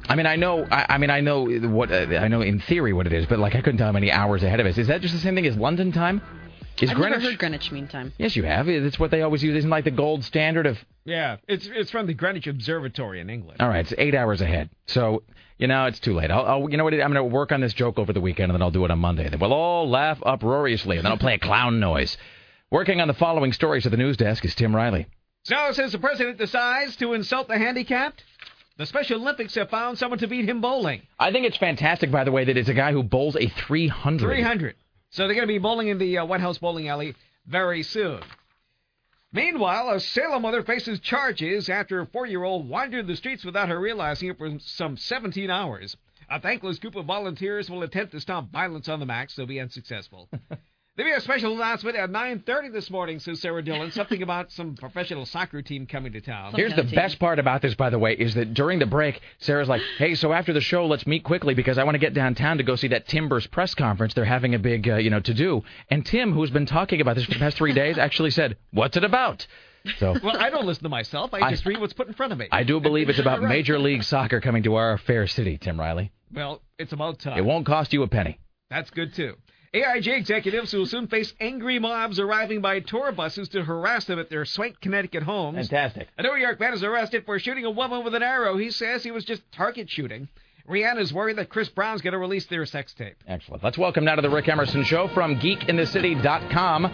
I 0.08 0.16
mean, 0.16 0.26
I 0.26 0.36
know. 0.36 0.66
I, 0.72 0.96
I 0.96 0.98
mean, 0.98 1.12
I 1.12 1.22
know 1.22 1.44
what. 1.46 1.92
Uh, 1.92 2.08
I 2.16 2.28
know 2.28 2.42
in 2.42 2.60
theory 2.62 2.92
what 2.92 3.06
it 3.06 3.14
is, 3.14 3.28
but 3.28 3.38
like 3.38 3.54
I 3.54 3.62
couldn't 3.62 3.78
tell 3.78 3.86
how 3.86 3.92
many 3.92 4.12
hours 4.12 4.42
ahead 4.42 4.60
of 4.60 4.66
us. 4.66 4.80
Is 4.80 4.88
that 4.88 5.02
just 5.02 5.14
the 5.14 5.20
same 5.20 5.36
thing 5.36 5.46
as 5.46 5.56
London 5.56 5.92
time? 5.92 6.20
Is 6.82 6.90
I've 6.90 6.96
Greenwich? 6.96 7.20
never 7.20 7.32
heard 7.32 7.40
Greenwich 7.40 7.72
Mean 7.72 7.88
Time. 7.88 8.14
Yes, 8.18 8.36
you 8.36 8.44
have. 8.44 8.68
It's 8.70 9.00
what 9.00 9.12
they 9.12 9.22
always 9.22 9.44
use. 9.44 9.56
Isn't 9.56 9.70
like 9.70 9.84
the 9.84 9.92
gold 9.92 10.24
standard 10.24 10.66
of. 10.66 10.78
Yeah, 11.06 11.38
it's 11.48 11.68
it's 11.68 11.92
from 11.92 12.08
the 12.08 12.14
Greenwich 12.14 12.48
Observatory 12.48 13.20
in 13.20 13.30
England. 13.30 13.62
All 13.62 13.68
right, 13.70 13.80
it's 13.80 13.94
eight 13.98 14.16
hours 14.16 14.42
ahead. 14.42 14.70
So 14.88 15.24
you 15.58 15.68
know 15.68 15.86
it's 15.86 16.00
too 16.00 16.14
late. 16.14 16.32
I'll, 16.32 16.46
I'll 16.46 16.70
you 16.70 16.78
know 16.78 16.84
what? 16.84 16.94
I'm 16.94 17.12
going 17.12 17.16
to 17.16 17.24
work 17.24 17.52
on 17.52 17.62
this 17.62 17.74
joke 17.74 18.00
over 18.00 18.14
the 18.14 18.22
weekend, 18.22 18.52
and 18.52 18.56
then 18.56 18.62
I'll 18.62 18.72
do 18.72 18.86
it 18.86 18.92
on 18.92 19.00
Monday. 19.00 19.28
Then 19.30 19.40
we'll 19.40 19.54
all 19.54 19.90
laugh 19.90 20.20
uproariously, 20.26 20.98
and 20.98 21.06
then 21.06 21.12
I'll 21.12 21.18
play 21.18 21.34
a 21.36 21.40
clown 21.40 21.80
noise. 21.80 22.18
Working 22.72 23.02
on 23.02 23.08
the 23.08 23.14
following 23.16 23.52
stories 23.52 23.86
at 23.86 23.92
the 23.92 23.98
news 23.98 24.16
desk 24.18 24.46
is 24.46 24.54
Tim 24.54 24.76
Riley. 24.76 25.08
So, 25.46 25.72
since 25.72 25.92
the 25.94 26.00
president 26.00 26.38
decides 26.38 26.96
to 26.98 27.14
insult 27.14 27.48
the 27.48 27.58
handicapped, 27.58 28.24
the 28.78 28.86
Special 28.86 29.20
Olympics 29.20 29.56
have 29.56 29.70
found 29.70 29.98
someone 29.98 30.20
to 30.20 30.28
beat 30.28 30.48
him 30.48 30.62
bowling. 30.62 31.02
I 31.18 31.32
think 31.32 31.46
it's 31.46 31.58
fantastic, 31.58 32.12
by 32.12 32.24
the 32.24 32.32
way, 32.32 32.46
that 32.46 32.56
it's 32.58 32.70
a 32.70 32.74
guy 32.74 32.92
who 32.92 33.02
bowls 33.04 33.36
a 33.36 33.48
300. 33.48 34.28
300. 34.28 34.76
So 35.11 35.26
they're 35.26 35.36
going 35.36 35.48
to 35.48 35.53
be 35.53 35.57
bowling 35.57 35.88
in 35.88 35.98
the 35.98 36.19
uh, 36.19 36.26
White 36.26 36.41
House 36.41 36.57
bowling 36.57 36.88
alley 36.88 37.15
very 37.48 37.84
soon. 37.84 38.22
Meanwhile, 39.31 39.90
a 39.91 39.99
Salem 39.99 40.41
mother 40.41 40.64
faces 40.64 40.99
charges 40.99 41.69
after 41.69 41.99
a 41.99 42.06
four-year-old 42.07 42.68
wandered 42.68 43.07
the 43.07 43.15
streets 43.15 43.45
without 43.45 43.69
her 43.69 43.80
realizing 43.80 44.30
it 44.30 44.38
for 44.38 44.57
some 44.60 44.98
17 44.98 45.49
hours. 45.49 45.95
A 46.30 46.40
thankless 46.40 46.80
group 46.80 46.95
of 46.95 47.06
volunteers 47.06 47.69
will 47.69 47.84
attempt 47.84 48.11
to 48.14 48.19
stop 48.19 48.52
violence 48.52 48.88
on 48.88 48.99
the 48.99 49.06
max. 49.06 49.36
They'll 49.36 49.45
be 49.45 49.60
unsuccessful. 49.60 50.30
There'll 51.00 51.14
be 51.14 51.18
a 51.18 51.22
special 51.22 51.54
announcement 51.56 51.96
at 51.96 52.10
9.30 52.10 52.74
this 52.74 52.90
morning, 52.90 53.20
says 53.20 53.40
Sarah 53.40 53.64
Dillon. 53.64 53.90
Something 53.94 54.22
about 54.22 54.52
some 54.52 54.76
professional 54.76 55.26
soccer 55.26 55.62
team 55.62 55.88
coming 55.88 56.12
to 56.12 56.20
town. 56.20 56.52
Here's 56.54 56.76
the 56.76 56.84
best 56.84 57.20
part 57.20 57.40
about 57.40 57.62
this, 57.62 57.74
by 57.74 57.90
the 57.90 57.98
way, 57.98 58.16
is 58.16 58.34
that 58.34 58.54
during 58.54 58.80
the 58.80 58.86
break, 58.86 59.22
Sarah's 59.38 59.70
like, 59.70 59.82
"Hey, 59.98 60.14
so 60.16 60.34
after 60.34 60.52
the 60.52 60.60
show, 60.60 60.86
let's 60.86 61.08
meet 61.08 61.24
quickly 61.24 61.54
because 61.54 61.78
I 61.78 61.86
want 61.86 61.96
to 61.96 62.00
get 62.00 62.14
downtown 62.14 62.58
to 62.58 62.64
go 62.64 62.76
see 62.76 62.90
that 62.90 63.08
Timbers 63.08 63.48
press 63.48 63.74
conference. 63.74 64.14
They're 64.14 64.26
having 64.26 64.56
a 64.56 64.60
big, 64.60 64.90
uh, 64.90 64.96
you 64.98 65.10
know, 65.10 65.22
to 65.22 65.34
do." 65.34 65.64
And 65.90 66.06
Tim, 66.06 66.34
who's 66.34 66.50
been 66.50 66.66
talking 66.66 67.00
about 67.00 67.16
this 67.16 67.24
for 67.24 67.32
the 67.32 67.40
past 67.40 67.56
three 67.56 67.72
days, 67.72 67.98
actually 67.98 68.32
said, 68.32 68.58
"What's 68.72 68.98
it 68.98 69.06
about?" 69.06 69.48
So 70.00 70.18
Well, 70.22 70.36
I 70.36 70.50
don't 70.50 70.66
listen 70.66 70.84
to 70.84 70.90
myself. 70.90 71.34
I 71.34 71.40
I- 71.40 71.52
just 71.52 71.66
read 71.66 71.80
what's 71.80 71.94
put 71.94 72.10
in 72.10 72.14
front 72.14 72.34
of 72.34 72.40
me. 72.40 72.50
I 72.52 72.64
do 72.64 72.82
believe 72.82 73.08
it's 73.08 73.20
about 73.20 73.40
Right. 73.42 73.48
Major 73.48 73.80
League 73.80 74.04
Soccer 74.04 74.42
coming 74.42 74.64
to 74.64 74.76
our 74.76 74.98
fair 74.98 75.28
city, 75.28 75.58
Tim 75.58 75.80
Riley. 75.80 76.12
Well, 76.34 76.62
it's 76.78 76.92
about 76.92 77.20
time. 77.20 77.38
It 77.38 77.46
won't 77.46 77.66
cost 77.66 77.94
you 77.94 78.04
a 78.04 78.08
penny. 78.10 78.38
That's 78.70 78.90
good 78.90 79.14
too. 79.14 79.38
AIG 79.74 80.08
executives 80.08 80.72
who 80.72 80.80
will 80.80 80.86
soon 80.88 81.08
face 81.08 81.34
angry 81.40 81.78
mobs 81.78 82.20
arriving 82.20 82.60
by 82.62 82.80
tour 82.80 83.12
buses 83.12 83.50
to 83.50 83.64
harass 83.64 84.06
them 84.06 84.18
at 84.18 84.30
their 84.30 84.44
Swank, 84.46 84.82
Connecticut 84.82 85.22
homes. 85.24 85.70
Fantastic. 85.70 86.08
A 86.18 86.24
New 86.24 86.36
York 86.36 86.60
man 86.60 86.74
is 86.74 86.84
arrested 86.84 87.24
for 87.26 87.38
shooting 87.38 87.66
a 87.66 87.70
woman 87.70 88.04
with 88.04 88.16
an 88.16 88.24
arrow. 88.24 88.58
He 88.58 88.72
says 88.72 89.04
he 89.04 89.12
was 89.12 89.24
just 89.26 89.44
target 89.52 89.88
shooting. 89.90 90.28
Rihanna's 90.68 91.14
worried 91.14 91.38
that 91.38 91.50
Chris 91.50 91.70
Brown's 91.70 92.02
going 92.02 92.14
to 92.14 92.18
release 92.20 92.46
their 92.48 92.66
sex 92.66 92.94
tape. 92.94 93.16
Excellent. 93.28 93.64
Let's 93.64 93.78
welcome 93.78 94.06
now 94.06 94.16
to 94.16 94.22
the 94.22 94.30
Rick 94.30 94.48
Emerson 94.48 94.84
Show 94.84 95.08
from 95.10 95.36
geekinthecity.com, 95.40 96.86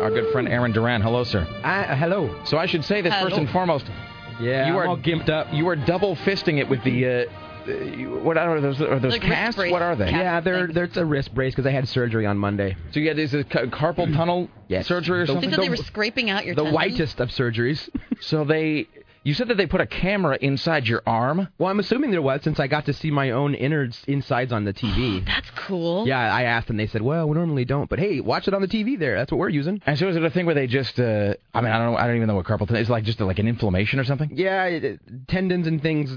our 0.00 0.10
good 0.10 0.32
friend 0.32 0.48
Aaron 0.48 0.72
Duran. 0.72 1.02
Hello, 1.02 1.24
sir. 1.24 1.40
Uh, 1.64 1.96
hello. 1.96 2.42
So 2.44 2.56
I 2.56 2.66
should 2.66 2.84
say 2.84 3.00
this 3.00 3.14
first 3.14 3.36
and 3.36 3.48
foremost. 3.50 3.86
Yeah, 4.40 4.66
you 4.66 4.72
I'm 4.72 4.78
are 4.78 4.86
all 4.88 4.96
gimped 4.96 5.28
up. 5.28 5.52
You 5.52 5.68
are 5.68 5.76
double 5.76 6.16
fisting 6.16 6.58
it 6.58 6.68
with 6.68 6.82
the. 6.84 7.04
Uh, 7.04 7.08
you- 7.08 7.30
what 8.22 8.36
are 8.36 8.60
those? 8.60 8.80
Are 8.80 8.98
those 8.98 9.12
Like 9.12 9.22
casts? 9.22 9.56
brace 9.56 9.72
What 9.72 9.82
are 9.82 9.96
they? 9.96 10.10
Yeah, 10.10 10.40
they're 10.40 10.66
they're 10.66 10.84
it's 10.84 10.96
a 10.96 11.04
wrist 11.04 11.34
brace 11.34 11.54
because 11.54 11.66
I 11.66 11.70
had 11.72 11.88
surgery 11.88 12.26
on 12.26 12.38
Monday. 12.38 12.76
So 12.92 13.00
you 13.00 13.08
had 13.08 13.16
this 13.16 13.32
uh, 13.34 13.42
ca- 13.48 13.66
carpal 13.66 14.12
tunnel 14.14 14.48
Yes. 14.68 14.86
surgery 14.86 15.20
or 15.20 15.26
something? 15.26 15.50
They 15.50 15.56
said 15.56 15.64
they 15.64 15.68
were 15.68 15.76
scraping 15.76 16.30
out 16.30 16.44
your 16.46 16.54
the 16.54 16.62
tendons. 16.64 16.74
whitest 16.74 17.20
of 17.20 17.28
surgeries. 17.30 17.88
So 18.20 18.44
they. 18.44 18.88
You 19.24 19.34
said 19.34 19.48
that 19.48 19.56
they 19.56 19.66
put 19.66 19.80
a 19.80 19.86
camera 19.86 20.36
inside 20.40 20.86
your 20.88 21.02
arm. 21.06 21.48
Well, 21.58 21.70
I'm 21.70 21.78
assuming 21.78 22.10
there 22.10 22.20
was 22.22 22.42
since 22.42 22.58
I 22.58 22.66
got 22.66 22.86
to 22.86 22.92
see 22.92 23.10
my 23.10 23.30
own 23.30 23.54
innards 23.54 24.02
insides 24.08 24.52
on 24.52 24.64
the 24.64 24.72
TV. 24.72 25.24
That's 25.26 25.48
cool. 25.54 26.06
yeah, 26.08 26.18
I 26.34 26.42
asked 26.42 26.70
and 26.70 26.78
they 26.80 26.86
said, 26.88 27.02
"Well, 27.02 27.28
we 27.28 27.34
normally 27.34 27.64
don't, 27.64 27.88
but 27.88 27.98
hey, 27.98 28.20
watch 28.20 28.48
it 28.48 28.54
on 28.54 28.62
the 28.62 28.68
TV 28.68 28.98
there. 28.98 29.16
That's 29.16 29.30
what 29.30 29.38
we're 29.38 29.48
using." 29.48 29.80
And 29.86 29.96
so 29.98 30.08
is 30.08 30.16
it 30.16 30.24
a 30.24 30.30
thing 30.30 30.46
where 30.46 30.54
they 30.54 30.66
just? 30.66 30.98
Uh, 30.98 31.34
I 31.54 31.60
mean, 31.60 31.70
I 31.72 31.78
don't 31.78 31.92
know. 31.92 31.96
I 31.98 32.06
don't 32.06 32.16
even 32.16 32.26
know 32.28 32.34
what 32.34 32.46
carpal 32.46 32.66
tunnel 32.66 32.82
is. 32.82 32.90
Like 32.90 33.04
just 33.04 33.20
like 33.20 33.38
an 33.38 33.46
inflammation 33.48 34.00
or 34.00 34.04
something. 34.04 34.30
Yeah, 34.32 34.64
it, 34.64 34.84
it- 34.84 35.00
tendons 35.28 35.66
and 35.66 35.80
things 35.80 36.10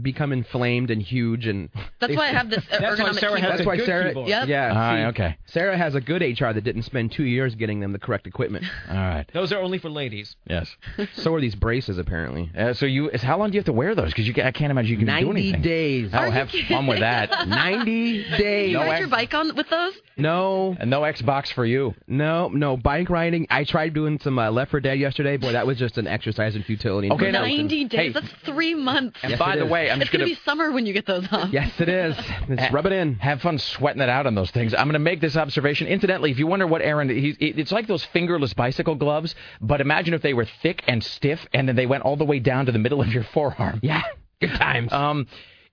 become 0.00 0.32
inflamed 0.32 0.90
and 0.90 1.02
huge, 1.02 1.46
and 1.46 1.68
That's 2.00 2.10
they- 2.12 2.16
why 2.16 2.28
I 2.28 2.32
have 2.32 2.48
this 2.48 2.64
uh, 2.70 2.78
That's 2.80 2.98
why 3.00 3.10
ergonomic 3.10 3.20
Sarah 3.20 3.40
has. 3.40 3.50
That's 3.50 3.60
a 3.60 3.64
why 3.64 3.76
good 3.76 3.86
Sarah. 3.86 4.08
keyboard. 4.08 4.28
Yep. 4.28 4.48
Yeah, 4.48 4.72
Ah, 4.74 4.94
see, 4.96 5.02
okay. 5.08 5.36
Sarah 5.46 5.76
has 5.76 5.94
a 5.94 6.00
good 6.00 6.22
HR 6.22 6.52
that 6.52 6.62
didn't 6.64 6.82
spend 6.84 7.12
two 7.12 7.24
years 7.24 7.54
getting 7.56 7.80
them 7.80 7.92
the 7.92 7.98
correct 7.98 8.26
equipment. 8.26 8.64
All 8.88 8.96
right. 8.96 9.26
Those 9.34 9.52
are 9.52 9.60
only 9.60 9.78
for 9.78 9.90
ladies. 9.90 10.34
Yes. 10.48 10.74
so 11.14 11.34
are 11.34 11.40
these 11.40 11.54
braces 11.54 11.98
apparently. 11.98 12.37
Uh, 12.56 12.74
so 12.74 12.86
you, 12.86 13.10
how 13.22 13.38
long 13.38 13.50
do 13.50 13.54
you 13.54 13.60
have 13.60 13.66
to 13.66 13.72
wear 13.72 13.94
those? 13.94 14.08
Because 14.08 14.26
you, 14.26 14.34
I 14.42 14.50
can't 14.52 14.70
imagine 14.70 14.90
you 14.92 14.96
can 14.98 15.06
do 15.06 15.30
anything. 15.30 15.52
Ninety 15.52 15.62
days. 15.68 16.10
Oh, 16.12 16.30
have 16.30 16.50
fun 16.68 16.86
with 16.86 17.00
that. 17.00 17.48
Ninety 17.48 18.22
days. 18.38 18.70
You 18.72 18.78
No 18.78 18.84
ride 18.84 18.92
X- 18.92 19.00
your 19.00 19.08
bike 19.08 19.34
on 19.34 19.54
with 19.56 19.68
those? 19.70 19.94
No, 20.18 20.76
And 20.78 20.90
no 20.90 21.02
Xbox 21.02 21.52
for 21.52 21.64
you. 21.64 21.94
no, 22.06 22.48
no. 22.48 22.76
Bike 22.76 23.08
riding. 23.08 23.46
I 23.50 23.64
tried 23.64 23.94
doing 23.94 24.18
some 24.18 24.38
uh, 24.38 24.50
Left 24.50 24.70
4 24.72 24.80
Dead 24.80 24.98
yesterday. 24.98 25.36
Boy, 25.36 25.52
that 25.52 25.66
was 25.66 25.78
just 25.78 25.96
an 25.98 26.06
exercise 26.06 26.56
in 26.56 26.62
futility. 26.64 27.10
Okay, 27.10 27.30
now- 27.30 27.42
Ninety 27.42 27.84
days. 27.84 27.98
Hey. 27.98 28.08
That's 28.10 28.28
three 28.44 28.74
months. 28.74 29.18
And 29.22 29.30
Yes, 29.30 29.38
by 29.38 29.56
the 29.56 29.64
is. 29.64 29.70
way, 29.70 29.90
I'm 29.90 30.00
it's 30.02 30.10
just 30.10 30.12
gonna 30.12 30.24
be 30.24 30.34
summer 30.44 30.72
when 30.72 30.86
you 30.86 30.92
get 30.92 31.06
those 31.06 31.26
off. 31.32 31.50
Yes, 31.52 31.72
it 31.80 31.88
is. 31.88 32.16
Let's 32.48 32.72
rub 32.72 32.86
it 32.86 32.92
in. 32.92 33.14
Have 33.16 33.40
fun 33.40 33.58
sweating 33.58 34.02
it 34.02 34.08
out 34.08 34.26
on 34.26 34.34
those 34.34 34.50
things. 34.50 34.74
I'm 34.74 34.86
going 34.86 34.92
to 34.94 34.98
make 34.98 35.20
this 35.20 35.36
observation. 35.36 35.86
Incidentally, 35.86 36.30
if 36.30 36.38
you 36.38 36.46
wonder 36.46 36.66
what 36.66 36.82
Aaron, 36.82 37.08
he, 37.08 37.30
it's 37.40 37.70
like 37.72 37.86
those 37.86 38.04
fingerless 38.06 38.54
bicycle 38.54 38.96
gloves, 38.96 39.34
but 39.60 39.80
imagine 39.80 40.14
if 40.14 40.22
they 40.22 40.34
were 40.34 40.46
thick 40.62 40.82
and 40.88 41.02
stiff, 41.02 41.46
and 41.54 41.68
then 41.68 41.76
they 41.76 41.86
went 41.86 42.02
all 42.04 42.16
the 42.16 42.24
way 42.24 42.38
down 42.40 42.66
to 42.66 42.72
the 42.72 42.78
middle 42.78 43.00
of 43.00 43.08
your 43.12 43.24
forearm. 43.24 43.80
Yeah, 43.82 44.02
good 44.40 44.50
times. 44.54 44.92
Um, 44.92 45.26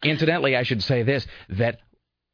incidentally, 0.03 0.55
I 0.55 0.63
should 0.63 0.83
say 0.83 1.03
this 1.03 1.25
that 1.49 1.79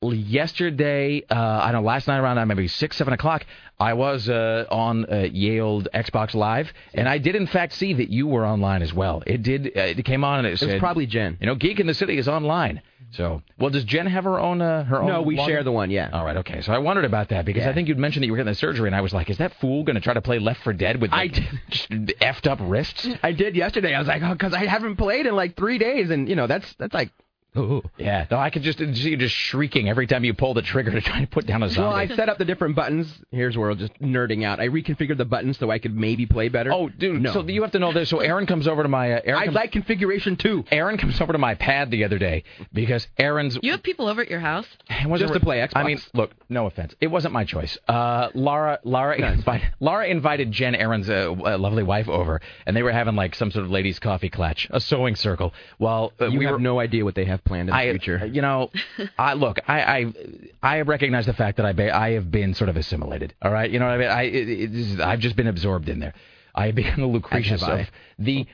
yesterday, 0.09 1.23
uh, 1.29 1.35
I 1.35 1.71
don't 1.71 1.83
know, 1.83 1.87
last 1.87 2.07
night 2.07 2.17
around 2.17 2.39
uh, 2.39 2.45
maybe 2.45 2.67
six, 2.67 2.97
seven 2.97 3.13
o'clock, 3.13 3.45
I 3.79 3.93
was 3.93 4.27
uh, 4.29 4.65
on 4.69 5.05
uh, 5.11 5.27
Yale 5.31 5.83
Xbox 5.93 6.33
Live, 6.33 6.71
and 6.93 7.07
I 7.07 7.17
did 7.17 7.35
in 7.35 7.47
fact 7.47 7.73
see 7.73 7.93
that 7.93 8.09
you 8.09 8.27
were 8.27 8.45
online 8.45 8.81
as 8.81 8.93
well. 8.93 9.23
It 9.25 9.43
did. 9.43 9.67
Uh, 9.67 9.81
it 9.81 10.05
came 10.05 10.23
on 10.23 10.39
and 10.39 10.47
it, 10.47 10.53
It 10.53 10.59
said, 10.59 10.69
was 10.69 10.79
probably 10.79 11.05
Jen. 11.05 11.37
You 11.39 11.47
know, 11.47 11.55
Geek 11.55 11.79
in 11.79 11.87
the 11.87 11.93
City 11.93 12.17
is 12.17 12.27
online. 12.27 12.81
So, 13.11 13.41
well, 13.59 13.69
does 13.69 13.83
Jen 13.83 14.07
have 14.07 14.23
her 14.23 14.39
own? 14.39 14.61
Uh, 14.61 14.83
her 14.85 15.01
own. 15.01 15.07
No, 15.07 15.21
we 15.21 15.35
login? 15.35 15.45
share 15.47 15.63
the 15.63 15.71
one. 15.71 15.91
Yeah. 15.91 16.09
All 16.13 16.23
right, 16.23 16.37
okay. 16.37 16.61
So 16.61 16.71
I 16.73 16.77
wondered 16.77 17.05
about 17.05 17.29
that 17.29 17.45
because 17.45 17.65
I 17.65 17.73
think 17.73 17.87
you'd 17.87 17.97
mentioned 17.97 18.23
that 18.23 18.27
you 18.27 18.31
were 18.31 18.37
getting 18.37 18.51
the 18.51 18.55
surgery, 18.55 18.87
and 18.87 18.95
I 18.95 19.01
was 19.01 19.13
like, 19.13 19.29
is 19.29 19.37
that 19.39 19.53
fool 19.59 19.83
going 19.83 19.95
to 19.95 20.01
try 20.01 20.13
to 20.13 20.21
play 20.21 20.39
Left 20.39 20.63
4 20.63 20.73
Dead 20.73 21.01
with 21.01 21.11
like, 21.11 21.33
effed 21.89 22.47
up 22.47 22.59
wrists? 22.61 23.07
I 23.21 23.33
did 23.33 23.55
yesterday. 23.55 23.93
I 23.93 23.99
was 23.99 24.07
like, 24.07 24.21
oh, 24.23 24.31
because 24.31 24.53
I 24.53 24.65
haven't 24.65 24.95
played 24.95 25.25
in 25.25 25.35
like 25.35 25.57
three 25.57 25.77
days, 25.77 26.09
and 26.09 26.29
you 26.29 26.35
know 26.35 26.47
that's 26.47 26.73
that's 26.75 26.93
like. 26.93 27.11
Ooh. 27.57 27.81
Yeah, 27.97 28.27
no, 28.31 28.37
I 28.37 28.49
could 28.49 28.63
just 28.63 28.79
see 28.79 29.09
you 29.09 29.17
just 29.17 29.35
shrieking 29.35 29.89
every 29.89 30.07
time 30.07 30.23
you 30.23 30.33
pull 30.33 30.53
the 30.53 30.61
trigger 30.61 30.91
to 30.91 31.01
try 31.01 31.19
to 31.19 31.27
put 31.27 31.45
down 31.45 31.63
a 31.63 31.69
zombie. 31.69 31.87
Well, 31.87 31.95
I 31.95 32.07
set 32.07 32.29
up 32.29 32.37
the 32.37 32.45
different 32.45 32.77
buttons. 32.77 33.13
Here's 33.29 33.57
where 33.57 33.69
I'm 33.69 33.77
just 33.77 33.93
nerding 33.99 34.45
out. 34.45 34.61
I 34.61 34.69
reconfigured 34.69 35.17
the 35.17 35.25
buttons 35.25 35.57
so 35.57 35.69
I 35.69 35.77
could 35.77 35.93
maybe 35.93 36.25
play 36.25 36.47
better. 36.47 36.71
Oh, 36.71 36.87
dude! 36.87 37.21
No. 37.21 37.33
So 37.33 37.43
you 37.45 37.61
have 37.63 37.71
to 37.71 37.79
know 37.79 37.91
this. 37.91 38.09
So 38.09 38.19
Aaron 38.19 38.45
comes 38.45 38.69
over 38.69 38.83
to 38.83 38.89
my. 38.89 39.13
Uh, 39.13 39.21
Aaron 39.25 39.41
I'd 39.41 39.45
comes, 39.45 39.55
like 39.55 39.71
configuration 39.73 40.37
two. 40.37 40.63
Aaron 40.71 40.97
comes 40.97 41.19
over 41.19 41.33
to 41.33 41.39
my 41.39 41.55
pad 41.55 41.91
the 41.91 42.05
other 42.05 42.17
day 42.17 42.45
because 42.71 43.05
Aaron's. 43.17 43.59
You 43.61 43.71
have 43.71 43.83
people 43.83 44.07
over 44.07 44.21
at 44.21 44.29
your 44.29 44.39
house. 44.39 44.67
It 44.89 45.07
wasn't 45.07 45.31
Just 45.31 45.39
to 45.39 45.45
play 45.45 45.57
Xbox. 45.57 45.71
I 45.75 45.83
mean, 45.83 45.99
look, 46.13 46.31
no 46.47 46.67
offense. 46.67 46.95
It 47.01 47.07
wasn't 47.07 47.33
my 47.33 47.43
choice. 47.43 47.77
Uh, 47.85 48.29
Laura, 48.33 48.79
Laura, 48.85 49.17
invited, 49.17 49.67
Laura 49.81 50.07
invited 50.07 50.53
Jen, 50.53 50.73
Aaron's 50.73 51.09
uh, 51.09 51.31
uh, 51.31 51.57
lovely 51.57 51.83
wife, 51.83 52.07
over, 52.07 52.39
and 52.65 52.77
they 52.77 52.83
were 52.83 52.93
having 52.93 53.15
like 53.15 53.35
some 53.35 53.51
sort 53.51 53.65
of 53.65 53.71
ladies' 53.71 53.99
coffee 53.99 54.29
clutch, 54.29 54.67
a 54.71 54.79
sewing 54.79 55.17
circle. 55.17 55.53
Well, 55.79 56.13
uh, 56.21 56.27
you 56.27 56.39
we 56.39 56.45
have 56.45 56.53
were, 56.53 56.59
no 56.59 56.79
idea 56.79 57.03
what 57.03 57.15
they 57.15 57.25
have 57.25 57.40
planned 57.43 57.69
in 57.69 57.73
the 57.75 57.79
I, 57.79 57.89
future. 57.91 58.25
you 58.25 58.41
know, 58.41 58.69
I 59.17 59.33
look, 59.33 59.59
I, 59.67 59.81
I, 59.81 60.13
I 60.61 60.81
recognize 60.81 61.25
the 61.25 61.33
fact 61.33 61.57
that 61.57 61.65
I, 61.65 61.73
ba- 61.73 61.95
I 61.95 62.11
have 62.11 62.31
been 62.31 62.53
sort 62.53 62.69
of 62.69 62.77
assimilated. 62.77 63.33
All 63.41 63.51
right, 63.51 63.69
you 63.69 63.79
know 63.79 63.85
what 63.85 63.93
I 63.93 63.97
mean? 63.97 64.07
I, 64.09 64.21
it, 64.23 64.49
it, 64.49 64.75
is- 64.75 64.99
I've 64.99 65.19
just 65.19 65.35
been 65.35 65.47
absorbed 65.47 65.89
in 65.89 65.99
there. 65.99 66.13
I 66.55 66.67
have 66.67 66.75
become 66.75 67.01
the 67.01 67.07
Lucretius 67.17 67.61
have 67.61 67.79
of 67.81 67.87
the. 68.19 68.45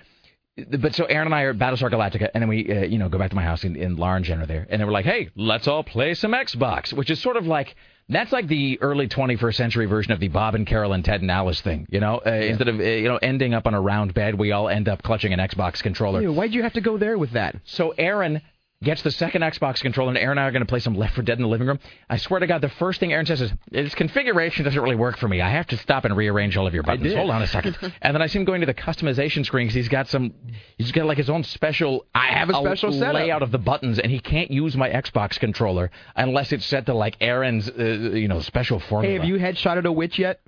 But 0.79 0.95
so 0.95 1.05
Aaron 1.05 1.27
and 1.27 1.35
I 1.35 1.43
are 1.43 1.51
at 1.51 1.57
Battlestar 1.59 1.91
Galactica, 1.91 2.29
and 2.33 2.41
then 2.41 2.47
we, 2.49 2.67
uh, 2.71 2.81
you 2.85 2.97
know, 2.97 3.09
go 3.09 3.19
back 3.19 3.29
to 3.29 3.35
my 3.35 3.43
house 3.43 3.63
in, 3.63 3.75
in 3.75 3.95
Laura 3.95 4.15
and 4.15 4.25
Jen 4.25 4.41
are 4.41 4.47
there, 4.47 4.65
and 4.71 4.81
they 4.81 4.85
were 4.85 4.91
like, 4.91 5.05
"Hey, 5.05 5.29
let's 5.35 5.67
all 5.67 5.83
play 5.83 6.15
some 6.15 6.31
Xbox," 6.31 6.91
which 6.93 7.11
is 7.11 7.21
sort 7.21 7.37
of 7.37 7.45
like 7.45 7.75
that's 8.09 8.31
like 8.31 8.47
the 8.47 8.81
early 8.81 9.07
21st 9.07 9.53
century 9.53 9.85
version 9.85 10.13
of 10.13 10.19
the 10.19 10.29
Bob 10.29 10.55
and 10.55 10.65
Carol 10.65 10.93
and 10.93 11.05
Ted 11.05 11.21
and 11.21 11.29
Alice 11.29 11.61
thing, 11.61 11.85
you 11.91 11.99
know. 11.99 12.21
Uh, 12.25 12.31
Instead 12.31 12.69
of 12.69 12.79
uh, 12.79 12.83
you 12.83 13.07
know 13.07 13.17
ending 13.17 13.53
up 13.53 13.67
on 13.67 13.75
a 13.75 13.81
round 13.81 14.15
bed, 14.15 14.33
we 14.33 14.51
all 14.51 14.67
end 14.67 14.89
up 14.89 15.03
clutching 15.03 15.31
an 15.31 15.37
Xbox 15.39 15.83
controller. 15.83 16.23
Ew, 16.23 16.33
why'd 16.33 16.53
you 16.55 16.63
have 16.63 16.73
to 16.73 16.81
go 16.81 16.97
there 16.97 17.19
with 17.19 17.31
that? 17.33 17.55
So 17.65 17.93
Aaron 17.95 18.41
gets 18.83 19.01
the 19.01 19.11
second 19.11 19.41
Xbox 19.41 19.81
controller, 19.81 20.09
and 20.09 20.17
Aaron 20.17 20.37
and 20.37 20.39
I 20.39 20.47
are 20.47 20.51
going 20.51 20.61
to 20.61 20.67
play 20.67 20.79
some 20.79 20.95
Left 20.95 21.15
4 21.15 21.23
Dead 21.23 21.37
in 21.37 21.41
the 21.41 21.47
living 21.47 21.67
room. 21.67 21.79
I 22.09 22.17
swear 22.17 22.39
to 22.39 22.47
God, 22.47 22.61
the 22.61 22.69
first 22.69 22.99
thing 22.99 23.11
Aaron 23.11 23.25
says 23.25 23.41
is, 23.41 23.51
"This 23.71 23.95
configuration 23.95 24.65
doesn't 24.65 24.79
really 24.79 24.95
work 24.95 25.17
for 25.17 25.27
me. 25.27 25.41
I 25.41 25.49
have 25.49 25.67
to 25.67 25.77
stop 25.77 26.05
and 26.05 26.15
rearrange 26.15 26.57
all 26.57 26.67
of 26.67 26.73
your 26.73 26.83
buttons. 26.83 27.13
Hold 27.13 27.31
on 27.31 27.41
a 27.41 27.47
second. 27.47 27.77
and 28.01 28.13
then 28.13 28.21
I 28.21 28.27
see 28.27 28.39
him 28.39 28.45
going 28.45 28.61
to 28.61 28.67
the 28.67 28.73
customization 28.73 29.45
screen 29.45 29.67
because 29.67 29.75
he's 29.75 29.89
got 29.89 30.07
some, 30.07 30.33
he's 30.77 30.91
got 30.91 31.05
like 31.05 31.17
his 31.17 31.29
own 31.29 31.43
special. 31.43 32.05
I 32.13 32.27
have 32.27 32.49
a 32.49 32.53
special 32.53 32.91
setup. 32.91 33.15
layout 33.15 33.41
of 33.41 33.51
the 33.51 33.57
buttons, 33.57 33.99
and 33.99 34.11
he 34.11 34.19
can't 34.19 34.51
use 34.51 34.77
my 34.77 34.89
Xbox 34.89 35.39
controller 35.39 35.89
unless 36.15 36.51
it's 36.51 36.65
set 36.65 36.85
to 36.85 36.93
like 36.93 37.17
Aaron's, 37.19 37.69
uh, 37.69 37.83
you 37.83 38.27
know, 38.27 38.41
special 38.41 38.79
formula. 38.79 39.11
Hey, 39.11 39.19
have 39.19 39.27
you 39.27 39.37
headshotted 39.37 39.85
a 39.85 39.91
witch 39.91 40.19
yet? 40.19 40.41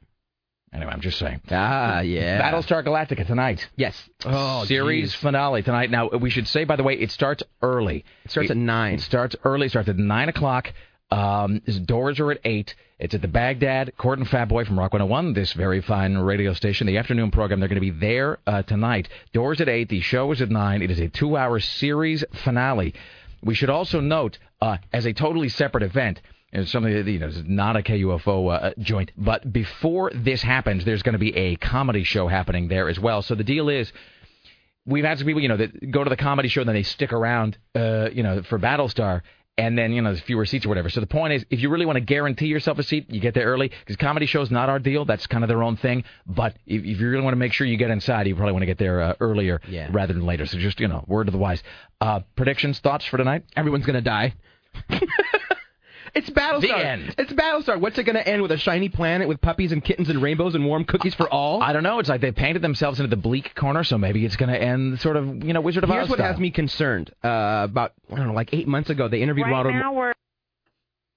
Anyway, 0.71 0.91
I'm 0.91 1.01
just 1.01 1.17
saying. 1.17 1.41
Ah, 1.49 2.01
yeah. 2.01 2.41
Battlestar 2.41 2.85
Galactica 2.85 3.25
tonight. 3.25 3.67
Yes. 3.75 3.95
Oh, 4.23 4.65
series 4.65 5.11
geez. 5.11 5.15
finale 5.15 5.63
tonight. 5.63 5.89
Now 5.89 6.09
we 6.09 6.29
should 6.29 6.47
say, 6.47 6.63
by 6.63 6.75
the 6.75 6.83
way, 6.83 6.93
it 6.93 7.11
starts 7.11 7.41
early. 7.61 8.05
It 8.25 8.31
starts 8.31 8.51
at 8.51 8.57
nine. 8.57 8.95
It 8.95 9.01
starts 9.01 9.35
early. 9.43 9.65
It 9.65 9.69
starts 9.69 9.89
at 9.89 9.97
nine 9.97 10.29
o'clock. 10.29 10.71
Um, 11.11 11.61
doors 11.85 12.19
are 12.19 12.31
at 12.31 12.39
eight. 12.45 12.75
It's 12.99 13.15
at 13.15 13.21
the 13.21 13.27
Bagdad 13.27 13.97
Court 13.97 14.19
and 14.19 14.27
Fat 14.27 14.45
Boy 14.49 14.65
from 14.65 14.77
Rock 14.77 14.93
101, 14.93 15.33
this 15.33 15.53
very 15.53 15.81
fine 15.81 16.17
radio 16.17 16.53
station. 16.53 16.85
The 16.85 16.97
afternoon 16.97 17.31
program. 17.31 17.59
They're 17.59 17.69
going 17.69 17.81
to 17.81 17.91
be 17.91 17.97
there 17.97 18.37
uh, 18.45 18.61
tonight. 18.61 19.07
Doors 19.33 19.61
at 19.61 19.69
eight. 19.69 19.89
The 19.89 20.01
show 20.01 20.31
is 20.33 20.41
at 20.41 20.49
nine. 20.51 20.81
It 20.81 20.91
is 20.91 20.99
a 20.99 21.07
two-hour 21.07 21.61
series 21.61 22.23
finale. 22.43 22.93
We 23.41 23.55
should 23.55 23.69
also 23.69 24.01
note, 24.01 24.37
uh, 24.61 24.77
as 24.93 25.05
a 25.05 25.13
totally 25.13 25.49
separate 25.49 25.83
event. 25.83 26.21
It's 26.51 26.71
something 26.71 26.91
that 26.93 27.05
you 27.09 27.19
know 27.19 27.27
is 27.27 27.43
not 27.45 27.75
a 27.77 27.81
KUFO 27.81 28.63
uh, 28.63 28.71
joint, 28.79 29.11
but 29.17 29.51
before 29.53 30.11
this 30.15 30.41
happens, 30.41 30.83
there's 30.85 31.03
going 31.03 31.13
to 31.13 31.19
be 31.19 31.35
a 31.35 31.55
comedy 31.57 32.03
show 32.03 32.27
happening 32.27 32.67
there 32.69 32.89
as 32.89 32.99
well. 32.99 33.21
So 33.21 33.35
the 33.35 33.43
deal 33.43 33.69
is, 33.69 33.91
we've 34.85 35.03
had 35.05 35.17
some 35.19 35.27
people, 35.27 35.41
you 35.41 35.47
know, 35.49 35.57
that 35.57 35.91
go 35.91 36.03
to 36.03 36.09
the 36.09 36.17
comedy 36.17 36.49
show 36.49 36.61
and 36.61 36.67
then 36.67 36.75
they 36.75 36.83
stick 36.83 37.13
around, 37.13 37.57
uh, 37.75 38.09
you 38.11 38.23
know, 38.23 38.41
for 38.43 38.57
Battlestar, 38.57 39.21
and 39.59 39.77
then 39.77 39.91
you 39.91 40.01
know 40.01 40.11
there's 40.11 40.23
fewer 40.23 40.45
seats 40.45 40.65
or 40.65 40.69
whatever. 40.69 40.89
So 40.89 41.01
the 41.01 41.05
point 41.07 41.33
is, 41.33 41.45
if 41.49 41.59
you 41.59 41.69
really 41.69 41.85
want 41.85 41.97
to 41.97 42.01
guarantee 42.01 42.47
yourself 42.47 42.79
a 42.79 42.83
seat, 42.83 43.11
you 43.11 43.19
get 43.19 43.33
there 43.33 43.45
early 43.45 43.67
because 43.67 43.97
comedy 43.97 44.25
shows 44.25 44.49
not 44.49 44.69
our 44.69 44.79
deal. 44.79 45.03
That's 45.05 45.27
kind 45.27 45.43
of 45.43 45.49
their 45.49 45.61
own 45.63 45.75
thing. 45.75 46.05
But 46.25 46.55
if, 46.65 46.81
if 46.83 46.99
you 46.99 47.09
really 47.09 47.23
want 47.23 47.33
to 47.33 47.39
make 47.39 47.51
sure 47.53 47.67
you 47.67 47.75
get 47.77 47.91
inside, 47.91 48.25
you 48.25 48.35
probably 48.35 48.53
want 48.53 48.61
to 48.63 48.67
get 48.67 48.77
there 48.77 49.01
uh, 49.01 49.13
earlier 49.19 49.59
Yeah. 49.67 49.89
rather 49.91 50.13
than 50.13 50.25
later. 50.25 50.45
So 50.47 50.57
just 50.57 50.79
you 50.79 50.87
know, 50.87 51.03
word 51.07 51.27
of 51.27 51.33
the 51.33 51.37
wise. 51.37 51.61
Uh, 52.01 52.21
predictions, 52.37 52.79
thoughts 52.79 53.05
for 53.05 53.17
tonight? 53.17 53.43
Everyone's 53.57 53.85
gonna 53.85 54.01
die. 54.01 54.33
it's 56.15 56.29
Battlestar. 56.29 56.61
The 56.61 56.77
end. 56.77 57.15
It's 57.17 57.31
Battlestar. 57.33 57.79
What's 57.79 57.97
it 57.97 58.03
gonna 58.03 58.19
end 58.19 58.41
with? 58.41 58.51
A 58.51 58.57
shiny 58.57 58.89
planet 58.89 59.27
with 59.27 59.41
puppies 59.41 59.71
and 59.71 59.83
kittens 59.83 60.09
and 60.09 60.21
rainbows 60.21 60.55
and 60.55 60.65
warm 60.65 60.85
cookies 60.85 61.13
for 61.15 61.29
all? 61.29 61.61
I 61.61 61.73
don't 61.73 61.83
know. 61.83 61.99
It's 61.99 62.09
like 62.09 62.21
they 62.21 62.31
painted 62.31 62.61
themselves 62.61 62.99
into 62.99 63.09
the 63.09 63.21
bleak 63.21 63.55
corner, 63.55 63.83
so 63.83 63.97
maybe 63.97 64.25
it's 64.25 64.35
going 64.35 64.51
to 64.51 64.61
end 64.61 64.99
sort 64.99 65.15
of 65.17 65.43
you 65.43 65.53
know 65.53 65.61
Wizard 65.61 65.83
of 65.83 65.89
Here's 65.89 66.03
Oz. 66.03 66.07
Here's 66.07 66.09
what 66.09 66.17
style. 66.19 66.31
has 66.33 66.39
me 66.39 66.51
concerned. 66.51 67.13
Uh, 67.23 67.67
about 67.69 67.93
I 68.11 68.15
don't 68.15 68.27
know, 68.27 68.33
like 68.33 68.53
eight 68.53 68.67
months 68.67 68.89
ago, 68.89 69.07
they 69.07 69.21
interviewed 69.21 69.47
Ronald. 69.47 69.75
Now 69.75 69.93
we're 69.93 70.13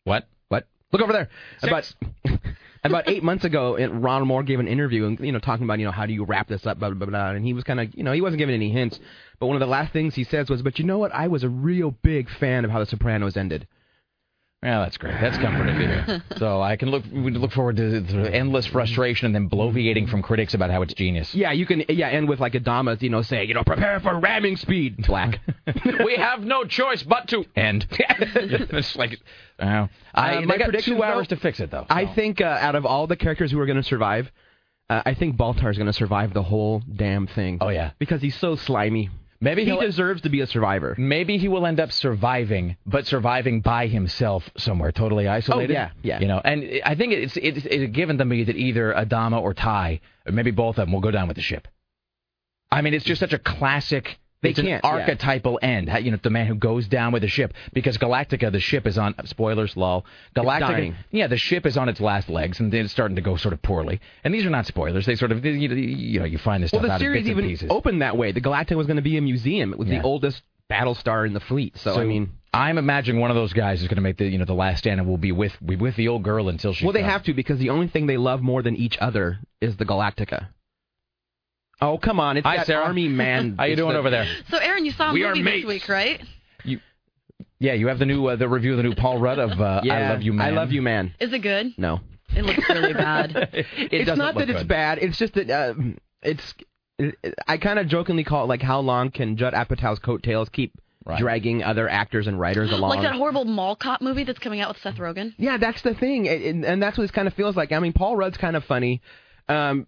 What? 0.05 0.27
What? 0.49 0.67
Look 0.93 1.03
over 1.03 1.13
there. 1.13 1.29
Six. 1.61 1.95
About 2.25 2.41
about 2.85 3.09
eight 3.09 3.23
months 3.23 3.45
ago, 3.45 3.77
it, 3.77 3.87
Ronald 3.89 4.29
Moore 4.29 4.43
gave 4.43 4.61
an 4.61 4.69
interview 4.69 5.07
and 5.07 5.21
you 5.21 5.33
know 5.33 5.39
talking 5.39 5.65
about 5.65 5.79
you 5.79 5.85
know 5.85 5.93
how 5.93 6.07
do 6.07 6.13
you 6.13 6.25
wrap 6.25 6.49
this 6.49 6.67
up, 6.67 6.79
blah 6.79 6.91
blah 6.91 6.99
blah, 6.99 7.07
blah 7.07 7.31
and 7.31 7.45
he 7.45 7.53
was 7.53 7.65
kind 7.65 7.81
of 7.81 7.95
you 7.95 8.03
know 8.03 8.13
he 8.13 8.21
wasn't 8.21 8.39
giving 8.39 8.55
any 8.55 8.71
hints, 8.71 8.99
but 9.39 9.47
one 9.47 9.57
of 9.57 9.61
the 9.61 9.67
last 9.67 9.93
things 9.93 10.15
he 10.15 10.25
says 10.25 10.51
was, 10.51 10.63
but 10.63 10.79
you 10.79 10.85
know 10.85 10.99
what? 10.99 11.13
I 11.15 11.29
was 11.29 11.45
a 11.45 11.49
real 11.49 11.93
big 12.03 12.29
fan 12.29 12.65
of 12.65 12.71
how 12.71 12.81
The 12.81 12.87
Sopranos 12.87 13.37
ended. 13.37 13.67
Yeah, 14.63 14.79
that's 14.79 14.97
great. 14.97 15.15
That's 15.21 15.37
comforting 15.39 15.75
to 15.75 16.05
hear. 16.07 16.23
So 16.37 16.63
I 16.63 16.77
can 16.77 16.89
look 16.91 17.03
we 17.13 17.33
look 17.33 17.51
forward 17.51 17.77
to 17.77 18.09
sort 18.09 18.33
endless 18.33 18.65
frustration 18.67 19.27
and 19.27 19.35
then 19.35 19.51
bloviating 19.51 20.09
from 20.09 20.23
critics 20.23 20.55
about 20.55 20.71
how 20.71 20.83
it's 20.83 20.95
genius. 20.95 21.35
Yeah, 21.35 21.51
you 21.51 21.67
can 21.67 21.83
yeah 21.89 22.09
end 22.09 22.29
with 22.29 22.39
like 22.39 22.53
Adama, 22.53 23.01
you 23.03 23.11
know, 23.11 23.23
saying 23.23 23.49
you 23.49 23.55
know 23.55 23.65
prepare 23.65 23.99
for 23.99 24.19
ramming 24.21 24.57
speed. 24.57 25.05
Black. 25.05 25.41
we 26.05 26.15
have 26.17 26.45
no 26.45 26.65
choice 26.65 27.03
but 27.03 27.27
to 27.29 27.45
end. 27.57 27.87
it's 27.91 28.95
like, 28.95 29.19
uh, 29.59 29.89
I, 30.15 30.37
Uh, 30.37 30.41
they 30.41 30.47
my 30.47 30.59
got 30.59 30.65
predictions, 30.67 30.97
two 30.97 31.03
hours 31.03 31.27
though, 31.27 31.35
to 31.35 31.41
fix 31.43 31.59
it 31.59 31.73
though. 31.73 31.87
I 31.91 32.07
think 32.07 32.41
uh, 32.41 32.45
out 32.45 32.77
of 32.77 32.87
all 32.87 33.09
the 33.09 33.17
characters 33.17 33.51
who 33.51 33.59
are 33.59 33.67
going 33.67 33.77
to 33.79 33.83
survive, 33.83 34.31
uh, 34.89 35.03
I 35.05 35.15
think 35.15 35.37
Baltar 35.37 35.71
is 35.73 35.77
going 35.77 35.87
to 35.87 35.93
survive 35.93 36.35
the 36.35 36.43
whole 36.43 36.83
damn 36.95 37.27
thing. 37.27 37.59
Oh 37.61 37.69
yeah, 37.71 37.91
because 37.99 38.23
he's 38.23 38.37
so 38.37 38.55
slimy. 38.55 39.11
Maybe 39.43 39.65
he 39.65 39.77
deserves 39.77 40.23
to 40.23 40.29
be 40.29 40.41
a 40.41 40.47
survivor. 40.47 40.95
Maybe 40.97 41.37
he 41.37 41.49
will 41.49 41.67
end 41.67 41.81
up 41.81 41.91
surviving, 41.91 42.77
but 42.87 43.09
surviving 43.09 43.61
by 43.61 43.89
himself 43.89 44.49
somewhere, 44.57 44.93
totally 44.93 45.27
isolated. 45.27 45.73
Oh, 45.73 45.75
yeah, 45.75 45.91
yeah. 46.03 46.21
You 46.21 46.29
know, 46.29 46.41
and 46.45 46.81
I 46.85 46.95
think 46.95 47.13
it's 47.13 47.37
it's, 47.37 47.67
it's 47.67 47.93
given 47.93 48.19
to 48.19 48.25
me 48.25 48.45
that 48.45 48.55
either 48.55 48.95
Adama 48.95 49.43
or 49.43 49.53
Tigh, 49.53 50.01
or 50.25 50.33
maybe 50.33 50.53
both 50.53 50.79
of 50.79 50.87
them, 50.87 50.93
will 50.93 51.01
go 51.01 51.11
down 51.11 51.27
with 51.27 51.35
the 51.35 51.43
ship. 51.43 51.67
I 52.71 52.83
mean, 52.83 52.95
it's 52.95 53.05
just 53.05 53.19
such 53.19 53.33
a 53.33 53.39
classic. 53.39 54.21
They 54.43 54.51
it's 54.51 54.59
an 54.59 54.67
can't, 54.67 54.85
yeah. 54.85 54.91
archetypal 54.91 55.59
end. 55.63 55.89
You 56.03 56.11
know, 56.11 56.19
the 56.23 56.31
man 56.31 56.47
who 56.47 56.55
goes 56.57 56.89
down 56.89 57.13
with 57.13 57.23
the 57.23 57.29
ship 57.29 57.55
because 57.73 57.97
Galactica, 57.97 58.51
the 58.51 58.61
ship 58.61 58.87
is 58.87 58.99
on. 58.99 59.15
Spoilers, 59.27 59.77
lol. 59.77 60.05
Galactica, 60.37 60.95
yeah, 61.11 61.29
the 61.29 61.37
ship 61.37 61.65
is 61.65 61.77
on 61.77 61.89
its 61.89 62.01
last 62.01 62.29
legs 62.29 62.59
and 62.61 62.73
it's 62.75 62.93
starting 62.93 63.17
to 63.17 63.23
go 63.23 63.37
sort 63.37 63.55
of 63.55 63.63
poorly. 63.63 64.01
And 64.25 64.35
these 64.35 64.45
are 64.45 64.51
not 64.51 64.67
spoilers. 64.67 65.07
They 65.07 65.15
sort 65.15 65.31
of, 65.33 65.45
you 65.45 65.69
know, 65.69 65.75
you, 65.75 66.19
know, 66.21 66.25
you 66.27 66.39
find 66.39 66.63
this 66.63 66.73
Well, 66.73 66.81
stuff 66.81 66.89
the 66.89 66.95
out 66.95 67.01
series 67.01 67.29
even 67.29 67.45
and 67.45 67.53
pieces. 67.53 67.71
opened 67.71 68.03
that 68.03 68.17
way. 68.17 68.33
The 68.33 68.41
Galactica 68.41 68.77
was 68.77 68.87
going 68.87 68.97
to 68.97 69.03
be 69.03 69.17
a 69.17 69.21
museum. 69.23 69.73
It 69.73 69.79
was 69.79 69.89
Yeah. 69.89 69.99
the 70.01 70.05
oldest 70.05 70.43
Battlestar 70.71 71.27
in 71.27 71.35
the 71.35 71.41
fleet. 71.41 71.77
So, 71.79 72.01
I 72.01 72.05
mean, 72.05 72.31
I'm 72.55 72.79
imagining 72.79 73.21
one 73.21 73.31
of 73.31 73.37
those 73.37 73.53
guys 73.53 73.81
is 73.83 73.89
going 73.89 73.97
to 73.97 74.03
make 74.03 74.17
the 74.17 74.27
you 74.27 74.39
know 74.39 74.45
the 74.45 74.55
last 74.55 74.79
stand 74.79 75.01
and 75.01 75.09
will 75.09 75.19
be 75.19 75.33
with 75.33 75.53
be 75.65 75.77
with 75.77 75.97
the 75.97 76.09
old 76.09 76.23
girl 76.23 76.49
until 76.49 76.73
she. 76.73 76.85
well, 76.85 76.93
they 76.93 77.01
gone. 77.01 77.11
have 77.11 77.23
to 77.25 77.35
because 77.35 77.59
the 77.59 77.71
only 77.71 77.89
thing 77.89 78.07
they 78.07 78.17
love 78.17 78.41
more 78.43 78.63
than 78.63 78.77
each 78.77 78.97
other 78.99 79.39
is 79.61 79.77
the 79.77 79.85
Galactica. 79.85 80.49
Oh 81.83 81.99
come 81.99 82.19
on! 82.21 82.37
It's 82.39 82.47
Hi, 82.47 82.59
that 82.59 82.67
Sarah. 82.67 82.85
army 82.85 83.09
man. 83.09 83.57
How 83.59 83.65
you 83.65 83.77
doing 83.77 83.93
the- 83.93 83.99
over 83.99 84.09
there? 84.11 84.27
So, 84.51 84.57
Aaron, 84.59 84.85
you 84.87 84.93
saw 84.93 85.11
a 85.11 85.13
We 85.13 85.25
are 85.25 85.31
movie 85.31 85.43
mates. 85.43 85.65
this 85.67 85.69
week, 85.69 85.89
right? 85.89 86.21
Yeah, 87.59 87.75
you 87.75 87.87
have 87.89 87.99
the 88.01 88.07
new 88.07 88.27
uh, 88.27 88.37
the 88.37 88.49
review 88.49 88.73
of 88.73 88.77
the 88.79 88.83
new 88.83 88.95
Paul 88.95 89.19
Rudd 89.21 89.39
of 89.39 89.61
uh, 89.61 89.81
I 89.83 89.87
Yeah, 89.87 90.11
Love 90.13 90.23
You 90.23 90.33
Man. 90.33 90.47
I 90.47 90.51
love 90.51 90.73
you, 90.73 90.83
man. 90.83 91.15
Is 91.21 91.33
it 91.33 91.41
good? 91.41 91.73
No, 91.79 92.01
It 92.35 92.45
looks 92.45 92.69
really 92.69 92.93
bad. 92.93 93.37
It 93.53 93.67
it's 93.93 94.07
doesn't 94.07 94.19
not 94.19 94.35
look 94.35 94.47
that 94.49 94.55
it's 94.57 94.65
bad. 94.65 94.99
It's 94.99 95.17
just 95.19 95.35
that 95.35 95.49
uh, 95.51 95.75
it's. 96.23 96.55
I 97.47 97.59
kind 97.59 97.79
of 97.79 97.87
jokingly 97.89 98.25
call 98.25 98.45
it 98.45 98.49
like 98.49 98.63
how 98.63 98.81
long 98.81 99.11
can 99.13 99.37
Judd 99.37 99.55
Apatow's 99.55 99.99
coattails 100.01 100.49
keep 100.49 100.73
dragging 101.19 101.63
other 101.63 101.89
actors 101.89 102.27
and 102.27 102.39
writers 102.39 102.71
along. 102.73 102.91
Like 102.91 103.03
that 103.03 103.15
horrible 103.15 103.45
mall 103.45 103.77
cop 103.77 104.01
movie 104.01 104.25
that's 104.25 104.39
coming 104.41 104.61
out 104.61 104.69
with 104.75 104.79
Seth 104.83 104.97
Rogen. 104.97 105.33
Yeah, 105.37 105.57
that's 105.57 105.83
the 105.83 105.95
thing, 105.95 106.29
and, 106.29 106.65
and 106.65 106.83
that's 106.83 106.99
what 106.99 107.05
this 107.05 107.11
kind 107.13 107.29
of 107.29 107.35
feels 107.35 107.55
like. 107.57 107.71
I 107.73 107.79
mean, 107.79 107.93
Paul 107.93 108.17
Rudd's 108.17 108.37
kind 108.39 108.57
of 108.57 108.65
funny. 108.65 109.03
Um, 109.49 109.87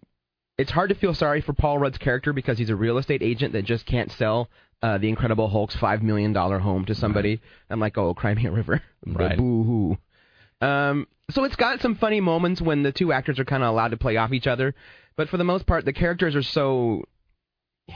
it's 0.58 0.70
hard 0.70 0.90
to 0.90 0.94
feel 0.94 1.14
sorry 1.14 1.40
for 1.40 1.52
Paul 1.52 1.78
Rudd's 1.78 1.98
character 1.98 2.32
because 2.32 2.58
he's 2.58 2.70
a 2.70 2.76
real 2.76 2.98
estate 2.98 3.22
agent 3.22 3.52
that 3.54 3.64
just 3.64 3.86
can't 3.86 4.10
sell 4.12 4.48
uh, 4.82 4.98
the 4.98 5.08
Incredible 5.08 5.48
Hulk's 5.48 5.74
five 5.76 6.02
million 6.02 6.32
dollar 6.32 6.58
home 6.58 6.84
to 6.86 6.94
somebody. 6.94 7.40
I'm 7.70 7.80
like, 7.80 7.96
oh, 7.98 8.14
Crimea 8.14 8.50
River, 8.50 8.82
Right. 9.06 9.36
Boo 9.36 9.96
hoo. 10.60 10.66
Um, 10.66 11.06
so 11.30 11.44
it's 11.44 11.56
got 11.56 11.80
some 11.80 11.96
funny 11.96 12.20
moments 12.20 12.60
when 12.60 12.82
the 12.82 12.92
two 12.92 13.12
actors 13.12 13.38
are 13.38 13.44
kind 13.44 13.62
of 13.62 13.70
allowed 13.70 13.88
to 13.88 13.96
play 13.96 14.16
off 14.16 14.32
each 14.32 14.46
other, 14.46 14.74
but 15.16 15.28
for 15.28 15.36
the 15.36 15.44
most 15.44 15.66
part, 15.66 15.84
the 15.84 15.92
characters 15.92 16.36
are 16.36 16.42
so 16.42 17.04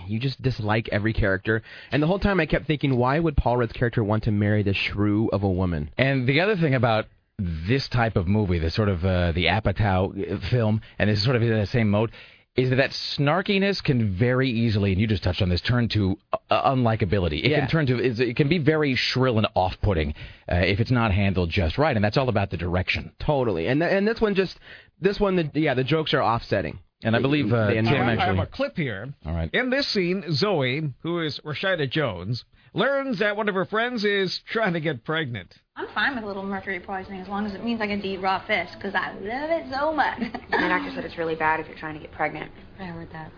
you 0.06 0.18
just 0.18 0.40
dislike 0.42 0.88
every 0.92 1.12
character. 1.12 1.62
And 1.90 2.02
the 2.02 2.06
whole 2.06 2.18
time 2.18 2.40
I 2.40 2.46
kept 2.46 2.66
thinking, 2.66 2.96
why 2.96 3.18
would 3.18 3.36
Paul 3.36 3.56
Rudd's 3.56 3.72
character 3.72 4.04
want 4.04 4.24
to 4.24 4.30
marry 4.30 4.62
the 4.62 4.74
shrew 4.74 5.28
of 5.32 5.42
a 5.42 5.50
woman? 5.50 5.90
And 5.96 6.26
the 6.28 6.40
other 6.40 6.56
thing 6.56 6.74
about 6.74 7.06
this 7.38 7.88
type 7.88 8.16
of 8.16 8.26
movie, 8.26 8.58
the 8.58 8.70
sort 8.70 8.88
of 8.88 9.04
uh, 9.04 9.32
the 9.32 9.46
Apatow 9.46 10.42
film, 10.50 10.80
and 10.98 11.08
this 11.08 11.18
is 11.18 11.24
sort 11.24 11.36
of 11.36 11.42
in 11.42 11.58
the 11.58 11.66
same 11.66 11.88
mode, 11.90 12.10
is 12.58 12.70
that 12.70 12.76
that 12.76 12.90
snarkiness 12.90 13.82
can 13.82 14.10
very 14.14 14.50
easily, 14.50 14.92
and 14.92 15.00
you 15.00 15.06
just 15.06 15.22
touched 15.22 15.40
on 15.42 15.48
this, 15.48 15.60
turn 15.60 15.88
to 15.88 16.18
uh, 16.50 16.70
unlikability. 16.74 17.44
It 17.44 17.50
Yeah. 17.50 17.60
can 17.60 17.68
turn 17.68 17.86
to, 17.86 17.98
it 17.98 18.36
can 18.36 18.48
be 18.48 18.58
very 18.58 18.94
shrill 18.94 19.38
and 19.38 19.46
off-putting 19.54 20.14
uh, 20.50 20.56
if 20.56 20.80
it's 20.80 20.90
not 20.90 21.12
handled 21.12 21.50
just 21.50 21.78
right, 21.78 21.94
and 21.96 22.04
that's 22.04 22.16
all 22.16 22.28
about 22.28 22.50
the 22.50 22.56
direction. 22.56 23.12
Totally. 23.18 23.66
And 23.68 23.80
th- 23.80 23.92
and 23.92 24.06
this 24.08 24.20
one 24.20 24.34
just 24.34 24.58
this 25.00 25.20
one, 25.20 25.36
the, 25.36 25.50
yeah, 25.54 25.74
the 25.74 25.84
jokes 25.84 26.12
are 26.14 26.22
offsetting. 26.22 26.80
And 27.04 27.14
I 27.14 27.20
believe 27.20 27.52
uh, 27.52 27.68
They 27.68 27.74
Tim 27.74 27.86
enjoy- 27.86 27.96
I 28.00 28.16
have 28.16 28.38
a 28.38 28.46
clip 28.46 28.76
here. 28.76 29.14
All 29.24 29.32
right. 29.32 29.48
In 29.52 29.70
this 29.70 29.86
scene, 29.86 30.24
Zoe, 30.32 30.92
who 31.02 31.20
is 31.20 31.38
Rashida 31.44 31.88
Jones, 31.88 32.44
learns 32.78 33.18
that 33.18 33.36
one 33.36 33.48
of 33.48 33.54
her 33.54 33.64
friends 33.64 34.04
is 34.04 34.40
trying 34.50 34.72
to 34.72 34.80
get 34.80 35.04
pregnant. 35.04 35.54
I'm 35.76 35.88
fine 35.94 36.14
with 36.14 36.24
a 36.24 36.26
little 36.26 36.44
mercury 36.44 36.80
poisoning 36.80 37.20
as 37.20 37.28
long 37.28 37.44
as 37.46 37.54
it 37.54 37.64
means 37.64 37.80
I 37.80 37.86
can 37.86 38.00
eat 38.04 38.20
raw 38.20 38.44
fish 38.46 38.68
because 38.74 38.94
I 38.94 39.12
love 39.12 39.50
it 39.50 39.66
so 39.72 39.92
much. 39.92 40.18
My 40.50 40.68
doctor 40.68 40.90
said 40.94 41.04
it's 41.04 41.18
really 41.18 41.34
bad 41.34 41.60
if 41.60 41.66
you're 41.68 41.76
trying 41.78 41.94
to 41.94 42.00
get 42.00 42.12
pregnant, 42.12 42.50
I 42.80 42.84
heard 42.84 43.10
that. 43.12 43.30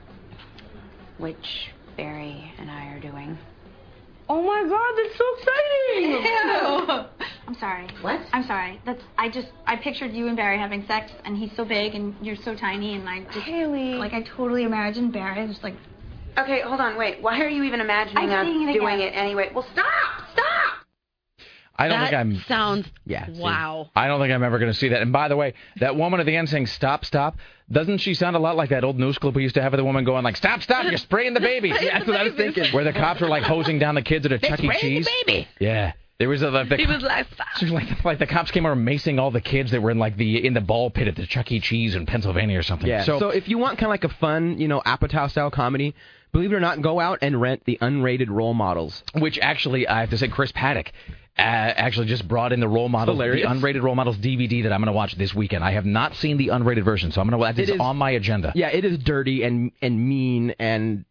which 1.19 1.71
Barry 1.97 2.53
and 2.59 2.71
I 2.71 2.87
are 2.89 3.01
doing. 3.01 3.37
Oh 4.33 4.43
my 4.43 4.63
god, 4.69 4.95
that's 4.97 5.19
so 5.19 5.25
exciting! 5.39 7.27
I'm 7.49 7.55
sorry. 7.59 7.89
What? 8.01 8.21
I'm 8.33 8.45
sorry. 8.45 8.81
That's 8.87 9.03
I 9.19 9.29
just 9.29 9.49
I 9.67 9.75
pictured 9.75 10.13
you 10.13 10.29
and 10.29 10.37
Barry 10.37 10.57
having 10.57 10.87
sex, 10.87 11.11
and 11.25 11.37
he's 11.37 11.51
so 11.57 11.65
big 11.65 11.97
and 11.97 12.15
you're 12.23 12.37
so 12.37 12.55
tiny, 12.55 12.95
and 12.95 13.09
I 13.09 13.25
just 13.25 13.39
Haley. 13.39 13.95
like 13.95 14.13
I 14.13 14.23
totally 14.23 14.63
imagined 14.63 15.13
Barry 15.13 15.45
just 15.49 15.65
like 15.65 15.75
Okay, 16.39 16.61
hold 16.63 16.81
on, 16.81 16.97
wait. 16.97 17.23
Why 17.23 17.41
are 17.41 17.49
you 17.49 17.63
even 17.65 17.81
imagining 17.81 18.31
I'm 18.31 18.31
us 18.31 18.47
it 18.47 18.73
doing 18.79 18.95
again. 18.97 19.01
it 19.01 19.17
anyway? 19.17 19.51
Well, 19.55 19.67
stop! 19.73 19.85
Stop! 20.33 20.47
I 21.77 21.89
don't 21.89 21.99
that 22.01 22.11
think 22.11 22.21
I'm. 22.21 22.41
sounds 22.47 22.87
Yeah. 23.07 23.27
see. 23.27 23.41
wow. 23.41 23.89
I 23.97 24.07
don't 24.07 24.21
think 24.21 24.33
I'm 24.33 24.43
ever 24.43 24.59
going 24.59 24.71
to 24.71 24.77
see 24.79 24.89
that. 24.89 25.01
And 25.01 25.13
by 25.15 25.29
the 25.29 25.37
way, 25.37 25.55
that 25.81 25.97
woman 25.97 26.21
at 26.21 26.27
the 26.27 26.37
end 26.37 26.49
saying 26.51 26.67
"stop, 26.67 27.07
stop," 27.07 27.39
doesn't 27.73 27.99
she 27.99 28.13
sound 28.13 28.37
a 28.37 28.39
lot 28.39 28.55
like 28.57 28.69
that 28.69 28.85
old 28.85 28.99
news 28.99 29.17
clip 29.17 29.35
we 29.35 29.43
used 29.43 29.55
to 29.55 29.63
have 29.63 29.73
of 29.73 29.79
the 29.79 29.85
woman 29.85 30.05
going 30.05 30.23
like 30.23 30.37
"stop, 30.37 30.61
stop, 30.63 30.85
you're 30.85 30.99
spraying 30.99 31.33
the 31.33 31.41
baby"? 31.53 31.69
Yeah, 31.71 31.99
that's 31.99 32.07
what 32.07 32.17
I 32.19 32.25
was 32.25 32.35
thinking. 32.35 32.67
Where 32.73 32.85
the 32.85 32.93
cops 32.93 33.21
were 33.23 33.29
like 33.29 33.45
hosing 33.45 33.79
down 33.79 33.95
the 33.95 34.03
kids 34.03 34.27
at 34.27 34.33
a 34.33 34.39
They 34.39 34.49
Chuck 34.49 34.61
E. 34.61 34.65
spraying 34.65 34.95
the 34.97 35.05
Cheese. 35.05 35.09
baby. 35.27 35.49
Yeah, 35.59 35.93
there 36.19 36.29
was 36.29 36.43
a 36.43 36.51
like, 36.51 36.69
the, 36.69 36.77
He 36.77 36.85
was 36.87 37.03
like, 37.03 37.27
She 37.57 37.65
was 37.65 37.73
like 37.73 38.05
like 38.05 38.19
the 38.19 38.27
cops 38.27 38.51
came 38.51 38.67
over 38.67 38.77
macing 38.77 39.19
all 39.19 39.31
the 39.31 39.41
kids 39.41 39.71
that 39.71 39.81
were 39.81 39.91
in 39.91 39.99
like 39.99 40.19
the 40.19 40.45
in 40.47 40.53
the 40.53 40.61
ball 40.61 40.91
pit 40.91 41.09
at 41.09 41.17
the 41.17 41.27
Chuck 41.27 41.51
E. 41.51 41.61
Cheese 41.61 41.95
in 41.95 42.05
Pennsylvania 42.05 42.59
or 42.59 42.63
something. 42.63 42.89
Yeah. 42.89 43.05
So, 43.05 43.31
if 43.31 43.49
you 43.49 43.57
want 43.57 43.79
kind 43.79 43.87
of 43.87 43.91
like 43.91 44.05
a 44.05 44.15
fun, 44.17 44.61
you 44.61 44.69
know, 44.69 44.83
Apatow 44.85 45.31
style 45.31 45.51
comedy, 45.51 45.95
believe 46.33 46.53
it 46.53 46.57
or 46.57 46.61
not, 46.61 46.81
go 46.83 47.01
out 47.01 47.19
and 47.23 47.41
rent 47.41 47.63
the 47.65 47.79
unrated 47.81 48.29
role 48.29 48.55
models. 48.55 49.03
Which 49.15 49.39
actually, 49.41 49.87
I 49.89 50.01
have 50.01 50.11
to 50.11 50.19
say, 50.19 50.29
Chris 50.29 50.53
Paddock 50.53 50.93
uh, 51.39 51.43
actually 51.43 52.07
just 52.07 52.27
brought 52.29 52.53
in 52.53 52.61
the 52.61 52.69
role 52.69 52.89
models, 52.89 53.17
Hilarious. 53.17 53.49
the 53.49 53.55
unrated 53.55 53.83
role 53.83 53.95
models 53.95 54.17
DVD 54.19 54.63
that 54.65 54.73
I'm 54.73 54.81
going 54.81 54.87
to 54.87 54.93
watch 54.93 55.17
this 55.17 55.35
weekend. 55.35 55.65
I 55.65 55.73
have 55.73 55.87
not 55.87 56.15
seen 56.17 56.37
the 56.37 56.49
unrated 56.49 56.85
version, 56.85 57.13
so 57.13 57.21
I'm 57.21 57.29
going 57.29 57.41
to. 57.41 57.61
It 57.61 57.63
It's 57.63 57.73
is- 57.73 57.81
on 57.81 57.97
my 57.97 58.11
agenda. 58.11 58.53
Yeah, 58.55 58.69
it 58.69 58.85
is 58.85 58.99
dirty 58.99 59.43
and 59.43 59.73
and 59.81 60.09
mean 60.09 60.55
and 60.59 61.05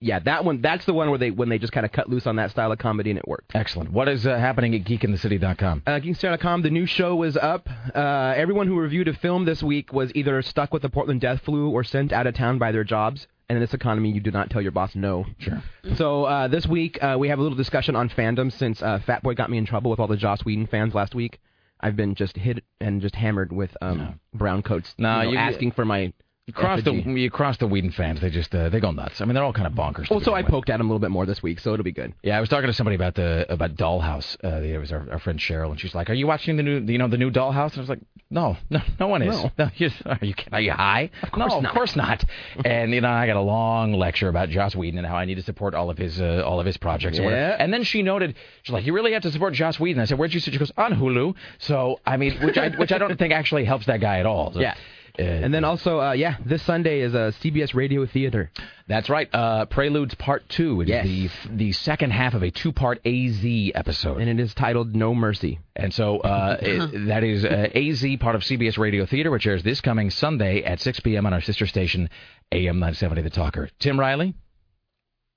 yeah, 0.00 0.18
that 0.18 0.44
one. 0.44 0.60
That's 0.60 0.84
the 0.84 0.92
one 0.92 1.08
where 1.08 1.18
they 1.18 1.30
when 1.30 1.48
they 1.48 1.58
just 1.58 1.72
kind 1.72 1.86
of 1.86 1.92
cut 1.92 2.10
loose 2.10 2.26
on 2.26 2.36
that 2.36 2.50
style 2.50 2.70
of 2.70 2.78
comedy 2.78 3.10
and 3.10 3.18
it 3.18 3.26
worked. 3.26 3.54
Excellent. 3.54 3.90
What 3.90 4.06
is 4.08 4.26
uh, 4.26 4.36
happening 4.36 4.74
at 4.74 4.84
geekinthecity.com? 4.84 5.82
Uh, 5.86 5.90
GeekStar.com, 5.92 6.60
the 6.62 6.68
new 6.70 6.84
show 6.84 7.22
is 7.22 7.36
up. 7.38 7.68
Uh, 7.94 8.34
everyone 8.36 8.66
who 8.66 8.78
reviewed 8.78 9.08
a 9.08 9.14
film 9.14 9.46
this 9.46 9.62
week 9.62 9.92
was 9.94 10.10
either 10.14 10.42
stuck 10.42 10.74
with 10.74 10.82
the 10.82 10.90
Portland 10.90 11.22
death 11.22 11.40
flu 11.42 11.70
or 11.70 11.84
sent 11.84 12.12
out 12.12 12.26
of 12.26 12.34
town 12.34 12.58
by 12.58 12.70
their 12.70 12.84
jobs. 12.84 13.26
And 13.48 13.56
in 13.56 13.60
this 13.60 13.74
economy, 13.74 14.10
you 14.10 14.20
do 14.20 14.30
not 14.30 14.48
tell 14.50 14.62
your 14.62 14.72
boss 14.72 14.94
no. 14.94 15.26
Sure. 15.38 15.62
So 15.96 16.24
uh, 16.24 16.48
this 16.48 16.66
week, 16.66 16.98
uh, 17.02 17.16
we 17.18 17.28
have 17.28 17.38
a 17.38 17.42
little 17.42 17.56
discussion 17.58 17.94
on 17.94 18.08
fandom 18.08 18.50
since 18.50 18.80
uh, 18.82 19.00
Fatboy 19.06 19.36
got 19.36 19.50
me 19.50 19.58
in 19.58 19.66
trouble 19.66 19.90
with 19.90 20.00
all 20.00 20.06
the 20.06 20.16
Joss 20.16 20.44
Whedon 20.44 20.66
fans 20.66 20.94
last 20.94 21.14
week. 21.14 21.40
I've 21.80 21.94
been 21.96 22.14
just 22.14 22.36
hit 22.38 22.64
and 22.80 23.02
just 23.02 23.14
hammered 23.14 23.52
with 23.52 23.76
um, 23.82 24.18
brown 24.32 24.62
coats 24.62 24.94
No, 24.96 25.18
you 25.20 25.24
know, 25.26 25.30
you- 25.32 25.38
asking 25.38 25.72
for 25.72 25.84
my 25.84 26.14
You 26.46 26.52
cross 26.52 26.82
the 26.82 26.92
you 26.92 27.30
cross 27.30 27.56
the 27.56 27.66
Whedon 27.66 27.90
fans. 27.92 28.20
They 28.20 28.28
just 28.28 28.54
uh, 28.54 28.68
they 28.68 28.78
go 28.78 28.90
nuts. 28.90 29.22
I 29.22 29.24
mean, 29.24 29.34
they're 29.34 29.42
all 29.42 29.54
kind 29.54 29.66
of 29.66 29.72
bonkers. 29.72 30.10
Well, 30.10 30.20
so 30.20 30.34
I 30.34 30.42
with. 30.42 30.50
poked 30.50 30.68
at 30.68 30.78
him 30.78 30.86
a 30.86 30.92
little 30.92 30.98
bit 31.00 31.10
more 31.10 31.24
this 31.24 31.42
week, 31.42 31.58
so 31.58 31.72
it'll 31.72 31.84
be 31.84 31.90
good. 31.92 32.12
Yeah, 32.22 32.36
I 32.36 32.40
was 32.40 32.50
talking 32.50 32.66
to 32.66 32.74
somebody 32.74 32.96
about 32.96 33.14
the 33.14 33.50
about 33.50 33.76
Dollhouse. 33.76 34.36
Uh, 34.44 34.60
it 34.60 34.76
was 34.76 34.92
our, 34.92 35.10
our 35.10 35.18
friend 35.18 35.38
Cheryl, 35.38 35.70
and 35.70 35.80
she's 35.80 35.94
like, 35.94 36.10
"Are 36.10 36.14
you 36.14 36.26
watching 36.26 36.58
the 36.58 36.62
new 36.62 36.80
you 36.80 36.98
know 36.98 37.08
the 37.08 37.16
new 37.16 37.30
Dollhouse?" 37.30 37.70
And 37.70 37.78
I 37.78 37.80
was 37.80 37.88
like, 37.88 38.00
"No, 38.28 38.58
no, 38.68 38.82
no 39.00 39.06
one 39.08 39.22
is. 39.22 39.34
No. 39.34 39.50
No, 39.58 39.70
you, 39.76 39.90
are 40.04 40.18
you 40.20 40.34
are 40.52 40.60
you 40.60 40.72
high? 40.72 41.10
course 41.32 41.50
no, 41.50 41.60
not. 41.60 41.70
of 41.70 41.74
course 41.74 41.96
not." 41.96 42.22
and 42.66 42.92
you 42.92 43.00
know, 43.00 43.08
I 43.08 43.26
got 43.26 43.36
a 43.36 43.40
long 43.40 43.94
lecture 43.94 44.28
about 44.28 44.50
Joss 44.50 44.76
Whedon 44.76 44.98
and 44.98 45.06
how 45.06 45.16
I 45.16 45.24
need 45.24 45.36
to 45.36 45.42
support 45.42 45.74
all 45.74 45.88
of 45.88 45.96
his 45.96 46.20
uh, 46.20 46.42
all 46.44 46.60
of 46.60 46.66
his 46.66 46.76
projects. 46.76 47.18
Yeah. 47.18 47.56
And 47.58 47.72
then 47.72 47.84
she 47.84 48.02
noted, 48.02 48.34
she's 48.64 48.72
like, 48.74 48.84
"You 48.84 48.92
really 48.92 49.14
have 49.14 49.22
to 49.22 49.32
support 49.32 49.54
Joss 49.54 49.80
Whedon." 49.80 50.02
I 50.02 50.04
said, 50.04 50.18
"Where'd 50.18 50.34
you 50.34 50.40
see?" 50.40 50.50
She 50.50 50.58
goes, 50.58 50.72
"On 50.76 50.92
Hulu." 50.92 51.36
So 51.58 52.00
I 52.04 52.18
mean, 52.18 52.38
which 52.42 52.58
I 52.58 52.68
which 52.68 52.92
I 52.92 52.98
don't 52.98 53.16
think 53.18 53.32
actually 53.32 53.64
helps 53.64 53.86
that 53.86 54.02
guy 54.02 54.18
at 54.18 54.26
all. 54.26 54.52
So, 54.52 54.60
Yeah. 54.60 54.74
And 55.16 55.54
then 55.54 55.62
also, 55.64 56.00
uh, 56.00 56.12
yeah, 56.12 56.36
this 56.44 56.60
Sunday 56.62 57.00
is 57.00 57.14
a 57.14 57.32
CBS 57.40 57.72
Radio 57.72 58.04
Theater. 58.04 58.50
That's 58.88 59.08
right. 59.08 59.32
Uh, 59.32 59.64
Preludes 59.66 60.14
Part 60.16 60.48
Two. 60.48 60.80
It 60.80 60.84
is 60.84 60.88
Yes. 60.90 61.06
the 61.46 61.56
the 61.56 61.72
second 61.72 62.10
half 62.10 62.34
of 62.34 62.42
a 62.42 62.50
two 62.50 62.72
part 62.72 62.98
AZ 63.06 63.44
episode. 63.76 64.20
And 64.20 64.28
it 64.28 64.42
is 64.42 64.52
titled 64.54 64.94
No 64.96 65.14
Mercy. 65.14 65.60
And 65.76 65.94
so 65.94 66.18
uh, 66.18 66.56
it, 66.62 67.06
that 67.06 67.22
is 67.22 67.44
uh, 67.44 67.68
AZ, 67.74 68.04
part 68.18 68.34
of 68.34 68.42
CBS 68.42 68.76
Radio 68.76 69.06
Theater, 69.06 69.30
which 69.30 69.46
airs 69.46 69.62
this 69.62 69.80
coming 69.80 70.10
Sunday 70.10 70.64
at 70.64 70.80
6 70.80 70.98
p.m. 71.00 71.26
on 71.26 71.32
our 71.32 71.40
sister 71.40 71.66
station, 71.66 72.10
AM 72.50 72.80
970 72.80 73.22
The 73.22 73.30
Talker. 73.30 73.70
Tim 73.78 73.98
Riley? 74.00 74.34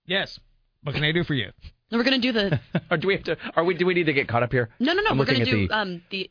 Yes. 0.08 0.40
What 0.84 0.96
can 0.96 1.04
I 1.04 1.12
do 1.12 1.24
for 1.24 1.34
you? 1.36 1.52
We're 1.92 2.04
gonna 2.04 2.18
do 2.20 2.32
the 2.34 2.60
or 2.92 2.98
do 2.98 3.08
we 3.08 3.14
have 3.16 3.24
to? 3.26 3.38
Are 3.56 3.64
we? 3.64 3.74
Do 3.76 3.86
we 3.86 3.94
need 3.94 4.08
to 4.08 4.14
get 4.14 4.28
caught 4.28 4.44
up 4.44 4.52
here? 4.52 4.70
no, 4.80 4.94
no, 4.94 5.02
no. 5.04 5.12
I'm 5.12 5.18
we're 5.18 5.26
gonna 5.26 5.46
do 5.46 5.68
the- 5.68 5.74
um 5.78 6.02
the 6.10 6.30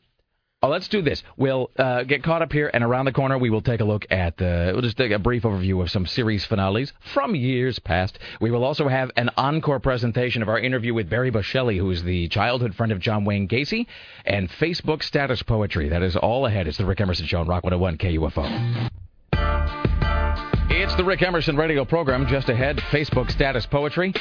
Oh, 0.63 0.69
let's 0.69 0.87
do 0.87 1.03
this. 1.03 1.21
We'll 1.37 1.69
uh, 1.77 2.01
get 2.01 2.23
caught 2.23 2.41
up 2.41 2.51
here, 2.51 2.71
and 2.73 2.83
around 2.83 3.05
the 3.05 3.11
corner, 3.11 3.37
we 3.37 3.51
will 3.51 3.61
take 3.61 3.79
a 3.79 3.83
look 3.83 4.07
at. 4.09 4.41
Uh, 4.41 4.71
we'll 4.73 4.81
just 4.81 4.97
take 4.97 5.11
a 5.11 5.19
brief 5.19 5.43
overview 5.43 5.83
of 5.83 5.91
some 5.91 6.07
series 6.07 6.45
finales 6.45 6.93
from 7.13 7.35
years 7.35 7.77
past. 7.77 8.17
We 8.41 8.49
will 8.49 8.63
also 8.63 8.87
have 8.87 9.11
an 9.17 9.29
encore 9.37 9.79
presentation 9.79 10.41
of 10.41 10.49
our 10.49 10.57
interview 10.57 10.95
with 10.95 11.11
Barry 11.11 11.29
Boschelli, 11.29 11.77
who 11.77 11.91
is 11.91 12.01
the 12.01 12.27
childhood 12.29 12.73
friend 12.73 12.91
of 12.91 12.99
John 12.99 13.23
Wayne 13.23 13.47
Gacy, 13.47 13.85
and 14.25 14.49
Facebook 14.49 15.03
status 15.03 15.43
poetry. 15.43 15.89
That 15.89 16.01
is 16.01 16.15
all 16.15 16.47
ahead. 16.47 16.67
It's 16.67 16.79
the 16.79 16.87
Rick 16.87 17.01
Emerson 17.01 17.27
Show 17.27 17.41
on 17.41 17.47
Rock 17.47 17.63
101 17.63 17.99
KUFO. 17.99 18.89
It's 20.87 20.95
the 20.95 21.03
Rick 21.03 21.21
Emerson 21.21 21.57
radio 21.57 21.83
program. 21.83 22.25
Just 22.27 22.47
ahead, 22.47 22.77
Facebook 22.77 23.29
status 23.29 23.65
poetry. 23.65 24.13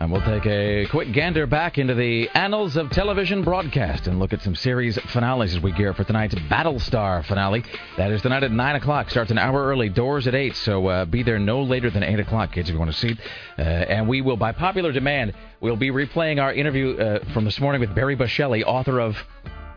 And 0.00 0.10
we'll 0.10 0.20
take 0.22 0.44
a 0.46 0.84
quick 0.90 1.12
gander 1.12 1.46
back 1.46 1.78
into 1.78 1.94
the 1.94 2.28
annals 2.30 2.76
of 2.76 2.90
television 2.90 3.44
broadcast 3.44 4.08
and 4.08 4.18
look 4.18 4.32
at 4.32 4.42
some 4.42 4.56
series 4.56 4.98
finales 5.12 5.54
as 5.54 5.62
we 5.62 5.70
gear 5.70 5.94
for 5.94 6.02
tonight's 6.02 6.34
Battlestar 6.34 7.24
finale. 7.24 7.62
That 7.96 8.10
is 8.10 8.20
tonight 8.20 8.42
at 8.42 8.50
9 8.50 8.76
o'clock. 8.76 9.10
Starts 9.10 9.30
an 9.30 9.38
hour 9.38 9.64
early, 9.64 9.88
doors 9.88 10.26
at 10.26 10.34
8, 10.34 10.56
so 10.56 10.88
uh, 10.88 11.04
be 11.04 11.22
there 11.22 11.38
no 11.38 11.62
later 11.62 11.88
than 11.88 12.02
8 12.02 12.18
o'clock, 12.18 12.50
kids, 12.50 12.68
if 12.68 12.72
you 12.72 12.80
want 12.80 12.90
to 12.92 12.98
see. 12.98 13.16
Uh, 13.56 13.62
and 13.62 14.08
we 14.08 14.20
will, 14.20 14.36
by 14.36 14.50
popular 14.50 14.90
demand, 14.90 15.34
we'll 15.60 15.76
be 15.76 15.90
replaying 15.90 16.42
our 16.42 16.52
interview 16.52 16.96
uh, 16.96 17.32
from 17.32 17.44
this 17.44 17.60
morning 17.60 17.80
with 17.80 17.94
Barry 17.94 18.16
Boschelli, 18.16 18.64
author 18.64 18.98
of 19.00 19.16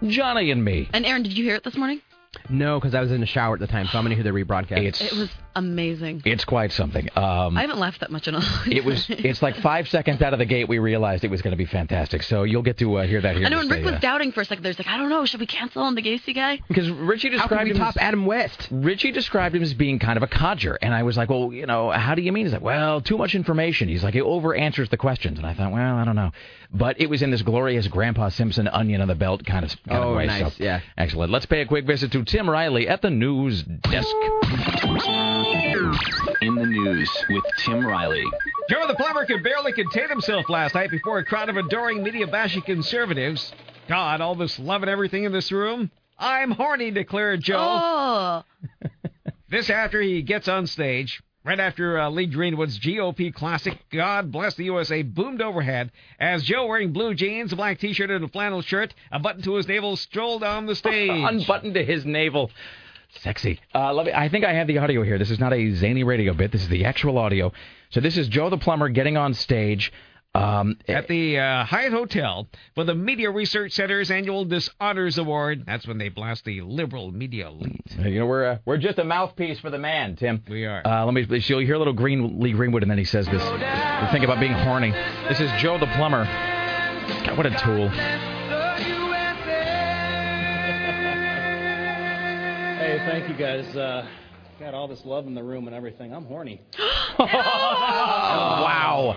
Johnny 0.07 0.49
and 0.49 0.65
Me. 0.65 0.89
and 0.91 1.05
Aaron, 1.05 1.21
did 1.21 1.37
you 1.37 1.43
hear 1.43 1.55
it 1.55 1.63
this 1.63 1.77
morning? 1.77 2.01
No, 2.49 2.79
because 2.79 2.95
I 2.95 3.01
was 3.01 3.11
in 3.11 3.19
the 3.19 3.25
shower 3.27 3.55
at 3.55 3.59
the 3.59 3.67
time, 3.67 3.87
so 3.87 3.97
I'm 3.97 4.05
going 4.05 4.15
to 4.15 4.21
hear 4.23 4.31
the 4.31 4.37
rebroadcast. 4.37 4.81
It's 4.85 5.01
It 5.01 5.11
was 5.11 5.29
amazing. 5.53 6.21
it's 6.23 6.45
quite 6.45 6.71
something. 6.71 7.09
Um, 7.13 7.57
I 7.57 7.61
haven't 7.61 7.77
laughed 7.77 7.99
that 7.99 8.09
much 8.09 8.29
in 8.29 8.35
a 8.35 8.39
long 8.39 8.71
it 8.71 8.85
was. 8.85 9.05
It's 9.09 9.41
like 9.41 9.57
five 9.57 9.89
seconds 9.89 10.21
out 10.21 10.31
of 10.31 10.39
the 10.39 10.45
gate 10.45 10.69
we 10.69 10.79
realized 10.79 11.25
it 11.25 11.29
was 11.29 11.41
going 11.41 11.51
to 11.51 11.57
be 11.57 11.65
fantastic. 11.65 12.23
So 12.23 12.43
you'll 12.43 12.61
get 12.61 12.77
to 12.77 12.99
uh, 12.99 13.03
hear 13.05 13.19
that 13.19 13.35
here. 13.35 13.45
I 13.45 13.49
know 13.49 13.59
in 13.59 13.67
when 13.67 13.79
Rick 13.79 13.81
a, 13.81 13.91
was 13.91 13.95
uh, 13.95 13.99
doubting 13.99 14.31
for 14.31 14.39
a 14.39 14.45
second, 14.45 14.63
there's 14.63 14.79
like, 14.79 14.87
I 14.87 14.95
don't 14.97 15.09
know, 15.09 15.25
should 15.25 15.41
we 15.41 15.45
cancel 15.45 15.83
on 15.83 15.93
the 15.95 16.01
Gacy 16.01 16.33
guy? 16.33 16.61
Because 16.69 16.89
Richie 16.89 17.31
How 17.31 17.39
described 17.39 17.59
can 17.59 17.65
we 17.65 17.71
him 17.71 17.77
top 17.79 17.97
as, 17.97 18.01
Adam 18.01 18.25
West? 18.25 18.69
Richie 18.71 19.11
described 19.11 19.53
him 19.53 19.61
as 19.63 19.73
being 19.73 19.99
kind 19.99 20.15
of 20.15 20.23
a 20.23 20.27
codger, 20.27 20.75
and 20.81 20.93
I 20.93 21.03
was 21.03 21.17
like, 21.17 21.29
well, 21.29 21.51
you 21.51 21.65
know, 21.65 21.89
how 21.91 22.15
do 22.15 22.21
you 22.21 22.31
mean? 22.31 22.45
He's 22.45 22.53
like, 22.53 22.61
well, 22.61 23.01
too 23.01 23.17
much 23.17 23.35
information. 23.35 23.89
He's 23.89 24.05
like, 24.05 24.13
he 24.13 24.21
over 24.21 24.55
answers 24.55 24.87
the 24.87 24.95
questions, 24.97 25.37
and 25.37 25.45
I 25.45 25.53
thought, 25.53 25.73
well, 25.73 25.97
I 25.97 26.05
don't 26.05 26.15
know, 26.15 26.31
but 26.73 27.01
it 27.01 27.09
was 27.09 27.21
in 27.21 27.29
this 27.31 27.41
glorious 27.41 27.87
Grandpa 27.87 28.29
Simpson 28.29 28.69
onion 28.69 29.01
on 29.01 29.09
the 29.09 29.15
belt 29.15 29.45
kind 29.45 29.65
of, 29.65 29.71
kind 29.83 30.01
Oh, 30.01 30.11
of 30.11 30.15
way. 30.15 30.27
nice, 30.27 30.55
so, 30.55 30.63
yeah. 30.63 30.79
excellent. 30.97 31.29
Let's 31.29 31.45
pay 31.45 31.59
a 31.59 31.65
quick 31.65 31.85
visit 31.85 32.13
to 32.13 32.20
Tim 32.23 32.49
Riley 32.49 32.87
at 32.87 33.01
the 33.01 33.09
news 33.09 33.63
desk. 33.63 34.15
In 36.41 36.55
the 36.55 36.65
news 36.65 37.09
with 37.29 37.43
Tim 37.59 37.85
Riley. 37.85 38.23
Joe 38.69 38.87
the 38.87 38.95
Plumber 38.95 39.25
could 39.25 39.43
barely 39.43 39.73
contain 39.73 40.09
himself 40.09 40.49
last 40.49 40.75
night 40.75 40.91
before 40.91 41.19
a 41.19 41.25
crowd 41.25 41.49
of 41.49 41.57
adoring 41.57 42.03
media 42.03 42.27
bashing 42.27 42.61
conservatives. 42.61 43.53
God, 43.87 44.21
all 44.21 44.35
this 44.35 44.57
love 44.59 44.81
and 44.83 44.89
everything 44.89 45.23
in 45.23 45.31
this 45.31 45.51
room. 45.51 45.91
I'm 46.17 46.51
horny, 46.51 46.91
declared 46.91 47.41
Joe. 47.41 47.57
Oh. 47.59 48.43
This 49.51 49.69
after 49.69 50.01
he 50.01 50.21
gets 50.21 50.47
on 50.47 50.65
stage. 50.65 51.21
Right 51.43 51.59
after 51.59 51.99
uh, 51.99 52.09
Lee 52.11 52.27
Greenwood's 52.27 52.77
GOP 52.77 53.33
classic, 53.33 53.75
God 53.91 54.31
Bless 54.31 54.53
the 54.53 54.65
USA, 54.65 55.01
boomed 55.01 55.41
overhead 55.41 55.91
as 56.19 56.43
Joe, 56.43 56.67
wearing 56.67 56.93
blue 56.93 57.15
jeans, 57.15 57.51
a 57.51 57.55
black 57.55 57.79
t 57.79 57.93
shirt, 57.93 58.11
and 58.11 58.23
a 58.23 58.27
flannel 58.27 58.61
shirt, 58.61 58.93
a 59.11 59.17
button 59.17 59.41
to 59.43 59.55
his 59.55 59.67
navel, 59.67 59.95
strolled 59.95 60.43
on 60.43 60.67
the 60.67 60.75
stage. 60.75 61.09
Unbuttoned 61.11 61.73
to 61.73 61.83
his 61.83 62.05
navel. 62.05 62.51
Sexy. 63.21 63.59
Uh, 63.73 64.03
me, 64.03 64.13
I 64.13 64.29
think 64.29 64.45
I 64.45 64.53
have 64.53 64.67
the 64.67 64.77
audio 64.77 65.03
here. 65.03 65.17
This 65.17 65.31
is 65.31 65.39
not 65.39 65.51
a 65.51 65.73
zany 65.73 66.03
radio 66.03 66.33
bit. 66.33 66.51
This 66.51 66.61
is 66.61 66.69
the 66.69 66.85
actual 66.85 67.17
audio. 67.17 67.51
So 67.89 67.99
this 67.99 68.17
is 68.17 68.27
Joe 68.27 68.51
the 68.51 68.57
plumber 68.57 68.89
getting 68.89 69.17
on 69.17 69.33
stage. 69.33 69.91
Um, 70.33 70.77
At 70.87 71.09
the 71.09 71.39
uh, 71.39 71.65
Hyatt 71.65 71.91
Hotel 71.91 72.47
for 72.73 72.85
the 72.85 72.95
Media 72.95 73.29
Research 73.29 73.73
Center's 73.73 74.09
annual 74.09 74.45
Dishonors 74.45 75.17
Award. 75.17 75.65
That's 75.65 75.85
when 75.85 75.97
they 75.97 76.07
blast 76.07 76.45
the 76.45 76.61
liberal 76.61 77.11
media 77.11 77.49
elite. 77.49 77.81
you 77.99 78.19
know, 78.19 78.25
we're 78.25 78.45
uh, 78.45 78.57
we're 78.63 78.77
just 78.77 78.97
a 78.97 79.03
mouthpiece 79.03 79.59
for 79.59 79.69
the 79.69 79.77
man, 79.77 80.15
Tim. 80.15 80.41
We 80.49 80.65
are. 80.65 80.87
Uh, 80.87 81.03
let 81.03 81.13
me. 81.13 81.25
You'll 81.29 81.59
hear 81.59 81.75
a 81.75 81.77
little 81.79 81.91
Green 81.93 82.39
Lee 82.39 82.53
Greenwood, 82.53 82.81
and 82.81 82.89
then 82.89 82.97
he 82.97 83.03
says 83.03 83.25
this. 83.25 83.43
You 83.43 84.07
think 84.11 84.23
about 84.23 84.39
being 84.39 84.53
horny. 84.53 84.91
This 85.27 85.41
is 85.41 85.51
Joe 85.61 85.77
the 85.77 85.87
plumber. 85.87 86.23
God, 86.23 87.35
what 87.37 87.45
a 87.45 87.51
tool. 87.57 87.89
Hey, 92.79 92.99
thank 93.05 93.27
you 93.27 93.35
guys. 93.35 93.75
Uh, 93.75 94.07
got 94.61 94.73
all 94.73 94.87
this 94.87 95.03
love 95.05 95.27
in 95.27 95.35
the 95.35 95.43
room 95.43 95.67
and 95.67 95.75
everything. 95.75 96.13
I'm 96.13 96.23
horny. 96.25 96.61
wow, 97.19 99.15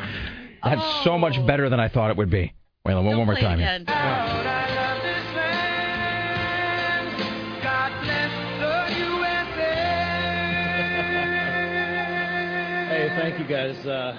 that's 0.64 1.04
so 1.04 1.18
much 1.18 1.44
better 1.46 1.68
than 1.68 1.80
I 1.80 1.88
thought 1.88 2.10
it 2.10 2.16
would 2.16 2.30
be. 2.30 2.52
Wait, 2.84 2.94
one, 2.94 3.04
one 3.06 3.26
more 3.26 3.34
time. 3.36 3.58
here. 3.58 3.84
Hey, 12.88 13.08
thank 13.16 13.38
you 13.40 13.44
guys. 13.46 13.74
Uh, 13.86 14.16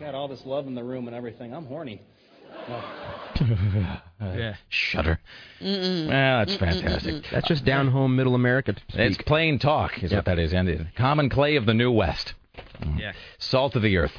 got 0.00 0.14
all 0.14 0.28
this 0.28 0.44
love 0.46 0.66
in 0.66 0.74
the 0.74 0.82
room 0.82 1.06
and 1.08 1.16
everything. 1.16 1.52
I'm 1.52 1.66
horny. 1.66 2.00
yeah. 4.20 4.54
Shudder. 4.68 5.18
Mm-mm. 5.60 6.08
Well, 6.08 6.38
that's 6.44 6.56
fantastic. 6.56 7.24
That's 7.30 7.46
just 7.48 7.64
down 7.64 7.88
home 7.88 8.16
middle 8.16 8.34
America. 8.34 8.72
to 8.72 8.80
It's 8.94 9.18
plain 9.18 9.58
talk, 9.58 10.02
is 10.02 10.12
what 10.12 10.24
that 10.24 10.38
is. 10.38 10.54
And 10.54 10.68
it- 10.68 10.86
common 10.96 11.28
clay 11.28 11.56
of 11.56 11.66
the 11.66 11.74
New 11.74 11.90
West. 11.92 12.32
Mm. 12.80 12.98
Yeah. 12.98 13.12
Salt 13.38 13.76
of 13.76 13.82
the 13.82 13.96
earth. 13.98 14.12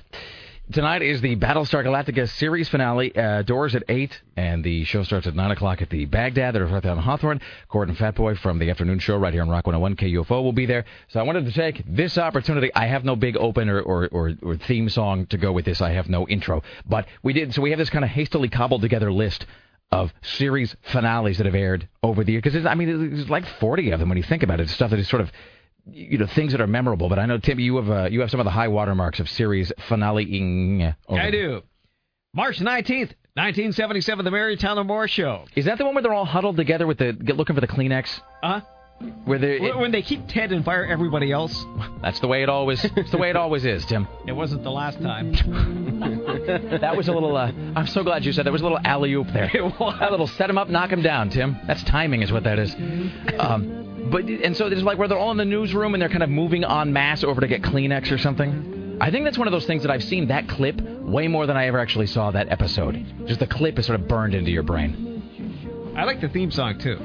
Tonight 0.72 1.04
is 1.04 1.22
the 1.22 1.36
Battlestar 1.36 1.86
Galactica 1.86 2.28
series 2.28 2.68
finale. 2.68 3.16
Uh, 3.16 3.44
doors 3.44 3.76
at 3.76 3.84
8, 3.88 4.20
and 4.36 4.64
the 4.64 4.84
show 4.86 5.04
starts 5.04 5.28
at 5.28 5.36
9 5.36 5.52
o'clock 5.52 5.84
at 5.84 5.92
the 5.92 6.06
Bagdad. 6.06 6.56
There's 6.56 6.72
right 6.72 6.82
there 6.82 6.92
on 6.92 6.98
Hawthorne. 6.98 7.40
Cort 7.70 7.88
and 7.88 7.96
Fatboy 7.96 8.40
from 8.40 8.58
the 8.58 8.72
afternoon 8.72 8.98
show 8.98 9.16
right 9.16 9.32
here 9.32 9.44
on 9.44 9.50
Rock 9.50 9.68
101 9.68 9.96
KUFO 9.96 10.42
will 10.42 10.54
be 10.54 10.66
there. 10.66 10.84
So 11.10 11.20
I 11.20 11.24
wanted 11.24 11.46
to 11.46 11.52
take 11.52 11.84
this 11.88 12.18
opportunity. 12.18 12.74
I 12.74 12.88
have 12.88 13.06
no 13.06 13.16
big 13.16 13.38
open 13.38 13.70
or, 13.70 13.80
or, 13.80 14.10
or, 14.12 14.34
or 14.42 14.58
theme 14.58 14.90
song 14.90 15.28
to 15.28 15.38
go 15.38 15.52
with 15.52 15.66
this. 15.66 15.82
I 15.82 15.92
have 15.92 16.10
no 16.10 16.28
intro. 16.28 16.64
But 16.90 17.06
we 17.22 17.34
did, 17.34 17.54
so 17.54 17.62
we 17.62 17.70
have 17.70 17.78
this 17.78 17.92
kind 17.92 18.04
of 18.04 18.10
hastily 18.10 18.50
cobbled 18.50 18.82
together 18.82 19.14
list 19.14 19.46
of 19.92 20.12
series 20.24 20.76
finales 20.82 21.38
that 21.38 21.46
have 21.46 21.54
aired 21.54 21.88
over 22.02 22.24
the 22.24 22.32
year. 22.32 22.42
Because, 22.42 22.66
I 22.66 22.74
mean, 22.74 23.12
there's 23.12 23.30
like 23.30 23.46
40 23.46 23.92
of 23.92 24.00
them 24.00 24.10
when 24.10 24.18
you 24.18 24.24
think 24.24 24.42
about 24.42 24.60
it. 24.60 24.64
It's 24.64 24.74
stuff 24.74 24.90
that 24.90 25.00
is 25.00 25.08
sort 25.08 25.22
of 25.22 25.32
you 25.92 26.18
know 26.18 26.28
things 26.28 26.52
that 26.52 26.62
are 26.62 26.68
memorable. 26.68 27.10
But 27.10 27.20
I 27.20 27.26
know 27.26 27.38
Tim, 27.38 27.60
you 27.60 27.76
have 27.78 27.90
uh, 27.90 28.10
you 28.10 28.22
have 28.22 28.32
some 28.32 28.40
of 28.40 28.46
the 28.46 28.52
high 28.52 28.68
watermarks 28.68 29.20
of 29.20 29.30
series 29.30 29.72
finaleing. 29.90 30.96
over 31.08 31.20
I 31.22 31.32
do. 31.32 31.62
March 32.34 32.60
19th, 32.60 33.14
1977, 33.36 34.26
The 34.26 34.32
Mary 34.32 34.58
Tyler 34.58 34.84
Moore 34.84 35.08
Show. 35.08 35.46
Is 35.56 35.66
that 35.66 35.78
the 35.78 35.86
one 35.86 35.94
where 35.96 36.02
they're 36.04 36.14
all 36.14 36.26
huddled 36.26 36.58
together 36.58 36.86
with 36.86 36.98
the 36.98 37.14
looking 37.34 37.56
for 37.56 37.62
the 37.62 37.68
Kleenex? 37.68 38.20
Uh 38.44 38.60
Where 39.24 39.40
they 39.40 39.60
When 39.60 39.80
when 39.80 39.92
they 39.92 40.02
keep 40.02 40.28
Ted 40.28 40.52
and 40.52 40.66
fire 40.66 40.86
everybody 40.86 41.32
else. 41.32 41.66
that's 42.02 42.20
the 42.20 42.28
way 42.28 42.44
it 42.44 42.50
always 42.50 42.84
it's 42.84 43.12
the 43.12 43.18
way 43.18 43.30
it 43.30 43.36
always 43.36 43.64
is, 43.66 43.86
Tim. 43.86 44.08
It 44.28 44.34
wasn't 44.34 44.64
the 44.64 44.72
last 44.72 45.02
time. 45.02 45.34
That 46.86 46.96
was 46.96 47.08
a 47.08 47.14
little. 47.14 47.36
Uh, 47.36 47.52
I'm 47.76 47.88
so 47.88 48.04
glad 48.04 48.26
you 48.26 48.32
said 48.32 48.46
that 48.46 48.52
was 48.52 48.62
a 48.62 48.66
little 48.66 48.80
alley 48.84 49.14
oop 49.14 49.28
there. 49.34 49.50
It 49.54 49.64
was. 49.64 49.98
A 50.02 50.12
little 50.12 50.28
set 50.28 50.50
him 50.50 50.58
up, 50.58 50.70
knock 50.70 50.92
him 50.92 51.02
down, 51.02 51.30
Tim. 51.30 51.58
That's 51.68 51.84
timing, 51.84 52.22
is 52.22 52.32
what 52.32 52.44
that 52.44 52.60
is. 52.60 52.76
Um, 53.40 54.10
but 54.12 54.26
and 54.26 54.56
so 54.56 54.70
there's 54.70 54.84
like 54.84 54.98
where 54.98 55.08
they're 55.08 55.18
all 55.18 55.32
in 55.32 55.38
the 55.38 55.46
newsroom 55.46 55.94
and 55.94 56.02
they're 56.02 56.10
kind 56.10 56.24
of 56.24 56.30
moving 56.30 56.64
en 56.64 56.94
masse 56.94 57.24
over 57.24 57.42
to 57.42 57.48
get 57.48 57.62
Kleenex 57.62 58.12
or 58.12 58.18
something. 58.18 58.98
I 59.02 59.12
think 59.12 59.26
that's 59.26 59.38
one 59.38 59.48
of 59.48 59.52
those 59.52 59.66
things 59.66 59.82
that 59.84 59.92
I've 59.92 60.04
seen 60.04 60.28
that 60.28 60.48
clip 60.48 60.80
way 60.82 61.28
more 61.28 61.46
than 61.46 61.58
I 61.58 61.68
ever 61.68 61.80
actually 61.80 62.08
saw 62.08 62.32
that 62.32 62.50
episode. 62.50 63.04
Just 63.26 63.40
the 63.40 63.48
clip 63.48 63.78
is 63.80 63.86
sort 63.86 64.00
of 64.00 64.08
burned 64.08 64.34
into 64.34 64.52
your 64.52 64.64
brain. 64.64 65.94
I 65.96 66.04
like 66.04 66.22
the 66.22 66.30
theme 66.30 66.52
song 66.52 66.80
too. 66.80 67.00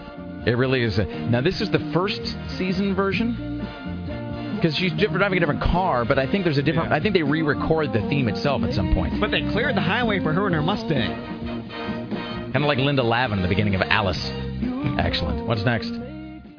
It 0.47 0.57
really 0.57 0.83
is. 0.83 0.99
A, 0.99 1.05
now 1.05 1.41
this 1.41 1.61
is 1.61 1.71
the 1.71 1.81
first 1.93 2.37
season 2.59 2.95
version 2.95 3.50
because 4.61 4.77
she's 4.77 4.93
different, 4.93 5.19
driving 5.19 5.39
a 5.39 5.41
different 5.41 5.63
car, 5.63 6.05
but 6.05 6.19
I 6.19 6.27
think 6.31 6.45
there's 6.45 6.59
a 6.59 6.63
different. 6.63 6.93
I 6.93 7.01
think 7.01 7.15
they 7.15 7.23
re-record 7.23 7.93
the 7.93 8.01
theme 8.09 8.29
itself 8.29 8.63
at 8.63 8.75
some 8.75 8.93
point. 8.95 9.21
But 9.21 9.31
they 9.31 9.43
cleared 9.51 9.77
the 9.77 9.81
highway 9.81 10.21
for 10.21 10.33
her 10.33 10.47
and 10.47 10.55
her 10.55 10.63
Mustang. 10.63 11.71
Kind 12.53 12.57
of 12.57 12.63
like 12.63 12.79
Linda 12.79 13.03
Lavin 13.03 13.39
in 13.39 13.43
the 13.43 13.49
beginning 13.49 13.75
of 13.75 13.83
Alice. 13.83 14.31
Excellent. 14.99 15.47
What's 15.47 15.65
next? 15.65 16.10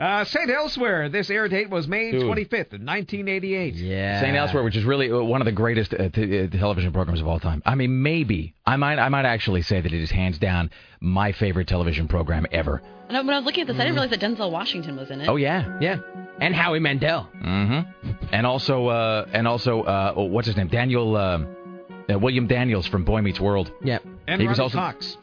Uh, 0.02 0.24
St. 0.26 0.50
Elsewhere. 0.50 1.10
This 1.10 1.30
air 1.30 1.48
date 1.48 1.70
was 1.70 1.88
May 1.88 2.10
Dude. 2.12 2.24
25th, 2.24 2.72
1988. 2.72 3.76
Yeah. 3.76 4.20
St. 4.20 4.36
Elsewhere, 4.36 4.64
which 4.64 4.76
is 4.76 4.84
really 4.84 5.12
uh, 5.12 5.20
one 5.22 5.42
of 5.42 5.46
the 5.46 5.52
greatest 5.52 5.94
uh, 5.94 6.10
t- 6.10 6.40
uh, 6.44 6.48
television 6.48 6.92
programs 6.92 7.22
of 7.22 7.28
all 7.28 7.40
time. 7.40 7.62
I 7.66 7.76
mean, 7.76 8.02
maybe 8.02 8.56
I 8.66 8.78
might 8.78 8.98
I 8.98 9.10
might 9.10 9.26
actually 9.26 9.62
say 9.62 9.80
that 9.80 9.94
it 9.94 10.02
is 10.02 10.10
hands 10.10 10.40
down 10.40 10.72
my 11.00 11.32
favorite 11.34 11.68
television 11.68 12.08
program 12.08 12.48
ever. 12.52 12.82
And 13.10 13.28
when 13.28 13.36
I 13.36 13.40
was 13.40 13.46
looking 13.46 13.62
at 13.62 13.68
this, 13.68 13.76
I 13.76 13.80
didn't 13.84 13.94
realize 13.96 14.10
that 14.10 14.22
Denzel 14.22 14.52
Washington 14.52 14.96
was 14.96 15.12
in 15.12 15.22
it. 15.22 15.28
Oh 15.30 15.36
yeah, 15.36 15.78
Yeah. 15.80 16.00
And 16.40 16.56
Howie 16.56 16.80
Mandel. 16.80 17.30
mm-hmm. 17.44 18.12
And 18.32 18.48
also 18.48 18.88
uh, 18.88 19.28
and 19.32 19.48
also 19.48 19.84
uh, 19.84 20.14
oh, 20.16 20.24
what's 20.24 20.48
his 20.48 20.58
name? 20.58 20.70
Daniel 20.70 21.16
uh, 21.16 21.40
uh, 22.12 22.18
William 22.18 22.48
Daniels 22.48 22.88
from 22.88 23.04
Boy 23.04 23.22
Meets 23.22 23.40
World. 23.40 23.72
Yeah. 23.84 24.00
And 24.28 24.42
He 24.42 24.48
was 24.48 24.58
Ronny 24.58 24.64
also- 24.66 24.78
Cox. 24.80 25.18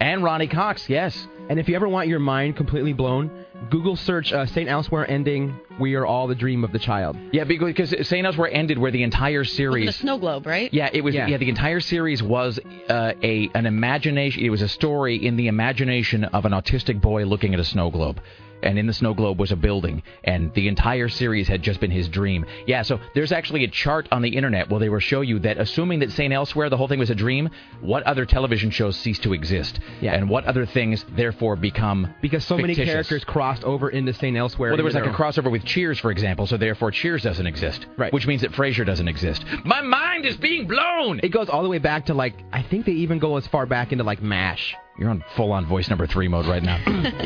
And 0.00 0.24
Ronny 0.24 0.48
Cox, 0.48 0.88
yes. 0.88 1.28
And 1.50 1.60
if 1.60 1.68
you 1.68 1.76
ever 1.76 1.86
want 1.88 2.08
your 2.08 2.18
mind 2.18 2.56
completely 2.56 2.92
blown, 2.94 3.43
Google 3.70 3.96
search 3.96 4.32
uh, 4.32 4.46
St. 4.46 4.68
Elsewhere 4.68 5.08
ending, 5.10 5.58
We 5.78 5.94
Are 5.94 6.06
All 6.06 6.26
the 6.26 6.34
Dream 6.34 6.64
of 6.64 6.72
the 6.72 6.78
Child. 6.78 7.16
Yeah, 7.32 7.44
because 7.44 7.94
St. 8.06 8.26
Elsewhere 8.26 8.50
ended 8.52 8.78
where 8.78 8.90
the 8.90 9.02
entire 9.02 9.40
Was 9.40 9.50
it 9.52 9.54
series 9.56 9.88
a 9.88 9.92
snow 9.92 10.18
globe, 10.18 10.46
right? 10.46 10.72
Yeah, 10.72 10.90
it 10.92 11.02
was. 11.02 11.14
Yeah, 11.14 11.26
Yeah. 11.26 11.36
the 11.38 11.48
entire 11.48 11.80
series 11.80 12.22
was 12.22 12.58
uh, 12.88 13.12
a 13.22 13.50
an 13.54 13.66
imagination. 13.66 14.42
It 14.44 14.50
was 14.50 14.62
a 14.62 14.68
story 14.68 15.16
in 15.24 15.36
the 15.36 15.48
imagination 15.48 16.24
of 16.24 16.44
an 16.44 16.52
autistic 16.52 17.00
boy 17.00 17.24
looking 17.24 17.54
at 17.54 17.60
a 17.60 17.64
snow 17.64 17.90
globe, 17.90 18.20
and 18.64 18.78
in 18.78 18.86
the 18.86 18.92
snow 18.92 19.14
globe 19.14 19.38
was 19.38 19.52
a 19.52 19.56
building, 19.56 20.02
and 20.24 20.52
the 20.54 20.68
entire 20.68 21.08
series 21.08 21.46
had 21.48 21.62
just 21.62 21.80
been 21.80 21.90
his 21.90 22.08
dream. 22.08 22.44
Yeah, 22.66 22.82
so 22.82 22.98
there's 23.14 23.32
actually 23.32 23.64
a 23.64 23.68
chart 23.68 24.08
on 24.10 24.22
the 24.22 24.30
internet 24.36 24.68
where 24.70 24.80
they 24.80 24.88
will 24.88 24.98
show 24.98 25.20
you 25.20 25.38
that, 25.40 25.58
assuming 25.58 26.00
that 26.00 26.10
Saint 26.12 26.32
Elsewhere, 26.32 26.68
the 26.70 26.76
whole 26.76 26.88
thing 26.88 26.98
was 26.98 27.10
a 27.10 27.14
dream, 27.14 27.50
what 27.80 28.02
other 28.04 28.24
television 28.24 28.70
shows 28.70 28.96
cease 28.96 29.18
to 29.20 29.32
exist, 29.32 29.78
Yeah. 30.00 30.14
and 30.14 30.28
what 30.28 30.44
other 30.44 30.66
things 30.66 31.04
therefore 31.14 31.56
become 31.56 32.08
Because 32.20 32.44
so 32.44 32.56
many 32.56 32.74
characters 32.74 33.24
crossed 33.24 33.64
over 33.64 33.90
into 33.90 34.12
St. 34.12 34.36
Elsewhere. 34.36 34.70
Well, 34.70 34.76
there 34.76 34.84
was 34.84 34.94
like 34.94 35.06
a 35.06 35.10
crossover 35.10 35.50
with 35.50 35.64
Cheers, 35.64 35.98
for 36.00 36.10
example, 36.10 36.46
so 36.46 36.56
therefore 36.56 36.90
Cheers 36.90 37.22
doesn't 37.22 37.46
exist. 37.46 37.86
Right. 37.96 38.12
Which 38.12 38.26
means 38.26 38.40
that 38.42 38.52
Frasier 38.52 38.84
doesn't 38.86 39.08
exist. 39.08 39.44
My 39.64 39.80
mind 39.82 40.24
is 40.26 40.36
being 40.36 40.66
blown! 40.66 41.20
It 41.22 41.28
goes 41.30 41.48
all 41.48 41.62
the 41.62 41.68
way 41.68 41.78
back 41.78 42.06
to 42.06 42.14
like 42.14 42.34
I 42.52 42.62
think 42.62 42.86
they 42.86 42.92
even 42.92 43.18
go 43.18 43.36
as 43.36 43.46
far 43.46 43.66
back 43.66 43.92
into 43.92 44.04
like 44.04 44.22
MASH. 44.22 44.74
You're 44.98 45.10
on 45.10 45.24
full 45.36 45.52
on 45.52 45.66
voice 45.66 45.88
number 45.88 46.06
three 46.06 46.28
mode 46.28 46.46
right 46.46 46.62
now. 46.62 46.78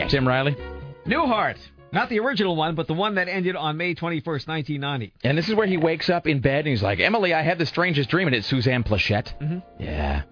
Tim 0.08 0.26
Riley? 0.26 0.56
Newhart. 1.08 1.56
Not 1.90 2.10
the 2.10 2.18
original 2.20 2.54
one, 2.54 2.74
but 2.74 2.86
the 2.86 2.92
one 2.94 3.14
that 3.14 3.28
ended 3.28 3.56
on 3.56 3.76
May 3.78 3.94
21st, 3.94 4.46
1990. 4.46 5.12
And 5.24 5.38
this 5.38 5.48
is 5.48 5.54
where 5.54 5.66
he 5.66 5.78
wakes 5.78 6.10
up 6.10 6.26
in 6.26 6.40
bed 6.40 6.58
and 6.60 6.68
he's 6.68 6.82
like, 6.82 7.00
Emily, 7.00 7.32
I 7.32 7.40
had 7.42 7.58
the 7.58 7.64
strangest 7.64 8.10
dream, 8.10 8.28
and 8.28 8.36
it's 8.36 8.46
Suzanne 8.46 8.84
Pleshette. 8.84 9.32
Mhm. 9.40 9.62
Yeah. 9.78 10.22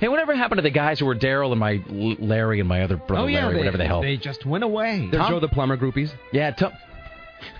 Hey, 0.00 0.08
whatever 0.08 0.34
happened 0.34 0.58
to 0.58 0.62
the 0.62 0.70
guys 0.70 0.98
who 0.98 1.06
were 1.06 1.14
Daryl 1.14 1.50
and 1.52 1.60
my 1.60 1.74
L- 1.90 2.16
Larry 2.18 2.60
and 2.60 2.68
my 2.68 2.80
other 2.82 2.96
brother 2.96 3.24
oh, 3.24 3.26
yeah. 3.26 3.40
Larry, 3.42 3.52
they, 3.52 3.58
whatever 3.58 3.76
the 3.78 3.86
hell? 3.86 4.00
They 4.00 4.16
just 4.16 4.44
went 4.46 4.64
away. 4.64 5.06
They're 5.10 5.20
Tom? 5.20 5.30
Joe 5.32 5.40
the 5.40 5.48
Plumber 5.48 5.76
groupies. 5.76 6.12
Yeah, 6.32 6.50
Tom. 6.50 6.72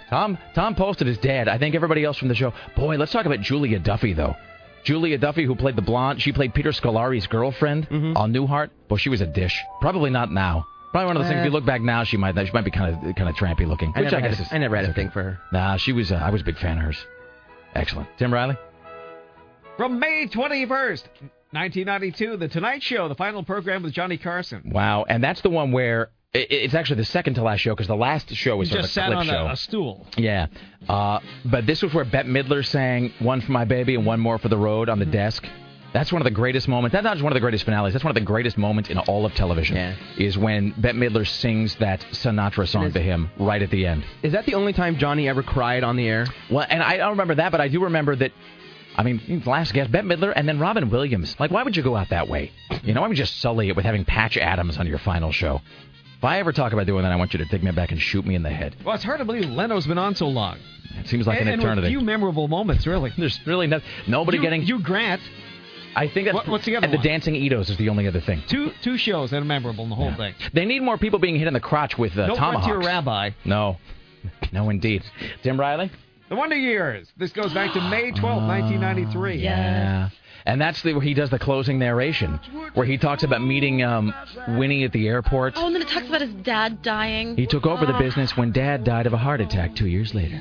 Tom 0.08 0.38
Tom 0.54 0.74
posted 0.74 1.06
his 1.06 1.18
dad. 1.18 1.48
I 1.48 1.58
think 1.58 1.74
everybody 1.74 2.04
else 2.04 2.16
from 2.16 2.28
the 2.28 2.34
show. 2.34 2.52
Boy, 2.76 2.96
let's 2.96 3.12
talk 3.12 3.26
about 3.26 3.40
Julia 3.40 3.78
Duffy 3.78 4.12
though. 4.12 4.34
Julia 4.84 5.18
Duffy, 5.18 5.44
who 5.44 5.54
played 5.56 5.74
the 5.76 5.82
blonde, 5.82 6.22
she 6.22 6.32
played 6.32 6.54
Peter 6.54 6.70
Scolari's 6.70 7.26
girlfriend 7.26 7.88
Mhm. 7.90 8.16
on 8.16 8.32
Newhart. 8.32 8.70
Boy, 8.88 8.96
she 8.96 9.08
was 9.08 9.20
a 9.20 9.26
dish. 9.26 9.60
Probably 9.80 10.10
not 10.10 10.30
now. 10.32 10.64
Probably 10.96 11.08
one 11.08 11.16
of 11.18 11.22
those 11.24 11.30
things. 11.30 11.40
If 11.40 11.44
you 11.44 11.50
look 11.50 11.66
back 11.66 11.82
now, 11.82 12.04
she 12.04 12.16
might 12.16 12.34
she 12.46 12.52
might 12.52 12.64
be 12.64 12.70
kind 12.70 12.94
of 12.94 13.14
kind 13.16 13.28
of 13.28 13.34
trampy 13.36 13.68
looking. 13.68 13.92
I 13.94 14.00
Which 14.00 14.12
never, 14.12 14.16
I 14.24 14.28
guess 14.28 14.38
had, 14.38 14.46
is, 14.46 14.52
I 14.54 14.56
never 14.56 14.76
had 14.76 14.86
a 14.86 14.88
okay. 14.88 15.02
thing 15.02 15.10
for 15.10 15.22
her. 15.22 15.38
Nah, 15.52 15.76
she 15.76 15.92
was. 15.92 16.10
Uh, 16.10 16.14
I 16.14 16.30
was 16.30 16.40
a 16.40 16.44
big 16.44 16.56
fan 16.56 16.78
of 16.78 16.84
hers. 16.84 16.96
Excellent. 17.74 18.08
Tim 18.16 18.32
Riley. 18.32 18.56
From 19.76 19.98
May 19.98 20.26
21st, 20.26 21.04
1992, 21.50 22.38
The 22.38 22.48
Tonight 22.48 22.82
Show, 22.82 23.08
the 23.08 23.14
final 23.14 23.42
program 23.42 23.82
with 23.82 23.92
Johnny 23.92 24.16
Carson. 24.16 24.70
Wow, 24.72 25.04
and 25.06 25.22
that's 25.22 25.42
the 25.42 25.50
one 25.50 25.70
where 25.70 26.08
It, 26.32 26.50
it's 26.50 26.74
actually 26.74 26.96
the 26.96 27.04
second 27.04 27.34
to 27.34 27.42
last 27.42 27.60
show 27.60 27.74
because 27.74 27.88
the 27.88 27.94
last 27.94 28.30
show 28.34 28.56
was 28.56 28.68
He 28.68 28.72
sort 28.72 28.84
just 28.84 28.96
of 28.96 29.02
a 29.02 29.06
sat 29.06 29.06
clip 29.08 29.18
on 29.18 29.26
show. 29.26 29.46
a, 29.48 29.52
a 29.52 29.56
stool. 29.56 30.06
Yeah. 30.16 30.46
Uh, 30.88 31.20
but 31.44 31.66
this 31.66 31.82
was 31.82 31.92
where 31.92 32.06
Bette 32.06 32.26
Midler 32.26 32.64
sang 32.64 33.12
One 33.18 33.42
for 33.42 33.52
My 33.52 33.66
Baby 33.66 33.96
and 33.96 34.06
One 34.06 34.18
More 34.18 34.38
for 34.38 34.48
the 34.48 34.56
Road 34.56 34.88
on 34.88 34.98
the 34.98 35.04
desk. 35.04 35.46
That's 35.92 36.12
one 36.12 36.20
of 36.20 36.24
the 36.24 36.30
greatest 36.30 36.68
moments. 36.68 36.92
That's 36.92 37.04
not 37.04 37.14
just 37.14 37.24
one 37.24 37.32
of 37.32 37.34
the 37.34 37.40
greatest 37.40 37.64
finales. 37.64 37.92
That's 37.92 38.04
one 38.04 38.10
of 38.10 38.14
the 38.14 38.20
greatest 38.20 38.58
moments 38.58 38.90
in 38.90 38.98
all 38.98 39.24
of 39.24 39.34
television. 39.34 39.96
Is 40.18 40.36
when 40.36 40.74
Bette 40.76 40.98
Midler 40.98 41.26
sings 41.26 41.74
that 41.76 42.00
Sinatra 42.12 42.68
song 42.68 42.92
to 42.92 43.00
him 43.00 43.30
right 43.38 43.62
at 43.62 43.70
the 43.70 43.86
end. 43.86 44.04
Is 44.22 44.32
that 44.32 44.46
the 44.46 44.54
only 44.54 44.72
time 44.72 44.98
Johnny 44.98 45.28
ever 45.28 45.42
cried 45.42 45.84
on 45.84 45.96
the 45.96 46.06
air? 46.06 46.26
Well, 46.50 46.66
and 46.68 46.82
I 46.82 46.98
don't 46.98 47.10
remember 47.10 47.36
that, 47.36 47.52
but 47.52 47.60
I 47.60 47.68
do 47.68 47.84
remember 47.84 48.16
that. 48.16 48.32
I 48.98 49.02
mean, 49.02 49.42
last 49.44 49.74
guest, 49.74 49.92
Bette 49.92 50.06
Midler, 50.06 50.32
and 50.34 50.48
then 50.48 50.58
Robin 50.58 50.88
Williams. 50.88 51.36
Like, 51.38 51.50
why 51.50 51.62
would 51.62 51.76
you 51.76 51.82
go 51.82 51.96
out 51.96 52.08
that 52.10 52.28
way? 52.28 52.50
You 52.82 52.94
know, 52.94 53.02
I 53.04 53.08
would 53.08 53.16
just 53.16 53.40
sully 53.40 53.68
it 53.68 53.76
with 53.76 53.84
having 53.84 54.06
Patch 54.06 54.38
Adams 54.38 54.78
on 54.78 54.86
your 54.86 54.98
final 54.98 55.32
show? 55.32 55.60
If 56.18 56.24
I 56.24 56.38
ever 56.38 56.50
talk 56.50 56.72
about 56.72 56.86
doing 56.86 57.02
that, 57.02 57.12
I 57.12 57.16
want 57.16 57.34
you 57.34 57.38
to 57.38 57.44
take 57.46 57.62
me 57.62 57.70
back 57.72 57.92
and 57.92 58.00
shoot 58.00 58.24
me 58.24 58.34
in 58.34 58.42
the 58.42 58.50
head. 58.50 58.74
Well, 58.84 58.94
it's 58.94 59.04
hard 59.04 59.18
to 59.18 59.26
believe 59.26 59.44
Leno's 59.44 59.86
been 59.86 59.98
on 59.98 60.14
so 60.14 60.28
long. 60.28 60.58
It 60.98 61.08
seems 61.08 61.26
like 61.26 61.40
and, 61.40 61.48
an 61.48 61.60
eternity. 61.60 61.88
and 61.88 61.94
with 61.94 62.00
few 62.00 62.00
memorable 62.00 62.48
moments, 62.48 62.86
really. 62.86 63.12
There's 63.18 63.38
really 63.46 63.66
no, 63.66 63.80
nobody 64.06 64.38
you, 64.38 64.42
getting. 64.42 64.62
You 64.62 64.78
Grant. 64.80 65.20
I 65.98 66.08
think 66.08 66.26
that 66.26 66.34
What- 66.34 66.46
what's 66.46 66.64
the 66.66 66.76
other 66.76 66.84
and 66.84 66.92
the 66.92 66.98
one? 66.98 67.06
Dancing 67.06 67.34
Itos 67.34 67.70
is 67.70 67.76
the 67.78 67.88
only 67.88 68.06
other 68.06 68.20
thing. 68.20 68.42
Two 68.46 68.70
two 68.82 68.96
shows 68.98 69.30
that 69.30 69.40
are 69.42 69.44
memorable 69.46 69.84
in 69.84 69.90
the 69.90 69.96
whole 69.96 70.12
thing. 70.12 70.34
They 70.52 70.64
need 70.66 70.82
more 70.82 70.98
people 70.98 71.18
being 71.18 71.36
hit 71.36 71.48
in 71.48 71.54
the 71.54 71.60
crotch 71.60 71.96
with 71.98 72.16
uh, 72.18 72.26
no 72.26 72.34
tomahawks. 72.34 72.66
Frontier 72.66 72.86
Rabbi. 72.86 73.30
No, 73.46 73.78
no, 74.52 74.68
indeed. 74.70 75.02
Tim 75.42 75.58
Riley. 75.58 75.90
The 76.28 76.36
Wonder 76.36 76.56
Years. 76.56 77.10
This 77.16 77.32
goes 77.32 77.52
back 77.54 77.72
to 77.74 77.80
May 77.80 78.10
12, 78.10 78.42
1993. 78.42 79.36
Yeah. 79.36 80.08
And 80.44 80.60
that's 80.60 80.80
the, 80.82 80.92
where 80.92 81.02
he 81.02 81.14
does 81.14 81.30
the 81.30 81.38
closing 81.40 81.78
narration, 81.78 82.38
where 82.74 82.86
he 82.86 82.98
talks 82.98 83.22
about 83.24 83.42
meeting 83.42 83.82
um, 83.82 84.12
Winnie 84.48 84.84
at 84.84 84.92
the 84.92 85.08
airport. 85.08 85.54
Oh, 85.56 85.66
and 85.66 85.74
then 85.74 85.82
it 85.82 85.88
talks 85.88 86.06
about 86.08 86.20
his 86.20 86.34
dad 86.34 86.82
dying. 86.82 87.36
He 87.36 87.46
took 87.46 87.66
over 87.66 87.84
the 87.86 87.94
Oh. 87.96 87.98
business 87.98 88.36
when 88.36 88.52
Dad 88.52 88.84
died 88.84 89.06
of 89.06 89.12
a 89.12 89.16
heart 89.18 89.40
attack 89.40 89.74
two 89.74 89.88
years 89.88 90.14
later. 90.14 90.40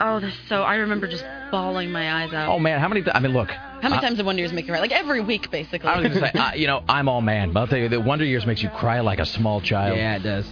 Oh, 0.00 0.20
that's 0.20 0.36
so. 0.48 0.62
I 0.62 0.76
remember 0.76 1.06
just 1.06 1.24
bawling 1.50 1.90
my 1.92 2.24
eyes 2.24 2.32
out. 2.32 2.48
Oh 2.50 2.58
man, 2.58 2.80
how 2.80 2.88
many? 2.88 3.02
Th- 3.02 3.14
I 3.14 3.20
mean, 3.20 3.32
look. 3.32 3.50
How 3.50 3.88
many 3.88 3.96
I- 3.96 4.00
times 4.00 4.16
did 4.16 4.26
Wonder 4.26 4.40
Years 4.40 4.52
make 4.52 4.66
you 4.66 4.72
cry? 4.72 4.80
Like 4.80 4.92
every 4.92 5.20
week, 5.20 5.50
basically. 5.50 5.88
I 5.88 6.00
was 6.00 6.08
going 6.08 6.20
to 6.20 6.30
say, 6.32 6.38
uh, 6.38 6.54
you 6.54 6.66
know, 6.66 6.82
I'm 6.88 7.08
all 7.08 7.20
man, 7.20 7.52
but 7.52 7.60
I'll 7.60 7.66
tell 7.66 7.78
you, 7.78 7.88
the 7.88 8.00
Wonder 8.00 8.24
Years 8.24 8.44
makes 8.46 8.62
you 8.62 8.70
cry 8.70 9.00
like 9.00 9.18
a 9.18 9.26
small 9.26 9.60
child. 9.60 9.96
Yeah, 9.96 10.16
it 10.16 10.22
does. 10.22 10.46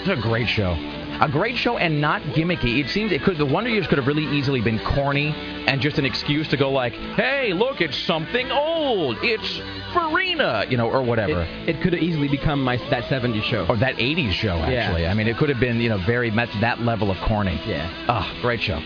It's 0.00 0.08
a 0.08 0.20
great 0.20 0.48
show. 0.48 0.74
A 1.20 1.28
great 1.28 1.56
show 1.56 1.78
and 1.78 2.00
not 2.00 2.22
gimmicky. 2.22 2.80
It 2.84 2.88
seems 2.90 3.12
it 3.12 3.22
could 3.22 3.38
the 3.38 3.46
Wonder 3.46 3.70
Years 3.70 3.86
could 3.86 3.98
have 3.98 4.06
really 4.06 4.24
easily 4.36 4.60
been 4.60 4.78
corny 4.80 5.28
and 5.66 5.80
just 5.80 5.98
an 5.98 6.04
excuse 6.04 6.48
to 6.48 6.56
go 6.56 6.70
like, 6.70 6.92
"Hey, 6.92 7.52
look, 7.52 7.80
it's 7.80 7.96
something 7.96 8.50
old. 8.50 9.18
It's 9.22 9.60
Farina," 9.92 10.66
you 10.68 10.76
know, 10.76 10.90
or 10.90 11.02
whatever. 11.02 11.42
It, 11.42 11.76
it 11.76 11.80
could 11.82 11.92
have 11.92 12.02
easily 12.02 12.28
become 12.28 12.62
my 12.62 12.76
that 12.90 13.04
70s 13.04 13.42
show. 13.44 13.64
or 13.68 13.76
that 13.76 13.96
80s 13.96 14.32
show 14.32 14.56
actually. 14.58 15.06
I 15.06 15.14
mean, 15.14 15.28
it 15.28 15.36
could 15.36 15.48
have 15.48 15.60
been, 15.60 15.80
you 15.80 15.88
know, 15.88 15.98
very 15.98 16.30
that's 16.30 16.52
that 16.60 16.80
level 16.80 17.10
of 17.10 17.16
corny. 17.18 17.60
Yeah. 17.66 17.88
Ah, 18.08 18.36
great 18.42 18.60
show. 18.60 18.80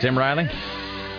Tim 0.00 0.16
Riley? 0.16 0.48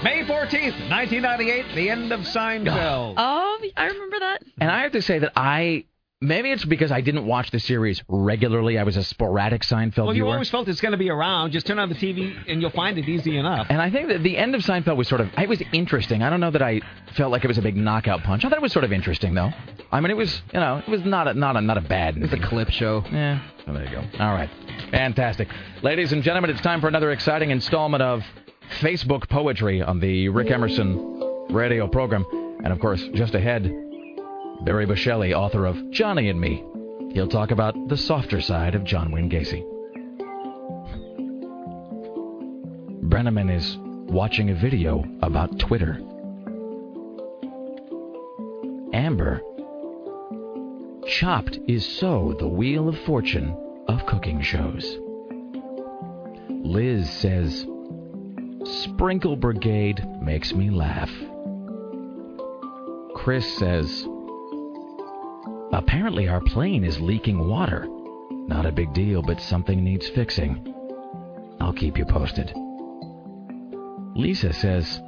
May 0.03 0.23
14th, 0.25 0.89
1998, 0.89 1.75
the 1.75 1.89
end 1.89 2.11
of 2.11 2.21
Seinfeld. 2.21 3.13
Oh, 3.17 3.57
I 3.77 3.85
remember 3.87 4.19
that. 4.19 4.43
And 4.59 4.69
I 4.69 4.81
have 4.81 4.91
to 4.93 5.01
say 5.01 5.19
that 5.19 5.31
I 5.37 5.85
maybe 6.23 6.51
it's 6.51 6.65
because 6.65 6.91
I 6.91 7.01
didn't 7.01 7.25
watch 7.25 7.51
the 7.51 7.59
series 7.59 8.01
regularly. 8.07 8.79
I 8.79 8.83
was 8.83 8.97
a 8.97 9.03
sporadic 9.03 9.61
Seinfeld 9.61 9.97
well, 10.05 10.07
you 10.07 10.23
viewer. 10.23 10.33
always 10.33 10.49
felt 10.49 10.67
it's 10.67 10.81
going 10.81 10.93
to 10.93 10.97
be 10.97 11.09
around. 11.09 11.51
Just 11.51 11.67
turn 11.67 11.79
on 11.79 11.89
the 11.89 11.95
TV 11.95 12.35
and 12.47 12.61
you'll 12.61 12.71
find 12.71 12.97
it 12.97 13.07
easy 13.07 13.37
enough. 13.37 13.67
And 13.69 13.81
I 13.81 13.89
think 13.91 14.07
that 14.07 14.23
the 14.23 14.37
end 14.37 14.55
of 14.55 14.61
Seinfeld 14.61 14.95
was 14.95 15.07
sort 15.07 15.21
of 15.21 15.29
it 15.37 15.49
was 15.49 15.61
interesting. 15.73 16.23
I 16.23 16.29
don't 16.29 16.39
know 16.39 16.51
that 16.51 16.61
I 16.61 16.81
felt 17.15 17.31
like 17.31 17.43
it 17.43 17.47
was 17.47 17.57
a 17.57 17.61
big 17.61 17.75
knockout 17.75 18.23
punch. 18.23 18.45
I 18.45 18.49
thought 18.49 18.57
it 18.57 18.61
was 18.61 18.73
sort 18.73 18.85
of 18.85 18.91
interesting 18.93 19.33
though. 19.33 19.51
I 19.91 19.99
mean, 20.01 20.09
it 20.11 20.17
was 20.17 20.41
you 20.53 20.59
know 20.59 20.77
it 20.77 20.89
was 20.89 21.03
not 21.03 21.27
a 21.27 21.33
not 21.33 21.57
a 21.57 21.61
not 21.61 21.77
a 21.77 21.81
bad. 21.81 22.17
It's 22.17 22.33
a 22.33 22.39
clip 22.39 22.69
show. 22.69 23.03
Yeah. 23.11 23.41
So 23.65 23.73
there 23.73 23.83
you 23.85 23.91
go. 23.91 24.03
All 24.19 24.33
right. 24.33 24.49
Fantastic. 24.91 25.47
Ladies 25.81 26.11
and 26.13 26.23
gentlemen, 26.23 26.49
it's 26.49 26.61
time 26.61 26.81
for 26.81 26.87
another 26.87 27.11
exciting 27.11 27.51
installment 27.51 28.01
of 28.01 28.23
Facebook 28.79 29.29
Poetry 29.29 29.81
on 29.81 29.99
the 29.99 30.29
Rick 30.29 30.49
Emerson 30.51 31.47
radio 31.49 31.87
program. 31.87 32.25
And 32.63 32.71
of 32.71 32.79
course, 32.79 33.03
just 33.13 33.35
ahead, 33.35 33.63
Barry 34.61 34.85
Boschelli, 34.85 35.33
author 35.33 35.65
of 35.65 35.91
Johnny 35.91 36.29
and 36.29 36.39
Me. 36.39 36.63
He'll 37.13 37.27
talk 37.27 37.51
about 37.51 37.75
the 37.89 37.97
softer 37.97 38.41
side 38.41 38.75
of 38.75 38.83
John 38.83 39.11
Wayne 39.11 39.29
Gacy. 39.29 39.63
Brenneman 43.09 43.55
is 43.55 43.77
watching 44.11 44.49
a 44.49 44.55
video 44.55 45.03
about 45.21 45.59
Twitter. 45.59 45.99
Amber. 48.93 49.41
Chopped 51.07 51.59
is 51.67 51.85
so 51.85 52.35
the 52.39 52.47
wheel 52.47 52.87
of 52.87 52.97
fortune 52.99 53.55
of 53.87 54.05
cooking 54.05 54.41
shows. 54.41 54.97
Liz 56.49 57.09
says, 57.09 57.67
Sprinkle 58.63 59.35
Brigade 59.35 60.03
makes 60.21 60.53
me 60.53 60.69
laugh. 60.69 61.11
Chris 63.15 63.57
says, 63.57 64.07
Apparently 65.73 66.27
our 66.27 66.39
plane 66.39 66.83
is 66.83 67.01
leaking 67.01 67.49
water. 67.49 67.87
Not 68.29 68.67
a 68.67 68.71
big 68.71 68.93
deal, 68.93 69.23
but 69.23 69.41
something 69.41 69.83
needs 69.83 70.07
fixing. 70.07 70.71
I'll 71.59 71.73
keep 71.73 71.97
you 71.97 72.05
posted. 72.05 72.53
Lisa 74.15 74.53
says, 74.53 75.01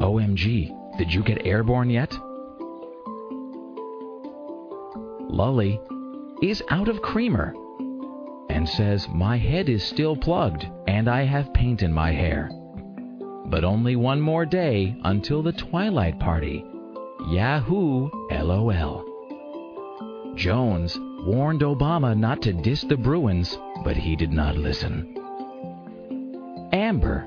OMG, 0.00 0.96
did 0.96 1.12
you 1.12 1.22
get 1.22 1.44
airborne 1.44 1.90
yet? 1.90 2.16
Lully 5.28 5.78
is 6.42 6.62
out 6.70 6.88
of 6.88 7.02
creamer 7.02 7.54
and 8.48 8.66
says, 8.66 9.06
My 9.10 9.36
head 9.36 9.68
is 9.68 9.84
still 9.84 10.16
plugged 10.16 10.66
and 10.86 11.06
I 11.06 11.24
have 11.24 11.52
paint 11.52 11.82
in 11.82 11.92
my 11.92 12.12
hair. 12.12 12.50
But 13.44 13.62
only 13.62 13.94
one 13.94 14.22
more 14.22 14.46
day 14.46 14.96
until 15.04 15.42
the 15.42 15.52
twilight 15.52 16.18
party. 16.18 16.64
Yahoo, 17.28 18.08
lol. 18.30 19.07
Jones 20.38 20.96
warned 21.26 21.62
Obama 21.62 22.16
not 22.16 22.40
to 22.42 22.52
diss 22.52 22.82
the 22.82 22.96
Bruins, 22.96 23.58
but 23.82 23.96
he 23.96 24.14
did 24.14 24.32
not 24.32 24.56
listen. 24.56 25.16
Amber. 26.72 27.26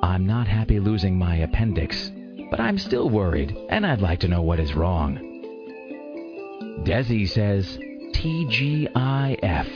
I'm 0.00 0.24
not 0.24 0.46
happy 0.46 0.78
losing 0.78 1.18
my 1.18 1.38
appendix, 1.38 2.12
but 2.52 2.60
I'm 2.60 2.78
still 2.78 3.10
worried, 3.10 3.56
and 3.68 3.84
I'd 3.84 4.00
like 4.00 4.20
to 4.20 4.28
know 4.28 4.42
what 4.42 4.60
is 4.60 4.76
wrong. 4.76 5.18
Desi 6.84 7.28
says, 7.28 7.66
TGIF. 8.14 9.66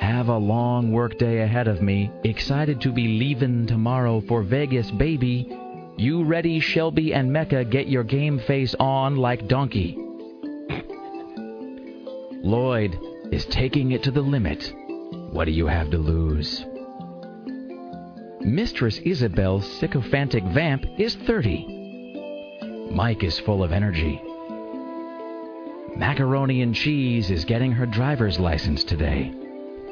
Have 0.00 0.28
a 0.28 0.38
long 0.38 0.92
workday 0.92 1.42
ahead 1.42 1.66
of 1.66 1.82
me. 1.82 2.08
Excited 2.22 2.80
to 2.82 2.92
be 2.92 3.08
leaving 3.08 3.66
tomorrow 3.66 4.20
for 4.28 4.44
Vegas, 4.44 4.92
baby. 4.92 5.48
You 5.96 6.22
ready, 6.22 6.60
Shelby 6.60 7.12
and 7.14 7.32
Mecca? 7.32 7.64
Get 7.64 7.88
your 7.88 8.04
game 8.04 8.38
face 8.38 8.76
on 8.78 9.16
like 9.16 9.48
donkey. 9.48 9.98
Lloyd 12.54 13.00
is 13.32 13.44
taking 13.46 13.90
it 13.90 14.04
to 14.04 14.12
the 14.12 14.20
limit. 14.20 14.72
What 15.32 15.46
do 15.46 15.50
you 15.50 15.66
have 15.66 15.90
to 15.90 15.98
lose? 15.98 16.64
Mistress 18.42 18.98
Isabel's 18.98 19.68
sycophantic 19.80 20.44
vamp 20.44 20.86
is 20.96 21.16
30. 21.16 22.92
Mike 22.92 23.24
is 23.24 23.40
full 23.40 23.64
of 23.64 23.72
energy. 23.72 24.22
Macaroni 25.96 26.62
and 26.62 26.76
Cheese 26.76 27.28
is 27.28 27.44
getting 27.44 27.72
her 27.72 27.86
driver's 27.86 28.38
license 28.38 28.84
today. 28.84 29.34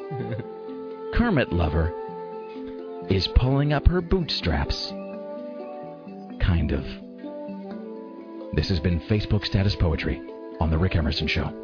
Kermit 1.15 1.51
Lover 1.51 1.93
is 3.09 3.27
pulling 3.35 3.73
up 3.73 3.85
her 3.89 3.99
bootstraps. 3.99 4.87
Kind 6.39 6.71
of. 6.71 6.85
This 8.55 8.69
has 8.69 8.79
been 8.79 9.01
Facebook 9.01 9.43
Status 9.43 9.75
Poetry 9.75 10.21
on 10.61 10.69
The 10.69 10.77
Rick 10.77 10.95
Emerson 10.95 11.27
Show. 11.27 11.62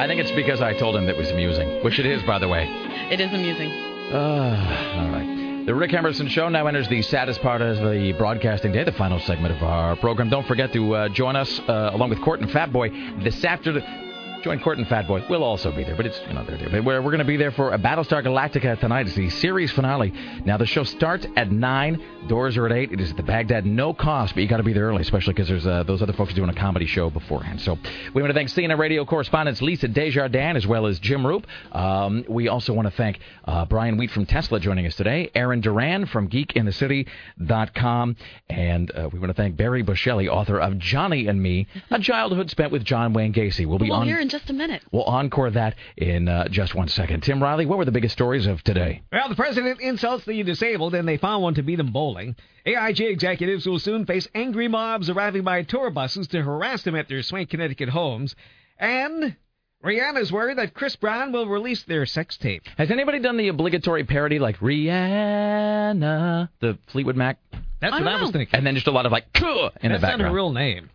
I 0.00 0.06
think 0.06 0.18
it's 0.18 0.30
because 0.30 0.62
I 0.62 0.72
told 0.72 0.96
him 0.96 1.04
that 1.06 1.16
was 1.18 1.30
amusing, 1.30 1.84
which 1.84 1.98
it 1.98 2.06
is, 2.06 2.22
by 2.22 2.38
the 2.38 2.48
way. 2.48 2.66
It 3.10 3.20
is 3.20 3.30
amusing. 3.34 3.70
Uh, 4.10 4.96
all 4.96 5.10
right. 5.10 5.66
The 5.66 5.74
Rick 5.74 5.92
Emerson 5.92 6.26
Show 6.26 6.48
now 6.48 6.66
enters 6.66 6.88
the 6.88 7.02
saddest 7.02 7.42
part 7.42 7.60
of 7.60 7.76
the 7.76 8.12
broadcasting 8.12 8.72
day, 8.72 8.82
the 8.82 8.92
final 8.92 9.20
segment 9.20 9.54
of 9.54 9.62
our 9.62 9.96
program. 9.96 10.30
Don't 10.30 10.46
forget 10.46 10.72
to 10.72 10.94
uh, 10.94 11.08
join 11.10 11.36
us 11.36 11.60
uh, 11.68 11.90
along 11.92 12.08
with 12.08 12.22
Cort 12.22 12.40
and 12.40 12.48
Fatboy 12.48 13.22
this 13.22 13.44
afternoon. 13.44 14.09
Join 14.42 14.58
Cort 14.60 14.78
and 14.78 14.86
Fatboy. 14.86 15.28
We'll 15.28 15.44
also 15.44 15.70
be 15.70 15.84
there, 15.84 15.94
but 15.94 16.06
it's 16.06 16.18
you 16.26 16.32
know 16.32 16.42
they're 16.44 16.56
there. 16.56 16.70
But 16.70 16.84
we're, 16.84 17.02
we're 17.02 17.10
going 17.10 17.18
to 17.18 17.26
be 17.26 17.36
there 17.36 17.50
for 17.50 17.74
a 17.74 17.78
Battlestar 17.78 18.24
Galactica 18.24 18.80
tonight. 18.80 19.06
It's 19.06 19.14
the 19.14 19.28
series 19.28 19.70
finale. 19.70 20.14
Now 20.46 20.56
the 20.56 20.64
show 20.64 20.82
starts 20.82 21.26
at 21.36 21.52
nine. 21.52 22.02
Doors 22.26 22.56
are 22.56 22.64
at 22.64 22.72
eight. 22.72 22.90
It 22.90 23.00
is 23.00 23.10
at 23.10 23.18
the 23.18 23.22
Bagdad, 23.22 23.66
no 23.66 23.92
cost, 23.92 24.34
but 24.34 24.42
you 24.42 24.48
got 24.48 24.56
to 24.56 24.62
be 24.62 24.72
there 24.72 24.84
early, 24.84 25.02
especially 25.02 25.34
because 25.34 25.48
there's 25.48 25.66
uh, 25.66 25.82
those 25.82 26.00
other 26.00 26.14
folks 26.14 26.32
doing 26.32 26.48
a 26.48 26.54
comedy 26.54 26.86
show 26.86 27.10
beforehand. 27.10 27.60
So 27.60 27.78
we 28.14 28.22
want 28.22 28.30
to 28.30 28.34
thank 28.34 28.48
CNN 28.48 28.78
radio 28.78 29.04
correspondents 29.04 29.60
Lisa 29.60 29.88
Desjardins 29.88 30.56
as 30.56 30.66
well 30.66 30.86
as 30.86 30.98
Jim 31.00 31.22
Roope. 31.22 31.44
Um, 31.72 32.24
we 32.26 32.48
also 32.48 32.72
want 32.72 32.86
to 32.88 32.92
thank 32.92 33.20
uh, 33.44 33.66
Brian 33.66 33.98
Wheat 33.98 34.10
from 34.10 34.24
Tesla 34.24 34.58
joining 34.58 34.86
us 34.86 34.94
today, 34.94 35.30
Aaron 35.34 35.60
Duran 35.60 36.06
from 36.06 36.30
GeekInTheCity.com, 36.30 38.16
and 38.48 38.90
uh, 38.92 39.10
we 39.12 39.18
want 39.18 39.28
to 39.30 39.34
thank 39.34 39.56
Barry 39.56 39.84
Boschelli, 39.84 40.28
author 40.28 40.58
of 40.58 40.78
Johnny 40.78 41.26
and 41.26 41.42
Me, 41.42 41.66
a 41.90 41.98
childhood 41.98 42.50
spent 42.50 42.72
with 42.72 42.84
John 42.84 43.12
Wayne 43.12 43.34
Gacy. 43.34 43.66
We'll 43.66 43.78
be 43.78 43.90
well, 43.90 44.00
on. 44.00 44.29
Here 44.30 44.36
in 44.36 44.40
just 44.40 44.50
a 44.50 44.52
minute. 44.52 44.82
We'll 44.90 45.04
encore 45.04 45.50
that 45.50 45.74
in 45.96 46.28
uh, 46.28 46.48
just 46.48 46.74
one 46.74 46.88
second. 46.88 47.22
Tim 47.22 47.42
Riley, 47.42 47.66
what 47.66 47.78
were 47.78 47.84
the 47.84 47.92
biggest 47.92 48.12
stories 48.12 48.46
of 48.46 48.62
today? 48.62 49.02
Well, 49.12 49.28
the 49.28 49.34
president 49.34 49.80
insults 49.80 50.24
the 50.24 50.42
disabled, 50.42 50.94
and 50.94 51.06
they 51.06 51.16
found 51.16 51.42
one 51.42 51.54
to 51.54 51.62
beat 51.62 51.76
them 51.76 51.92
bowling. 51.92 52.36
AIG 52.66 53.00
executives 53.00 53.66
will 53.66 53.78
soon 53.78 54.06
face 54.06 54.28
angry 54.34 54.68
mobs 54.68 55.08
arriving 55.10 55.42
by 55.42 55.62
tour 55.62 55.90
buses 55.90 56.28
to 56.28 56.42
harass 56.42 56.82
them 56.82 56.94
at 56.96 57.08
their 57.08 57.22
Swank, 57.22 57.50
Connecticut 57.50 57.88
homes. 57.88 58.34
And 58.78 59.36
Rihanna's 59.84 60.30
worried 60.30 60.58
that 60.58 60.74
Chris 60.74 60.96
Brown 60.96 61.32
will 61.32 61.46
release 61.46 61.82
their 61.84 62.04
sex 62.06 62.36
tape. 62.36 62.62
Has 62.76 62.90
anybody 62.90 63.18
done 63.18 63.36
the 63.38 63.48
obligatory 63.48 64.04
parody 64.04 64.38
like 64.38 64.58
Rihanna, 64.58 66.48
the 66.60 66.78
Fleetwood 66.88 67.16
Mac? 67.16 67.38
That's 67.80 67.92
I 67.94 67.96
what 67.98 68.04
don't 68.04 68.08
I 68.08 68.20
was 68.22 68.30
thinking. 68.30 68.54
And 68.54 68.66
then 68.66 68.74
just 68.74 68.86
a 68.88 68.90
lot 68.90 69.06
of 69.06 69.12
like 69.12 69.32
"Kuh" 69.32 69.46
in 69.46 69.70
That's 69.70 69.82
the 69.82 69.88
not 69.88 70.00
background. 70.02 70.32
a 70.32 70.34
real 70.34 70.52
name. 70.52 70.90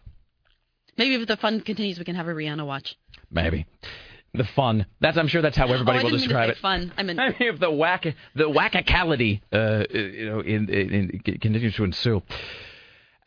Maybe 0.97 1.15
if 1.15 1.27
the 1.27 1.35
fun 1.35 1.59
continues, 1.61 1.97
we 1.99 2.05
can 2.05 2.15
have 2.15 2.27
a 2.27 2.33
Rihanna 2.33 2.65
watch. 2.65 2.95
Maybe. 3.31 3.65
The 4.33 4.43
fun. 4.43 4.85
That's 4.99 5.17
I'm 5.17 5.27
sure 5.27 5.41
that's 5.41 5.57
how 5.57 5.71
everybody 5.71 5.99
oh, 5.99 6.03
will 6.03 6.11
describe 6.11 6.49
it. 6.49 6.57
fun. 6.57 6.91
I 6.97 7.03
mean, 7.03 7.19
I 7.21 7.29
mean, 7.29 7.37
if 7.39 7.59
the 7.59 7.71
whack 7.71 8.05
the 8.35 8.43
wackacality 8.43 9.41
uh, 9.53 9.85
you 9.89 10.29
know 10.29 10.39
in, 10.41 10.69
in, 10.69 10.93
in 10.93 11.19
continues 11.19 11.75
to 11.75 11.83
ensue. 11.83 12.21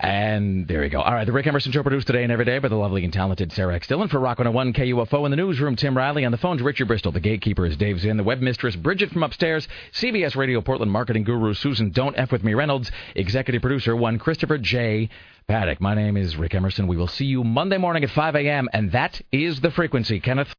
And 0.01 0.69
there 0.69 0.85
you 0.85 0.91
go. 0.91 1.01
All 1.01 1.13
right, 1.13 1.25
the 1.25 1.33
Rick 1.33 1.49
Emerson 1.49 1.73
Show 1.73 1.83
produced 1.83 2.07
today 2.07 2.23
and 2.23 2.31
every 2.31 2.45
day 2.45 2.61
by 2.61 2.69
the 2.69 2.77
lovely 2.77 3.03
and 3.03 3.13
talented 3.13 3.51
Sarah 3.51 3.75
X. 3.75 3.89
Dillon 3.89 4.09
for 4.09 4.21
Rock 4.21 4.39
101 4.39 4.73
KUFO 4.73 5.25
in 5.25 5.33
the 5.33 5.37
newsroom. 5.37 5.75
Tim 5.75 5.97
Riley 5.97 6.25
on 6.25 6.31
the 6.31 6.39
phones. 6.39 6.63
Richard 6.63 6.87
Bristol, 6.87 7.11
the 7.11 7.19
gatekeeper, 7.19 7.67
is 7.67 7.77
Dave 7.77 7.99
Zinn. 7.99 8.17
The 8.17 8.23
web 8.23 8.41
mistress 8.41 8.77
Bridget 8.77 9.11
from 9.11 9.25
upstairs. 9.25 9.67
CBS 9.93 10.37
Radio 10.37 10.61
Portland 10.61 10.93
marketing 10.93 11.25
guru 11.25 11.53
Susan 11.53 11.91
Don't 11.91 12.17
F 12.17 12.31
with 12.31 12.45
me 12.45 12.55
Reynolds. 12.55 12.93
Executive 13.17 13.61
producer 13.61 13.97
one 13.97 14.21
Christopher 14.21 14.57
J. 14.59 15.09
Paddock. 15.49 15.81
My 15.81 15.97
name 15.97 16.17
is 16.17 16.37
Rick 16.37 16.55
Emerson. 16.55 16.87
We 16.87 16.97
will 16.97 17.09
see 17.09 17.25
you 17.25 17.43
Monday 17.43 17.79
morning 17.79 18.05
at 18.05 18.11
5 18.11 18.37
a.m. 18.37 18.69
and 18.73 18.93
that 18.93 19.21
is 19.33 19.61
the 19.61 19.73
frequency. 19.73 20.21
Kenneth. 20.21 20.55